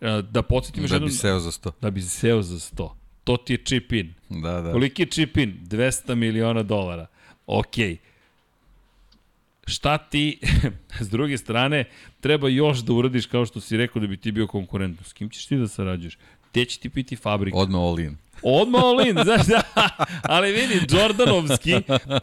E, 0.00 0.22
Da 0.22 0.42
podsjetim 0.42 0.82
još 0.82 0.90
Da 0.90 0.96
jednom... 0.96 1.08
bi 1.08 1.14
seo 1.14 1.38
za 1.40 1.50
100. 1.50 1.70
Da 1.80 1.90
bi 1.90 2.02
seo 2.02 2.42
za 2.42 2.56
100. 2.56 2.88
To 3.24 3.36
ti 3.36 3.52
je 3.52 3.58
chip 3.58 3.92
in. 3.92 4.14
Da, 4.28 4.60
da. 4.60 4.72
Koliki 4.72 5.02
je 5.02 5.06
chip 5.06 5.36
in? 5.36 5.58
200 5.62 6.14
miliona 6.14 6.62
dolara. 6.62 7.06
Okej. 7.46 7.96
Šta 9.66 9.98
ti, 9.98 10.38
s 11.00 11.08
druge 11.10 11.38
strane, 11.38 11.84
treba 12.20 12.48
još 12.48 12.78
da 12.78 12.92
uradiš 12.92 13.26
kao 13.26 13.46
što 13.46 13.60
si 13.60 13.76
rekao 13.76 14.00
da 14.00 14.06
bi 14.06 14.16
ti 14.16 14.32
bio 14.32 14.46
konkurentno. 14.46 15.04
S 15.04 15.12
kim 15.12 15.30
ćeš 15.30 15.46
ti 15.46 15.56
da 15.56 15.68
sarađuješ? 15.68 16.18
Gde 16.50 16.64
će 16.64 16.78
ti 16.78 16.88
biti 16.88 17.16
fabrika? 17.16 17.58
Odmah 17.58 17.80
all 17.80 18.00
in. 18.00 18.16
Odmah 18.42 18.82
all 18.82 19.06
in, 19.06 19.16
znaš 19.24 19.46
da, 19.46 19.62
ali 20.34 20.52
vidi, 20.52 20.80
Jordanovski, 20.96 21.74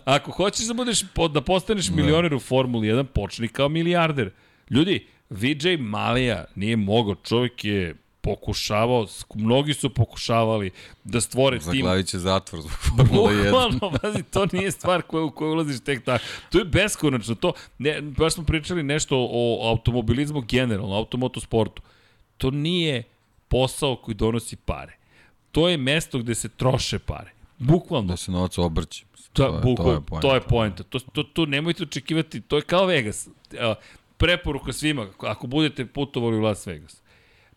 ako 0.06 0.32
hoćeš 0.32 0.66
da 0.66 0.74
budeš, 0.74 1.02
da 1.34 1.42
postaneš 1.42 1.90
milioner 1.90 2.34
u 2.34 2.40
Formuli 2.40 2.88
1, 2.88 3.04
počni 3.04 3.48
kao 3.48 3.70
milijarder. 3.70 4.32
Ljudi, 4.70 5.08
VJ 5.30 5.78
Malija 5.80 6.46
nije 6.56 6.76
mogao, 6.76 7.16
čovjek 7.16 7.66
je 7.66 7.96
pokušavao, 8.24 9.08
mnogi 9.36 9.74
su 9.74 9.90
pokušavali 9.90 10.72
da 11.04 11.22
stvore 11.22 11.60
tim. 11.60 11.66
Zaglavit 11.66 12.08
će 12.08 12.20
zatvor 12.20 12.62
zbog 12.62 12.72
Formula 12.98 13.32
1. 13.32 13.44
Bukvalno, 13.44 13.98
pazi, 14.02 14.24
to 14.24 14.48
nije 14.52 14.72
stvar 14.72 15.02
koja, 15.02 15.24
u 15.24 15.32
koju 15.32 15.52
ulaziš 15.52 15.80
tek 15.80 16.04
tako. 16.06 16.24
To 16.52 16.60
je 16.60 16.66
beskonačno. 16.66 17.36
To, 17.36 17.54
ne, 17.78 18.02
baš 18.02 18.34
smo 18.34 18.44
pričali 18.44 18.84
nešto 18.84 19.18
o 19.32 19.70
automobilizmu 19.70 20.42
generalno, 20.42 20.96
automotosportu. 20.96 21.82
To 22.38 22.52
nije 22.52 23.04
posao 23.48 23.96
koji 23.96 24.16
donosi 24.16 24.56
pare. 24.56 24.98
To 25.52 25.70
je 25.70 25.78
mesto 25.78 26.20
gde 26.20 26.36
se 26.36 26.50
troše 26.50 27.00
pare. 27.00 27.32
Bukvalno. 27.60 28.08
Da 28.08 28.18
se 28.18 28.32
novac 28.32 28.58
obrće. 28.58 29.06
To, 29.34 29.44
To 29.44 29.56
je- 29.56 29.62
bukval, 29.62 29.86
to 29.86 30.16
je 30.18 30.22
to, 30.22 30.34
je 30.36 30.42
poenta. 30.42 30.84
To, 30.84 31.00
to, 31.00 31.24
to 31.24 31.46
nemojte 31.46 31.84
očekivati, 31.84 32.42
to 32.42 32.56
je 32.56 32.62
kao 32.62 32.86
Vegas. 32.86 33.28
Preporuka 34.18 34.74
svima, 34.74 35.08
ako 35.20 35.48
budete 35.48 35.86
putovali 35.86 36.38
u 36.38 36.42
Las 36.42 36.68
Vegas. 36.68 37.03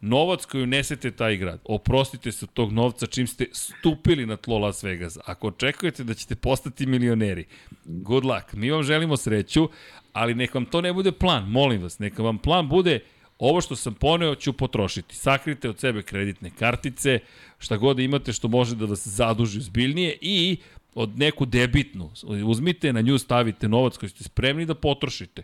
Novac 0.01 0.45
koji 0.45 0.63
unesete 0.63 1.11
taj 1.11 1.37
grad, 1.37 1.61
oprostite 1.65 2.33
se 2.33 2.45
od 2.45 2.53
tog 2.53 2.73
novca 2.73 3.07
čim 3.07 3.27
ste 3.27 3.47
stupili 3.53 4.27
na 4.27 4.37
tlo 4.37 4.59
Las 4.59 4.83
Vegasa. 4.83 5.21
Ako 5.27 5.49
očekujete 5.49 6.05
da 6.05 6.15
ćete 6.15 6.37
postati 6.37 6.87
milioneri, 6.87 7.45
good 7.85 8.25
luck. 8.25 8.53
Mi 8.53 8.71
vam 8.71 8.83
želimo 8.83 9.17
sreću, 9.17 9.69
ali 10.13 10.35
nek 10.35 10.55
vam 10.55 10.65
to 10.65 10.81
ne 10.81 10.93
bude 10.93 11.13
plan, 11.13 11.51
molim 11.51 11.83
vas. 11.83 11.99
Neka 11.99 12.23
vam 12.23 12.39
plan 12.39 12.69
bude 12.69 13.01
ovo 13.39 13.61
što 13.61 13.77
sam 13.77 13.95
poneo 13.95 14.35
ću 14.35 14.53
potrošiti. 14.53 15.17
Sakrite 15.17 15.69
od 15.69 15.79
sebe 15.79 16.03
kreditne 16.03 16.51
kartice, 16.59 17.19
šta 17.59 17.77
god 17.77 17.99
imate 17.99 18.33
što 18.33 18.49
može 18.49 18.77
da 18.77 18.85
vas 18.85 19.07
zaduži 19.07 19.61
zbiljnije 19.61 20.19
i 20.21 20.57
od 20.95 21.19
neku 21.19 21.47
debitnu. 21.47 22.11
Uzmite, 22.45 22.93
na 22.93 23.01
nju 23.01 23.19
stavite 23.19 23.69
novac 23.69 23.97
koji 23.97 24.11
ste 24.11 24.25
spremni 24.25 24.67
da 24.67 24.75
potrošite. 24.75 25.43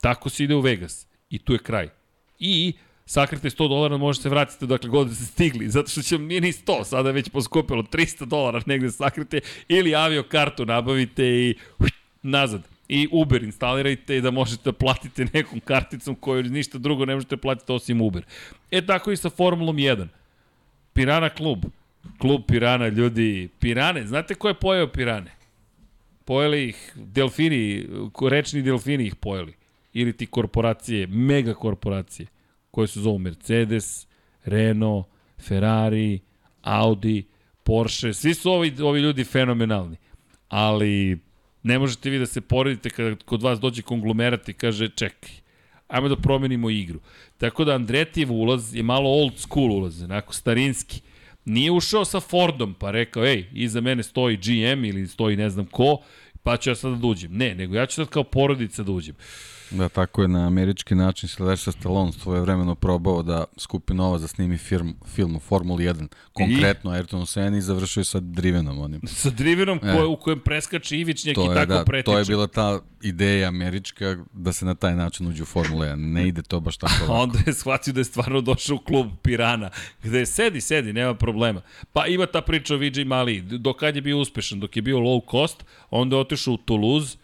Tako 0.00 0.28
se 0.28 0.44
ide 0.44 0.54
u 0.54 0.60
Vegas. 0.60 1.06
I 1.30 1.38
tu 1.38 1.52
je 1.52 1.58
kraj. 1.58 1.88
I 2.38 2.72
sakrite 3.08 3.50
100 3.50 3.68
dolara, 3.68 3.96
možete 3.96 4.22
se 4.22 4.28
vratiti 4.28 4.66
dakle 4.66 4.90
god 4.90 5.14
ste 5.14 5.24
stigli, 5.24 5.68
zato 5.68 5.88
što 5.88 6.02
će 6.02 6.18
nije 6.18 6.40
ni 6.40 6.52
100, 6.52 6.84
sada 6.84 7.10
već 7.10 7.28
poskupilo 7.28 7.82
300 7.82 8.24
dolara 8.24 8.60
negde 8.66 8.90
sakrite, 8.90 9.40
ili 9.68 9.94
avio 9.94 10.22
kartu 10.22 10.66
nabavite 10.66 11.24
i 11.24 11.54
hui, 11.78 11.90
nazad. 12.22 12.62
I 12.88 13.08
Uber 13.12 13.42
instalirajte 13.42 14.20
da 14.20 14.30
možete 14.30 14.62
da 14.64 14.72
platite 14.72 15.26
nekom 15.32 15.60
karticom 15.60 16.14
koju 16.14 16.42
ništa 16.42 16.78
drugo 16.78 17.04
ne 17.04 17.14
možete 17.14 17.36
platiti 17.36 17.72
osim 17.72 18.00
Uber. 18.00 18.24
E 18.70 18.86
tako 18.86 19.12
i 19.12 19.16
sa 19.16 19.30
Formulom 19.30 19.76
1. 19.76 20.06
Pirana 20.92 21.28
klub. 21.28 21.64
Klub 22.18 22.42
Pirana, 22.46 22.88
ljudi. 22.88 23.48
Pirane, 23.58 24.06
znate 24.06 24.34
ko 24.34 24.48
je 24.48 24.54
pojeo 24.54 24.88
Pirane? 24.88 25.32
Pojeli 26.24 26.68
ih 26.68 26.92
delfini, 26.94 27.86
rečni 28.30 28.62
delfini 28.62 29.06
ih 29.06 29.14
pojeli. 29.14 29.52
Ili 29.92 30.12
ti 30.12 30.26
korporacije, 30.26 31.06
mega 31.06 31.54
korporacije, 31.54 32.26
koje 32.78 32.88
se 32.88 33.00
zovu 33.00 33.18
Mercedes, 33.18 34.06
Renault, 34.44 35.06
Ferrari, 35.40 36.20
Audi, 36.62 37.24
Porsche, 37.62 38.12
svi 38.14 38.34
su 38.34 38.50
ovi, 38.52 38.72
ovi 38.82 39.00
ljudi 39.00 39.24
fenomenalni. 39.24 39.96
Ali 40.48 41.18
ne 41.62 41.78
možete 41.78 42.10
vi 42.10 42.18
da 42.18 42.26
se 42.26 42.40
poredite 42.40 42.90
kada 42.90 43.16
kod 43.24 43.42
vas 43.42 43.60
dođe 43.60 43.82
konglomerat 43.82 44.48
i 44.48 44.52
kaže 44.52 44.88
čekaj, 44.88 45.30
ajmo 45.88 46.08
da 46.08 46.16
promenimo 46.16 46.70
igru. 46.70 47.00
Tako 47.38 47.64
da 47.64 47.74
Andretijev 47.74 48.32
ulaz 48.32 48.74
je 48.74 48.82
malo 48.82 49.10
old 49.10 49.38
school 49.38 49.72
ulaz, 49.72 50.02
onako 50.02 50.34
starinski. 50.34 51.00
Nije 51.44 51.70
ušao 51.70 52.04
sa 52.04 52.20
Fordom 52.20 52.74
pa 52.74 52.90
rekao, 52.90 53.26
ej, 53.26 53.48
iza 53.52 53.80
mene 53.80 54.02
stoji 54.02 54.36
GM 54.36 54.84
ili 54.84 55.06
stoji 55.06 55.36
ne 55.36 55.50
znam 55.50 55.66
ko, 55.66 55.98
pa 56.42 56.56
ću 56.56 56.70
ja 56.70 56.74
sad 56.74 56.98
da 56.98 57.06
uđem. 57.06 57.32
Ne, 57.32 57.54
nego 57.54 57.74
ja 57.74 57.86
ću 57.86 57.94
sad 57.94 58.08
kao 58.08 58.24
porodica 58.24 58.82
da 58.82 58.92
uđem. 58.92 59.14
Da, 59.70 59.88
tako 59.88 60.22
je 60.22 60.28
na 60.28 60.46
američki 60.46 60.94
način 60.94 61.28
Sylvester 61.28 61.70
Stallone 61.72 62.12
svoje 62.12 62.40
vremeno 62.40 62.74
probao 62.74 63.22
da 63.22 63.44
skupi 63.56 63.94
novac 63.94 64.20
da 64.20 64.28
snimi 64.28 64.58
film, 64.58 64.96
film 65.06 65.36
u 65.36 65.40
Formuli 65.40 65.84
1, 65.84 66.06
konkretno 66.32 66.90
Ayrtonu 66.90 67.26
Senna 67.26 67.58
i 67.58 67.62
završio 67.62 68.00
je 68.00 68.04
sa 68.04 68.20
Drivenom 68.20 68.78
onim. 68.78 69.00
Sa 69.06 69.30
Drivenom 69.30 69.78
E. 69.78 69.80
koje, 69.80 70.06
u 70.06 70.16
kojem 70.16 70.40
preskače 70.40 70.98
Ivičnjak 70.98 71.32
i 71.32 71.34
To 71.34 71.52
je, 71.52 71.54
tako 71.54 71.72
da, 71.72 71.84
pretiče. 71.84 72.04
to 72.04 72.18
je 72.18 72.24
bila 72.24 72.46
ta 72.46 72.80
ideja 73.02 73.48
američka 73.48 74.16
da 74.32 74.52
se 74.52 74.64
na 74.64 74.74
taj 74.74 74.94
način 74.94 75.26
uđe 75.26 75.42
u 75.42 75.46
Formula 75.46 75.86
1. 75.86 75.94
Ne 75.96 76.28
ide 76.28 76.42
to 76.42 76.60
baš 76.60 76.76
tako 76.76 76.94
lako. 77.02 77.12
onda 77.12 77.38
je 77.46 77.52
shvatio 77.52 77.92
da 77.92 78.00
je 78.00 78.04
stvarno 78.04 78.40
došao 78.40 78.76
u 78.76 78.80
klub 78.80 79.06
Pirana, 79.22 79.70
gde 80.02 80.18
je 80.18 80.26
sedi, 80.26 80.60
sedi, 80.60 80.92
nema 80.92 81.14
problema. 81.14 81.60
Pa 81.92 82.06
ima 82.06 82.26
ta 82.26 82.40
priča 82.40 82.74
o 82.74 82.78
Vijay 82.78 83.04
Mali, 83.04 83.40
dok 83.40 83.76
kad 83.76 83.96
je 83.96 84.02
bio 84.02 84.18
uspešan, 84.18 84.60
dok 84.60 84.76
je 84.76 84.82
bio 84.82 84.98
low 84.98 85.30
cost, 85.30 85.64
onda 85.90 86.16
je 86.16 86.20
otišao 86.20 86.54
u 86.54 86.58
Toulouse, 86.58 87.16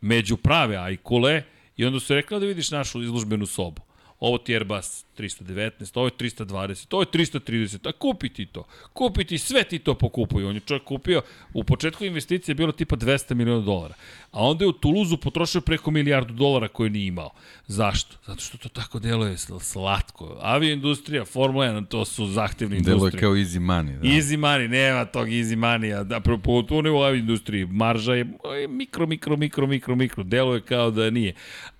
među 0.00 0.36
prave 0.36 0.76
ajkule, 0.76 1.42
i 1.78 1.84
onda 1.86 2.00
su 2.00 2.14
rekli 2.14 2.40
da 2.40 2.46
vidiš 2.46 2.70
našu 2.70 3.02
izložbenu 3.02 3.46
sobu. 3.46 3.87
Ovo 4.20 4.38
ti 4.38 4.54
Airbus 4.54 5.04
319, 5.18 5.98
ovo 5.98 6.06
je 6.06 6.10
320, 6.10 6.86
ovo 6.94 7.02
je 7.02 7.06
330, 7.06 7.88
a 7.88 7.92
kupi 7.92 8.28
ti 8.28 8.46
to. 8.46 8.64
Kupi 8.92 9.24
ti 9.24 9.38
sve 9.38 9.64
ti 9.64 9.78
to 9.78 9.94
pokupuju. 9.94 10.48
On 10.48 10.54
je 10.54 10.60
čovjek 10.60 10.84
kupio, 10.84 11.22
u 11.54 11.64
početku 11.64 12.04
investicije 12.04 12.52
je 12.52 12.56
bilo 12.56 12.72
tipa 12.72 12.96
200 12.96 13.34
miliona 13.34 13.64
dolara. 13.64 13.94
A 14.32 14.42
onda 14.44 14.64
je 14.64 14.68
u 14.68 14.72
Tuluzu 14.72 15.16
potrošio 15.16 15.60
preko 15.60 15.90
milijardu 15.90 16.34
dolara 16.34 16.68
koje 16.68 16.90
nije 16.90 17.06
imao. 17.06 17.30
Zašto? 17.66 18.16
Zato 18.26 18.40
što 18.40 18.58
to 18.58 18.68
tako 18.68 18.98
deluje 18.98 19.32
sl- 19.36 19.60
slatko. 19.60 20.36
Avioindustrija, 20.40 21.24
Formula 21.24 21.66
1, 21.66 21.88
to 21.88 22.04
su 22.04 22.26
zahtevne 22.26 22.76
industrije. 22.76 23.20
kao 23.20 23.32
easy 23.34 23.60
money. 23.60 23.98
Da. 23.98 24.08
Easy 24.08 24.36
money, 24.38 24.68
nema 24.68 25.04
tog 25.04 25.28
easy 25.28 25.56
money-a. 25.56 26.04
Da, 26.04 26.20
pogotovo 26.20 26.80
u 26.92 26.96
ovoj 26.96 27.18
industriji. 27.18 27.66
Marža 27.66 28.14
je 28.14 28.26
je 28.60 28.68
mikro, 28.68 29.06
mikro, 29.06 29.36
mikro, 29.36 29.66
mikro, 29.66 29.96
mikro. 29.96 30.22
Deluje 30.24 30.60
kao 30.60 30.90
da 30.90 31.10
nije. 31.10 31.34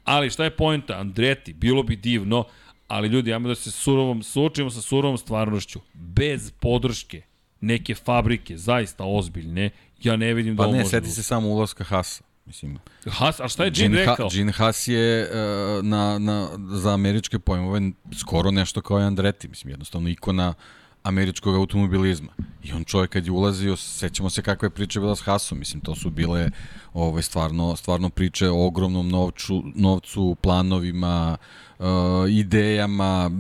Ali 0.09 0.31
šta 0.31 0.45
je 0.45 0.57
pojenta? 0.57 0.99
Andreti, 0.99 1.53
bilo 1.53 1.83
bi 1.83 1.97
divno, 1.97 2.45
ali 2.89 3.09
ljudi, 3.09 3.33
ajmo 3.33 3.49
da 3.49 3.55
se 3.55 3.71
surovom, 3.71 4.23
suočimo 4.23 4.71
sa 4.71 4.81
surovom 4.81 5.19
stvarnošću. 5.19 5.81
Bez 5.95 6.51
podrške 6.51 7.23
neke 7.61 7.95
fabrike, 7.95 8.57
zaista 8.57 9.05
ozbiljne, 9.05 9.71
ja 10.03 10.17
ne 10.17 10.35
vidim 10.35 10.57
da 10.57 10.63
Pa 10.63 10.71
ne, 10.71 10.85
seti 10.85 11.07
da 11.07 11.13
se 11.13 11.23
samo 11.23 11.49
ulaska 11.49 11.85
Hasa. 11.85 12.25
Mislim, 12.47 12.79
Has, 13.07 13.41
a 13.41 13.49
šta 13.49 13.65
je 13.65 13.71
Gene, 13.71 14.05
ha, 14.05 14.11
rekao? 14.11 14.29
Gene 14.33 14.53
Haas 14.53 14.89
je 14.89 15.23
uh, 15.23 15.85
na, 15.85 16.19
na, 16.19 16.49
za 16.71 16.95
američke 16.95 17.39
pojmove 17.39 17.81
skoro 18.19 18.51
nešto 18.51 18.81
kao 18.81 19.01
i 19.01 19.03
Andretti. 19.03 19.49
Mislim, 19.49 19.71
jednostavno 19.71 20.09
ikona 20.09 20.55
američkog 21.03 21.55
automobilizma. 21.55 22.33
I 22.65 22.73
on 22.73 22.85
čovjek 22.85 23.11
kad 23.11 23.27
je 23.27 23.33
ulazio, 23.33 23.77
sećamo 23.77 24.31
se 24.31 24.43
kakve 24.43 24.71
priče 24.71 25.01
bila 25.01 25.17
s 25.17 25.21
Haasom. 25.21 25.59
Mislim, 25.59 25.81
to 25.81 25.95
su 25.95 26.11
bile 26.11 26.51
ovaj, 26.93 27.23
stvarno, 27.23 27.77
stvarno 27.77 28.11
priče 28.11 28.49
o 28.49 28.67
ogromnom 28.67 29.09
novču, 29.09 29.63
novcu, 29.75 30.37
planovima, 30.41 31.37
uh, 31.79 31.87
idejama, 32.31 33.31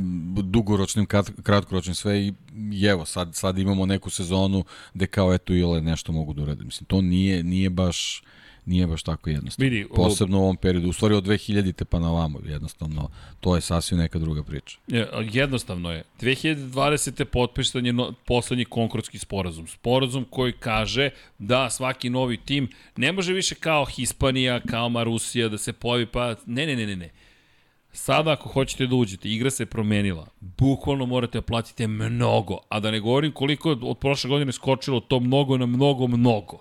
dugoročnim, 0.43 1.06
krat- 1.06 1.43
kratkoročnim, 1.43 1.94
sve 1.94 2.20
i, 2.20 2.35
evo, 2.86 3.05
sad, 3.05 3.35
sad 3.35 3.59
imamo 3.59 3.86
neku 3.86 4.10
sezonu 4.10 4.64
gde 4.94 5.06
kao 5.06 5.35
eto 5.35 5.52
ile 5.52 5.80
nešto 5.80 6.12
mogu 6.12 6.32
da 6.32 6.43
urade. 6.43 6.64
Mislim, 6.64 6.86
to 6.86 7.01
nije, 7.01 7.43
nije 7.43 7.70
baš 7.70 8.22
nije 8.68 8.86
baš 8.86 9.02
tako 9.02 9.30
jednostavno. 9.30 9.70
Vidi, 9.70 9.86
Posebno 9.94 10.38
u 10.38 10.42
ovom 10.42 10.56
periodu, 10.56 10.88
u 10.88 10.92
stvari 10.92 11.14
od 11.14 11.24
2000-te 11.24 11.84
pa 11.84 11.98
na 11.98 12.10
vamo, 12.10 12.40
jednostavno, 12.44 13.10
to 13.40 13.54
je 13.54 13.60
sasvim 13.60 13.98
neka 13.98 14.18
druga 14.18 14.42
priča. 14.42 14.78
Je, 14.86 15.08
Jednostavno 15.32 15.92
je. 15.92 16.04
2020. 16.20 17.24
potpisan 17.24 17.86
je 17.86 17.92
no, 17.92 18.12
poslednji 18.26 18.64
konkurski 18.64 19.18
sporazum. 19.18 19.66
Sporazum 19.66 20.24
koji 20.30 20.52
kaže 20.52 21.10
da 21.38 21.70
svaki 21.70 22.10
novi 22.10 22.36
tim 22.36 22.68
ne 22.96 23.12
može 23.12 23.32
više 23.32 23.54
kao 23.54 23.84
Hispanija, 23.84 24.60
kao 24.60 24.88
Marusija 24.88 25.48
da 25.48 25.58
se 25.58 25.72
pojavi 25.72 26.06
pa... 26.06 26.34
Ne, 26.46 26.66
ne, 26.66 26.76
ne, 26.76 26.86
ne, 26.86 26.96
ne. 26.96 27.10
Sada 27.92 28.32
ako 28.32 28.48
hoćete 28.48 28.86
da 28.86 28.96
uđete, 28.96 29.28
igra 29.28 29.50
se 29.50 29.66
promenila. 29.66 30.26
Bukvalno 30.40 31.06
morate 31.06 31.38
da 31.38 31.42
platite 31.42 31.86
mnogo. 31.86 32.58
A 32.68 32.80
da 32.80 32.90
ne 32.90 33.00
govorim 33.00 33.32
koliko 33.32 33.70
je 33.70 33.76
od 33.82 33.98
prošle 33.98 34.30
godine 34.30 34.52
skočilo 34.52 35.00
to 35.00 35.20
mnogo 35.20 35.58
na 35.58 35.66
mnogo, 35.66 36.06
mnogo. 36.06 36.58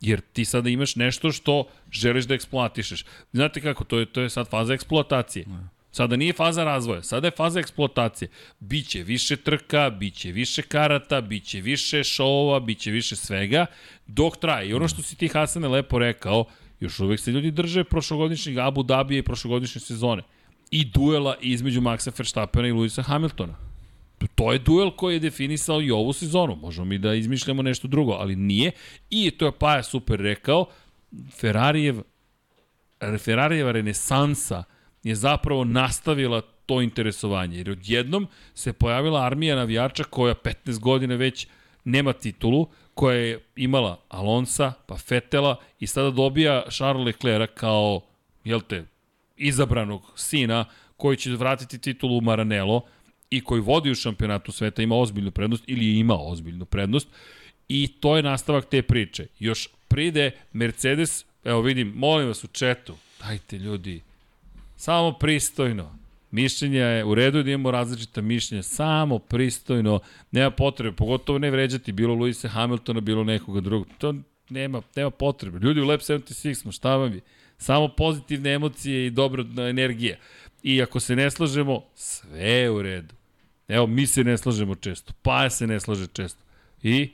Jer 0.00 0.20
ti 0.20 0.44
sada 0.44 0.68
imaš 0.68 0.96
nešto 0.96 1.32
što 1.32 1.64
želiš 1.92 2.24
da 2.24 2.34
eksploatišeš. 2.34 3.04
Znate 3.32 3.60
kako, 3.60 3.84
to 3.84 3.98
je, 3.98 4.06
to 4.06 4.20
je 4.20 4.30
sad 4.30 4.48
faza 4.48 4.74
eksploatacije. 4.74 5.46
Sada 5.92 6.16
nije 6.16 6.32
faza 6.32 6.64
razvoja, 6.64 7.02
sada 7.02 7.26
je 7.26 7.30
faza 7.36 7.60
eksploatacije. 7.60 8.28
Biće 8.60 9.02
više 9.02 9.36
trka, 9.36 9.90
biće 9.90 10.32
više 10.32 10.62
karata, 10.62 11.20
biće 11.20 11.60
više 11.60 12.04
šovova, 12.04 12.60
biće 12.60 12.90
više 12.90 13.16
svega, 13.16 13.66
dok 14.06 14.36
traje. 14.36 14.68
I 14.68 14.74
ono 14.74 14.88
što 14.88 15.02
si 15.02 15.16
ti 15.16 15.28
Hasane 15.28 15.68
lepo 15.68 15.98
rekao, 15.98 16.44
još 16.80 17.00
uvek 17.00 17.20
se 17.20 17.30
ljudi 17.30 17.50
drže 17.50 17.84
prošlogodišnjeg 17.84 18.58
Abu 18.58 18.82
Dhabija 18.82 19.18
i 19.18 19.22
prošlogodišnje 19.22 19.80
sezone. 19.80 20.22
I 20.70 20.84
duela 20.84 21.36
između 21.40 21.80
Maxa 21.80 22.18
Verstappena 22.18 22.68
i 22.68 22.72
Luisa 22.72 23.02
Hamiltona. 23.02 23.69
To 24.26 24.52
je 24.52 24.58
duel 24.58 24.90
koji 24.90 25.14
je 25.14 25.20
definisao 25.20 25.82
i 25.82 25.90
ovu 25.90 26.12
sezonu. 26.12 26.56
Možemo 26.56 26.84
mi 26.84 26.98
da 26.98 27.14
izmišljamo 27.14 27.62
nešto 27.62 27.88
drugo, 27.88 28.12
ali 28.12 28.36
nije. 28.36 28.72
I 29.10 29.30
to 29.30 29.46
je 29.46 29.52
Paja 29.52 29.82
super 29.82 30.20
rekao, 30.20 30.66
Ferrarijev, 31.40 32.02
Ferrarijeva 33.18 33.72
renesansa 33.72 34.64
je 35.02 35.14
zapravo 35.14 35.64
nastavila 35.64 36.40
to 36.66 36.82
interesovanje. 36.82 37.58
Jer 37.58 37.70
odjednom 37.70 38.26
se 38.54 38.72
pojavila 38.72 39.26
armija 39.26 39.56
navijača 39.56 40.04
koja 40.04 40.34
15 40.34 40.78
godina 40.78 41.14
već 41.14 41.46
nema 41.84 42.12
titulu, 42.12 42.68
koja 42.94 43.16
je 43.16 43.40
imala 43.56 44.00
Alonsa, 44.08 44.72
pa 44.86 44.96
Fetela 44.96 45.56
i 45.78 45.86
sada 45.86 46.10
dobija 46.10 46.62
Charles 46.70 47.06
Leclerc 47.06 47.50
kao, 47.54 48.00
jel 48.44 48.60
te, 48.60 48.84
izabranog 49.36 50.12
sina 50.16 50.64
koji 50.96 51.16
će 51.16 51.30
vratiti 51.30 51.78
titulu 51.78 52.18
u 52.18 52.20
Maranello 52.20 52.82
i 53.30 53.40
koji 53.40 53.60
vodi 53.60 53.90
u 53.90 53.94
šampionatu 53.94 54.52
sveta, 54.52 54.82
ima 54.82 54.96
ozbiljnu 54.96 55.30
prednost 55.30 55.64
ili 55.66 55.86
je 55.86 55.98
imao 55.98 56.28
ozbiljnu 56.28 56.64
prednost 56.64 57.08
i 57.68 57.88
to 58.00 58.16
je 58.16 58.22
nastavak 58.22 58.68
te 58.68 58.82
priče. 58.82 59.26
Još 59.38 59.68
pride 59.88 60.30
Mercedes, 60.52 61.24
evo 61.44 61.60
vidim, 61.60 61.92
molim 61.96 62.28
vas 62.28 62.44
u 62.44 62.46
četu, 62.46 62.96
dajte 63.20 63.58
ljudi, 63.58 64.02
samo 64.76 65.12
pristojno, 65.12 66.00
Mišljenja 66.30 66.84
je 66.84 67.04
u 67.04 67.14
redu 67.14 67.42
da 67.42 67.50
imamo 67.50 67.70
različita 67.70 68.20
mišljenja, 68.20 68.62
samo 68.62 69.18
pristojno, 69.18 70.00
nema 70.30 70.50
potrebe, 70.50 70.96
pogotovo 70.96 71.38
ne 71.38 71.50
vređati 71.50 71.92
bilo 71.92 72.14
Luisa 72.14 72.48
Hamiltona, 72.48 73.00
bilo 73.00 73.24
nekoga 73.24 73.60
drugog. 73.60 73.88
To 73.98 74.14
nema, 74.48 74.82
nema 74.96 75.10
potrebe. 75.10 75.58
Ljudi 75.58 75.80
u 75.80 75.86
Lab 75.86 76.00
76 76.00 76.54
smo, 76.54 76.72
šta 76.72 76.96
vam 76.96 77.12
je? 77.12 77.20
Samo 77.58 77.88
pozitivne 77.88 78.52
emocije 78.52 79.06
i 79.06 79.10
dobra 79.10 79.44
energija. 79.68 80.16
I 80.62 80.82
ako 80.82 81.00
se 81.00 81.16
ne 81.16 81.30
slažemo, 81.30 81.82
sve 81.94 82.44
je 82.44 82.70
u 82.70 82.82
redu. 82.82 83.14
Evo, 83.70 83.86
mi 83.86 84.06
se 84.06 84.24
ne 84.24 84.38
slažemo 84.38 84.74
često, 84.74 85.12
pa 85.22 85.50
se 85.50 85.66
ne 85.66 85.80
slaže 85.80 86.06
često. 86.06 86.40
I 86.82 87.10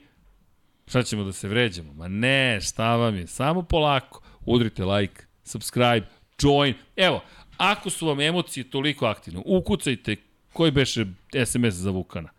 šta 0.87 1.03
ćemo 1.03 1.23
da 1.23 1.31
se 1.31 1.47
vređamo? 1.47 1.93
Ma 1.93 2.07
ne, 2.07 2.61
šta 2.61 2.95
vam 2.95 3.15
je? 3.15 3.27
Samo 3.27 3.61
polako. 3.61 4.21
Udrite 4.45 4.85
like, 4.85 5.23
subscribe, 5.43 6.07
join. 6.39 6.73
Evo, 6.95 7.21
Ako 7.57 7.89
su 7.89 8.07
vam 8.07 8.21
emocije 8.21 8.69
toliko 8.69 9.05
aktivne, 9.05 9.41
ukucajte 9.45 10.15
koji 10.53 10.71
beše 10.71 11.05
SMS 11.45 11.73
za 11.73 11.91
Vukana. 11.91 12.29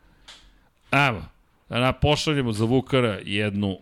Evo, 0.92 1.24
da 1.68 1.92
pošaljemo 1.92 2.52
za 2.52 2.64
Vukara 2.64 3.18
jednu 3.24 3.78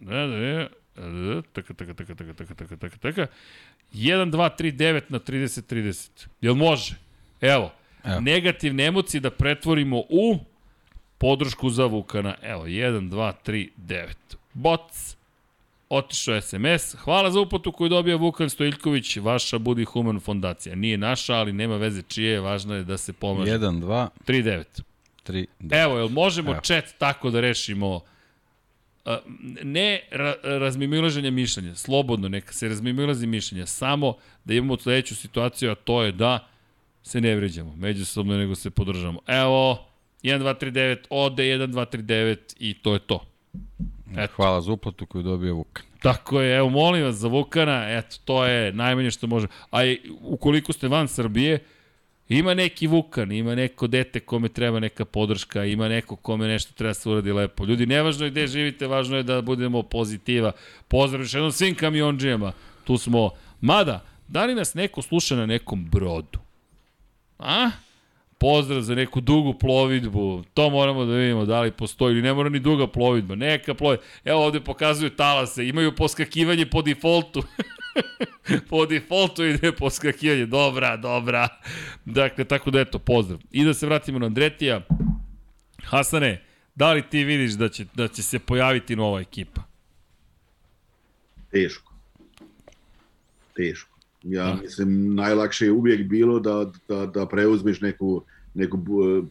da, 0.00 0.26
da, 0.26 0.68
da, 0.96 1.42
taka, 1.42 1.74
taka, 1.74 1.94
taka, 1.94 2.14
taka, 2.14 2.34
taka, 2.34 2.54
taka, 2.54 2.76
taka, 2.76 2.96
taka, 2.98 3.26
1, 3.94 4.30
2, 4.30 4.50
3, 4.58 4.76
9 4.76 5.02
na 5.08 5.18
30, 5.18 5.74
30. 5.74 6.26
Jel 6.40 6.54
može? 6.54 6.94
Evo, 7.40 7.72
Evo. 8.04 8.20
negativne 8.20 8.84
emocije 8.84 9.20
da 9.20 9.30
pretvorimo 9.30 9.98
u 9.98 10.38
podršku 11.18 11.70
za 11.70 11.86
Vukana. 11.86 12.34
Evo, 12.42 12.64
1, 12.64 13.10
2, 13.10 13.32
3, 13.46 13.68
9. 13.76 14.14
Boc 14.52 15.16
otišao 15.88 16.40
SMS. 16.40 16.94
Hvala 16.98 17.30
za 17.30 17.40
uplatu 17.40 17.72
koju 17.72 17.88
dobija 17.88 18.16
Vukan 18.16 18.50
Stojiljković, 18.50 19.16
vaša 19.16 19.58
Budi 19.58 19.84
Human 19.84 20.20
fondacija. 20.20 20.74
Nije 20.74 20.98
naša, 20.98 21.34
ali 21.34 21.52
nema 21.52 21.76
veze 21.76 22.02
čije, 22.02 22.40
važno 22.40 22.74
je 22.74 22.84
da 22.84 22.98
se 22.98 23.12
pomaže. 23.12 23.52
1, 23.52 23.80
2, 23.80 24.08
3, 24.26 24.42
9. 24.42 24.82
3, 25.26 25.46
9. 25.60 25.82
Evo, 25.84 25.98
jel 25.98 26.08
možemo 26.08 26.50
Evo. 26.50 26.60
chat 26.60 26.84
tako 26.98 27.30
da 27.30 27.40
rešimo 27.40 28.00
ne 29.62 30.00
ra 30.10 30.34
razmimilaženje 30.42 31.30
mišljenja, 31.30 31.74
slobodno 31.74 32.28
neka 32.28 32.52
se 32.52 32.68
razmimilazi 32.68 33.26
mišljenja, 33.26 33.66
samo 33.66 34.14
da 34.44 34.54
imamo 34.54 34.78
sledeću 34.78 35.16
situaciju, 35.16 35.70
a 35.70 35.74
to 35.74 36.02
je 36.02 36.12
da 36.12 36.48
se 37.02 37.20
ne 37.20 37.36
vređamo 37.36 37.76
međusobno, 37.76 38.36
nego 38.36 38.54
se 38.54 38.70
podržamo. 38.70 39.20
Evo, 39.26 39.86
1, 40.22 40.38
2, 40.38 40.64
3, 40.64 40.72
9, 40.72 40.96
ode 41.10 41.42
1, 41.42 41.66
2, 41.66 41.96
3, 41.96 42.02
9 42.02 42.36
i 42.58 42.74
to 42.74 42.92
je 42.92 42.98
to. 42.98 43.26
Eto. 44.16 44.32
Hvala 44.36 44.60
za 44.60 44.72
uplatu 44.72 45.06
koju 45.06 45.22
dobio 45.22 45.54
Vukan. 45.54 45.84
Tako 46.02 46.40
je, 46.40 46.56
evo 46.56 46.68
molim 46.68 47.04
vas 47.04 47.14
za 47.14 47.28
Vukana, 47.28 47.88
eto, 47.88 48.16
to 48.24 48.44
je 48.44 48.72
najmanje 48.72 49.10
što 49.10 49.26
može. 49.26 49.46
A 49.70 49.84
i, 49.84 50.00
ukoliko 50.20 50.72
ste 50.72 50.88
van 50.88 51.08
Srbije, 51.08 51.58
ima 52.28 52.54
neki 52.54 52.86
Vukan, 52.86 53.32
ima 53.32 53.54
neko 53.54 53.86
dete 53.86 54.20
kome 54.20 54.48
treba 54.48 54.80
neka 54.80 55.04
podrška, 55.04 55.64
ima 55.64 55.88
neko 55.88 56.16
kome 56.16 56.46
nešto 56.48 56.72
treba 56.74 56.90
da 56.90 56.94
se 56.94 57.08
uradi 57.08 57.32
lepo. 57.32 57.64
Ljudi, 57.64 57.86
nevažno 57.86 58.24
je 58.24 58.30
gde 58.30 58.46
živite, 58.46 58.86
važno 58.86 59.16
je 59.16 59.22
da 59.22 59.42
budemo 59.42 59.82
pozitiva. 59.82 60.52
Pozdrav 60.88 61.22
još 61.22 61.34
jednom 61.34 61.52
svim 61.52 61.74
kamionđijama, 61.74 62.52
tu 62.84 62.98
smo. 62.98 63.30
Mada, 63.60 64.04
da 64.28 64.44
li 64.44 64.54
nas 64.54 64.74
neko 64.74 65.02
sluša 65.02 65.36
na 65.36 65.46
nekom 65.46 65.84
brodu? 65.84 66.38
A? 67.42 67.70
pozdrav 68.42 68.80
za 68.80 68.94
neku 68.94 69.20
dugu 69.20 69.54
plovidbu, 69.58 70.44
to 70.54 70.70
moramo 70.70 71.04
da 71.04 71.14
vidimo 71.14 71.44
da 71.44 71.60
li 71.60 71.70
postoji 71.70 72.12
ili 72.12 72.22
ne 72.22 72.32
mora 72.34 72.48
ni 72.48 72.58
duga 72.58 72.86
plovidba, 72.86 73.34
neka 73.34 73.74
plovidba. 73.74 74.04
Evo 74.24 74.46
ovde 74.46 74.60
pokazuju 74.60 75.10
talase, 75.10 75.68
imaju 75.68 75.96
poskakivanje 75.96 76.66
po 76.66 76.82
defaultu. 76.82 77.42
po 78.70 78.86
defaultu 78.86 79.44
ide 79.44 79.72
poskakivanje, 79.72 80.46
dobra, 80.46 80.96
dobra. 80.96 81.48
Dakle, 82.04 82.44
tako 82.44 82.70
da 82.70 82.80
eto, 82.80 82.98
pozdrav. 82.98 83.40
I 83.50 83.64
da 83.64 83.74
se 83.74 83.86
vratimo 83.86 84.18
na 84.18 84.26
Andretija. 84.26 84.80
Hasane, 85.84 86.42
da 86.74 86.92
li 86.92 87.02
ti 87.02 87.24
vidiš 87.24 87.52
da 87.52 87.68
će, 87.68 87.86
da 87.94 88.08
će 88.08 88.22
se 88.22 88.38
pojaviti 88.38 88.96
nova 88.96 89.20
ekipa? 89.20 89.62
Teško. 91.50 91.92
Teško. 93.56 93.91
Ja 94.24 94.44
da. 94.44 94.58
mislim, 94.62 95.14
najlakše 95.14 95.64
je 95.64 95.72
uvijek 95.72 96.08
bilo 96.08 96.40
da, 96.40 96.70
da, 96.88 97.06
da 97.06 97.26
preuzmeš 97.26 97.80
neku, 97.80 98.22
neku 98.54 98.78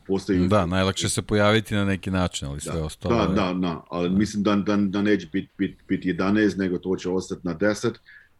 postaju. 0.07 0.47
Da, 0.47 0.65
najlakše 0.65 1.09
se 1.09 1.21
pojaviti 1.21 1.75
na 1.75 1.85
neki 1.85 2.11
način, 2.11 2.47
ali 2.47 2.61
sve 2.61 2.73
da, 2.73 2.83
ostalo. 2.83 3.15
Da, 3.15 3.33
da, 3.33 3.53
da, 3.53 3.83
ali 3.89 4.09
da. 4.09 4.17
mislim 4.17 4.43
da, 4.43 4.55
da, 4.55 4.77
da 4.77 5.01
neće 5.01 5.27
biti 5.33 5.49
bit, 5.57 5.77
bit 5.87 6.05
11, 6.05 6.57
nego 6.57 6.77
to 6.77 6.95
će 6.95 7.09
ostati 7.09 7.41
na 7.43 7.55
10 7.55 7.91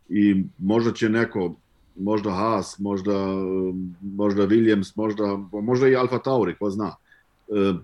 i 0.10 0.44
možda 0.58 0.92
će 0.92 1.10
neko, 1.10 1.56
možda 1.96 2.32
Haas, 2.32 2.80
možda, 2.80 3.14
možda 4.02 4.48
Williams, 4.48 4.92
možda, 4.96 5.38
možda 5.62 5.88
i 5.88 5.96
Alfa 5.96 6.20
Tauri, 6.20 6.56
ko 6.56 6.70
zna 6.70 6.88
e, 6.88 6.94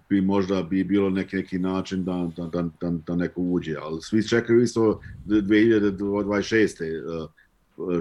bi 0.10 0.22
možda 0.22 0.64
bi 0.64 0.84
bilo 0.84 1.10
neki 1.10 1.35
neki 1.35 1.60
način 1.60 2.03
da, 2.03 2.30
da, 2.38 2.45
da, 2.45 2.61
da, 2.81 2.91
da 3.07 3.15
neko 3.15 3.41
uđe, 3.41 3.76
ali 3.81 4.02
svi 4.02 4.27
čekaju 4.27 4.61
isto 4.61 5.02
2026 5.26 7.27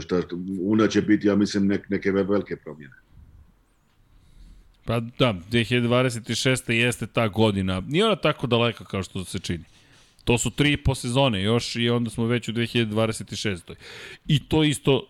šta, 0.00 0.22
una 0.60 0.88
će 0.88 1.02
biti, 1.02 1.26
ja 1.26 1.36
mislim, 1.36 1.66
nek, 1.66 1.88
neke 1.88 2.10
velike 2.10 2.56
promjene. 2.56 2.94
Pa 4.84 5.00
da, 5.00 5.34
2026. 5.50 6.72
jeste 6.72 7.06
ta 7.06 7.28
godina. 7.28 7.82
Nije 7.86 8.06
ona 8.06 8.16
tako 8.16 8.46
daleka 8.46 8.84
kao 8.84 9.02
što 9.02 9.24
se 9.24 9.38
čini. 9.38 9.64
To 10.24 10.38
su 10.38 10.50
tri 10.50 10.76
po 10.76 10.94
sezone 10.94 11.42
još 11.42 11.76
i 11.76 11.90
onda 11.90 12.10
smo 12.10 12.26
već 12.26 12.48
u 12.48 12.52
2026. 12.52 13.74
I 14.26 14.48
to 14.48 14.64
isto 14.64 15.06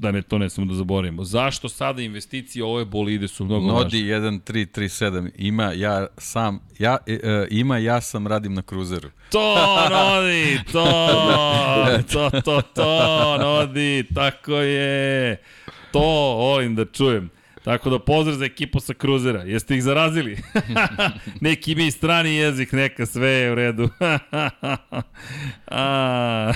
da 0.00 0.12
ne 0.12 0.22
to 0.22 0.38
ne 0.38 0.50
samo 0.50 0.66
da 0.66 0.74
zaboravimo. 0.74 1.24
Zašto 1.24 1.68
sada 1.68 2.02
investicije 2.02 2.64
ove 2.64 2.84
bolide 2.84 3.28
su 3.28 3.44
mnogo 3.44 3.66
Nodi 3.66 3.96
1337 3.96 5.30
ima 5.36 5.72
ja 5.72 6.06
sam 6.18 6.60
ja 6.78 6.98
e, 7.06 7.12
e, 7.12 7.46
ima 7.50 7.78
ja 7.78 8.00
sam 8.00 8.26
radim 8.26 8.54
na 8.54 8.62
kruzeru. 8.62 9.10
To 9.30 9.54
Nodi, 9.90 10.58
to 10.72 10.84
to 12.12 12.30
to 12.44 12.62
to 12.62 13.38
Nodi, 13.38 14.04
tako 14.14 14.54
je. 14.54 15.36
To 15.92 16.00
volim 16.36 16.74
da 16.74 16.84
čujem. 16.84 17.30
Tako 17.64 17.90
da 17.90 17.98
pozdrav 17.98 18.36
za 18.36 18.44
ekipu 18.44 18.80
sa 18.80 18.94
kruzera. 18.94 19.42
Jeste 19.42 19.76
ih 19.76 19.82
zarazili? 19.82 20.38
Neki 21.40 21.74
mi 21.74 21.90
strani 21.90 22.34
jezik, 22.34 22.72
neka 22.72 23.06
sve 23.06 23.28
je 23.28 23.52
u 23.52 23.54
redu. 23.54 23.88
A, 25.66 26.52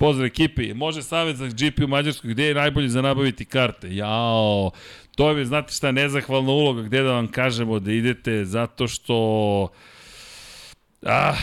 Pozdrav 0.00 0.26
ekipi. 0.26 0.74
Može 0.74 1.02
savjet 1.02 1.36
za 1.36 1.46
GP 1.46 1.84
u 1.84 1.88
Mađarskoj, 1.88 2.30
gde 2.30 2.44
je 2.44 2.54
najbolje 2.54 2.88
za 2.88 3.02
nabaviti 3.02 3.44
karte? 3.44 3.94
Jao, 3.94 4.70
to 5.16 5.30
je, 5.30 5.44
znate 5.44 5.72
šta, 5.72 5.92
nezahvalna 5.92 6.50
uloga, 6.50 6.82
gde 6.82 7.02
da 7.02 7.12
vam 7.12 7.28
kažemo 7.28 7.78
da 7.78 7.92
idete, 7.92 8.44
zato 8.44 8.88
što... 8.88 9.68
Ah, 11.02 11.36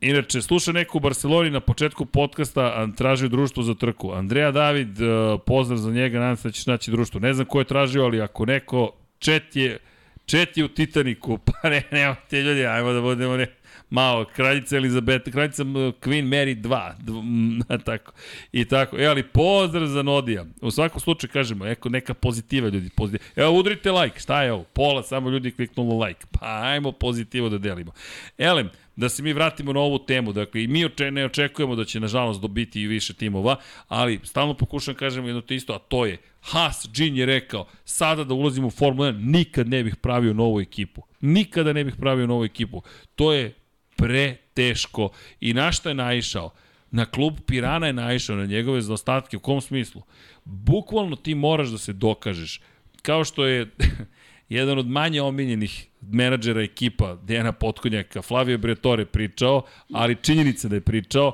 Inače, 0.00 0.42
sluša 0.42 0.72
neko 0.72 0.98
u 0.98 1.00
Barceloni 1.00 1.50
na 1.50 1.60
početku 1.60 2.06
podcasta, 2.06 2.88
tražio 2.96 3.28
društvo 3.28 3.62
za 3.62 3.74
trku. 3.74 4.12
Andreja 4.12 4.50
David, 4.50 5.00
eh, 5.00 5.06
pozdrav 5.46 5.78
za 5.78 5.90
njega, 5.90 6.18
nadam 6.18 6.36
se 6.36 6.48
da 6.48 6.52
ćeš 6.52 6.66
naći 6.66 6.90
društvo. 6.90 7.20
Ne 7.20 7.34
znam 7.34 7.46
ko 7.46 7.58
je 7.58 7.64
tražio, 7.64 8.04
ali 8.04 8.20
ako 8.20 8.46
neko, 8.46 8.90
čet 9.18 9.56
je, 9.56 9.78
čet 10.26 10.56
je 10.56 10.64
u 10.64 10.68
Titaniku, 10.68 11.38
pa 11.46 11.68
ne, 11.70 11.82
nemojte 11.90 12.42
ljudi, 12.42 12.66
ajmo 12.66 12.92
da 12.92 13.00
budemo 13.00 13.36
ne, 13.36 13.46
malo, 13.90 14.24
kraljica 14.24 14.76
Elizabeta, 14.76 15.30
kraljica 15.30 15.62
Queen 15.64 16.28
Mary 16.28 16.62
2, 16.62 17.84
tako, 17.84 18.12
i 18.52 18.64
tako. 18.64 18.98
E, 18.98 19.06
ali 19.06 19.22
pozdrav 19.22 19.86
za 19.86 20.02
Nodija. 20.02 20.44
U 20.60 20.70
svakom 20.70 21.00
slučaju 21.00 21.30
kažemo, 21.32 21.66
eko, 21.66 21.88
neka 21.88 22.14
pozitiva 22.14 22.68
ljudi, 22.68 22.90
pozitiva. 22.96 23.24
Evo, 23.36 23.52
udrite 23.52 23.92
like, 23.92 24.20
šta 24.20 24.42
je 24.42 24.52
ovo? 24.52 24.64
Pola 24.64 25.02
samo 25.02 25.30
ljudi 25.30 25.50
kliknulo 25.50 26.04
like. 26.04 26.26
Pa 26.30 26.46
ajmo 26.46 26.92
pozitivo 26.92 27.48
da 27.48 27.58
delimo. 27.58 27.92
Elem, 28.38 28.70
da 28.96 29.08
se 29.08 29.22
mi 29.22 29.32
vratimo 29.32 29.72
na 29.72 29.80
ovu 29.80 29.98
temu. 29.98 30.32
Dakle, 30.32 30.62
i 30.62 30.66
mi 30.66 30.84
oče, 30.84 31.10
ne 31.10 31.24
očekujemo 31.24 31.76
da 31.76 31.84
će, 31.84 32.00
nažalost, 32.00 32.40
dobiti 32.40 32.80
i 32.80 32.86
više 32.86 33.14
timova, 33.14 33.56
ali 33.88 34.20
stalno 34.24 34.54
pokušam 34.54 34.94
kažem 34.94 35.26
jedno 35.26 35.40
to 35.40 35.54
isto, 35.54 35.72
a 35.72 35.78
to 35.78 36.06
je 36.06 36.18
Haas, 36.40 36.88
Gin 36.94 37.16
je 37.16 37.26
rekao, 37.26 37.66
sada 37.84 38.24
da 38.24 38.34
ulazim 38.34 38.64
u 38.64 38.70
Formulu 38.70 39.08
1, 39.08 39.30
nikad 39.32 39.68
ne 39.68 39.84
bih 39.84 39.96
pravio 39.96 40.32
novu 40.32 40.60
ekipu. 40.60 41.02
Nikada 41.20 41.72
ne 41.72 41.84
bih 41.84 41.94
pravio 42.00 42.26
novu 42.26 42.44
ekipu. 42.44 42.82
To 43.14 43.32
je 43.32 43.54
preteško. 43.96 45.10
I 45.40 45.54
na 45.54 45.72
šta 45.72 45.88
je 45.88 45.94
naišao? 45.94 46.50
Na 46.90 47.04
klub 47.04 47.38
Pirana 47.46 47.86
je 47.86 47.92
naišao, 47.92 48.36
na 48.36 48.46
njegove 48.46 48.80
zaostatke. 48.80 49.36
U 49.36 49.40
kom 49.40 49.60
smislu? 49.60 50.02
Bukvalno 50.44 51.16
ti 51.16 51.34
moraš 51.34 51.68
da 51.68 51.78
se 51.78 51.92
dokažeš. 51.92 52.60
Kao 53.02 53.24
što 53.24 53.46
je 53.46 53.66
jedan 54.48 54.78
od 54.78 54.88
manje 54.88 55.22
omiljenih 55.22 55.86
menadžera 56.00 56.62
ekipa 56.62 57.16
Dejana 57.22 57.52
Potkonjaka, 57.52 58.22
Flavio 58.22 58.58
Bretore 58.58 59.04
pričao, 59.04 59.62
ali 59.92 60.16
činjenica 60.22 60.68
da 60.68 60.74
je 60.74 60.80
pričao, 60.80 61.32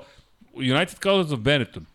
United 0.55 0.99
Colors 1.03 1.31
of 1.31 1.41
Benetton, 1.41 1.87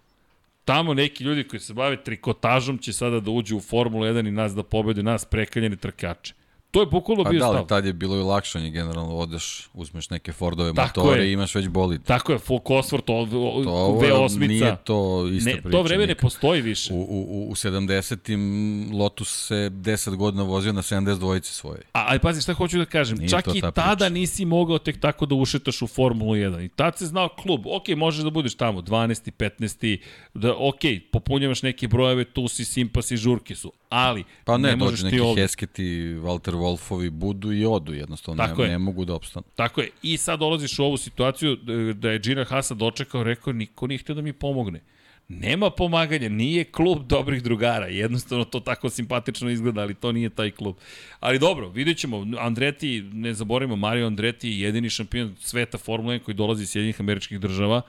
tamo 0.66 0.94
neki 0.94 1.24
ljudi 1.24 1.44
koji 1.44 1.60
se 1.60 1.74
bave 1.74 2.04
trikotažom 2.04 2.78
će 2.78 2.94
sada 2.94 3.20
da 3.20 3.32
uđu 3.32 3.58
u 3.58 3.60
Formulu 3.60 4.06
1 4.06 4.28
i 4.28 4.32
nas 4.32 4.56
da 4.56 4.64
pobede, 4.64 5.04
nas 5.04 5.26
prekaljeni 5.26 5.78
trkače. 5.78 6.34
To 6.72 6.80
je 6.80 6.86
bukvalno 6.86 7.24
bio 7.24 7.40
da, 7.40 7.46
stav. 7.46 7.56
ali 7.56 7.68
tad 7.68 7.86
je 7.86 7.94
bilo 7.94 8.18
i 8.18 8.22
lakšanje, 8.22 8.70
generalno 8.70 9.16
odeš, 9.16 9.70
uzmeš 9.74 10.10
neke 10.10 10.32
Fordove 10.32 10.74
Tako 10.74 11.00
motore 11.00 11.22
je. 11.22 11.30
i 11.30 11.34
imaš 11.34 11.56
već 11.56 11.68
bolid. 11.68 12.04
Tako 12.04 12.32
je, 12.32 12.40
full 12.40 12.60
Cosworth, 12.60 13.06
To 13.06 13.14
ovo 13.14 14.02
V8. 14.02 14.48
nije 14.48 14.76
to 14.78 15.28
ista 15.28 15.50
ne, 15.50 15.54
priča. 15.54 15.70
to 15.72 15.82
vreme 15.82 16.02
ne 16.02 16.08
nikad. 16.08 16.22
postoji 16.22 16.62
više. 16.62 16.94
U, 16.94 16.98
u, 16.98 17.48
u 17.50 17.56
70-im 17.56 18.42
Lotus 18.94 19.46
se 19.48 19.56
10 19.74 20.16
godina 20.16 20.44
vozio 20.44 20.74
na 20.74 20.82
72 20.82 21.42
svoje. 21.44 21.82
A, 21.94 22.06
ali 22.08 22.20
pazi 22.20 22.42
šta 22.42 22.54
hoću 22.54 22.78
da 22.78 22.86
kažem, 22.86 23.18
Nije 23.18 23.30
čak 23.30 23.46
to 23.46 23.52
i 23.56 23.62
ta 23.62 23.72
tada 23.72 23.96
priča. 23.96 24.10
nisi 24.10 24.46
mogao 24.46 24.78
tek 24.80 25.00
tako 25.00 25.26
da 25.26 25.36
ušetaš 25.36 25.82
u 25.82 25.88
Formulu 25.88 26.32
1. 26.32 26.66
I 26.66 26.70
tad 26.70 26.98
se 26.98 27.06
znao 27.06 27.30
klub, 27.32 27.62
ok, 27.68 27.88
možeš 27.90 28.24
da 28.24 28.30
budeš 28.30 28.56
tamo 28.56 28.82
12. 28.82 29.32
15. 29.32 30.00
Da, 30.34 30.54
ok, 30.54 30.80
popunjavaš 31.12 31.62
neke 31.62 31.88
brojeve, 31.88 32.24
tu 32.26 32.48
si, 32.48 32.66
simpasi, 32.66 33.18
žurke 33.18 33.56
su, 33.56 33.72
ali 33.90 34.24
Pa 34.46 34.58
ne, 34.58 34.70
ne 34.70 34.76
možeš 34.76 35.02
neki 35.02 35.20
ovde. 35.20 35.42
Hesketi, 35.42 35.84
Walter 36.24 36.54
Wolfovi 36.54 37.10
budu 37.10 37.54
i 37.54 37.66
odu, 37.66 37.94
jednostavno 37.94 38.44
Tako 38.44 38.62
ne, 38.62 38.68
je. 38.68 38.72
ne 38.72 38.78
mogu 38.78 39.06
da 39.06 39.14
opstanu. 39.14 39.46
Tako 39.56 39.82
je. 39.82 39.90
I 40.04 40.18
sad 40.18 40.40
dolaziš 40.40 40.80
u 40.80 40.84
ovu 40.84 40.98
situaciju 40.98 41.56
da 41.94 42.12
je 42.12 42.20
Gina 42.20 42.44
Hasa 42.44 42.74
dočekao, 42.74 43.24
rekao, 43.24 43.54
niko 43.54 43.88
nije 43.88 43.98
htio 43.98 44.16
da 44.16 44.22
mi 44.22 44.34
pomogne. 44.34 44.82
Nema 45.30 45.70
pomaganja, 45.70 46.30
nije 46.30 46.64
klub 46.64 47.08
dobrih 47.08 47.44
drugara, 47.44 47.88
jednostavno 47.88 48.46
to 48.46 48.60
tako 48.60 48.90
simpatično 48.90 49.50
izgleda, 49.50 49.82
ali 49.82 49.94
to 49.94 50.12
nije 50.12 50.30
taj 50.30 50.52
klub. 50.52 50.76
Ali 51.20 51.40
dobro, 51.40 51.70
vidjet 51.70 51.98
ćemo, 51.98 52.26
Andreti, 52.40 53.02
ne 53.02 53.34
zaboravimo, 53.34 53.76
Mario 53.76 54.08
Andreti 54.08 54.50
je 54.50 54.60
jedini 54.60 54.90
šampion 54.90 55.36
sveta 55.40 55.78
Formule 55.78 56.20
1 56.20 56.24
koji 56.24 56.36
dolazi 56.36 56.64
iz 56.64 56.70
Sjedinih 56.70 57.00
američkih 57.00 57.40
država, 57.40 57.82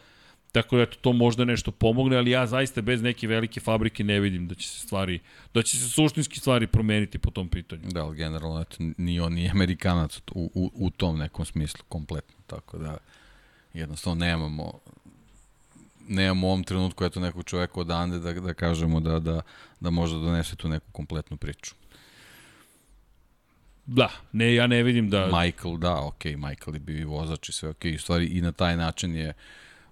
tako 0.53 0.77
da 0.77 0.87
to 0.87 1.13
možda 1.13 1.45
nešto 1.45 1.71
pomogne, 1.71 2.17
ali 2.17 2.31
ja 2.31 2.47
zaista 2.47 2.81
bez 2.83 3.03
neke 3.03 3.27
velike 3.27 3.61
fabrike 3.61 4.05
ne 4.05 4.21
vidim 4.21 4.49
da 4.49 4.55
će 4.55 4.69
se 4.69 4.81
stvari, 4.81 5.21
da 5.55 5.63
će 5.63 5.77
se 5.77 5.89
suštinski 5.89 6.41
stvari 6.41 6.67
promeniti 6.67 7.19
po 7.19 7.31
tom 7.31 7.49
pitanju. 7.49 7.89
Da, 7.91 8.05
ali 8.05 8.17
generalno, 8.17 8.61
eto, 8.61 8.77
ni 8.97 9.21
on 9.21 9.33
ni 9.33 9.51
Amerikanac 9.51 10.19
u, 10.19 10.51
u, 10.55 10.71
u 10.75 10.91
tom 10.91 11.19
nekom 11.19 11.45
smislu 11.45 11.85
kompletno, 11.89 12.35
tako 12.47 12.79
da 12.79 12.97
jednostavno 13.75 14.25
nemamo 14.25 14.81
nemamo 16.09 16.47
u 16.47 16.51
ovom 16.51 16.65
trenutku 16.65 17.05
eto 17.05 17.21
nekog 17.21 17.45
čoveka 17.45 17.81
odande 17.81 18.19
da, 18.19 18.33
da 18.33 18.55
kažemo 18.55 19.01
da, 19.01 19.19
da, 19.19 19.41
da 19.81 19.91
može 19.91 20.15
da 20.15 20.21
donese 20.21 20.57
tu 20.57 20.69
neku 20.69 20.87
kompletnu 20.93 21.37
priču. 21.37 21.75
Da, 23.87 24.11
ne, 24.33 24.55
ja 24.55 24.67
ne 24.67 24.83
vidim 24.83 25.11
da... 25.11 25.27
Michael, 25.27 25.77
da, 25.77 26.05
ok, 26.05 26.25
Michael 26.25 26.75
je 26.75 26.81
bio 26.81 26.99
i 26.99 27.05
vozač 27.05 27.49
i 27.49 27.53
sve 27.53 27.69
ok, 27.69 27.85
u 27.95 27.99
stvari 27.99 28.27
i 28.27 28.41
na 28.41 28.53
taj 28.53 28.77
način 28.77 29.17
je 29.17 29.33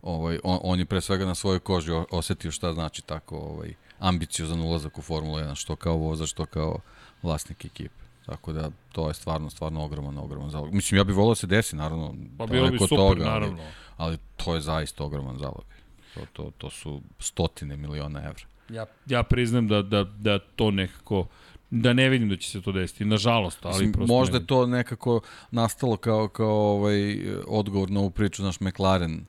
ovaj, 0.06 0.38
on, 0.44 0.58
on 0.62 0.78
je 0.78 0.84
pre 0.84 1.00
svega 1.00 1.24
na 1.24 1.34
svojoj 1.34 1.58
koži 1.58 1.92
osetio 2.10 2.50
šta 2.50 2.72
znači 2.72 3.02
tako 3.02 3.36
ovaj, 3.36 3.74
ambiciozan 3.98 4.60
ulazak 4.60 4.98
u 4.98 5.02
Formulu 5.02 5.38
1, 5.38 5.54
što 5.54 5.76
kao 5.76 5.96
vozač, 5.96 6.28
što 6.28 6.46
kao 6.46 6.78
vlasnik 7.22 7.64
ekipe. 7.64 8.04
Tako 8.26 8.52
da 8.52 8.70
to 8.92 9.08
je 9.08 9.14
stvarno, 9.14 9.50
stvarno 9.50 9.84
ogroman, 9.84 10.18
ogroman 10.18 10.50
zalog. 10.50 10.74
Mislim, 10.74 10.98
ja 10.98 11.04
bih 11.04 11.16
volao 11.16 11.30
da 11.30 11.34
se 11.34 11.46
desi, 11.46 11.76
naravno, 11.76 12.14
Pa 12.38 12.46
bilo 12.46 12.70
bi 12.70 12.78
super, 12.78 12.98
ali, 12.98 13.24
naravno. 13.24 13.62
ali 13.96 14.18
to 14.36 14.54
je 14.54 14.60
zaista 14.60 15.04
ogroman 15.04 15.38
zalog. 15.38 15.64
To, 16.14 16.20
to, 16.32 16.50
to 16.58 16.70
su 16.70 17.00
stotine 17.18 17.76
miliona 17.76 18.20
evra. 18.20 18.44
Ja, 18.68 18.86
ja 19.06 19.22
priznam 19.22 19.68
da, 19.68 19.82
da, 19.82 20.04
da 20.04 20.38
to 20.38 20.70
nekako, 20.70 21.26
da 21.70 21.92
ne 21.92 22.08
vidim 22.08 22.28
da 22.28 22.36
će 22.36 22.50
se 22.50 22.62
to 22.62 22.72
desiti, 22.72 23.04
nažalost, 23.04 23.58
ali 23.62 23.72
Mislim, 23.72 23.92
prosto 23.92 24.14
možda 24.14 24.38
je 24.38 24.46
to 24.46 24.66
nekako 24.66 25.20
nastalo 25.50 25.96
kao, 25.96 26.28
kao 26.28 26.76
ovaj, 26.76 27.18
odgovor 27.46 27.90
na 27.90 28.00
ovu 28.00 28.10
priču, 28.10 28.42
naš 28.42 28.60
McLaren, 28.60 29.26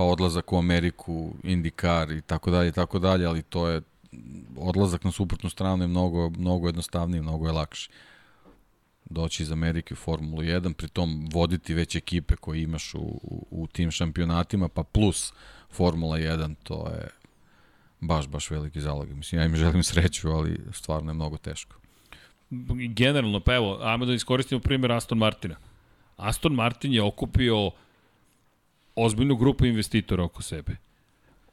pa 0.00 0.04
odlazak 0.04 0.52
u 0.52 0.58
Ameriku, 0.58 1.34
IndyCar 1.42 2.18
i 2.18 2.20
tako 2.22 2.50
dalje 2.50 2.68
i 2.68 2.72
tako 2.72 2.98
dalje, 2.98 3.26
ali 3.26 3.42
to 3.42 3.68
je 3.68 3.82
odlazak 4.56 5.04
na 5.04 5.12
suprotnu 5.12 5.50
stranu 5.50 5.84
je 5.84 5.88
mnogo, 5.88 6.30
mnogo 6.30 6.68
jednostavniji, 6.68 7.20
mnogo 7.20 7.46
je 7.46 7.52
lakši. 7.52 7.90
Doći 9.10 9.42
iz 9.42 9.52
Amerike 9.52 9.94
u 9.94 9.96
Formulu 9.96 10.42
1, 10.42 10.72
pritom 10.72 11.28
voditi 11.32 11.74
već 11.74 11.96
ekipe 11.96 12.36
koje 12.36 12.62
imaš 12.62 12.94
u, 12.94 12.98
u, 12.98 13.46
u 13.50 13.66
tim 13.66 13.90
šampionatima, 13.90 14.68
pa 14.68 14.82
plus 14.82 15.32
Formula 15.70 16.18
1, 16.18 16.54
to 16.62 16.88
je 16.88 17.08
baš, 18.00 18.28
baš 18.28 18.50
veliki 18.50 18.80
zalog. 18.80 19.08
Mislim, 19.08 19.40
ja 19.40 19.46
im 19.46 19.56
želim 19.56 19.82
sreću, 19.82 20.30
ali 20.30 20.60
stvarno 20.72 21.10
je 21.10 21.14
mnogo 21.14 21.36
teško. 21.36 21.76
Generalno, 22.94 23.40
pa 23.40 23.54
evo, 23.54 23.78
ajmo 23.82 24.06
da 24.06 24.14
iskoristimo 24.14 24.60
primjer 24.60 24.92
Aston 24.92 25.18
Martina. 25.18 25.56
Aston 26.16 26.54
Martin 26.54 26.92
je 26.92 27.02
okupio 27.02 27.70
ozbiljnu 29.04 29.36
grupu 29.36 29.66
investitora 29.66 30.24
oko 30.24 30.42
sebe. 30.42 30.76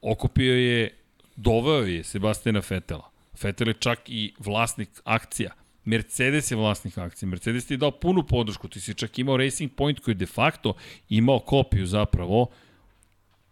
Okupio 0.02 0.56
je, 0.56 0.90
doveo 1.36 1.86
je 1.86 2.04
Sebastina 2.04 2.62
Fetela. 2.62 3.10
Fetel 3.36 3.68
je 3.68 3.74
čak 3.74 4.00
i 4.08 4.34
vlasnik 4.40 4.90
akcija. 5.04 5.52
Mercedes 5.86 6.52
je 6.52 6.58
vlasnik 6.58 6.98
akcije. 6.98 7.30
Mercedes 7.30 7.66
ti 7.66 7.74
je 7.74 7.78
dao 7.78 7.92
punu 7.92 8.24
podršku. 8.24 8.68
Ti 8.68 8.80
si 8.80 8.94
čak 8.94 9.20
imao 9.20 9.38
Racing 9.38 9.72
Point 9.76 10.00
koji 10.00 10.14
je 10.14 10.18
de 10.18 10.26
facto 10.26 10.74
imao 11.10 11.40
kopiju 11.40 11.86
zapravo 11.86 12.48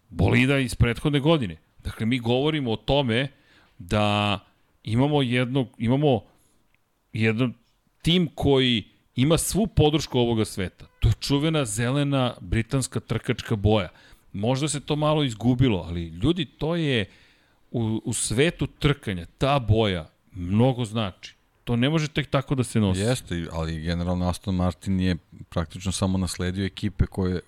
bolida 0.09 0.59
iz 0.59 0.75
prethodne 0.75 1.19
godine. 1.19 1.57
Dakle, 1.83 2.05
mi 2.05 2.19
govorimo 2.19 2.71
o 2.71 2.75
tome 2.75 3.27
da 3.77 4.39
imamo 4.83 5.21
jednog, 5.21 5.67
imamo 5.77 6.21
jedan 7.13 7.53
tim 8.01 8.27
koji 8.35 8.83
ima 9.15 9.37
svu 9.37 9.67
podršku 9.67 10.19
ovoga 10.19 10.45
sveta. 10.45 10.85
To 10.99 11.07
je 11.07 11.13
čuvena 11.19 11.65
zelena 11.65 12.33
britanska 12.41 12.99
trkačka 12.99 13.55
boja. 13.55 13.89
Možda 14.33 14.67
se 14.67 14.79
to 14.79 14.95
malo 14.95 15.23
izgubilo, 15.23 15.85
ali 15.87 16.07
ljudi, 16.07 16.45
to 16.45 16.75
je 16.75 17.05
u, 17.71 18.01
u 18.05 18.13
svetu 18.13 18.67
trkanja, 18.67 19.25
ta 19.37 19.59
boja 19.59 20.09
mnogo 20.31 20.85
znači. 20.85 21.35
To 21.63 21.75
ne 21.75 21.89
može 21.89 22.07
tek 22.07 22.29
tako 22.29 22.55
da 22.55 22.63
se 22.63 22.79
nosi. 22.79 23.01
Jeste, 23.01 23.47
ali 23.51 23.81
generalno 23.81 24.29
Aston 24.29 24.55
Martin 24.55 24.99
je 24.99 25.15
praktično 25.49 25.91
samo 25.91 26.17
nasledio 26.17 26.65
ekipe 26.65 27.05
koje, 27.05 27.41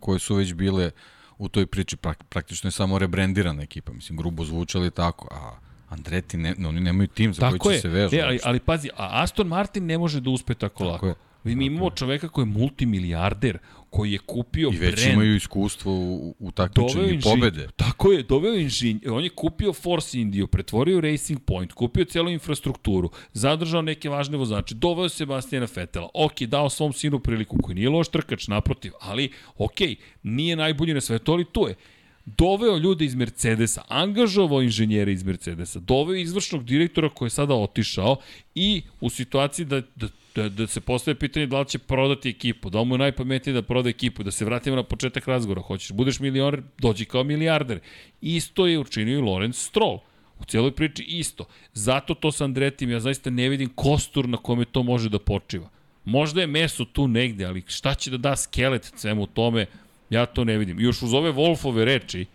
koje 0.00 0.18
su 0.18 0.34
već 0.34 0.54
bile 0.54 0.90
u 1.38 1.48
toj 1.48 1.66
priči. 1.66 1.96
Prak, 1.96 2.24
praktično 2.28 2.68
je 2.68 2.72
samo 2.72 2.98
rebrendirana 2.98 3.62
ekipa. 3.62 3.92
Mislim, 3.92 4.16
grubo 4.16 4.44
zvuče 4.44 4.78
ali 4.78 4.90
tako. 4.90 5.28
A 5.30 5.58
Andreti, 5.92 6.36
ne, 6.36 6.54
oni 6.58 6.80
nemaju 6.80 7.06
tim 7.06 7.34
za 7.34 7.40
Tako 7.40 7.58
koji 7.58 7.72
će 7.72 7.76
je. 7.76 7.80
se 7.80 7.88
vežu. 7.88 8.16
E, 8.16 8.20
ali, 8.20 8.38
ali 8.44 8.60
pazi, 8.60 8.88
a 8.90 9.22
Aston 9.22 9.46
Martin 9.46 9.86
ne 9.86 9.98
može 9.98 10.20
da 10.20 10.30
uspe 10.30 10.54
tako, 10.54 10.78
Tako 10.78 10.84
lako. 10.86 11.06
je. 11.06 11.14
Mi 11.44 11.56
mi 11.56 11.66
imamo 11.66 11.90
čoveka 11.90 12.28
koji 12.28 12.42
je 12.42 12.46
multimilijarder, 12.48 13.58
koji 13.90 14.12
je 14.12 14.18
kupio 14.18 14.70
I 14.70 14.76
već 14.76 14.94
brand. 14.94 15.12
imaju 15.12 15.36
iskustvo 15.36 15.92
u, 15.92 16.04
u 16.30 16.50
Doveo 16.50 16.50
takmičenju 16.68 17.04
i 17.04 17.12
inženj- 17.12 17.22
pobede. 17.24 17.68
Tako 17.76 18.12
je, 18.12 18.22
doveo 18.22 18.54
inženjer, 18.54 19.10
on 19.10 19.24
je 19.24 19.30
kupio 19.30 19.72
Force 19.72 20.20
Indio, 20.20 20.46
pretvorio 20.46 21.00
Racing 21.00 21.40
Point, 21.40 21.72
kupio 21.72 22.04
celu 22.04 22.30
infrastrukturu, 22.30 23.10
zadržao 23.32 23.82
neke 23.82 24.08
važne 24.08 24.36
vozače, 24.36 24.74
doveo 24.74 25.08
Sebastijana 25.08 25.66
Fetela, 25.66 26.08
ok, 26.14 26.40
dao 26.42 26.70
svom 26.70 26.92
sinu 26.92 27.18
priliku 27.18 27.56
koji 27.58 27.74
nije 27.74 27.88
loš 27.88 28.08
trkač, 28.08 28.48
naprotiv, 28.48 28.92
ali 29.00 29.28
ok, 29.56 29.78
nije 30.22 30.56
najbolji 30.56 30.94
na 30.94 31.00
svetu, 31.00 31.32
ali 31.32 31.44
to 31.44 31.68
je. 31.68 31.74
Doveo 32.24 32.76
ljude 32.78 33.04
iz 33.04 33.14
Mercedesa, 33.14 33.82
angažovao 33.88 34.62
inženjere 34.62 35.12
iz 35.12 35.22
Mercedesa, 35.22 35.80
doveo 35.80 36.14
izvršnog 36.14 36.64
direktora 36.64 37.08
koji 37.08 37.26
je 37.26 37.30
sada 37.30 37.54
otišao 37.54 38.16
i 38.54 38.82
u 39.00 39.10
situaciji 39.10 39.66
da, 39.66 39.80
da 39.96 40.08
da, 40.34 40.48
da 40.48 40.66
se 40.66 40.80
postaje 40.80 41.14
pitanje 41.14 41.46
da 41.46 41.60
li 41.60 41.68
će 41.68 41.78
prodati 41.78 42.28
ekipu, 42.28 42.70
da 42.70 42.80
li 42.80 42.86
mu 42.86 42.94
je 42.94 42.98
najpametnije 42.98 43.54
da 43.54 43.62
proda 43.62 43.88
ekipu, 43.88 44.22
da 44.22 44.30
se 44.30 44.44
vratimo 44.44 44.76
na 44.76 44.82
početak 44.82 45.28
razgovora, 45.28 45.60
hoćeš 45.60 45.92
budeš 45.92 46.20
milioner, 46.20 46.62
dođi 46.78 47.04
kao 47.04 47.24
milijarder. 47.24 47.80
Isto 48.20 48.66
je 48.66 48.78
učinio 48.78 49.18
i 49.18 49.22
Lorenz 49.22 49.58
Stroll. 49.58 49.98
U 50.40 50.44
cijeloj 50.44 50.72
priči 50.74 51.02
isto. 51.02 51.44
Zato 51.72 52.14
to 52.14 52.32
sa 52.32 52.44
Andretim, 52.44 52.90
ja 52.90 53.00
zaista 53.00 53.30
ne 53.30 53.48
vidim 53.48 53.68
kostur 53.74 54.28
na 54.28 54.36
kome 54.36 54.64
to 54.64 54.82
može 54.82 55.08
da 55.08 55.18
počiva. 55.18 55.68
Možda 56.04 56.40
je 56.40 56.46
meso 56.46 56.84
tu 56.84 57.08
negde, 57.08 57.44
ali 57.44 57.62
šta 57.66 57.94
će 57.94 58.10
da 58.10 58.16
da 58.16 58.36
skelet 58.36 58.92
svemu 58.96 59.26
tome, 59.26 59.66
ja 60.12 60.26
to 60.26 60.44
ne 60.44 60.58
vidim. 60.58 60.80
Još 60.80 61.02
uz 61.02 61.14
ove 61.14 61.32
Wolfove 61.32 61.84
reči, 61.84 62.26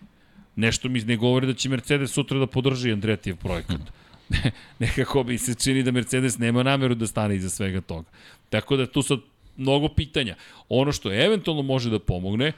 nešto 0.56 0.90
mi 0.90 1.00
ne 1.00 1.16
govori 1.16 1.48
da 1.48 1.54
će 1.54 1.70
Mercedes 1.70 2.12
sutra 2.12 2.40
da 2.40 2.48
podrži 2.48 2.92
Andretijev 2.92 3.36
projekat. 3.38 3.82
Nekako 4.80 5.24
bi 5.24 5.38
se 5.38 5.56
čini 5.56 5.84
da 5.84 5.92
Mercedes 5.92 6.38
nema 6.38 6.64
nameru 6.64 6.96
da 6.96 7.08
stane 7.08 7.36
iza 7.36 7.50
svega 7.50 7.82
toga. 7.82 8.10
Tako 8.50 8.78
da 8.78 8.86
tu 8.86 9.02
sad 9.02 9.20
mnogo 9.58 9.90
pitanja. 9.90 10.36
Ono 10.70 10.92
što 10.92 11.14
eventualno 11.14 11.62
može 11.62 11.90
da 11.90 12.00
pomogne 12.00 12.52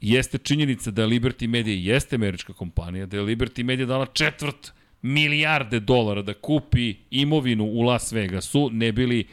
jeste 0.00 0.38
činjenica 0.38 0.90
da 0.90 1.06
Liberty 1.06 1.46
Media 1.46 1.92
jeste 1.92 2.16
američka 2.16 2.52
kompanija, 2.52 3.06
da 3.06 3.16
je 3.16 3.22
Liberty 3.22 3.62
Media 3.64 3.86
dala 3.86 4.06
četvrt 4.06 4.72
milijarde 5.02 5.80
dolara 5.80 6.22
da 6.22 6.34
kupi 6.34 6.94
imovinu 7.10 7.64
u 7.64 7.82
Las 7.82 8.12
Vegasu, 8.12 8.70
ne 8.70 8.92
bili 8.92 9.26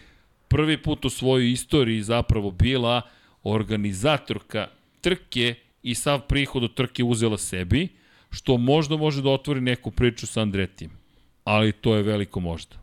prvi 0.48 0.78
put 0.78 1.06
u 1.06 1.10
svojoj 1.10 1.52
istoriji 1.52 2.02
zapravo 2.02 2.52
bila 2.52 3.02
organizatorka 3.44 4.68
trke 5.02 5.56
i 5.84 5.96
sav 5.96 6.22
prihod 6.22 6.64
od 6.64 6.74
trke 6.74 7.04
uzela 7.04 7.38
sebi, 7.38 7.88
što 8.32 8.58
možda 8.58 8.98
može 8.98 9.22
da 9.22 9.30
otvori 9.30 9.62
neku 9.62 9.92
priču 9.92 10.28
sa 10.28 10.42
Andretijem. 10.42 10.92
Ali 11.44 11.72
to 11.72 11.96
je 11.96 12.04
veliko 12.04 12.40
možda. 12.40 12.76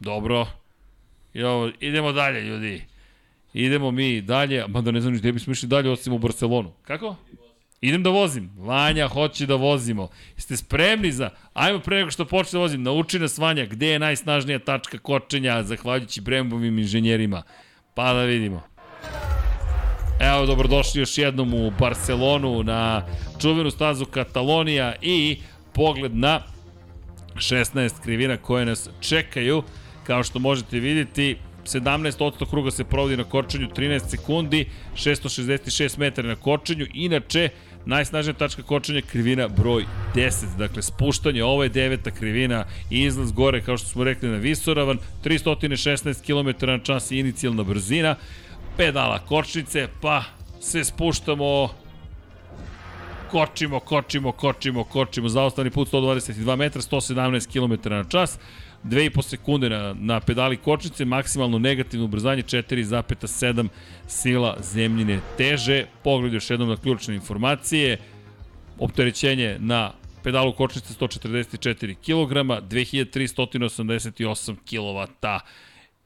Dobro. 0.00 0.46
Jo, 1.34 1.72
idemo 1.80 2.12
dalje, 2.12 2.40
ljudi. 2.40 2.82
Idemo 3.54 3.90
mi 3.90 4.20
dalje, 4.20 4.64
mada 4.68 4.90
ne 4.90 5.00
znam 5.00 5.14
gde 5.14 5.32
bismo 5.32 5.52
išli 5.52 5.68
dalje 5.68 5.90
osim 5.90 6.12
u 6.12 6.18
Barcelonu. 6.18 6.72
Kako? 6.82 7.16
Idem 7.80 8.02
da 8.02 8.10
vozim. 8.10 8.50
Vanja 8.56 9.08
hoće 9.08 9.46
da 9.46 9.54
vozimo. 9.54 10.08
Jeste 10.36 10.56
spremni 10.56 11.12
za... 11.12 11.30
Ajmo 11.54 11.80
pre 11.80 11.96
nego 11.96 12.10
što 12.10 12.24
počne 12.24 12.56
da 12.56 12.60
vozim. 12.60 12.82
Nauči 12.82 13.18
nas 13.18 13.38
Vanja 13.38 13.66
gde 13.66 13.86
je 13.86 13.98
najsnažnija 13.98 14.58
tačka 14.58 14.98
kočenja 14.98 15.62
zahvaljujući 15.62 16.20
Brembovim 16.20 16.78
inženjerima. 16.78 17.42
Pa 17.94 18.12
da 18.12 18.24
vidimo. 18.24 18.62
Evo, 20.20 20.46
dobrodošli 20.46 21.00
još 21.00 21.18
jednom 21.18 21.54
u 21.54 21.72
Barcelonu 21.78 22.62
na 22.62 23.02
čuvenu 23.40 23.70
stazu 23.70 24.04
Katalonija 24.04 24.94
i 25.02 25.38
pogled 25.72 26.16
na 26.16 26.42
16 27.34 28.02
krivina 28.02 28.36
koje 28.36 28.64
nas 28.64 28.88
čekaju. 29.00 29.62
Kao 30.06 30.22
što 30.22 30.38
možete 30.38 30.78
vidjeti, 30.78 31.36
17% 31.64 32.50
kruga 32.50 32.70
se 32.70 32.84
provodi 32.84 33.16
na 33.16 33.24
kočenju 33.24 33.68
13 33.76 34.10
sekundi, 34.10 34.66
666 34.94 35.98
metara 35.98 36.28
na 36.28 36.36
kočenju. 36.36 36.86
Inače, 36.94 37.48
najsnažnija 37.86 38.34
tačka 38.34 38.62
kočenja 38.62 39.00
krivina 39.00 39.48
broj 39.48 39.84
10. 40.14 40.56
Dakle, 40.58 40.82
spuštanje, 40.82 41.44
ovo 41.44 41.62
je 41.62 41.68
deveta 41.68 42.10
krivina 42.10 42.64
izlaz 42.90 43.32
gore, 43.32 43.60
kao 43.60 43.76
što 43.76 43.88
smo 43.88 44.04
rekli, 44.04 44.28
na 44.28 44.36
Visoravan, 44.36 44.98
316 45.24 46.22
km 46.26 46.66
na 46.66 46.78
čas 46.78 47.10
i 47.10 47.18
inicijalna 47.18 47.62
brzina, 47.62 48.16
pedala 48.76 49.18
kočnice, 49.18 49.88
pa 50.00 50.22
se 50.60 50.84
spuštamo 50.84 51.68
kočimo, 53.30 53.80
kočimo, 53.80 54.32
kočimo, 54.32 54.84
kočimo, 54.84 55.28
zaostavni 55.28 55.70
put 55.70 55.92
122 55.92 56.56
metra, 56.56 56.82
117 56.82 57.52
km 57.52 57.90
na 57.90 58.04
čas, 58.04 58.38
2,5 58.84 59.22
sekunde 59.22 59.68
na, 59.68 59.94
na 59.98 60.20
pedali 60.20 60.56
kočnice, 60.56 61.04
maksimalno 61.04 61.58
negativno 61.58 62.04
ubrzanje 62.04 62.42
4,7 62.42 63.68
sila 64.06 64.56
zemljine 64.60 65.20
teže. 65.38 65.86
Pogled 66.04 66.32
još 66.32 66.50
jednom 66.50 66.68
na 66.68 66.76
ključne 66.76 67.14
informacije. 67.14 67.98
Opterećenje 68.78 69.56
na 69.58 69.92
pedalu 70.22 70.52
kočnice 70.52 70.94
144 70.94 71.94
kg, 71.94 72.32
2388 72.68 74.56
kW 74.70 75.06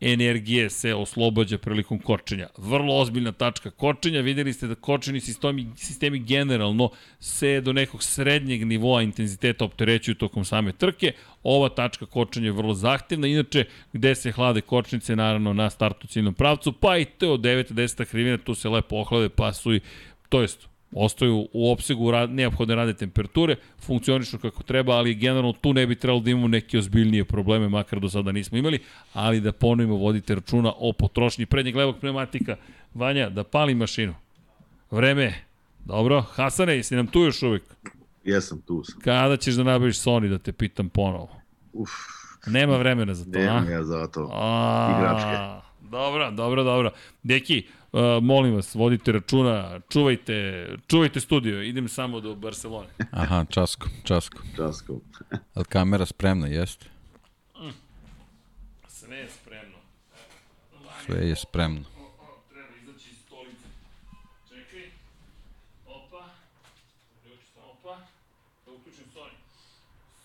energije 0.00 0.70
se 0.70 0.94
oslobađa 0.94 1.58
prilikom 1.58 1.98
kočenja. 1.98 2.48
Vrlo 2.56 2.94
ozbiljna 2.96 3.32
tačka 3.32 3.70
kočenja, 3.70 4.20
videli 4.20 4.52
ste 4.52 4.66
da 4.66 4.74
kočeni 4.74 5.20
sistemi, 5.20 5.66
sistemi 5.76 6.18
generalno 6.18 6.90
se 7.20 7.60
do 7.60 7.72
nekog 7.72 8.02
srednjeg 8.02 8.66
nivoa 8.66 9.02
intenziteta 9.02 9.64
opterećuju 9.64 10.14
tokom 10.14 10.44
same 10.44 10.72
trke. 10.72 11.12
Ova 11.42 11.68
tačka 11.68 12.06
kočenja 12.06 12.46
je 12.46 12.52
vrlo 12.52 12.74
zahtevna, 12.74 13.26
inače 13.26 13.64
gde 13.92 14.14
se 14.14 14.32
hlade 14.32 14.60
kočnice 14.60 15.16
naravno 15.16 15.52
na 15.52 15.70
startu 15.70 16.06
ciljnom 16.06 16.34
pravcu, 16.34 16.72
pa 16.72 16.98
i 16.98 17.04
to 17.04 17.32
od 17.32 17.40
9. 17.40 17.72
10. 17.72 18.04
krivina 18.04 18.38
tu 18.38 18.54
se 18.54 18.68
lepo 18.68 18.96
ohlade, 18.96 19.28
pa 19.28 19.52
su 19.52 19.74
i, 19.74 19.80
to 20.28 20.40
jest 20.40 20.69
ostaju 20.92 21.48
u 21.52 21.72
opsegu 21.72 22.10
rad, 22.10 22.30
neophodne 22.30 22.74
rade 22.74 22.94
temperature, 22.94 23.56
funkcionišu 23.78 24.38
kako 24.38 24.62
treba, 24.62 24.92
ali 24.92 25.14
generalno 25.14 25.52
tu 25.52 25.72
ne 25.72 25.86
bi 25.86 25.94
trebalo 25.94 26.20
da 26.20 26.30
imamo 26.30 26.48
neke 26.48 26.78
ozbiljnije 26.78 27.24
probleme, 27.24 27.68
makar 27.68 28.00
do 28.00 28.08
sada 28.08 28.32
nismo 28.32 28.58
imali, 28.58 28.78
ali 29.12 29.40
da 29.40 29.52
ponovimo 29.52 29.96
vodite 29.96 30.34
računa 30.34 30.72
o 30.76 30.92
potrošnji 30.92 31.46
prednjeg 31.46 31.76
levog 31.76 31.96
pneumatika. 32.00 32.56
Vanja, 32.94 33.28
da 33.28 33.44
pali 33.44 33.74
mašinu. 33.74 34.14
Vreme. 34.90 35.34
Dobro. 35.84 36.22
Hasane, 36.22 36.76
jesi 36.76 36.96
nam 36.96 37.06
tu 37.06 37.20
još 37.20 37.42
uvijek? 37.42 37.62
Jesam, 38.24 38.60
tu 38.66 38.84
sam. 38.84 39.00
Kada 39.00 39.36
ćeš 39.36 39.54
da 39.54 39.62
nabaviš 39.62 39.98
Sony 39.98 40.28
da 40.28 40.38
te 40.38 40.52
pitam 40.52 40.88
ponovo? 40.88 41.28
Uf, 41.72 41.90
Nema 42.46 42.76
vremena 42.76 43.14
za 43.14 43.24
to, 43.24 43.38
a? 43.38 43.42
nemam 43.42 43.70
ja 43.70 43.84
za 43.84 44.06
to. 44.06 44.30
A, 44.32 44.96
Igračke. 44.98 45.60
Dobro, 45.90 46.30
dobro, 46.30 46.64
dobro. 46.64 46.90
Deki, 47.22 47.66
uh, 47.92 48.00
molim 48.22 48.54
vas, 48.54 48.74
vodite 48.74 49.12
računa, 49.12 49.80
čuvajte, 49.88 50.66
čuvajte 50.86 51.20
studio, 51.20 51.62
idem 51.62 51.88
samo 51.88 52.20
do 52.20 52.34
Barcelone. 52.34 52.88
Aha, 53.10 53.44
časko, 53.50 53.88
časko. 54.04 54.38
Časkov. 54.56 54.96
Ali 55.54 55.64
kamera 55.74 56.06
spremna, 56.06 56.46
jeste? 56.46 56.86
Sve 58.88 59.16
je 59.16 59.28
spremno. 59.28 59.78
Sve 61.06 61.28
je 61.28 61.36
spremno. 61.36 61.84
Treba 62.50 62.68
izaći 62.82 63.10
iz 63.10 63.18
stolice. 63.26 63.66
Čekaj. 64.48 64.90
Opa. 65.86 66.24
Uključim 67.16 67.62
opa. 67.70 67.96
Da 68.66 68.72
uključim 68.72 69.04
Sony. 69.14 69.36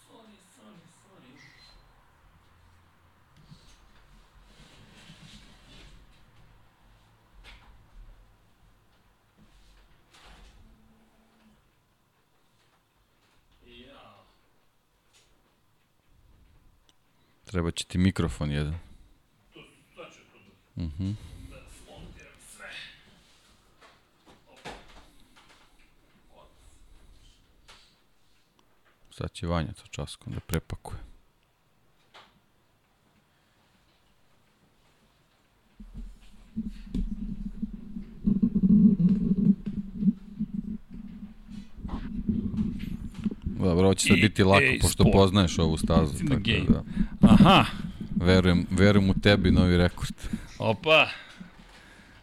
Sony, 0.07 0.35
Sony, 0.55 0.81
Sony. 1.03 1.31
Ja. 13.65 14.25
Treba 17.45 17.71
će 17.71 17.85
ti 17.85 17.97
mikrofon 17.97 18.51
jedan. 18.51 18.79
To 19.53 19.59
da... 19.95 20.83
Mhm. 20.83 21.11
Da 21.49 21.57
smontiram 21.77 22.39
sve. 22.55 22.69
Sad 29.11 29.31
će 29.31 29.47
Vanja 29.47 29.73
to 29.73 29.87
časkom 29.87 30.33
da 30.33 30.39
prepakuje. 30.39 31.14
Dobro, 43.65 43.85
ovo 43.85 43.93
će 43.93 44.07
sad 44.07 44.17
biti 44.17 44.43
lako, 44.43 44.63
EA 44.63 44.73
pošto 44.81 45.03
Sport. 45.03 45.13
poznaješ 45.13 45.59
ovu 45.59 45.77
stazu. 45.77 46.13
The 46.13 46.25
Tako 46.27 46.73
da, 46.73 46.83
Aha. 47.27 47.65
verujem, 48.15 48.65
verujem 48.71 49.09
u 49.09 49.13
tebi 49.13 49.51
novi 49.51 49.77
rekord. 49.77 50.13
Opa. 50.59 51.07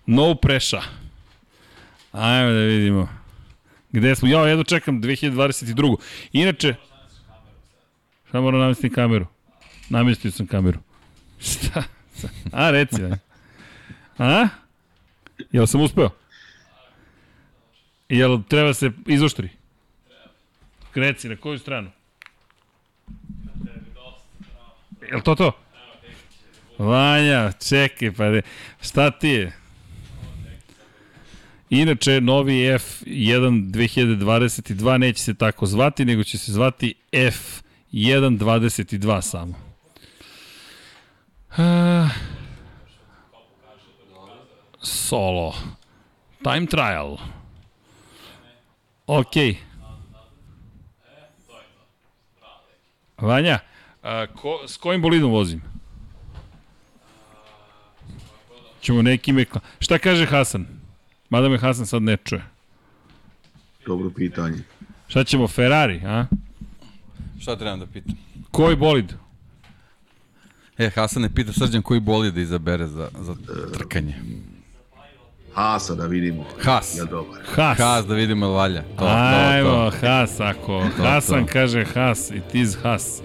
No 0.06 0.35
pressure. 0.35 0.82
Ajmo 2.12 2.51
da 2.51 2.59
vidimo. 2.59 3.09
Gde 3.93 4.14
smo? 4.14 4.28
Ja 4.28 4.40
jedno 4.48 4.64
čekam 4.64 5.02
2022. 5.02 5.97
Inače, 6.32 6.74
šta 8.28 8.40
moram 8.40 8.60
namestiti 8.60 8.94
kameru? 8.94 9.27
Namestio 9.89 10.31
sam 10.31 10.47
kameru. 10.47 10.78
Šta? 11.40 11.82
A, 12.52 12.70
reci. 12.70 13.02
A? 14.19 14.48
Jel 15.52 15.66
sam 15.66 15.81
uspeo? 15.81 16.10
Jel 18.09 18.43
treba 18.48 18.74
se 18.74 18.90
izoštri? 19.06 19.48
Kreci, 20.94 21.28
na 21.28 21.36
koju 21.36 21.59
stranu? 21.59 21.90
Jel 25.10 25.20
to 25.20 25.35
to? 25.35 25.52
Vanja, 26.78 27.52
čekaj, 27.69 28.12
pa 28.12 28.24
šta 28.81 29.10
ti 29.10 29.28
je? 29.28 29.52
Inače, 31.70 32.20
novi 32.20 32.52
F1 32.52 33.70
2022 33.70 34.99
neće 34.99 35.23
se 35.23 35.34
tako 35.34 35.66
zvati, 35.66 36.05
nego 36.05 36.25
će 36.25 36.39
se 36.39 36.52
zvati 36.52 36.94
F122 37.12 39.20
samo. 39.20 39.55
Uh, 41.50 41.57
solo. 44.83 45.55
Time 46.42 46.66
trial. 46.66 47.16
Ok. 49.07 49.34
Vanja, 53.23 53.59
a, 54.02 54.26
ko, 54.26 54.60
s 54.67 54.76
kojim 54.76 55.02
bolidom 55.02 55.31
vozim? 55.31 55.62
Ćemo 58.81 59.02
neki 59.02 59.33
mekla. 59.33 59.60
Šta 59.78 59.99
kaže 59.99 60.26
Hasan? 60.26 60.67
Mada 61.31 61.49
me 61.49 61.59
Hasan 61.59 61.86
sad 61.86 62.02
ne 62.02 62.17
čuje. 62.17 62.42
Dobro 63.86 64.10
pitanje. 64.10 64.59
Šta 65.09 65.25
ćemo, 65.25 65.49
Ferrari, 65.49 66.01
a? 66.07 66.26
Šta 67.41 67.57
trebam 67.57 67.81
da 67.81 67.86
pitam? 67.86 68.15
Koji 68.51 68.76
bolid? 68.76 69.12
E, 70.78 70.91
Hasan 70.94 71.23
je 71.23 71.34
pita 71.34 71.52
Srđan 71.52 71.83
koji 71.83 72.01
boli 72.01 72.33
da 72.33 72.41
izabere 72.41 72.86
za, 72.86 73.09
za 73.20 73.34
trkanje. 73.73 74.15
Hasa 75.55 75.94
da 75.94 76.06
vidimo. 76.06 76.44
Has. 76.64 76.98
Je 76.98 77.05
dobar. 77.05 77.40
Has. 77.56 77.78
Has 77.78 78.06
da 78.06 78.14
vidimo 78.14 78.48
valja. 78.48 78.82
To, 78.98 79.05
Ajmo, 79.06 79.70
to, 79.70 79.90
to. 80.00 80.06
Has, 80.06 80.40
ako 80.40 80.82
To, 80.97 81.02
Hasan 81.02 81.47
to. 81.47 81.52
kaže 81.52 81.84
Has, 81.94 82.31
it 82.31 82.55
is 82.55 82.76
Has. 82.82 83.22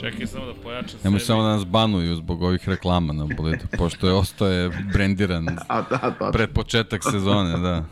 Čekaj 0.00 0.26
samo 0.26 0.46
da 0.46 0.54
pojačam 0.54 0.98
Nemoj 1.04 1.20
samo 1.20 1.42
da 1.42 1.48
nas 1.48 1.64
banuju 1.64 2.16
zbog 2.16 2.42
ovih 2.42 2.68
reklama 2.68 3.12
na 3.12 3.24
Blidu, 3.24 3.64
pošto 3.78 4.06
je 4.06 4.14
ostaje 4.14 4.70
brendiran 4.92 5.48
A 5.68 5.82
da, 5.82 6.14
da, 6.20 6.30
pred 6.32 6.50
početak 6.52 7.02
sezone, 7.02 7.58
da. 7.58 7.84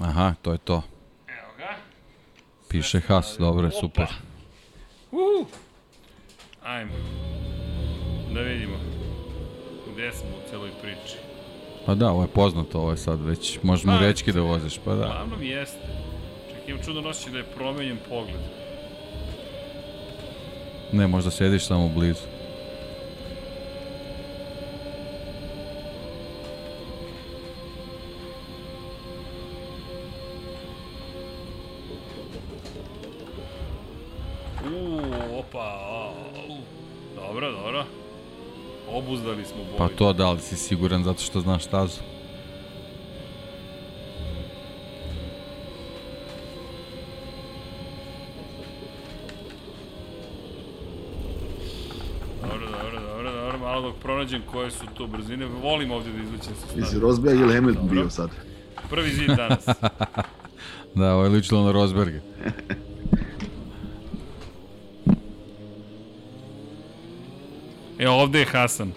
Aha, 0.00 0.34
to 0.42 0.52
je 0.52 0.58
to. 0.58 0.82
Evo 1.28 1.52
ga. 1.58 1.76
Piše 2.68 3.00
Has, 3.00 3.36
dobro, 3.38 3.66
je, 3.66 3.72
super. 3.72 4.06
Uh. 5.10 5.46
Ajmo. 6.62 6.92
Da 8.34 8.40
vidimo. 8.40 8.76
Gde 9.92 10.12
smo 10.12 10.28
u 10.28 10.50
celoj 10.50 10.70
priči? 10.82 11.16
Pa 11.86 11.94
da, 11.94 12.10
ovo 12.10 12.22
je 12.22 12.28
poznato, 12.28 12.78
ovo 12.78 12.90
je 12.90 12.96
sad 12.96 13.24
već, 13.24 13.58
možemo 13.62 13.92
Pa, 13.92 14.06
reći 14.06 14.32
da 14.32 14.40
voziš, 14.40 14.78
pa 14.84 14.94
da. 14.94 15.06
Uglavnom 15.06 15.42
jeste. 15.42 15.86
Čekaj, 16.48 16.64
imam 16.68 16.84
čudno 16.84 17.08
osjećaj 17.08 17.32
da 17.32 17.38
je 17.38 17.44
promenjen 17.44 17.98
pogled. 18.08 18.40
Ne, 20.92 21.06
možda 21.06 21.30
sediš 21.30 21.66
samo 21.66 21.88
blizu. 21.88 22.31
To 40.02 40.12
da 40.12 40.30
li 40.30 40.40
si 40.40 40.56
siguran 40.56 41.04
zato 41.04 41.22
što 41.22 41.40
znaš 41.40 41.64
stazu? 41.64 42.00
Pronađem 54.02 54.42
koje 54.52 54.70
su 54.70 54.84
to 54.94 55.06
brzine. 55.06 55.46
Volim 55.46 55.90
ovdje 55.90 56.12
da 56.12 56.18
izlučem 56.22 56.54
sa 56.54 56.66
Jesi 56.66 56.88
staze. 56.88 57.00
Rozbija 57.00 57.34
ili 57.34 57.54
Hamilton 57.54 57.82
Dobro. 57.86 58.00
bio 58.00 58.10
sad? 58.10 58.30
Prvi 58.90 59.10
zid 59.10 59.30
danas. 59.36 59.66
Da, 60.94 61.14
ovo 61.14 61.24
je 61.24 61.30
ličilo 61.30 61.64
na 61.64 61.72
Rosberga. 61.72 62.20
E, 67.98 68.08
ovde 68.08 68.38
je 68.38 68.46
Hasan. 68.46 68.92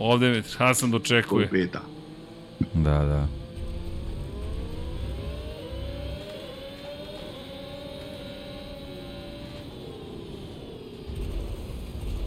Ovde 0.00 0.26
je 0.26 0.42
Hasan 0.58 0.90
dočekuje. 0.90 1.48
peta. 1.48 1.80
Da, 2.74 2.98
da. 3.04 3.26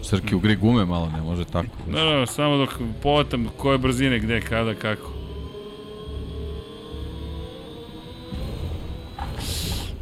Srki, 0.03 0.35
ugri 0.35 0.55
gume 0.55 0.85
malo, 0.85 1.09
ne 1.09 1.21
može 1.21 1.45
tako. 1.45 1.67
Da, 1.87 2.03
da, 2.03 2.25
samo 2.25 2.57
dok 2.57 2.69
povatam 3.01 3.47
koje 3.57 3.77
brzine, 3.77 4.19
gde, 4.19 4.41
kada, 4.41 4.73
kako. 4.75 5.11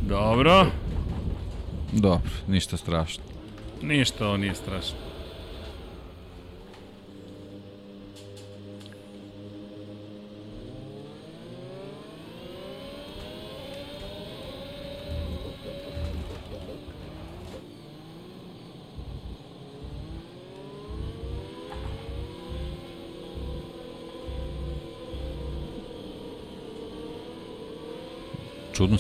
Dobro. 0.01 0.66
Dobro, 1.91 2.30
ništa 2.48 2.77
strašno. 2.77 3.24
Ništa, 3.82 4.27
ovo 4.27 4.38
nije 4.38 4.56
strašno. 4.56 5.10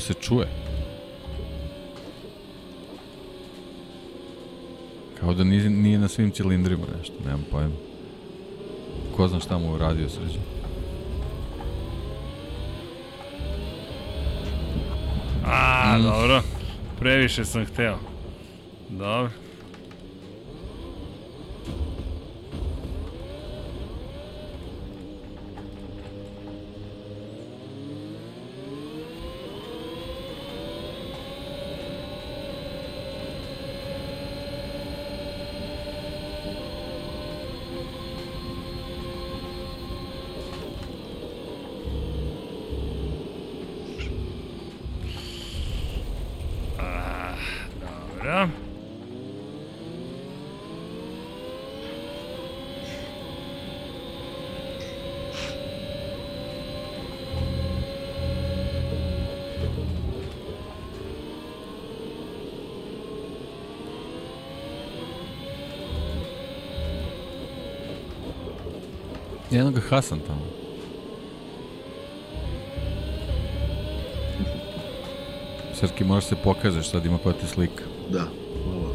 Se 0.01 0.13
čuje. 0.13 0.47
Kao 5.19 5.33
da 5.33 5.43
nije, 5.43 5.69
nije 5.69 5.99
na 5.99 6.07
svim 6.07 6.31
cilindrima 6.31 6.85
nešto, 6.97 7.13
nemam 7.25 7.45
pojma. 7.51 7.75
Ko 9.15 9.27
zna 9.27 9.39
šta 9.39 9.57
mu 9.57 9.65
je 9.65 9.71
uradio 9.71 10.09
sređe. 10.09 10.39
A, 15.45 15.97
dobro. 15.99 16.41
Previše 16.99 17.45
sam 17.45 17.65
hteo. 17.65 17.97
Dobro. 18.89 19.40
Jedno 69.61 69.71
ga 69.71 69.81
Hasan 69.81 70.19
tamo. 70.19 70.41
Srki, 75.73 76.03
možeš 76.03 76.25
se 76.25 76.35
pokažeš, 76.35 76.89
sad 76.89 77.05
ima 77.05 77.17
koja 77.17 77.33
ti 77.33 77.47
slika. 77.47 77.83
Da. 78.09 78.25
Ovo. 78.67 78.89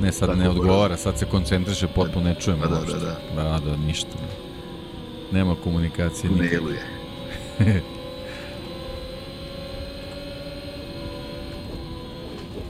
Ne, 0.00 0.12
sad 0.12 0.28
Tako 0.28 0.38
ne 0.38 0.48
bude. 0.48 0.60
odgovara, 0.60 0.96
sad 0.96 1.18
se 1.18 1.26
koncentriše, 1.26 1.86
potpuno 1.86 2.24
ne 2.24 2.34
čujemo 2.34 2.62
Pa 2.62 2.68
da, 2.68 2.74
uopšte. 2.74 2.98
da, 2.98 3.16
Da, 3.36 3.60
da, 3.60 3.76
ništa. 3.76 4.16
Nema 5.32 5.54
komunikacije. 5.54 6.30
Tunelu 6.30 6.70
je. 6.70 6.82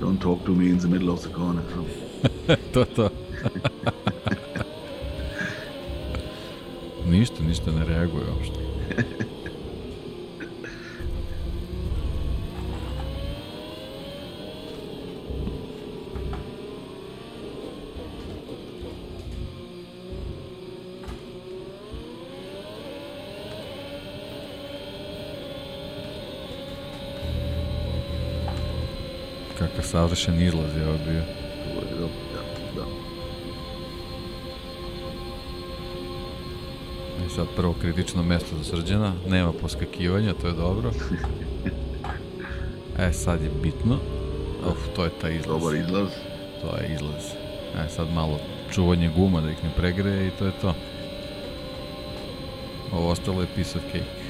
Don't 0.00 0.20
talk 0.20 0.44
to 0.44 0.52
me 0.52 0.64
in 0.64 0.78
the 0.78 0.88
middle 0.88 1.10
of 1.10 1.20
the 1.20 1.30
corner. 1.30 1.62
to, 2.72 2.84
to. 2.86 3.10
Savršen 29.94 30.42
izlaz 30.42 30.76
je 30.76 30.88
ovo 30.88 30.98
bio. 31.08 31.22
Da, 32.34 32.42
da. 32.76 32.86
I 37.26 37.30
sad 37.30 37.46
prvo 37.56 37.74
kritično 37.80 38.22
mesto 38.22 38.56
za 38.56 38.64
srđana, 38.64 39.12
nema 39.28 39.52
poskakivanja, 39.52 40.34
to 40.34 40.46
je 40.46 40.52
dobro. 40.52 40.90
E, 42.98 43.12
sad 43.12 43.42
je 43.42 43.50
bitno. 43.62 43.98
Uf, 44.70 44.78
to 44.96 45.04
je 45.04 45.10
taj 45.20 45.36
izlaz. 45.36 45.60
Dobar 45.60 45.74
izlaz. 45.74 46.08
To 46.62 46.76
je 46.76 46.94
izlaz. 46.94 47.24
E, 47.78 47.88
sad 47.88 48.06
malo 48.14 48.38
čuvanje 48.72 49.10
guma 49.16 49.40
da 49.40 49.50
ih 49.50 49.64
ne 49.64 49.70
pregreje 49.76 50.26
i 50.28 50.30
to 50.38 50.46
je 50.46 50.52
to. 50.60 50.74
Ovo 52.92 53.10
ostalo 53.10 53.40
je 53.40 53.46
piece 53.54 53.78
of 53.78 53.84
cake. 53.92 54.23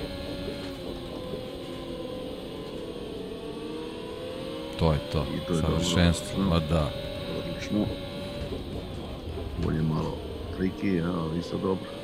To 4.85 4.93
je 4.93 4.99
to. 5.13 5.25
I 5.35 5.47
to 5.47 5.53
je 5.53 5.63
dobro. 5.63 5.81
Savršenstvo. 5.81 6.43
Mm. 6.43 6.49
Ma 6.49 6.61
da. 6.61 6.91
Odlično. 7.39 7.87
Bolje 9.65 9.83
triki, 10.57 10.95
ja, 10.95 11.15
isto 11.39 11.59
dobro. 11.59 12.04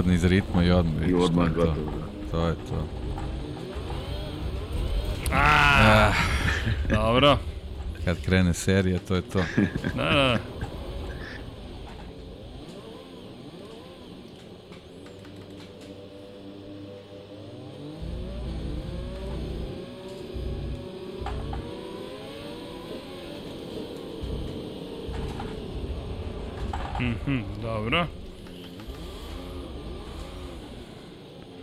Ispadne 0.00 0.14
iz 0.14 0.24
ritma 0.24 0.64
i 0.64 0.70
odmah. 0.70 1.08
I 1.08 1.14
odmah 1.14 1.52
to 1.54 1.60
je 1.60 1.66
to. 1.66 1.74
gotovo. 1.74 1.90
da. 1.90 2.30
To 2.30 2.46
je 2.48 2.54
to. 2.54 2.86
Ah, 5.32 6.12
dobro. 6.90 7.38
Kad 8.04 8.20
krene 8.24 8.54
serija, 8.54 8.98
to 9.08 9.14
je 9.14 9.22
to. 9.22 9.38
Da, 9.96 10.04
da. 10.04 10.38
Mhm, 27.00 27.40
dobro. 27.62 28.06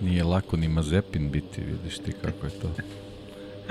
Nije 0.01 0.23
lako 0.37 0.57
ni 0.57 0.67
Mazepin 0.67 1.31
biti, 1.31 1.61
vidiš 1.61 1.97
ti 1.97 2.11
kako 2.21 2.45
je 2.45 2.51
to. 2.51 2.69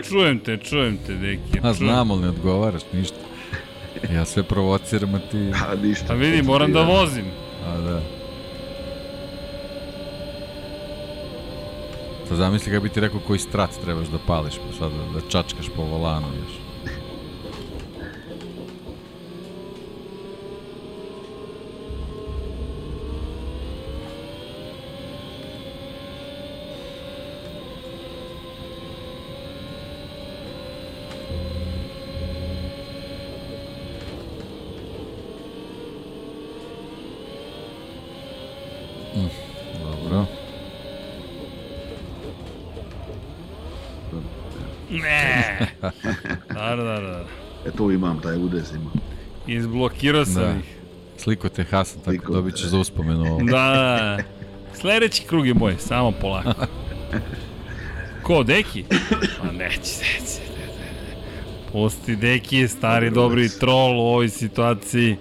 Čujem 0.09 0.39
te, 0.39 0.57
čujem 0.57 0.99
te, 1.07 1.15
deki. 1.15 1.59
A 1.59 1.61
čujem. 1.61 1.75
znam, 1.75 2.11
ali 2.11 2.23
ne 2.23 2.29
odgovaraš 2.29 2.83
ništa. 2.93 3.17
Ja 4.15 4.25
sve 4.25 4.43
provociram, 4.43 5.15
a 5.15 5.19
ti... 5.19 5.53
A 5.69 5.75
ništa. 5.83 6.13
A 6.13 6.17
vidi, 6.17 6.43
moram 6.43 6.73
da 6.73 6.83
vozim. 6.83 7.25
A 7.67 7.79
da. 7.79 8.01
Sad 12.29 12.37
zamisli 12.37 12.73
kako 12.73 12.83
bi 12.83 12.89
ti 12.89 13.01
rekao 13.01 13.21
koji 13.21 13.39
strat 13.39 13.71
trebaš 13.85 14.09
da 14.09 14.19
pališ, 14.27 14.55
pa 14.55 14.79
sad 14.79 14.91
da, 14.93 15.21
da 15.21 15.29
čačkaš 15.29 15.67
po 15.77 15.83
volanu 15.83 16.27
još. 16.27 16.66
Izblokirao 49.77 50.25
sam 50.25 50.35
Da. 50.35 50.51
ih. 50.51 50.77
Sliko 51.19 51.49
te 51.49 51.65
Hasan, 51.65 51.99
tako 51.99 52.11
Sliko 52.11 52.33
dobit 52.33 52.55
ćeš 52.55 52.67
za 52.67 52.79
uspomenu 52.79 53.25
ovo. 53.25 53.43
Da. 53.43 54.19
Sledeći 54.75 55.23
krug 55.23 55.47
je 55.47 55.55
moj, 55.55 55.77
samo 55.79 56.13
polako. 56.13 56.67
Ko, 58.23 58.43
Deki? 58.43 58.85
Ma 59.43 59.53
neće, 59.53 59.77
neće. 59.79 60.41
ne, 60.51 60.67
ne, 60.69 60.87
ne. 60.87 61.73
Pusti, 61.73 62.17
Deki 62.17 62.57
je 62.57 62.69
stari, 62.69 63.11
dobri 63.11 63.49
trol 63.51 63.97
u 63.97 64.03
ovoj 64.03 64.29
situaciji. 64.29 65.17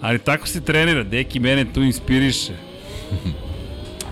Ali 0.00 0.18
tako 0.18 0.46
se 0.48 0.60
trenira, 0.60 1.02
Deki 1.02 1.40
mene 1.40 1.72
tu 1.72 1.82
inspiriše. 1.82 2.52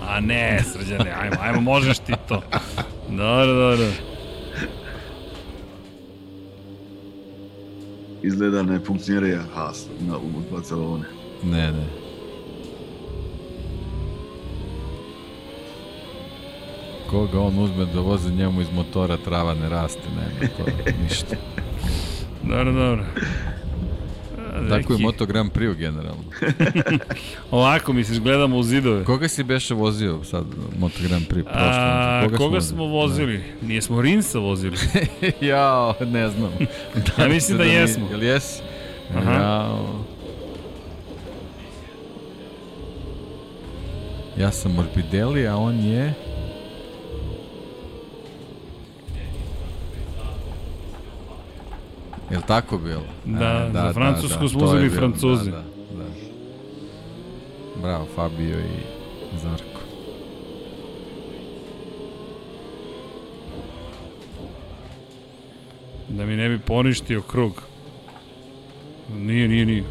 A 0.01 0.19
ne, 0.19 0.59
srđane, 0.63 1.11
ajmo, 1.11 1.35
ajmo, 1.41 1.61
možeš 1.61 1.97
ti 1.97 2.13
to. 2.27 2.41
Dobro, 3.09 3.53
dobro. 3.53 3.87
Izgleda 8.27 8.63
ne 8.63 8.79
funkcionira 8.79 9.43
Haas 9.55 9.85
na, 10.07 10.17
u 10.17 10.21
Barcelone. 10.51 11.03
Ne, 11.43 11.71
ne. 11.71 11.85
Koga 17.09 17.39
on 17.39 17.59
uzme 17.59 17.85
da 17.85 17.99
vozi 17.99 18.31
njemu 18.31 18.61
iz 18.61 18.67
motora 18.75 19.17
trava 19.17 19.53
ne 19.53 19.69
raste, 19.69 20.01
nema 20.09 20.51
to 20.57 20.91
ništa. 21.03 21.35
Dobro, 22.43 22.71
dobro. 22.71 23.05
A, 24.67 24.69
Tako 24.71 24.93
je 24.93 24.99
Moto 24.99 25.25
Grand 25.25 25.51
Prix 25.51 25.75
generalno. 25.75 26.23
Ovako, 27.51 27.93
misliš, 27.93 28.19
gledamo 28.19 28.57
u 28.57 28.63
zidove. 28.63 29.03
Koga 29.03 29.27
si 29.27 29.43
beše 29.43 29.73
vozio 29.73 30.23
sad 30.23 30.45
Moto 30.79 30.95
Grand 31.01 31.23
Prix? 31.23 31.43
Prošlo, 31.43 31.59
A, 31.61 32.21
koga, 32.29 32.37
vozio? 32.45 32.61
smo 32.61 32.85
vozili? 32.85 33.43
Nije 33.61 33.81
smo 33.81 34.01
Rinsa 34.01 34.39
vozili. 34.39 34.77
Jao, 35.41 35.95
ne 36.01 36.29
znam. 36.29 36.51
Ja 37.17 37.27
mislim 37.27 37.57
da 37.57 37.63
mi- 37.63 37.69
jesmo. 37.69 38.07
Jel 38.11 38.23
jesi? 38.23 38.61
Aha. 39.15 39.31
Jao. 39.33 40.03
Ja 44.37 44.51
sam 44.51 44.71
Morbidelli, 44.71 45.47
a 45.47 45.55
on 45.55 45.79
je... 45.79 46.13
Jel 52.31 52.41
tako 52.47 52.77
bilo? 52.77 53.03
Da, 53.25 53.69
za 53.73 53.93
Francusku 53.93 54.49
smo 54.49 54.59
to 54.59 54.65
je 54.65 54.71
uzeli 54.71 54.89
Francuzi. 54.89 55.51
Da, 55.51 55.57
da, 55.57 55.63
da. 55.97 56.05
Bravo, 57.81 58.07
Fabio 58.15 58.59
i 58.59 59.37
Zarko. 59.43 59.79
Da 66.09 66.25
mi 66.25 66.35
ne 66.35 66.49
bi 66.49 66.59
poništio 66.59 67.21
krug. 67.21 67.61
Nije, 69.13 69.47
nije, 69.47 69.65
nije. 69.65 69.83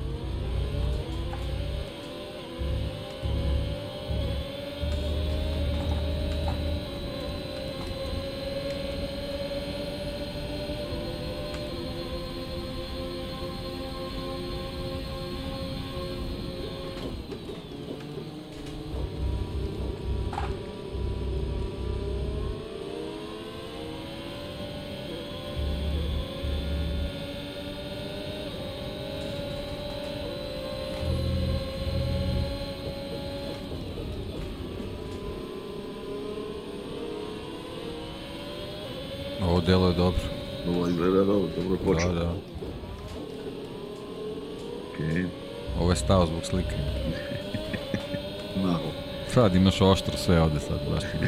Sad 49.47 49.55
imaš 49.55 49.81
oštro 49.81 50.17
sve 50.17 50.43
ovde 50.43 50.61
sad, 50.61 50.79
baš 50.91 51.03
ti. 51.03 51.27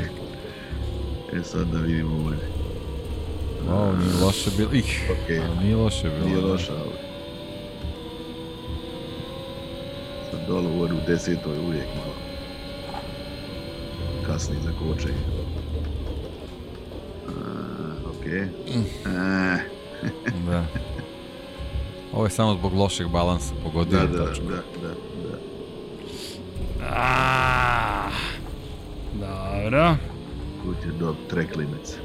E 1.36 1.42
sad 1.42 1.66
da 1.66 1.78
vidimo 1.78 2.16
ovdje. 2.16 2.38
Ovo 3.70 3.92
nije 3.92 4.24
loše 4.24 4.50
bilo. 4.56 4.72
Ih, 4.72 5.10
Okej. 5.24 5.38
a 5.38 5.62
nije 5.62 5.76
loše 5.76 6.10
bilo. 6.10 6.24
Nije 6.24 6.40
da. 6.40 6.46
loša, 6.46 6.72
ali... 6.72 6.90
Sad 10.30 10.40
dole 10.48 10.66
u 10.66 10.82
u 10.84 10.88
desetoj 11.06 11.58
uvijek 11.58 11.86
malo. 11.96 12.14
Kasni 14.26 14.56
za 14.64 14.70
kočenje. 14.70 15.24
A, 17.28 17.32
Okej. 18.10 18.42
A, 19.06 19.56
Da. 20.46 20.64
Ovo 22.12 22.24
je 22.26 22.30
samo 22.30 22.54
zbog 22.54 22.74
lošeg 22.74 23.08
balansa, 23.08 23.54
pogodio 23.64 23.98
Da, 23.98 24.06
da, 24.06 24.26
tačku. 24.26 24.44
da, 24.44 24.88
da, 24.88 24.94
Dobro. 29.70 29.96
Tu 30.64 30.74
ti 30.82 30.88
je 30.88 30.92
do 30.92 31.14
tre 31.30 31.46
klimece. 31.46 31.96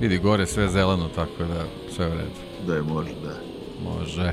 Vidi 0.00 0.18
gore 0.18 0.46
sve 0.46 0.68
zeleno, 0.68 1.08
tako 1.14 1.44
da 1.44 1.64
sve 1.94 2.06
u 2.06 2.10
redu. 2.10 2.30
Da 2.66 2.74
je, 2.74 2.82
može, 2.82 3.10
da. 3.22 3.34
Može. 3.84 4.32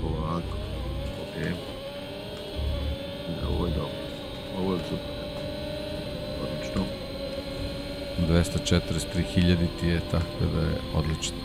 Polako. 0.00 0.56
Ok. 1.22 1.36
E. 1.36 1.50
Ja, 3.28 3.48
ovo 3.48 3.66
je 3.66 3.72
dobro. 3.72 3.96
Ovo 4.58 4.74
je 4.74 4.80
super. 4.88 5.16
Odlično. 6.42 6.84
243.000 8.28 9.56
ti 9.80 9.86
je, 9.86 10.00
tako 10.10 10.44
da 10.54 10.60
je 10.60 10.78
odlično. 10.94 11.36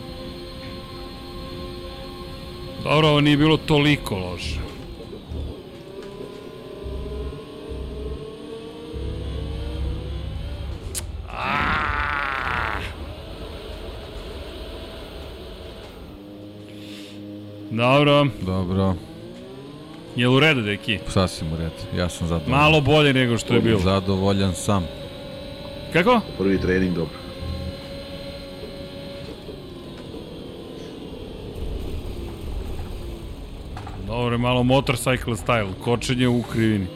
Dobro, 2.84 3.08
ovo 3.08 3.20
nije 3.20 3.36
bilo 3.36 3.56
toliko 3.56 4.16
loše. 4.16 4.71
Dobro, 17.82 18.26
Dobro, 18.40 18.94
je 20.16 20.28
u 20.28 20.40
redu, 20.40 20.60
deki? 20.62 20.98
sasvim 21.08 21.52
u 21.52 21.56
redu. 21.56 21.98
Ja 21.98 22.08
sam 22.08 22.28
zadovoljan. 22.28 22.60
Malo 22.60 22.80
bolje 22.80 23.12
nego 23.12 23.38
što 23.38 23.54
je 23.54 23.60
bilo. 23.60 23.80
Zadovoljan 23.80 24.54
sam. 24.54 24.86
Kako? 25.92 26.20
Prvi 26.38 26.60
trening 26.60 26.94
dobro. 26.94 27.18
Dobro, 34.06 34.34
je 34.34 34.38
malo 34.38 34.62
motorcycle 34.62 35.36
style, 35.36 35.72
kočenje 35.84 36.28
u 36.28 36.42
krivini. 36.42 36.86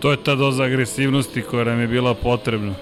To 0.00 0.10
je 0.10 0.16
ta 0.16 0.34
doza 0.34 0.64
agresivnosti 0.64 1.42
koja 1.42 1.64
nam 1.64 1.80
je 1.80 1.86
bila 1.86 2.14
potrebna. 2.14 2.74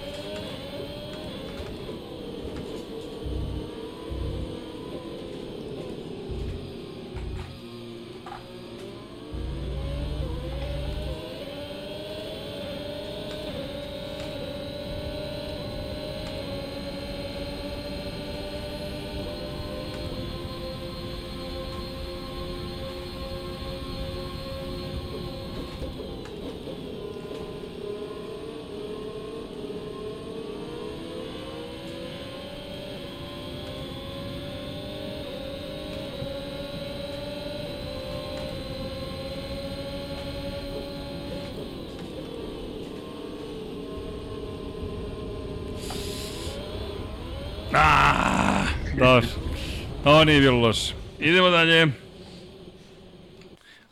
Nije 50.26 50.40
bilo 50.40 50.58
loše. 50.60 50.94
Idemo 51.18 51.50
dalje. 51.50 51.86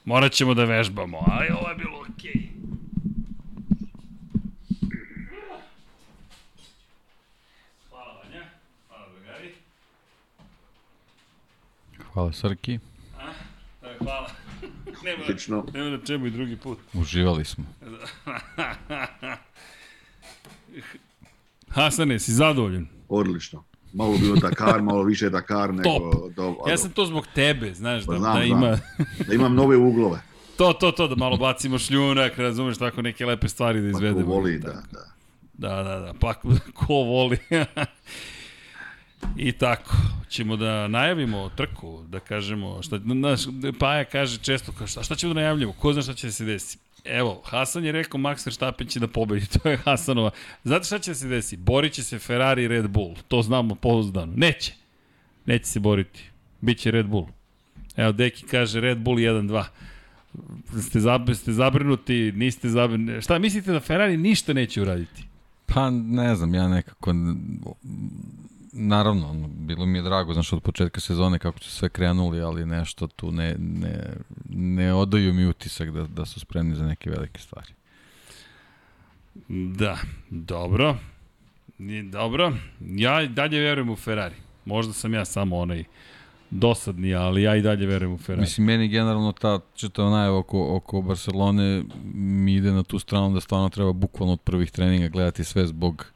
Morat 0.05 0.33
ćemo 0.33 0.55
da 0.55 0.65
vežbamo, 0.65 1.19
ali 1.27 1.49
ovo 1.51 1.69
je 1.69 1.75
bilo 1.75 2.01
okej. 2.01 2.33
Okay. 2.33 2.49
Hvala 7.91 8.23
Vanja. 8.23 8.45
Hvala 8.89 9.07
drugari. 9.15 9.55
Hvala 12.13 12.33
Srki. 12.33 12.79
Da, 13.83 13.89
hvala. 13.99 14.31
Nema, 15.05 15.23
Odlično. 15.23 15.67
nema 15.73 15.91
na 15.91 15.99
čemu 16.07 16.27
i 16.27 16.31
drugi 16.31 16.57
put. 16.57 16.79
Uživali 16.95 17.45
smo. 17.45 17.65
Hasane, 21.75 22.19
si 22.19 22.33
zadovoljan? 22.33 22.87
Odlično. 23.09 23.65
Malo 23.95 24.19
bilo 24.19 24.37
Dakar, 24.37 24.83
malo 24.83 25.03
više 25.03 25.31
Dakar 25.31 25.75
nego... 25.75 25.83
Top. 25.83 26.33
Do, 26.35 26.57
Ja 26.69 26.77
sam 26.77 26.91
to 26.91 27.07
zbog 27.07 27.27
tebe, 27.35 27.75
znaš, 27.75 28.03
da, 28.03 28.13
Pa 28.13 28.19
znam, 28.19 28.39
da 28.41 28.47
znam. 28.47 28.59
ima... 28.59 28.79
da 29.29 29.35
imam 29.35 29.55
nove 29.55 29.77
uglove. 29.77 30.21
To, 30.57 30.73
to, 30.73 30.93
to, 30.93 31.09
da 31.09 31.17
malo 31.17 31.37
bacimo 31.37 31.79
šljunak, 31.79 32.39
razumeš, 32.39 32.79
tako 32.79 33.03
neke 33.03 33.27
lepe 33.27 33.49
stvari 33.49 33.81
da 33.81 33.93
Pa 33.93 33.99
ko 33.99 34.05
izvedemo. 34.05 34.35
voli, 34.35 34.59
da, 34.59 34.83
da. 34.93 35.05
Da, 35.55 35.83
da, 35.83 36.01
da, 36.01 36.13
pa 36.21 36.35
ko 36.75 36.95
voli. 37.13 37.39
I 39.37 39.53
tako, 39.53 39.97
ćemo 40.29 40.57
da 40.57 40.89
najavimo 40.89 41.51
trku, 41.57 42.03
da 42.09 42.21
kažemo, 42.21 42.83
šta, 42.83 43.01
naš, 43.05 43.41
Paja 43.79 44.05
kaže 44.05 44.39
često, 44.39 44.73
kao, 44.79 44.87
šta, 44.87 45.03
šta 45.03 45.15
ćemo 45.15 45.35
da 45.35 45.41
najavljamo, 45.41 45.73
ko 45.73 45.93
zna 45.93 46.03
šta 46.03 46.15
će 46.15 46.27
da 46.27 46.33
se 46.33 46.45
desi. 46.45 46.79
Evo, 47.05 47.43
Hasan 47.45 47.85
je 47.85 47.93
rekao 47.93 48.21
Max 48.21 48.47
Verstappen 48.47 48.87
će 48.87 49.01
da 49.01 49.09
pobedi, 49.09 49.47
to 49.59 49.69
je 49.69 49.77
Hasanova. 49.77 50.31
Znate 50.65 50.85
šta 50.85 50.99
će 50.99 51.11
da 51.11 51.15
se 51.15 51.29
desi? 51.29 51.57
Borit 51.57 51.93
će 51.93 52.05
se 52.05 52.19
Ferrari 52.19 52.65
i 52.65 52.69
Red 52.69 52.89
Bull, 52.89 53.15
to 53.29 53.43
znamo 53.43 53.75
pouzdano. 53.75 54.33
Neće, 54.37 54.75
neće 55.47 55.67
se 55.67 55.81
boriti, 55.81 56.25
Biće 56.61 56.91
Red 56.91 57.07
Bull. 57.07 57.27
Evo, 57.97 58.13
Deki 58.13 58.47
kaže 58.47 58.81
Red 58.81 58.99
Bull 58.99 59.17
1-2 59.17 59.65
ste, 60.81 61.01
zab, 61.01 61.31
ste 61.35 61.53
zabrinuti, 61.53 62.33
niste 62.37 62.69
zabrinuti. 62.69 63.23
Šta 63.23 63.39
mislite 63.39 63.73
da 63.73 63.81
Ferrari 63.81 64.17
ništa 64.17 64.53
neće 64.53 64.83
uraditi? 64.83 65.25
Pa 65.67 65.91
ne 65.91 66.35
znam, 66.35 66.55
ja 66.55 66.69
nekako 66.69 67.15
naravno, 68.75 69.31
ono, 69.31 69.49
bilo 69.49 69.87
mi 69.87 69.99
je 69.99 70.03
drago, 70.03 70.33
znaš, 70.33 70.53
od 70.53 70.63
početka 70.63 71.01
sezone 71.01 71.39
kako 71.39 71.59
su 71.59 71.71
sve 71.71 71.89
krenuli, 71.89 72.41
ali 72.41 72.67
nešto 72.67 73.07
tu 73.07 73.33
ne, 73.33 73.57
ne, 73.59 74.17
ne 74.49 74.95
odaju 74.95 75.35
mi 75.35 75.47
utisak 75.47 75.91
da, 75.91 76.07
da 76.07 76.25
su 76.25 76.41
spremni 76.41 76.75
za 76.75 76.87
neke 76.87 77.11
velike 77.11 77.41
stvari. 77.41 77.73
Da, 79.77 79.99
dobro. 80.31 80.97
Dobro. 82.11 82.53
Ja 82.81 83.27
dalje 83.27 83.61
verujem 83.61 83.91
u 83.91 83.97
Ferrari. 83.97 84.35
Možda 84.65 84.93
sam 84.93 85.15
ja 85.15 85.25
samo 85.25 85.59
onaj 85.59 85.85
dosadni, 86.51 87.15
ali 87.15 87.43
ja 87.43 87.57
i 87.57 87.63
dalje 87.63 87.87
verujem 87.87 88.15
u 88.15 88.19
Ferrari. 88.19 88.41
Mislim, 88.41 88.67
meni 88.67 88.89
generalno 88.89 89.33
ta 89.33 89.61
čitava 89.75 90.11
najava 90.11 90.39
oko, 90.39 90.77
oko 90.77 91.03
Barcelone 91.03 91.83
mi 92.15 92.55
ide 92.55 92.73
na 92.73 92.83
tu 92.83 92.99
stranu 92.99 93.35
da 93.35 93.41
stvarno 93.41 93.69
treba 93.69 93.93
bukvalno 93.93 94.33
od 94.33 94.41
prvih 94.41 94.71
treninga 94.71 95.09
gledati 95.09 95.45
sve 95.45 95.67
zbog 95.67 96.14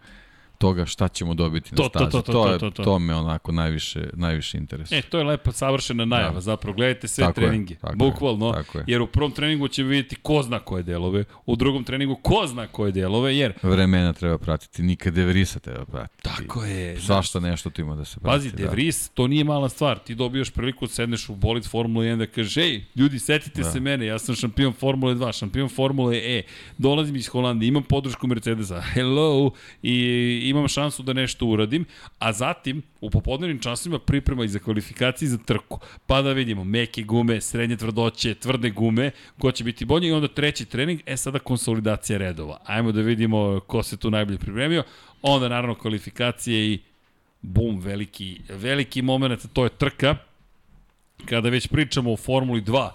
toga 0.58 0.86
šta 0.86 1.08
ćemo 1.08 1.34
dobiti 1.34 1.70
To, 1.70 1.82
na 1.82 1.88
to, 1.88 1.98
stazi. 1.98 2.10
to, 2.12 2.22
to, 2.22 2.52
je, 2.52 2.58
to, 2.58 2.70
to. 2.70 2.84
to 2.84 2.98
me 2.98 3.14
onako 3.14 3.52
najviše, 3.52 4.10
najviše 4.12 4.58
interesuje. 4.58 4.98
E, 4.98 5.02
to 5.02 5.18
je 5.18 5.24
lepa 5.24 5.52
savršena 5.52 6.04
najava, 6.04 6.34
Da. 6.34 6.40
zapravo 6.40 6.76
gledajte 6.76 7.08
sve 7.08 7.24
Tako 7.24 7.40
je, 7.40 7.46
treninge, 7.46 7.74
tako 7.74 7.92
je, 7.92 7.96
bukvalno, 7.96 8.52
tako 8.52 8.78
je. 8.78 8.84
jer 8.86 9.02
u 9.02 9.06
prvom 9.06 9.32
treningu 9.32 9.68
će 9.68 9.82
vidjeti 9.82 10.16
ko 10.16 10.42
zna 10.42 10.58
koje 10.58 10.82
delove, 10.82 11.24
u 11.46 11.56
drugom 11.56 11.84
treningu 11.84 12.16
ko 12.16 12.46
zna 12.46 12.66
koje 12.66 12.92
delove, 12.92 13.36
jer 13.36 13.52
Vremena 13.62 14.12
treba 14.12 14.38
pratiti, 14.38 14.82
nikad 14.82 15.14
De 15.14 15.24
Vrisa 15.24 15.58
treba 15.58 15.84
pratiti. 15.84 16.22
tako 16.24 16.64
je, 16.64 17.00
Svašta 17.00 17.40
nešto 17.40 17.70
tu 17.70 17.80
ima 17.80 17.94
da 17.94 18.04
se 18.04 18.20
prati. 18.20 18.26
Pazi, 18.28 18.52
De 18.52 18.66
Vries, 18.66 19.08
to 19.08 19.26
nije 19.26 19.44
mala 19.44 19.68
stvar. 19.68 19.98
Ti 19.98 20.14
dobijaš 20.14 20.50
priliku 20.50 20.86
da 20.86 20.92
sedneš 20.92 21.28
u 21.28 21.34
bolid 21.34 21.66
Formule 21.66 22.06
1 22.06 22.16
da 22.16 22.26
kažeš, 22.26 22.56
ej, 22.56 22.84
ljudi, 22.96 23.18
setite 23.18 23.62
da. 23.62 23.70
se 23.70 23.80
mene, 23.80 24.06
ja 24.06 24.18
sam 24.18 24.34
šampion 24.34 24.72
Formule 24.72 25.14
2, 25.14 25.32
šampion 25.32 25.68
Formule 25.68 26.16
E, 26.18 26.42
dolazim 26.78 27.16
iz 27.16 27.26
Holandije, 27.28 27.68
imam 27.68 27.82
podršku 27.82 28.26
Mercedesa, 28.26 28.80
hello, 28.94 29.50
i 29.82 30.47
imam 30.48 30.68
šansu 30.68 31.02
da 31.02 31.12
nešto 31.12 31.46
uradim, 31.46 31.84
a 32.18 32.32
zatim 32.32 32.82
u 33.00 33.10
popodnevnim 33.10 33.58
časovima 33.58 33.98
priprema 33.98 34.44
i 34.44 34.48
za 34.48 34.58
kvalifikacije 34.58 35.28
za 35.28 35.38
trku. 35.38 35.80
Pa 36.06 36.22
da 36.22 36.32
vidimo, 36.32 36.64
meke 36.64 37.02
gume, 37.02 37.40
srednje 37.40 37.76
tvrdoće, 37.76 38.34
tvrde 38.34 38.70
gume, 38.70 39.10
ko 39.38 39.52
će 39.52 39.64
biti 39.64 39.84
bolji 39.84 40.08
i 40.08 40.12
onda 40.12 40.28
treći 40.28 40.64
trening, 40.64 41.00
e 41.06 41.16
sada 41.16 41.38
konsolidacija 41.38 42.18
redova. 42.18 42.60
Ajmo 42.64 42.92
da 42.92 43.00
vidimo 43.00 43.60
ko 43.66 43.82
se 43.82 43.96
tu 43.96 44.10
najbolje 44.10 44.38
pripremio, 44.38 44.82
onda 45.22 45.48
naravno 45.48 45.74
kvalifikacije 45.74 46.72
i 46.72 46.78
bum, 47.42 47.80
veliki, 47.80 48.40
veliki 48.48 49.02
moment, 49.02 49.46
to 49.52 49.64
je 49.64 49.70
trka. 49.70 50.16
Kada 51.24 51.48
već 51.48 51.66
pričamo 51.68 52.12
o 52.12 52.16
Formuli 52.16 52.62
2, 52.62 52.90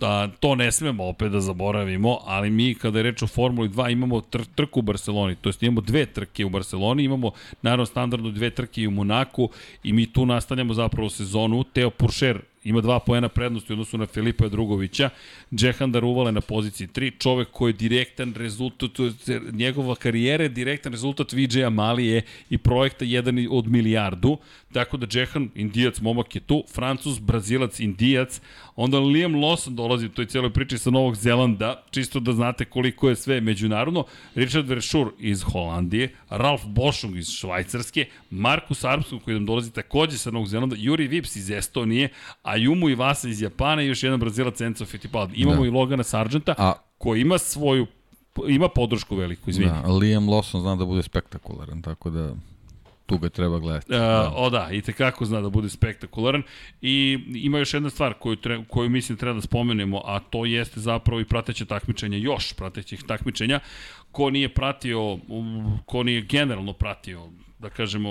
Da, 0.00 0.28
to 0.40 0.54
ne 0.54 0.72
smemo 0.72 1.04
opet 1.04 1.32
da 1.32 1.40
zaboravimo, 1.40 2.18
ali 2.24 2.50
mi 2.50 2.74
kada 2.74 2.98
je 2.98 3.02
reč 3.02 3.22
o 3.22 3.26
Formuli 3.26 3.68
2 3.68 3.92
imamo 3.92 4.20
tr 4.20 4.42
trku 4.54 4.80
u 4.80 4.82
Barceloni, 4.82 5.36
to 5.36 5.48
jest 5.48 5.62
imamo 5.62 5.80
dve 5.80 6.06
trke 6.06 6.44
u 6.44 6.50
Barceloni, 6.50 7.04
imamo 7.04 7.30
naravno 7.62 7.86
standardno 7.86 8.30
dve 8.30 8.50
trke 8.50 8.82
i 8.82 8.86
u 8.86 8.90
Monaku 8.90 9.50
i 9.84 9.92
mi 9.92 10.06
tu 10.12 10.26
nastavljamo 10.26 10.74
zapravo 10.74 11.10
sezonu. 11.10 11.64
Teo 11.64 11.90
Puršer 11.90 12.40
ima 12.64 12.80
dva 12.80 12.98
poena 12.98 13.28
prednosti 13.28 13.72
u 13.72 13.74
odnosu 13.74 13.98
na 13.98 14.06
Filipa 14.06 14.48
Drugovića, 14.48 15.10
Džehandar 15.54 16.04
Uvale 16.04 16.32
na 16.32 16.40
poziciji 16.40 16.86
3, 16.86 17.12
čovek 17.18 17.48
koji 17.50 17.70
je 17.70 17.76
direktan 17.76 18.34
rezultat, 18.36 18.90
njegova 19.52 19.94
karijera 19.94 20.42
je 20.44 20.48
direktan 20.48 20.92
rezultat 20.92 21.32
Vijaya 21.32 21.70
Malije 21.70 22.22
i 22.50 22.58
projekta 22.58 23.04
jedan 23.04 23.46
od 23.50 23.68
milijardu, 23.68 24.38
tako 24.72 24.96
da 24.96 25.06
Džehan, 25.06 25.50
Indijac, 25.54 26.00
momak 26.00 26.34
je 26.34 26.40
tu, 26.40 26.64
Francus, 26.74 27.20
Brazilac, 27.20 27.80
Indijac, 27.80 28.40
onda 28.76 28.98
Liam 28.98 29.34
Lawson 29.34 29.74
dolazi 29.74 30.06
u 30.06 30.08
toj 30.08 30.26
cijeloj 30.26 30.52
priči 30.52 30.78
sa 30.78 30.90
Novog 30.90 31.16
Zelanda, 31.16 31.82
čisto 31.90 32.20
da 32.20 32.32
znate 32.32 32.64
koliko 32.64 33.08
je 33.08 33.16
sve 33.16 33.40
međunarodno, 33.40 34.04
Richard 34.34 34.68
Verschur 34.68 35.12
iz 35.18 35.42
Holandije, 35.42 36.14
Ralf 36.30 36.62
Boschung 36.66 37.16
iz 37.16 37.28
Švajcarske, 37.30 38.06
Markus 38.30 38.84
Armstrong 38.84 39.24
koji 39.24 39.34
nam 39.34 39.46
dolazi 39.46 39.72
takođe 39.72 40.18
sa 40.18 40.30
Novog 40.30 40.48
Zelanda, 40.48 40.76
Juri 40.78 41.08
Vips 41.08 41.36
iz 41.36 41.50
Estonije, 41.50 42.08
Ayumu 42.52 42.96
Iwasa 42.96 43.28
iz 43.28 43.42
Japana 43.42 43.82
i 43.82 43.86
još 43.86 44.02
jedan 44.02 44.20
Brazilac 44.20 44.60
Enzo 44.60 44.84
Fittipaldi. 44.84 45.36
Imamo 45.36 45.60
da. 45.60 45.66
i 45.66 45.70
Logana 45.70 46.02
Sargenta 46.02 46.54
A... 46.58 46.72
koji 46.98 47.20
ima 47.20 47.38
svoju 47.38 47.86
ima 48.48 48.68
podršku 48.68 49.16
veliku, 49.16 49.50
izvini. 49.50 49.70
Da, 49.70 49.92
Liam 49.92 50.26
Lawson 50.26 50.60
zna 50.60 50.76
da 50.76 50.84
bude 50.84 51.02
spektakularan, 51.02 51.82
tako 51.82 52.10
da 52.10 52.34
tu 53.06 53.18
ga 53.18 53.28
treba 53.28 53.58
gledati. 53.58 53.92
Uh, 53.92 53.98
da. 53.98 54.32
O 54.36 54.50
da, 54.50 54.68
i 54.72 54.80
tekako 54.80 55.24
zna 55.24 55.40
da 55.40 55.48
bude 55.50 55.68
spektakularan. 55.68 56.42
I 56.80 57.18
ima 57.34 57.58
još 57.58 57.74
jedna 57.74 57.90
stvar 57.90 58.14
koju, 58.14 58.36
tre, 58.36 58.64
koju 58.68 58.90
mislim 58.90 59.18
treba 59.18 59.34
da 59.34 59.40
spomenemo, 59.40 60.02
a 60.04 60.18
to 60.20 60.44
jeste 60.44 60.80
zapravo 60.80 61.20
i 61.20 61.24
prateće 61.24 61.64
takmičenja, 61.64 62.18
još 62.18 62.52
pratećih 62.52 63.02
takmičenja. 63.08 63.60
Ko 64.12 64.30
nije 64.30 64.54
pratio, 64.54 65.18
ko 65.86 66.02
nije 66.02 66.22
generalno 66.22 66.72
pratio 66.72 67.28
da 67.62 67.70
kažemo, 67.70 68.10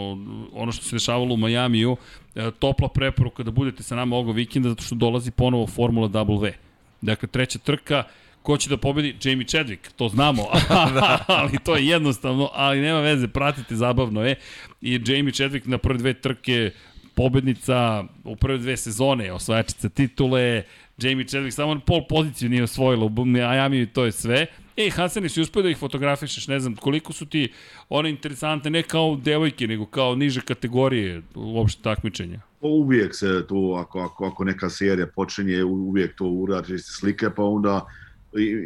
ono 0.53 0.71
što 0.71 0.83
se 0.83 0.95
dešavalo 0.95 1.33
u 1.33 1.37
Majamiju, 1.37 1.97
e, 2.35 2.51
topla 2.59 2.89
preporuka 2.89 3.43
da 3.43 3.51
budete 3.51 3.83
sa 3.83 3.95
nama 3.95 4.15
ovog 4.15 4.35
vikenda, 4.35 4.69
zato 4.69 4.83
što 4.83 4.95
dolazi 4.95 5.31
ponovo 5.31 5.67
Formula 5.67 6.07
W. 6.07 6.51
Dakle, 7.01 7.27
treća 7.27 7.59
trka, 7.59 8.03
ko 8.43 8.57
će 8.57 8.69
da 8.69 8.77
pobedi? 8.77 9.15
Jamie 9.23 9.45
Chadwick, 9.45 9.91
to 9.95 10.09
znamo, 10.09 10.43
ali 11.27 11.57
to 11.63 11.75
je 11.75 11.87
jednostavno, 11.87 12.49
ali 12.53 12.81
nema 12.81 12.99
veze, 12.99 13.27
pratite, 13.27 13.75
zabavno 13.75 14.23
je. 14.23 14.35
I 14.81 14.93
Jamie 14.93 15.33
Chadwick 15.33 15.65
na 15.65 15.77
prve 15.77 15.97
dve 15.97 16.13
trke 16.13 16.71
pobednica 17.15 18.03
u 18.23 18.35
prve 18.35 18.57
dve 18.57 18.77
sezone, 18.77 19.31
osvajačica 19.31 19.89
titule, 19.89 20.63
Jamie 20.97 21.25
Chadwick 21.25 21.55
samo 21.55 21.79
pol 21.79 22.07
poziciju 22.09 22.49
nije 22.49 22.63
osvojila 22.63 23.05
u 23.05 23.25
Miami 23.25 23.85
to 23.85 24.05
je 24.05 24.11
sve. 24.11 24.45
Ej, 24.81 24.89
Hasani, 24.89 25.29
si 25.29 25.41
uspio 25.41 25.61
da 25.61 25.69
ih 25.69 25.77
fotografišeš, 25.77 26.47
ne 26.47 26.59
znam, 26.59 26.75
koliko 26.75 27.13
su 27.13 27.25
ti 27.25 27.51
one 27.89 28.09
interesante, 28.09 28.69
ne 28.69 28.83
kao 28.83 29.15
devojke, 29.15 29.67
nego 29.67 29.85
kao 29.85 30.15
niže 30.15 30.41
kategorije 30.41 31.21
uopšte 31.35 31.81
takmičenja? 31.81 32.39
Pa 32.61 32.67
uvijek 32.67 33.15
se 33.15 33.45
tu, 33.47 33.75
ako, 33.77 33.99
ako, 33.99 34.25
ako 34.25 34.43
neka 34.43 34.69
serija 34.69 35.07
počinje, 35.07 35.63
uvijek 35.63 36.15
to 36.15 36.25
uradiš 36.25 36.81
slike, 36.83 37.29
pa 37.35 37.43
onda 37.43 37.85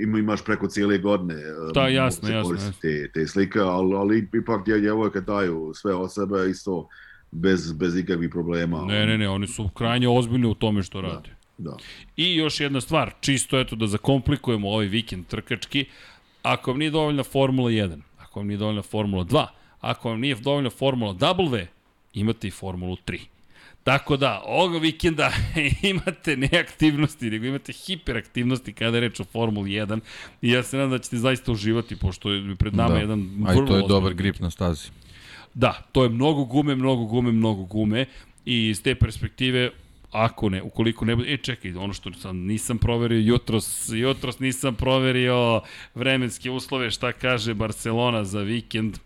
ima, 0.01 0.19
imaš 0.19 0.45
preko 0.45 0.67
cijele 0.67 0.97
godine 0.97 1.35
da, 1.73 1.87
jasno, 1.87 2.29
jasno, 2.29 2.53
jasno. 2.53 2.73
Te, 2.81 3.09
te 3.13 3.27
slike, 3.27 3.59
ali, 3.59 3.95
ali 3.95 4.29
ipak 4.33 4.65
djevojke 4.65 5.21
daju 5.21 5.71
sve 5.73 5.95
o 5.95 6.07
sebe 6.07 6.49
isto 6.49 6.87
bez, 7.31 7.73
bez 7.73 7.97
ikakvih 7.97 8.29
problema. 8.29 8.85
Ne, 8.85 9.05
ne, 9.05 9.17
ne, 9.17 9.29
oni 9.29 9.47
su 9.47 9.69
krajnje 9.69 10.09
ozbiljni 10.09 10.47
u 10.47 10.53
tome 10.53 10.83
što 10.83 11.01
da. 11.01 11.07
rade. 11.07 11.29
Da. 11.29 11.44
I 12.17 12.35
još 12.35 12.59
jedna 12.59 12.81
stvar, 12.81 13.13
čisto 13.21 13.59
eto 13.59 13.75
da 13.75 13.87
zakomplikujemo 13.87 14.69
ovaj 14.69 14.85
vikend 14.85 15.27
trkački, 15.27 15.85
ako 16.43 16.71
vam 16.71 16.79
nije 16.79 16.91
dovoljna 16.91 17.23
Formula 17.23 17.69
1, 17.69 17.99
ako 18.19 18.39
vam 18.39 18.47
nije 18.47 18.57
dovoljna 18.57 18.81
Formula 18.81 19.25
2, 19.25 19.47
ako 19.81 20.09
vam 20.09 20.19
nije 20.19 20.35
dovoljna 20.35 20.69
Formula 20.69 21.13
W, 21.13 21.65
imate 22.13 22.47
i 22.47 22.51
Formulu 22.51 22.97
3. 23.05 23.19
Tako 23.83 24.17
da, 24.17 24.41
ovoga 24.45 24.77
vikenda 24.77 25.31
imate 25.93 26.37
ne 26.37 26.49
aktivnosti, 26.59 27.29
nego 27.29 27.45
imate 27.45 27.73
hiperaktivnosti 27.73 28.73
kada 28.73 28.97
je 28.97 29.01
reč 29.01 29.19
o 29.19 29.23
Formuli 29.23 29.69
1 29.69 29.99
i 30.41 30.49
ja 30.49 30.63
se 30.63 30.77
nadam 30.77 30.91
da 30.91 30.99
ćete 30.99 31.17
zaista 31.17 31.51
uživati, 31.51 31.95
pošto 31.95 32.31
je 32.31 32.55
pred 32.55 32.75
nama 32.75 32.93
da. 32.93 32.99
jedan 32.99 33.29
vrlo... 33.39 33.61
A 33.61 33.63
i 33.63 33.67
to 33.67 33.77
je 33.77 33.83
dobar 33.87 34.13
grip 34.13 34.39
na 34.39 34.51
stazi. 34.51 34.89
Da, 35.53 35.83
to 35.91 36.03
je 36.03 36.09
mnogo 36.09 36.43
gume, 36.43 36.75
mnogo 36.75 37.05
gume, 37.05 37.31
mnogo 37.31 37.63
gume 37.63 38.05
i 38.45 38.69
iz 38.69 38.83
te 38.83 38.95
perspektive 38.95 39.71
ako 40.15 40.49
ne, 40.49 40.61
ukoliko 40.61 41.05
ne 41.05 41.15
bude, 41.15 41.33
e 41.33 41.37
čekaj, 41.37 41.75
ono 41.75 41.93
što 41.93 42.13
sam 42.13 42.37
nisam 42.37 42.77
proverio 42.77 43.19
jutros, 43.19 43.89
jutros 43.93 44.39
nisam 44.39 44.75
proverio 44.75 45.61
vremenske 45.95 46.51
uslove, 46.51 46.91
šta 46.91 47.11
kaže 47.11 47.53
Barcelona 47.53 48.23
za 48.23 48.39
vikend, 48.39 48.97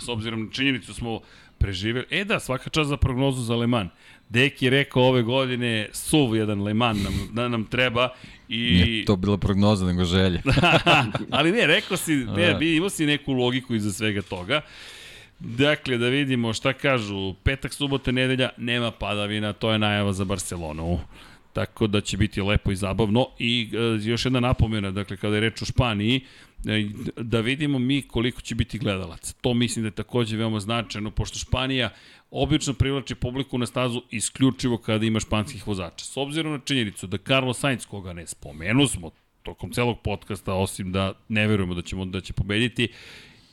s 0.00 0.08
obzirom 0.08 0.44
na 0.44 0.50
činjenicu 0.52 0.94
smo 0.94 1.20
preživeli, 1.58 2.06
e 2.10 2.24
da, 2.24 2.40
svaka 2.40 2.70
čast 2.70 2.88
za 2.88 2.96
prognozu 2.96 3.42
za 3.42 3.56
Le 3.56 3.66
Mans. 3.66 3.90
Deki 4.28 4.70
rekao 4.70 5.02
ove 5.02 5.22
godine 5.22 5.88
suv 5.92 6.36
jedan 6.36 6.62
Le 6.62 6.74
Mans 6.74 7.02
nam, 7.04 7.28
da 7.32 7.48
nam 7.48 7.64
treba 7.64 8.08
i... 8.48 8.56
Nije 8.56 9.04
to 9.04 9.16
bila 9.16 9.38
prognoza, 9.38 9.86
nego 9.86 10.04
želja. 10.04 10.42
Ali 11.30 11.52
ne, 11.52 11.66
rekao 11.66 11.96
si, 11.96 12.14
ne, 12.14 12.52
da. 12.54 12.64
imao 12.64 12.90
si 12.90 13.06
neku 13.06 13.32
logiku 13.32 13.74
iza 13.74 13.92
svega 13.92 14.22
toga. 14.22 14.60
Dakle, 15.40 15.98
da 15.98 16.08
vidimo 16.08 16.52
šta 16.52 16.72
kažu. 16.72 17.34
Petak, 17.34 17.74
subota, 17.74 18.12
nedelja, 18.12 18.48
nema 18.56 18.90
padavina, 18.90 19.52
to 19.52 19.72
je 19.72 19.78
najava 19.78 20.12
za 20.12 20.24
Barcelonu. 20.24 20.98
Tako 21.52 21.86
da 21.86 22.00
će 22.00 22.16
biti 22.16 22.42
lepo 22.42 22.72
i 22.72 22.76
zabavno. 22.76 23.26
I 23.38 23.70
e, 23.72 24.08
još 24.08 24.24
jedna 24.24 24.40
napomena, 24.40 24.90
dakle, 24.90 25.16
kada 25.16 25.34
je 25.34 25.40
reč 25.40 25.62
o 25.62 25.64
Španiji, 25.64 26.20
e, 26.66 26.88
da 27.16 27.40
vidimo 27.40 27.78
mi 27.78 28.02
koliko 28.02 28.40
će 28.40 28.54
biti 28.54 28.78
gledalaca. 28.78 29.34
To 29.40 29.54
mislim 29.54 29.82
da 29.82 29.86
je 29.86 29.90
takođe 29.90 30.36
veoma 30.36 30.60
značajno, 30.60 31.10
pošto 31.10 31.38
Španija 31.38 31.90
obično 32.30 32.74
privlači 32.74 33.14
publiku 33.14 33.58
na 33.58 33.66
stazu 33.66 34.02
isključivo 34.10 34.78
kada 34.78 35.06
ima 35.06 35.20
španskih 35.20 35.66
vozača. 35.66 36.04
S 36.04 36.16
obzirom 36.16 36.52
na 36.52 36.58
činjenicu 36.64 37.06
da 37.06 37.18
Carlos 37.18 37.58
Sainz, 37.58 37.86
koga 37.86 38.12
ne 38.12 38.26
spomenu 38.26 38.86
smo 38.86 39.10
tokom 39.42 39.72
celog 39.72 39.98
podcasta, 40.04 40.54
osim 40.54 40.92
da 40.92 41.12
ne 41.28 41.46
verujemo 41.46 41.74
da, 41.74 41.82
ćemo, 41.82 42.04
da 42.04 42.20
će 42.20 42.32
pobediti, 42.32 42.88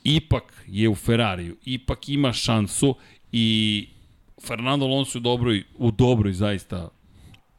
ipak 0.04 0.64
je 0.66 0.88
u 0.88 0.94
Ferrariju, 0.94 1.56
ipak 1.64 2.08
ima 2.08 2.32
šansu 2.32 2.94
i 3.32 3.88
Fernando 4.46 4.86
Alonso 4.86 5.18
u 5.18 5.20
dobroj, 5.20 5.64
u 5.78 5.90
dobroj 5.90 6.32
zaista, 6.32 6.88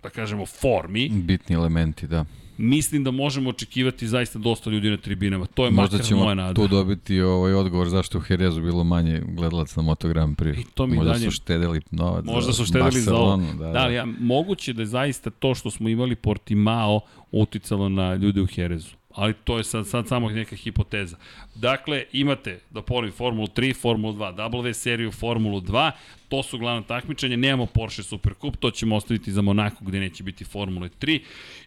da 0.03 0.09
kažemo, 0.09 0.45
formi. 0.45 1.09
Bitni 1.09 1.55
elementi, 1.55 2.07
da. 2.07 2.25
Mislim 2.57 3.03
da 3.03 3.11
možemo 3.11 3.49
očekivati 3.49 4.07
zaista 4.07 4.39
dosta 4.39 4.69
ljudi 4.69 4.89
na 4.89 4.97
tribinama. 4.97 5.45
To 5.45 5.65
je 5.65 5.71
Možda 5.71 5.97
makar 5.97 6.15
moja 6.15 6.35
nada. 6.35 6.47
Možda 6.47 6.55
ćemo 6.57 6.67
tu 6.67 6.75
dobiti 6.75 7.21
ovaj 7.21 7.53
odgovor 7.53 7.89
zašto 7.89 8.17
u 8.17 8.21
Herezu 8.21 8.61
bilo 8.61 8.83
manje 8.83 9.21
gledalaca 9.27 9.73
na 9.81 9.85
Moto 9.85 10.07
Grand 10.07 10.37
Prix. 10.37 10.59
I 10.59 10.63
to 10.73 10.87
mi 10.87 10.95
Možda 10.95 11.11
dalje... 11.11 11.25
su 11.25 11.31
štedeli 11.31 11.81
novac 11.91 12.25
Možda 12.25 12.53
su 12.53 12.65
štedeli 12.65 12.83
Barcelonu, 12.83 13.45
za 13.45 13.51
ovo. 13.51 13.57
Da, 13.57 13.65
da. 13.65 13.71
da 13.71 13.79
ali 13.79 13.95
ja, 13.95 14.05
moguće 14.19 14.73
da 14.73 14.81
je 14.81 14.85
zaista 14.85 15.29
to 15.29 15.55
što 15.55 15.71
smo 15.71 15.89
imali 15.89 16.15
Portimao 16.15 17.01
uticalo 17.31 17.89
na 17.89 18.15
ljude 18.15 18.41
u 18.41 18.45
Herezu 18.45 18.98
ali 19.19 19.33
to 19.33 19.57
je 19.57 19.63
sad, 19.63 19.87
sad 19.87 20.07
samo 20.07 20.29
neka 20.29 20.55
hipoteza. 20.55 21.17
Dakle, 21.55 22.03
imate, 22.11 22.59
da 22.69 22.81
ponovim, 22.81 23.11
Formulu 23.11 23.47
3, 23.47 23.75
Formulu 23.75 24.13
2, 24.13 24.35
W 24.35 24.73
seriju, 24.73 25.11
Formulu 25.11 25.61
2, 25.61 25.91
to 26.29 26.43
su 26.43 26.57
glavna 26.57 26.81
takmičenja, 26.81 27.37
nemamo 27.37 27.65
Porsche 27.65 28.03
Supercup, 28.03 28.57
to 28.57 28.71
ćemo 28.71 28.95
ostaviti 28.95 29.31
za 29.31 29.41
Monaco 29.41 29.75
gde 29.81 29.99
neće 29.99 30.23
biti 30.23 30.45
Formule 30.45 30.89
3 30.89 31.19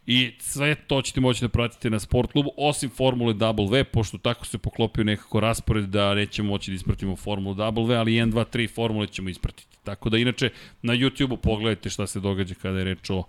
i 0.06 0.32
sve 0.38 0.74
to 0.74 1.02
ćete 1.02 1.20
moći 1.20 1.44
da 1.44 1.48
pratite 1.48 1.90
na 1.90 1.98
sport 1.98 2.32
klubu, 2.32 2.50
osim 2.56 2.90
Formule 2.90 3.34
W, 3.34 3.84
pošto 3.84 4.18
tako 4.18 4.46
se 4.46 4.58
poklopio 4.58 5.04
nekako 5.04 5.40
raspored 5.40 5.84
da 5.84 6.14
nećemo 6.14 6.48
moći 6.48 6.70
da 6.70 6.74
ispratimo 6.74 7.16
Formulu 7.16 7.54
W, 7.54 7.98
ali 7.98 8.12
1, 8.12 8.32
2, 8.32 8.44
3 8.56 8.74
Formule 8.74 9.06
ćemo 9.06 9.28
ispratiti. 9.28 9.76
Tako 9.84 10.10
da, 10.10 10.18
inače, 10.18 10.50
na 10.82 10.92
YouTube-u 10.94 11.36
pogledajte 11.36 11.90
šta 11.90 12.06
se 12.06 12.20
događa 12.20 12.54
kada 12.54 12.78
je 12.78 12.84
reč 12.84 13.10
o 13.10 13.24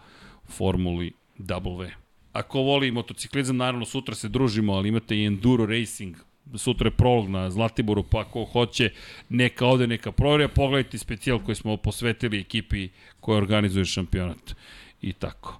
Formuli 0.47 1.11
W. 1.39 2.02
Ako 2.33 2.61
voli 2.61 2.91
motociklizam, 2.91 3.57
naravno 3.57 3.85
sutra 3.85 4.15
se 4.15 4.29
družimo, 4.29 4.73
ali 4.73 4.89
imate 4.89 5.17
i 5.17 5.25
enduro 5.25 5.65
racing, 5.65 6.15
sutra 6.55 6.87
je 6.87 6.97
prolog 6.97 7.29
na 7.29 7.49
Zlatiboru, 7.49 8.03
pa 8.03 8.19
ako 8.19 8.45
hoće, 8.45 8.89
neka 9.29 9.65
ode, 9.65 9.87
neka 9.87 10.11
provjerja, 10.11 10.47
pogledajte 10.47 10.97
specijal 10.97 11.39
koji 11.39 11.55
smo 11.55 11.77
posvetili 11.77 12.39
ekipi 12.39 12.89
koja 13.19 13.37
organizuje 13.37 13.85
šampionat. 13.85 14.55
I 15.01 15.13
tako. 15.13 15.59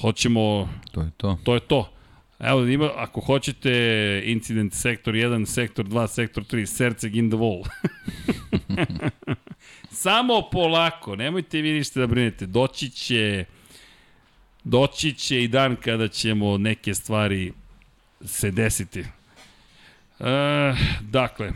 Hoćemo... 0.00 0.68
To 0.92 1.00
je 1.00 1.10
to. 1.16 1.38
To 1.44 1.54
je 1.54 1.60
to. 1.60 1.92
Evo, 2.38 2.66
ima, 2.66 2.90
ako 2.96 3.20
hoćete 3.20 4.22
incident 4.26 4.72
sektor 4.72 5.14
1, 5.14 5.46
sektor 5.46 5.86
2, 5.86 6.06
sektor 6.06 6.44
3, 6.44 6.66
Serceg 6.66 7.16
in 7.16 7.30
the 7.30 7.38
wall. 7.38 7.68
Samo 9.90 10.48
polako, 10.52 11.16
nemojte 11.16 11.60
vi 11.60 11.72
ništa 11.72 12.00
da 12.00 12.06
brinete, 12.06 12.46
doći 12.46 12.90
će 12.90 13.44
doći 14.64 15.12
će 15.12 15.42
i 15.42 15.48
dan 15.48 15.76
kada 15.76 16.08
ćemo 16.08 16.58
neke 16.58 16.94
stvari 16.94 17.52
se 18.24 18.50
desiti. 18.50 19.00
E, 19.00 19.04
dakle, 21.00 21.46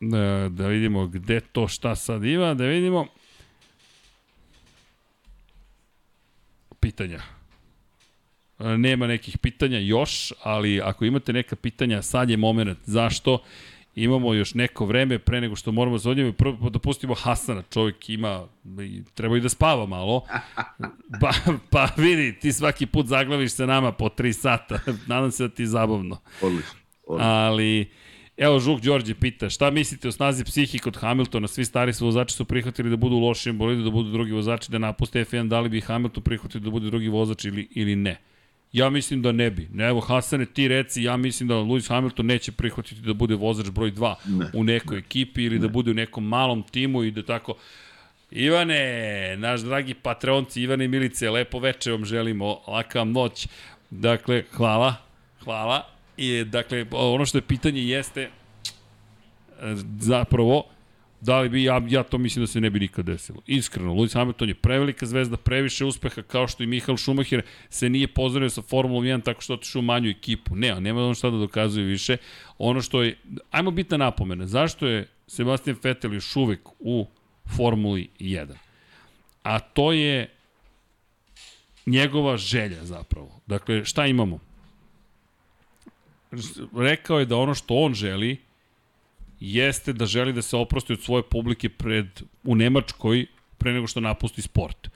e, 0.00 0.48
da 0.48 0.66
vidimo 0.66 1.06
gde 1.06 1.40
to 1.40 1.68
šta 1.68 1.96
sad 1.96 2.24
ima, 2.24 2.54
da 2.54 2.64
vidimo. 2.64 3.06
pitanja. 6.80 7.20
E, 8.58 8.64
Nema 8.78 9.06
nekih 9.06 9.38
pitanja 9.38 9.78
još, 9.78 10.32
ali 10.42 10.80
ako 10.80 11.04
imate 11.04 11.32
neka 11.32 11.56
pitanja, 11.56 12.02
sad 12.02 12.30
je 12.30 12.36
moment. 12.36 12.78
Zašto? 12.86 13.42
Imamo 14.04 14.34
još 14.34 14.54
neko 14.54 14.86
vreme 14.86 15.18
pre 15.18 15.40
nego 15.40 15.56
što 15.56 15.72
moramo 15.72 15.98
za 15.98 16.10
odnjemo. 16.10 16.32
Prvo 16.32 16.70
da 16.70 16.78
pustimo 16.78 17.14
Hasana, 17.14 17.62
čovjek 17.70 18.10
ima, 18.10 18.46
treba 19.14 19.36
i 19.36 19.40
da 19.40 19.48
spava 19.48 19.86
malo. 19.86 20.24
Pa, 21.20 21.32
pa 21.70 21.88
vidi, 21.96 22.38
ti 22.38 22.52
svaki 22.52 22.86
put 22.86 23.06
zaglaviš 23.06 23.52
se 23.52 23.66
nama 23.66 23.92
po 23.92 24.08
3 24.08 24.32
sata. 24.32 24.80
Nadam 25.06 25.30
se 25.30 25.48
da 25.48 25.54
ti 25.54 25.62
je 25.62 25.66
zabavno. 25.66 26.18
Odlično. 26.42 26.78
odlično. 27.06 27.28
Ali, 27.28 27.90
evo 28.36 28.58
Žuk 28.58 28.80
Đorđe 28.80 29.14
pita, 29.14 29.50
šta 29.50 29.70
mislite 29.70 30.08
o 30.08 30.12
snazi 30.12 30.44
psihi 30.44 30.78
kod 30.78 30.96
Hamiltona? 30.96 31.48
Svi 31.48 31.64
stari 31.64 31.92
su 31.92 32.04
vozači 32.04 32.34
su 32.34 32.44
prihvatili 32.44 32.90
da 32.90 32.96
budu 32.96 33.16
u 33.16 33.20
lošijem 33.20 33.58
bolidu, 33.58 33.84
da 33.84 33.90
budu 33.90 34.10
drugi 34.10 34.32
vozači, 34.32 34.70
da 34.70 34.78
napuste 34.78 35.24
F1, 35.24 35.48
da 35.48 35.60
li 35.60 35.68
bi 35.68 35.80
Hamilton 35.80 36.22
prihvatio 36.22 36.60
da 36.60 36.70
bude 36.70 36.86
drugi 36.86 37.08
vozač 37.08 37.44
ili, 37.44 37.68
ili 37.70 37.96
ne? 37.96 38.20
Ja 38.72 38.90
mislim 38.90 39.22
da 39.22 39.32
ne 39.32 39.50
bi. 39.50 39.68
Ne, 39.72 39.88
evo, 39.88 40.00
Hasane, 40.00 40.46
ti 40.46 40.68
reci, 40.68 41.02
ja 41.02 41.16
mislim 41.16 41.48
da 41.48 41.54
Lewis 41.54 41.88
Hamilton 41.88 42.26
neće 42.26 42.52
prihvatiti 42.52 43.00
da 43.00 43.12
bude 43.12 43.34
vozač 43.34 43.70
broj 43.70 43.92
2 43.92 44.14
Ne, 44.26 44.46
u 44.54 44.64
nekoj 44.64 44.98
ekipi 44.98 45.44
ili 45.44 45.58
da 45.58 45.68
bude 45.68 45.90
u 45.90 45.94
nekom 45.94 46.24
malom 46.24 46.62
timu 46.62 47.04
i 47.04 47.10
da 47.10 47.22
tako... 47.22 47.54
Ivane, 48.30 49.36
naš 49.36 49.60
dragi 49.60 49.94
patronci, 49.94 50.62
Ivane 50.62 50.88
Milice, 50.88 51.30
lepo 51.30 51.58
veče 51.58 51.92
vam 51.92 52.04
želimo, 52.04 52.60
laka 52.66 52.98
vam 52.98 53.12
noć. 53.12 53.48
Dakle, 53.90 54.44
hvala, 54.52 54.94
hvala. 55.44 55.86
I, 56.16 56.44
dakle, 56.44 56.86
ono 56.92 57.26
što 57.26 57.38
je 57.38 57.42
pitanje 57.42 57.82
jeste, 57.82 58.20
e, 58.22 58.30
zapravo, 60.00 60.64
da 61.20 61.40
li 61.40 61.48
bi, 61.48 61.64
ja, 61.64 61.82
ja 61.88 62.02
to 62.02 62.18
mislim 62.18 62.42
da 62.42 62.46
se 62.46 62.60
ne 62.60 62.70
bi 62.70 62.80
nikad 62.80 63.04
desilo. 63.04 63.42
Iskreno, 63.46 63.94
Lewis 63.94 64.14
Hamilton 64.14 64.48
je 64.48 64.54
prevelika 64.54 65.06
zvezda, 65.06 65.36
previše 65.36 65.84
uspeha, 65.84 66.22
kao 66.22 66.48
što 66.48 66.62
i 66.62 66.66
Michael 66.66 66.96
Schumacher 66.96 67.42
se 67.70 67.88
nije 67.88 68.08
pozdravio 68.08 68.50
sa 68.50 68.62
Formulom 68.62 69.04
1 69.04 69.22
tako 69.22 69.40
što 69.40 69.54
otišao 69.54 69.80
u 69.80 69.82
manju 69.82 70.10
ekipu. 70.10 70.56
Ne, 70.56 70.80
nema 70.80 71.06
on 71.06 71.14
šta 71.14 71.30
da 71.30 71.36
dokazuje 71.36 71.86
više. 71.86 72.16
Ono 72.58 72.82
što 72.82 73.02
je, 73.02 73.16
ajmo 73.50 73.70
biti 73.70 73.98
napomena, 73.98 74.46
zašto 74.46 74.86
je 74.86 75.08
Sebastian 75.26 75.76
Vettel 75.82 76.14
još 76.14 76.36
uvek 76.36 76.60
u 76.78 77.06
Formuli 77.56 78.08
1? 78.18 78.54
A 79.42 79.58
to 79.58 79.92
je 79.92 80.30
njegova 81.86 82.36
želja 82.36 82.84
zapravo. 82.84 83.40
Dakle, 83.46 83.84
šta 83.84 84.06
imamo? 84.06 84.38
Rekao 86.76 87.18
je 87.18 87.26
da 87.26 87.36
ono 87.36 87.54
što 87.54 87.74
on 87.74 87.94
želi 87.94 88.49
jeste 89.40 89.92
da 89.92 90.06
želi 90.06 90.32
da 90.32 90.42
se 90.42 90.56
oprosti 90.56 90.92
od 90.92 91.02
svoje 91.02 91.22
publike 91.22 91.68
pred, 91.68 92.22
u 92.44 92.54
Nemačkoj 92.54 93.26
pre 93.58 93.72
nego 93.72 93.86
što 93.86 94.00
napusti 94.00 94.42
sport. 94.42 94.88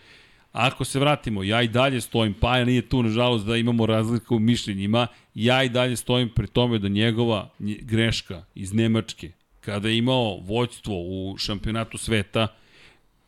Ako 0.53 0.85
se 0.85 0.99
vratimo, 1.01 1.43
ja 1.43 1.63
i 1.63 1.69
dalje 1.69 2.01
stojim, 2.01 2.35
pa 2.41 2.59
ja 2.59 2.65
nije 2.65 2.89
tu, 2.89 3.03
nažalost, 3.03 3.47
da 3.47 3.57
imamo 3.57 3.87
razliku 3.87 4.37
u 4.37 4.39
mišljenjima, 4.39 5.07
ja 5.35 5.65
i 5.65 5.69
dalje 5.69 5.97
stojim 5.97 6.29
pri 6.29 6.47
tome 6.47 6.79
da 6.79 6.89
njegova 6.89 7.51
nje- 7.59 7.79
greška 7.83 8.45
iz 8.55 8.73
Nemačke, 8.73 9.33
kada 9.61 9.89
je 9.89 9.99
imao 9.99 10.39
vođstvo 10.39 10.95
u 10.97 11.37
šampionatu 11.39 11.99
sveta 11.99 12.47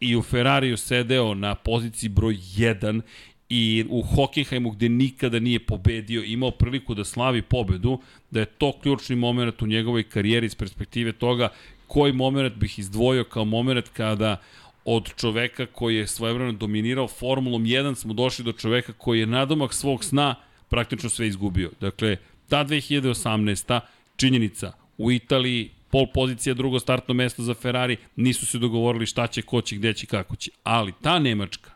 i 0.00 0.16
u 0.16 0.22
Ferrariju 0.22 0.76
sedeo 0.76 1.34
na 1.34 1.54
poziciji 1.54 2.08
broj 2.08 2.34
1 2.34 3.00
i 3.48 3.84
u 3.88 4.02
Hockenheimu 4.02 4.70
gde 4.70 4.88
nikada 4.88 5.38
nije 5.38 5.58
pobedio, 5.58 6.22
imao 6.22 6.50
priliku 6.50 6.94
da 6.94 7.04
slavi 7.04 7.42
pobedu, 7.42 7.98
da 8.30 8.40
je 8.40 8.46
to 8.46 8.72
ključni 8.82 9.16
moment 9.16 9.62
u 9.62 9.66
njegovoj 9.66 10.02
karijeri 10.02 10.46
iz 10.46 10.54
perspektive 10.54 11.12
toga 11.12 11.48
koji 11.86 12.12
moment 12.12 12.54
bih 12.54 12.78
izdvojio 12.78 13.24
kao 13.24 13.44
moment 13.44 13.88
kada 13.88 14.40
od 14.84 15.10
čoveka 15.16 15.66
koji 15.66 15.96
je 15.96 16.06
svojevremeno 16.06 16.58
dominirao 16.58 17.08
Formulom 17.08 17.64
1 17.64 17.94
smo 17.94 18.14
došli 18.14 18.44
do 18.44 18.52
čoveka 18.52 18.92
koji 18.92 19.20
je 19.20 19.26
nadomak 19.26 19.74
svog 19.74 20.04
sna 20.04 20.34
praktično 20.68 21.10
sve 21.10 21.26
izgubio. 21.26 21.70
Dakle, 21.80 22.16
ta 22.48 22.64
2018. 22.64 23.80
činjenica 24.16 24.72
u 24.98 25.12
Italiji 25.12 25.70
pol 25.90 26.06
pozicija, 26.14 26.54
drugo 26.54 26.80
startno 26.80 27.14
mesto 27.14 27.42
za 27.42 27.54
Ferrari, 27.54 27.96
nisu 28.16 28.46
se 28.46 28.58
dogovorili 28.58 29.06
šta 29.06 29.26
će, 29.26 29.42
ko 29.42 29.60
će, 29.60 29.76
gde 29.76 29.92
će, 29.92 30.06
kako 30.06 30.36
će. 30.36 30.50
Ali 30.62 30.92
ta 31.02 31.18
Nemačka, 31.18 31.70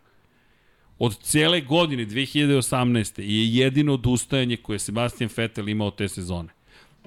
od 1.01 1.19
cele 1.19 1.61
godine 1.61 2.07
2018. 2.07 3.21
je 3.21 3.55
jedino 3.55 3.95
odustajanje 3.95 4.57
koje 4.57 4.75
je 4.75 4.79
Sebastian 4.79 5.31
Vettel 5.37 5.69
imao 5.69 5.91
te 5.91 6.09
sezone. 6.09 6.49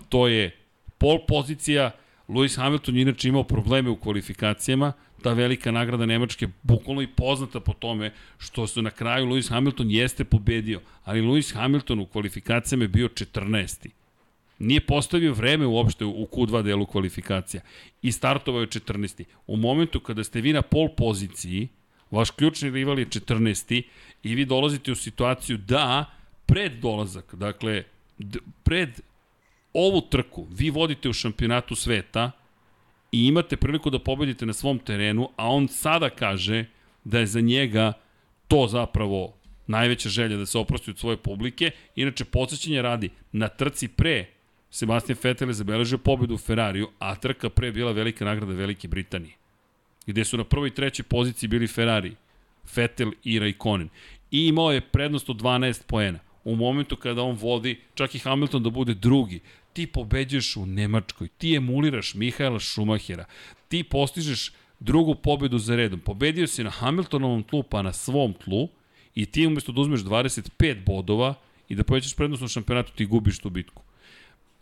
To 0.10 0.28
je 0.28 0.56
pol 0.98 1.20
pozicija, 1.28 1.92
Lewis 2.28 2.58
Hamilton 2.58 2.96
je 2.96 3.02
inače 3.02 3.28
imao 3.28 3.44
probleme 3.44 3.90
u 3.90 3.96
kvalifikacijama, 3.96 4.94
ta 5.22 5.34
velika 5.34 5.72
nagrada 5.72 6.06
Nemačke 6.06 6.48
bukvalno 6.64 7.02
i 7.02 7.08
poznata 7.08 7.60
po 7.60 7.74
tome 7.74 8.12
što 8.38 8.68
su 8.68 8.82
na 8.82 8.90
kraju 8.90 9.26
Lewis 9.26 9.50
Hamilton 9.50 9.92
jeste 9.92 10.24
pobedio, 10.24 10.82
ali 11.04 11.22
Lewis 11.22 11.54
Hamilton 11.54 12.00
u 12.00 12.06
kvalifikacijama 12.06 12.84
je 12.84 12.88
bio 12.88 13.08
14. 13.08 13.88
Nije 14.60 14.86
postavio 14.86 15.34
vreme 15.34 15.66
uopšte 15.66 16.06
u 16.06 16.28
Q2 16.32 16.64
delu 16.64 16.86
kvalifikacija 16.86 17.62
i 18.02 18.12
startovao 18.12 18.62
je 18.62 18.68
14. 18.68 19.24
U 19.48 19.58
momentu 19.58 20.00
kada 20.00 20.24
ste 20.24 20.42
vi 20.42 20.54
na 20.54 20.62
pol 20.62 20.90
poziciji, 20.98 21.68
vaš 22.14 22.32
ključni 22.32 22.70
rival 22.70 23.00
je 23.00 23.06
14. 23.06 23.84
i 24.24 24.36
vi 24.36 24.46
dolazite 24.46 24.92
u 24.92 24.96
situaciju 24.96 25.58
da 25.58 26.06
pred 26.46 26.74
dolazak, 26.74 27.36
dakle, 27.36 27.84
pred 28.64 29.02
ovu 29.74 30.02
trku 30.02 30.48
vi 30.52 30.70
vodite 30.70 31.10
u 31.10 31.14
šampionatu 31.14 31.76
sveta 31.76 32.32
i 33.12 33.28
imate 33.28 33.58
priliku 33.58 33.90
da 33.90 34.00
pobedite 34.00 34.46
na 34.46 34.54
svom 34.54 34.80
terenu, 34.80 35.30
a 35.36 35.48
on 35.48 35.68
sada 35.68 36.10
kaže 36.10 36.66
da 37.04 37.20
je 37.20 37.28
za 37.28 37.42
njega 37.42 37.94
to 38.48 38.68
zapravo 38.68 39.34
najveća 39.68 40.10
želja 40.10 40.38
da 40.38 40.46
se 40.46 40.58
oprosti 40.58 40.92
od 40.92 41.00
svoje 41.00 41.18
publike. 41.18 41.72
Inače, 41.96 42.26
podsjećanje 42.26 42.82
radi, 42.82 43.10
na 43.32 43.48
trci 43.48 43.88
pre 43.88 44.26
Sebastian 44.70 45.18
Vettel 45.24 45.50
je 45.50 45.54
zabeležio 45.54 45.98
pobedu 45.98 46.34
u 46.34 46.38
Ferrariju, 46.38 46.90
a 47.00 47.16
trka 47.16 47.50
pre 47.50 47.72
bila 47.72 47.92
velika 47.92 48.26
nagrada 48.26 48.54
Velike 48.54 48.88
Britanije 48.88 49.43
gde 50.08 50.26
su 50.26 50.38
na 50.38 50.44
prvoj 50.44 50.68
i 50.68 50.72
trećoj 50.74 51.04
poziciji 51.04 51.50
bili 51.50 51.68
Ferrari, 51.68 52.16
Vettel 52.76 53.12
i 53.24 53.40
Raikkonen. 53.40 53.90
I 54.32 54.48
imao 54.48 54.72
je 54.72 54.82
prednost 54.82 55.30
od 55.30 55.42
12 55.42 55.84
poena. 55.88 56.20
U 56.44 56.56
momentu 56.56 56.96
kada 56.96 57.22
on 57.22 57.36
vodi, 57.36 57.80
čak 57.96 58.16
i 58.16 58.20
Hamilton 58.20 58.64
da 58.64 58.70
bude 58.70 58.94
drugi, 58.94 59.40
ti 59.74 59.88
pobeđuješ 59.88 60.56
u 60.56 60.66
Nemačkoj, 60.66 61.28
ti 61.28 61.56
emuliraš 61.56 62.14
Mihaela 62.14 62.60
Schumachera, 62.60 63.26
ti 63.68 63.84
postižeš 63.84 64.52
drugu 64.80 65.16
pobedu 65.16 65.58
za 65.58 65.76
redom. 65.76 66.00
Pobedio 66.00 66.48
si 66.48 66.64
na 66.64 66.70
Hamiltonovom 66.70 67.44
tlu, 67.44 67.64
pa 67.64 67.82
na 67.82 67.94
svom 67.94 68.34
tlu, 68.34 68.70
i 69.16 69.26
ti 69.26 69.48
umesto 69.48 69.72
da 69.72 69.82
uzmeš 69.82 70.02
25 70.02 70.86
bodova 70.86 71.34
i 71.70 71.76
da 71.76 71.84
povećaš 71.84 72.16
prednost 72.16 72.42
na 72.42 72.48
šampionatu, 72.48 72.92
ti 72.96 73.06
gubiš 73.06 73.40
tu 73.40 73.50
bitku. 73.50 73.84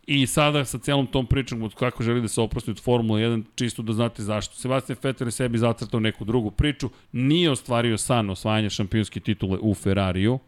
I 0.07 0.27
sada 0.27 0.65
sa 0.65 0.77
celom 0.77 1.07
tom 1.07 1.25
pričom 1.25 1.63
od 1.63 1.75
kako 1.75 2.03
želi 2.03 2.21
da 2.21 2.27
se 2.27 2.41
oprosti 2.41 2.71
od 2.71 2.81
Formula 2.83 3.19
1, 3.19 3.43
čisto 3.55 3.81
da 3.81 3.93
znate 3.93 4.23
zašto. 4.23 4.55
Sebastian 4.55 4.97
Vettel 5.03 5.27
je 5.27 5.31
sebi 5.31 5.57
zacrtao 5.57 5.99
neku 5.99 6.25
drugu 6.25 6.51
priču, 6.51 6.89
nije 7.11 7.51
ostvario 7.51 7.97
san 7.97 8.29
osvajanja 8.29 8.69
šampionske 8.69 9.19
titule 9.19 9.57
u 9.61 9.73
Ferrariju, 9.73 10.39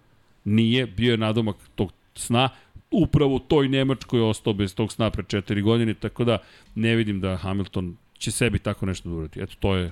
nije, 0.46 0.88
bio 0.88 1.12
je 1.12 1.18
nadomak 1.18 1.56
tog 1.76 1.94
sna, 2.16 2.50
upravo 2.92 3.40
toj 3.40 3.68
Nemačkoj 3.68 4.20
je 4.20 4.24
ostao 4.24 4.54
bez 4.54 4.76
tog 4.76 4.92
sna 4.92 5.10
pre 5.10 5.24
četiri 5.28 5.62
godine, 5.62 5.94
tako 5.94 6.24
da 6.24 6.38
ne 6.76 6.96
vidim 6.96 7.20
da 7.20 7.38
Hamilton 7.38 7.98
će 8.18 8.32
sebi 8.32 8.60
tako 8.60 8.86
nešto 8.86 9.10
da 9.10 9.16
uradi. 9.16 9.42
Eto, 9.42 9.54
to 9.60 9.76
je, 9.76 9.92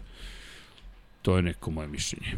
to 1.21 1.35
je 1.35 1.41
neko 1.41 1.71
moje 1.71 1.87
mišljenje 1.87 2.37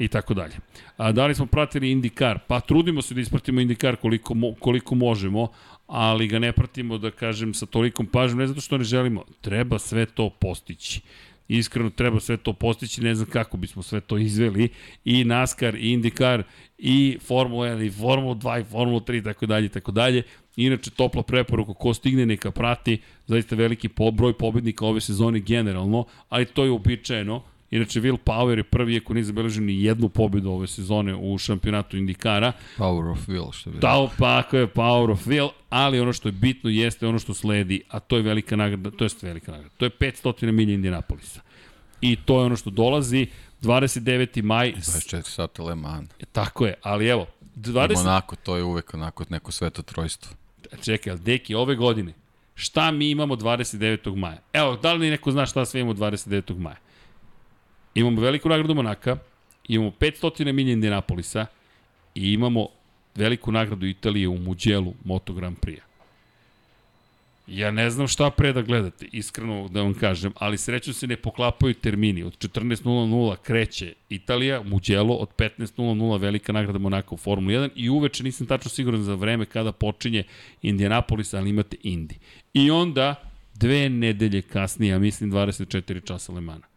i 0.00 0.08
tako 0.08 0.34
dalje. 0.34 0.54
A 0.96 1.12
da 1.12 1.26
li 1.26 1.34
smo 1.34 1.46
pratili 1.46 1.94
IndyCar? 1.94 2.38
Pa 2.48 2.60
trudimo 2.60 3.02
se 3.02 3.14
da 3.14 3.20
ispratimo 3.20 3.60
IndyCar 3.60 3.96
koliko, 3.96 4.34
mo, 4.34 4.54
koliko 4.60 4.94
možemo, 4.94 5.48
ali 5.92 6.28
ga 6.28 6.38
ne 6.38 6.52
pratimo, 6.52 6.98
da 6.98 7.10
kažem, 7.10 7.54
sa 7.54 7.66
tolikom 7.66 8.06
pažnjom, 8.06 8.38
ne 8.38 8.46
zato 8.46 8.60
što 8.60 8.78
ne 8.78 8.84
želimo. 8.84 9.24
Treba 9.40 9.78
sve 9.78 10.06
to 10.06 10.30
postići. 10.30 11.00
Iskreno 11.48 11.90
treba 11.90 12.20
sve 12.20 12.36
to 12.36 12.52
postići, 12.52 13.02
ne 13.02 13.14
znam 13.14 13.30
kako 13.30 13.56
bismo 13.56 13.82
sve 13.82 14.00
to 14.00 14.18
izveli. 14.18 14.68
I 15.04 15.24
NASCAR, 15.24 15.74
i 15.74 15.96
IndyCar, 15.96 16.42
i 16.78 17.18
Formula 17.26 17.66
1, 17.66 17.86
i 17.86 17.90
Formula 17.90 18.34
2, 18.34 18.60
i 18.60 18.64
Formula 18.64 19.00
3, 19.00 19.24
tako 19.24 19.46
dalje, 19.46 19.68
tako 19.68 19.92
dalje. 19.92 20.22
Inače, 20.56 20.90
topla 20.90 21.22
preporuka, 21.22 21.74
ko 21.74 21.94
stigne 21.94 22.26
neka 22.26 22.50
prati, 22.50 23.00
zaista 23.26 23.56
veliki 23.56 23.88
broj 24.12 24.38
pobednika 24.38 24.86
ove 24.86 25.00
sezone 25.00 25.40
generalno, 25.40 26.04
ali 26.28 26.46
to 26.46 26.64
je 26.64 26.70
uobičajeno. 26.70 27.42
Inače, 27.70 28.00
Will 28.00 28.16
Power 28.16 28.58
je 28.58 28.64
prvi, 28.64 28.96
ako 28.96 29.14
nije 29.14 29.24
zabeležen 29.24 29.64
ni 29.64 29.82
jednu 29.82 30.08
pobedu 30.08 30.50
ove 30.50 30.66
sezone 30.66 31.14
u 31.14 31.38
šampionatu 31.38 31.96
Indikara. 31.96 32.52
Power 32.78 33.10
of 33.12 33.28
Will, 33.28 33.52
što 33.52 33.70
bi 33.70 33.78
Da, 33.78 34.08
pa 34.18 34.44
je 34.52 34.66
Power 34.66 35.10
of 35.10 35.26
Will, 35.26 35.50
ali 35.68 36.00
ono 36.00 36.12
što 36.12 36.28
je 36.28 36.32
bitno 36.32 36.70
jeste 36.70 37.06
ono 37.06 37.18
što 37.18 37.34
sledi, 37.34 37.82
a 37.88 38.00
to 38.00 38.16
je 38.16 38.22
velika 38.22 38.56
nagrada, 38.56 38.90
to 38.90 39.04
je 39.04 39.10
velika 39.22 39.52
nagrada, 39.52 39.74
to 39.76 39.84
je 39.84 39.90
500 39.90 40.52
milija 40.52 40.74
Indianapolisa. 40.74 41.40
I 42.00 42.16
to 42.16 42.40
je 42.40 42.46
ono 42.46 42.56
što 42.56 42.70
dolazi, 42.70 43.26
29. 43.62 44.42
maj, 44.42 44.72
24 44.72 45.22
sata 45.22 45.62
Le 45.62 45.74
Mans. 45.74 46.10
tako 46.32 46.66
je, 46.66 46.74
ali 46.82 47.06
evo, 47.06 47.26
20... 47.56 47.94
Monako, 47.94 48.36
to 48.36 48.56
je 48.56 48.62
uvek 48.62 48.94
onako 48.94 49.24
neko 49.28 49.52
sveto 49.52 49.82
trojstvo. 49.82 50.36
Čekaj, 50.82 51.10
ali 51.10 51.20
deki, 51.20 51.54
ove 51.54 51.76
godine, 51.76 52.12
šta 52.54 52.90
mi 52.90 53.10
imamo 53.10 53.36
29. 53.36 54.16
maja? 54.16 54.38
Evo, 54.52 54.76
da 54.76 54.92
li 54.92 55.10
neko 55.10 55.30
zna 55.30 55.46
šta 55.46 55.64
sve 55.64 55.80
imamo 55.80 55.94
29. 55.94 56.58
maja? 56.58 56.76
Imamo 57.94 58.20
veliku 58.20 58.48
nagradu 58.48 58.74
Monaka, 58.74 59.18
Imamo 59.70 59.92
500 60.00 60.52
milija 60.52 60.72
Indianapolisa 60.72 61.46
i 62.14 62.32
imamo 62.32 62.66
veliku 63.14 63.52
nagradu 63.52 63.86
Italije 63.86 64.28
u 64.28 64.38
Muđelu 64.38 64.94
Moto 65.04 65.32
Grand 65.32 65.56
Prix. 65.58 65.80
Ja 67.46 67.70
ne 67.70 67.90
znam 67.90 68.08
šta 68.08 68.30
pre 68.30 68.52
da 68.52 68.62
gledate, 68.62 69.06
iskreno 69.12 69.68
da 69.68 69.82
vam 69.82 69.94
kažem, 69.94 70.32
ali 70.36 70.58
srećno 70.58 70.92
se 70.92 71.06
ne 71.06 71.16
poklapaju 71.16 71.74
termini. 71.74 72.22
Od 72.22 72.38
14.00 72.38 73.36
kreće 73.42 73.94
Italija, 74.08 74.62
Mugello, 74.62 75.14
od 75.14 75.28
15.00 75.36 76.20
velika 76.20 76.52
nagrada 76.52 76.78
Monaka 76.78 77.14
u 77.14 77.18
Formula 77.18 77.52
1 77.52 77.70
i 77.74 77.88
uveče 77.88 78.24
nisam 78.24 78.46
tačno 78.46 78.70
siguran 78.70 79.02
za 79.02 79.14
vreme 79.14 79.46
kada 79.46 79.72
počinje 79.72 80.24
Indianapolis, 80.62 81.34
ali 81.34 81.50
imate 81.50 81.76
Indi. 81.82 82.18
I 82.54 82.70
onda 82.70 83.14
dve 83.54 83.88
nedelje 83.88 84.42
kasnije, 84.42 84.90
ja 84.90 84.98
mislim 84.98 85.32
24 85.32 86.04
časa 86.04 86.32
Lemana. 86.32 86.69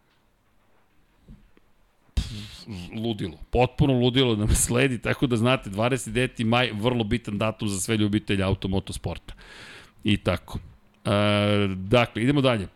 Ludilo, 3.03 3.37
potpuno 3.51 3.93
ludilo 3.93 4.35
da 4.35 4.45
me 4.45 4.55
sledi, 4.55 5.01
tako 5.01 5.27
da 5.27 5.37
znate, 5.37 5.69
29. 5.69 6.45
maj, 6.45 6.71
vrlo 6.71 7.03
bitan 7.03 7.37
datum 7.37 7.69
za 7.69 7.79
sve 7.79 7.97
ljubitelje 7.97 8.43
automotosporta. 8.43 9.33
I 10.03 10.17
tako. 10.17 10.59
E, 11.05 11.09
dakle, 11.75 12.23
idemo 12.23 12.41
dalje. 12.41 12.67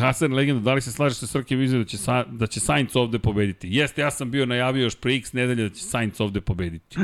Hasan 0.00 0.32
Legenda, 0.32 0.60
da 0.62 0.74
li 0.74 0.80
se 0.80 0.92
slaže 0.92 1.14
sa 1.14 1.26
Srkem 1.26 1.62
izgleda 1.62 1.84
da 1.84 1.88
će, 1.88 1.98
da 2.26 2.46
će 2.46 2.60
Sainz 2.60 2.96
ovde 2.96 3.18
pobediti? 3.18 3.68
Jeste, 3.70 4.00
ja 4.02 4.10
sam 4.10 4.30
bio 4.30 4.46
najavio 4.46 4.82
još 4.82 4.96
pre 4.96 5.14
x 5.14 5.32
nedelje 5.32 5.68
da 5.68 5.74
će 5.74 5.84
Sainz 5.84 6.20
ovde 6.20 6.40
pobediti. 6.40 6.98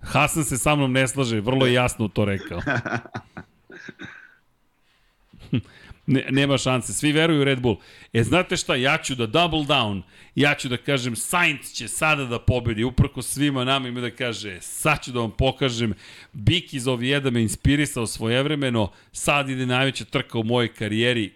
Hasan 0.00 0.44
se 0.44 0.58
sa 0.58 0.74
mnom 0.76 0.92
ne 0.92 1.08
slaže, 1.08 1.40
vrlo 1.40 1.66
je 1.66 1.72
jasno 1.72 2.08
to 2.08 2.24
rekao. 2.24 2.60
ne, 6.06 6.26
nema 6.30 6.58
šanse, 6.58 6.92
svi 6.92 7.12
veruju 7.12 7.44
Red 7.44 7.60
Bull. 7.60 7.76
E, 8.12 8.22
znate 8.22 8.56
šta, 8.56 8.74
ja 8.74 8.98
ću 8.98 9.14
da 9.14 9.26
double 9.26 9.60
down, 9.60 10.02
ja 10.34 10.54
ću 10.54 10.68
da 10.68 10.76
kažem, 10.76 11.16
Sainz 11.16 11.72
će 11.72 11.88
sada 11.88 12.24
da 12.24 12.38
pobedi, 12.38 12.84
uprko 12.84 13.22
svima 13.22 13.64
nama 13.64 13.88
ima 13.88 14.00
da 14.00 14.10
kaže, 14.10 14.60
sad 14.60 15.04
ću 15.04 15.12
da 15.12 15.20
vam 15.20 15.30
pokažem, 15.30 15.94
Bik 16.32 16.74
iz 16.74 16.88
Ovijeda 16.88 17.30
me 17.30 17.42
inspirisao 17.42 18.06
svojevremeno, 18.06 18.90
sad 19.12 19.48
ide 19.48 19.66
najveća 19.66 20.04
trka 20.04 20.38
u 20.38 20.44
mojoj 20.44 20.74
karijeri, 20.74 21.32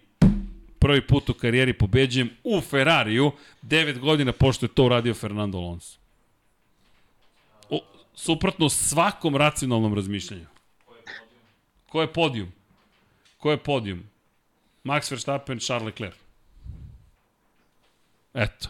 prvi 0.78 1.06
put 1.06 1.30
u 1.30 1.34
karijeri 1.34 1.72
pobeđujem 1.72 2.30
u 2.44 2.60
Ferrariju, 2.60 3.32
9 3.62 3.98
godina 3.98 4.32
pošto 4.32 4.66
je 4.66 4.70
to 4.74 4.84
uradio 4.84 5.14
Fernando 5.14 5.58
Alonso. 5.58 5.98
O, 7.70 7.80
suprotno 8.14 8.68
svakom 8.68 9.36
racionalnom 9.36 9.94
razmišljanju. 9.94 10.46
Ko 11.88 12.00
je 12.00 12.12
podijum? 12.12 12.52
Ko 13.38 13.50
je 13.50 13.56
podijum? 13.56 14.15
Max 14.86 15.10
Verstappen, 15.10 15.58
Charles 15.58 15.86
Leclerc. 15.86 16.14
Eto. 18.34 18.68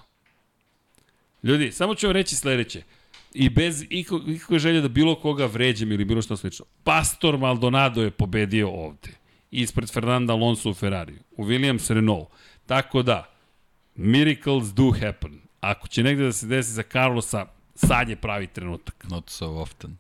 Ljudi, 1.43 1.73
samo 1.73 1.95
ću 1.95 2.07
vam 2.07 2.15
reći 2.15 2.37
sledeće. 2.37 2.83
I 3.35 3.49
bez 3.49 3.85
ikakve 3.91 4.59
želje 4.59 4.81
da 4.81 4.89
bilo 4.89 5.15
koga 5.15 5.47
vređem 5.47 5.93
ili 5.93 6.05
bilo 6.05 6.23
što 6.23 6.37
slično. 6.37 6.65
Pastor 6.85 7.39
Maldonado 7.39 8.03
je 8.03 8.11
pobedio 8.11 8.71
ovde. 8.71 9.11
Ispred 9.51 9.91
Fernanda 9.91 10.33
Alonso 10.33 10.71
u 10.71 10.75
Ferrari. 10.75 11.15
U 11.37 11.45
Williams 11.45 11.95
Renault. 11.95 12.29
Tako 12.67 13.03
da, 13.03 13.31
miracles 13.95 14.67
do 14.67 14.91
happen. 15.01 15.41
Ako 15.61 15.89
će 15.89 16.03
negde 16.03 16.25
da 16.25 16.33
se 16.33 16.47
desi 16.47 16.71
za 16.71 16.83
Carlosa, 16.83 17.47
sad 17.75 18.09
je 18.09 18.17
pravi 18.17 18.47
trenutak. 18.47 19.05
Not 19.11 19.31
so 19.31 19.47
often. 19.47 19.97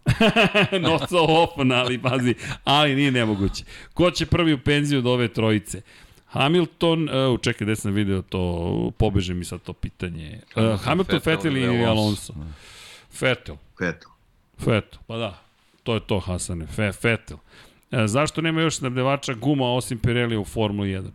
Not 0.81 1.09
so 1.09 1.25
often, 1.28 1.73
ali 1.73 1.99
pazi, 2.03 2.35
ali 2.65 2.95
nije 2.95 3.11
nemoguće. 3.11 3.65
Ko 3.95 4.11
će 4.11 4.27
prvi 4.27 4.53
u 4.53 4.59
penziju 4.59 4.99
od 4.99 5.07
ove 5.07 5.28
trojice? 5.28 5.83
Hamilton, 6.36 7.08
uh, 7.08 7.40
čekaj, 7.40 7.65
gde 7.65 7.76
sam 7.76 7.92
video 7.92 8.23
to, 8.23 8.92
pobeže 8.98 9.34
mi 9.34 9.44
sad 9.44 9.62
to 9.62 9.73
pitanje. 9.73 10.40
Uh, 10.56 10.81
Hamilton, 10.81 11.20
Vettel 11.24 11.56
ili 11.56 11.84
Alonso? 11.84 12.32
Vettel. 13.20 13.56
Vettel. 13.81 14.10
Vettel, 14.66 15.00
pa 15.06 15.16
da. 15.16 15.39
To 15.82 15.94
je 15.94 16.00
to, 16.00 16.18
Hasane. 16.18 16.66
Fe, 16.66 16.90
Vettel. 17.02 17.36
Uh, 17.36 18.06
zašto 18.06 18.40
nema 18.40 18.60
još 18.60 18.76
snabdevača 18.76 19.34
guma 19.34 19.74
osim 19.74 19.98
Pirelli 19.98 20.36
u 20.36 20.44
Formuli 20.44 20.89
1? 20.89 21.10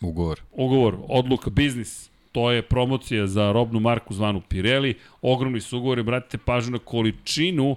Ugovor. 0.00 0.40
Ugovor, 0.52 0.96
odluka, 1.08 1.50
biznis. 1.50 2.10
To 2.32 2.50
je 2.50 2.62
promocija 2.62 3.26
za 3.26 3.52
robnu 3.52 3.80
marku 3.80 4.14
zvanu 4.14 4.40
Pirelli. 4.40 4.94
Ogromni 5.22 5.60
su 5.60 5.78
ugovori, 5.78 6.02
bratite 6.02 6.38
pažnju 6.38 6.72
na 6.72 6.78
količinu 6.78 7.76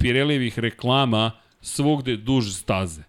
Pirelijevih 0.00 0.58
reklama 0.58 1.30
svugde 1.60 2.16
duže 2.16 2.52
staze. 2.52 3.02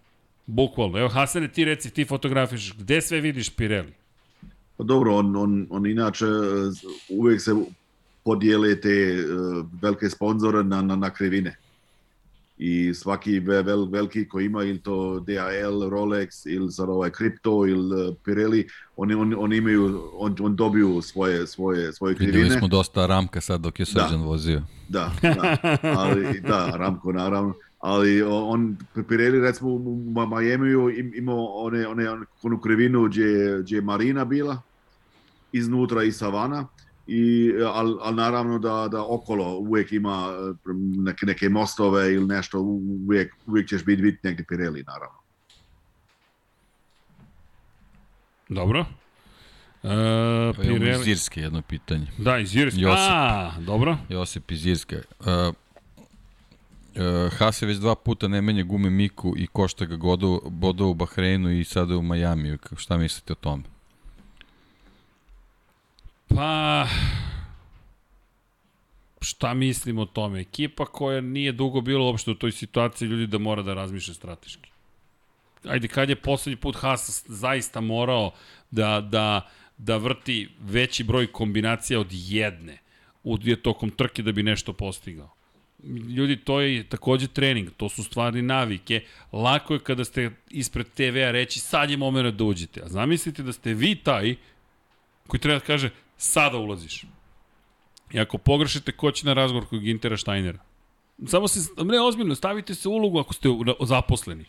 Bukvalno. 0.50 0.98
Evo, 0.98 1.08
Hasane, 1.08 1.48
ti 1.48 1.64
reci, 1.64 1.90
ti 1.90 2.04
fotografiš, 2.04 2.74
gde 2.78 3.00
sve 3.00 3.20
vidiš 3.20 3.50
Pirelli? 3.50 3.92
Pa 4.76 4.84
dobro, 4.84 5.16
on, 5.16 5.36
on, 5.36 5.66
on 5.70 5.86
inače 5.86 6.26
uvek 7.08 7.40
se 7.40 7.54
podijele 8.24 8.80
te 8.80 9.24
uh, 9.24 9.66
velike 9.82 10.10
sponzore 10.10 10.64
na, 10.64 10.82
na, 10.82 10.96
na 10.96 11.10
krivine. 11.10 11.56
I 12.58 12.94
svaki 12.94 13.38
vel, 13.38 13.86
veliki 13.90 14.28
ko 14.28 14.40
ima 14.40 14.64
ili 14.64 14.78
to 14.78 15.20
DHL, 15.20 15.88
Rolex 15.88 16.46
ili 16.46 16.72
sad 16.72 16.88
ovaj 16.88 17.10
Crypto 17.10 17.68
ili 17.70 18.08
uh, 18.08 18.16
Pirelli, 18.24 18.68
oni, 18.96 19.14
on, 19.14 19.34
oni 19.38 19.56
imaju, 19.56 20.10
on, 20.14 20.36
on 20.40 20.56
dobiju 20.56 21.02
svoje, 21.02 21.46
svoje, 21.46 21.92
svoje 21.92 22.14
krivine. 22.14 22.38
Videli 22.38 22.58
smo 22.58 22.68
dosta 22.68 23.06
Ramka 23.06 23.40
sad 23.40 23.60
dok 23.60 23.80
je 23.80 23.86
Srđan 23.86 24.20
da. 24.20 24.26
vozio. 24.26 24.62
Da, 24.88 25.12
da, 25.22 25.56
ali 25.96 26.40
da, 26.40 26.72
Ramko 26.76 27.12
naravno 27.12 27.54
ali 27.80 28.22
on 28.22 28.76
Pirelli 29.08 29.40
recimo 29.40 29.70
u 29.70 30.26
Majemiju 30.26 30.90
imao 31.14 31.44
one, 31.44 31.86
one, 31.86 32.08
onu 32.42 32.60
krivinu 32.60 33.08
gdje, 33.08 33.58
gdje 33.60 33.76
je 33.76 33.82
Marina 33.82 34.24
bila 34.24 34.62
iznutra 35.52 36.02
i 36.02 36.12
savana 36.12 36.66
i 37.06 37.52
al, 37.66 37.98
al 38.02 38.14
naravno 38.14 38.58
da 38.58 38.88
da 38.90 39.04
okolo 39.04 39.58
uvijek 39.58 39.92
ima 39.92 40.28
neke 41.04 41.26
neke 41.26 41.48
mostove 41.48 42.14
ili 42.14 42.26
nešto 42.26 42.60
uvijek 42.60 43.34
uvijek 43.46 43.68
ćeš 43.68 43.84
biti 43.84 44.02
vidjeti 44.02 44.26
negdje 44.26 44.44
Pirelli 44.48 44.84
naravno. 44.86 45.20
Dobro. 48.48 48.86
E, 49.82 50.52
Pirelli... 50.62 51.00
Iz 51.00 51.06
Irske 51.06 51.40
jedno 51.40 51.62
pitanje. 51.62 52.06
Da, 52.18 52.38
iz 52.38 52.56
Irske. 52.56 52.80
Josip. 52.80 53.10
A, 53.10 53.52
dobro. 53.60 53.98
Josip 54.08 54.50
iz 54.50 54.66
Irske. 54.66 54.96
Uh, 55.20 55.54
Uh, 56.96 57.32
Haas 57.32 57.62
je 57.62 57.68
već 57.68 57.78
dva 57.78 57.94
puta 57.94 58.28
ne 58.28 58.42
menja 58.42 58.62
gume 58.62 58.90
Miku 58.90 59.34
i 59.36 59.46
košta 59.46 59.84
ga 59.84 59.96
godu, 59.96 60.42
bodo 60.46 60.86
u 60.86 60.94
Bahreinu 60.94 61.50
i 61.50 61.64
sada 61.64 61.96
u 61.96 62.02
Majamiju. 62.02 62.58
Šta 62.76 62.96
mislite 62.96 63.32
o 63.32 63.36
tome? 63.36 63.62
Pa, 66.28 66.86
šta 69.20 69.54
mislim 69.54 69.98
o 69.98 70.06
tome? 70.06 70.40
Ekipa 70.40 70.84
koja 70.84 71.20
nije 71.20 71.52
dugo 71.52 71.80
bila 71.80 72.04
uopšte 72.04 72.30
u 72.30 72.34
toj 72.34 72.52
situaciji 72.52 73.08
ljudi 73.08 73.26
da 73.26 73.38
mora 73.38 73.62
da 73.62 73.74
razmišlja 73.74 74.14
strateški. 74.14 74.70
Ajde, 75.64 75.88
kad 75.88 76.08
je 76.08 76.16
poslednji 76.16 76.56
put 76.56 76.76
Haas 76.76 77.24
zaista 77.28 77.80
morao 77.80 78.32
da, 78.70 79.00
da, 79.00 79.48
da 79.78 79.96
vrti 79.96 80.48
veći 80.60 81.04
broj 81.04 81.32
kombinacija 81.32 82.00
od 82.00 82.08
jedne 82.10 82.78
u 83.24 83.38
tokom 83.62 83.90
trke 83.90 84.22
da 84.22 84.32
bi 84.32 84.42
nešto 84.42 84.72
postigao? 84.72 85.39
Ljudi, 86.16 86.36
to 86.36 86.60
je 86.60 86.84
takođe 86.88 87.28
trening, 87.28 87.70
to 87.76 87.88
su 87.88 88.04
stvari 88.04 88.42
navike. 88.42 89.04
Lako 89.32 89.74
je 89.74 89.80
kada 89.80 90.04
ste 90.04 90.30
ispred 90.50 90.86
TV-a 90.94 91.30
reći 91.30 91.60
sad 91.60 91.90
je 91.90 91.96
moment 91.96 92.34
da 92.34 92.44
uđete. 92.44 92.80
A 92.84 92.88
zamislite 92.88 93.42
da 93.42 93.52
ste 93.52 93.74
vi 93.74 93.94
taj 93.94 94.34
koji 95.26 95.40
treba 95.40 95.58
da 95.58 95.64
kaže 95.64 95.90
sada 96.16 96.58
ulaziš. 96.58 97.04
I 98.12 98.20
ako 98.20 98.38
pogrešite, 98.38 98.92
ko 98.92 99.10
će 99.10 99.26
na 99.26 99.32
razgovor 99.32 99.68
kod 99.68 99.80
Gintera 99.80 100.16
Steinera? 100.16 100.58
Samo 101.26 101.48
se, 101.48 101.60
ne 101.84 102.00
ozbiljno, 102.00 102.34
stavite 102.34 102.74
se 102.74 102.88
u 102.88 102.92
ulogu 102.92 103.18
ako 103.18 103.34
ste 103.34 103.48
zaposleni. 103.80 104.44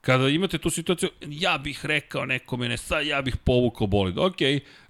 Kada 0.00 0.28
imate 0.28 0.58
tu 0.58 0.70
situaciju, 0.70 1.10
ja 1.20 1.58
bih 1.58 1.86
rekao 1.86 2.26
nekome, 2.26 2.68
ne 2.68 2.76
sad 2.76 3.06
ja 3.06 3.22
bih 3.22 3.36
povukao 3.36 3.86
bolid. 3.86 4.18
Ok, 4.18 4.40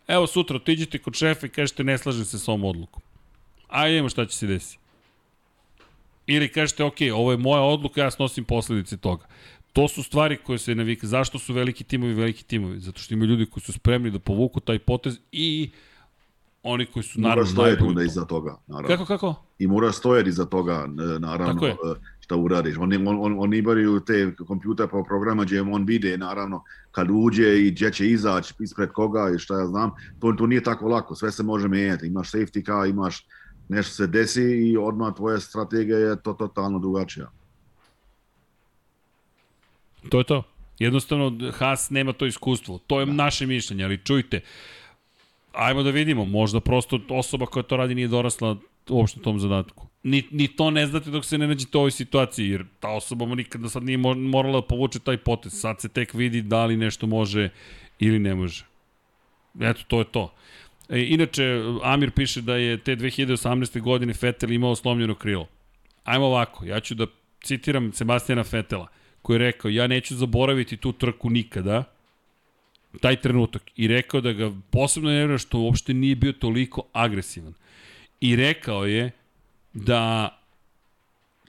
evo 0.09 0.27
sutra 0.27 0.57
otiđete 0.57 0.99
kod 0.99 1.15
šefa 1.15 1.47
i 1.47 1.51
kažete 1.51 1.85
ne 1.85 1.99
slažem 1.99 2.25
se 2.25 2.39
s 2.39 2.49
ovom 2.49 2.65
odlukom. 2.65 3.03
Ajde, 3.69 3.97
imamo 3.97 4.09
šta 4.09 4.27
će 4.27 4.37
se 4.37 4.47
desiti. 4.47 4.82
Ili 6.35 6.49
kažete, 6.49 6.85
ok, 6.85 6.97
ovo 7.15 7.31
je 7.31 7.37
moja 7.39 7.63
odluka, 7.63 8.01
ja 8.01 8.11
snosim 8.11 8.45
posledice 8.45 8.97
toga. 8.97 9.27
To 9.73 9.89
su 9.89 10.03
stvari 10.03 10.37
koje 10.37 10.59
se 10.59 10.75
navika. 10.75 11.07
Zašto 11.07 11.39
su 11.39 11.53
veliki 11.53 11.85
timovi 11.85 12.15
veliki 12.15 12.45
timovi? 12.45 12.81
Zato 12.81 13.01
što 13.01 13.15
ima 13.15 13.25
ljudi 13.25 13.47
koji 13.47 13.63
su 13.63 13.73
spremni 13.73 14.11
da 14.11 14.19
povuku 14.19 14.61
taj 14.61 14.79
potez 14.79 15.19
i 15.33 15.71
oni 16.63 16.87
koji 16.87 17.03
su 17.03 17.21
naravno 17.21 17.43
mora 17.43 17.51
stojati 17.53 17.83
onda 17.83 18.03
iza 18.03 18.25
toga. 18.25 18.57
Naravno. 18.67 18.89
Kako, 18.89 19.05
kako? 19.07 19.35
I 19.59 19.67
mora 19.67 19.93
stojati 19.93 20.29
iza 20.29 20.45
toga, 20.45 20.89
naravno, 21.19 21.67
e, 21.67 21.75
šta 22.21 22.37
uradiš. 22.37 22.77
Oni, 22.79 22.97
on, 22.97 23.19
on, 23.21 23.37
oni 23.39 23.59
imaju 23.59 24.01
te 24.01 24.35
kompjuter 24.47 24.89
programa 25.07 25.45
gdje 25.45 25.63
on 25.63 25.85
vide, 25.85 26.19
naravno, 26.19 26.65
kad 26.91 27.09
uđe 27.11 27.59
i 27.59 27.71
gdje 27.71 27.93
će 27.93 28.07
izaći, 28.07 28.55
ispred 28.61 28.89
koga 28.93 29.33
i 29.37 29.39
šta 29.39 29.61
ja 29.61 29.67
znam. 29.67 29.91
To, 30.21 30.33
to 30.33 30.47
nije 30.47 30.63
tako 30.63 30.89
lako, 30.89 31.15
sve 31.15 31.33
se 31.33 31.43
može 31.43 31.69
mijenjati. 31.69 32.07
Imaš 32.07 32.33
safety 32.33 32.67
car, 32.67 32.89
imaš 32.89 33.27
nešto 33.69 33.95
se 33.95 34.07
desi 34.07 34.43
i 34.43 34.77
odmah 34.77 35.15
tvoja 35.15 35.41
strategija 35.41 35.99
je 35.99 36.23
to 36.23 36.33
totalno 36.33 36.79
drugačija. 36.79 37.31
To 40.09 40.19
je 40.19 40.25
to. 40.25 40.43
Jednostavno, 40.79 41.53
Haas 41.53 41.91
nema 41.91 42.13
to 42.13 42.27
iskustvo. 42.27 42.79
To 42.87 43.01
je 43.01 43.07
da. 43.07 43.13
naše 43.13 43.47
mišljenje, 43.47 43.85
ali 43.85 44.05
čujte, 44.05 44.41
ajmo 45.53 45.83
da 45.83 45.91
vidimo, 45.91 46.25
možda 46.25 46.61
prosto 46.61 47.01
osoba 47.09 47.47
koja 47.47 47.63
to 47.63 47.77
radi 47.77 47.95
nije 47.95 48.09
dorasla 48.09 48.57
uopšte 48.89 49.21
tom 49.21 49.41
zadatku. 49.41 49.87
Ni, 50.03 50.25
ni 50.31 50.49
to 50.49 50.71
ne 50.71 50.87
znate 50.87 51.11
dok 51.11 51.25
se 51.25 51.39
ne 51.39 51.47
nađete 51.47 51.79
u 51.79 51.81
ovoj 51.81 51.91
situaciji, 51.91 52.49
jer 52.49 52.65
ta 52.81 52.89
osoba 52.89 53.27
mu 53.27 53.35
nikada 53.35 53.69
sad 53.69 53.83
nije 53.83 53.99
morala 54.17 54.61
da 54.61 54.67
povuče 54.67 54.99
taj 54.99 55.17
potez. 55.17 55.61
Sad 55.61 55.81
se 55.81 55.89
tek 55.89 56.15
vidi 56.15 56.43
da 56.43 56.65
li 56.65 56.77
nešto 56.77 57.07
može 57.07 57.49
ili 57.99 58.19
ne 58.19 58.35
može. 58.35 58.65
Eto, 59.61 59.83
to 59.89 59.99
je 59.99 60.05
to. 60.05 60.35
E, 60.89 61.01
inače, 61.01 61.63
Amir 61.83 62.11
piše 62.11 62.41
da 62.41 62.57
je 62.57 62.79
te 62.79 62.97
2018. 62.97 63.81
godine 63.81 64.15
Fetel 64.15 64.53
imao 64.53 64.77
slomljeno 64.77 65.15
krilo. 65.15 65.49
Ajmo 66.05 66.27
ovako, 66.27 66.65
ja 66.65 66.81
ću 66.81 66.95
da 66.95 67.07
citiram 67.43 67.93
Sebastijana 67.93 68.45
Fetela, 68.45 68.89
koji 69.23 69.35
je 69.35 69.39
rekao, 69.39 69.69
ja 69.69 69.87
neću 69.87 70.17
zaboraviti 70.17 70.77
tu 70.77 70.93
trku 70.93 71.31
nikada, 71.31 71.85
taj 73.01 73.17
trenutak, 73.17 73.63
i 73.77 73.89
rekao 73.89 74.21
da 74.21 74.33
ga 74.33 74.53
posebno 74.71 75.11
nervira 75.11 75.39
što 75.39 75.59
uopšte 75.59 75.95
nije 75.95 76.17
bio 76.17 76.33
toliko 76.33 76.83
agresivan. 76.93 77.55
I 78.21 78.37
rekao 78.37 78.87
je 78.87 79.11
da 79.73 80.39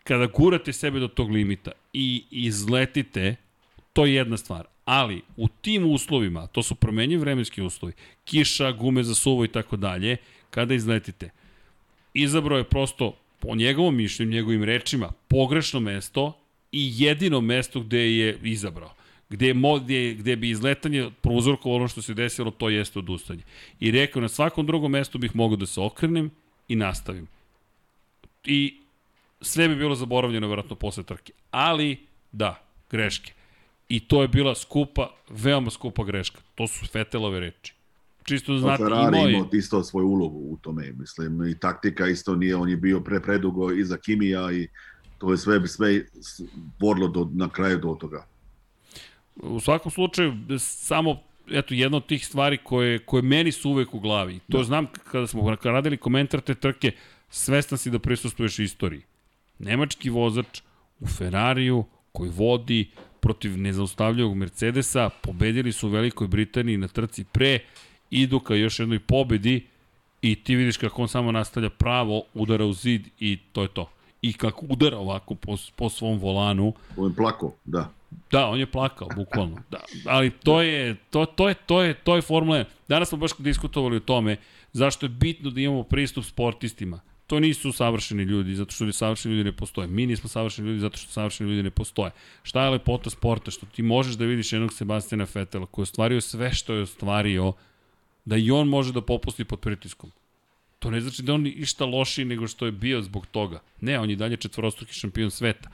kada 0.04 0.26
gurate 0.26 0.74
sebe 0.74 1.00
do 1.00 1.08
tog 1.08 1.32
limita 1.32 1.72
i 1.94 2.24
izletite, 2.32 3.36
to 3.94 4.06
je 4.06 4.14
jedna 4.14 4.38
stvar. 4.38 4.68
Ali 4.86 5.22
u 5.38 5.48
tim 5.48 5.92
uslovima, 5.92 6.48
to 6.48 6.64
su 6.64 6.76
promenjivi 6.76 7.22
vremenski 7.22 7.62
uslovi, 7.62 7.94
kiša, 8.26 8.72
gume 8.72 9.04
za 9.04 9.16
suvo 9.16 9.46
i 9.46 9.48
tako 9.48 9.78
dalje, 9.78 10.18
kada 10.50 10.74
izletite, 10.74 11.30
izabrao 12.14 12.58
je 12.58 12.64
prosto, 12.64 13.16
po 13.40 13.56
njegovom 13.56 13.96
mišljenju, 13.96 14.32
njegovim 14.32 14.64
rečima, 14.64 15.12
pogrešno 15.28 15.80
mesto 15.80 16.34
i 16.72 16.92
jedino 17.04 17.42
mesto 17.42 17.80
gde 17.80 18.18
je 18.18 18.40
izabrao. 18.44 18.94
Gde, 19.30 19.48
je, 19.48 19.54
gde, 19.84 20.14
gde 20.14 20.36
bi 20.36 20.50
izletanje 20.50 21.10
prouzrokovalo 21.22 21.76
ono 21.76 21.88
što 21.88 22.02
se 22.02 22.14
desilo, 22.14 22.52
to 22.52 22.70
jeste 22.70 23.00
odustanje. 23.00 23.44
I 23.80 23.92
rekao, 23.92 24.22
na 24.22 24.30
svakom 24.30 24.66
drugom 24.66 24.92
mestu 24.92 25.18
bih 25.18 25.36
mogao 25.36 25.56
da 25.56 25.66
se 25.66 25.82
okrenem 25.82 26.32
i 26.68 26.76
nastavim. 26.76 27.28
I 28.46 28.78
sve 29.42 29.68
bi 29.68 29.76
bilo 29.76 29.96
zaboravljeno, 29.96 30.48
verovatno, 30.48 30.76
posle 30.76 31.04
trke. 31.04 31.34
Ali, 31.52 31.98
da, 32.32 32.64
greške. 32.92 33.34
I 33.90 34.00
to 34.08 34.22
je 34.22 34.28
bila 34.28 34.56
skupa, 34.56 35.10
veoma 35.30 35.72
skupa 35.72 36.04
greška. 36.04 36.42
To 36.56 36.68
su 36.68 36.86
Fetelove 36.86 37.40
reči. 37.40 37.74
Čisto 38.24 38.54
da 38.54 38.60
znate, 38.60 38.84
Ferrari 38.84 39.18
imao 39.18 39.28
je... 39.28 39.34
imao 39.34 39.50
isto 39.54 39.84
svoju 39.84 40.08
ulogu 40.08 40.40
u 40.40 40.58
tome, 40.62 40.92
mislim, 41.00 41.48
i 41.48 41.60
taktika 41.60 42.08
isto 42.08 42.36
nije, 42.36 42.56
on 42.56 42.70
je 42.70 42.78
bio 42.78 43.00
pre 43.00 43.20
predugo 43.20 43.72
iza 43.72 43.98
Kimija 43.98 44.52
i 44.52 44.68
to 45.18 45.32
je 45.32 45.38
sve, 45.38 45.68
sve 45.68 46.06
vodilo 46.80 47.08
do, 47.08 47.30
na 47.34 47.50
kraju 47.50 47.80
do 47.80 47.98
toga. 48.00 48.26
U 49.36 49.60
svakom 49.60 49.92
slučaju, 49.92 50.34
samo 50.60 51.20
eto, 51.52 51.74
jedna 51.74 51.98
od 51.98 52.06
tih 52.06 52.28
stvari 52.28 52.58
koje, 52.64 53.00
koje 53.00 53.22
meni 53.22 53.52
su 53.52 53.70
uvek 53.70 53.94
u 53.94 54.00
glavi. 54.00 54.40
To 54.52 54.58
da. 54.58 54.64
znam 54.64 54.88
kada 55.12 55.28
smo 55.28 55.56
radili 55.64 55.98
komentar 55.98 56.42
te 56.42 56.56
trke, 56.56 56.92
svestan 57.30 57.78
si 57.78 57.92
da 57.92 58.00
prisustuješ 58.00 58.60
istoriji. 58.60 59.02
Nemački 59.60 60.10
vozač 60.10 60.62
u 61.00 61.08
Ferrariju 61.08 61.84
koji 62.12 62.30
vodi 62.30 62.92
protiv 63.24 63.58
nezaustavljivog 63.58 64.36
Mercedesa, 64.36 65.10
pobedili 65.10 65.72
su 65.72 65.88
u 65.88 65.92
Velikoj 65.92 66.28
Britaniji 66.28 66.78
na 66.78 66.88
trci 66.88 67.24
pre, 67.24 67.60
idu 68.12 68.40
ka 68.40 68.56
još 68.56 68.80
jednoj 68.80 69.00
pobedi 69.00 69.68
i 70.22 70.36
ti 70.36 70.56
vidiš 70.56 70.78
kako 70.78 71.02
on 71.02 71.08
samo 71.08 71.32
nastavlja 71.32 71.70
pravo, 71.70 72.24
udara 72.34 72.66
u 72.66 72.74
zid 72.74 73.08
i 73.20 73.38
to 73.52 73.62
je 73.62 73.68
to. 73.68 73.90
I 74.22 74.34
kako 74.34 74.66
udara 74.70 74.98
ovako 74.98 75.36
po, 75.36 75.58
po 75.76 75.90
svom 75.90 76.20
volanu. 76.20 76.74
On 76.98 77.12
je 77.12 77.16
plako, 77.16 77.54
da. 77.66 77.90
Da, 78.32 78.48
on 78.48 78.60
je 78.60 78.66
plakao, 78.66 79.08
bukvalno. 79.16 79.58
Da, 79.72 79.80
ali 80.06 80.30
to 80.30 80.62
je, 80.62 80.96
to, 81.10 81.26
to 81.26 81.50
je, 81.50 81.56
to 81.56 81.82
je, 81.82 81.94
to 81.94 82.16
je 82.16 82.22
Formula 82.22 82.66
Danas 82.88 83.10
smo 83.10 83.18
baš 83.18 83.32
diskutovali 83.38 83.98
o 83.98 84.00
tome 84.00 84.38
zašto 84.74 85.06
je 85.06 85.10
bitno 85.10 85.50
da 85.50 85.62
imamo 85.62 85.84
pristup 85.84 86.26
sportistima. 86.26 87.00
To 87.28 87.40
nisu 87.40 87.72
savršeni 87.72 88.24
ljudi, 88.24 88.56
zato 88.56 88.72
što 88.72 88.92
savršeni 88.92 89.36
ljudi 89.36 89.44
ne 89.44 89.52
postoje. 89.52 89.88
Mi 89.88 90.06
nismo 90.06 90.30
savršeni 90.30 90.68
ljudi 90.68 90.80
zato 90.80 90.98
što 90.98 91.12
savršeni 91.12 91.50
ljudi 91.50 91.64
ne 91.64 91.72
postoje. 91.72 92.12
Šta 92.44 92.64
je 92.64 92.70
lepota 92.70 93.10
sporta? 93.10 93.52
Što 93.52 93.66
ti 93.66 93.82
možeš 93.82 94.16
da 94.16 94.26
vidiš 94.26 94.54
jednog 94.54 94.74
Sebastiana 94.74 95.26
Fetela 95.26 95.66
koji 95.66 95.84
je 95.84 95.90
ostvario 95.90 96.22
sve 96.22 96.54
što 96.54 96.74
je 96.74 96.82
ostvario, 96.82 97.54
da 98.26 98.38
i 98.38 98.52
on 98.52 98.68
može 98.68 98.94
da 98.94 99.02
popusti 99.02 99.44
pod 99.44 99.60
pritiskom. 99.60 100.12
To 100.80 100.92
ne 100.92 101.02
znači 101.02 101.24
da 101.24 101.34
on 101.34 101.48
išta 101.48 101.86
lošiji 101.86 102.26
nego 102.26 102.48
što 102.48 102.66
je 102.66 102.72
bio 102.72 103.02
zbog 103.02 103.26
toga. 103.26 103.62
Ne, 103.82 104.00
on 104.00 104.10
je 104.10 104.16
dalje 104.16 104.38
četvorostruki 104.38 104.94
šampion 104.94 105.32
sveta. 105.32 105.70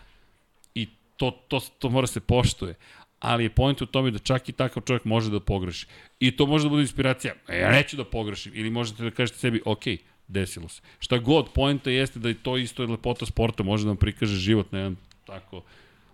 I 0.75 0.87
to, 1.17 1.31
to, 1.47 1.59
to 1.79 1.89
mora 1.89 2.07
se 2.07 2.19
poštuje. 2.19 2.75
Ali 3.19 3.43
je 3.43 3.49
point 3.49 3.81
u 3.81 3.85
tome 3.85 4.11
da 4.11 4.19
čak 4.19 4.49
i 4.49 4.51
takav 4.51 4.83
čovjek 4.83 5.05
može 5.05 5.31
da 5.31 5.39
pogreši. 5.39 5.87
I 6.19 6.31
to 6.31 6.45
može 6.45 6.63
da 6.63 6.69
bude 6.69 6.81
inspiracija. 6.81 7.33
E, 7.47 7.59
ja 7.59 7.71
neću 7.71 7.97
da 7.97 8.05
pogrešim. 8.05 8.51
Ili 8.55 8.69
možete 8.69 9.03
da 9.03 9.11
kažete 9.11 9.39
sebi, 9.39 9.61
ok, 9.65 9.83
desilo 10.29 10.69
se. 10.69 10.81
Šta 10.99 11.17
god, 11.17 11.49
poenta 11.53 11.89
jeste 11.89 12.19
da 12.19 12.29
je 12.29 12.43
to 12.43 12.57
isto 12.57 12.83
lepota 12.83 13.25
sporta, 13.25 13.63
može 13.63 13.83
da 13.83 13.89
vam 13.89 13.97
prikaže 13.97 14.35
život 14.35 14.71
na 14.71 14.79
jedan 14.79 14.95
tako 15.25 15.61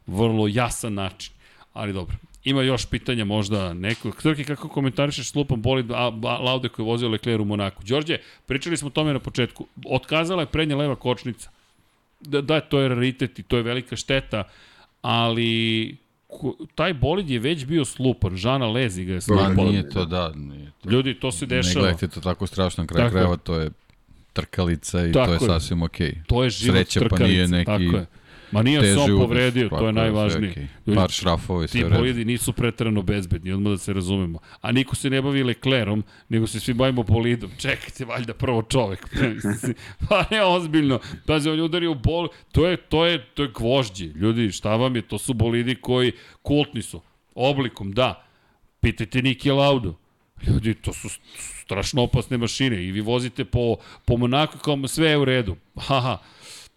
vrlo 0.07 0.47
jasan 0.47 0.93
način. 0.93 1.33
Ali 1.73 1.93
dobro, 1.93 2.15
ima 2.43 2.61
još 2.61 2.85
pitanja 2.85 3.25
možda 3.25 3.73
neko. 3.73 4.11
Srki, 4.19 4.43
kako 4.43 4.69
komentarišeš 4.69 5.31
slupan 5.31 5.61
bolid 5.61 5.89
Laude 6.21 6.69
koji 6.69 6.83
je 6.83 6.87
vozio 6.87 7.09
Leclerc 7.09 7.41
u 7.41 7.45
Monaku? 7.45 7.83
Đorđe, 7.83 8.17
pričali 8.45 8.77
smo 8.77 8.87
o 8.87 8.91
tome 8.91 9.13
na 9.13 9.19
početku. 9.19 9.67
Otkazala 9.85 10.41
je 10.41 10.45
prednja 10.45 10.75
leva 10.75 10.95
kočnica. 10.95 11.49
Da, 12.19 12.41
da, 12.41 12.61
to 12.61 12.79
je 12.79 12.89
raritet 12.89 13.39
i 13.39 13.43
to 13.43 13.57
je 13.57 13.63
velika 13.63 13.95
šteta, 13.95 14.43
ali 15.01 15.97
taj 16.75 16.93
bolid 16.93 17.29
je 17.29 17.39
već 17.39 17.65
bio 17.65 17.85
slupan, 17.85 18.35
Žana 18.35 18.67
Lezi 18.67 19.05
ga 19.05 19.13
je 19.13 19.21
slupan. 19.21 19.55
Da, 19.55 19.63
nije 19.63 19.89
to, 19.89 20.05
da. 20.05 20.31
Nije 20.35 20.71
to. 20.83 20.89
Ljudi, 20.89 21.19
to 21.19 21.31
se 21.31 21.45
dešava. 21.45 21.75
Ne 21.75 21.81
gledajte 21.81 22.07
to 22.07 22.21
tako 22.21 22.47
strašno 22.47 22.83
na 22.83 22.87
kraju 22.87 23.11
krajeva, 23.11 23.37
to 23.37 23.55
je 23.55 23.69
trkalica 24.35 25.07
i 25.07 25.11
tako 25.11 25.25
to 25.25 25.31
je, 25.31 25.35
je 25.35 25.39
sasvim 25.39 25.81
okej. 25.81 26.11
Okay. 26.11 26.25
To 26.27 26.43
je 26.43 26.49
život 26.49 26.75
Sreća, 26.75 26.99
trkalica, 26.99 27.23
pa 27.23 27.27
nije 27.27 27.47
neki... 27.47 27.65
tako 27.65 27.97
je 27.97 28.05
Ma 28.51 28.63
nije 28.63 28.83
se 28.83 28.99
on 28.99 29.19
povredio, 29.19 29.69
to 29.69 29.87
je 29.87 29.93
najvažnije. 29.93 30.53
Okay. 30.85 30.95
Par 30.95 31.09
šrafova 31.09 31.63
i 31.63 31.67
sve 31.67 31.81
Ti 31.81 31.89
bolidi 31.89 32.25
nisu 32.25 32.53
pretrano 32.53 33.01
bezbedni, 33.01 33.51
odmah 33.51 33.71
da 33.71 33.77
se 33.77 33.93
razumemo. 33.93 34.39
A 34.61 34.71
niko 34.71 34.95
se 34.95 35.09
ne 35.09 35.21
bavi 35.21 35.43
Leclerom, 35.43 36.03
nego 36.29 36.47
se 36.47 36.59
svi 36.59 36.73
bavimo 36.73 37.03
bolidom. 37.03 37.51
Čekajte, 37.57 38.05
valjda 38.05 38.33
prvo 38.33 38.61
čovek. 38.61 39.07
pa 40.09 40.25
ne, 40.31 40.43
ozbiljno. 40.43 40.99
Pazi, 41.25 41.49
on 41.49 41.57
je 41.57 41.63
udario 41.63 41.91
u 41.91 41.95
bol, 41.95 42.27
to 42.51 42.67
je, 42.67 42.77
to 42.77 43.05
je, 43.05 43.25
to 43.33 43.43
je 43.43 43.49
gvožđi. 43.55 44.05
Ljudi, 44.05 44.51
šta 44.51 44.75
vam 44.75 44.95
je, 44.95 45.01
to 45.01 45.17
su 45.17 45.33
bolidi 45.33 45.75
koji 45.75 46.11
kultni 46.41 46.81
su. 46.81 47.01
Oblikom, 47.35 47.91
da. 47.91 48.25
Pitajte 48.79 49.21
Niki 49.21 49.51
Laudu. 49.51 49.95
Ljudi, 50.47 50.73
to 50.73 50.93
su 50.93 51.09
strašno 51.63 52.03
opasne 52.03 52.37
mašine 52.37 52.83
i 52.83 52.91
vi 52.91 53.01
vozite 53.01 53.45
po, 53.45 53.75
po 54.05 54.17
Monaku 54.17 54.57
kao 54.57 54.87
sve 54.87 55.09
je 55.09 55.17
u 55.17 55.25
redu. 55.25 55.55
Haha, 55.75 56.17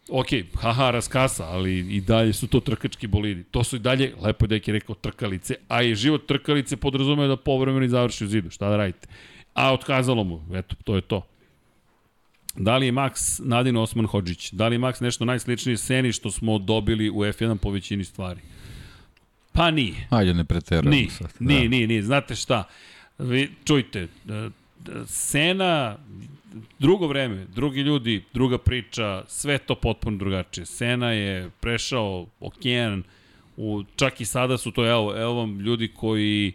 ok, 0.08 0.26
haha, 0.60 0.90
raskasa, 0.90 1.44
ali 1.44 1.78
i 1.78 2.00
dalje 2.00 2.32
su 2.32 2.46
to 2.46 2.60
trkački 2.60 3.06
bolidi. 3.06 3.44
To 3.44 3.64
su 3.64 3.76
i 3.76 3.78
dalje, 3.78 4.14
lepo 4.22 4.44
je 4.44 4.48
deki 4.48 4.72
rekao, 4.72 4.94
trkalice, 4.94 5.54
a 5.68 5.82
i 5.82 5.94
život 5.94 6.26
trkalice 6.26 6.76
podrazume 6.76 7.26
da 7.26 7.36
povremeno 7.36 7.88
završi 7.88 8.24
u 8.24 8.28
zidu. 8.28 8.50
Šta 8.50 8.68
da 8.68 8.76
radite? 8.76 9.08
A 9.54 9.72
otkazalo 9.72 10.24
mu, 10.24 10.44
eto, 10.54 10.76
to 10.84 10.94
je 10.96 11.00
to. 11.00 11.26
Da 12.56 12.76
li 12.76 12.86
je 12.86 12.92
Max 12.92 13.40
Nadin 13.44 13.76
Osman 13.76 14.06
Hođić? 14.06 14.52
Da 14.52 14.68
li 14.68 14.74
je 14.74 14.78
Max 14.78 15.02
nešto 15.02 15.24
najsličnije 15.24 15.76
seni 15.76 16.12
što 16.12 16.30
smo 16.30 16.58
dobili 16.58 17.10
u 17.10 17.14
F1 17.14 17.56
po 17.56 17.70
većini 17.70 18.04
stvari? 18.04 18.40
Pa 19.52 19.70
nije. 19.70 20.06
Ajde, 20.10 20.34
ne 20.34 20.44
preterujemo 20.44 20.90
nije, 20.90 21.10
sad. 21.10 21.32
Da. 21.40 21.46
Nije, 21.48 21.68
nije, 21.68 21.86
nije. 21.86 22.02
Znate 22.02 22.34
šta? 22.34 22.64
Vi, 23.18 23.50
čujte, 23.64 24.08
Sena 25.06 25.96
drugo 26.78 27.06
vreme, 27.06 27.46
drugi 27.54 27.80
ljudi, 27.80 28.24
druga 28.34 28.58
priča, 28.58 29.24
sve 29.26 29.58
to 29.58 29.74
potpuno 29.74 30.16
drugačije. 30.16 30.66
Sena 30.66 31.12
je 31.12 31.50
prešao 31.60 32.26
okean, 32.40 33.02
u, 33.56 33.82
čak 33.96 34.20
i 34.20 34.24
sada 34.24 34.58
su 34.58 34.70
to, 34.70 34.90
evo, 34.90 35.16
evo 35.16 35.34
vam 35.34 35.60
ljudi 35.60 35.88
koji 35.88 36.52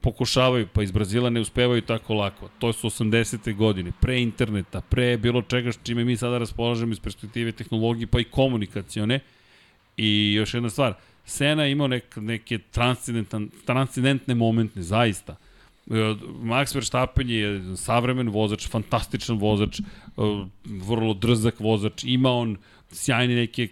pokušavaju, 0.00 0.68
pa 0.72 0.82
iz 0.82 0.90
Brazila 0.90 1.30
ne 1.30 1.40
uspevaju 1.40 1.82
tako 1.82 2.14
lako. 2.14 2.48
To 2.58 2.72
su 2.72 2.86
80. 2.90 3.56
godine, 3.56 3.92
pre 4.00 4.20
interneta, 4.22 4.80
pre 4.80 5.16
bilo 5.16 5.42
čega 5.42 5.70
čime 5.82 6.04
mi 6.04 6.16
sada 6.16 6.38
raspolažemo 6.38 6.92
iz 6.92 7.00
perspektive 7.00 7.52
tehnologije, 7.52 8.06
pa 8.06 8.20
i 8.20 8.24
komunikacione. 8.24 9.20
I 9.96 10.34
još 10.34 10.54
jedna 10.54 10.70
stvar, 10.70 10.94
Sena 11.24 11.64
je 11.64 11.72
imao 11.72 11.88
nek, 11.88 12.16
neke 12.16 12.58
transcendentne 13.64 14.34
momente, 14.34 14.82
zaista. 14.82 15.36
Max 16.42 16.74
Verstappen 16.74 17.30
je 17.30 17.76
savremen 17.76 18.28
vozač, 18.28 18.66
fantastičan 18.68 19.38
vozač, 19.40 19.80
e, 19.80 19.84
vrlo 20.84 21.14
drzak 21.14 21.60
vozač, 21.60 22.04
ima 22.04 22.32
on 22.32 22.56
sjajne 22.92 23.34
neke 23.34 23.62
e, 23.62 23.70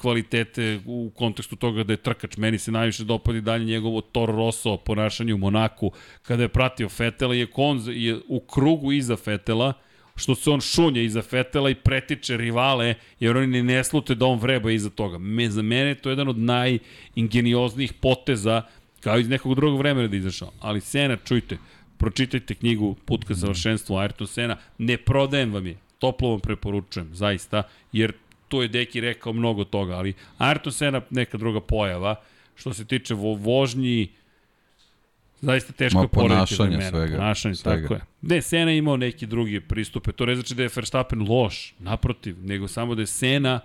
kvalitete 0.00 0.80
u 0.86 1.10
kontekstu 1.16 1.56
toga 1.56 1.84
da 1.84 1.92
je 1.92 2.02
trkač. 2.08 2.36
Meni 2.36 2.58
se 2.58 2.72
najviše 2.72 3.04
dopadi 3.04 3.40
dalje 3.40 3.64
njegovo 3.64 4.00
Toro 4.00 4.36
Rosso 4.36 4.76
ponašanje 4.76 5.34
u 5.34 5.38
Monaku 5.38 5.92
kada 6.22 6.42
je 6.42 6.48
pratio 6.48 6.88
Fetela 6.88 7.34
je, 7.34 7.46
on 7.54 7.82
je 7.86 8.20
u 8.28 8.40
krugu 8.40 8.92
iza 8.92 9.16
Fetela 9.16 9.72
što 10.16 10.34
se 10.34 10.50
on 10.50 10.60
šunje 10.60 11.04
iza 11.04 11.22
Fetela 11.22 11.70
i 11.70 11.74
pretiče 11.74 12.36
rivale, 12.36 12.94
jer 13.20 13.36
oni 13.36 13.62
ne 13.62 13.84
slute 13.84 14.14
da 14.14 14.26
on 14.26 14.38
vreba 14.38 14.70
iza 14.70 14.90
toga. 14.90 15.18
Me, 15.18 15.50
za 15.50 15.62
mene 15.62 15.94
to 15.94 16.08
je 16.08 16.12
jedan 16.12 16.28
od 16.28 16.38
najingenioznijih 16.38 17.92
poteza 17.92 18.62
kao 19.02 19.18
iz 19.18 19.28
nekog 19.28 19.54
drugog 19.54 19.78
vremena 19.78 20.08
da 20.08 20.16
izašao. 20.16 20.52
Ali 20.60 20.80
Sena, 20.80 21.16
čujte, 21.24 21.58
pročitajte 21.98 22.54
knjigu 22.54 22.96
Put 23.04 23.24
ka 23.24 23.34
savršenstvu 23.34 23.94
Ayrton 23.96 24.26
Sena, 24.26 24.56
ne 24.78 24.96
prodajem 24.96 25.52
vam 25.52 25.66
je, 25.66 25.76
toplo 25.98 26.30
vam 26.30 26.40
preporučujem, 26.40 27.14
zaista, 27.14 27.62
jer 27.92 28.12
to 28.48 28.62
je 28.62 28.68
Deki 28.68 29.00
rekao 29.00 29.32
mnogo 29.32 29.64
toga, 29.64 29.94
ali 29.94 30.14
Ayrton 30.38 30.70
Sena 30.70 31.00
neka 31.10 31.38
druga 31.38 31.60
pojava, 31.60 32.14
što 32.54 32.74
se 32.74 32.84
tiče 32.84 33.14
vo 33.14 33.34
vožnji, 33.34 34.08
zaista 35.40 35.72
teško 35.72 36.02
Ma, 36.02 36.08
ponašanje 36.08 36.68
vremena. 36.76 36.90
svega, 36.90 37.16
Ponašanje, 37.16 37.54
svega. 37.54 37.82
tako 37.82 37.94
je. 37.94 38.00
Ne, 38.22 38.42
Sena 38.42 38.70
je 38.70 38.78
imao 38.78 38.96
neki 38.96 39.26
drugi 39.26 39.60
pristupe, 39.60 40.12
to 40.12 40.26
ne 40.26 40.34
znači 40.34 40.54
da 40.54 40.62
je 40.62 40.70
Verstappen 40.76 41.28
loš, 41.28 41.74
naprotiv, 41.78 42.36
nego 42.44 42.68
samo 42.68 42.94
da 42.94 43.02
je 43.02 43.06
Sena 43.06 43.60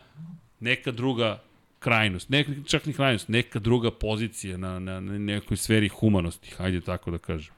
neka 0.59 0.91
druga 0.91 1.41
krajnost, 1.79 2.29
ne, 2.29 2.45
čak 2.65 2.85
ni 2.85 2.93
krajnost, 2.93 3.29
neka 3.29 3.59
druga 3.59 3.91
pozicija 3.91 4.57
na, 4.57 4.79
na, 4.79 4.99
na 4.99 5.17
nekoj 5.17 5.57
sferi 5.57 5.87
humanosti, 5.89 6.51
hajde 6.57 6.81
tako 6.81 7.11
da 7.11 7.17
kažem. 7.17 7.53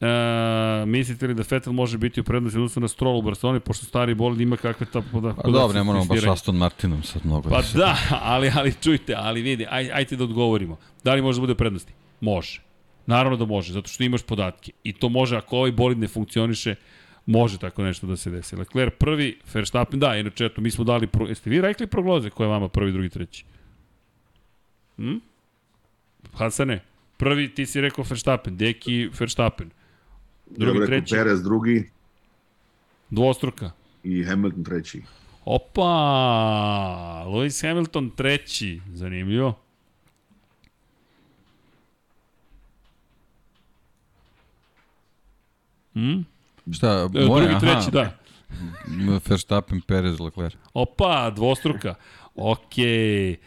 E, 0.00 0.86
mislite 0.86 1.26
li 1.26 1.34
da 1.34 1.42
Vettel 1.50 1.72
može 1.72 1.98
biti 1.98 2.20
u 2.20 2.24
prednosti 2.24 2.58
odnosno 2.58 2.80
na 2.80 2.88
Stroll 2.88 3.18
u 3.18 3.22
Barceloni, 3.22 3.60
pošto 3.60 3.86
stari 3.86 4.14
bolid 4.14 4.40
ima 4.40 4.56
kakve 4.56 4.86
ta 4.86 5.02
poda, 5.12 5.34
Pa 5.42 5.50
dobro, 5.50 5.78
ne 5.78 5.84
moramo 5.84 6.04
baš 6.04 6.24
Aston 6.24 6.56
Martinom 6.56 7.02
sad 7.02 7.26
mnogo. 7.26 7.50
Pa 7.50 7.62
se- 7.62 7.78
da, 7.78 7.96
ali, 8.22 8.50
ali 8.54 8.74
čujte, 8.82 9.14
ali 9.18 9.42
vidi, 9.42 9.66
aj, 9.70 9.90
ajte 9.92 10.16
da 10.16 10.24
odgovorimo. 10.24 10.76
Da 11.04 11.14
li 11.14 11.22
može 11.22 11.36
da 11.36 11.40
bude 11.40 11.52
u 11.52 11.56
prednosti? 11.56 11.92
Može. 12.20 12.60
Naravno 13.06 13.36
da 13.36 13.44
može, 13.44 13.72
zato 13.72 13.88
što 13.88 14.04
imaš 14.04 14.22
podatke. 14.22 14.72
I 14.84 14.92
to 14.92 15.08
može, 15.08 15.36
ako 15.36 15.56
ovaj 15.56 15.72
bolid 15.72 15.98
ne 15.98 16.08
funkcioniše, 16.08 16.74
može 17.26 17.58
tako 17.58 17.82
nešto 17.82 18.06
da 18.06 18.16
se 18.16 18.30
desi. 18.30 18.56
Leclerc 18.56 18.94
prvi, 18.98 19.38
Verstappen, 19.54 20.00
da, 20.00 20.16
inače, 20.16 20.44
eto, 20.44 20.60
mi 20.60 20.70
smo 20.70 20.84
dali, 20.84 21.06
pro, 21.06 21.26
jeste 21.26 21.50
vi 21.50 21.60
rekli 21.60 21.86
prognoze 21.86 22.30
ko 22.30 22.42
je 22.42 22.48
vama 22.48 22.68
prvi, 22.68 22.92
drugi, 22.92 23.08
treći? 23.08 23.44
Hm? 24.96 25.16
Hasane, 26.32 26.84
prvi 27.16 27.54
ti 27.54 27.66
si 27.66 27.80
rekao 27.80 28.04
Verstappen, 28.10 28.56
Deki 28.56 29.08
Verstappen, 29.20 29.70
drugi, 30.46 30.78
ja 30.78 30.86
treći, 30.86 31.14
Perez 31.14 31.42
drugi 31.42 31.90
dvostruka. 33.10 33.70
i 34.02 34.24
Hamilton 34.24 34.64
treći. 34.64 35.02
Opa, 35.44 35.82
Lewis 37.26 37.68
Hamilton 37.68 38.10
treći, 38.10 38.80
zanimljivo. 38.94 39.60
Hmm? 45.94 46.33
Šta, 46.72 47.08
E, 47.14 47.24
moje, 47.24 47.48
drugi, 47.48 47.60
treći, 47.60 47.90
da. 47.90 48.16
Verstappen, 49.28 49.80
Perez, 49.80 50.20
Leclerc. 50.20 50.54
Opa, 50.74 51.30
dvostruka. 51.30 51.94
Okej. 52.34 53.30
E, 53.32 53.38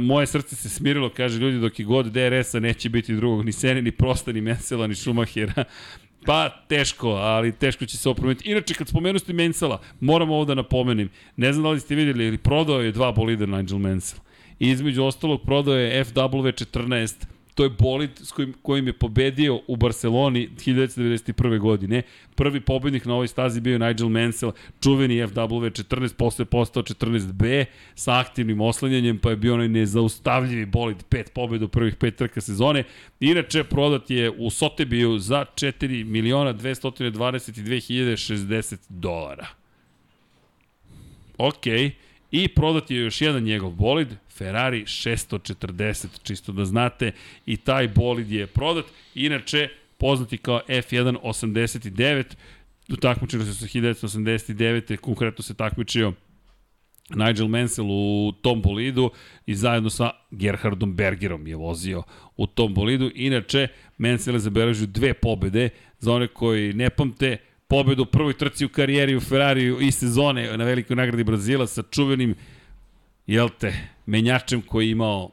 moje 0.00 0.26
srce 0.26 0.56
se 0.56 0.68
smirilo, 0.68 1.10
kaže 1.16 1.38
ljudi, 1.38 1.58
dok 1.58 1.78
je 1.78 1.84
god 1.84 2.06
DRS-a 2.06 2.60
neće 2.60 2.88
biti 2.88 3.16
drugog, 3.16 3.44
ni 3.44 3.52
Sene, 3.52 3.82
ni 3.82 3.90
Prosta, 3.90 4.32
ni 4.32 4.40
Mensela, 4.40 4.86
ni 4.86 4.94
Schumachera. 4.94 5.64
Pa, 6.26 6.48
teško, 6.68 7.08
ali 7.08 7.52
teško 7.52 7.86
će 7.86 7.96
se 7.98 8.08
opromeniti. 8.08 8.50
Inače, 8.50 8.74
kad 8.74 8.88
spomenu 8.88 9.18
ste 9.18 9.32
Mensela, 9.32 9.80
moram 10.00 10.30
ovo 10.30 10.44
da 10.44 10.54
napomenem. 10.54 11.10
Ne 11.36 11.52
znam 11.52 11.62
da 11.62 11.70
li 11.70 11.80
ste 11.80 11.94
vidjeli, 11.94 12.26
ili 12.26 12.38
prodao 12.38 12.80
je 12.80 12.92
dva 12.92 13.12
bolida 13.12 13.46
Nigel 13.46 13.78
Mansell. 13.78 14.20
I 14.58 14.68
između 14.70 15.04
ostalog 15.04 15.42
prodao 15.42 15.74
je 15.74 16.04
FW14, 16.04 17.14
to 17.58 17.64
je 17.64 17.70
bolid 17.70 18.10
s 18.22 18.32
kojim, 18.32 18.54
kojim 18.62 18.86
je 18.86 18.92
pobedio 18.92 19.60
u 19.66 19.76
Barceloni 19.76 20.48
1991. 20.56 21.58
godine. 21.58 22.02
Prvi 22.34 22.60
pobednik 22.60 23.04
na 23.04 23.14
ovoj 23.14 23.28
stazi 23.28 23.60
bio 23.60 23.72
je 23.72 23.78
Nigel 23.78 24.08
Mansell, 24.08 24.52
čuveni 24.80 25.14
FW14, 25.14 26.14
posle 26.14 26.42
je 26.42 26.46
postao 26.46 26.82
14B 26.82 27.64
sa 27.94 28.18
aktivnim 28.18 28.60
oslanjanjem, 28.60 29.18
pa 29.18 29.30
je 29.30 29.36
bio 29.36 29.54
onaj 29.54 29.68
nezaustavljivi 29.68 30.66
bolid, 30.66 30.96
pet 31.08 31.30
pobeda 31.34 31.64
u 31.64 31.68
prvih 31.68 31.96
pet 31.96 32.16
trka 32.16 32.40
sezone. 32.40 32.84
Inače, 33.20 33.64
prodat 33.64 34.10
je 34.10 34.30
u 34.30 34.50
Sotebiju 34.50 35.18
za 35.18 35.44
4 35.54 36.04
miliona 36.04 36.54
222.060 36.54 38.76
dolara. 38.88 39.46
Okej. 41.38 41.78
Okay. 41.78 41.90
I 42.30 42.48
prodat 42.48 42.90
je 42.90 42.98
još 42.98 43.20
jedan 43.20 43.42
njegov 43.42 43.70
bolid, 43.70 44.08
Ferrari 44.38 44.84
640, 44.84 46.06
čisto 46.22 46.52
da 46.52 46.64
znate, 46.64 47.12
i 47.46 47.56
taj 47.56 47.88
bolid 47.88 48.30
je 48.30 48.46
prodat. 48.46 48.84
Inače, 49.14 49.68
poznati 49.98 50.38
kao 50.38 50.60
F189, 50.68 52.24
u 52.88 52.96
takmičenju 52.96 53.44
se 53.44 53.54
sa 53.54 53.66
1989. 53.66 54.96
konkretno 54.96 55.42
se 55.42 55.54
takmičio 55.54 56.12
Nigel 57.08 57.48
Mansell 57.48 57.90
u 57.90 58.32
tom 58.42 58.62
bolidu 58.62 59.10
i 59.46 59.54
zajedno 59.54 59.90
sa 59.90 60.10
Gerhardom 60.30 60.94
Bergerom 60.94 61.46
je 61.46 61.56
vozio 61.56 62.02
u 62.36 62.46
tom 62.46 62.74
bolidu. 62.74 63.10
Inače, 63.14 63.68
Mansell 63.98 64.36
je 64.36 64.40
zabeležio 64.40 64.86
dve 64.86 65.14
pobede 65.14 65.68
za 65.98 66.12
one 66.12 66.26
koji 66.26 66.72
ne 66.72 66.90
pamte, 66.90 67.36
pobedu 67.68 68.02
u 68.02 68.06
prvoj 68.06 68.32
trci 68.32 68.64
u 68.64 68.68
karijeri 68.68 69.16
u 69.16 69.20
Ferrariju 69.20 69.80
i 69.80 69.90
sezone 69.90 70.56
na 70.56 70.64
velikoj 70.64 70.96
nagradi 70.96 71.24
Brazila 71.24 71.66
sa 71.66 71.82
čuvenim, 71.82 72.34
jel 73.26 73.48
te, 73.48 73.72
menjačem 74.08 74.62
koji 74.62 74.86
je 74.86 74.90
imao 74.90 75.30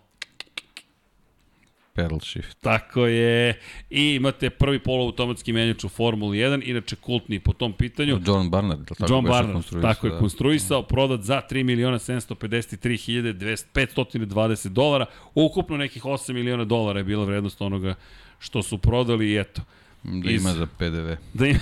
Pedal 1.93 2.19
shift. 2.19 2.57
Tako 2.61 3.05
je. 3.05 3.59
I 3.89 4.15
imate 4.15 4.49
prvi 4.49 4.79
poluautomatski 4.79 5.53
menjač 5.53 5.83
u 5.83 5.89
Formuli 5.89 6.37
1, 6.37 6.61
inače 6.65 6.95
kultni 6.95 7.39
po 7.39 7.53
tom 7.53 7.73
pitanju. 7.73 8.19
John 8.25 8.49
Barnard, 8.49 8.87
tako 8.87 9.13
John 9.13 9.25
Barnard, 9.25 9.81
tako 9.81 10.07
je 10.07 10.13
da. 10.13 10.19
konstruisao, 10.19 10.83
prodat 10.83 11.21
za 11.21 11.41
3 11.51 11.63
miliona 11.63 11.99
753.520 11.99 14.67
dolara, 14.67 15.05
ukupno 15.35 15.77
nekih 15.77 16.05
8 16.05 16.33
miliona 16.33 16.65
dolara 16.65 16.99
je 16.99 17.03
bila 17.03 17.25
vrednost 17.25 17.61
onoga 17.61 17.95
što 18.39 18.63
su 18.63 18.77
prodali 18.77 19.31
i 19.31 19.39
eto. 19.39 19.61
Da 20.03 20.29
iz- 20.29 20.41
ima 20.41 20.53
za 20.53 20.67
PDV. 20.77 21.11
Da 21.33 21.47
ima... 21.47 21.59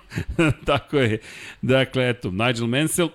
tako 0.66 0.98
je. 0.98 1.18
Dakle, 1.62 2.10
eto, 2.10 2.30
Nigel 2.30 2.66
Mansell 2.66 3.08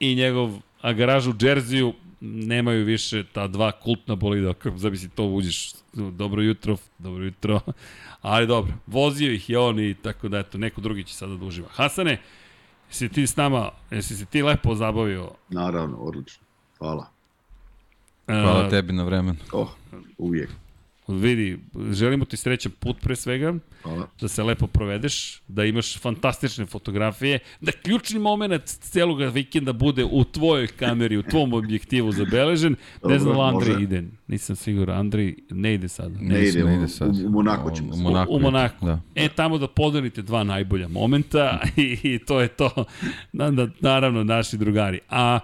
i 0.00 0.14
njegov 0.14 0.58
a 0.80 0.92
garaž 0.92 1.26
u 1.26 1.32
Džerziju 1.32 1.94
nemaju 2.20 2.84
više 2.84 3.24
ta 3.32 3.46
dva 3.46 3.72
kultna 3.72 4.14
bolida, 4.14 4.54
kako 4.54 4.78
zamisli 4.78 5.08
to 5.08 5.24
uđeš, 5.24 5.72
dobro 5.92 6.42
jutro, 6.42 6.76
dobro 6.98 7.24
jutro, 7.24 7.60
ali 8.20 8.46
dobro, 8.46 8.74
vozio 8.86 9.32
ih 9.32 9.50
je 9.50 9.58
on 9.58 9.80
i 9.80 9.94
tako 9.94 10.28
da, 10.28 10.38
eto, 10.38 10.58
neko 10.58 10.80
drugi 10.80 11.04
će 11.04 11.14
sada 11.14 11.36
da 11.36 11.44
uživa. 11.44 11.68
Hasane, 11.70 12.20
jesi 12.88 13.08
ti 13.08 13.26
s 13.26 13.36
nama, 13.36 13.70
jesi 13.90 14.16
se 14.16 14.24
ti 14.24 14.42
lepo 14.42 14.74
zabavio? 14.74 15.30
Naravno, 15.48 15.96
odlično. 15.96 16.44
Hvala. 16.78 17.06
Hvala 18.26 18.70
tebi 18.70 18.92
na 18.92 19.04
vremenu. 19.04 19.38
Oh, 19.52 19.68
uvijek. 20.18 20.50
Vidi, 21.10 21.58
želimo 21.90 22.24
ti 22.24 22.36
srećan 22.36 22.72
put 22.72 23.00
pre 23.00 23.16
svega, 23.16 23.54
Hvala. 23.82 24.08
da 24.20 24.28
se 24.28 24.42
lepo 24.42 24.66
provedeš, 24.66 25.42
da 25.48 25.64
imaš 25.64 25.98
fantastične 25.98 26.66
fotografije, 26.66 27.38
da 27.60 27.72
ključni 27.74 28.18
moment 28.18 28.64
celog 28.64 29.18
vikenda 29.22 29.72
bude 29.72 30.04
u 30.04 30.24
tvojoj 30.24 30.66
kameri, 30.68 31.16
u 31.16 31.22
tvom 31.22 31.52
objektivu 31.52 32.12
zabeležen. 32.12 32.76
Dobro, 32.94 33.08
ne 33.08 33.18
znam 33.18 33.34
da 33.34 33.42
Andrej 33.42 33.68
može. 33.68 33.82
ide, 33.84 34.02
nisam 34.26 34.56
siguran, 34.56 34.98
Andrej 34.98 35.34
ne 35.50 35.74
ide 35.74 35.88
sada. 35.88 36.14
Ne 36.20 36.42
ide, 36.42 36.64
ne 36.64 36.72
u- 36.72 36.76
ide 36.76 36.88
sad. 36.88 37.16
u- 37.16 37.26
u 37.26 37.30
Monako 37.30 37.70
ćemo 37.70 37.90
U, 37.90 37.92
se. 37.92 38.02
Monako. 38.02 38.32
U, 38.32 38.36
u 38.36 38.40
Monaku. 38.40 38.86
Da. 38.86 39.00
E, 39.14 39.28
tamo 39.28 39.58
da 39.58 39.66
podelite 39.68 40.22
dva 40.22 40.44
najbolja 40.44 40.88
momenta 40.88 41.60
i, 41.76 41.82
i 42.04 42.18
to 42.18 42.40
je 42.40 42.48
to. 42.48 42.84
Na, 43.32 43.50
na, 43.50 43.68
naravno, 43.80 44.24
naši 44.24 44.56
drugari. 44.56 45.00
A 45.10 45.38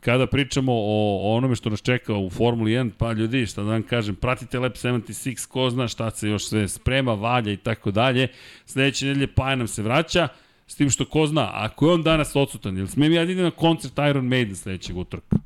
kada 0.00 0.26
pričamo 0.26 0.72
o, 0.72 1.20
o 1.22 1.36
onome 1.36 1.56
što 1.56 1.70
nas 1.70 1.82
čeka 1.82 2.16
u 2.16 2.30
Formuli 2.30 2.70
1, 2.70 2.90
pa 2.98 3.12
ljudi, 3.12 3.46
šta 3.46 3.62
da 3.62 3.70
vam 3.70 3.82
kažem, 3.82 4.14
pratite 4.14 4.58
Lab 4.58 4.72
76, 4.72 5.48
ko 5.48 5.70
zna 5.70 5.88
šta 5.88 6.10
se 6.10 6.28
još 6.28 6.48
sve 6.48 6.68
sprema, 6.68 7.14
valja 7.14 7.52
i 7.52 7.56
tako 7.56 7.90
dalje. 7.90 8.28
Sledeće 8.66 9.06
nedelje 9.06 9.34
Paja 9.34 9.56
nam 9.56 9.68
se 9.68 9.82
vraća, 9.82 10.28
s 10.66 10.74
tim 10.74 10.90
što 10.90 11.04
ko 11.04 11.26
zna, 11.26 11.50
ako 11.52 11.86
je 11.86 11.92
on 11.92 12.02
danas 12.02 12.36
odsutan, 12.36 12.76
jel 12.76 12.86
smijem 12.86 13.12
ja 13.12 13.24
da 13.24 13.32
idem 13.32 13.44
na 13.44 13.50
koncert 13.50 13.98
Iron 14.10 14.26
Maiden 14.26 14.56
sledećeg 14.56 14.96
utorka? 14.96 15.36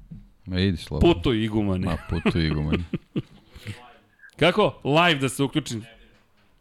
Ma 0.47 0.61
idi 0.61 0.77
slobodno. 0.77 1.15
Puto 1.15 1.33
igumane. 1.33 1.87
Ma 1.87 1.97
putu 2.11 2.41
iguman. 2.41 2.85
Kako? 4.41 4.81
Live 4.85 5.21
da 5.21 5.29
se 5.29 5.43
uključim. 5.43 5.85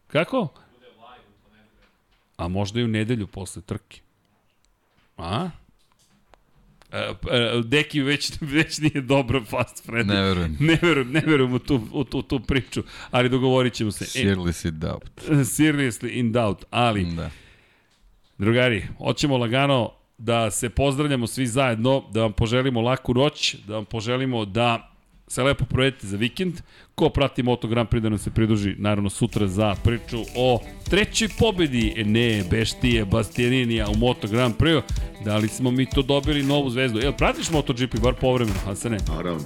Kako? 0.08 0.48
A 2.38 2.48
možda 2.48 2.80
i 2.80 2.84
u 2.84 2.88
nedelju 2.88 3.28
posle 3.28 3.62
trke. 3.62 4.02
A? 5.18 5.50
Deki 7.64 8.02
već, 8.02 8.32
već 8.42 8.80
nije 8.80 9.02
dobro 9.02 9.44
fast 9.44 9.88
Freddy. 9.88 10.08
Ne 10.08 10.22
verujem. 10.22 10.58
Ne 10.60 10.80
verujem, 10.82 11.12
ne 11.12 11.22
verujem 11.26 11.54
u 11.54 11.60
tu, 11.60 11.88
u, 11.92 12.04
tu, 12.04 12.20
u 12.20 12.22
tu 12.22 12.40
priču, 12.40 12.84
ali 13.12 13.30
dogovorit 13.30 13.74
ćemo 13.74 13.92
se. 13.92 14.06
Seriously 14.06 14.72
doubt. 14.72 15.22
E, 15.30 15.34
seriously 15.34 16.20
in 16.20 16.32
doubt, 16.32 16.66
ali 16.70 17.06
Da. 17.06 17.30
Drugari, 18.38 18.84
hoćemo 18.98 19.38
lagano 19.38 19.92
da 20.18 20.52
se 20.52 20.70
pozdravljamo 20.70 21.28
svi 21.28 21.48
zajedno, 21.48 22.04
da 22.12 22.22
vam 22.22 22.34
poželimo 22.34 22.82
laku 22.82 23.14
noć, 23.14 23.56
da 23.68 23.76
vam 23.76 23.86
poželimo 23.86 24.46
da 24.46 24.93
se 25.28 25.44
lepo 25.44 25.66
provedete 25.66 26.08
za 26.08 26.18
vikend. 26.18 26.62
Ko 26.96 27.10
prati 27.10 27.44
Moto 27.44 27.68
Grand 27.68 27.90
Prix 27.90 28.02
da 28.02 28.10
nam 28.10 28.18
se 28.18 28.32
pridruži 28.32 28.76
naravno 28.78 29.10
sutra 29.10 29.48
za 29.48 29.76
priču 29.84 30.18
o 30.36 30.60
trećoj 30.90 31.28
pobedi 31.40 32.04
ne 32.06 32.44
Beštije 32.52 33.06
Bastianinija 33.06 33.88
u 33.90 33.98
Moto 33.98 34.28
Grand 34.28 34.56
Prix. 34.58 34.82
Da 35.26 35.38
li 35.38 35.48
smo 35.48 35.72
mi 35.72 35.90
to 35.90 36.02
dobili 36.02 36.44
novu 36.44 36.70
zvezdu? 36.70 37.00
Jel 37.00 37.14
pratiš 37.14 37.50
MotoGP 37.50 38.00
bar 38.02 38.14
povremeno, 38.22 38.60
Hasane? 38.66 38.98
Naravno. 39.08 39.44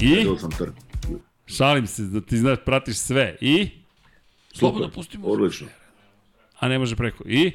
I? 0.00 0.14
Gledao 0.14 0.38
sam 0.38 0.50
trk. 0.50 0.74
Šalim 1.46 1.86
se 1.86 2.02
da 2.02 2.20
ti 2.20 2.36
znaš, 2.36 2.58
pratiš 2.64 2.96
sve. 2.96 3.36
I? 3.40 3.68
Slobodno 4.52 4.90
pustimo. 4.90 5.26
Odlično. 5.26 5.66
A 6.58 6.68
ne 6.68 6.78
može 6.78 6.96
preko. 6.96 7.24
I? 7.26 7.52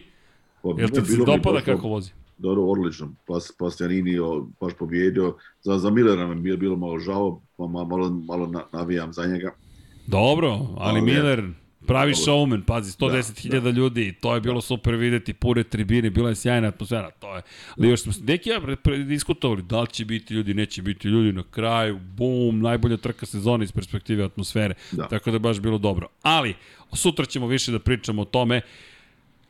Pa, 0.62 0.70
Jel 0.78 0.90
ne, 0.94 1.06
se 1.06 1.18
dopada 1.26 1.62
kako 1.62 1.88
vozi? 1.88 2.12
Dobro, 2.40 2.64
odlično. 2.64 3.14
Pas, 3.27 3.51
Pasjanini 3.59 4.16
baš 4.61 4.74
pobjedio. 4.74 5.34
Za, 5.61 5.77
za 5.77 5.90
Millera 5.90 6.27
mi 6.27 6.50
je 6.50 6.58
bilo, 6.58 6.76
malo 6.76 7.00
žao, 7.00 7.42
pa 7.58 7.64
ma- 7.64 7.85
malo, 7.85 8.09
malo 8.09 8.48
na, 8.48 8.64
navijam 8.74 9.14
za 9.14 9.26
njega. 9.26 9.51
Dobro, 10.08 10.50
ali 10.77 11.00
Ali- 11.00 11.01
Miller, 11.03 11.43
pravi 11.88 12.14
Dobro. 12.14 12.24
showman, 12.26 12.61
pazi, 12.64 12.92
110.000 12.92 13.59
da, 13.61 13.69
ljudi, 13.69 14.14
to 14.14 14.35
je 14.35 14.42
bilo 14.42 14.61
super 14.61 14.95
videti, 14.95 15.34
pune 15.34 15.64
tribine, 15.64 16.09
bila 16.09 16.30
je 16.30 16.35
sjajna 16.35 16.68
atmosfera, 16.68 17.11
to 17.11 17.35
je. 17.35 17.42
Ali 17.77 17.90
još 17.90 18.01
smo 18.01 18.14
neki 18.24 18.50
ja 18.50 18.59
diskutovali, 18.98 19.61
da 19.61 19.82
li 19.82 19.88
će 19.88 20.06
biti 20.06 20.34
ljudi, 20.34 20.53
neće 20.53 20.82
biti 20.82 21.08
ljudi 21.08 21.34
na 21.34 21.43
kraju, 21.43 22.00
bum, 22.08 22.59
najbolja 22.59 22.98
trka 22.98 23.26
sezone 23.26 23.64
iz 23.64 23.72
perspektive 23.72 24.24
atmosfere, 24.24 24.74
Da. 24.92 25.08
tako 25.08 25.32
da 25.32 25.35
je 25.35 25.40
baš 25.40 25.59
bilo 25.59 25.77
dobro. 25.77 26.08
Ali, 26.22 26.53
sutra 26.93 27.26
ćemo 27.26 27.48
više 27.48 27.72
da 27.72 27.80
pričamo 27.80 28.22
o 28.22 28.26
tome, 28.26 28.61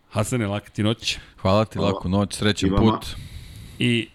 Hasane, 0.09 0.47
laka 0.47 0.69
ti 0.69 0.83
noć 0.83 1.17
Hvala 1.37 1.65
ti, 1.65 1.77
Hvala. 1.77 1.91
laku 1.91 2.09
noć, 2.09 2.33
srećan 2.33 2.69
put. 2.77 3.05
i 3.79 4.07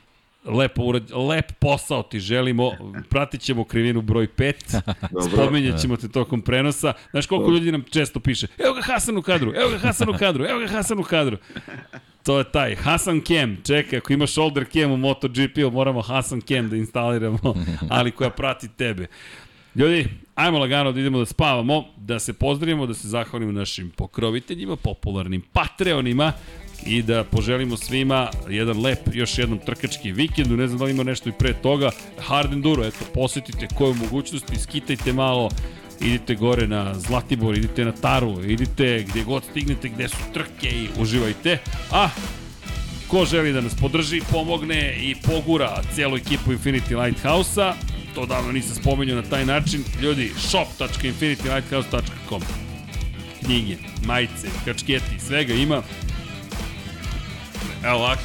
lepo 0.45 0.83
urad, 0.83 1.11
lep 1.29 1.53
posao 1.59 2.03
ti 2.03 2.21
želimo, 2.21 2.71
pratit 3.11 3.41
ćemo 3.41 3.65
krivinu 3.65 4.03
broj 4.03 4.27
5, 4.29 4.55
Dobro. 5.13 5.23
spomenjat 5.23 5.81
ćemo 5.81 5.97
te 5.97 6.09
tokom 6.09 6.43
prenosa. 6.43 6.93
Znaš 7.11 7.27
koliko 7.27 7.51
ljudi 7.51 7.73
nam 7.73 7.83
često 7.91 8.21
piše, 8.21 8.47
evo 8.59 8.75
ga 8.75 8.83
Hasan 8.83 9.17
u 9.19 9.23
kadru, 9.23 9.53
evo 9.57 9.71
ga 9.71 9.79
Hasan 9.79 10.09
u 10.09 10.19
kadru, 10.19 10.45
evo 10.45 10.61
ga 10.61 10.69
Hasan 10.69 10.99
u 10.99 11.03
kadru. 11.03 11.37
To 12.23 12.39
je 12.39 12.45
taj 12.45 12.75
Hasan 12.77 13.21
Cam, 13.21 13.57
čekaj, 13.67 13.99
ako 13.99 14.13
imaš 14.13 14.33
shoulder 14.33 14.65
cam 14.73 14.91
u 14.91 14.97
MotoGP-u, 14.97 15.71
moramo 15.71 16.03
Hasan 16.03 16.41
Cam 16.41 16.71
da 16.71 16.77
instaliramo, 16.77 17.39
ali 17.91 18.11
koja 18.11 18.31
prati 18.31 18.69
tebe. 18.69 19.07
Ljudi, 19.75 20.09
ajmo 20.35 20.59
lagano 20.59 20.93
da 20.93 21.01
idemo 21.01 21.19
da 21.19 21.27
spavamo, 21.27 21.85
da 21.97 22.19
se 22.19 22.33
pozdravimo, 22.33 22.87
da 22.87 22.95
se 22.95 23.09
zahvalimo 23.09 23.53
našim 23.53 23.91
pokroviteljima, 23.91 24.77
popularnim 24.77 25.43
Patreonima 25.53 26.33
i 26.87 27.03
da 27.03 27.25
poželimo 27.25 27.77
svima 27.77 28.31
jedan 28.49 28.81
lep, 28.83 28.99
još 29.13 29.39
jednom 29.39 29.59
trkački 29.59 30.13
vikend, 30.13 30.51
ne 30.51 30.67
znam 30.67 30.79
da 30.79 30.85
li 30.85 30.91
ima 30.91 31.03
nešto 31.03 31.29
i 31.29 31.33
pre 31.39 31.53
toga, 31.53 31.91
Hard 32.19 32.53
Enduro, 32.53 32.85
eto, 32.85 33.05
posetite 33.15 33.69
koju 33.75 33.95
mogućnosti, 33.95 34.59
skitajte 34.59 35.13
malo, 35.13 35.51
idite 36.01 36.35
gore 36.35 36.67
na 36.67 36.95
Zlatibor, 36.95 37.59
idite 37.59 37.85
na 37.85 37.93
Taru, 37.93 38.45
idite 38.45 39.05
gdje 39.09 39.25
god 39.25 39.45
stignete, 39.45 39.89
gde 39.89 40.09
su 40.09 40.17
trke 40.33 40.69
i 40.69 40.89
uživajte. 40.99 41.59
A, 41.91 42.09
ko 43.09 43.25
želi 43.25 43.53
da 43.53 43.61
nas 43.61 43.75
podrži, 43.81 44.21
pomogne 44.31 44.97
i 45.03 45.15
pogura 45.15 45.83
cijelu 45.95 46.17
ekipu 46.17 46.53
Infinity 46.53 47.05
Lighthouse-a, 47.05 47.75
to 48.15 48.27
davno 48.27 48.53
nisam 48.53 48.75
spomenuo 48.75 49.17
na 49.17 49.23
taj 49.23 49.47
način, 49.47 49.85
ljudi, 50.03 50.33
shop.infinitylighthouse.com 50.39 52.43
knjige, 53.45 53.77
majice, 54.07 54.49
kačketi, 54.65 55.21
svega 55.27 55.55
ima. 55.55 55.83
Evo 57.85 57.97
ovako, 57.97 58.23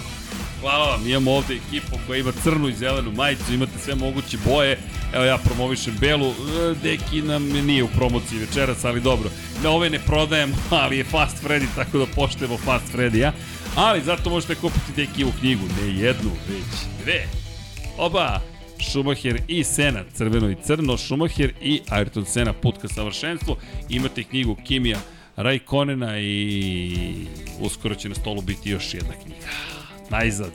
hvala 0.62 0.92
vam, 0.92 1.08
imamo 1.08 1.32
ovde 1.32 1.56
ekipu 1.56 1.98
koja 2.08 2.20
ima 2.20 2.32
crnu 2.44 2.70
i 2.70 2.74
zelenu 2.74 3.12
majicu, 3.12 3.54
imate 3.54 3.80
sve 3.84 3.96
moguće 3.96 4.38
boje, 4.46 4.78
evo 5.14 5.24
ja 5.24 5.38
promovišem 5.38 5.96
belu, 6.00 6.30
e, 6.30 6.76
deki 6.84 7.22
nam 7.22 7.44
nije 7.44 7.84
u 7.84 7.88
promociji 7.88 8.40
večeras, 8.40 8.86
ali 8.86 9.02
dobro, 9.02 9.30
na 9.64 9.70
ove 9.70 9.90
ne 9.90 10.00
prodajem, 10.00 10.54
ali 10.82 10.98
je 10.98 11.04
Fast 11.04 11.44
Freddy, 11.44 11.66
tako 11.76 11.98
da 11.98 12.06
poštujemo 12.16 12.58
Fast 12.58 12.92
Freddy-a, 12.92 13.32
ali 13.76 14.02
zato 14.02 14.30
možete 14.30 14.56
kupiti 14.56 14.92
deki 14.96 15.24
u 15.24 15.32
knjigu, 15.40 15.66
ne 15.82 15.96
jednu, 15.96 16.32
već 16.50 17.04
dve. 17.04 17.28
Oba, 17.98 18.42
Schumacher 18.82 19.42
i 19.48 19.64
Sena, 19.64 20.04
crveno 20.14 20.50
i 20.50 20.56
crno, 20.64 20.98
Schumacher 20.98 21.54
i 21.62 21.82
Ayrton 21.90 22.26
Sena, 22.26 22.54
put 22.54 22.78
ka 22.82 22.88
savršenstvu. 22.88 23.56
Imate 23.90 24.24
knjigu 24.24 24.56
Kimija 24.64 25.00
Rajkonena 25.36 26.20
i 26.20 27.26
uskoro 27.60 27.96
će 27.96 28.10
na 28.10 28.16
stolu 28.16 28.42
biti 28.42 28.70
još 28.70 28.94
jedna 28.94 29.14
knjiga. 29.24 29.48
Najzad. 30.10 30.52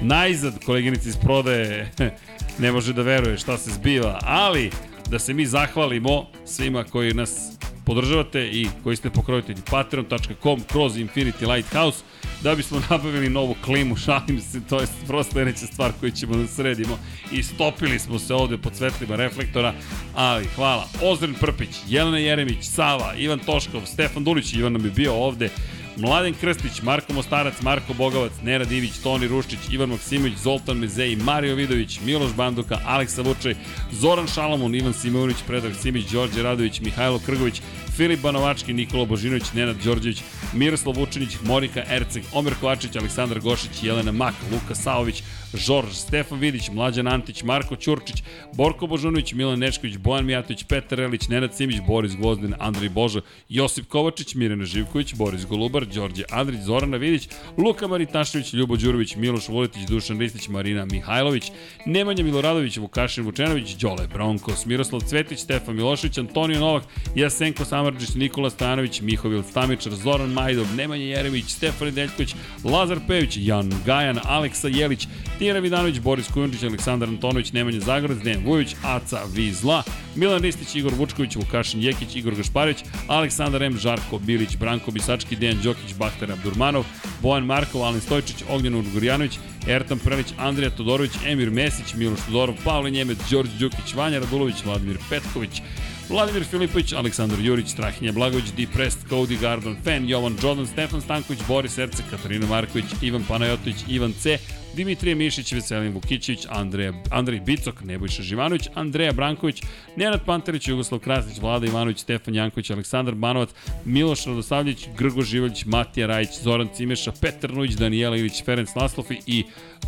Najzad, 0.00 0.64
koleginica 0.64 1.08
iz 1.08 1.16
prodaje, 1.16 1.90
ne 2.62 2.72
može 2.72 2.92
da 2.92 3.02
veruje 3.02 3.38
šta 3.38 3.58
se 3.58 3.70
zbiva, 3.70 4.18
ali 4.22 4.70
da 5.10 5.18
se 5.18 5.34
mi 5.34 5.46
zahvalimo 5.46 6.26
svima 6.44 6.84
koji 6.84 7.14
nas 7.14 7.52
podržavate 7.84 8.46
i 8.46 8.66
koji 8.82 8.96
ste 8.96 9.10
pokrovitelji 9.10 9.62
patreon.com 9.70 10.60
kroz 10.72 10.96
Infinity 10.96 11.54
Lighthouse 11.54 12.02
da 12.42 12.54
bismo 12.54 12.80
nabavili 12.90 13.28
novu 13.28 13.56
klimu, 13.64 13.96
šalim 14.04 14.40
se, 14.40 14.60
to 14.68 14.80
je 14.80 14.86
prosto 15.06 15.32
sledeća 15.32 15.66
stvar 15.66 15.92
koju 16.00 16.10
ćemo 16.10 16.36
da 16.36 16.46
sredimo 16.46 16.98
i 17.32 17.42
stopili 17.42 17.98
smo 17.98 18.18
se 18.18 18.34
ovde 18.34 18.58
pod 18.58 18.76
svetlima 18.76 19.16
reflektora, 19.16 19.74
ali 20.14 20.46
hvala. 20.56 20.88
Ozren 21.02 21.34
Prpić, 21.34 21.70
Jelena 21.88 22.18
Jeremić, 22.18 22.64
Sava, 22.64 23.14
Ivan 23.18 23.38
Toškov, 23.38 23.80
Stefan 23.86 24.24
Dulić, 24.24 24.54
Ivan 24.54 24.72
nam 24.72 24.84
je 24.84 24.90
bio 24.90 25.14
ovde, 25.14 25.50
Mladen 25.96 26.34
Krstić, 26.34 26.82
Marko 26.82 27.12
Mostarac, 27.12 27.60
Marko 27.62 27.94
Bogavac, 27.94 28.32
Nera 28.42 28.64
Divić, 28.64 28.98
Toni 29.02 29.28
Ruščić, 29.28 29.58
Ivan 29.70 29.88
Maksimović, 29.88 30.38
Zoltan 30.38 30.76
Mezej, 30.78 31.16
Mario 31.16 31.54
Vidović, 31.54 32.00
Miloš 32.04 32.32
Banduka, 32.36 32.78
Aleksa 32.86 33.22
Vučaj, 33.22 33.54
Zoran 33.92 34.28
Šalamun, 34.28 34.74
Ivan 34.74 34.92
Simović, 34.92 35.36
Predrag 35.46 35.74
Simić, 35.82 36.10
Đorđe 36.10 36.42
Radović, 36.42 36.80
Mihajlo 36.80 37.18
Krgović, 37.18 37.62
Filip 37.96 38.20
Banovački, 38.20 38.72
Nikola 38.72 39.04
Božinović, 39.04 39.52
Nenad 39.54 39.76
Đorđević, 39.84 40.22
Miroslav 40.52 40.96
Vučinić, 40.96 41.36
Morika 41.42 41.82
Erceg, 41.90 42.24
Omer 42.32 42.54
Kovačić, 42.60 42.96
Aleksandar 42.96 43.40
Gošić, 43.40 43.82
Jelena 43.82 44.12
Mak, 44.12 44.34
Luka 44.52 44.74
Saović, 44.74 45.22
Žorž, 45.56 45.92
Stefan 45.92 46.38
Vidić, 46.38 46.70
Mlađan 46.70 47.08
Antić, 47.08 47.42
Marko 47.42 47.76
Ćurčić, 47.76 48.22
Borko 48.54 48.86
Božunović, 48.86 49.32
Milan 49.32 49.58
Nečković, 49.58 49.96
Bojan 49.96 50.26
Mijatović, 50.26 50.64
Petar 50.64 50.98
Relić, 50.98 51.28
Nenad 51.28 51.54
Simić, 51.54 51.80
Boris 51.86 52.16
Gvozden, 52.16 52.54
Andrej 52.58 52.88
Božo, 52.88 53.20
Josip 53.48 53.88
Kovačić, 53.88 54.34
Mirjana 54.34 54.64
Živković, 54.64 55.14
Boris 55.14 55.46
Golubar, 55.46 55.86
Đorđe 55.86 56.24
Andrić, 56.30 56.60
Zorana 56.60 56.96
Vidić, 56.96 57.28
Luka 57.58 57.86
Maritašević, 57.86 58.52
Ljubo 58.52 58.76
Đurović, 58.76 59.16
Miloš 59.16 59.48
Vuletić, 59.48 59.82
Dušan 59.86 60.18
Ristić, 60.18 60.48
Marina 60.48 60.84
Mihajlović, 60.84 61.52
Nemanja 61.86 62.24
Miloradović, 62.24 62.76
Vukašin 62.76 63.24
Vučenović, 63.24 63.74
Đole 63.74 64.06
Bronkos, 64.12 64.66
Miroslav 64.66 65.00
Cvetić, 65.00 65.38
Stefan 65.38 65.76
Milošević, 65.76 66.18
Antonio 66.18 66.60
Novak, 66.60 66.84
Jasenko 67.14 67.64
Samarđić, 67.64 68.14
Nikola 68.14 68.50
Stanović, 68.50 69.00
Mihovil 69.00 69.42
Stamičar, 69.42 69.94
Zoran 69.94 70.30
Majdov, 70.30 70.66
Nemanja 70.76 71.04
Jeremić, 71.04 71.44
Stefan 71.48 71.94
Deljković, 71.94 72.34
Lazar 72.64 72.98
Pević, 73.08 73.36
Jan 73.36 73.72
Gajan, 73.86 74.18
Aleksa 74.24 74.68
Jelić, 74.68 75.08
Tijera 75.38 75.60
Vidanović, 75.60 76.00
Boris 76.00 76.28
Kujundžić, 76.28 76.62
Aleksandar 76.62 77.08
Antonović, 77.08 77.52
Nemanja 77.52 77.80
Zagorac, 77.80 78.18
Dejan 78.18 78.44
Vujović, 78.44 78.74
Aca 78.82 79.20
Vizla, 79.34 79.82
Milan 80.14 80.42
Ristić, 80.42 80.74
Igor 80.74 80.94
Vučković, 80.94 81.36
Vukašin 81.36 81.82
Jekić, 81.82 82.16
Igor 82.16 82.34
Gašparić, 82.34 82.76
Aleksandar 83.08 83.62
M, 83.62 83.78
Žarko 83.78 84.18
Bilić, 84.18 84.56
Branko 84.56 84.90
Bisački, 84.90 85.36
Dejan 85.36 85.60
Đokić, 85.62 85.94
Bahtar 85.98 86.32
Abdurmanov, 86.32 86.84
Bojan 87.22 87.44
Markov, 87.44 87.84
Alen 87.84 88.00
Stojčić, 88.00 88.44
Ognjen 88.48 88.74
Urgurjanović, 88.74 89.38
Ertan 89.68 89.98
Prelić, 89.98 90.26
Andrija 90.38 90.70
Todorović, 90.70 91.12
Emir 91.26 91.50
Mesić, 91.50 91.94
Miloš 91.94 92.20
Todorov, 92.26 92.54
Pavle 92.64 92.90
Njemec, 92.90 93.18
Đorđe 93.30 93.58
Đukić, 93.58 93.94
Vanja 93.94 94.18
Radulović, 94.18 94.64
Vladimir 94.64 94.98
Petković, 95.10 95.62
Vladimir 96.08 96.44
Filipović, 96.44 96.92
Aleksandar 96.92 97.40
Jurić, 97.40 97.68
Strahinja 97.68 98.12
Blagović, 98.12 98.52
Depressed, 98.56 99.10
Cody 99.10 99.40
Gardon, 99.40 99.76
Fan, 99.84 100.08
Jovan 100.08 100.36
Jordan, 100.42 100.66
Stefan 100.66 101.00
Stanković, 101.00 101.40
Boris 101.48 101.78
Erce, 101.78 102.02
Katarina 102.10 102.46
Marković, 102.46 102.84
Ivan 103.02 103.24
Panajotović, 103.28 103.76
Ivan 103.88 104.12
C, 104.12 104.38
Dimitrije 104.76 105.14
Mišić, 105.14 105.52
Veselin 105.52 105.92
Vukićević, 105.92 106.46
Andreja, 106.48 106.92
Andrej 107.10 107.40
Bicok, 107.40 107.84
Nebojša 107.84 108.22
Živanović, 108.22 108.68
Andreja 108.74 109.12
Branković, 109.12 109.62
Nenad 109.96 110.24
Pantarić, 110.24 110.68
Jugoslav 110.68 111.00
Krasnić, 111.00 111.38
Vlada 111.38 111.66
Ivanović, 111.66 111.98
Stefan 111.98 112.34
Janković, 112.34 112.70
Aleksandar 112.70 113.14
Banovac, 113.14 113.50
Miloš 113.84 114.24
Radosavljević, 114.24 114.88
Grgo 114.98 115.22
Živaljić, 115.22 115.64
Matija 115.64 116.06
Rajić, 116.06 116.28
Zoran 116.42 116.68
Cimeša, 116.74 117.12
Petar 117.20 117.54
Nujić, 117.54 117.72
Danijela 117.72 118.16
Ilić, 118.16 118.44
Ferenc 118.44 118.76
Laslofi 118.76 119.16
i 119.26 119.44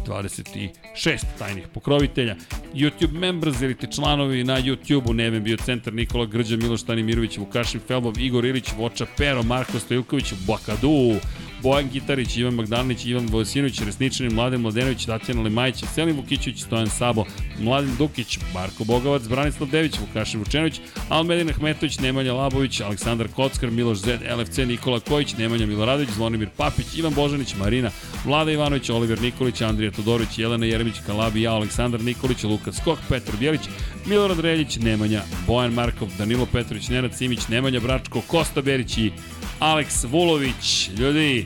26 0.07 1.25
tajnih 1.39 1.68
pokrovitelja. 1.75 2.36
YouTube 2.75 3.12
members 3.12 3.60
ili 3.60 3.76
članovi 3.94 4.44
na 4.44 4.62
YouTube-u, 4.62 5.12
Neven 5.12 5.44
bio 5.44 5.57
centar, 5.57 5.94
Nikola 5.94 6.26
Grđa, 6.26 6.57
Miloš 6.57 6.81
Stanimirović, 6.81 7.39
Vukašin 7.39 7.81
Felbov, 7.89 8.18
Igor 8.18 8.44
Ilić, 8.44 8.68
Voča 8.76 9.07
Pero, 9.17 9.42
Marko 9.42 9.78
Stojilković, 9.78 10.33
Bakadu, 10.47 11.15
Bojan 11.62 11.89
Gitarić, 11.93 12.37
Ivan 12.37 12.55
Magdalinić, 12.55 13.07
Ivan 13.07 13.27
Vojsinović, 13.27 13.81
Resničanin, 13.81 14.35
Mladen 14.35 14.61
Mladenović, 14.61 15.07
Tatjana 15.07 15.43
Lemajić, 15.43 15.85
Selin 15.95 16.17
Vukićević, 16.17 16.62
Stojan 16.62 16.91
Sabo, 16.91 17.25
Mladen 17.61 17.97
Dukić, 17.99 18.39
Marko 18.55 18.85
Bogavac, 18.85 19.28
Branislav 19.28 19.70
Dević, 19.70 19.99
Vukašin 20.01 20.41
Vučenović, 20.41 20.81
Almedin 21.09 21.51
Ahmetović, 21.51 21.99
Nemanja 21.99 22.35
Labović, 22.35 22.81
Aleksandar 22.81 23.28
Kockar, 23.28 23.70
Miloš 23.70 23.99
Zed, 23.99 24.20
LFC, 24.39 24.57
Nikola 24.59 25.01
Kojić, 25.01 25.37
Nemanja 25.37 25.67
Miloradović, 25.67 26.11
Zvonimir 26.11 26.49
Papić, 26.57 26.87
Ivan 26.97 27.15
Božanić, 27.15 27.55
Marina, 27.59 27.91
Vlada 28.25 28.53
Ivanović, 28.53 28.91
Oliver 28.91 29.23
Nikolić, 29.23 29.61
Andrija 29.61 29.91
Todorović, 29.91 30.39
Jelena 30.39 30.67
Jeremić, 30.67 30.95
Kalabi, 31.07 31.43
ja, 31.43 31.53
Aleksandar 31.53 32.01
Nikolić, 32.01 32.45
Luka 32.45 32.73
Skok, 32.73 32.99
Petar 33.09 33.35
Bjelić, 33.39 33.61
Milorad 34.07 34.41
Reljić, 34.41 34.77
Nemanja, 34.77 35.23
Bojan 35.47 35.73
Markov, 35.73 36.09
Danilo 36.19 36.47
Petrović, 36.47 36.89
Nenad 36.89 37.15
Simić, 37.17 37.49
Nemanja 37.49 37.81
Bračko, 37.81 38.20
Kosta 38.20 38.62
Berić 38.62 38.99
i 38.99 39.12
Aleks 39.61 40.05
Vulović. 40.05 40.91
Ljudi, 40.99 41.45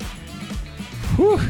huh, 1.16 1.40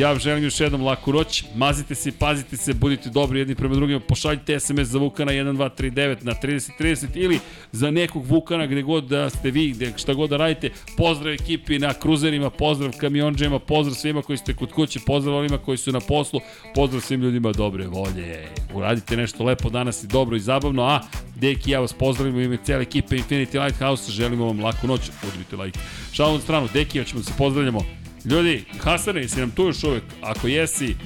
Ja 0.00 0.08
vam 0.08 0.18
želim 0.18 0.44
još 0.44 0.60
jednom 0.60 0.82
laku 0.82 1.12
noć. 1.12 1.44
Mazite 1.54 1.94
se, 1.94 2.12
pazite 2.18 2.56
se, 2.56 2.74
budite 2.74 3.10
dobri 3.10 3.38
jedni 3.38 3.54
prema 3.54 3.74
drugima. 3.74 4.00
Pošaljite 4.00 4.60
SMS 4.60 4.88
za 4.88 4.98
Vukana 4.98 5.32
1239 5.32 6.16
na 6.20 6.34
3030 6.42 7.06
ili 7.14 7.38
za 7.72 7.90
nekog 7.90 8.26
Vukana 8.26 8.66
gde 8.66 8.82
god 8.82 9.04
da 9.04 9.30
ste 9.30 9.50
vi, 9.50 9.70
gde 9.70 9.92
šta 9.96 10.14
god 10.14 10.30
da 10.30 10.36
radite. 10.36 10.70
Pozdrav 10.96 11.34
ekipi 11.34 11.78
na 11.78 11.94
kruzerima, 11.94 12.50
pozdrav 12.50 12.92
kamionđema, 13.00 13.58
pozdrav 13.58 13.94
svima 13.94 14.22
koji 14.22 14.38
ste 14.38 14.54
kod 14.54 14.72
kuće, 14.72 15.00
pozdrav 15.06 15.36
onima 15.36 15.58
koji 15.58 15.78
su 15.78 15.92
na 15.92 16.00
poslu, 16.00 16.40
pozdrav 16.74 17.00
svim 17.00 17.20
ljudima 17.22 17.52
dobre 17.52 17.86
volje. 17.86 18.48
Uradite 18.74 19.16
nešto 19.16 19.44
lepo 19.44 19.70
danas 19.70 20.04
i 20.04 20.06
dobro 20.06 20.36
i 20.36 20.40
zabavno, 20.40 20.82
a 20.82 21.00
Deki, 21.36 21.70
ja 21.70 21.80
vas 21.80 21.92
pozdravim 21.92 22.36
u 22.36 22.40
ime 22.40 22.58
cijele 22.64 22.82
ekipe 22.82 23.16
Infinity 23.16 23.64
Lighthouse, 23.64 24.12
želimo 24.12 24.46
vam 24.46 24.60
laku 24.60 24.86
noć, 24.86 25.00
udrite 25.28 25.56
like. 25.56 25.78
Šalom 26.12 26.40
stranu, 26.40 26.68
Deki, 26.72 26.98
ja 26.98 27.04
ćemo 27.04 27.20
da 27.20 27.26
se 27.26 27.32
pozdravljamo. 27.38 27.99
Ljudi, 28.24 28.64
Hasane, 28.80 29.20
jesi 29.20 29.40
nam 29.40 29.50
tu 29.50 29.62
još 29.62 29.84
uvek? 29.84 30.02
Ako 30.22 30.48
jesi, 30.48 30.96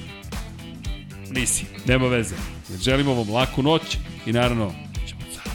nisi, 1.31 1.65
nema 1.85 2.07
veze. 2.07 2.35
Želimo 2.81 3.13
vam 3.13 3.29
laku 3.29 3.63
noć 3.63 3.81
i 4.25 4.31
naravno, 4.31 4.73
ćemo 5.07 5.21
sad. 5.35 5.53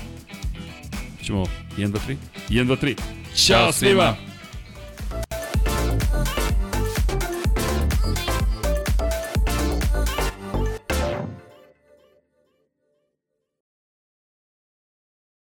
Ćemo 1.25 1.45
1, 1.77 1.93
2, 1.93 1.99
3, 2.09 2.17
1, 2.49 2.67
2, 2.67 2.77
3. 2.77 3.47
Ćao 3.47 3.73
svima! 3.73 4.17